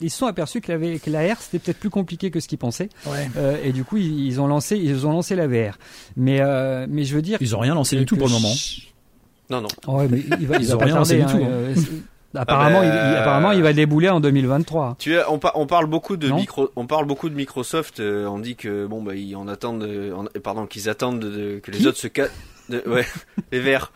ils 0.00 0.10
sont 0.10 0.26
aperçus 0.26 0.60
que 0.60 0.72
la, 0.72 0.98
que 0.98 1.10
la 1.10 1.34
R 1.34 1.38
c'était 1.40 1.58
peut-être 1.58 1.78
plus 1.78 1.90
compliqué 1.90 2.30
que 2.30 2.40
ce 2.40 2.48
qu'ils 2.48 2.58
pensaient. 2.58 2.88
Ouais. 3.06 3.28
Euh, 3.36 3.56
et 3.62 3.72
du 3.72 3.84
coup, 3.84 3.96
ils, 3.96 4.40
ont 4.40 4.46
lancé, 4.46 4.76
ils 4.76 5.06
ont 5.06 5.12
lancé 5.12 5.36
la 5.36 5.46
VR. 5.46 5.78
Mais, 6.16 6.40
euh, 6.40 6.86
mais 6.88 7.04
je 7.04 7.14
veux 7.14 7.22
dire, 7.22 7.38
ils 7.40 7.54
ont 7.54 7.60
rien 7.60 7.74
lancé 7.74 7.96
du 7.96 8.04
tout 8.04 8.16
pour 8.16 8.26
le 8.26 8.32
moment. 8.32 8.52
Non, 9.50 9.60
non. 9.60 9.94
Ouais, 9.94 10.08
mais 10.08 10.22
il 10.40 10.46
va, 10.46 10.56
il 10.56 10.66
va 10.66 10.76
pas 10.76 10.88
tarder, 10.88 11.20
hein, 11.20 11.26
tout. 11.30 11.36
Hein. 11.36 11.74
Euh, 12.34 12.40
apparemment, 12.40 12.80
ah 12.82 12.84
il, 12.84 12.90
bah, 12.90 13.20
apparemment, 13.20 13.52
il 13.52 13.62
va 13.62 13.72
débouler 13.72 14.08
en 14.08 14.20
2023. 14.20 14.96
Tu 14.98 15.16
on, 15.28 15.40
on, 15.54 15.66
parle 15.66 15.86
beaucoup 15.86 16.16
de 16.16 16.30
micro, 16.30 16.70
on 16.76 16.86
parle 16.86 17.06
beaucoup 17.06 17.28
de 17.28 17.34
Microsoft. 17.34 18.00
Euh, 18.00 18.26
on 18.26 18.38
dit 18.38 18.56
que 18.56 18.86
bon, 18.86 19.02
bah, 19.02 19.14
ils 19.14 19.36
en 19.36 19.48
attendent, 19.48 19.88
pardon, 20.42 20.66
qu'ils 20.66 20.88
attendent 20.88 21.20
de, 21.20 21.60
que 21.62 21.70
les 21.70 21.86
autres 21.86 21.98
se 21.98 22.08
cassent. 22.08 22.32
ouais, 22.70 23.06
les 23.52 23.60
verts. 23.60 23.92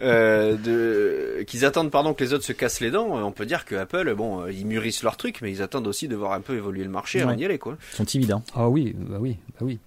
Euh, 0.00 0.56
de, 0.56 1.42
qu'ils 1.44 1.64
attendent 1.64 1.90
pardon 1.90 2.14
que 2.14 2.24
les 2.24 2.32
autres 2.32 2.44
se 2.44 2.52
cassent 2.52 2.80
les 2.80 2.90
dents. 2.90 3.24
On 3.24 3.32
peut 3.32 3.46
dire 3.46 3.64
que 3.64 3.74
Apple, 3.74 4.14
bon, 4.14 4.46
ils 4.46 4.66
mûrissent 4.66 5.02
leur 5.02 5.16
truc, 5.16 5.40
mais 5.42 5.50
ils 5.50 5.62
attendent 5.62 5.86
aussi 5.86 6.08
de 6.08 6.16
voir 6.16 6.32
un 6.32 6.40
peu 6.40 6.56
évoluer 6.56 6.84
le 6.84 6.90
marché 6.90 7.20
avant 7.20 7.34
d'y 7.34 7.44
aller, 7.44 7.58
quoi. 7.58 7.76
Ils 7.92 7.96
sont 7.96 8.04
timides. 8.04 8.32
Hein. 8.32 8.42
Ah 8.54 8.68
oui, 8.68 8.94
bah 8.96 9.18
oui, 9.20 9.36
bah 9.48 9.66
oui. 9.66 9.78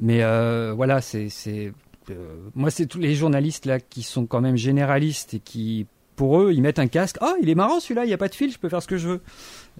Mais 0.00 0.22
euh, 0.22 0.72
voilà, 0.74 1.00
c'est, 1.00 1.28
c'est 1.28 1.72
euh, 2.10 2.14
moi, 2.54 2.70
c'est 2.70 2.86
tous 2.86 2.98
les 2.98 3.14
journalistes 3.14 3.66
là 3.66 3.80
qui 3.80 4.02
sont 4.02 4.26
quand 4.26 4.40
même 4.40 4.56
généralistes 4.56 5.34
et 5.34 5.38
qui, 5.38 5.86
pour 6.16 6.40
eux, 6.40 6.52
ils 6.52 6.62
mettent 6.62 6.78
un 6.78 6.88
casque. 6.88 7.16
Ah, 7.20 7.34
il 7.42 7.48
est 7.48 7.54
marrant 7.54 7.80
celui-là, 7.80 8.04
il 8.04 8.08
n'y 8.08 8.14
a 8.14 8.18
pas 8.18 8.28
de 8.28 8.34
fil, 8.34 8.52
je 8.52 8.58
peux 8.58 8.68
faire 8.68 8.82
ce 8.82 8.88
que 8.88 8.96
je 8.96 9.08
veux. 9.08 9.20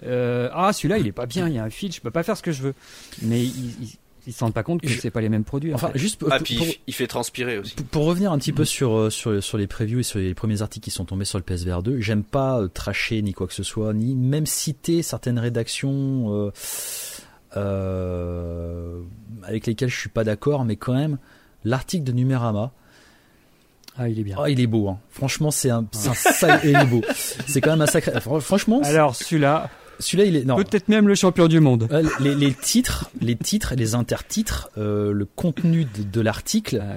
Euh, 0.05 0.49
ah, 0.53 0.73
celui-là, 0.73 0.97
il 0.97 1.07
est 1.07 1.11
pas 1.11 1.25
bien, 1.25 1.47
il 1.47 1.55
y 1.55 1.59
a 1.59 1.63
un 1.63 1.69
fil, 1.69 1.91
je 1.91 2.01
peux 2.01 2.11
pas 2.11 2.23
faire 2.23 2.37
ce 2.37 2.43
que 2.43 2.51
je 2.51 2.63
veux. 2.63 2.73
Mais 3.21 3.43
ils, 3.43 3.97
ils, 4.25 4.33
se 4.33 4.43
rendent 4.43 4.53
pas 4.53 4.63
compte 4.63 4.81
que 4.81 4.89
c'est 4.89 5.11
pas 5.11 5.21
les 5.21 5.29
mêmes 5.29 5.43
produits. 5.43 5.73
Enfin, 5.73 5.91
juste 5.95 6.23
ah, 6.29 6.39
puis 6.39 6.79
il 6.87 6.93
fait 6.93 7.07
transpirer 7.07 7.57
aussi. 7.57 7.75
Pour, 7.75 8.05
revenir 8.05 8.31
un 8.31 8.37
petit 8.37 8.53
peu 8.53 8.65
sur, 8.65 8.97
euh, 8.97 9.09
sur, 9.09 9.43
sur 9.43 9.57
les 9.57 9.67
previews 9.67 9.99
et 9.99 10.03
sur 10.03 10.19
les 10.19 10.33
premiers 10.33 10.61
articles 10.61 10.85
qui 10.85 10.91
sont 10.91 11.05
tombés 11.05 11.25
sur 11.25 11.37
le 11.37 11.43
PSVR 11.43 11.83
2, 11.83 11.99
j'aime 11.99 12.23
pas 12.23 12.61
tracher 12.73 13.21
ni 13.21 13.33
quoi 13.33 13.47
que 13.47 13.53
ce 13.53 13.63
soit, 13.63 13.93
ni 13.93 14.15
même 14.15 14.45
citer 14.45 15.01
certaines 15.01 15.39
rédactions 15.39 16.51
avec 19.43 19.67
lesquelles 19.67 19.89
je 19.89 19.99
suis 19.99 20.09
pas 20.09 20.23
d'accord, 20.23 20.65
mais 20.65 20.75
quand 20.75 20.93
même, 20.93 21.17
l'article 21.63 22.03
de 22.03 22.11
Numérama. 22.11 22.71
Ah, 23.97 24.09
il 24.09 24.19
est 24.19 24.23
bien. 24.23 24.35
Ah, 24.39 24.49
il 24.49 24.59
est 24.59 24.67
beau. 24.67 24.89
Hein. 24.89 24.97
Franchement, 25.09 25.51
c'est 25.51 25.69
un, 25.69 25.85
c'est 25.91 26.49
un 26.49 26.59
il 26.63 26.75
est 26.75 26.85
beau. 26.85 27.01
C'est 27.47 27.61
quand 27.61 27.71
même 27.71 27.81
un 27.81 27.87
sacré. 27.87 28.11
Franchement. 28.19 28.81
Alors 28.83 29.15
celui-là. 29.15 29.69
Celui-là, 29.99 30.25
il 30.25 30.35
est 30.35 30.43
non. 30.43 30.55
Peut-être 30.55 30.89
même 30.89 31.07
le 31.07 31.15
champion 31.15 31.47
du 31.47 31.59
monde. 31.59 31.87
Euh, 31.91 32.03
les, 32.19 32.33
les, 32.33 32.51
titres, 32.51 33.11
les 33.21 33.35
titres, 33.35 33.75
les 33.77 33.93
intertitres, 33.93 34.69
euh, 34.77 35.13
le 35.13 35.25
contenu 35.25 35.85
de, 35.85 36.03
de 36.03 36.21
l'article. 36.21 36.81
Ah, 36.81 36.95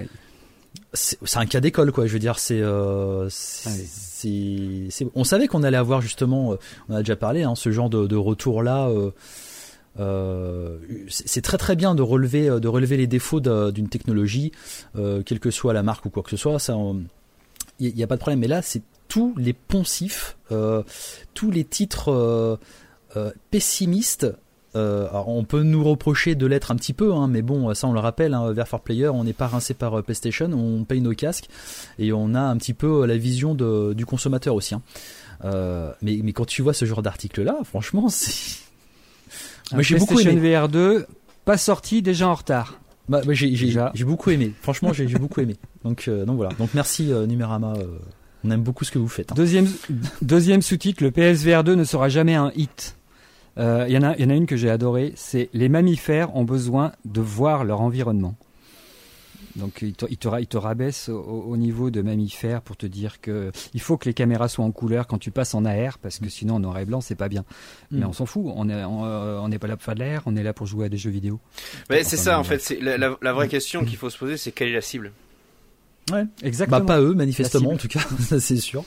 c'est 0.96 1.36
un 1.36 1.44
cas 1.44 1.60
d'école 1.60 1.92
quoi 1.92 2.06
je 2.06 2.12
veux 2.14 2.18
dire 2.18 2.38
c'est 2.38 2.60
euh, 2.60 3.28
ah 3.28 3.70
c'est 4.00 5.06
on 5.14 5.24
savait 5.24 5.46
qu'on 5.46 5.62
allait 5.62 5.76
avoir 5.76 6.00
justement 6.00 6.52
euh, 6.52 6.56
on 6.88 6.94
a 6.94 6.98
déjà 7.00 7.16
parlé 7.16 7.42
hein, 7.42 7.54
ce 7.54 7.70
genre 7.70 7.90
de, 7.90 8.06
de 8.06 8.16
retour 8.16 8.62
là 8.62 8.90
euh, 9.98 10.78
c'est 11.08 11.42
très 11.42 11.58
très 11.58 11.76
bien 11.76 11.94
de 11.94 12.02
relever 12.02 12.48
euh, 12.48 12.60
de 12.60 12.68
relever 12.68 12.96
les 12.96 13.06
défauts 13.06 13.40
d'une 13.40 13.88
technologie, 13.88 14.52
euh, 14.96 15.22
quelle 15.24 15.40
que 15.40 15.50
soit 15.50 15.72
la 15.72 15.82
marque 15.82 16.04
ou 16.06 16.10
quoi 16.10 16.22
que 16.22 16.30
ce 16.30 16.36
soit. 16.36 16.58
Il 17.78 17.94
n'y 17.94 18.02
a 18.02 18.06
pas 18.06 18.16
de 18.16 18.20
problème. 18.20 18.40
Mais 18.40 18.48
là, 18.48 18.62
c'est 18.62 18.82
tous 19.08 19.34
les 19.36 19.52
poncifs, 19.52 20.36
tous 21.34 21.50
les 21.50 21.64
titres 21.64 22.58
pessimistes 23.50 24.26
alors 24.74 25.28
on 25.28 25.44
peut 25.44 25.62
nous 25.62 25.82
reprocher 25.82 26.34
de 26.34 26.44
l'être 26.44 26.70
un 26.70 26.76
petit 26.76 26.92
peu, 26.92 27.14
hein, 27.14 27.28
mais 27.28 27.40
bon, 27.40 27.72
ça 27.72 27.86
on 27.86 27.94
le 27.94 28.00
rappelle, 28.00 28.34
hein, 28.34 28.52
vers 28.52 28.68
for 28.68 28.82
Player, 28.82 29.08
on 29.08 29.24
n'est 29.24 29.32
pas 29.32 29.46
rincé 29.46 29.72
par 29.72 30.02
PlayStation, 30.02 30.50
on 30.52 30.84
paye 30.84 31.00
nos 31.00 31.14
casques 31.14 31.48
et 31.98 32.12
on 32.12 32.34
a 32.34 32.40
un 32.40 32.58
petit 32.58 32.74
peu 32.74 33.06
la 33.06 33.16
vision 33.16 33.54
du 33.54 34.04
consommateur 34.04 34.54
aussi. 34.54 34.74
Hein. 34.74 34.82
mais, 36.02 36.18
mais 36.22 36.32
quand 36.32 36.44
tu 36.46 36.60
vois 36.60 36.74
ce 36.74 36.84
genre 36.84 37.00
d'article-là, 37.00 37.60
franchement, 37.64 38.08
c'est 38.10 38.65
moi, 39.72 39.82
j'ai 39.82 39.98
beaucoup 39.98 40.20
aimé. 40.20 40.56
VR 40.56 40.68
2, 40.68 41.06
pas 41.44 41.56
sorti, 41.58 42.02
déjà 42.02 42.28
en 42.28 42.34
retard. 42.34 42.78
Bah, 43.08 43.20
j'ai 43.32 44.04
beaucoup 44.04 44.30
aimé. 44.30 44.52
Franchement, 44.62 44.92
j'ai 44.92 45.06
beaucoup 45.06 45.40
aimé. 45.40 45.56
Donc, 45.84 46.08
euh, 46.08 46.24
donc 46.24 46.36
voilà. 46.36 46.52
Donc 46.58 46.70
merci 46.74 47.12
euh, 47.12 47.26
Numérama. 47.26 47.74
Euh, 47.76 47.98
on 48.44 48.50
aime 48.50 48.62
beaucoup 48.62 48.84
ce 48.84 48.90
que 48.90 48.98
vous 48.98 49.08
faites. 49.08 49.32
Hein. 49.32 49.36
Deuxième, 49.36 49.68
deuxième 50.22 50.62
sous-titre, 50.62 51.02
le 51.02 51.10
PSVR 51.10 51.64
2 51.64 51.74
ne 51.74 51.84
sera 51.84 52.08
jamais 52.08 52.34
un 52.34 52.52
hit. 52.56 52.96
Il 53.58 53.62
y, 53.88 53.96
en 53.96 54.02
a, 54.02 54.14
y 54.18 54.24
en 54.24 54.28
a 54.28 54.34
une 54.34 54.44
que 54.44 54.56
j'ai 54.56 54.68
adorée, 54.68 55.14
c'est 55.16 55.48
les 55.54 55.70
mammifères 55.70 56.36
ont 56.36 56.44
besoin 56.44 56.92
de 57.06 57.22
voir 57.22 57.64
leur 57.64 57.80
environnement. 57.80 58.36
Donc 59.56 59.78
il 59.82 59.94
te, 59.94 60.06
il 60.08 60.16
te, 60.16 60.28
il 60.40 60.46
te 60.46 60.56
rabaisse 60.56 61.08
au, 61.08 61.56
niveau 61.56 61.90
de 61.90 62.02
mammifères 62.02 62.62
pour 62.62 62.76
te 62.76 62.86
dire 62.86 63.20
que 63.20 63.50
il 63.74 63.80
faut 63.80 63.96
que 63.96 64.06
les 64.06 64.14
caméras 64.14 64.48
soient 64.48 64.64
en 64.64 64.70
couleur 64.70 65.06
quand 65.06 65.18
tu 65.18 65.30
passes 65.30 65.54
en 65.54 65.64
AR 65.64 65.98
parce 65.98 66.18
que 66.18 66.28
sinon 66.28 66.56
en 66.56 66.60
noir 66.60 66.78
et 66.78 66.84
blanc 66.84 67.00
c'est 67.00 67.14
pas 67.14 67.28
bien. 67.28 67.44
Mais 67.90 68.04
mm. 68.04 68.08
on 68.08 68.12
s'en 68.12 68.26
fout, 68.26 68.44
on 68.46 68.68
est 68.68 68.84
on 68.84 69.48
n'est 69.48 69.58
pas 69.58 69.66
là 69.66 69.76
pour 69.76 69.84
faire 69.84 69.94
de 69.94 70.00
l'AR, 70.00 70.22
on 70.26 70.36
est 70.36 70.42
là 70.42 70.52
pour 70.52 70.66
jouer 70.66 70.86
à 70.86 70.88
des 70.88 70.98
jeux 70.98 71.10
vidéo. 71.10 71.40
Mais 71.90 72.04
c'est 72.04 72.16
ça 72.16 72.38
en 72.38 72.44
fait, 72.44 72.60
c'est 72.60 72.80
la, 72.80 72.96
la, 72.98 73.32
vraie 73.32 73.48
question 73.48 73.84
qu'il 73.84 73.96
faut 73.96 74.10
se 74.10 74.18
poser, 74.18 74.36
c'est 74.36 74.52
quelle 74.52 74.68
est 74.68 74.74
la 74.74 74.80
cible? 74.80 75.12
Ouais, 76.12 76.24
exactement. 76.42 76.80
Bah 76.80 76.86
pas 76.86 77.00
eux 77.00 77.14
manifestement 77.14 77.72
en 77.72 77.76
tout 77.76 77.88
cas, 77.88 78.00
ça 78.20 78.38
c'est 78.38 78.58
sûr. 78.58 78.84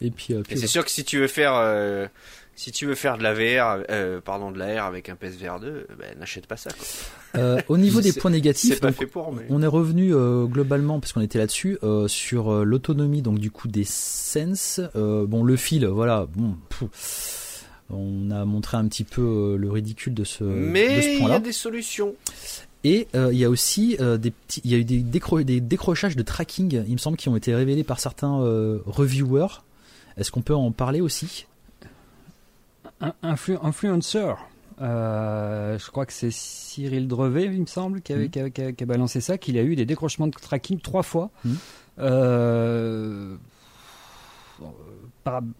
et 0.00 0.10
puis, 0.10 0.34
euh, 0.34 0.42
c'est 0.48 0.66
sûr 0.66 0.84
que 0.84 0.90
si 0.90 1.04
tu 1.04 1.18
veux 1.18 1.28
faire 1.28 1.54
euh, 1.54 2.08
si 2.56 2.70
tu 2.72 2.86
veux 2.86 2.94
faire 2.94 3.18
de 3.18 3.22
la 3.22 3.34
VR, 3.34 3.82
euh, 3.90 4.20
pardon, 4.20 4.50
de 4.50 4.58
la 4.58 4.82
R 4.82 4.86
avec 4.86 5.08
un 5.08 5.16
PSVR 5.16 5.58
2, 5.60 5.86
ben, 5.98 6.18
n'achète 6.18 6.46
pas 6.46 6.56
ça. 6.56 6.70
Euh, 7.36 7.60
au 7.68 7.76
niveau 7.76 8.00
des 8.00 8.12
points 8.12 8.30
négatifs, 8.30 8.80
on 9.50 9.62
est 9.62 9.66
revenu 9.66 10.14
euh, 10.14 10.44
globalement, 10.44 11.00
parce 11.00 11.12
qu'on 11.12 11.20
était 11.20 11.38
là-dessus, 11.38 11.78
euh, 11.82 12.06
sur 12.06 12.52
euh, 12.52 12.64
l'autonomie 12.64 13.22
donc 13.22 13.38
du 13.38 13.50
coup 13.50 13.66
des 13.66 13.84
Sense. 13.84 14.80
bon, 14.94 15.42
le 15.42 15.56
fil, 15.56 15.86
voilà, 15.86 16.26
bon, 16.34 16.56
on 17.90 18.30
a 18.30 18.44
montré 18.44 18.76
un 18.76 18.86
petit 18.86 19.04
peu 19.04 19.56
le 19.58 19.70
ridicule 19.70 20.14
de 20.14 20.24
ce, 20.24 20.44
Mais 20.44 21.18
il 21.18 21.26
y 21.26 21.32
a 21.32 21.40
des 21.40 21.52
solutions. 21.52 22.14
Et 22.84 23.08
il 23.14 23.38
y 23.38 23.44
a 23.44 23.50
aussi 23.50 23.96
des 23.98 24.30
petits, 24.30 24.60
il 24.64 24.70
y 24.70 24.74
a 24.74 24.78
eu 24.78 24.84
des, 24.84 25.02
des 25.02 25.60
décrochages 25.60 26.16
de 26.16 26.22
tracking, 26.22 26.84
il 26.86 26.92
me 26.92 26.98
semble, 26.98 27.16
qui 27.16 27.28
ont 27.28 27.36
été 27.36 27.54
révélés 27.54 27.84
par 27.84 27.98
certains 27.98 28.38
reviewers. 28.86 29.62
Est-ce 30.16 30.30
qu'on 30.30 30.42
peut 30.42 30.54
en 30.54 30.70
parler 30.70 31.00
aussi? 31.00 31.46
Influ 33.22 33.56
influenceur. 33.62 34.48
Euh, 34.80 35.78
je 35.78 35.90
crois 35.90 36.06
que 36.06 36.12
c'est 36.12 36.32
Cyril 36.32 37.06
Drevet, 37.06 37.44
il 37.44 37.60
me 37.60 37.66
semble, 37.66 38.00
qui, 38.00 38.12
avait, 38.12 38.26
mmh. 38.26 38.50
qui, 38.50 38.62
a, 38.62 38.72
qui, 38.72 38.82
a, 38.82 38.86
balancé 38.86 39.20
ça, 39.20 39.38
qu'il 39.38 39.56
a 39.58 39.62
eu 39.62 39.76
des 39.76 39.86
décrochements 39.86 40.26
de 40.26 40.32
tracking 40.32 40.80
trois 40.80 41.02
fois. 41.02 41.30
Mmh. 41.44 41.52
Euh, 42.00 43.36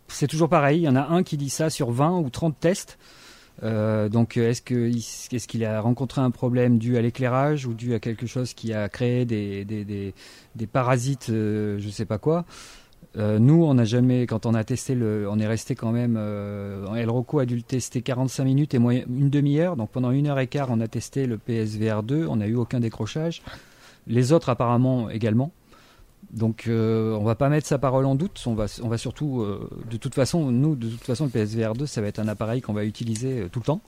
c'est 0.08 0.26
toujours 0.26 0.48
pareil, 0.48 0.80
il 0.80 0.84
y 0.84 0.88
en 0.88 0.96
a 0.96 1.06
un 1.06 1.22
qui 1.22 1.36
dit 1.36 1.50
ça 1.50 1.70
sur 1.70 1.90
20 1.90 2.18
ou 2.18 2.30
30 2.30 2.58
tests. 2.58 2.98
Euh, 3.62 4.08
donc 4.08 4.36
est-ce 4.36 4.62
qu'il 4.62 5.62
est 5.62 5.64
a 5.64 5.80
rencontré 5.80 6.20
un 6.20 6.32
problème 6.32 6.78
dû 6.78 6.96
à 6.96 7.02
l'éclairage 7.02 7.66
ou 7.66 7.72
dû 7.74 7.94
à 7.94 8.00
quelque 8.00 8.26
chose 8.26 8.52
qui 8.52 8.72
a 8.72 8.88
créé 8.88 9.24
des, 9.24 9.64
des, 9.64 9.84
des, 9.84 10.12
des 10.56 10.66
parasites, 10.66 11.26
je 11.28 11.88
sais 11.90 12.04
pas 12.04 12.18
quoi 12.18 12.44
euh, 13.16 13.38
nous, 13.38 13.64
on 13.64 13.74
n'a 13.74 13.84
jamais, 13.84 14.26
quand 14.26 14.46
on 14.46 14.54
a 14.54 14.64
testé 14.64 14.96
on 14.96 15.38
est 15.38 15.46
resté 15.46 15.74
quand 15.74 15.92
même. 15.92 16.16
Euh, 16.18 16.94
El 16.94 17.08
a 17.10 17.46
dû 17.46 17.56
le 17.56 17.62
tester 17.62 18.02
45 18.02 18.44
minutes 18.44 18.74
et 18.74 18.78
une 18.78 19.30
demi-heure. 19.30 19.76
Donc 19.76 19.90
pendant 19.90 20.10
une 20.10 20.26
heure 20.26 20.38
et 20.38 20.46
quart, 20.46 20.68
on 20.70 20.80
a 20.80 20.88
testé 20.88 21.26
le 21.26 21.38
PSVR 21.38 22.02
2. 22.02 22.26
On 22.26 22.36
n'a 22.36 22.46
eu 22.46 22.56
aucun 22.56 22.80
décrochage. 22.80 23.42
Les 24.06 24.32
autres 24.32 24.48
apparemment 24.48 25.10
également. 25.10 25.52
Donc 26.34 26.64
euh, 26.66 27.12
on 27.12 27.24
va 27.24 27.34
pas 27.34 27.48
mettre 27.48 27.66
sa 27.66 27.78
parole 27.78 28.06
en 28.06 28.14
doute. 28.14 28.42
On 28.46 28.54
va, 28.54 28.66
on 28.82 28.88
va 28.88 28.98
surtout, 28.98 29.42
euh, 29.42 29.68
de 29.90 29.96
toute 29.96 30.14
façon, 30.14 30.50
nous, 30.50 30.74
de 30.74 30.88
toute 30.88 31.04
façon, 31.04 31.24
le 31.24 31.30
PSVR 31.30 31.74
2, 31.74 31.86
ça 31.86 32.00
va 32.00 32.08
être 32.08 32.18
un 32.18 32.28
appareil 32.28 32.60
qu'on 32.60 32.72
va 32.72 32.84
utiliser 32.84 33.42
euh, 33.42 33.48
tout 33.48 33.60
le 33.60 33.64
temps. 33.64 33.80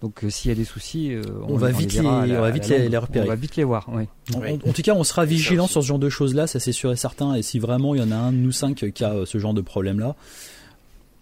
Donc 0.00 0.24
s'il 0.28 0.50
y 0.50 0.52
a 0.52 0.54
des 0.54 0.64
soucis, 0.64 1.14
on, 1.46 1.56
va 1.56 1.70
vite, 1.70 1.92
les, 1.92 2.00
on 2.00 2.40
va 2.40 2.50
vite 2.50 2.68
les, 2.68 2.96
repérer. 2.96 3.26
On 3.26 3.28
va 3.28 3.34
vite 3.34 3.56
les 3.56 3.64
voir. 3.64 3.86
Oui. 3.92 4.04
En, 4.34 4.72
tout 4.72 4.82
cas, 4.82 4.94
on 4.94 5.04
sera 5.04 5.26
vigilant 5.26 5.66
sur 5.66 5.82
ce 5.82 5.88
genre 5.88 5.98
de 5.98 6.08
choses-là, 6.08 6.46
ça 6.46 6.58
c'est 6.58 6.72
sûr 6.72 6.90
et 6.90 6.96
certain. 6.96 7.34
Et 7.34 7.42
si 7.42 7.58
vraiment 7.58 7.94
il 7.94 8.00
y 8.00 8.04
en 8.04 8.10
a 8.10 8.16
un 8.16 8.32
de 8.32 8.38
nous 8.38 8.52
cinq 8.52 8.90
qui 8.92 9.04
a 9.04 9.26
ce 9.26 9.38
genre 9.38 9.52
de 9.52 9.60
problème-là, 9.60 10.16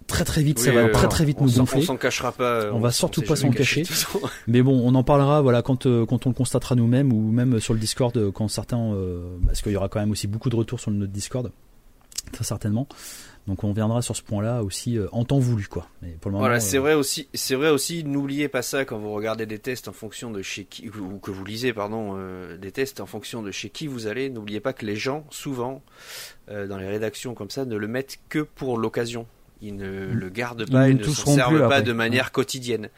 très 0.09 0.25
très 0.25 0.43
vite, 0.43 0.59
ça 0.59 0.73
va 0.73 0.89
très 0.89 1.07
très 1.07 1.25
vite 1.25 1.41
nous 1.41 1.53
gonfler. 1.53 1.83
On 1.83 1.87
s'en 1.87 1.97
cachera 1.97 2.33
pas. 2.33 2.73
On, 2.73 2.81
va 2.81 2.91
surtout 2.91 3.23
pas 3.23 3.37
s'en 3.37 3.51
cacher. 3.51 3.85
Mais 4.49 4.63
bon, 4.63 4.81
on 4.85 4.95
en 4.97 5.05
parlera 5.05 5.41
voilà 5.43 5.63
quand 5.63 5.87
euh, 5.87 6.05
quand 6.07 6.27
on 6.27 6.31
le 6.31 6.35
constatera 6.35 6.75
nous-mêmes 6.75 7.13
ou 7.13 7.31
même 7.31 7.61
sur 7.61 7.75
le 7.75 7.79
Discord 7.79 8.17
euh, 8.17 8.33
quand 8.33 8.49
certains 8.49 8.93
euh, 8.93 9.37
parce 9.47 9.63
qu'il 9.63 9.71
y 9.71 9.77
aura 9.77 9.89
quand 9.89 10.01
même 10.01 10.11
aussi 10.11 10.27
beaucoup 10.27 10.51
de 10.51 10.57
retours 10.57 10.81
sur 10.81 10.91
notre 10.91 11.13
Discord 11.13 11.53
très 12.33 12.45
certainement. 12.45 12.89
Donc 13.49 13.65
on 13.65 13.73
viendra 13.73 14.01
sur 14.03 14.15
ce 14.15 14.23
point-là 14.23 14.63
aussi 14.63 14.99
en 15.11 15.25
temps 15.25 15.41
voulu 15.41 15.67
quoi. 15.67 15.89
Mais 16.03 16.11
pour 16.21 16.31
le 16.31 16.35
moment, 16.35 16.47
voilà, 16.47 16.61
c'est 16.61 16.79
vrai 16.79 16.95
aussi, 16.95 17.29
c'est 17.35 17.57
vrai 17.57 17.71
aussi. 17.71 18.05
N'oubliez 18.05 18.49
pas 18.49 18.63
ça 18.63 18.85
quand 18.85 18.99
vous 18.99 19.13
regardez 19.13 19.47
des 19.47 19.59
tests 19.59 19.89
en 19.89 19.93
fonction 19.93 20.31
de 20.31 20.43
chez 20.43 20.65
qui 20.65 20.89
ou 20.89 21.19
que 21.19 21.31
vous 21.31 21.45
lisez 21.45 21.73
pardon 21.73 22.17
des 22.61 22.71
tests 22.71 23.01
en 23.01 23.07
fonction 23.07 23.43
de 23.43 23.51
chez 23.51 23.71
qui 23.71 23.87
vous 23.87 24.07
allez. 24.07 24.31
N'oubliez 24.31 24.61
pas 24.61 24.73
que 24.73 24.87
les 24.87 24.97
gens 24.97 25.27
souvent 25.31 25.83
dans 26.49 26.77
les 26.79 26.87
rédactions 26.87 27.35
comme 27.35 27.51
ça 27.51 27.65
ne 27.65 27.77
le 27.77 27.89
mettent 27.89 28.19
que 28.29 28.41
pour 28.41 28.79
l'occasion 28.79 29.27
ils 29.61 29.77
ne 29.77 30.07
mm. 30.07 30.13
le 30.13 30.29
gardent 30.29 30.71
pas, 30.71 30.89
ils, 30.89 30.97
ne 30.97 31.03
s'en 31.03 31.35
servent 31.35 31.69
pas 31.69 31.83
de 31.83 31.93
manière 31.93 32.33
quotidienne. 32.33 32.89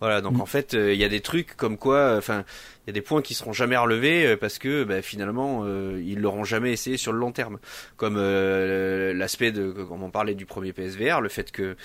Voilà, 0.00 0.20
donc 0.20 0.34
mm. 0.34 0.40
en 0.40 0.46
fait, 0.46 0.74
euh, 0.74 0.92
il 0.92 1.00
y 1.00 1.04
a 1.04 1.08
des 1.08 1.20
trucs 1.20 1.56
comme 1.56 1.78
quoi, 1.78 1.96
euh, 1.96 2.18
enfin, 2.18 2.44
il 2.86 2.90
y 2.90 2.90
a 2.90 2.92
des 2.92 3.02
points 3.02 3.22
qui 3.22 3.34
seront 3.34 3.52
jamais 3.52 3.76
relevés 3.76 4.26
euh, 4.26 4.36
parce 4.36 4.58
que 4.58 4.84
bah, 4.84 5.02
finalement, 5.02 5.64
ils 5.66 6.20
l'auront 6.20 6.44
jamais 6.44 6.72
essayé 6.72 6.96
sur 6.96 7.12
le 7.12 7.18
long 7.18 7.32
terme. 7.32 7.58
Comme 7.96 8.16
l'aspect 8.16 9.52
de, 9.52 9.70
comme 9.70 10.02
on 10.02 10.10
parlait 10.10 10.34
du 10.34 10.46
premier 10.46 10.72
PSVR, 10.72 11.20
le 11.20 11.28
fait 11.28 11.50
que 11.50 11.76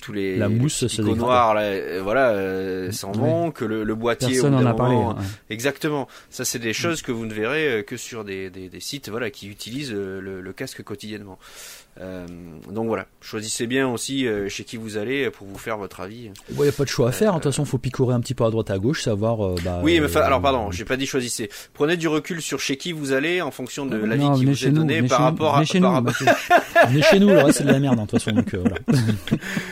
tous 0.00 0.12
les 0.12 0.36
la 0.36 0.48
mousse 0.48 0.86
se 0.86 1.02
noirs, 1.02 1.56
voilà, 2.02 2.92
s'en 2.92 3.12
vont, 3.12 3.50
que 3.50 3.64
le, 3.64 3.94
boîtier. 3.94 4.32
Personne 4.32 4.54
en 4.54 4.66
a 4.66 4.74
parlé. 4.74 4.96
Hein. 4.96 5.16
Exactement. 5.48 6.08
Ça, 6.30 6.44
c'est 6.44 6.58
des 6.58 6.72
choses 6.72 7.02
que 7.02 7.12
vous 7.12 7.26
ne 7.26 7.34
verrez 7.34 7.84
que 7.86 7.96
sur 7.96 8.24
des, 8.24 8.50
des, 8.50 8.68
des 8.68 8.80
sites, 8.80 9.08
voilà, 9.08 9.30
qui 9.30 9.48
utilisent 9.48 9.92
le, 9.92 10.40
le 10.40 10.52
casque 10.52 10.82
quotidiennement. 10.82 11.38
Euh, 12.00 12.26
donc 12.70 12.86
voilà, 12.86 13.06
choisissez 13.20 13.66
bien 13.66 13.88
aussi 13.88 14.26
euh, 14.26 14.48
chez 14.48 14.64
qui 14.64 14.76
vous 14.76 14.96
allez 14.96 15.28
pour 15.30 15.46
vous 15.46 15.58
faire 15.58 15.76
votre 15.76 16.00
avis. 16.00 16.30
Il 16.50 16.60
n'y 16.60 16.68
a 16.68 16.72
pas 16.72 16.84
de 16.84 16.88
choix 16.88 17.08
à 17.08 17.12
faire, 17.12 17.32
de 17.32 17.38
toute 17.38 17.44
façon, 17.44 17.64
il 17.64 17.68
faut 17.68 17.78
picorer 17.78 18.14
un 18.14 18.20
petit 18.20 18.34
peu 18.34 18.44
à 18.44 18.50
droite 18.50 18.70
à 18.70 18.78
gauche, 18.78 19.02
savoir. 19.02 19.44
Euh, 19.44 19.54
bah, 19.64 19.80
oui, 19.82 20.00
mais 20.00 20.08
alors 20.24 20.40
pardon, 20.40 20.70
j'ai 20.70 20.84
pas 20.84 20.96
dit 20.96 21.06
choisissez. 21.06 21.50
Prenez 21.74 21.96
du 21.96 22.08
recul 22.08 22.40
sur 22.42 22.60
chez 22.60 22.76
qui 22.76 22.92
vous 22.92 23.12
allez 23.12 23.40
en 23.40 23.50
fonction 23.50 23.86
de 23.86 23.96
la 23.96 24.16
vie 24.16 24.28
qui 24.36 24.44
vous 24.44 24.66
est 24.66 24.70
donnée 24.70 25.02
par 25.02 25.20
rapport 25.20 25.56
à. 25.56 25.64
Chez 25.64 25.80
nous, 25.80 25.90
venez 26.88 27.02
chez 27.02 27.20
nous, 27.20 27.28
le 27.28 27.38
reste 27.38 27.58
c'est 27.58 27.64
de 27.64 27.72
la 27.72 27.78
merde, 27.78 27.98
hein, 27.98 28.04
de 28.04 28.08
toute 28.10 28.22
façon. 28.22 28.34
Donc, 28.34 28.54
voilà. 28.54 28.76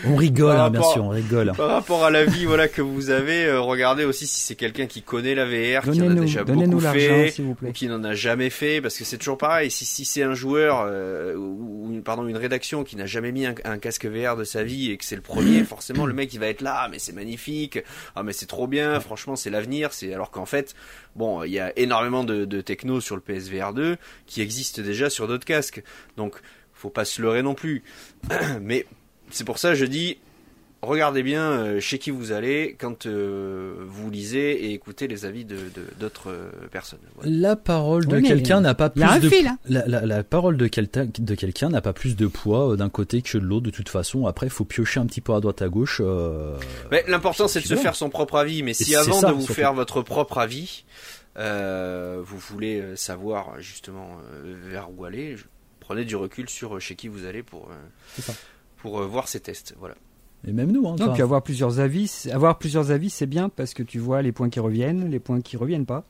on 0.06 0.16
rigole, 0.16 0.56
hein, 0.56 0.70
bien 0.70 0.82
sûr, 0.82 1.04
on 1.04 1.08
rigole. 1.08 1.52
Par 1.56 1.70
rapport 1.70 2.04
à 2.04 2.10
la 2.10 2.24
vie 2.24 2.44
voilà, 2.44 2.68
que 2.68 2.82
vous 2.82 3.10
avez, 3.10 3.50
regardez 3.52 4.04
aussi 4.04 4.26
si 4.26 4.40
c'est 4.40 4.54
quelqu'un 4.54 4.86
qui 4.86 5.02
connaît 5.02 5.34
la 5.34 5.44
VR, 5.44 5.90
qui 5.90 6.02
en 6.02 6.10
a 6.10 6.14
déjà 6.14 6.44
beaucoup 6.44 6.80
fait, 6.80 7.34
ou 7.40 7.56
qui 7.72 7.88
n'en 7.88 8.04
a 8.04 8.14
jamais 8.14 8.50
fait, 8.50 8.80
parce 8.80 8.96
que 8.96 9.04
c'est 9.04 9.18
toujours 9.18 9.38
pareil. 9.38 9.70
Si, 9.70 9.84
si 9.84 10.04
c'est 10.04 10.22
un 10.22 10.34
joueur 10.34 10.86
ou 11.36 12.00
pardon, 12.04 12.26
une 12.26 12.36
rédaction 12.36 12.84
qui 12.84 12.96
n'a 12.96 13.06
jamais 13.06 13.32
mis 13.32 13.46
un, 13.46 13.78
casque 13.78 14.06
VR 14.06 14.36
de 14.36 14.44
sa 14.44 14.62
vie 14.62 14.90
et 14.90 14.96
que 14.96 15.04
c'est 15.04 15.16
le 15.16 15.22
premier, 15.22 15.64
forcément 15.64 16.06
le 16.06 16.12
mec 16.12 16.32
il 16.34 16.40
va 16.40 16.46
être 16.46 16.60
là, 16.60 16.82
ah, 16.84 16.88
mais 16.90 16.98
c'est 16.98 17.12
magnifique, 17.12 17.78
ah 18.16 18.22
mais 18.22 18.32
c'est 18.32 18.46
trop 18.46 18.66
bien, 18.66 18.98
franchement 19.00 19.36
c'est 19.36 19.50
l'avenir, 19.50 19.92
c'est 19.92 20.12
alors 20.12 20.30
qu'en 20.38 20.46
fait, 20.46 20.74
bon, 21.16 21.42
il 21.42 21.50
y 21.50 21.58
a 21.58 21.76
énormément 21.76 22.24
de, 22.24 22.60
techno 22.60 23.00
sur 23.00 23.16
le 23.16 23.22
PSVR 23.22 23.72
2 23.72 23.96
qui 24.26 24.40
existe 24.40 24.80
déjà 24.80 25.10
sur 25.10 25.26
d'autres 25.26 25.44
casques, 25.44 25.82
donc 26.16 26.36
faut 26.72 26.90
pas 26.90 27.04
se 27.04 27.20
leurrer 27.20 27.42
non 27.42 27.54
plus. 27.54 27.82
mais 28.60 28.86
c'est 29.30 29.44
pour 29.44 29.58
ça 29.58 29.74
je 29.74 29.84
dis 29.84 30.18
regardez 30.82 31.22
bien 31.22 31.50
euh, 31.50 31.80
chez 31.80 31.98
qui 31.98 32.10
vous 32.10 32.32
allez 32.32 32.76
quand 32.78 33.06
euh, 33.06 33.74
vous 33.86 34.10
lisez 34.10 34.66
et 34.66 34.72
écoutez 34.72 35.08
les 35.08 35.24
avis 35.24 35.44
de 35.44 35.58
d'autres 35.98 36.30
euh, 36.30 36.50
personnes. 36.70 37.00
La 37.24 37.56
parole 37.56 38.06
de 38.06 38.20
quelqu'un 38.20 38.60
n'a 38.60 38.74
pas 38.74 38.90
plus 38.90 39.02
de 39.02 39.46
hein. 39.46 39.58
la, 39.66 40.22
parole 40.22 40.56
de 40.56 40.66
quelqu'un 40.66 41.08
de 41.18 41.34
quelqu'un 41.34 41.68
n'a 41.68 41.80
pas 41.80 41.92
plus 41.92 42.16
de 42.16 42.26
poids 42.26 42.76
d'un 42.76 42.88
côté 42.88 43.22
que 43.22 43.38
de 43.38 43.44
l'autre 43.44 43.66
de 43.66 43.70
toute 43.70 43.88
façon. 43.88 44.26
Après, 44.26 44.46
il 44.46 44.50
faut 44.50 44.64
piocher 44.64 45.00
un 45.00 45.06
petit 45.06 45.20
peu 45.20 45.34
à 45.34 45.40
droite 45.40 45.62
à 45.62 45.68
gauche. 45.68 46.00
Mais 46.90 47.04
l'important 47.08 47.48
c'est 47.48 47.60
de 47.60 47.66
se 47.66 47.76
faire 47.76 47.96
son 47.96 48.10
propre 48.10 48.36
avis. 48.36 48.62
Mais 48.62 48.74
si 48.74 48.94
avant 48.94 49.20
de 49.20 49.32
vous 49.32 49.46
faire 49.46 49.74
votre 49.74 50.02
propre 50.02 50.38
avis, 50.38 50.84
vous 51.36 52.38
voulez 52.38 52.96
savoir 52.96 53.60
justement 53.60 54.18
vers 54.44 54.88
où 54.96 55.04
aller, 55.04 55.36
prenez 55.80 56.04
du 56.04 56.16
recul 56.16 56.48
sur 56.48 56.80
chez 56.80 56.94
qui 56.94 57.08
vous 57.08 57.24
allez 57.24 57.42
pour 57.42 57.68
pour 58.76 59.02
voir 59.02 59.26
ces 59.26 59.40
tests. 59.40 59.74
Voilà. 59.78 59.96
Et 60.46 60.52
même 60.52 60.70
nous. 60.70 60.86
Hein, 60.88 60.96
Donc 60.96 61.18
avoir 61.18 61.42
plusieurs 61.42 61.80
avis, 61.80 62.26
avoir 62.32 62.58
plusieurs 62.58 62.90
avis, 62.90 63.10
c'est 63.10 63.26
bien 63.26 63.48
parce 63.48 63.74
que 63.74 63.82
tu 63.82 63.98
vois 63.98 64.22
les 64.22 64.32
points 64.32 64.48
qui 64.48 64.60
reviennent, 64.60 65.10
les 65.10 65.18
points 65.18 65.40
qui 65.40 65.56
reviennent 65.56 65.86
pas. 65.86 66.04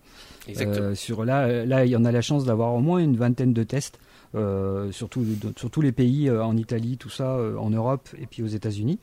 Exactement. 0.49 0.89
Euh, 0.89 0.95
sur 0.95 1.25
là, 1.25 1.65
là, 1.65 1.85
il 1.85 1.91
y 1.91 1.97
en 1.97 2.05
a 2.05 2.13
la 2.13 2.21
chance 2.21 2.45
d'avoir 2.45 2.75
au 2.75 2.81
moins 2.81 2.99
une 2.99 3.17
vingtaine 3.17 3.53
de 3.53 3.63
tests 3.63 3.99
euh, 4.35 4.93
surtout 4.93 5.25
sur 5.57 5.71
tous 5.71 5.81
les 5.81 5.93
pays, 5.93 6.29
euh, 6.29 6.45
en 6.45 6.57
Italie, 6.57 6.99
tout 6.99 7.09
ça, 7.09 7.37
euh, 7.37 7.57
en 7.57 7.71
Europe 7.71 8.09
et 8.21 8.27
puis 8.27 8.43
aux 8.43 8.47
États-Unis. 8.47 8.99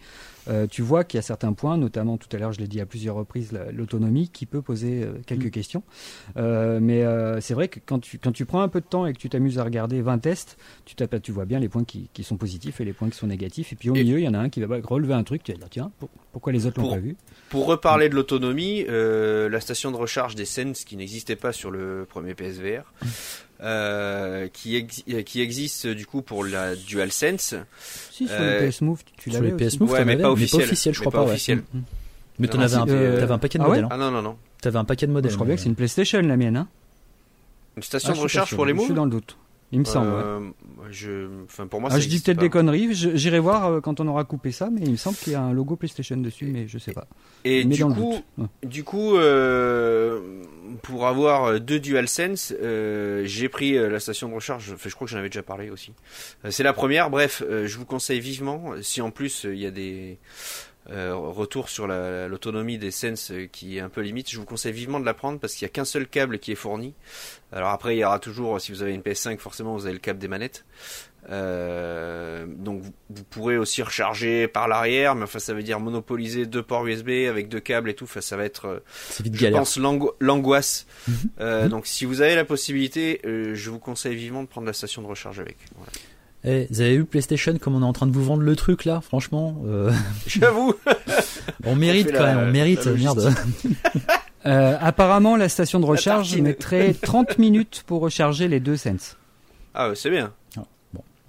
tu 0.69 0.83
vois 0.83 1.03
qu'il 1.03 1.17
y 1.17 1.19
a 1.19 1.23
certains 1.23 1.53
points, 1.53 1.77
notamment 1.77 2.17
tout 2.17 2.27
à 2.31 2.37
l'heure, 2.37 2.51
je 2.51 2.59
l'ai 2.59 2.67
dit 2.67 2.79
à 2.79 2.85
plusieurs 2.85 3.15
reprises, 3.15 3.51
l'autonomie 3.73 4.29
qui 4.29 4.45
peut 4.45 4.61
poser 4.61 5.07
quelques 5.25 5.47
mm. 5.47 5.51
questions. 5.51 5.83
mais 6.35 7.03
c'est 7.41 7.55
vrai 7.55 7.67
que 7.67 7.79
quand 7.83 7.99
tu, 7.99 8.19
quand 8.19 8.31
tu 8.31 8.45
prends 8.45 8.61
un 8.61 8.67
peu 8.67 8.81
de 8.81 8.85
temps 8.85 9.07
et 9.07 9.13
que 9.13 9.17
tu 9.17 9.29
t'amuses 9.29 9.57
à 9.57 9.63
regarder 9.63 10.01
20 10.01 10.19
tests, 10.19 10.57
tu, 10.85 10.95
tu 10.95 11.31
vois 11.31 11.45
bien 11.45 11.59
les 11.59 11.69
points 11.69 11.83
qui, 11.83 12.09
qui, 12.13 12.23
sont 12.23 12.37
positifs 12.37 12.79
et 12.79 12.85
les 12.85 12.93
points 12.93 13.09
qui 13.09 13.17
sont 13.17 13.27
négatifs. 13.27 13.73
Et 13.73 13.75
puis 13.75 13.89
au 13.89 13.93
milieu, 13.93 14.19
il 14.19 14.23
y 14.23 14.27
en 14.27 14.35
a 14.35 14.39
un 14.39 14.49
qui 14.49 14.61
va 14.61 14.77
relever 14.83 15.15
un 15.15 15.23
truc, 15.23 15.43
tu 15.43 15.51
vas 15.51 15.57
dire 15.57 15.69
tiens, 15.69 15.91
pourquoi 16.31 16.53
les 16.53 16.67
autres 16.67 16.79
l'ont 16.79 16.91
pas 16.91 16.97
vu? 16.97 17.15
Pour 17.49 17.65
reparler 17.65 18.09
de 18.09 18.15
l'autonomie, 18.15 18.85
la 18.87 19.59
station 19.59 19.91
de 19.91 19.97
recharge 19.97 20.35
des 20.35 20.45
Sense 20.45 20.83
qui 20.83 20.95
n'existait 20.95 21.35
pas 21.35 21.53
sur 21.53 21.71
le 21.71 22.05
premier 22.07 22.35
PSVR. 22.35 22.93
Euh, 23.61 24.49
qui, 24.49 24.85
qui 24.85 25.41
existe 25.41 25.87
du 25.87 26.05
coup 26.05 26.21
pour 26.21 26.43
la 26.43 26.75
DualSense. 26.75 27.55
Si, 28.11 28.27
sur 28.27 28.37
le 28.37 28.69
PS 28.69 28.81
Move, 28.81 29.01
tu 29.17 29.29
l'avais. 29.29 29.49
Sur 29.49 29.57
le 29.57 29.65
PS 29.65 29.79
Move, 29.79 29.91
ouais, 29.91 30.05
mais, 30.05 30.17
pas 30.17 30.29
officiel, 30.29 30.61
pas 30.61 30.67
officiel, 30.67 30.93
je 30.93 30.99
crois 30.99 31.11
pas. 31.11 31.21
Officiel. 31.23 31.63
Mais 32.37 32.47
t'en 32.47 32.59
avais, 32.59 32.75
un, 32.75 32.87
euh... 32.89 33.23
avais 33.23 33.33
un 33.33 33.37
paquet 33.37 33.57
de 33.57 33.63
ah 33.63 33.67
modèles. 33.67 33.85
Hein. 33.85 33.89
Ah 33.91 33.97
non, 33.97 34.11
non, 34.11 34.21
non. 34.21 34.37
T'avais 34.61 34.77
un 34.77 34.83
paquet 34.83 35.07
de 35.07 35.13
modèles. 35.13 35.31
Je 35.31 35.35
crois 35.35 35.47
bien 35.47 35.55
que 35.55 35.61
c'est 35.61 35.69
une 35.69 35.75
PlayStation 35.75 36.19
la 36.21 36.35
mienne. 36.35 36.57
Hein 36.57 36.67
Une 37.77 37.83
station 37.83 38.13
de 38.13 38.19
recharge 38.19 38.53
pour 38.55 38.65
les 38.65 38.73
mots 38.73 38.81
Je 38.81 38.87
suis 38.87 38.93
dans 38.93 39.05
le 39.05 39.11
doute. 39.11 39.37
Il 39.71 39.79
me 39.79 39.85
semble. 39.85 40.07
Euh, 40.07 40.39
je, 40.91 41.27
enfin 41.43 41.67
pour 41.67 41.81
moi, 41.81 41.89
ah, 41.91 41.99
je 41.99 42.07
dis 42.07 42.19
peut-être 42.19 42.39
des 42.39 42.49
conneries. 42.49 42.93
J'irai 42.93 43.39
voir 43.39 43.65
euh, 43.65 43.81
quand 43.81 43.99
on 43.99 44.07
aura 44.07 44.23
coupé 44.23 44.51
ça, 44.51 44.69
mais 44.71 44.81
il 44.81 44.91
me 44.91 44.95
semble 44.95 45.17
qu'il 45.17 45.33
y 45.33 45.35
a 45.35 45.41
un 45.41 45.53
logo 45.53 45.75
PlayStation 45.75 46.17
dessus, 46.17 46.45
mais 46.45 46.67
je 46.67 46.77
sais 46.77 46.93
pas. 46.93 47.07
Et 47.43 47.65
du 47.65 47.83
coup, 47.83 48.15
du 48.63 48.83
coup, 48.83 49.15
euh, 49.15 50.43
pour 50.81 51.07
avoir 51.07 51.59
deux 51.59 51.79
DualSense, 51.79 52.53
j'ai 53.23 53.49
pris 53.49 53.73
la 53.73 53.99
station 53.99 54.29
de 54.29 54.33
recharge. 54.33 54.75
Je 54.77 54.95
crois 54.95 55.05
que 55.05 55.11
j'en 55.11 55.19
avais 55.19 55.29
déjà 55.29 55.43
parlé 55.43 55.69
aussi. 55.69 55.93
C'est 56.49 56.63
la 56.63 56.73
première. 56.73 57.09
Bref, 57.09 57.43
je 57.47 57.77
vous 57.77 57.85
conseille 57.85 58.19
vivement. 58.19 58.73
Si 58.81 59.01
en 59.01 59.11
plus 59.11 59.45
il 59.45 59.59
y 59.59 59.65
a 59.65 59.71
des 59.71 60.17
euh, 60.91 61.15
retour 61.15 61.69
sur 61.69 61.87
l'autonomie 61.87 62.77
des 62.77 62.91
Sense 62.91 63.31
euh, 63.31 63.47
qui 63.47 63.77
est 63.77 63.79
un 63.79 63.89
peu 63.89 64.01
limite, 64.01 64.29
je 64.29 64.37
vous 64.37 64.45
conseille 64.45 64.71
vivement 64.71 64.99
de 64.99 65.05
la 65.05 65.15
prendre 65.15 65.39
parce 65.39 65.55
qu'il 65.55 65.65
n'y 65.65 65.71
a 65.71 65.73
qu'un 65.73 65.85
seul 65.85 66.05
câble 66.05 66.37
qui 66.37 66.51
est 66.51 66.55
fourni. 66.55 66.93
Alors 67.51 67.69
après, 67.69 67.95
il 67.95 67.99
y 67.99 68.05
aura 68.05 68.19
toujours, 68.19 68.61
si 68.61 68.71
vous 68.71 68.83
avez 68.83 68.93
une 68.93 69.01
PS5, 69.01 69.39
forcément, 69.39 69.75
vous 69.75 69.85
avez 69.85 69.93
le 69.93 69.99
câble 69.99 70.19
des 70.19 70.27
manettes. 70.27 70.63
Euh, 71.31 72.45
donc 72.47 72.83
vous, 73.09 73.23
pourrez 73.23 73.57
aussi 73.57 73.81
recharger 73.81 74.47
par 74.47 74.67
l'arrière, 74.67 75.15
mais 75.15 75.23
enfin 75.23 75.39
ça 75.39 75.53
veut 75.53 75.63
dire 75.63 75.79
monopoliser 75.79 76.45
deux 76.45 76.61
ports 76.61 76.85
USB 76.85 77.09
avec 77.29 77.49
deux 77.49 77.59
câbles 77.59 77.89
et 77.89 77.95
tout. 77.95 78.03
Enfin 78.03 78.21
ça 78.21 78.37
va 78.37 78.45
être, 78.45 78.83
je 79.23 79.47
pense, 79.49 79.79
l'angoisse. 80.19 80.85
Mhm. 81.07 81.69
Donc 81.69 81.87
si 81.87 82.05
vous 82.05 82.21
avez 82.21 82.35
la 82.35 82.45
possibilité, 82.45 83.21
je 83.23 83.69
vous 83.69 83.79
conseille 83.79 84.15
vivement 84.15 84.43
de 84.43 84.47
prendre 84.47 84.67
la 84.67 84.73
station 84.73 85.01
de 85.01 85.07
recharge 85.07 85.39
avec. 85.39 85.57
Eh, 86.47 86.67
vous 86.69 86.81
avez 86.81 86.97
vu 86.97 87.05
PlayStation 87.05 87.57
comme 87.57 87.75
on 87.75 87.81
est 87.81 87.85
en 87.85 87.93
train 87.93 88.05
de 88.05 88.11
vous 88.11 88.23
vendre 88.23 88.43
le 88.43 88.55
truc 88.55 88.85
là, 88.85 89.01
franchement. 89.01 89.57
Euh... 89.65 89.91
J'avoue. 90.27 90.75
on 91.65 91.75
mérite 91.75 92.11
quand 92.11 92.23
même, 92.23 92.37
on 92.37 92.51
mérite, 92.51 92.85
merde. 92.85 93.33
euh, 94.45 94.77
apparemment, 94.79 95.37
la 95.37 95.49
station 95.49 95.79
de 95.79 95.85
recharge 95.85 96.37
mettrait 96.37 96.93
30 96.93 97.39
minutes 97.39 97.83
pour 97.87 98.01
recharger 98.01 98.47
les 98.47 98.59
deux 98.59 98.77
Sense. 98.77 99.17
Ah, 99.73 99.91
c'est 99.95 100.11
bien. 100.11 100.33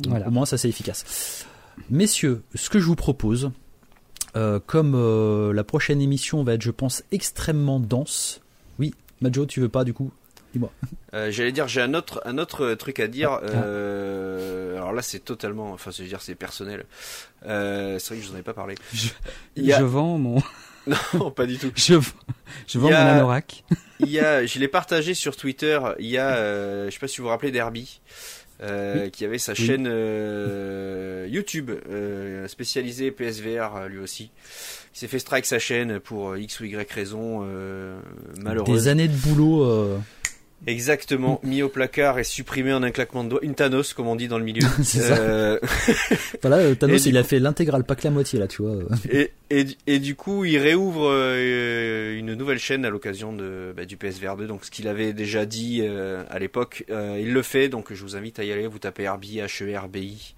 Bon, 0.01 0.11
voilà. 0.11 0.29
au 0.29 0.31
moins 0.31 0.47
ça 0.47 0.59
c'est 0.59 0.69
efficace. 0.69 1.47
Messieurs, 1.91 2.43
ce 2.55 2.71
que 2.71 2.79
je 2.79 2.87
vous 2.87 2.97
propose, 2.97 3.51
euh, 4.35 4.61
comme 4.65 4.95
euh, 4.95 5.53
la 5.53 5.65
prochaine 5.65 6.01
émission 6.01 6.43
va 6.43 6.55
être, 6.55 6.63
je 6.63 6.71
pense, 6.71 7.05
extrêmement 7.13 7.81
dense. 7.81 8.41
Oui, 8.79 8.95
Majo, 9.21 9.45
tu 9.47 9.61
veux 9.61 9.69
pas 9.69 9.85
du 9.85 9.93
coup? 9.93 10.11
Euh, 11.15 11.31
J'allais 11.31 11.53
dire, 11.53 11.69
j'ai 11.69 11.81
un 11.81 11.95
autre, 11.95 12.21
un 12.25 12.39
autre 12.39 12.75
truc 12.75 13.01
à 13.01 13.09
dire. 13.09 13.31
Ah. 13.33 13.47
Euh, 13.47 14.77
alors 14.77 14.93
là, 14.93 15.03
c'est 15.03 15.21
totalement, 15.21 15.73
enfin, 15.73 15.91
je 15.91 16.03
veux 16.03 16.09
dire, 16.09 16.23
c'est 16.23 16.35
personnel. 16.35 16.87
Euh, 17.47 17.99
c'est 17.99 18.15
vrai 18.15 18.23
que 18.23 18.27
je 18.27 18.33
n'en 18.33 18.39
ai 18.39 18.43
pas 18.43 18.55
parlé. 18.55 18.75
Je, 19.57 19.83
vends 19.83 20.19
mon. 20.19 20.43
non, 21.15 21.31
pas 21.31 21.47
du 21.47 21.59
tout. 21.59 21.71
Je, 21.75 21.95
je 22.67 22.79
vends 22.79 22.91
mon 22.91 22.97
anorak. 22.97 23.65
il 24.01 24.11
y 24.11 24.19
a, 24.19 24.45
je 24.47 24.59
l'ai 24.59 24.69
partagé 24.69 25.15
sur 25.15 25.37
Twitter. 25.37 25.79
Il 25.99 26.07
y 26.07 26.19
a, 26.19 26.87
je 26.87 26.91
sais 26.91 26.99
pas 26.99 27.09
si 27.09 27.19
vous 27.19 27.25
vous 27.25 27.31
rappelez 27.31 27.51
d'Herbie. 27.53 28.01
Qui 29.13 29.25
avait 29.25 29.39
sa 29.39 29.55
chaîne 29.55 29.87
YouTube 31.29 31.71
spécialisée 32.47 33.11
PSVR 33.11 33.89
lui 33.89 33.99
aussi. 33.99 34.31
Il 34.95 34.99
s'est 34.99 35.09
fait 35.09 35.19
strike 35.19 35.45
sa 35.45 35.59
chaîne 35.59 36.01
pour 36.01 36.37
X 36.37 36.61
ou 36.61 36.65
Y 36.65 36.91
raison 36.91 37.47
malheureuse. 38.41 38.85
Des 38.85 38.89
années 38.89 39.09
de 39.09 39.17
boulot. 39.17 39.99
Exactement, 40.67 41.41
mis 41.45 41.63
au 41.63 41.69
placard 41.69 42.19
et 42.19 42.25
supprimé 42.25 42.73
en 42.73 42.83
un 42.83 42.91
claquement 42.91 43.23
de 43.23 43.29
doigts. 43.29 43.41
Une 43.43 43.55
Thanos, 43.55 43.93
comme 43.93 44.09
on 44.09 44.17
dit 44.17 44.27
dans 44.27 44.39
le 44.39 44.45
milieu. 44.45 44.67
euh... 44.97 45.61
voilà, 46.43 46.57
euh, 46.57 46.75
Thanos, 46.75 47.07
il 47.07 47.17
a 47.19 47.25
fait 47.25 47.39
l'intégrale, 47.39 47.85
pas 47.85 47.95
que 47.95 48.05
la 48.05 48.11
moitié, 48.11 48.39
là, 48.39 48.49
tu 48.49 48.63
vois. 48.63 48.77
et, 49.11 49.33
et, 49.51 49.67
et, 49.87 49.99
du 49.99 50.17
coup, 50.17 50.45
il 50.45 50.59
réouvre 50.59 51.09
euh, 51.11 52.19
une 52.19 52.35
nouvelle 52.35 52.59
chaîne 52.59 52.85
à 52.85 52.91
l'occasion 52.91 53.33
de, 53.33 53.73
bah, 53.77 53.85
du 53.85 53.97
PSVR 53.97 54.37
2. 54.37 54.47
Donc, 54.47 54.65
ce 54.65 54.71
qu'il 54.71 54.89
avait 54.89 55.13
déjà 55.13 55.47
dit 55.47 55.81
euh, 55.83 56.25
à 56.31 56.39
l'époque, 56.39 56.85
il 56.89 57.33
le 57.33 57.43
fait. 57.43 57.69
Donc, 57.69 57.93
je 57.93 58.03
vous 58.03 58.17
invite 58.17 58.39
à 58.39 58.45
y 58.45 58.51
aller. 58.51 58.67
Vous 58.67 58.79
tapez 58.79 59.09
RB, 59.09 59.25
H-E-R-B-I. 59.25 60.35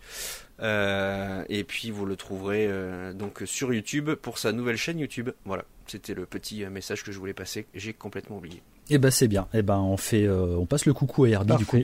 Et 0.60 1.64
puis, 1.64 1.90
vous 1.90 2.06
le 2.06 2.16
trouverez 2.16 2.68
donc 3.14 3.43
sur 3.44 3.72
YouTube 3.72 4.10
pour 4.14 4.39
sa 4.39 4.52
nouvelle 4.52 4.76
chaîne 4.76 4.98
YouTube. 4.98 5.30
Voilà, 5.44 5.64
c'était 5.86 6.14
le 6.14 6.26
petit 6.26 6.64
message 6.66 7.05
que 7.05 7.12
je 7.12 7.18
voulais 7.18 7.35
passer. 7.35 7.66
J'ai 7.74 7.93
complètement 7.93 8.39
oublié. 8.39 8.62
Eh 8.90 8.98
ben 8.98 9.10
c'est 9.10 9.28
bien. 9.28 9.47
Eh 9.52 9.62
ben 9.62 9.78
on 9.78 9.97
fait, 9.97 10.24
euh, 10.24 10.56
on 10.56 10.64
passe 10.64 10.86
le 10.86 10.94
coucou 10.94 11.24
à 11.24 11.28
Herbie 11.28 11.56
du 11.56 11.66
coup. 11.66 11.78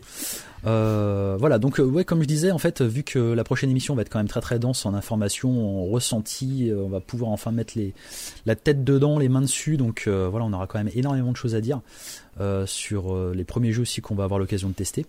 Euh, 0.67 1.37
voilà. 1.39 1.59
Donc 1.59 1.79
euh, 1.79 1.85
ouais, 1.85 2.05
comme 2.05 2.23
je 2.23 2.27
disais, 2.27 2.51
en 2.51 2.59
fait, 2.59 2.81
vu 2.81 3.03
que 3.03 3.19
la 3.19 3.45
prochaine 3.45 3.71
émission 3.71 3.95
va 3.95 4.03
être 4.03 4.09
quand 4.09 4.19
même 4.19 4.29
très 4.29 4.41
très 4.41 4.59
dense 4.59 4.87
en 4.87 4.95
informations, 4.95 5.83
en 5.83 5.87
ressenti, 5.87 6.73
on 6.75 6.89
va 6.89 7.01
pouvoir 7.01 7.31
enfin 7.31 7.53
mettre 7.53 7.75
les, 7.77 7.93
la 8.47 8.57
tête 8.57 8.85
dedans, 8.85 9.19
les 9.19 9.29
mains 9.29 9.43
dessus. 9.43 9.77
Donc 9.77 10.09
voilà, 10.09 10.47
on 10.47 10.53
aura 10.53 10.67
quand 10.67 10.79
même 10.79 10.91
énormément 10.95 11.33
de 11.33 11.37
choses 11.37 11.55
à 11.55 11.61
dire 11.61 11.81
sur 12.67 13.33
les 13.35 13.45
premiers 13.45 13.73
jeux 13.73 13.83
aussi 13.83 14.01
qu'on 14.01 14.15
va 14.15 14.25
avoir 14.25 14.41
l'occasion 14.41 14.69
de 14.69 14.75
tester. 14.75 15.05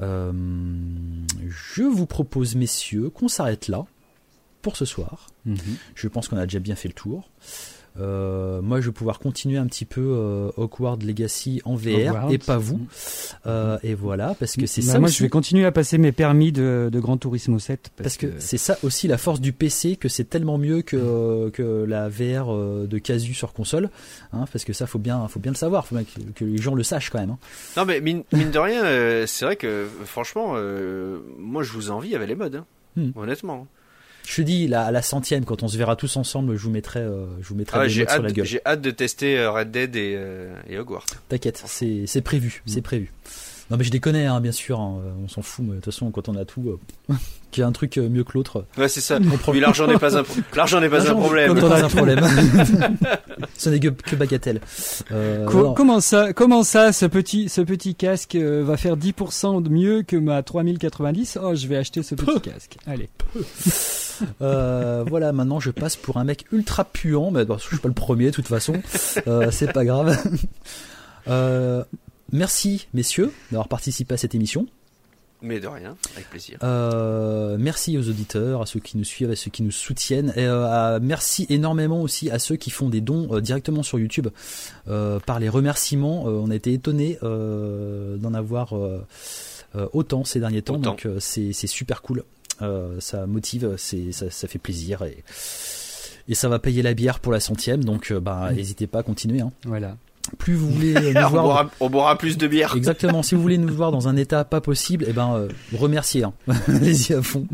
Je 0.00 1.82
vous 1.82 2.06
propose, 2.06 2.54
messieurs, 2.54 3.10
qu'on 3.10 3.28
s'arrête 3.28 3.68
là 3.68 3.86
pour 4.62 4.76
ce 4.76 4.84
soir. 4.84 5.28
Mhm. 5.44 5.58
Je 5.94 6.08
pense 6.08 6.28
qu'on 6.28 6.36
a 6.36 6.46
déjà 6.46 6.58
bien 6.58 6.76
fait 6.76 6.88
le 6.88 6.94
tour. 6.94 7.30
Euh, 7.98 8.62
moi, 8.62 8.80
je 8.80 8.86
vais 8.86 8.92
pouvoir 8.92 9.18
continuer 9.18 9.58
un 9.58 9.66
petit 9.66 9.84
peu 9.84 10.00
euh, 10.00 10.50
Hogwarts 10.56 10.98
Legacy 11.04 11.60
en 11.64 11.74
VR 11.74 12.30
et 12.30 12.38
pas 12.38 12.58
vous. 12.58 12.76
Mm. 12.76 12.86
Euh, 13.46 13.78
et 13.82 13.94
voilà, 13.94 14.34
parce 14.38 14.56
que 14.56 14.66
c'est 14.66 14.82
bah, 14.82 14.92
ça. 14.92 14.98
Moi, 14.98 15.08
je 15.08 15.22
vais 15.22 15.28
continuer 15.28 15.64
à 15.64 15.72
passer 15.72 15.98
mes 15.98 16.12
permis 16.12 16.52
de, 16.52 16.88
de 16.92 17.00
Gran 17.00 17.16
Turismo 17.16 17.58
7. 17.58 17.90
Parce, 17.96 18.16
que, 18.16 18.26
c'est 18.38 18.58
ça 18.58 18.78
aussi 18.82 19.08
la 19.08 19.18
force 19.18 19.40
du 19.40 19.52
PC, 19.52 19.96
que 19.96 20.08
c'est 20.08 20.24
tellement 20.24 20.58
mieux 20.58 20.82
que, 20.82 21.50
que 21.50 21.84
la 21.84 22.08
VR 22.08 22.54
de 22.86 22.98
Casu 22.98 23.34
sur 23.34 23.52
console. 23.52 23.90
Hein, 24.32 24.44
parce 24.52 24.64
que 24.64 24.72
ça, 24.72 24.86
faut 24.86 24.98
bien, 24.98 25.26
faut 25.28 25.40
bien 25.40 25.52
le 25.52 25.56
savoir, 25.56 25.86
faut 25.86 25.96
bien 25.96 26.04
que, 26.34 26.44
les 26.44 26.58
gens 26.58 26.74
le 26.74 26.82
sachent 26.82 27.10
quand 27.10 27.20
même. 27.20 27.30
Hein. 27.30 27.38
Non, 27.76 27.84
mais 27.84 28.00
mine, 28.00 28.24
de 28.32 28.58
rien, 28.58 29.26
c'est 29.26 29.44
vrai 29.44 29.56
que 29.56 29.86
franchement, 30.04 30.54
moi, 31.38 31.62
je 31.62 31.72
vous 31.72 31.90
envie 31.90 32.14
avec 32.14 32.28
les 32.28 32.34
modes. 32.34 32.56
Hein. 32.56 32.66
Hmm. 32.96 33.10
Honnêtement. 33.14 33.66
Je 34.26 34.36
te 34.36 34.42
dis, 34.42 34.68
la, 34.68 34.90
la 34.90 35.02
centième, 35.02 35.44
quand 35.44 35.62
on 35.62 35.68
se 35.68 35.76
verra 35.76 35.96
tous 35.96 36.16
ensemble, 36.16 36.56
je 36.56 36.62
vous 36.62 36.70
mettrai, 36.70 37.00
euh, 37.00 37.26
je 37.40 37.48
vous 37.48 37.54
mettrai 37.54 37.78
ah, 37.80 37.86
des 37.86 37.90
sur 37.90 38.22
la 38.22 38.30
gueule. 38.30 38.46
J'ai 38.46 38.60
hâte 38.64 38.80
de 38.80 38.90
tester 38.90 39.38
euh, 39.38 39.50
Red 39.50 39.70
Dead 39.70 39.96
et, 39.96 40.14
euh, 40.16 40.54
et 40.68 40.78
Hogwarts. 40.78 41.06
T'inquiète, 41.28 41.62
c'est 41.66 42.20
prévu, 42.22 42.62
c'est 42.66 42.82
prévu. 42.82 43.12
Non 43.70 43.76
mais 43.76 43.84
je 43.84 43.90
déconne, 43.90 44.16
hein, 44.16 44.40
bien 44.40 44.52
sûr, 44.52 44.80
hein, 44.80 45.00
on 45.22 45.28
s'en 45.28 45.42
fout, 45.42 45.64
mais 45.64 45.72
de 45.72 45.76
toute 45.76 45.86
façon 45.86 46.10
quand 46.10 46.28
on 46.28 46.36
a 46.36 46.44
tout, 46.44 46.78
qu'il 47.50 47.60
y 47.62 47.64
a 47.64 47.66
un 47.66 47.72
truc 47.72 47.98
euh, 47.98 48.08
mieux 48.08 48.24
que 48.24 48.32
l'autre. 48.34 48.64
Ouais 48.76 48.88
c'est 48.88 49.00
ça, 49.00 49.18
l'argent 49.54 49.86
n'est 49.86 49.98
pas 49.98 50.16
un, 50.18 50.22
l'argent 50.54 50.80
n'est 50.80 50.88
pas 50.88 51.10
un 51.10 51.14
problème. 51.20 51.54
Quand 51.54 51.66
on 51.66 51.70
a 51.70 51.84
un 51.84 51.88
problème. 51.88 52.20
Ce 53.56 53.68
n'est 53.70 53.80
que, 53.80 53.88
que 53.88 54.16
bagatelle. 54.16 54.60
Euh, 55.12 55.44
comment 55.46 56.00
ça, 56.00 56.32
comment 56.32 56.62
ça, 56.62 56.92
ce 56.92 57.06
petit, 57.06 57.48
ce 57.48 57.60
petit 57.60 57.94
casque 57.94 58.34
euh, 58.34 58.62
va 58.64 58.76
faire 58.76 58.96
10% 58.96 59.62
de 59.62 59.68
mieux 59.68 60.02
que 60.02 60.16
ma 60.16 60.42
3090 60.42 61.38
Oh 61.42 61.54
je 61.54 61.66
vais 61.66 61.76
acheter 61.76 62.02
ce 62.02 62.14
petit 62.14 62.40
casque, 62.40 62.76
allez. 62.86 63.08
Euh, 64.42 65.04
voilà, 65.08 65.32
maintenant 65.32 65.60
je 65.60 65.70
passe 65.70 65.96
pour 65.96 66.18
un 66.18 66.24
mec 66.24 66.44
ultra 66.52 66.84
puant, 66.84 67.30
mais 67.30 67.44
bon, 67.44 67.56
je 67.58 67.64
suis 67.64 67.78
pas 67.78 67.88
le 67.88 67.94
premier 67.94 68.26
de 68.26 68.30
toute 68.32 68.48
façon, 68.48 68.74
euh, 69.26 69.50
c'est 69.50 69.72
pas 69.72 69.84
grave. 69.84 70.16
Euh, 71.28 71.84
Merci, 72.32 72.86
messieurs, 72.94 73.32
d'avoir 73.50 73.68
participé 73.68 74.14
à 74.14 74.16
cette 74.16 74.34
émission. 74.34 74.66
Mais 75.42 75.58
de 75.60 75.66
rien, 75.66 75.96
avec 76.14 76.28
plaisir. 76.28 76.58
Euh, 76.62 77.56
merci 77.58 77.96
aux 77.96 78.08
auditeurs, 78.08 78.62
à 78.62 78.66
ceux 78.66 78.80
qui 78.80 78.98
nous 78.98 79.04
suivent, 79.04 79.30
à 79.30 79.36
ceux 79.36 79.50
qui 79.50 79.62
nous 79.62 79.70
soutiennent. 79.70 80.32
Et 80.36 80.44
euh, 80.44 80.98
merci 81.00 81.46
énormément 81.48 82.02
aussi 82.02 82.30
à 82.30 82.38
ceux 82.38 82.56
qui 82.56 82.70
font 82.70 82.88
des 82.88 83.00
dons 83.00 83.28
euh, 83.32 83.40
directement 83.40 83.82
sur 83.82 83.98
YouTube. 83.98 84.28
par 84.86 85.40
les 85.40 85.48
remerciements, 85.48 86.24
on 86.24 86.50
a 86.50 86.54
été 86.54 86.72
étonnés 86.72 87.18
d'en 87.22 88.34
avoir 88.34 88.74
autant 89.92 90.24
ces 90.24 90.40
derniers 90.40 90.62
temps. 90.62 90.78
Donc 90.78 91.06
c'est 91.18 91.52
super 91.52 92.02
cool. 92.02 92.24
ça 92.98 93.26
motive, 93.26 93.76
ça, 93.76 94.30
ça 94.30 94.48
fait 94.48 94.58
plaisir 94.58 95.02
et, 95.02 95.22
et 96.28 96.34
ça 96.34 96.48
va 96.48 96.58
payer 96.58 96.82
la 96.82 96.94
bière 96.94 97.20
pour 97.20 97.32
la 97.32 97.40
centième. 97.40 97.84
Donc 97.84 98.12
bah, 98.12 98.50
n'hésitez 98.52 98.86
pas 98.86 99.00
à 99.00 99.02
continuer. 99.02 99.40
Hein. 99.40 99.52
Voilà 99.64 99.96
plus 100.38 100.54
vous 100.54 100.70
voulez 100.70 100.94
nous 101.14 101.28
voir, 101.28 101.70
on 101.80 101.90
boira, 101.90 102.16
plus 102.16 102.36
de 102.38 102.46
bière. 102.46 102.74
Exactement. 102.76 103.22
Si 103.22 103.34
vous 103.34 103.42
voulez 103.42 103.58
nous 103.58 103.72
voir 103.72 103.90
dans 103.90 104.08
un 104.08 104.16
état 104.16 104.44
pas 104.44 104.60
possible, 104.60 105.04
eh 105.08 105.12
ben 105.12 105.34
euh, 105.34 105.48
remerciez. 105.76 106.24
Hein. 106.24 106.32
Allez-y 106.68 107.14
à 107.14 107.22
fond. 107.22 107.46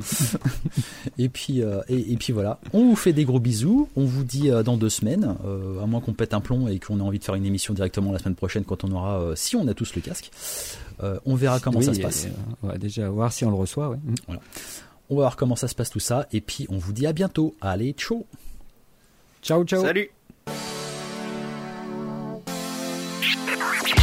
et 1.19 1.29
puis 1.29 1.63
euh, 1.63 1.81
et, 1.89 2.17
puis 2.17 2.33
voilà. 2.33 2.59
On 2.73 2.89
vous 2.89 2.97
fait 2.97 3.13
des 3.13 3.25
gros 3.25 3.41
bisous. 3.41 3.89
On 3.97 4.05
vous 4.05 4.25
dit 4.25 4.51
euh, 4.51 4.63
dans 4.63 4.77
deux 4.77 4.89
semaines, 4.89 5.37
à 5.83 5.87
moins 5.87 6.01
qu'on 6.01 6.13
pète 6.13 6.35
un 6.35 6.41
plomb 6.41 6.69
et 6.69 6.79
qu'on 6.79 6.99
ait 6.99 7.03
envie 7.03 7.19
de 7.19 7.25
faire 7.25 7.35
une 7.35 7.47
émission 7.47 7.75
directement 7.75 8.13
la 8.13 8.19
semaine 8.19 8.35
prochaine 8.35 8.65
quand 8.65 8.85
on 8.85 8.93
aura, 8.93 9.33
si 9.35 9.57
on 9.57 9.67
a 9.69 9.75
tous 9.75 9.95
le 9.95 10.01
casque. 10.01 10.31
on 11.25 11.35
verra 11.35 11.61
comment 11.61 11.81
ça 11.81 11.95
se 11.95 12.01
passe. 12.01 12.29
on 12.63 12.69
va 12.69 12.79
déjà 12.79 13.09
voir 13.09 13.33
si 13.33 13.45
on 13.45 13.51
le 13.51 13.57
reçoit. 13.57 13.91
Ouais. 13.91 13.99
Voilà. 14.27 14.41
On 15.09 15.15
va 15.15 15.23
voir 15.23 15.37
comment 15.37 15.57
ça 15.57 15.69
se 15.69 15.75
passe 15.75 15.91
tout 15.91 16.01
ça. 16.01 16.27
Et 16.33 16.41
puis 16.41 16.67
on 16.69 16.79
vous 16.79 16.93
dit 16.93 17.07
à 17.07 17.13
bientôt. 17.13 17.55
Allez, 17.61 17.93
ciao. 17.93 18.27
Ciao, 19.43 19.65
ciao. 19.65 19.83
Salut. 19.83 20.11
Thank 23.35 23.91
you. 23.91 23.96